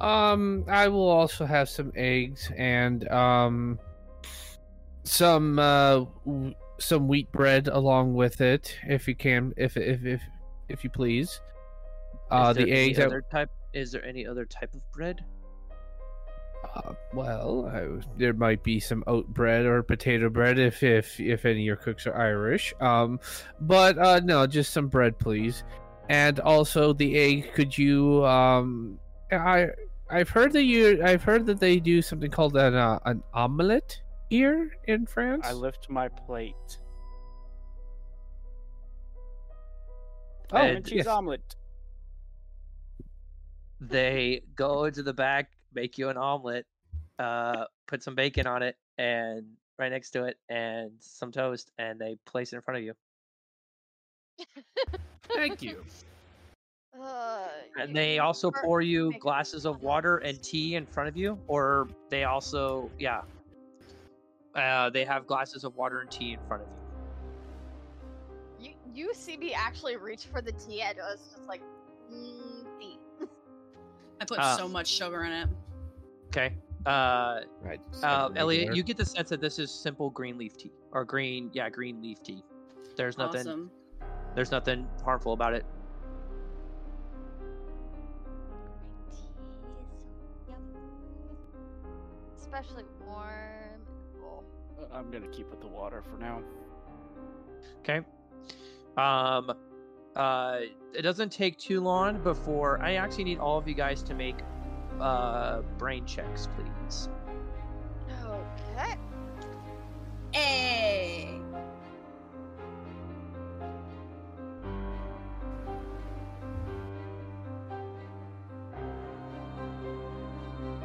Um, 0.01 0.65
I 0.69 0.87
will 0.89 1.09
also 1.09 1.45
have 1.45 1.69
some 1.69 1.91
eggs 1.97 2.51
and 2.57 3.09
um 3.09 3.79
some 5.05 5.59
uh 5.59 6.05
w- 6.25 6.55
some 6.79 7.09
wheat 7.09 7.31
bread 7.33 7.67
along 7.69 8.15
with 8.15 8.41
it, 8.41 8.77
if 8.87 9.09
you 9.09 9.17
can, 9.17 9.53
if 9.57 9.77
if 9.77 10.05
if 10.05 10.23
if 10.69 10.85
you 10.85 10.91
please. 10.91 11.41
Uh, 12.31 12.53
the 12.53 12.71
eggs. 12.71 13.01
I- 13.01 13.07
other 13.07 13.25
type 13.31 13.51
is 13.73 13.91
there 13.91 14.05
any 14.05 14.27
other 14.27 14.45
type 14.45 14.73
of 14.75 14.81
bread 14.93 15.25
Uh, 16.75 16.93
well, 17.13 17.71
I, 17.73 18.03
there 18.17 18.33
might 18.33 18.63
be 18.63 18.81
some 18.81 19.05
oat 19.07 19.27
bread 19.29 19.65
or 19.65 19.83
potato 19.83 20.29
bread 20.29 20.59
if 20.59 20.83
if 20.83 21.19
if 21.21 21.45
any 21.45 21.61
of 21.61 21.65
your 21.65 21.77
cooks 21.77 22.07
are 22.07 22.17
Irish. 22.17 22.75
Um, 22.81 23.21
but 23.61 23.99
uh, 23.99 24.21
no, 24.25 24.47
just 24.47 24.73
some 24.73 24.89
bread, 24.89 25.19
please. 25.19 25.65
And 26.09 26.41
also 26.41 26.93
the 26.93 27.17
egg. 27.17 27.53
Could 27.55 27.77
you? 27.77 28.25
Um, 28.25 28.99
I 29.31 29.69
I've 30.11 30.29
heard 30.29 30.53
that 30.53 30.65
you. 30.65 31.03
I've 31.05 31.23
heard 31.23 31.47
that 31.47 31.61
they 31.61 31.79
do 31.81 32.03
something 32.03 32.31
called 32.31 32.57
an 32.57 32.75
uh, 32.75 32.99
an 33.05 33.23
omelette 33.35 34.01
here 34.31 34.71
in 34.87 35.07
France. 35.07 35.47
I 35.47 35.53
lift 35.53 35.89
my 35.91 36.09
plate. 36.09 36.55
Oh, 40.51 40.57
and 40.57 40.85
cheese 40.85 40.99
yes. 40.99 41.07
omelet. 41.07 41.57
they 43.81 44.43
go 44.57 44.85
into 44.85 45.03
the 45.03 45.13
back, 45.13 45.51
make 45.79 45.99
you 45.99 46.09
an 46.09 46.17
omelet, 46.17 46.67
uh, 47.19 47.65
put 47.87 48.03
some 48.03 48.15
bacon 48.15 48.47
on 48.47 48.63
it, 48.63 48.77
and 48.99 49.45
right 49.79 49.91
next 49.93 50.11
to 50.11 50.25
it, 50.25 50.39
and 50.49 50.91
some 50.99 51.31
toast, 51.31 51.71
and 51.79 51.99
they 52.01 52.17
place 52.27 52.53
it 52.53 52.57
in 52.57 52.63
front 52.63 52.79
of 52.79 52.85
you. 52.85 52.95
Thank 55.35 55.63
you. 55.63 55.85
Uh, 57.01 57.47
And 57.79 57.95
they 57.95 58.19
also 58.19 58.51
pour 58.51 58.81
you 58.81 59.15
glasses 59.21 59.65
of 59.65 59.83
water 59.83 60.17
and 60.17 60.43
tea 60.43 60.75
in 60.75 60.85
front 60.85 61.09
of 61.09 61.17
you, 61.17 61.39
or 61.47 61.87
they 62.09 62.25
also, 62.25 62.91
yeah, 62.99 63.21
uh, 64.57 64.91
they 64.91 65.05
have 65.05 65.27
glasses 65.29 65.63
of 65.63 65.77
water 65.77 66.01
and 66.01 66.11
tea 66.11 66.33
in 66.33 66.41
front 66.49 66.63
of 66.65 66.69
you. 66.69 66.75
You 68.59 68.75
you 69.07 69.15
see 69.15 69.37
me 69.37 69.53
actually 69.55 69.97
reach 69.97 70.27
for 70.27 70.41
the 70.43 70.53
tea, 70.53 70.81
and 70.83 70.99
it 70.99 71.03
was 71.03 71.21
just 71.31 71.47
like 71.47 71.63
mm, 72.11 72.67
tea. 72.81 72.99
I 74.21 74.25
put 74.25 74.41
Uh, 74.41 74.57
so 74.57 74.67
much 74.67 74.89
sugar 74.89 75.23
in 75.23 75.33
it. 75.33 75.49
Okay. 76.29 76.55
Uh, 76.87 77.41
Right. 77.61 77.81
uh, 78.03 78.31
Elliot, 78.37 78.69
regular- 78.69 78.77
you 78.77 78.83
get 78.83 78.97
the 78.97 79.05
sense 79.05 79.29
that 79.31 79.41
this 79.41 79.59
is 79.59 79.71
simple 79.71 80.11
green 80.11 80.39
leaf 80.39 80.57
tea 80.57 80.73
or 80.93 81.05
green, 81.05 81.51
yeah, 81.53 81.69
green 81.69 82.01
leaf 82.01 82.23
tea. 82.23 82.43
There's 82.97 83.19
nothing. 83.19 83.41
Awesome. 83.41 83.71
There's 84.35 84.51
nothing 84.51 84.89
harmful 85.05 85.33
about 85.33 85.55
it. 85.55 85.65
Teas. 89.11 89.25
Especially 92.39 92.85
warm. 93.07 93.81
Oh. 94.25 94.43
I'm 94.93 95.11
gonna 95.11 95.29
keep 95.29 95.51
with 95.51 95.61
the 95.61 95.67
water 95.67 96.03
for 96.03 96.19
now. 96.19 96.41
Okay. 97.81 98.01
Um, 98.97 99.53
uh, 100.17 100.61
it 100.95 101.03
doesn't 101.03 101.31
take 101.31 101.59
too 101.59 101.81
long 101.81 102.23
before 102.23 102.81
I 102.83 102.95
actually 102.95 103.25
need 103.25 103.39
all 103.39 103.59
of 103.59 103.69
you 103.69 103.75
guys 103.75 104.03
to 104.05 104.15
make 104.15 104.37
uh 105.01 105.63
brain 105.79 106.05
checks, 106.05 106.49
please. 106.57 107.09
Okay. 108.25 108.97
Hey. 110.33 111.41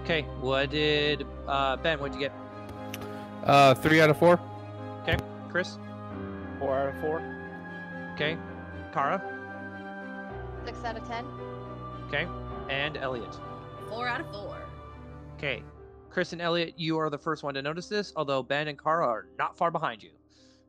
Okay. 0.04 0.22
What 0.42 0.70
did 0.70 1.26
uh 1.48 1.78
Ben? 1.78 2.00
What'd 2.00 2.16
you 2.16 2.22
get? 2.22 2.34
Uh, 3.46 3.74
three 3.74 4.00
out 4.00 4.10
of 4.10 4.18
four. 4.18 4.40
Okay, 5.02 5.18
Chris? 5.50 5.78
Four 6.60 6.80
out 6.80 6.90
of 6.90 7.02
four. 7.02 7.22
Okay. 8.14 8.38
Kara? 8.94 9.22
Six 10.66 10.84
out 10.86 10.96
of 10.96 11.08
ten. 11.08 11.26
Okay. 12.08 12.28
And 12.70 12.96
Elliot. 12.96 13.38
Four 13.90 14.08
out 14.08 14.22
of 14.22 14.32
four. 14.32 14.58
Okay. 15.36 15.64
Chris 16.10 16.32
and 16.32 16.42
Elliot, 16.42 16.76
you 16.78 17.00
are 17.00 17.10
the 17.10 17.18
first 17.18 17.42
one 17.42 17.56
to 17.56 17.62
notice 17.62 17.88
this, 17.88 18.14
although 18.16 18.44
Ben 18.44 18.68
and 18.68 18.82
Kara 18.82 19.08
are 19.08 19.26
not 19.40 19.58
far 19.58 19.72
behind 19.72 20.04
you. 20.04 20.12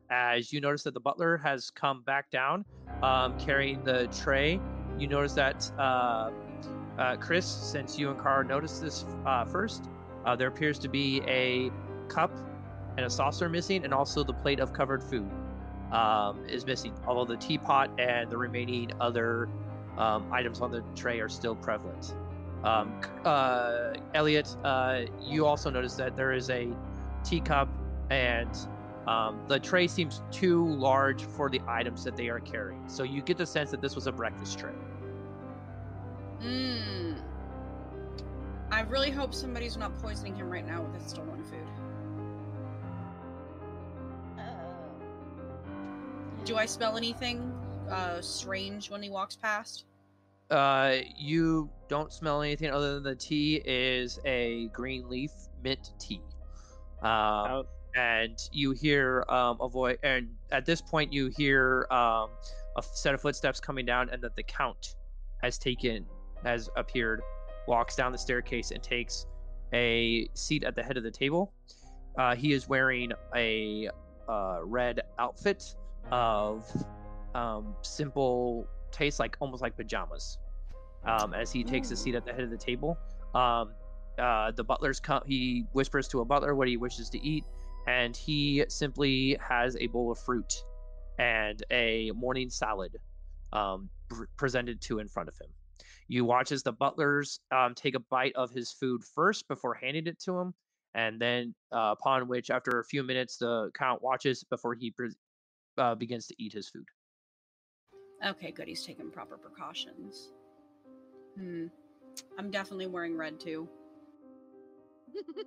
As 0.09 0.51
you 0.51 0.59
notice 0.59 0.81
that 0.83 0.95
the 0.95 0.99
butler 0.99 1.37
has 1.37 1.69
come 1.69 2.01
back 2.01 2.31
down, 2.31 2.65
um, 3.03 3.37
carrying 3.39 3.83
the 3.83 4.07
tray. 4.07 4.59
You 4.97 5.07
notice 5.07 5.33
that 5.33 5.71
uh, 5.77 6.31
uh, 6.97 7.15
Chris, 7.17 7.45
since 7.45 7.99
you 7.99 8.09
and 8.09 8.19
Kara 8.19 8.43
noticed 8.43 8.81
this 8.81 9.05
uh, 9.25 9.45
first, 9.45 9.85
uh, 10.25 10.35
there 10.35 10.47
appears 10.47 10.79
to 10.79 10.87
be 10.87 11.21
a 11.27 11.69
cup 12.07 12.31
and 12.97 13.05
a 13.05 13.09
saucer 13.09 13.49
missing, 13.49 13.83
and 13.83 13.93
also 13.93 14.23
the 14.23 14.33
plate 14.33 14.59
of 14.59 14.73
covered 14.73 15.03
food 15.03 15.29
um, 15.91 16.43
is 16.47 16.65
missing. 16.65 16.93
Although 17.05 17.33
the 17.33 17.39
teapot 17.39 17.91
and 17.99 18.31
the 18.31 18.37
remaining 18.37 18.91
other 18.99 19.47
um, 19.97 20.31
items 20.33 20.61
on 20.61 20.71
the 20.71 20.83
tray 20.95 21.19
are 21.19 21.29
still 21.29 21.55
prevalent. 21.55 22.15
Um, 22.65 22.99
uh, 23.23 23.93
Elliot, 24.15 24.55
uh, 24.63 25.01
you 25.21 25.45
also 25.45 25.69
notice 25.69 25.93
that 25.95 26.15
there 26.15 26.33
is 26.33 26.49
a 26.49 26.67
teacup, 27.23 27.69
and 28.09 28.49
um, 29.07 29.39
the 29.47 29.59
tray 29.59 29.87
seems 29.87 30.23
too 30.31 30.67
large 30.67 31.23
for 31.25 31.47
the 31.47 31.61
items 31.67 32.03
that 32.03 32.17
they 32.17 32.27
are 32.27 32.39
carrying. 32.39 32.89
So 32.89 33.03
you 33.03 33.21
get 33.21 33.37
the 33.37 33.45
sense 33.45 33.69
that 33.69 33.81
this 33.81 33.93
was 33.93 34.07
a 34.07 34.11
breakfast 34.11 34.57
tray. 34.57 34.73
Mmm. 36.41 37.21
I 38.71 38.81
really 38.81 39.11
hope 39.11 39.33
somebody's 39.33 39.77
not 39.77 39.95
poisoning 40.01 40.35
him 40.35 40.49
right 40.49 40.65
now 40.65 40.81
with 40.81 40.95
his 40.99 41.11
stolen 41.11 41.43
food. 41.43 41.59
Uh, 44.39 44.43
Do 46.45 46.57
I 46.57 46.65
smell 46.65 46.97
anything 46.97 47.53
uh 47.91 48.19
strange 48.21 48.89
when 48.89 49.03
he 49.03 49.11
walks 49.11 49.35
past? 49.35 49.85
Uh, 50.49 50.97
you 51.17 51.69
don't 51.87 52.13
smell 52.13 52.41
anything 52.41 52.69
other 52.71 52.93
than 52.95 53.03
the 53.03 53.15
tea 53.15 53.61
is 53.65 54.19
a 54.25 54.67
green 54.67 55.09
leaf 55.09 55.31
mint 55.63 55.93
tea. 55.99 56.21
Um, 57.01 57.09
Out. 57.09 57.67
and 57.95 58.37
you 58.51 58.71
hear 58.71 59.25
um, 59.29 59.57
a 59.59 59.67
voice, 59.67 59.97
and 60.03 60.29
at 60.51 60.65
this 60.65 60.81
point 60.81 61.11
you 61.11 61.31
hear 61.35 61.87
um, 61.91 62.29
a 62.77 62.83
set 62.83 63.13
of 63.13 63.21
footsteps 63.21 63.59
coming 63.59 63.85
down, 63.85 64.09
and 64.09 64.21
that 64.21 64.35
the 64.35 64.43
count 64.43 64.95
has 65.41 65.57
taken, 65.57 66.05
has 66.43 66.69
appeared, 66.75 67.21
walks 67.67 67.95
down 67.95 68.11
the 68.11 68.17
staircase 68.17 68.71
and 68.71 68.83
takes 68.83 69.25
a 69.73 70.27
seat 70.33 70.63
at 70.63 70.75
the 70.75 70.83
head 70.83 70.97
of 70.97 71.03
the 71.03 71.11
table. 71.11 71.51
Uh, 72.17 72.35
he 72.35 72.53
is 72.53 72.69
wearing 72.69 73.11
a 73.35 73.89
uh, 74.29 74.59
red 74.63 75.01
outfit 75.19 75.75
of 76.11 76.65
um, 77.33 77.75
simple 77.81 78.67
taste, 78.95 79.19
like 79.19 79.37
almost 79.39 79.61
like 79.61 79.75
pajamas. 79.75 80.37
Um, 81.05 81.33
as 81.33 81.51
he 81.51 81.63
takes 81.63 81.91
a 81.91 81.95
seat 81.95 82.15
at 82.15 82.25
the 82.25 82.33
head 82.33 82.41
of 82.41 82.49
the 82.49 82.57
table, 82.57 82.97
um, 83.35 83.71
uh, 84.17 84.51
the 84.51 84.63
butler's 84.63 84.99
come. 84.99 85.21
He 85.25 85.65
whispers 85.73 86.07
to 86.09 86.21
a 86.21 86.25
butler 86.25 86.55
what 86.55 86.67
he 86.67 86.77
wishes 86.77 87.09
to 87.11 87.23
eat, 87.23 87.43
and 87.87 88.15
he 88.15 88.65
simply 88.69 89.37
has 89.47 89.77
a 89.77 89.87
bowl 89.87 90.11
of 90.11 90.19
fruit 90.19 90.63
and 91.19 91.61
a 91.69 92.11
morning 92.15 92.49
salad 92.49 92.97
um, 93.53 93.89
pr- 94.09 94.23
presented 94.37 94.81
to 94.81 94.99
in 94.99 95.07
front 95.07 95.29
of 95.29 95.37
him. 95.37 95.47
You 96.07 96.25
watch 96.25 96.51
as 96.51 96.63
the 96.63 96.71
butlers 96.71 97.39
um, 97.51 97.75
take 97.75 97.95
a 97.95 97.99
bite 97.99 98.35
of 98.35 98.51
his 98.51 98.71
food 98.71 99.03
first 99.03 99.47
before 99.47 99.73
handing 99.75 100.07
it 100.07 100.19
to 100.21 100.37
him, 100.39 100.53
and 100.93 101.19
then 101.19 101.53
uh, 101.71 101.95
upon 101.99 102.27
which, 102.27 102.49
after 102.49 102.79
a 102.79 102.83
few 102.83 103.03
minutes, 103.03 103.37
the 103.37 103.69
count 103.77 104.01
watches 104.01 104.43
before 104.43 104.73
he 104.73 104.91
pre- 104.91 105.11
uh, 105.77 105.95
begins 105.95 106.27
to 106.27 106.35
eat 106.39 106.53
his 106.53 106.69
food. 106.69 106.85
Okay, 108.25 108.51
good. 108.51 108.67
He's 108.67 108.83
taking 108.83 109.11
proper 109.11 109.37
precautions. 109.37 110.31
Hmm. 111.37 111.67
I'm 112.39 112.49
definitely 112.49 112.87
wearing 112.87 113.17
red 113.17 113.39
too. 113.39 113.67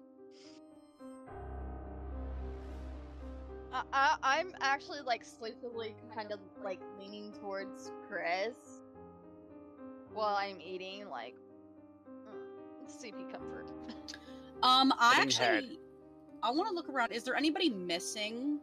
I, 3.73 3.83
I, 3.93 4.17
I'm 4.23 4.53
actually 4.61 5.01
like 5.05 5.25
sleepily 5.25 5.95
kind 6.15 6.31
of 6.33 6.39
like 6.63 6.81
leaning 6.99 7.33
towards 7.33 7.93
Chris 8.09 8.55
while 10.13 10.37
I'm 10.37 10.61
eating, 10.61 11.09
like 11.09 11.35
mm, 12.09 12.91
sleepy 12.91 13.25
comfort. 13.25 13.71
Um, 14.61 14.93
I 14.99 15.15
Getting 15.25 15.31
head. 15.37 15.55
actually, 15.55 15.79
I 16.43 16.51
want 16.51 16.69
to 16.69 16.75
look 16.75 16.89
around. 16.89 17.13
Is 17.13 17.23
there 17.23 17.37
anybody 17.37 17.71
missing? 17.71 18.59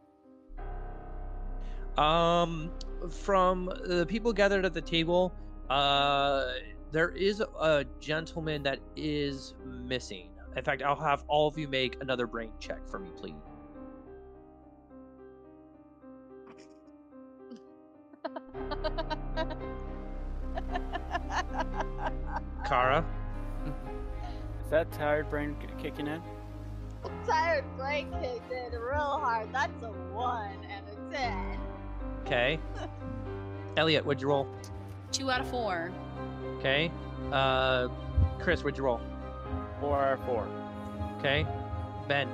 Um, 1.97 2.71
from 3.09 3.65
the 3.85 4.05
people 4.07 4.33
gathered 4.33 4.65
at 4.65 4.73
the 4.73 4.81
table, 4.81 5.33
uh, 5.69 6.45
there 6.91 7.09
is 7.09 7.41
a 7.41 7.85
gentleman 7.99 8.63
that 8.63 8.79
is 8.95 9.53
missing. 9.65 10.29
In 10.55 10.63
fact, 10.63 10.81
I'll 10.81 10.95
have 10.95 11.23
all 11.27 11.47
of 11.47 11.57
you 11.57 11.67
make 11.67 11.97
another 12.01 12.27
brain 12.27 12.51
check 12.59 12.87
for 12.87 12.99
me, 12.99 13.09
please. 13.15 13.33
Kara, 22.65 23.05
Is 24.63 24.69
that 24.71 24.91
tired 24.91 25.29
brain 25.29 25.55
k- 25.59 25.67
kicking 25.77 26.07
in? 26.07 26.21
Tired 27.27 27.65
brain 27.77 28.11
kicked 28.21 28.51
in 28.51 28.71
real 28.79 28.99
hard. 28.99 29.53
That's 29.53 29.83
a 29.83 29.91
one 29.91 30.57
and 30.69 30.85
a 30.89 31.15
ten. 31.15 31.59
Okay. 32.25 32.59
Elliot, 33.77 34.05
what'd 34.05 34.21
you 34.21 34.27
roll? 34.27 34.47
Two 35.11 35.31
out 35.31 35.41
of 35.41 35.49
four. 35.49 35.91
Okay. 36.57 36.91
Uh, 37.31 37.87
Chris, 38.39 38.63
what'd 38.63 38.77
you 38.77 38.83
roll? 38.83 38.99
Four 39.79 40.01
out 40.01 40.19
of 40.19 40.25
four. 40.25 40.47
Okay. 41.19 41.45
Ben, 42.07 42.27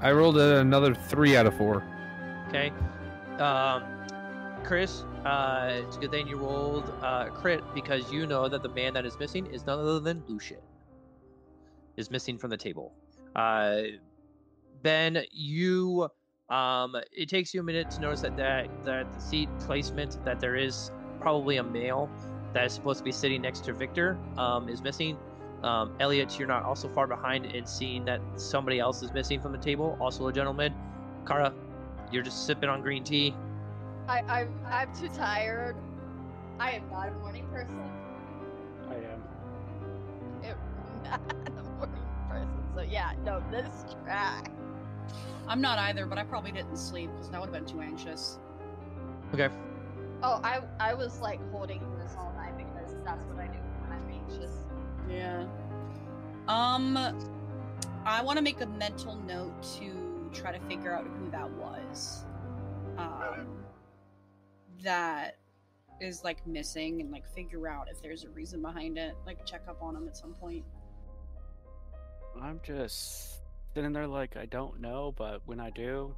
I 0.00 0.12
rolled 0.12 0.38
another 0.38 0.94
three 0.94 1.36
out 1.36 1.46
of 1.46 1.56
four. 1.56 1.84
Okay. 2.48 2.72
Um, 3.38 3.82
Chris, 4.64 5.02
uh, 5.24 5.82
it's 5.84 5.96
a 5.96 6.00
good 6.00 6.10
thing 6.10 6.28
you 6.28 6.36
rolled 6.36 6.92
uh, 7.02 7.26
crit 7.26 7.62
because 7.74 8.12
you 8.12 8.26
know 8.26 8.48
that 8.48 8.62
the 8.62 8.68
man 8.68 8.94
that 8.94 9.04
is 9.04 9.18
missing 9.18 9.46
is 9.46 9.66
none 9.66 9.78
other 9.78 10.00
than 10.00 10.22
Lucian. 10.28 10.58
Is 11.96 12.10
missing 12.10 12.38
from 12.38 12.50
the 12.50 12.56
table. 12.56 12.92
Uh, 13.34 13.82
ben, 14.82 15.24
you 15.32 16.08
um, 16.50 16.96
it 17.12 17.28
takes 17.28 17.52
you 17.52 17.60
a 17.60 17.64
minute 17.64 17.90
to 17.92 18.00
notice 18.00 18.22
that 18.22 18.36
that 18.36 18.68
that 18.84 19.12
the 19.12 19.20
seat 19.20 19.48
placement 19.60 20.22
that 20.24 20.40
there 20.40 20.56
is 20.56 20.90
probably 21.20 21.58
a 21.58 21.62
male 21.62 22.08
that 22.54 22.66
is 22.66 22.72
supposed 22.72 22.98
to 22.98 23.04
be 23.04 23.12
sitting 23.12 23.42
next 23.42 23.64
to 23.64 23.72
Victor 23.72 24.18
um, 24.36 24.68
is 24.68 24.82
missing. 24.82 25.16
Um, 25.62 25.92
Elliot, 26.00 26.38
you're 26.38 26.48
not 26.48 26.64
also 26.64 26.88
far 26.88 27.06
behind 27.06 27.46
in 27.46 27.66
seeing 27.66 28.04
that 28.04 28.20
somebody 28.36 28.78
else 28.78 29.02
is 29.02 29.12
missing 29.12 29.40
from 29.40 29.52
the 29.52 29.58
table, 29.58 29.98
also 30.00 30.28
a 30.28 30.32
gentleman. 30.32 30.72
Kara, 31.26 31.52
you're 32.10 32.22
just 32.22 32.46
sipping 32.46 32.68
on 32.68 32.80
green 32.80 33.04
tea. 33.04 33.34
I, 34.08 34.20
I'm 34.20 34.54
I'm 34.66 34.94
too 34.94 35.08
tired. 35.08 35.76
I 36.58 36.72
am 36.72 36.88
not 36.90 37.08
a 37.08 37.12
morning 37.12 37.46
person. 37.52 37.80
I 38.88 38.94
am. 38.94 39.22
I'm 41.10 41.54
not 41.54 41.58
a 41.58 41.62
morning 41.76 42.06
person. 42.30 42.64
So 42.74 42.80
yeah, 42.82 43.12
no, 43.24 43.42
this 43.50 43.66
is 43.66 43.94
trash. 44.04 44.44
I'm 45.48 45.60
not 45.60 45.78
either, 45.78 46.04
but 46.06 46.18
I 46.18 46.24
probably 46.24 46.52
didn't 46.52 46.76
sleep 46.76 47.10
because 47.12 47.30
that 47.30 47.40
would 47.40 47.52
have 47.52 47.66
been 47.66 47.72
too 47.72 47.80
anxious. 47.80 48.38
Okay. 49.32 49.48
Oh, 50.22 50.40
I 50.44 50.60
I 50.78 50.94
was 50.94 51.20
like 51.20 51.40
holding 51.50 51.80
this 51.98 52.14
all 52.18 52.32
night 52.36 52.56
because 52.56 52.94
that's 53.04 53.24
what 53.26 53.38
I 53.38 53.46
do 53.46 53.58
when 53.80 53.92
I'm 53.92 54.10
anxious. 54.10 54.52
Yeah. 55.08 55.46
Um, 56.48 56.96
I 58.04 58.22
want 58.22 58.36
to 58.36 58.42
make 58.42 58.60
a 58.60 58.66
mental 58.66 59.16
note 59.16 59.62
to 59.78 60.30
try 60.32 60.52
to 60.52 60.60
figure 60.66 60.92
out 60.92 61.06
who 61.06 61.30
that 61.30 61.50
was. 61.52 62.24
Um, 62.96 63.46
that 64.82 65.38
is 66.00 66.24
like 66.24 66.46
missing 66.46 67.00
and 67.00 67.10
like 67.10 67.26
figure 67.34 67.68
out 67.68 67.88
if 67.90 68.02
there's 68.02 68.24
a 68.24 68.30
reason 68.30 68.60
behind 68.60 68.98
it. 68.98 69.14
Like 69.26 69.44
check 69.46 69.62
up 69.68 69.82
on 69.82 69.96
him 69.96 70.06
at 70.08 70.16
some 70.16 70.34
point. 70.34 70.64
I'm 72.40 72.60
just 72.62 73.37
sitting 73.78 73.92
there 73.92 74.08
like 74.08 74.36
I 74.36 74.44
don't 74.46 74.80
know, 74.80 75.14
but 75.16 75.40
when 75.46 75.60
I 75.60 75.70
do, 75.70 76.12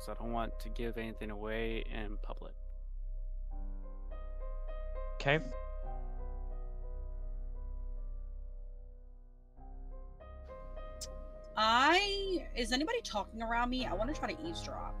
so 0.00 0.10
I 0.10 0.16
don't 0.16 0.32
want 0.32 0.58
to 0.58 0.68
give 0.70 0.98
anything 0.98 1.30
away 1.30 1.84
in 1.88 2.16
public. 2.20 2.52
Okay. 5.14 5.38
I 11.56 12.44
is 12.56 12.72
anybody 12.72 13.02
talking 13.04 13.40
around 13.40 13.70
me? 13.70 13.86
I 13.86 13.94
want 13.94 14.12
to 14.12 14.20
try 14.20 14.32
to 14.32 14.44
eavesdrop. 14.44 14.96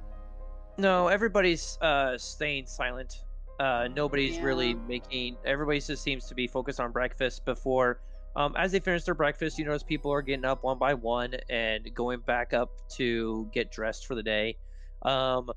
No, 0.76 1.08
everybody's 1.08 1.76
uh 1.80 2.16
staying 2.18 2.66
silent. 2.66 3.24
Uh 3.58 3.88
nobody's 3.96 4.38
really 4.38 4.74
making 4.74 5.36
everybody 5.44 5.80
just 5.80 6.04
seems 6.04 6.26
to 6.26 6.36
be 6.36 6.46
focused 6.46 6.78
on 6.78 6.92
breakfast 6.92 7.44
before 7.44 7.98
um 8.38 8.54
as 8.56 8.70
they 8.70 8.78
finish 8.78 9.02
their 9.02 9.14
breakfast, 9.14 9.58
you 9.58 9.64
notice 9.64 9.82
people 9.82 10.12
are 10.12 10.22
getting 10.22 10.44
up 10.44 10.62
one 10.62 10.78
by 10.78 10.94
one 10.94 11.34
and 11.50 11.92
going 11.94 12.20
back 12.20 12.54
up 12.54 12.70
to 12.96 13.48
get 13.52 13.72
dressed 13.72 14.06
for 14.06 14.14
the 14.14 14.22
day. 14.22 14.56
Um 15.02 15.50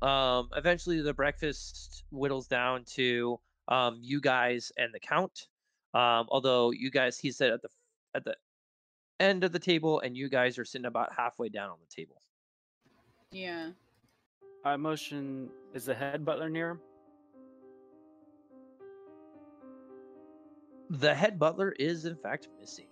um 0.00 0.48
eventually 0.56 1.00
the 1.02 1.12
breakfast 1.12 2.04
whittles 2.10 2.46
down 2.46 2.84
to 2.94 3.38
um 3.68 3.98
you 4.00 4.20
guys 4.20 4.70
and 4.78 4.94
the 4.94 5.00
count. 5.00 5.48
Um 5.92 6.26
although 6.28 6.70
you 6.70 6.90
guys 6.90 7.18
he 7.18 7.32
said 7.32 7.50
at 7.50 7.62
the 7.62 7.68
at 8.14 8.24
the 8.24 8.36
end 9.18 9.42
of 9.42 9.50
the 9.50 9.58
table 9.58 10.00
and 10.00 10.16
you 10.16 10.28
guys 10.28 10.56
are 10.58 10.64
sitting 10.64 10.86
about 10.86 11.12
halfway 11.12 11.48
down 11.48 11.70
on 11.70 11.78
the 11.80 12.02
table. 12.02 12.20
Yeah. 13.32 13.70
I 14.64 14.76
motion. 14.76 15.50
Is 15.74 15.84
the 15.84 15.94
head 15.94 16.24
butler 16.24 16.48
near 16.48 16.70
him? 16.70 16.80
The 21.00 21.12
head 21.12 21.40
butler 21.40 21.72
is 21.72 22.04
in 22.04 22.14
fact 22.14 22.46
missing. 22.60 22.86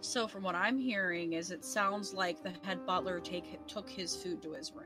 So 0.00 0.28
from 0.28 0.44
what 0.44 0.54
I'm 0.54 0.78
hearing 0.78 1.32
is 1.32 1.50
it 1.50 1.64
sounds 1.64 2.14
like 2.14 2.44
the 2.44 2.52
head 2.62 2.86
butler 2.86 3.18
take 3.18 3.66
took 3.66 3.90
his 3.90 4.14
food 4.14 4.40
to 4.42 4.52
his 4.52 4.72
room. 4.72 4.84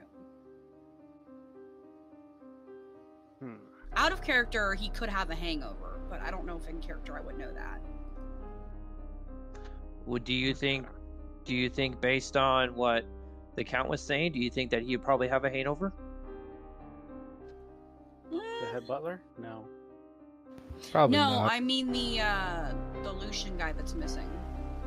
Hmm. 3.41 3.55
Out 3.97 4.13
of 4.13 4.23
character, 4.23 4.73
he 4.73 4.89
could 4.89 5.11
have 5.11 5.29
a 5.29 5.35
hangover, 5.35 6.01
but 6.09 6.23
I 6.23 6.31
don't 6.31 6.47
know 6.47 6.57
if 6.57 6.67
in 6.71 6.81
character 6.81 7.19
I 7.19 7.21
would 7.21 7.37
know 7.37 7.53
that. 7.53 7.83
Would 10.07 10.25
do 10.25 10.33
you 10.33 10.55
think 10.55 10.87
do 11.45 11.55
you 11.55 11.69
think 11.69 12.01
based 12.01 12.37
on 12.39 12.75
what 12.75 13.05
the 13.59 13.65
count 13.65 13.89
was 13.89 14.01
saying, 14.01 14.33
do 14.33 14.39
you 14.39 14.51
think 14.51 14.71
that 14.71 14.83
he'd 14.83 15.03
probably 15.03 15.27
have 15.29 15.45
a 15.45 15.51
hangover? 15.51 15.93
The 18.31 18.67
head 18.73 18.87
butler? 18.87 19.21
No. 19.37 19.65
Probably 20.93 21.17
no, 21.17 21.31
not. 21.41 21.53
I 21.53 21.59
mean 21.59 21.91
the 21.91 22.21
uh 22.21 22.73
the 23.03 23.13
Lucian 23.13 23.57
guy 23.59 23.73
that's 23.73 23.95
missing. 23.95 24.29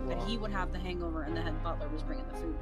That 0.07 0.17
Well, 0.17 0.25
he 0.25 0.37
would 0.37 0.51
have 0.51 0.71
the 0.71 0.79
hangover 0.79 1.23
and 1.23 1.35
the 1.35 1.41
head 1.41 1.61
butler 1.61 1.89
was 1.89 2.01
bringing 2.01 2.25
the 2.31 2.37
food. 2.37 2.55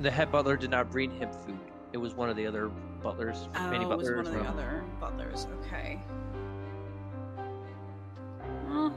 The 0.00 0.10
head 0.10 0.30
butler 0.30 0.56
did 0.58 0.70
not 0.70 0.90
bring 0.90 1.10
him 1.10 1.30
food. 1.32 1.58
It 1.92 1.98
was 1.98 2.14
one 2.14 2.28
of 2.28 2.36
the 2.36 2.46
other 2.46 2.68
butlers, 3.02 3.48
Oh, 3.56 3.70
many 3.70 3.84
it 3.84 3.88
was 3.88 4.10
one 4.10 4.26
of 4.26 4.32
the 4.32 4.38
from- 4.38 4.46
other 4.46 4.84
butlers. 5.00 5.46
Okay. 5.60 5.98
Well, 8.68 8.94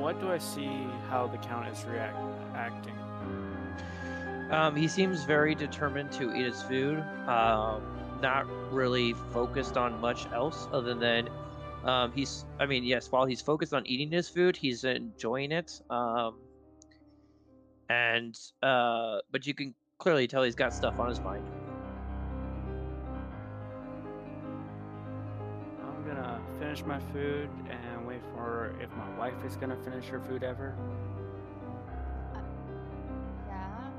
what 0.00 0.20
do 0.20 0.30
I 0.30 0.38
see 0.38 0.86
how 1.08 1.26
the 1.26 1.38
count 1.38 1.68
is 1.68 1.84
react 1.84 2.16
acting? 2.54 2.96
Um, 4.50 4.74
he 4.74 4.88
seems 4.88 5.24
very 5.24 5.54
determined 5.54 6.10
to 6.12 6.34
eat 6.34 6.44
his 6.44 6.62
food. 6.62 6.98
Um, 7.28 7.82
not 8.20 8.46
really 8.72 9.12
focused 9.32 9.76
on 9.76 10.00
much 10.00 10.26
else 10.32 10.68
other 10.72 10.94
than 10.94 11.28
um, 11.84 12.12
he's. 12.12 12.44
I 12.58 12.66
mean, 12.66 12.84
yes, 12.84 13.10
while 13.10 13.26
he's 13.26 13.40
focused 13.40 13.72
on 13.72 13.86
eating 13.86 14.10
his 14.10 14.28
food, 14.28 14.56
he's 14.56 14.84
enjoying 14.84 15.52
it. 15.52 15.80
Um, 15.88 16.36
and 17.88 18.38
uh, 18.62 19.18
but 19.30 19.46
you 19.46 19.54
can 19.54 19.74
clearly 19.98 20.26
tell 20.26 20.42
he's 20.42 20.54
got 20.54 20.74
stuff 20.74 20.98
on 20.98 21.08
his 21.08 21.20
mind. 21.20 21.46
I'm 25.82 26.06
gonna 26.06 26.40
finish 26.58 26.84
my 26.84 26.98
food 27.12 27.48
and 27.68 27.89
for 28.40 28.74
if 28.80 28.90
my 28.96 29.18
wife 29.18 29.44
is 29.44 29.56
gonna 29.56 29.76
finish 29.76 30.06
her 30.06 30.20
food 30.20 30.42
ever. 30.42 30.74
Yeah. 33.46 33.90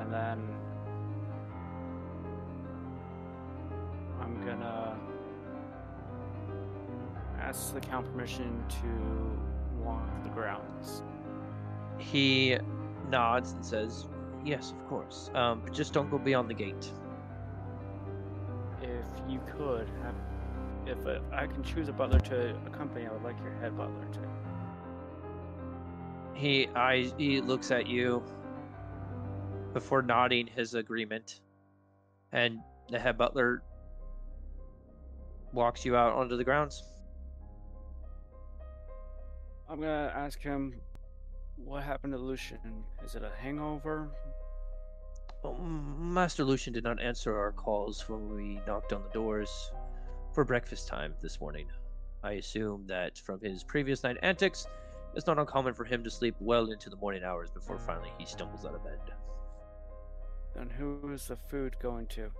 And 0.00 0.12
then 0.12 0.48
I'm 4.20 4.44
gonna 4.46 4.96
ask 7.38 7.74
the 7.74 7.80
count 7.80 8.06
permission 8.10 8.64
to 8.80 9.82
walk 9.82 10.08
the 10.22 10.30
grounds. 10.30 11.02
He 11.98 12.58
nods 13.10 13.52
and 13.52 13.64
says, 13.64 14.08
"Yes, 14.44 14.72
of 14.72 14.88
course. 14.88 15.30
Um, 15.34 15.60
but 15.62 15.72
just 15.72 15.92
don't 15.92 16.10
go 16.10 16.18
beyond 16.18 16.48
the 16.48 16.54
gate." 16.54 16.90
If 18.80 19.06
you 19.28 19.40
could 19.46 19.88
have, 20.02 20.14
if 20.86 20.98
I 21.32 21.46
can 21.46 21.62
choose 21.62 21.88
a 21.88 21.92
butler 21.92 22.20
to 22.20 22.56
accompany, 22.66 23.06
I 23.06 23.12
would 23.12 23.22
like 23.22 23.38
your 23.42 23.54
head 23.54 23.76
butler 23.76 24.06
to. 24.12 24.20
He 26.34 26.68
I 26.74 27.12
He 27.16 27.40
looks 27.40 27.70
at 27.70 27.86
you 27.86 28.22
before 29.72 30.02
nodding 30.02 30.46
his 30.46 30.74
agreement, 30.74 31.40
and 32.32 32.58
the 32.90 32.98
head 32.98 33.16
butler 33.18 33.62
walks 35.52 35.84
you 35.84 35.96
out 35.96 36.14
onto 36.14 36.36
the 36.36 36.44
grounds. 36.44 36.82
I'm 39.68 39.80
gonna 39.80 40.12
ask 40.14 40.40
him 40.40 40.74
what 41.56 41.82
happened 41.82 42.12
to 42.12 42.18
Lucian. 42.18 42.84
Is 43.04 43.14
it 43.14 43.22
a 43.22 43.30
hangover? 43.40 44.08
Master 45.58 46.42
Lucian 46.42 46.72
did 46.72 46.84
not 46.84 47.00
answer 47.02 47.36
our 47.36 47.52
calls 47.52 48.08
when 48.08 48.34
we 48.34 48.60
knocked 48.66 48.92
on 48.94 49.02
the 49.02 49.10
doors 49.10 49.70
for 50.34 50.44
breakfast 50.44 50.88
time 50.88 51.14
this 51.22 51.40
morning. 51.40 51.68
I 52.24 52.32
assume 52.32 52.86
that 52.88 53.16
from 53.18 53.40
his 53.40 53.62
previous 53.62 54.02
night 54.02 54.16
antics, 54.22 54.66
it's 55.14 55.28
not 55.28 55.38
uncommon 55.38 55.74
for 55.74 55.84
him 55.84 56.02
to 56.02 56.10
sleep 56.10 56.34
well 56.40 56.72
into 56.72 56.90
the 56.90 56.96
morning 56.96 57.22
hours 57.22 57.50
before 57.50 57.78
finally 57.78 58.10
he 58.18 58.26
stumbles 58.26 58.66
out 58.66 58.74
of 58.74 58.82
bed. 58.82 58.98
Then 60.56 60.68
who 60.70 61.12
is 61.12 61.28
the 61.28 61.36
food 61.36 61.76
going 61.80 62.08
to? 62.08 62.30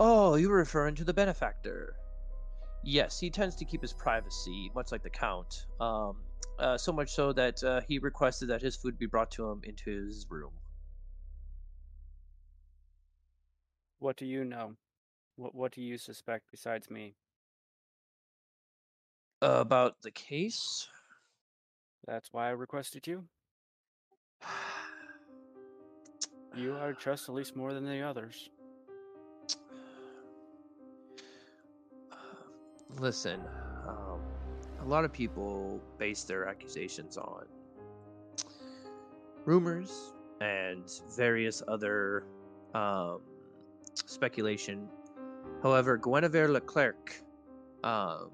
Oh, 0.00 0.34
you're 0.34 0.56
referring 0.56 0.96
to 0.96 1.04
the 1.04 1.14
benefactor. 1.14 1.94
Yes, 2.82 3.20
he 3.20 3.30
tends 3.30 3.54
to 3.56 3.64
keep 3.64 3.82
his 3.82 3.92
privacy, 3.92 4.72
much 4.74 4.90
like 4.90 5.04
the 5.04 5.10
Count. 5.10 5.66
Um, 5.78 6.16
uh, 6.58 6.76
so 6.76 6.92
much 6.92 7.10
so 7.10 7.32
that 7.34 7.62
uh, 7.62 7.82
he 7.86 7.98
requested 8.00 8.48
that 8.48 8.62
his 8.62 8.74
food 8.74 8.98
be 8.98 9.06
brought 9.06 9.30
to 9.32 9.48
him 9.48 9.60
into 9.62 9.90
his 9.90 10.26
room. 10.28 10.52
What 14.00 14.16
do 14.16 14.26
you 14.26 14.44
know? 14.44 14.74
What 15.40 15.54
What 15.54 15.72
do 15.72 15.80
you 15.80 15.96
suspect 15.96 16.50
besides 16.50 16.90
me? 16.90 17.14
About 19.40 19.94
the 20.02 20.10
case? 20.10 20.86
That's 22.06 22.30
why 22.30 22.48
I 22.48 22.50
requested 22.50 23.06
you. 23.06 23.24
You 26.54 26.74
are 26.74 26.92
trust 26.92 27.30
at 27.30 27.34
least 27.34 27.56
more 27.56 27.72
than 27.72 27.86
the 27.86 28.02
others. 28.02 28.50
Listen, 32.98 33.40
um, 33.88 34.20
a 34.82 34.84
lot 34.84 35.06
of 35.06 35.12
people 35.12 35.80
base 35.96 36.24
their 36.24 36.48
accusations 36.48 37.16
on 37.16 37.46
rumors 39.46 40.12
and 40.42 40.84
various 41.16 41.62
other 41.66 42.24
um, 42.74 43.20
speculation. 43.94 44.86
However, 45.62 45.98
Guinevere 45.98 46.48
Leclerc 46.48 47.22
um, 47.84 48.30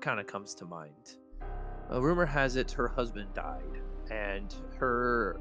kind 0.00 0.20
of 0.20 0.26
comes 0.26 0.54
to 0.54 0.64
mind. 0.64 1.16
A 1.90 2.00
rumor 2.00 2.26
has 2.26 2.56
it 2.56 2.70
her 2.72 2.88
husband 2.88 3.32
died, 3.34 3.80
and 4.10 4.54
her 4.78 5.40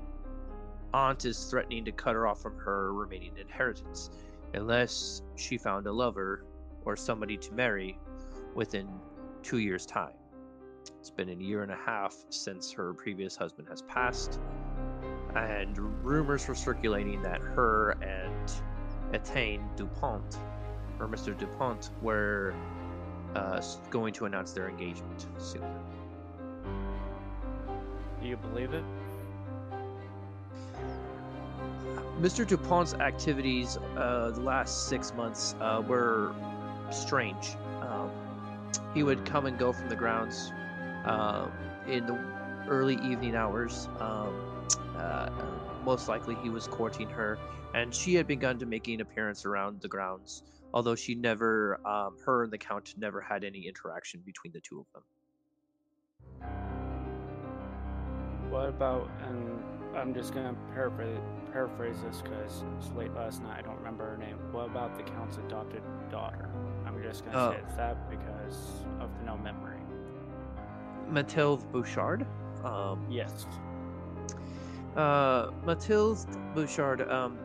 aunt 0.94 1.26
is 1.26 1.46
threatening 1.46 1.86
to 1.86 1.92
cut 1.92 2.14
her 2.14 2.28
off 2.28 2.42
from 2.42 2.58
her 2.58 2.94
remaining 2.94 3.38
inheritance 3.38 4.10
unless 4.54 5.22
she 5.36 5.58
found 5.58 5.88
a 5.88 5.92
lover 5.92 6.46
or 6.86 6.96
somebody 6.96 7.36
to 7.38 7.54
marry 7.54 7.98
within 8.54 8.88
two 9.42 9.58
years' 9.58 9.86
time. 9.86 10.14
It's 11.00 11.10
been 11.10 11.30
a 11.30 11.34
year 11.34 11.64
and 11.64 11.72
a 11.72 11.78
half 11.78 12.16
since 12.30 12.72
her 12.72 12.94
previous 12.94 13.36
husband 13.36 13.68
has 13.70 13.82
passed, 13.82 14.40
and 15.36 15.78
rumors 16.04 16.48
were 16.48 16.56
circulating 16.56 17.22
that 17.24 17.42
her 17.42 17.92
and 18.02 18.52
Etienne 19.14 19.70
Dupont, 19.76 20.38
or 21.00 21.08
Mr. 21.08 21.38
Dupont, 21.38 21.90
were 22.02 22.54
uh, 23.36 23.62
going 23.90 24.14
to 24.14 24.26
announce 24.26 24.52
their 24.52 24.70
engagement 24.70 25.28
soon. 25.38 25.64
Do 28.22 28.28
you 28.28 28.38
believe 28.38 28.74
it? 28.74 28.84
Mr. 32.22 32.48
Dupont's 32.48 32.94
activities 32.94 33.78
uh, 33.98 34.32
the 34.34 34.40
last 34.40 34.88
six 34.88 35.14
months 35.14 35.54
uh, 35.60 35.84
were 35.86 36.34
strange. 36.90 37.56
Um, 37.82 38.10
he 38.94 39.04
would 39.04 39.26
come 39.26 39.46
and 39.46 39.58
go 39.58 39.74
from 39.74 39.90
the 39.90 39.96
grounds 39.96 40.52
um, 41.04 41.52
in 41.88 42.06
the 42.06 42.18
early 42.68 42.96
evening 42.96 43.36
hours. 43.36 43.90
Um, 44.00 44.34
uh, 44.98 45.30
most 45.86 46.08
likely, 46.10 46.36
he 46.44 46.50
was 46.50 46.68
courting 46.68 47.10
her, 47.10 47.38
and 47.74 47.94
she 47.94 48.16
had 48.16 48.28
begun 48.28 48.58
to 48.60 48.66
make 48.66 48.88
an 48.88 49.02
appearance 49.02 49.46
around 49.46 49.82
the 49.82 49.88
grounds. 49.88 50.44
Although 50.74 50.96
she 50.96 51.16
never, 51.16 51.80
um, 51.88 52.18
her 52.26 52.44
and 52.44 52.52
the 52.52 52.58
count 52.58 52.94
never 52.98 53.22
had 53.22 53.44
any 53.46 53.68
interaction 53.68 54.22
between 54.26 54.52
the 54.52 54.60
two 54.60 54.80
of 54.82 54.86
them. 54.94 55.04
What 58.50 58.70
about, 58.70 59.10
and 59.28 59.64
I'm 59.96 60.14
just 60.14 60.34
gonna 60.34 60.56
paraphrase, 60.74 61.18
paraphrase 61.52 62.02
this 62.02 62.22
because 62.22 62.64
it's 62.78 62.92
late 62.94 63.14
last 63.14 63.42
night. 63.42 63.60
I 63.60 63.62
don't 63.62 63.78
remember 63.78 64.10
her 64.10 64.18
name. 64.18 64.38
What 64.52 64.66
about 64.66 64.98
the 64.98 65.04
count's 65.04 65.38
adopted 65.38 65.82
daughter? 66.10 66.50
I'm 66.86 67.02
just 67.02 67.26
gonna 67.26 67.38
Oh. 67.38 67.52
say 67.52 67.60
it's 67.60 67.76
that 67.76 68.10
because 68.10 68.84
of 69.00 69.10
the 69.20 69.26
no 69.26 69.38
memory. 69.38 69.80
Mathilde 71.10 71.70
Bouchard. 71.72 72.26
Um, 72.64 73.06
Yes. 73.10 73.46
Uh, 74.96 75.52
Mathilde 75.66 76.26
Bouchard, 76.54 77.02
um, 77.10 77.38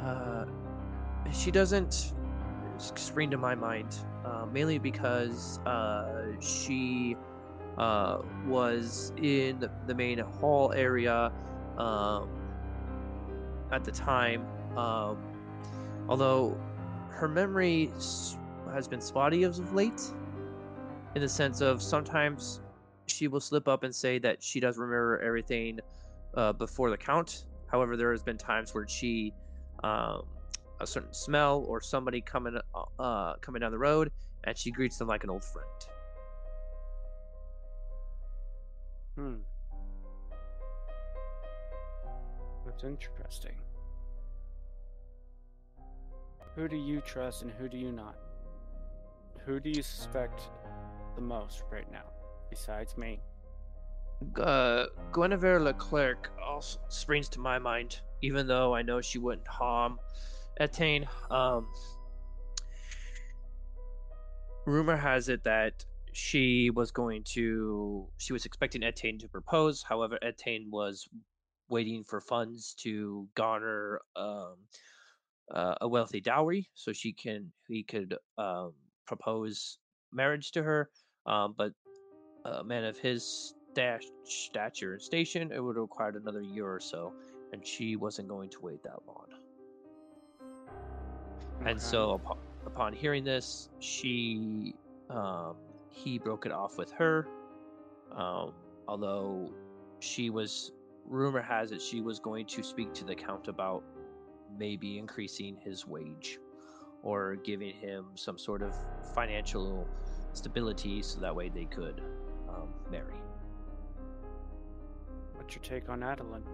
uh, 0.00 0.46
she 1.30 1.50
doesn't 1.50 2.14
spring 2.78 3.30
to 3.30 3.36
my 3.36 3.54
mind, 3.54 3.98
uh, 4.24 4.46
mainly 4.50 4.78
because 4.78 5.58
uh, 5.66 6.24
she 6.40 7.16
uh, 7.76 8.18
was 8.46 9.12
in 9.18 9.68
the, 9.86 9.94
main 9.94 10.18
hall 10.18 10.72
area 10.72 11.30
um, 11.76 12.28
at 13.72 13.84
the 13.84 13.92
time. 13.92 14.46
Um, 14.76 15.18
although 16.08 16.56
her 17.10 17.28
memory 17.28 17.90
has 18.72 18.88
been 18.88 19.00
spotty 19.00 19.44
as 19.44 19.58
of 19.58 19.74
late, 19.74 20.00
in 21.14 21.20
the 21.20 21.28
sense 21.28 21.60
of 21.60 21.82
sometimes 21.82 22.60
she 23.06 23.28
will 23.28 23.40
slip 23.40 23.68
up 23.68 23.82
and 23.82 23.94
say 23.94 24.18
that 24.18 24.42
she 24.42 24.60
does 24.60 24.78
remember 24.78 25.20
everything 25.20 25.80
uh, 26.36 26.52
before 26.52 26.90
the 26.90 26.96
count. 26.96 27.44
However, 27.68 27.96
there 27.96 28.12
has 28.12 28.22
been 28.22 28.38
times 28.38 28.74
where 28.74 28.86
she, 28.86 29.32
um, 29.82 30.22
a 30.80 30.86
certain 30.86 31.12
smell 31.14 31.64
or 31.68 31.80
somebody 31.80 32.20
coming 32.20 32.58
uh, 32.74 33.02
uh, 33.02 33.34
coming 33.36 33.60
down 33.60 33.72
the 33.72 33.78
road, 33.78 34.12
and 34.44 34.56
she 34.56 34.70
greets 34.70 34.98
them 34.98 35.08
like 35.08 35.24
an 35.24 35.30
old 35.30 35.44
friend. 35.44 35.68
Hmm. 39.16 39.34
That's 42.66 42.84
interesting. 42.84 43.56
Who 46.54 46.68
do 46.68 46.76
you 46.76 47.00
trust 47.00 47.42
and 47.42 47.50
who 47.50 47.68
do 47.68 47.76
you 47.76 47.92
not? 47.92 48.16
Who 49.44 49.60
do 49.60 49.70
you 49.70 49.82
suspect 49.82 50.40
the 51.14 51.22
most 51.22 51.62
right 51.70 51.90
now, 51.90 52.04
besides 52.50 52.96
me? 52.96 53.20
Uh, 54.40 54.86
Guinevere 55.12 55.60
Leclerc 55.60 56.30
also 56.42 56.78
springs 56.88 57.28
to 57.30 57.40
my 57.40 57.58
mind, 57.58 58.00
even 58.22 58.46
though 58.46 58.74
I 58.74 58.82
know 58.82 59.00
she 59.00 59.18
wouldn't 59.18 59.46
harm 59.46 59.98
Etienne. 60.58 61.06
Um, 61.30 61.68
rumor 64.66 64.96
has 64.96 65.28
it 65.28 65.44
that 65.44 65.84
she 66.12 66.70
was 66.70 66.90
going 66.90 67.24
to, 67.24 68.08
she 68.16 68.32
was 68.32 68.46
expecting 68.46 68.82
Etienne 68.82 69.18
to 69.18 69.28
propose. 69.28 69.82
However, 69.82 70.18
Etienne 70.22 70.68
was 70.70 71.06
waiting 71.68 72.04
for 72.04 72.20
funds 72.20 72.74
to 72.74 73.28
garner 73.34 74.00
um, 74.14 74.56
uh, 75.54 75.74
a 75.80 75.88
wealthy 75.88 76.20
dowry 76.20 76.68
so 76.74 76.92
she 76.92 77.12
can 77.12 77.52
he 77.68 77.82
could 77.82 78.16
um, 78.38 78.72
propose 79.06 79.78
marriage 80.12 80.52
to 80.52 80.62
her. 80.62 80.90
Um, 81.26 81.54
but 81.56 81.72
a 82.46 82.64
man 82.64 82.84
of 82.84 82.98
his 82.98 83.54
stash, 83.72 84.04
stature 84.24 84.94
and 84.94 85.02
station, 85.02 85.52
it 85.52 85.62
would 85.62 85.76
have 85.76 85.82
required 85.82 86.16
another 86.16 86.40
year 86.40 86.66
or 86.66 86.80
so, 86.80 87.12
and 87.52 87.66
she 87.66 87.96
wasn't 87.96 88.28
going 88.28 88.48
to 88.50 88.60
wait 88.60 88.82
that 88.82 88.98
long. 89.06 89.26
And 91.64 91.80
so, 91.80 92.12
upon, 92.12 92.38
upon 92.64 92.92
hearing 92.92 93.24
this, 93.24 93.68
she 93.80 94.74
um, 95.10 95.56
he 95.90 96.18
broke 96.18 96.46
it 96.46 96.52
off 96.52 96.78
with 96.78 96.92
her. 96.92 97.28
Um, 98.14 98.52
although 98.86 99.52
she 100.00 100.30
was, 100.30 100.72
rumor 101.06 101.42
has 101.42 101.72
it, 101.72 101.80
she 101.80 102.00
was 102.00 102.18
going 102.18 102.46
to 102.46 102.62
speak 102.62 102.92
to 102.94 103.04
the 103.04 103.14
count 103.14 103.48
about 103.48 103.82
maybe 104.58 104.98
increasing 104.98 105.56
his 105.56 105.86
wage 105.86 106.38
or 107.02 107.36
giving 107.36 107.74
him 107.74 108.06
some 108.14 108.38
sort 108.38 108.62
of 108.62 108.74
financial 109.14 109.86
stability 110.32 111.02
so 111.02 111.20
that 111.20 111.34
way 111.34 111.48
they 111.48 111.64
could 111.64 112.02
um, 112.56 112.68
marry. 112.90 113.14
What's 115.34 115.54
your 115.54 115.62
take 115.62 115.88
on 115.88 116.02
Adeline? 116.02 116.44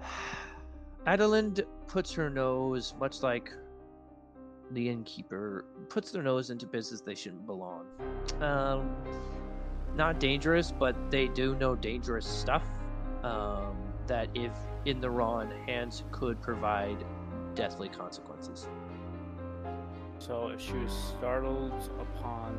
Adeline 1.06 1.56
puts 1.86 2.12
her 2.12 2.30
nose, 2.30 2.94
much 2.98 3.22
like 3.22 3.52
the 4.72 4.88
innkeeper, 4.88 5.64
puts 5.88 6.10
their 6.10 6.22
nose 6.22 6.50
into 6.50 6.66
business 6.66 7.00
they 7.00 7.14
shouldn't 7.14 7.46
belong. 7.46 7.86
Um, 8.40 8.94
not 9.96 10.20
dangerous, 10.20 10.72
but 10.72 11.10
they 11.10 11.28
do 11.28 11.54
know 11.56 11.74
dangerous 11.74 12.26
stuff. 12.26 12.64
Um, 13.22 13.76
that 14.06 14.28
if 14.34 14.52
in 14.86 15.00
the 15.00 15.10
wrong 15.10 15.52
hands 15.66 16.02
could 16.10 16.40
provide 16.40 17.04
deathly 17.54 17.88
consequences. 17.88 18.68
So 20.18 20.48
if 20.48 20.60
she 20.60 20.72
was 20.72 20.92
startled 20.92 21.72
upon 22.00 22.54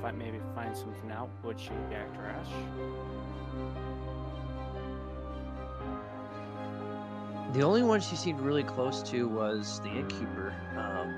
fi- 0.00 0.12
maybe 0.12 0.40
find 0.54 0.76
something 0.76 1.10
out, 1.10 1.30
would 1.42 1.58
she 1.58 1.70
act 1.92 2.16
rash? 2.18 2.46
The 7.54 7.62
only 7.62 7.82
one 7.82 8.00
she 8.00 8.14
seemed 8.14 8.40
really 8.40 8.62
close 8.62 9.02
to 9.10 9.26
was 9.26 9.80
the 9.80 9.88
innkeeper. 9.88 10.54
Um, 10.76 11.14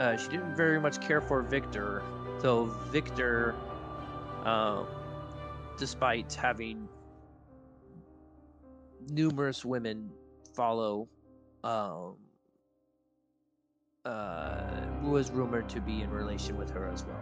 uh, 0.00 0.16
she 0.16 0.28
didn't 0.30 0.56
very 0.56 0.80
much 0.80 1.00
care 1.00 1.20
for 1.20 1.42
Victor, 1.42 2.02
though 2.40 2.64
Victor, 2.90 3.54
um, 4.44 4.86
despite 5.78 6.32
having 6.32 6.88
numerous 9.10 9.64
women 9.64 10.10
follow, 10.54 11.08
um, 11.62 12.16
uh, 14.06 14.86
was 15.02 15.30
rumored 15.30 15.68
to 15.68 15.80
be 15.80 16.02
in 16.02 16.10
relation 16.10 16.56
with 16.56 16.70
her 16.70 16.86
as 16.86 17.04
well. 17.04 17.16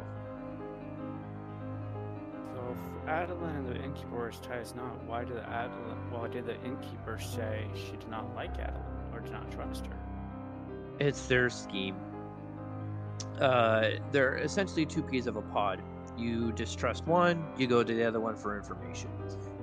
So 2.54 2.76
if 2.76 3.08
Adeline 3.08 3.56
and 3.56 3.66
the 3.66 3.82
innkeeper 3.82 4.28
is 4.28 4.36
ties 4.40 4.74
not, 4.74 5.02
why 5.04 5.24
did 5.24 5.38
Adeline? 5.38 6.10
Why 6.10 6.28
did 6.28 6.46
the 6.46 6.60
innkeeper 6.62 7.18
say 7.18 7.66
she 7.74 7.92
did 7.92 8.08
not 8.08 8.34
like 8.34 8.58
Adeline 8.58 8.82
or 9.12 9.20
did 9.20 9.32
not 9.32 9.50
trust 9.50 9.86
her? 9.86 9.96
It's 11.00 11.26
their 11.26 11.48
scheme. 11.48 11.96
Uh, 13.40 13.90
they're 14.12 14.36
essentially 14.36 14.84
two 14.84 15.02
peas 15.02 15.26
of 15.26 15.36
a 15.36 15.42
pod. 15.42 15.82
You 16.16 16.52
distrust 16.52 17.06
one, 17.06 17.44
you 17.56 17.66
go 17.66 17.82
to 17.82 17.94
the 17.94 18.04
other 18.04 18.20
one 18.20 18.36
for 18.36 18.56
information. 18.56 19.10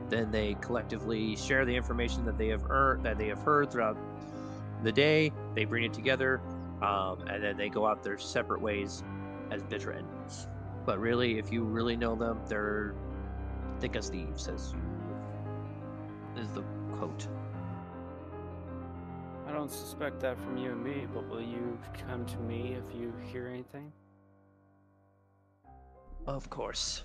Then 0.10 0.32
they 0.32 0.58
collectively 0.60 1.38
share 1.38 1.64
the 1.64 1.76
information 1.76 2.26
that 2.26 2.38
they 2.38 2.50
have 2.50 2.70
earned, 2.70 3.06
that 3.06 3.18
they 3.18 3.28
have 3.28 3.40
heard 3.40 3.72
throughout 3.72 3.98
the 4.84 4.92
day. 4.92 5.32
They 5.56 5.64
bring 5.64 5.86
it 5.86 5.94
together, 5.94 6.42
um, 6.82 7.22
and 7.28 7.44
then 7.44 7.58
they 7.58 7.70
go 7.70 7.86
out 7.86 8.04
their 8.04 8.18
separate 8.18 8.62
ways 8.62 9.04
as 9.52 9.64
bitter 9.64 9.92
enemies. 9.92 10.48
But 10.86 11.00
really, 11.00 11.38
if 11.38 11.52
you 11.52 11.64
really 11.64 11.96
know 11.96 12.16
them, 12.16 12.42
they're 12.48 12.96
thick 13.80 13.96
as 13.96 14.10
thieves, 14.10 14.48
as 14.48 14.74
you 14.74 16.42
is 16.42 16.50
the 16.52 16.64
quote. 16.98 17.28
I 19.48 19.52
don't 19.52 19.72
suspect 19.72 20.20
that 20.22 20.40
from 20.42 20.58
you 20.58 20.72
and 20.72 20.84
me, 20.84 21.06
but 21.14 21.28
will 21.30 21.42
you 21.42 21.78
come 22.08 22.26
to 22.26 22.38
me 22.40 22.78
if 22.78 22.96
you 22.96 23.14
hear 23.32 23.48
anything? 23.48 23.92
Of 26.26 26.50
course. 26.50 27.04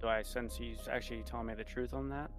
Do 0.00 0.08
I 0.08 0.22
sense 0.22 0.56
he's 0.56 0.88
actually 0.90 1.22
telling 1.22 1.46
me 1.46 1.54
the 1.54 1.64
truth 1.64 1.94
on 1.94 2.08
that? 2.08 2.30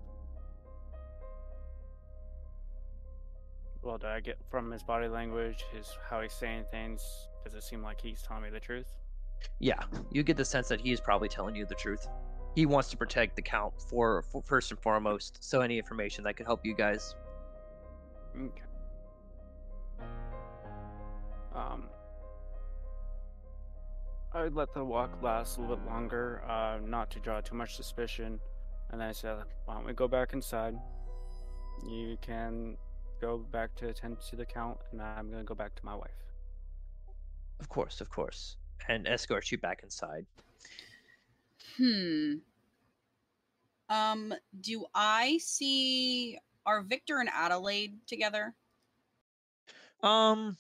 Well, 3.86 4.00
do 4.00 4.08
I 4.08 4.20
get 4.20 4.40
from 4.50 4.72
his 4.72 4.82
body 4.82 5.08
language, 5.08 5.64
his 5.72 5.96
how 6.10 6.20
he's 6.22 6.34
saying 6.34 6.66
things? 6.72 7.04
Does 7.44 7.54
it 7.54 7.62
seem 7.62 7.84
like 7.84 8.02
he's 8.02 8.24
telling 8.24 8.42
me 8.42 8.50
the 8.50 8.60
truth? 8.60 8.88
Yeah, 9.60 9.80
you 10.12 10.24
get 10.24 10.38
the 10.38 10.44
sense 10.44 10.68
that 10.70 10.82
he 10.82 10.92
is 10.92 11.00
probably 11.00 11.30
telling 11.30 11.56
you 11.56 11.68
the 11.68 11.76
truth. 11.76 12.08
He 12.56 12.66
wants 12.66 12.90
to 12.90 12.98
protect 12.98 13.36
the 13.36 13.44
count 13.44 13.74
for, 13.80 14.24
for 14.24 14.42
first 14.42 14.72
and 14.72 14.80
foremost. 14.80 15.38
So 15.44 15.62
any 15.62 15.78
information 15.78 16.24
that 16.24 16.36
could 16.36 16.48
help 16.48 16.66
you 16.66 16.74
guys. 16.74 17.16
Okay. 18.36 18.64
Um, 21.54 21.84
I'd 24.34 24.54
let 24.54 24.74
the 24.74 24.84
walk 24.84 25.12
last 25.22 25.58
a 25.58 25.62
little 25.62 25.76
bit 25.76 25.86
longer, 25.86 26.42
uh, 26.50 26.80
not 26.84 27.12
to 27.12 27.20
draw 27.20 27.40
too 27.40 27.56
much 27.56 27.76
suspicion. 27.76 28.40
And 28.90 29.00
then 29.00 29.10
I 29.10 29.12
said, 29.12 29.38
"Why 29.66 29.76
don't 29.76 29.86
we 29.86 29.94
go 29.94 30.08
back 30.08 30.34
inside? 30.34 30.76
You 31.88 32.18
can 32.22 32.78
go 33.20 33.38
back 33.38 33.76
to 33.76 33.90
attend 33.90 34.18
to 34.30 34.36
the 34.36 34.46
count, 34.46 34.78
and 34.92 35.02
I'm 35.02 35.30
gonna 35.32 35.44
go 35.44 35.56
back 35.56 35.76
to 35.76 35.86
my 35.86 35.96
wife." 35.96 36.24
Of 37.60 37.70
course, 37.70 38.02
of 38.02 38.10
course. 38.10 38.58
And 38.88 39.08
escort 39.08 39.52
you 39.52 39.58
back 39.58 39.82
inside. 39.84 40.26
Hmm. 41.78 42.36
Um, 43.90 44.34
do 44.62 44.86
I 44.94 45.38
see 45.38 46.40
are 46.66 46.82
Victor 46.82 47.20
and 47.20 47.30
Adeline 47.30 48.00
together? 48.08 48.54
Um 50.02 50.58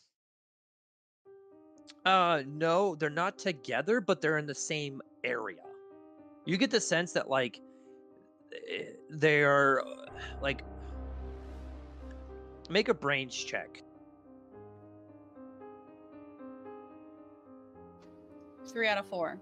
uh 2.05 2.43
no, 2.45 2.95
they're 2.95 3.09
not 3.09 3.37
together, 3.37 3.99
but 3.99 4.21
they're 4.21 4.37
in 4.37 4.45
the 4.45 4.55
same 4.55 5.01
area. 5.23 5.63
You 6.45 6.57
get 6.57 6.69
the 6.69 6.79
sense 6.81 7.11
that 7.13 7.29
like 7.29 7.59
eh, 8.69 8.83
they 9.09 9.43
are 9.43 9.81
uh, 9.81 10.11
like 10.41 10.61
make 12.69 12.89
a 12.89 12.93
brains 12.93 13.35
check. 13.35 13.81
Three 18.65 18.87
out 18.87 18.97
of 18.97 19.05
four. 19.05 19.39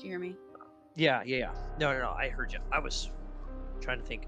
Do 0.00 0.06
you 0.06 0.12
hear 0.12 0.18
me? 0.18 0.36
Yeah, 0.96 1.22
yeah, 1.24 1.36
yeah. 1.36 1.50
No, 1.78 1.92
no, 1.92 2.00
no. 2.00 2.10
I 2.10 2.30
heard 2.30 2.52
you. 2.52 2.58
I 2.72 2.78
was 2.78 3.10
trying 3.80 3.98
to 3.98 4.04
think. 4.04 4.26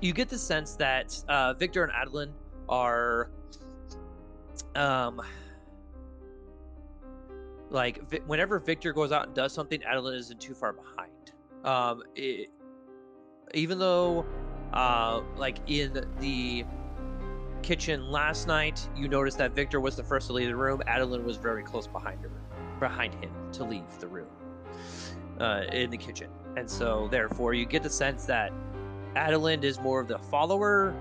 You 0.00 0.12
get 0.12 0.28
the 0.28 0.38
sense 0.38 0.76
that 0.76 1.18
uh, 1.28 1.54
Victor 1.54 1.82
and 1.82 1.92
Adeline 1.92 2.32
are, 2.68 3.30
um, 4.74 5.20
like 7.70 8.08
Vi- 8.10 8.20
whenever 8.26 8.58
Victor 8.58 8.92
goes 8.92 9.12
out 9.12 9.26
and 9.26 9.34
does 9.34 9.52
something, 9.52 9.82
Adeline 9.84 10.18
isn't 10.18 10.40
too 10.40 10.54
far 10.54 10.72
behind. 10.72 11.32
Um, 11.64 12.02
it, 12.14 12.50
even 13.54 13.78
though, 13.78 14.26
uh, 14.72 15.22
like 15.36 15.58
in 15.66 16.04
the 16.20 16.64
kitchen 17.62 18.10
last 18.10 18.46
night, 18.46 18.88
you 18.96 19.08
noticed 19.08 19.38
that 19.38 19.54
Victor 19.54 19.80
was 19.80 19.96
the 19.96 20.04
first 20.04 20.28
to 20.28 20.32
leave 20.32 20.48
the 20.48 20.56
room. 20.56 20.82
Adeline 20.86 21.24
was 21.24 21.36
very 21.36 21.62
close 21.62 21.86
behind 21.86 22.20
her, 22.22 22.30
behind 22.78 23.14
him 23.14 23.32
to 23.52 23.64
leave 23.64 23.98
the 23.98 24.06
room 24.06 24.28
uh, 25.40 25.64
in 25.72 25.90
the 25.90 25.96
kitchen. 25.96 26.30
And 26.56 26.68
so, 26.68 27.08
therefore, 27.10 27.54
you 27.54 27.66
get 27.66 27.82
the 27.82 27.90
sense 27.90 28.24
that 28.26 28.52
Adeline 29.16 29.62
is 29.62 29.80
more 29.80 30.00
of 30.00 30.08
the 30.08 30.18
follower, 30.18 30.94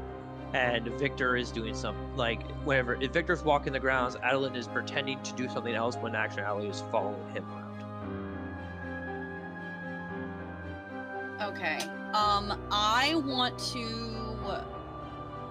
and 0.54 0.88
Victor 1.00 1.36
is 1.36 1.52
doing 1.52 1.76
something 1.76 2.16
like 2.16 2.50
whenever 2.66 2.96
if 3.02 3.12
Victor's 3.12 3.44
walking 3.44 3.74
the 3.74 3.80
grounds, 3.80 4.16
Adeline 4.24 4.56
is 4.56 4.68
pretending 4.68 5.22
to 5.24 5.34
do 5.34 5.48
something 5.50 5.76
else 5.76 5.96
when 5.98 6.16
actually 6.16 6.44
Ali 6.44 6.68
is 6.68 6.84
following 6.92 7.30
him 7.34 7.46
around. 7.46 7.70
Okay. 11.42 11.80
Um, 12.14 12.60
I 12.72 13.16
want 13.26 13.58
to 13.74 14.38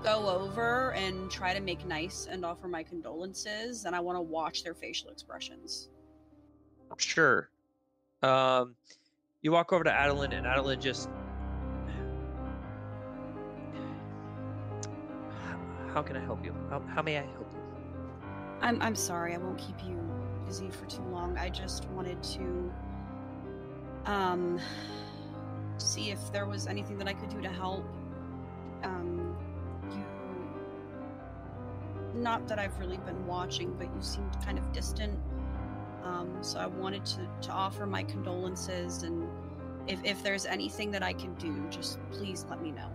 go 0.03 0.29
over 0.29 0.93
and 0.93 1.31
try 1.31 1.55
to 1.55 1.61
make 1.61 1.87
nice 1.87 2.29
and 2.31 2.45
offer 2.45 2.69
my 2.69 2.83
condolences, 2.83 3.85
and 3.85 3.95
I 3.95 4.01
want 4.01 4.17
to 4.17 4.23
watch 4.23 4.65
their 4.65 4.75
facial 4.75 5.11
expressions. 5.11 5.89
Sure. 6.97 7.51
Um, 8.23 8.75
you 9.43 9.53
walk 9.53 9.73
over 9.73 9.85
to 9.85 9.93
Adeline, 9.93 10.33
and 10.33 10.47
Adeline 10.47 10.81
just. 10.81 11.09
How 15.95 16.03
can 16.03 16.17
I 16.17 16.21
help 16.21 16.45
you? 16.45 16.55
How, 16.71 16.81
how 16.81 17.03
may 17.03 17.19
I 17.19 17.23
help 17.23 17.51
you? 17.53 17.61
I'm 18.61 18.81
I'm 18.83 18.95
sorry. 18.95 19.35
I 19.35 19.39
won't 19.39 19.59
keep 19.59 19.83
you 19.85 19.99
busy 20.47 20.71
for 20.71 20.87
too 20.87 21.03
long. 21.11 21.37
I 21.39 21.49
just 21.49 21.87
wanted 21.91 22.23
to 22.23 22.73
um 24.07 24.61
see 25.77 26.11
if 26.11 26.33
there 26.33 26.47
was 26.47 26.67
anything 26.67 26.99
that 26.99 27.09
I 27.09 27.13
could 27.15 27.29
do 27.29 27.41
to 27.43 27.49
help. 27.49 27.85
Um 28.83 29.37
you 29.91 30.05
not 32.21 32.49
that 32.49 32.59
I've 32.59 32.79
really 32.79 32.99
been 32.99 33.27
watching, 33.27 33.73
but 33.75 33.87
you 33.95 34.03
seemed 34.03 34.37
kind 34.45 34.59
of 34.59 34.73
distant. 34.73 35.19
Um 36.05 36.39
so 36.43 36.59
I 36.59 36.67
wanted 36.67 37.05
to 37.07 37.29
to 37.43 37.53
offer 37.53 37.87
my 37.87 38.03
condolences 38.03 39.03
and 39.05 39.29
if 39.87 40.01
if 40.05 40.23
there's 40.23 40.47
anything 40.47 40.91
that 40.91 41.03
I 41.03 41.13
can 41.13 41.35
do, 41.35 41.67
just 41.71 41.99
please 42.11 42.45
let 42.51 42.61
me 42.63 42.73
know. 42.73 42.91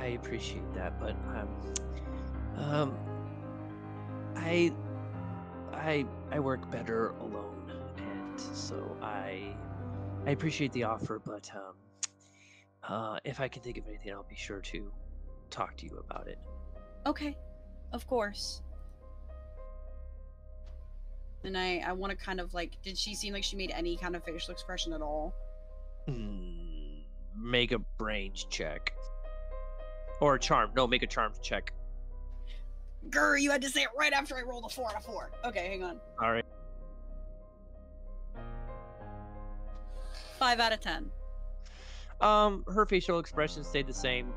I- 0.00 0.06
appreciate 0.06 0.74
that, 0.74 0.98
but 1.00 1.14
um, 1.36 1.48
um, 2.56 2.96
I, 4.36 4.72
I, 5.72 6.06
I 6.30 6.40
work 6.40 6.70
better 6.70 7.10
alone, 7.20 7.70
and 7.98 8.40
so 8.40 8.96
I, 9.02 9.54
I 10.26 10.30
appreciate 10.30 10.72
the 10.72 10.84
offer, 10.84 11.20
but 11.24 11.50
um, 11.54 11.74
uh, 12.88 13.18
if 13.24 13.40
I 13.40 13.48
can 13.48 13.62
think 13.62 13.78
of 13.78 13.86
anything, 13.88 14.12
I'll 14.12 14.26
be 14.28 14.36
sure 14.36 14.60
to 14.60 14.92
talk 15.50 15.76
to 15.78 15.86
you 15.86 15.98
about 15.98 16.28
it. 16.28 16.38
Okay, 17.06 17.36
of 17.92 18.06
course. 18.06 18.62
And 21.44 21.56
I, 21.56 21.82
I 21.86 21.92
want 21.92 22.10
to 22.10 22.16
kind 22.16 22.40
of 22.40 22.52
like, 22.52 22.76
did 22.82 22.98
she 22.98 23.14
seem 23.14 23.32
like 23.32 23.44
she 23.44 23.56
made 23.56 23.70
any 23.74 23.96
kind 23.96 24.14
of 24.14 24.24
facial 24.24 24.52
expression 24.52 24.92
at 24.92 25.00
all? 25.00 25.34
Hmm, 26.06 27.00
make 27.36 27.72
a 27.72 27.78
brains 27.78 28.46
check, 28.50 28.92
or 30.20 30.34
a 30.34 30.38
charm. 30.38 30.70
No, 30.76 30.86
make 30.86 31.02
a 31.02 31.06
charm 31.06 31.32
check. 31.42 31.72
Grr, 33.08 33.40
you 33.40 33.50
had 33.50 33.62
to 33.62 33.70
say 33.70 33.82
it 33.82 33.88
right 33.98 34.12
after 34.12 34.36
I 34.36 34.42
rolled 34.42 34.64
a 34.66 34.68
four 34.68 34.88
and 34.88 34.98
a 34.98 35.00
four. 35.00 35.30
Okay, 35.44 35.68
hang 35.68 35.82
on. 35.82 36.00
All 36.22 36.32
right. 36.32 36.44
Five 40.38 40.60
out 40.60 40.72
of 40.72 40.80
ten. 40.80 41.10
Um, 42.20 42.64
her 42.72 42.84
facial 42.86 43.18
expression 43.18 43.64
stayed 43.64 43.86
the 43.86 43.94
same. 43.94 44.32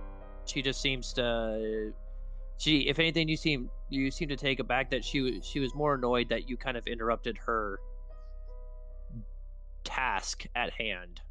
She 0.46 0.62
just 0.62 0.82
seems 0.82 1.14
to. 1.14 1.94
She, 2.58 2.88
if 2.88 3.00
anything, 3.00 3.28
you 3.28 3.38
seem 3.38 3.70
you 3.90 4.12
seem 4.12 4.30
to 4.30 4.36
take 4.36 4.60
aback 4.60 4.90
that 4.92 5.04
she 5.04 5.22
was 5.22 5.46
she 5.46 5.60
was 5.60 5.76
more 5.76 5.96
annoyed 5.96 6.30
that 6.30 6.50
you 6.50 6.56
kind 6.58 6.78
of 6.78 6.88
interrupted 6.88 7.38
her 7.46 7.80
task 9.84 10.46
at 10.56 10.72
hand, 10.72 11.22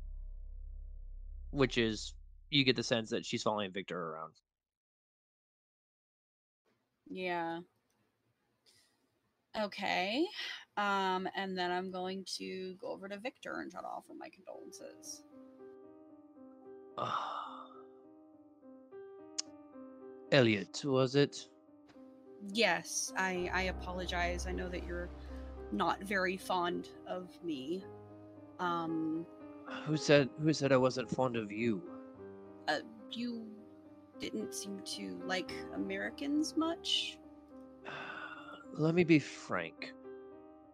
which 1.50 1.78
is 1.78 2.14
you 2.52 2.64
get 2.64 2.76
the 2.76 2.82
sense 2.82 3.10
that 3.10 3.24
she's 3.24 3.42
following 3.42 3.72
Victor 3.72 3.98
around. 3.98 4.34
Yeah. 7.08 7.60
Okay. 9.60 10.26
Um, 10.76 11.28
and 11.36 11.56
then 11.56 11.70
I'm 11.70 11.90
going 11.90 12.24
to 12.38 12.74
go 12.80 12.92
over 12.92 13.08
to 13.08 13.18
Victor 13.18 13.60
and 13.60 13.70
try 13.70 13.80
to 13.80 13.86
offer 13.86 14.12
my 14.18 14.28
condolences. 14.28 15.22
Elliot, 20.32 20.82
was 20.84 21.14
it? 21.14 21.46
Yes, 22.52 23.12
I 23.16 23.50
I 23.52 23.62
apologize. 23.64 24.46
I 24.46 24.52
know 24.52 24.68
that 24.68 24.86
you're 24.86 25.10
not 25.70 26.02
very 26.02 26.36
fond 26.36 26.88
of 27.06 27.28
me. 27.44 27.84
Um, 28.58 29.26
Who 29.84 29.96
said 29.96 30.28
who 30.42 30.52
said 30.52 30.72
I 30.72 30.76
wasn't 30.78 31.10
fond 31.10 31.36
of 31.36 31.52
you? 31.52 31.82
Uh, 32.68 32.78
you 33.10 33.46
didn't 34.18 34.54
seem 34.54 34.80
to 34.84 35.20
like 35.24 35.52
Americans 35.74 36.56
much. 36.56 37.18
Let 38.74 38.94
me 38.94 39.04
be 39.04 39.18
frank. 39.18 39.92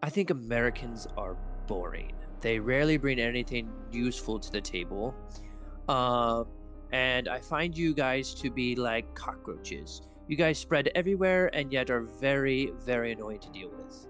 I 0.03 0.11
think 0.11 0.31
Americans 0.31 1.07
are 1.17 1.37
boring. 1.67 2.13
They 2.41 2.59
rarely 2.59 2.97
bring 2.97 3.19
anything 3.19 3.71
useful 3.91 4.39
to 4.39 4.53
the 4.53 4.61
table. 4.61 5.15
Uh, 5.89 6.45
and 6.93 7.29
I 7.29 7.41
find 7.41 7.77
you 7.77 7.95
guys 7.95 8.35
to 8.35 8.51
be 8.51 8.77
like 8.77 9.13
cockroaches. 9.15 10.03
You 10.29 10.37
guys 10.37 10.59
spread 10.59 10.91
everywhere 10.95 11.51
and 11.55 11.73
yet 11.73 11.91
are 11.91 12.03
very, 12.03 12.73
very 12.85 13.13
annoying 13.13 13.41
to 13.41 13.51
deal 13.51 13.71
with. 13.71 14.07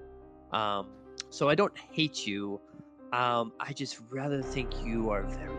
Um, 0.52 0.89
so 1.31 1.48
I 1.48 1.55
don't 1.55 1.76
hate 1.76 2.26
you. 2.26 2.60
Um, 3.12 3.52
I 3.58 3.73
just 3.73 4.00
rather 4.10 4.42
think 4.42 4.84
you 4.84 5.10
are 5.10 5.23
very. 5.23 5.58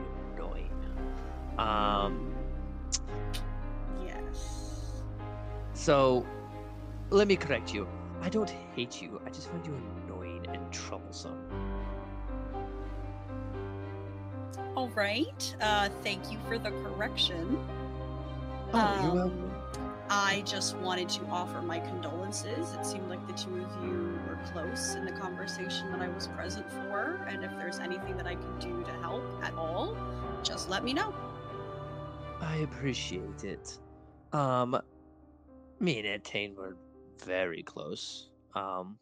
Um, 1.60 2.34
Yes. 4.06 5.02
so 5.74 6.26
let 7.10 7.28
me 7.28 7.36
correct 7.36 7.74
you. 7.74 7.86
I 8.22 8.30
don't 8.30 8.50
hate 8.50 9.02
you. 9.02 9.20
I 9.26 9.30
just 9.30 9.50
find 9.50 9.66
you 9.66 9.76
annoying 10.06 10.46
and 10.54 10.72
troublesome. 10.72 11.38
All 14.76 14.90
right. 14.90 15.56
Uh, 15.60 15.90
thank 16.02 16.32
you 16.32 16.38
for 16.48 16.58
the 16.58 16.72
correction. 16.72 17.60
Oh, 18.72 19.02
you're 19.02 19.12
Um, 19.12 19.16
welcome. 19.16 19.52
I 20.10 20.42
just 20.46 20.76
wanted 20.78 21.10
to 21.10 21.26
offer 21.26 21.62
my 21.62 21.80
condolences. 21.80 22.74
It 22.74 22.86
seemed 22.86 23.10
like 23.10 23.26
the 23.28 23.34
two 23.34 23.62
of 23.64 23.84
you 23.84 24.20
were 24.28 24.40
close 24.54 24.96
in 24.96 25.06
the 25.06 25.12
conversation 25.12 25.92
that 25.92 26.02
I 26.02 26.08
was 26.08 26.28
present 26.30 26.66
for, 26.72 27.20
and 27.28 27.44
if 27.44 27.52
there's 27.58 27.80
anything 27.80 28.16
that 28.18 28.26
I 28.26 28.36
can 28.36 28.60
do 28.60 28.84
to 28.84 28.92
help 29.02 29.24
at 29.44 29.54
all, 29.56 29.96
just 30.42 30.70
let 30.70 30.84
me 30.84 30.94
know. 30.94 31.14
I 32.42 32.58
appreciate 32.58 33.44
it. 33.44 33.78
Um, 34.32 34.80
me 35.80 36.00
and 36.00 36.08
Etienne 36.08 36.56
were 36.56 36.76
very 37.26 37.64
close. 37.64 38.30
Um, 38.56 38.98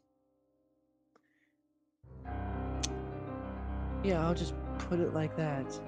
yeah, 4.04 4.26
I'll 4.26 4.34
just 4.34 4.54
put 4.80 5.00
it 5.00 5.14
like 5.14 5.36
that. 5.38 5.80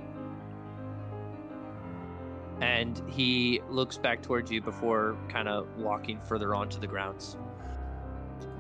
And 2.61 3.02
he 3.08 3.61
looks 3.69 3.98
back 3.98 4.22
towards 4.22 4.52
you 4.52 4.61
before 4.61 5.18
kind 5.30 5.48
of 5.48 5.78
walking 5.78 6.19
further 6.22 6.53
onto 6.53 6.80
the 6.80 6.88
grounds. 6.88 7.38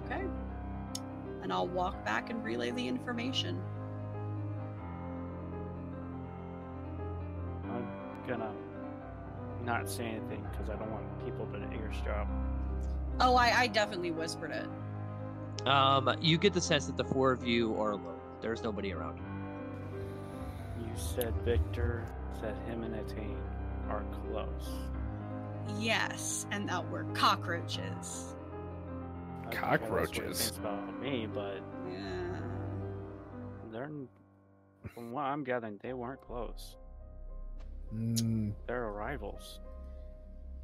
Okay. 0.05 0.23
And 1.41 1.51
I'll 1.51 1.67
walk 1.67 2.05
back 2.05 2.29
and 2.29 2.43
relay 2.43 2.71
the 2.71 2.87
information. 2.87 3.61
I'm 7.65 7.87
gonna 8.27 8.53
not 9.65 9.89
say 9.89 10.05
anything 10.05 10.45
because 10.51 10.69
I 10.69 10.75
don't 10.75 10.91
want 10.91 11.25
people 11.25 11.45
to 11.47 11.57
eavesdrop. 11.73 12.27
Oh, 13.19 13.35
I, 13.35 13.53
I 13.61 13.67
definitely 13.67 14.11
whispered 14.11 14.51
it. 14.51 15.67
Um, 15.67 16.15
you 16.21 16.37
get 16.37 16.53
the 16.53 16.61
sense 16.61 16.85
that 16.85 16.95
the 16.97 17.03
four 17.03 17.31
of 17.31 17.45
you 17.45 17.75
are 17.79 17.91
alone. 17.91 18.19
There's 18.41 18.63
nobody 18.63 18.93
around. 18.93 19.19
You 20.79 20.87
said 20.95 21.33
Victor 21.43 22.05
said 22.39 22.55
him 22.67 22.83
and 22.83 22.95
Etienne 22.95 23.37
are 23.89 24.03
close. 24.31 24.69
Yes, 25.77 26.45
and 26.51 26.67
that 26.69 26.89
we're 26.89 27.03
cockroaches. 27.13 28.35
I 29.45 29.49
think 29.51 29.61
that's 29.61 29.81
what 29.81 29.89
Cockroaches. 29.89 30.57
about 30.57 31.01
me, 31.01 31.27
but 31.33 31.61
Yeah. 31.91 32.37
they're 33.71 33.83
n- 33.85 34.07
from 34.93 35.11
what 35.11 35.25
I'm 35.25 35.43
gathering, 35.43 35.77
they 35.83 35.93
weren't 35.93 36.21
close. 36.21 36.77
Mm, 37.93 38.53
They're 38.67 38.91
rivals. 38.91 39.59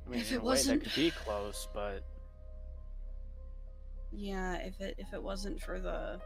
I 0.06 0.10
mean, 0.10 0.20
If 0.20 0.30
in 0.30 0.36
it 0.36 0.38
a 0.38 0.42
way, 0.42 0.46
wasn't- 0.46 0.84
they 0.84 0.90
could 0.90 0.96
be 0.96 1.12
close, 1.12 1.68
but 1.74 2.04
Yeah, 4.12 4.56
if 4.58 4.80
it 4.80 4.96
if 4.98 5.14
it 5.14 5.22
wasn't 5.22 5.62
for 5.62 5.80
the 5.80 6.22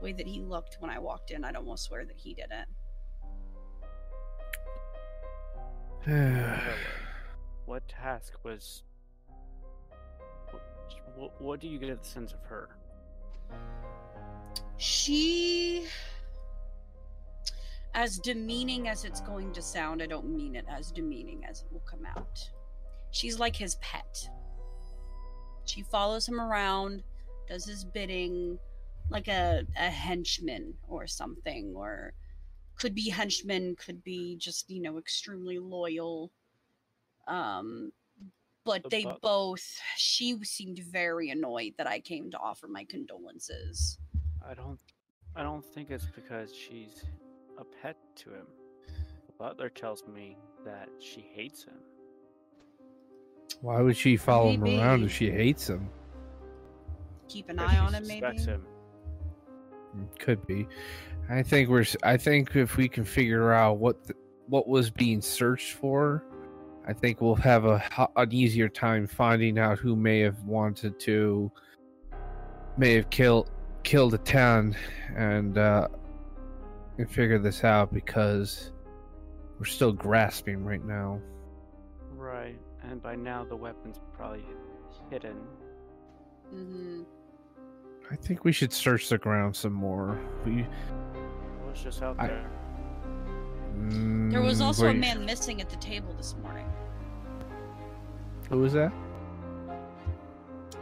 way 0.00 0.12
that 0.12 0.26
he 0.26 0.40
looked 0.40 0.76
when 0.80 0.90
I 0.90 0.98
walked 0.98 1.30
in, 1.30 1.44
I'd 1.44 1.56
almost 1.56 1.84
swear 1.84 2.04
that 2.04 2.16
he 2.16 2.34
did 2.34 2.50
it. 2.50 2.68
what 7.64 7.86
task 7.88 8.34
was? 8.44 8.82
What, 11.16 11.40
what 11.40 11.60
do 11.60 11.68
you 11.68 11.78
get 11.78 12.00
the 12.02 12.06
sense 12.08 12.32
of 12.32 12.40
her? 12.44 12.68
She 14.76 15.86
as 17.94 18.18
demeaning 18.18 18.88
as 18.88 19.04
it's 19.04 19.20
going 19.20 19.52
to 19.52 19.62
sound, 19.62 20.02
I 20.02 20.06
don't 20.06 20.28
mean 20.28 20.56
it 20.56 20.66
as 20.68 20.90
demeaning 20.90 21.44
as 21.48 21.62
it 21.62 21.72
will 21.72 21.80
come 21.80 22.04
out. 22.04 22.38
She's 23.12 23.38
like 23.38 23.54
his 23.54 23.76
pet. 23.76 24.28
She 25.64 25.82
follows 25.82 26.28
him 26.28 26.40
around, 26.40 27.02
does 27.48 27.64
his 27.64 27.84
bidding 27.84 28.58
like 29.10 29.28
a, 29.28 29.64
a 29.78 29.90
henchman 29.90 30.74
or 30.88 31.06
something, 31.06 31.72
or 31.76 32.14
could 32.76 32.94
be 32.94 33.08
henchman, 33.08 33.76
could 33.76 34.02
be 34.02 34.36
just, 34.36 34.68
you 34.68 34.82
know, 34.82 34.98
extremely 34.98 35.58
loyal. 35.58 36.32
Um 37.28 37.92
but 38.64 38.82
The 38.84 38.88
they 38.88 39.06
both 39.22 39.64
she 39.96 40.42
seemed 40.42 40.78
very 40.78 41.30
annoyed 41.30 41.74
that 41.76 41.86
I 41.86 42.00
came 42.00 42.30
to 42.30 42.38
offer 42.38 42.66
my 42.66 42.84
condolences. 42.84 43.98
I 44.46 44.54
don't. 44.54 44.78
I 45.36 45.42
don't 45.42 45.64
think 45.64 45.90
it's 45.90 46.06
because 46.06 46.54
she's 46.54 47.04
a 47.64 47.82
pet 47.82 47.96
to 48.16 48.30
him. 48.30 48.46
The 49.26 49.32
butler 49.38 49.68
tells 49.68 50.04
me 50.06 50.36
that 50.64 50.88
she 51.00 51.20
hates 51.34 51.64
him. 51.64 51.74
why 53.60 53.80
would 53.80 53.96
she 53.96 54.16
follow 54.16 54.50
him 54.50 54.64
around 54.64 55.04
if 55.04 55.12
she 55.12 55.30
hates 55.30 55.68
him? 55.68 55.88
keep 57.28 57.48
an 57.48 57.58
eye 57.58 57.72
she 57.72 57.78
on 57.78 57.94
him, 57.94 58.06
maybe. 58.06 58.36
him. 58.38 58.64
Could 60.18 60.46
be. 60.46 60.66
I 61.30 61.42
think 61.42 61.68
we're. 61.68 61.80
s- 61.80 61.96
I 62.02 62.16
think 62.16 62.54
if 62.54 62.76
we 62.76 62.88
can 62.88 63.04
figure 63.04 63.52
out 63.52 63.78
what 63.78 64.04
the, 64.04 64.14
what 64.48 64.68
was 64.68 64.90
being 64.90 65.20
searched 65.22 65.72
for, 65.72 66.24
I 66.86 66.92
think 66.92 67.20
we'll 67.20 67.34
have 67.36 67.64
a 67.64 67.82
an 68.16 68.32
easier 68.32 68.68
time 68.68 69.06
finding 69.06 69.58
out 69.58 69.78
who 69.78 69.96
may 69.96 70.20
have 70.20 70.42
wanted 70.44 70.98
to, 71.00 71.50
may 72.76 72.94
have 72.94 73.08
killed 73.10 73.50
killed 73.84 74.14
Etienne, 74.14 74.76
and 75.16 75.56
uh, 75.56 75.88
and 76.98 77.10
figure 77.10 77.38
this 77.38 77.64
out 77.64 77.92
because 77.92 78.72
we're 79.58 79.64
still 79.64 79.92
grasping 79.92 80.64
right 80.64 80.84
now. 80.84 81.20
Right. 82.12 82.58
And 82.82 83.02
by 83.02 83.14
now 83.16 83.44
the 83.44 83.56
weapon's 83.56 84.00
probably 84.16 84.44
hidden. 85.10 85.36
hmm 86.50 87.02
I 88.10 88.16
think 88.16 88.44
we 88.44 88.52
should 88.52 88.72
search 88.72 89.08
the 89.08 89.16
ground 89.16 89.56
some 89.56 89.72
more. 89.72 90.18
We. 90.44 90.60
It 90.60 90.66
was 91.70 91.82
just 91.82 92.02
out 92.02 92.16
I- 92.18 92.26
there. 92.28 92.50
There 94.30 94.40
was 94.42 94.60
Mm, 94.60 94.64
also 94.66 94.82
where 94.82 94.90
a 94.92 94.94
man 94.94 95.24
missing 95.24 95.60
at 95.60 95.68
the 95.68 95.76
table 95.76 96.12
this 96.16 96.36
morning. 96.42 96.70
Who 98.48 98.58
was 98.58 98.72
that? 98.74 98.92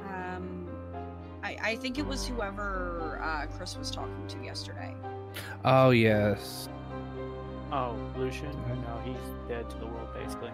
Um, 0.09 0.69
I, 1.43 1.57
I 1.63 1.77
think 1.77 1.99
it 1.99 2.07
was 2.07 2.27
whoever 2.27 3.19
uh, 3.23 3.47
Chris 3.57 3.79
was 3.79 3.91
talking 3.91 4.27
to 4.29 4.45
yesterday. 4.45 4.95
Oh 5.65 5.91
yes. 5.91 6.69
Oh, 7.73 7.97
Lucian? 8.17 8.53
Mm-hmm. 8.53 8.83
No, 8.83 9.01
he's 9.05 9.49
dead 9.49 9.69
to 9.71 9.79
the 9.79 9.87
world, 9.87 10.09
basically. 10.15 10.51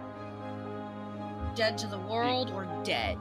Dead 1.57 1.77
to 1.79 1.87
the 1.89 1.99
world 1.99 2.51
or 2.51 2.67
dead? 2.85 3.19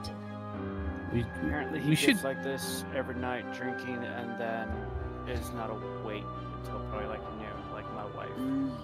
We, 1.14 1.22
Apparently, 1.22 1.80
he 1.80 1.90
we 1.90 1.96
gets 1.96 2.02
should. 2.20 2.24
like 2.24 2.44
this 2.44 2.86
every 2.96 3.16
night, 3.16 3.52
drinking, 3.56 3.96
and 4.04 4.40
then 4.40 4.70
is 5.28 5.50
not 5.54 5.70
awake 5.72 6.24
until 6.60 6.80
probably 6.90 7.08
like 7.08 7.22
noon, 7.40 7.72
like 7.74 7.92
my 7.96 8.06
wife. 8.16 8.30
Mm. 8.38 8.76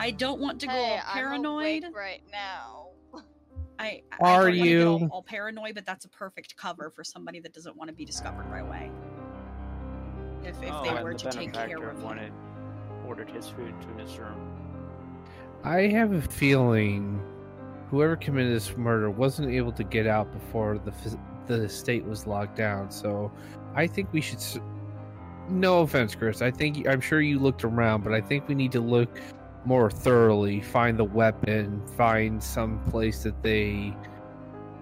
I 0.00 0.12
don't 0.12 0.40
want 0.40 0.60
to 0.60 0.66
go 0.68 0.72
Hey, 0.72 0.94
all 0.98 1.02
I'm 1.08 1.14
paranoid. 1.14 1.84
awake 1.84 1.96
right 1.96 2.22
now. 2.30 2.88
I 3.80 4.02
I 4.12 4.16
Are 4.20 4.44
don't 4.50 4.50
wanna 4.50 4.52
get 4.56 4.66
you? 4.68 5.08
all 5.10 5.22
paranoid? 5.24 5.74
But 5.74 5.84
that's 5.86 6.04
a 6.04 6.08
perfect 6.08 6.56
cover 6.56 6.90
for 6.90 7.02
somebody 7.02 7.40
that 7.40 7.52
doesn't 7.52 7.76
want 7.76 7.88
to 7.88 7.94
be 7.94 8.04
discovered 8.04 8.46
right 8.46 8.60
away. 8.62 8.92
If 10.44 10.62
if 10.62 10.70
oh, 10.72 10.82
they 10.84 11.02
were 11.02 11.12
the 11.12 11.18
to 11.18 11.30
take 11.30 11.52
care 11.52 11.88
of 11.88 11.98
you. 11.98 12.04
wanted 12.04 12.32
ordered 13.06 13.30
his 13.30 13.48
food 13.48 13.74
to 13.82 14.02
his 14.02 14.18
room. 14.18 14.50
I 15.62 15.82
have 15.88 16.12
a 16.12 16.20
feeling 16.20 17.22
whoever 17.90 18.16
committed 18.16 18.54
this 18.54 18.76
murder 18.76 19.10
wasn't 19.10 19.50
able 19.50 19.72
to 19.72 19.84
get 19.84 20.06
out 20.06 20.32
before 20.32 20.78
the 20.78 20.90
phys- 20.90 21.18
the 21.46 21.62
estate 21.62 22.04
was 22.04 22.26
locked 22.26 22.56
down. 22.56 22.90
So 22.90 23.30
I 23.74 23.86
think 23.86 24.12
we 24.12 24.20
should. 24.20 24.40
No 25.48 25.82
offense, 25.82 26.14
Chris. 26.14 26.42
I 26.42 26.50
think 26.50 26.86
I'm 26.88 27.00
sure 27.00 27.20
you 27.20 27.38
looked 27.38 27.64
around, 27.64 28.02
but 28.02 28.12
I 28.12 28.20
think 28.20 28.48
we 28.48 28.54
need 28.54 28.72
to 28.72 28.80
look 28.80 29.20
more 29.64 29.90
thoroughly. 29.90 30.60
Find 30.60 30.98
the 30.98 31.04
weapon. 31.04 31.82
Find 31.96 32.42
some 32.42 32.82
place 32.84 33.22
that 33.24 33.42
they 33.42 33.94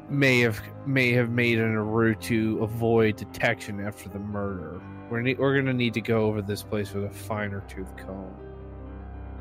may 0.09 0.41
have 0.41 0.61
may 0.87 1.13
have 1.13 1.31
made 1.31 1.59
in 1.59 1.75
a 1.75 1.83
route 1.83 2.21
to 2.23 2.59
avoid 2.63 3.17
detection 3.17 3.81
after 3.81 4.09
the 4.09 4.19
murder. 4.19 4.81
We're 5.13 5.21
ne- 5.21 5.35
we're 5.35 5.55
gonna 5.55 5.75
need 5.75 5.93
to 5.93 6.01
go 6.01 6.25
over 6.25 6.41
this 6.41 6.63
place 6.63 6.95
with 6.95 7.05
a 7.05 7.11
finer 7.11 7.63
tooth 7.69 7.95
comb. 7.99 8.35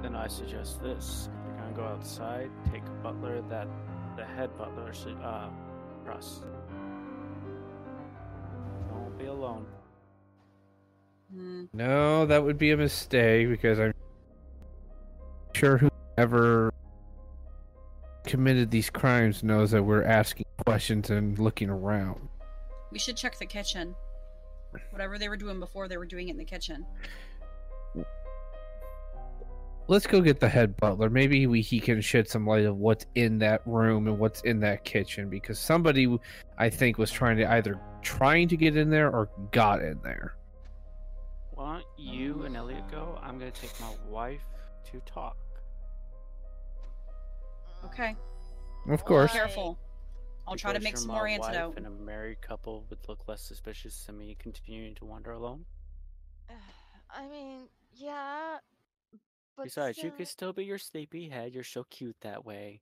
Then 0.01 0.17
I 0.17 0.27
suggest 0.27 0.83
this: 0.83 1.29
if 1.29 1.47
you're 1.47 1.57
gonna 1.59 1.73
go 1.77 1.83
outside, 1.85 2.49
take 2.73 2.83
a 2.85 2.89
butler 3.01 3.41
that 3.43 3.69
the 4.17 4.25
head 4.25 4.49
butler 4.57 4.93
should 4.93 5.15
uh 5.23 5.47
trust. 6.03 6.43
Don't 8.89 9.17
be 9.17 9.27
alone. 9.27 9.65
Hmm. 11.33 11.63
No, 11.71 12.25
that 12.25 12.43
would 12.43 12.57
be 12.57 12.71
a 12.71 12.77
mistake 12.77 13.47
because 13.47 13.79
I'm 13.79 13.93
sure 15.55 15.77
whoever 15.77 16.73
committed 18.25 18.71
these 18.71 18.89
crimes 18.89 19.41
knows 19.41 19.71
that 19.71 19.83
we're 19.83 20.03
asking 20.03 20.47
questions 20.65 21.09
and 21.09 21.39
looking 21.39 21.69
around. 21.69 22.27
We 22.91 22.99
should 22.99 23.15
check 23.15 23.39
the 23.39 23.45
kitchen. 23.45 23.95
Whatever 24.91 25.17
they 25.17 25.29
were 25.29 25.37
doing 25.37 25.59
before, 25.59 25.87
they 25.87 25.97
were 25.97 26.05
doing 26.05 26.29
it 26.29 26.31
in 26.31 26.37
the 26.37 26.45
kitchen. 26.45 26.85
Let's 29.87 30.07
go 30.07 30.21
get 30.21 30.39
the 30.39 30.47
head 30.47 30.77
butler. 30.77 31.09
Maybe 31.09 31.47
we, 31.47 31.61
he 31.61 31.79
can 31.79 31.99
shed 31.99 32.27
some 32.29 32.45
light 32.47 32.65
of 32.65 32.77
what's 32.77 33.05
in 33.15 33.39
that 33.39 33.61
room 33.65 34.07
and 34.07 34.17
what's 34.17 34.41
in 34.41 34.59
that 34.61 34.85
kitchen 34.85 35.29
because 35.29 35.59
somebody 35.59 36.17
I 36.57 36.69
think 36.69 36.97
was 36.97 37.11
trying 37.11 37.37
to 37.37 37.51
either 37.51 37.79
trying 38.01 38.47
to 38.49 38.57
get 38.57 38.77
in 38.77 38.89
there 38.89 39.09
or 39.09 39.29
got 39.51 39.81
in 39.81 39.99
there. 40.03 40.35
Why 41.51 41.73
don't 41.73 41.85
you 41.97 42.43
and 42.43 42.55
Elliot 42.55 42.89
go? 42.89 43.19
I'm 43.21 43.37
gonna 43.37 43.51
take 43.51 43.77
my 43.81 43.93
wife 44.09 44.41
to 44.91 45.01
talk. 45.05 45.35
Okay. 47.85 48.15
Of 48.89 49.03
course. 49.03 49.31
Why? 49.31 49.39
Careful. 49.39 49.77
I'll 50.47 50.55
try 50.55 50.73
to 50.73 50.79
Because 50.79 50.83
make 50.83 50.97
some 50.97 51.07
more 51.09 51.23
wife 51.23 51.39
antidote. 51.43 51.77
And 51.77 51.87
a 51.87 51.89
married 51.89 52.41
couple 52.41 52.85
would 52.89 52.99
look 53.07 53.27
less 53.27 53.41
suspicious 53.41 54.03
than 54.05 54.17
me 54.17 54.35
continuing 54.39 54.95
to 54.95 55.05
wander 55.05 55.31
alone. 55.31 55.65
I 57.13 57.27
mean, 57.27 57.67
yeah. 57.93 58.57
But 59.57 59.63
Besides, 59.65 59.97
you 59.99 60.11
could 60.11 60.27
still 60.27 60.53
be 60.53 60.63
your 60.63 60.77
sleepy 60.77 61.29
head. 61.29 61.53
You're 61.53 61.63
so 61.63 61.85
cute 61.89 62.15
that 62.21 62.45
way. 62.45 62.81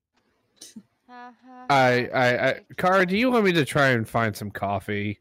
Ha, 1.08 1.34
ha, 1.44 1.66
I, 1.70 2.08
I, 2.14 2.28
I, 2.28 2.50
okay. 2.52 2.62
Kara, 2.78 3.06
do 3.06 3.18
you 3.18 3.32
want 3.32 3.46
me 3.46 3.52
to 3.54 3.66
try 3.66 3.90
and 3.90 4.08
find 4.08 4.36
some 4.36 4.52
coffee? 4.52 5.20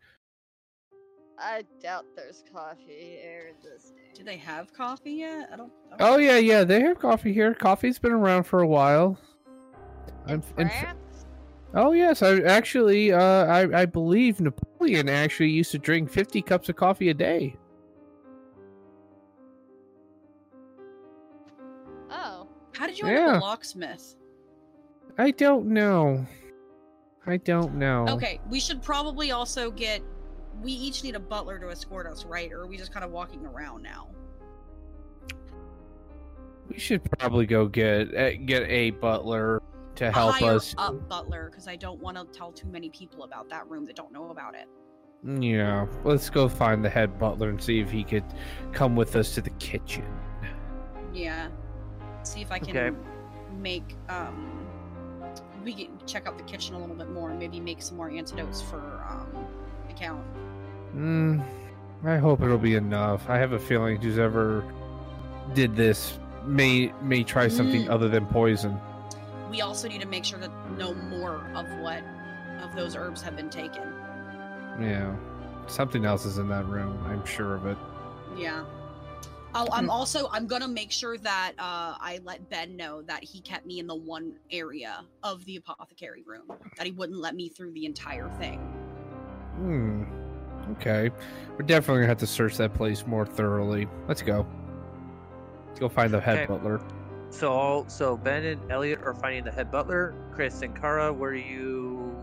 I 1.38 1.64
doubt 1.80 2.04
there's 2.16 2.44
coffee 2.52 3.18
here 3.22 3.52
this 3.62 3.90
day. 3.90 4.10
Do 4.12 4.24
they 4.24 4.36
have 4.36 4.72
coffee 4.74 5.12
yet? 5.12 5.48
I 5.52 5.56
don't. 5.56 5.72
I 5.92 5.96
don't 5.96 6.10
Oh 6.10 6.18
yeah, 6.18 6.36
yeah, 6.36 6.64
they 6.64 6.80
have 6.80 6.98
coffee 6.98 7.32
here. 7.32 7.54
Coffee's 7.54 7.98
been 7.98 8.12
around 8.12 8.44
for 8.44 8.60
a 8.60 8.66
while. 8.66 9.18
In 10.26 10.32
I'm- 10.32 10.42
in 10.58 10.66
f- 10.66 10.80
France? 10.80 10.98
Oh 11.74 11.92
yes, 11.92 12.22
I 12.22 12.40
actually, 12.40 13.12
uh, 13.12 13.20
I, 13.20 13.82
I 13.82 13.86
believe 13.86 14.40
Napoleon 14.40 15.08
actually 15.08 15.50
used 15.50 15.70
to 15.72 15.78
drink 15.78 16.10
fifty 16.10 16.40
cups 16.40 16.68
of 16.68 16.76
coffee 16.76 17.10
a 17.10 17.14
day. 17.14 17.56
Oh. 22.10 22.48
How 22.74 22.86
did 22.86 22.98
you 22.98 23.06
end 23.06 23.18
up 23.18 23.42
a 23.42 23.44
locksmith? 23.44 24.16
I 25.18 25.32
don't 25.32 25.66
know. 25.66 26.24
I 27.26 27.36
don't 27.36 27.74
know. 27.74 28.06
Okay, 28.08 28.40
we 28.48 28.60
should 28.60 28.82
probably 28.82 29.32
also 29.32 29.70
get. 29.70 30.02
We 30.62 30.72
each 30.72 31.04
need 31.04 31.14
a 31.14 31.20
butler 31.20 31.58
to 31.58 31.70
escort 31.70 32.06
us, 32.06 32.24
right? 32.24 32.50
Or 32.52 32.62
are 32.62 32.66
we 32.66 32.76
just 32.76 32.92
kind 32.92 33.04
of 33.04 33.10
walking 33.10 33.44
around 33.44 33.82
now? 33.82 34.08
We 36.68 36.78
should 36.78 37.02
probably 37.18 37.46
go 37.46 37.66
get 37.66 38.14
eh, 38.14 38.34
get 38.34 38.62
a 38.68 38.90
butler 38.90 39.62
to 39.98 40.10
help 40.12 40.34
higher 40.36 40.54
us. 40.56 40.74
up 40.78 41.08
butler, 41.08 41.48
because 41.50 41.68
I 41.68 41.76
don't 41.76 42.00
want 42.00 42.16
to 42.16 42.24
tell 42.36 42.52
too 42.52 42.68
many 42.68 42.88
people 42.90 43.24
about 43.24 43.48
that 43.50 43.68
room 43.68 43.84
that 43.86 43.96
don't 43.96 44.12
know 44.12 44.30
about 44.30 44.54
it. 44.54 44.68
Yeah, 45.24 45.86
let's 46.04 46.30
go 46.30 46.48
find 46.48 46.84
the 46.84 46.88
head 46.88 47.18
butler 47.18 47.48
and 47.48 47.60
see 47.60 47.80
if 47.80 47.90
he 47.90 48.04
could 48.04 48.24
come 48.72 48.94
with 48.94 49.16
us 49.16 49.34
to 49.34 49.40
the 49.40 49.50
kitchen. 49.50 50.04
Yeah. 51.12 51.48
See 52.22 52.40
if 52.40 52.52
I 52.52 52.58
can 52.60 52.76
Okay. 52.76 52.96
make 53.60 53.96
um 54.08 54.54
we 55.64 55.72
can 55.72 55.98
check 56.06 56.26
out 56.28 56.38
the 56.38 56.44
kitchen 56.44 56.76
a 56.76 56.78
little 56.78 56.94
bit 56.94 57.10
more 57.10 57.30
and 57.30 57.38
maybe 57.38 57.58
make 57.58 57.82
some 57.82 57.96
more 57.96 58.08
antidotes 58.10 58.62
for 58.62 58.78
um 59.08 59.44
the 59.88 59.94
count. 59.94 60.22
Hmm. 60.92 61.40
I 62.04 62.16
hope 62.18 62.40
it'll 62.42 62.56
be 62.58 62.76
enough. 62.76 63.28
I 63.28 63.38
have 63.38 63.52
a 63.52 63.58
feeling 63.58 64.00
who's 64.00 64.18
ever 64.18 64.62
did 65.54 65.74
this 65.74 66.18
may 66.44 66.92
may 67.02 67.24
try 67.24 67.48
something 67.48 67.86
Mm. 67.86 67.90
other 67.90 68.08
than 68.08 68.24
poison. 68.26 68.78
We 69.50 69.60
also 69.62 69.88
need 69.88 70.00
to 70.00 70.08
make 70.08 70.24
sure 70.24 70.38
that 70.38 70.50
no 70.76 70.94
more 70.94 71.44
of 71.54 71.66
what 71.80 72.02
of 72.62 72.74
those 72.74 72.96
herbs 72.96 73.22
have 73.22 73.36
been 73.36 73.50
taken. 73.50 73.92
Yeah. 74.80 75.14
Something 75.66 76.04
else 76.04 76.24
is 76.24 76.38
in 76.38 76.48
that 76.48 76.66
room. 76.66 76.98
I'm 77.06 77.24
sure 77.24 77.54
of 77.54 77.66
it. 77.66 77.78
Yeah. 78.36 78.64
Oh, 79.54 79.66
I'm 79.72 79.88
also 79.88 80.28
I'm 80.30 80.46
gonna 80.46 80.68
make 80.68 80.92
sure 80.92 81.16
that 81.18 81.52
uh, 81.58 81.96
I 81.98 82.20
let 82.24 82.48
Ben 82.50 82.76
know 82.76 83.00
that 83.02 83.24
he 83.24 83.40
kept 83.40 83.64
me 83.64 83.78
in 83.78 83.86
the 83.86 83.94
one 83.94 84.34
area 84.50 85.04
of 85.22 85.44
the 85.46 85.56
apothecary 85.56 86.22
room 86.26 86.52
that 86.76 86.84
he 86.86 86.92
wouldn't 86.92 87.18
let 87.18 87.34
me 87.34 87.48
through 87.48 87.72
the 87.72 87.86
entire 87.86 88.28
thing. 88.38 88.58
Hmm. 89.56 90.04
Okay. 90.72 91.10
We're 91.52 91.64
definitely 91.64 92.00
gonna 92.02 92.08
have 92.08 92.18
to 92.18 92.26
search 92.26 92.58
that 92.58 92.74
place 92.74 93.06
more 93.06 93.24
thoroughly. 93.24 93.88
Let's 94.06 94.20
go. 94.20 94.46
Let's 95.66 95.80
go 95.80 95.88
find 95.88 96.12
the 96.12 96.20
head 96.20 96.38
Okay. 96.38 96.46
butler. 96.46 96.80
So 97.30 97.52
all 97.52 97.88
so 97.88 98.16
Ben 98.16 98.44
and 98.44 98.70
Elliot 98.72 99.00
are 99.04 99.14
finding 99.14 99.44
the 99.44 99.50
head 99.52 99.70
butler. 99.70 100.14
Chris 100.32 100.62
and 100.62 100.74
Kara, 100.74 101.12
where 101.12 101.30
are 101.30 101.34
you? 101.34 102.14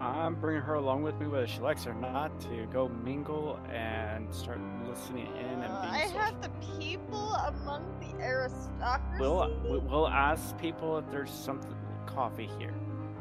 I'm 0.00 0.36
bringing 0.36 0.62
her 0.62 0.74
along 0.74 1.02
with 1.02 1.18
me, 1.18 1.26
whether 1.26 1.48
she 1.48 1.58
likes 1.58 1.84
it 1.86 1.88
or 1.88 1.94
not, 1.94 2.38
to 2.42 2.66
go 2.72 2.88
mingle 2.88 3.58
and 3.72 4.32
start 4.32 4.60
listening 4.86 5.26
in 5.36 5.44
and 5.44 5.60
being 5.60 5.70
Uh, 5.72 5.90
I 5.90 6.02
social. 6.06 6.20
have 6.20 6.40
the 6.42 6.50
people 6.78 7.34
among 7.34 7.82
the 7.98 8.22
aristocracy. 8.22 9.20
We'll 9.20 9.50
we- 9.68 9.78
we'll 9.78 10.06
ask 10.08 10.56
people 10.58 10.98
if 10.98 11.10
there's 11.10 11.30
something 11.32 11.74
coffee 12.06 12.48
here, 12.58 12.74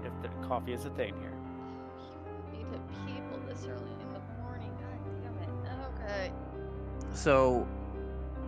if 0.06 0.12
the 0.22 0.30
coffee 0.48 0.74
is 0.74 0.86
a 0.86 0.92
thing 0.92 1.16
here. 1.20 1.34
You 2.54 2.66
want 2.68 2.72
me 2.72 2.78
to 2.78 3.12
people 3.12 3.40
this 3.48 3.66
early 3.66 3.92
in 4.02 4.14
the 4.14 4.44
morning. 4.44 4.72
God 4.80 5.24
damn 5.24 5.38
it. 5.66 6.00
Okay. 6.04 6.32
So, 7.14 7.66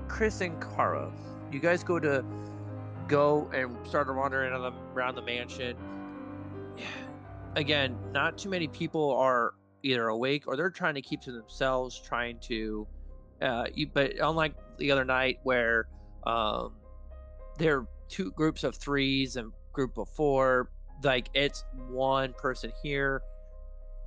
Chris 0.08 0.42
and 0.42 0.62
Kara, 0.76 1.12
you 1.52 1.60
guys 1.60 1.84
go 1.84 2.00
to 2.00 2.24
go 3.08 3.50
and 3.54 3.76
start 3.88 4.14
wandering 4.16 4.52
around 4.52 4.62
the, 4.62 4.94
around 4.94 5.16
the 5.16 5.22
mansion. 5.22 5.76
Again, 7.56 7.98
not 8.12 8.38
too 8.38 8.50
many 8.50 8.68
people 8.68 9.16
are 9.16 9.54
either 9.82 10.08
awake 10.08 10.44
or 10.48 10.56
they're 10.56 10.70
trying 10.70 10.96
to 10.96 11.02
keep 11.02 11.22
to 11.22 11.32
themselves, 11.32 12.00
trying 12.00 12.40
to. 12.42 12.88
Uh, 13.42 13.66
you, 13.74 13.88
but 13.94 14.14
unlike 14.22 14.54
the 14.78 14.92
other 14.92 15.06
night 15.06 15.40
where 15.44 15.88
um, 16.28 16.74
there 17.58 17.78
are 17.78 17.88
two 18.10 18.32
groups 18.32 18.64
of 18.64 18.76
threes 18.76 19.38
and 19.38 19.52
group 19.72 19.98
of 19.98 20.10
four, 20.10 20.70
like 21.04 21.30
it's 21.34 21.64
one 21.88 22.34
person 22.34 22.72
here, 22.84 23.22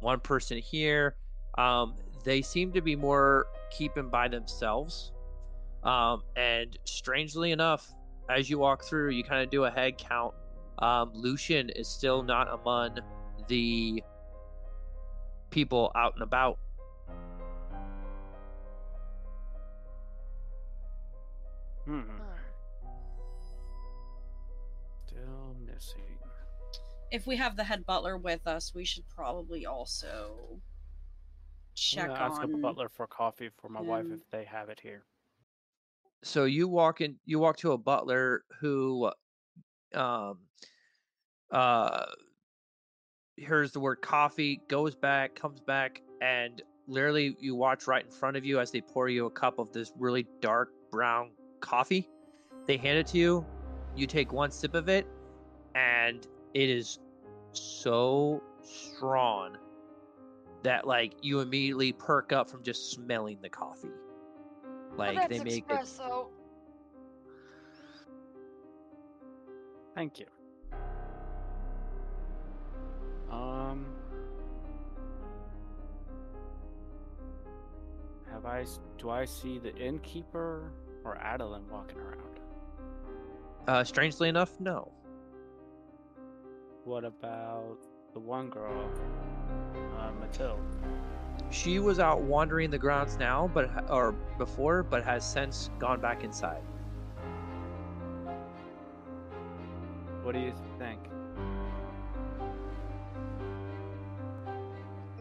one 0.01 0.21
person 0.21 0.59
here. 0.59 1.17
Um, 1.57 1.95
they 2.25 2.43
seem 2.43 2.73
to 2.73 2.83
be 2.83 2.95
more 2.95 3.47
keeping 3.71 4.09
by 4.09 4.29
themselves. 4.29 5.12
Um, 5.85 6.23
and 6.37 6.79
strangely 6.85 7.51
enough, 7.51 7.93
as 8.31 8.49
you 8.49 8.59
walk 8.59 8.85
through, 8.85 9.11
you 9.11 9.25
kind 9.25 9.43
of 9.43 9.51
do 9.51 9.65
a 9.65 9.71
head 9.71 9.99
count. 9.99 10.35
Um, 10.79 11.11
Lucian 11.15 11.71
is 11.71 11.89
still 11.89 12.23
not 12.23 12.53
among 12.53 12.99
the 13.49 14.03
people 15.51 15.93
out 15.95 16.15
and 16.15 16.23
about. 16.23 16.59
Hmm. 21.85 22.03
Still 25.07 25.57
missing. 25.67 26.19
If 27.11 27.27
we 27.27 27.37
have 27.37 27.57
the 27.57 27.65
head 27.65 27.85
butler 27.85 28.17
with 28.17 28.47
us, 28.47 28.73
we 28.75 28.85
should 28.85 29.07
probably 29.09 29.67
also 29.67 30.37
I'm 30.53 30.61
check 31.75 32.07
gonna 32.09 32.19
ask 32.19 32.41
on. 32.41 32.55
a 32.55 32.57
butler 32.57 32.89
for 32.89 33.07
coffee 33.07 33.51
for 33.61 33.69
my 33.69 33.81
wife 33.81 34.07
if 34.11 34.21
they 34.31 34.45
have 34.45 34.69
it 34.69 34.81
here. 34.81 35.03
So 36.23 36.45
you 36.45 36.69
walk 36.69 37.01
in, 37.01 37.17
you 37.25 37.39
walk 37.39 37.57
to 37.59 37.73
a 37.73 37.79
butler 37.79 38.45
who, 38.61 39.11
um, 39.95 40.39
uh, 41.51 42.07
hears 43.37 43.73
the 43.73 43.81
word 43.81 44.01
coffee, 44.03 44.61
goes 44.69 44.95
back, 44.95 45.35
comes 45.35 45.61
back, 45.61 46.01
and 46.21 46.63
literally 46.87 47.37
you 47.41 47.55
watch 47.55 47.87
right 47.87 48.05
in 48.05 48.11
front 48.11 48.37
of 48.37 48.45
you 48.45 48.61
as 48.61 48.71
they 48.71 48.81
pour 48.81 49.09
you 49.09 49.27
a 49.27 49.31
cup 49.31 49.59
of 49.59 49.73
this 49.73 49.93
really 49.99 50.27
dark 50.41 50.71
brown 50.91 51.31
coffee. 51.61 52.09
They 52.67 52.77
hand 52.77 52.99
it 52.99 53.07
to 53.09 53.19
you. 53.19 53.47
You 53.97 54.07
take 54.07 54.33
one 54.33 54.51
sip 54.51 54.75
of 54.75 54.89
it, 54.89 55.07
and 55.75 56.27
it 56.55 56.71
is 56.71 56.99
so 57.53 58.43
strong 58.63 59.57
that 60.63 60.87
like 60.87 61.15
you 61.21 61.41
immediately 61.41 61.93
perk 61.93 62.33
up 62.33 62.49
from 62.49 62.63
just 62.63 62.93
smelling 62.93 63.39
the 63.43 63.49
coffee. 63.49 63.91
Like 64.97 65.17
oh, 65.19 65.27
they 65.29 65.39
that's 65.39 65.45
make 65.45 65.65
it. 65.69 65.69
espresso. 65.69 66.27
Thank 69.95 70.19
you. 70.19 70.27
Um. 73.31 73.87
Have 78.33 78.47
I? 78.47 78.63
s- 78.63 78.81
Do 78.99 79.11
I 79.11 79.25
see 79.25 79.59
the 79.59 79.75
innkeeper 79.77 80.71
or 81.05 81.17
Adeline 81.19 81.69
walking 81.71 81.99
around? 81.99 82.39
Uh, 83.69 83.85
strangely 83.85 84.29
enough, 84.29 84.59
no. 84.61 84.91
What 86.85 87.05
about 87.05 87.79
the 88.13 88.19
one 88.19 88.51
girl, 88.51 88.91
uh, 89.99 90.11
Mathilde? 90.21 90.59
She 91.53 91.79
was 91.79 91.99
out 91.99 92.23
wandering 92.23 92.71
the 92.71 92.79
grounds 92.79 93.19
now, 93.19 93.51
but 93.53 93.91
or 93.91 94.13
before, 94.39 94.83
but 94.83 95.05
has 95.05 95.23
since 95.23 95.69
gone 95.79 96.01
back 96.01 96.25
inside. 96.25 96.63
What 100.23 100.33
do 100.33 100.41
you 100.41 100.55
think? 100.79 100.99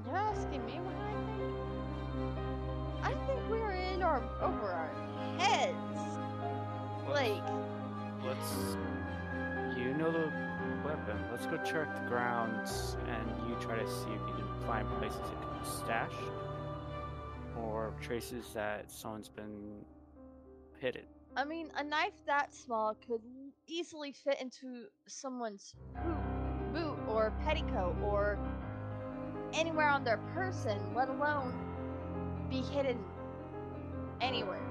You're 0.05 0.15
asking 0.15 0.65
me 0.65 0.79
what 0.79 0.95
I 0.95 1.11
think? 1.35 3.21
I 3.21 3.27
think 3.27 3.49
we're 3.49 3.71
in 3.71 4.01
our 4.01 4.23
over 4.41 4.71
our 4.71 4.89
heads. 5.37 5.75
Like, 7.09 7.43
Let's. 8.25 8.77
You 9.77 9.93
know 9.95 10.11
the 10.11 10.31
weapon. 10.85 11.17
Let's 11.31 11.45
go 11.45 11.57
check 11.57 11.93
the 11.93 12.07
grounds, 12.07 12.95
and 13.07 13.49
you 13.49 13.55
try 13.59 13.77
to 13.77 13.87
see 13.87 14.11
if 14.11 14.21
you 14.27 14.33
can 14.33 14.67
find 14.67 14.87
places 14.99 15.19
it 15.19 15.41
can 15.41 15.49
be 15.49 15.50
stashed, 15.63 16.15
or 17.57 17.93
traces 18.01 18.45
that 18.53 18.91
someone's 18.91 19.29
been 19.29 19.85
hidden. 20.79 21.03
I 21.35 21.45
mean, 21.45 21.71
a 21.77 21.83
knife 21.83 22.25
that 22.25 22.53
small 22.53 22.95
could 23.07 23.21
easily 23.67 24.11
fit 24.11 24.41
into 24.41 24.85
someone's 25.07 25.75
boot, 26.03 26.73
boot 26.73 26.97
or 27.07 27.33
petticoat 27.43 27.95
or 28.03 28.37
anywhere 29.53 29.87
on 29.87 30.03
their 30.03 30.17
person, 30.33 30.79
let 30.95 31.09
alone 31.09 31.53
be 32.49 32.61
hidden 32.61 32.99
anywhere. 34.19 34.65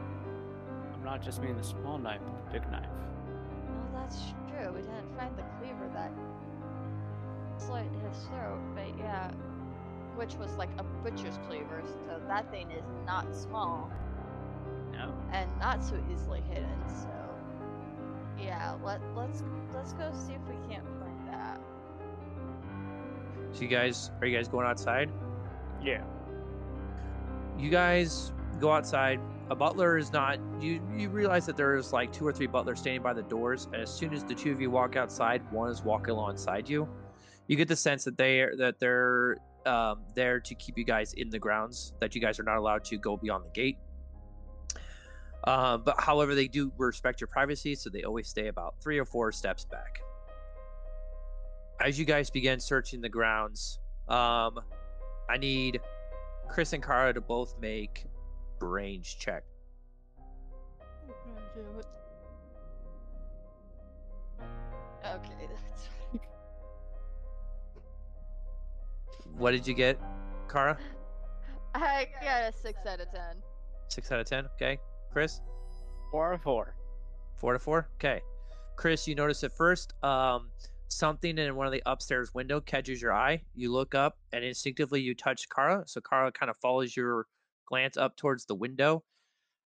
I'm 0.95 1.05
not 1.05 1.23
just 1.23 1.41
meaning 1.41 1.57
the 1.57 1.63
small 1.63 1.97
knife, 1.99 2.21
but 2.25 2.53
the 2.53 2.59
big 2.59 2.71
knife. 2.71 2.89
Well, 3.93 4.03
that's 4.03 4.19
true. 4.51 4.73
We 4.73 4.83
didn't 4.83 5.17
find 5.17 5.35
the 5.37 5.45
cleaver 5.59 5.89
that 5.95 6.13
slit 7.57 7.85
his 8.07 8.27
throat, 8.27 8.61
but 8.75 8.99
yeah, 8.99 9.31
which 10.17 10.35
was 10.35 10.55
like 10.57 10.71
a 10.79 10.83
butcher's 11.03 11.39
cleaver, 11.49 11.83
so 12.07 12.21
that 12.29 12.51
thing 12.51 12.71
is 12.71 12.85
not 13.07 13.35
small 13.35 13.91
No. 14.93 15.13
and 15.33 15.51
not 15.59 15.83
so 15.85 15.99
easily 16.13 16.43
hidden. 16.49 16.79
So 16.89 17.09
yeah, 18.39 18.75
let 18.85 19.01
let's 19.15 19.43
let's 19.75 19.93
go 19.95 20.11
see 20.13 20.35
if 20.35 20.43
we 20.49 20.57
can't 20.73 20.87
find 20.99 21.29
that. 21.29 21.61
So 23.53 23.63
you 23.63 23.69
guys, 23.69 24.11
are 24.21 24.27
you 24.27 24.37
guys 24.37 24.49
going 24.49 24.67
outside? 24.67 25.11
Yeah. 25.83 26.03
You 27.59 27.71
guys 27.71 28.33
go 28.61 28.73
outside. 28.73 29.21
A 29.51 29.57
butler 29.57 29.99
is 29.99 30.13
not. 30.13 30.39
You 30.61 30.81
you 30.97 31.09
realize 31.11 31.45
that 31.47 31.57
there's 31.57 31.93
like 31.93 32.13
two 32.13 32.27
or 32.27 32.33
three 32.33 32.47
butlers 32.47 32.79
standing 32.81 33.03
by 33.03 33.13
the 33.13 33.23
doors, 33.25 33.67
and 33.73 33.83
as 33.83 33.93
soon 33.93 34.15
as 34.15 34.23
the 34.25 34.35
two 34.35 34.53
of 34.53 34.61
you 34.61 34.71
walk 34.71 34.97
outside, 34.97 35.43
one 35.51 35.71
is 35.71 35.83
walking 35.83 36.13
alongside 36.15 36.69
you. 36.69 36.89
You 37.49 37.57
get 37.57 37.67
the 37.67 37.77
sense 37.77 38.05
that 38.05 38.17
they 38.17 38.41
are 38.41 38.57
that 38.57 38.79
they're 38.79 39.39
um, 39.67 40.03
there 40.15 40.41
to 40.41 40.55
keep 40.55 40.79
you 40.79 40.85
guys 40.85 41.13
in 41.15 41.31
the 41.31 41.39
grounds. 41.39 41.95
That 42.01 42.15
you 42.15 42.21
guys 42.21 42.39
are 42.39 42.45
not 42.45 42.57
allowed 42.57 42.85
to 42.87 42.99
go 42.99 43.17
beyond 43.17 43.45
the 43.45 43.51
gate. 43.51 43.79
Uh, 45.45 45.79
but 45.79 45.99
however, 45.99 46.35
they 46.35 46.49
do 46.49 46.71
respect 46.77 47.21
your 47.21 47.29
privacy, 47.29 47.75
so 47.75 47.89
they 47.91 48.03
always 48.03 48.29
stay 48.29 48.49
about 48.49 48.75
three 48.83 48.99
or 48.99 49.05
four 49.05 49.33
steps 49.33 49.65
back. 49.65 50.01
As 51.81 51.99
you 51.99 52.05
guys 52.05 52.29
begin 52.31 52.61
searching 52.61 53.01
the 53.01 53.09
grounds, 53.09 53.79
um, 54.09 54.61
I 55.31 55.39
need 55.39 55.81
Chris 56.49 56.73
and 56.73 56.83
Kara 56.83 57.15
to 57.15 57.21
both 57.21 57.55
make 57.59 58.05
brains 58.59 59.15
check. 59.15 59.45
What 69.41 69.53
did 69.53 69.67
you 69.67 69.73
get, 69.73 69.99
Kara? 70.51 70.77
I 71.75 72.09
got 72.21 72.43
a 72.43 72.53
six 72.53 72.79
out 72.87 73.01
of 73.01 73.11
ten. 73.11 73.37
Six 73.89 74.13
out 74.13 74.21
of 74.21 74.27
ten. 74.27 74.45
Okay. 74.57 74.79
Chris, 75.11 75.41
Four 76.11 76.29
out 76.29 76.35
of 76.35 76.43
four. 76.43 76.77
four 77.39 77.55
to 77.55 77.59
four. 77.59 77.89
Okay. 77.95 78.21
Chris, 78.77 79.09
you 79.09 79.15
notice 79.15 79.43
at 79.43 79.57
first, 79.57 79.95
um, 80.05 80.51
something 80.89 81.39
in 81.39 81.57
one 81.57 81.67
of 81.67 81.73
the 81.73 81.83
upstairs 81.87 82.35
window 82.35 82.61
catches 82.61 83.01
your 83.01 83.15
eye. 83.15 83.41
You 83.55 83.73
look 83.73 83.95
up 83.95 84.19
and 84.35 84.45
instinctively 84.45 85.01
you 85.01 85.15
touch 85.15 85.49
Kara. 85.49 85.85
So 85.87 86.03
Kara 86.03 86.31
kind 86.31 86.51
of 86.51 86.59
follows 86.59 86.95
your 86.95 87.27
glance 87.67 87.97
up 87.97 88.19
towards 88.19 88.45
the 88.45 88.55
window 88.55 89.05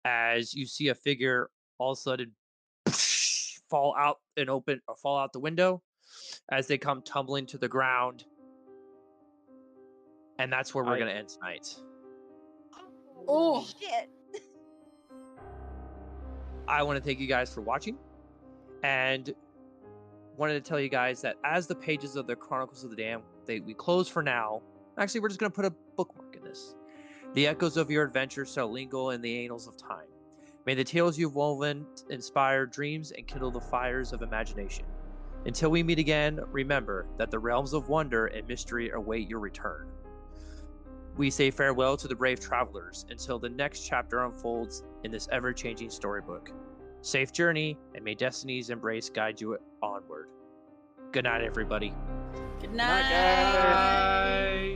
as 0.05 0.53
you 0.53 0.67
see 0.67 0.89
a 0.89 0.97
figure 0.97 1.49
all 1.79 1.93
of 1.93 1.99
a 1.99 2.01
sudden 2.01 2.33
fall 3.71 3.95
out 3.97 4.19
and 4.37 4.51
open 4.51 4.81
or 4.89 4.97
fall 4.97 5.17
out 5.17 5.33
the 5.33 5.39
window 5.39 5.81
as 6.51 6.67
they 6.67 6.77
come 6.77 7.03
tumbling 7.03 7.47
to 7.47 7.57
the 7.57 7.69
ground. 7.69 8.25
And 10.41 10.51
that's 10.51 10.75
where 10.75 10.83
we're 10.83 10.95
I- 10.95 10.99
gonna 10.99 11.11
end 11.11 11.29
tonight. 11.29 11.77
Oh. 13.29 13.63
shit! 13.79 14.09
I 16.67 16.83
want 16.83 16.97
to 16.97 17.05
thank 17.05 17.21
you 17.21 17.27
guys 17.27 17.53
for 17.53 17.61
watching 17.61 17.99
and 18.83 19.35
wanted 20.39 20.55
to 20.55 20.67
tell 20.67 20.81
you 20.81 20.89
guys 20.89 21.21
that 21.21 21.37
as 21.45 21.67
the 21.67 21.75
pages 21.75 22.17
of 22.17 22.27
the 22.27 22.35
Chronicles 22.35 22.85
of 22.85 22.91
the 22.91 22.97
DaMmed, 22.97 23.21
they 23.45 23.61
we 23.61 23.75
close 23.75 24.09
for 24.09 24.23
now. 24.23 24.63
Actually, 24.97 25.21
we're 25.21 25.29
just 25.29 25.41
going 25.41 25.53
to 25.53 25.55
put 25.55 25.67
a 25.67 25.75
bookmark 25.97 26.35
in 26.35 26.43
this. 26.43 26.75
The 27.35 27.47
echoes 27.47 27.77
of 27.77 27.91
your 27.91 28.05
adventure 28.05 28.47
shall 28.47 28.73
linger 28.73 29.13
in 29.13 29.21
the 29.21 29.45
annals 29.45 29.69
of 29.69 29.77
time. 29.77 30.09
May 30.65 30.75
the 30.75 30.85
tales 30.85 31.19
you've 31.19 31.35
woven 31.35 31.85
inspire 32.09 32.65
dreams 32.65 33.13
and 33.13 33.27
kindle 33.27 33.51
the 33.51 33.61
fires 33.61 34.15
of 34.15 34.23
imagination. 34.23 34.87
Until 35.45 35.71
we 35.71 35.83
meet 35.83 35.99
again, 35.99 36.41
remember 36.51 37.07
that 37.19 37.31
the 37.31 37.39
realms 37.39 37.75
of 37.75 37.91
wonder 37.91 38.27
and 38.29 38.49
mystery 38.49 38.91
await 38.91 39.29
your 39.29 39.41
return. 39.41 39.89
We 41.17 41.31
say 41.31 41.51
farewell 41.51 41.97
to 41.99 42.09
the 42.09 42.15
brave 42.15 42.41
travelers 42.41 43.05
until 43.11 43.39
the 43.39 43.49
next 43.49 43.87
chapter 43.87 44.25
unfolds 44.25 44.85
in 45.05 45.11
this 45.11 45.29
ever 45.33 45.53
changing 45.53 45.91
storybook. 45.91 46.51
Safe 47.03 47.33
journey, 47.33 47.79
and 47.95 48.05
may 48.05 48.15
Destiny's 48.15 48.71
embrace 48.71 49.09
guide 49.11 49.41
you 49.41 49.59
onward. 49.83 50.29
Good 51.13 51.25
night, 51.25 51.43
everybody. 51.43 51.95
Good 52.61 52.73
Night, 52.73 53.03
night. 53.03 53.53
guys. 53.53 54.70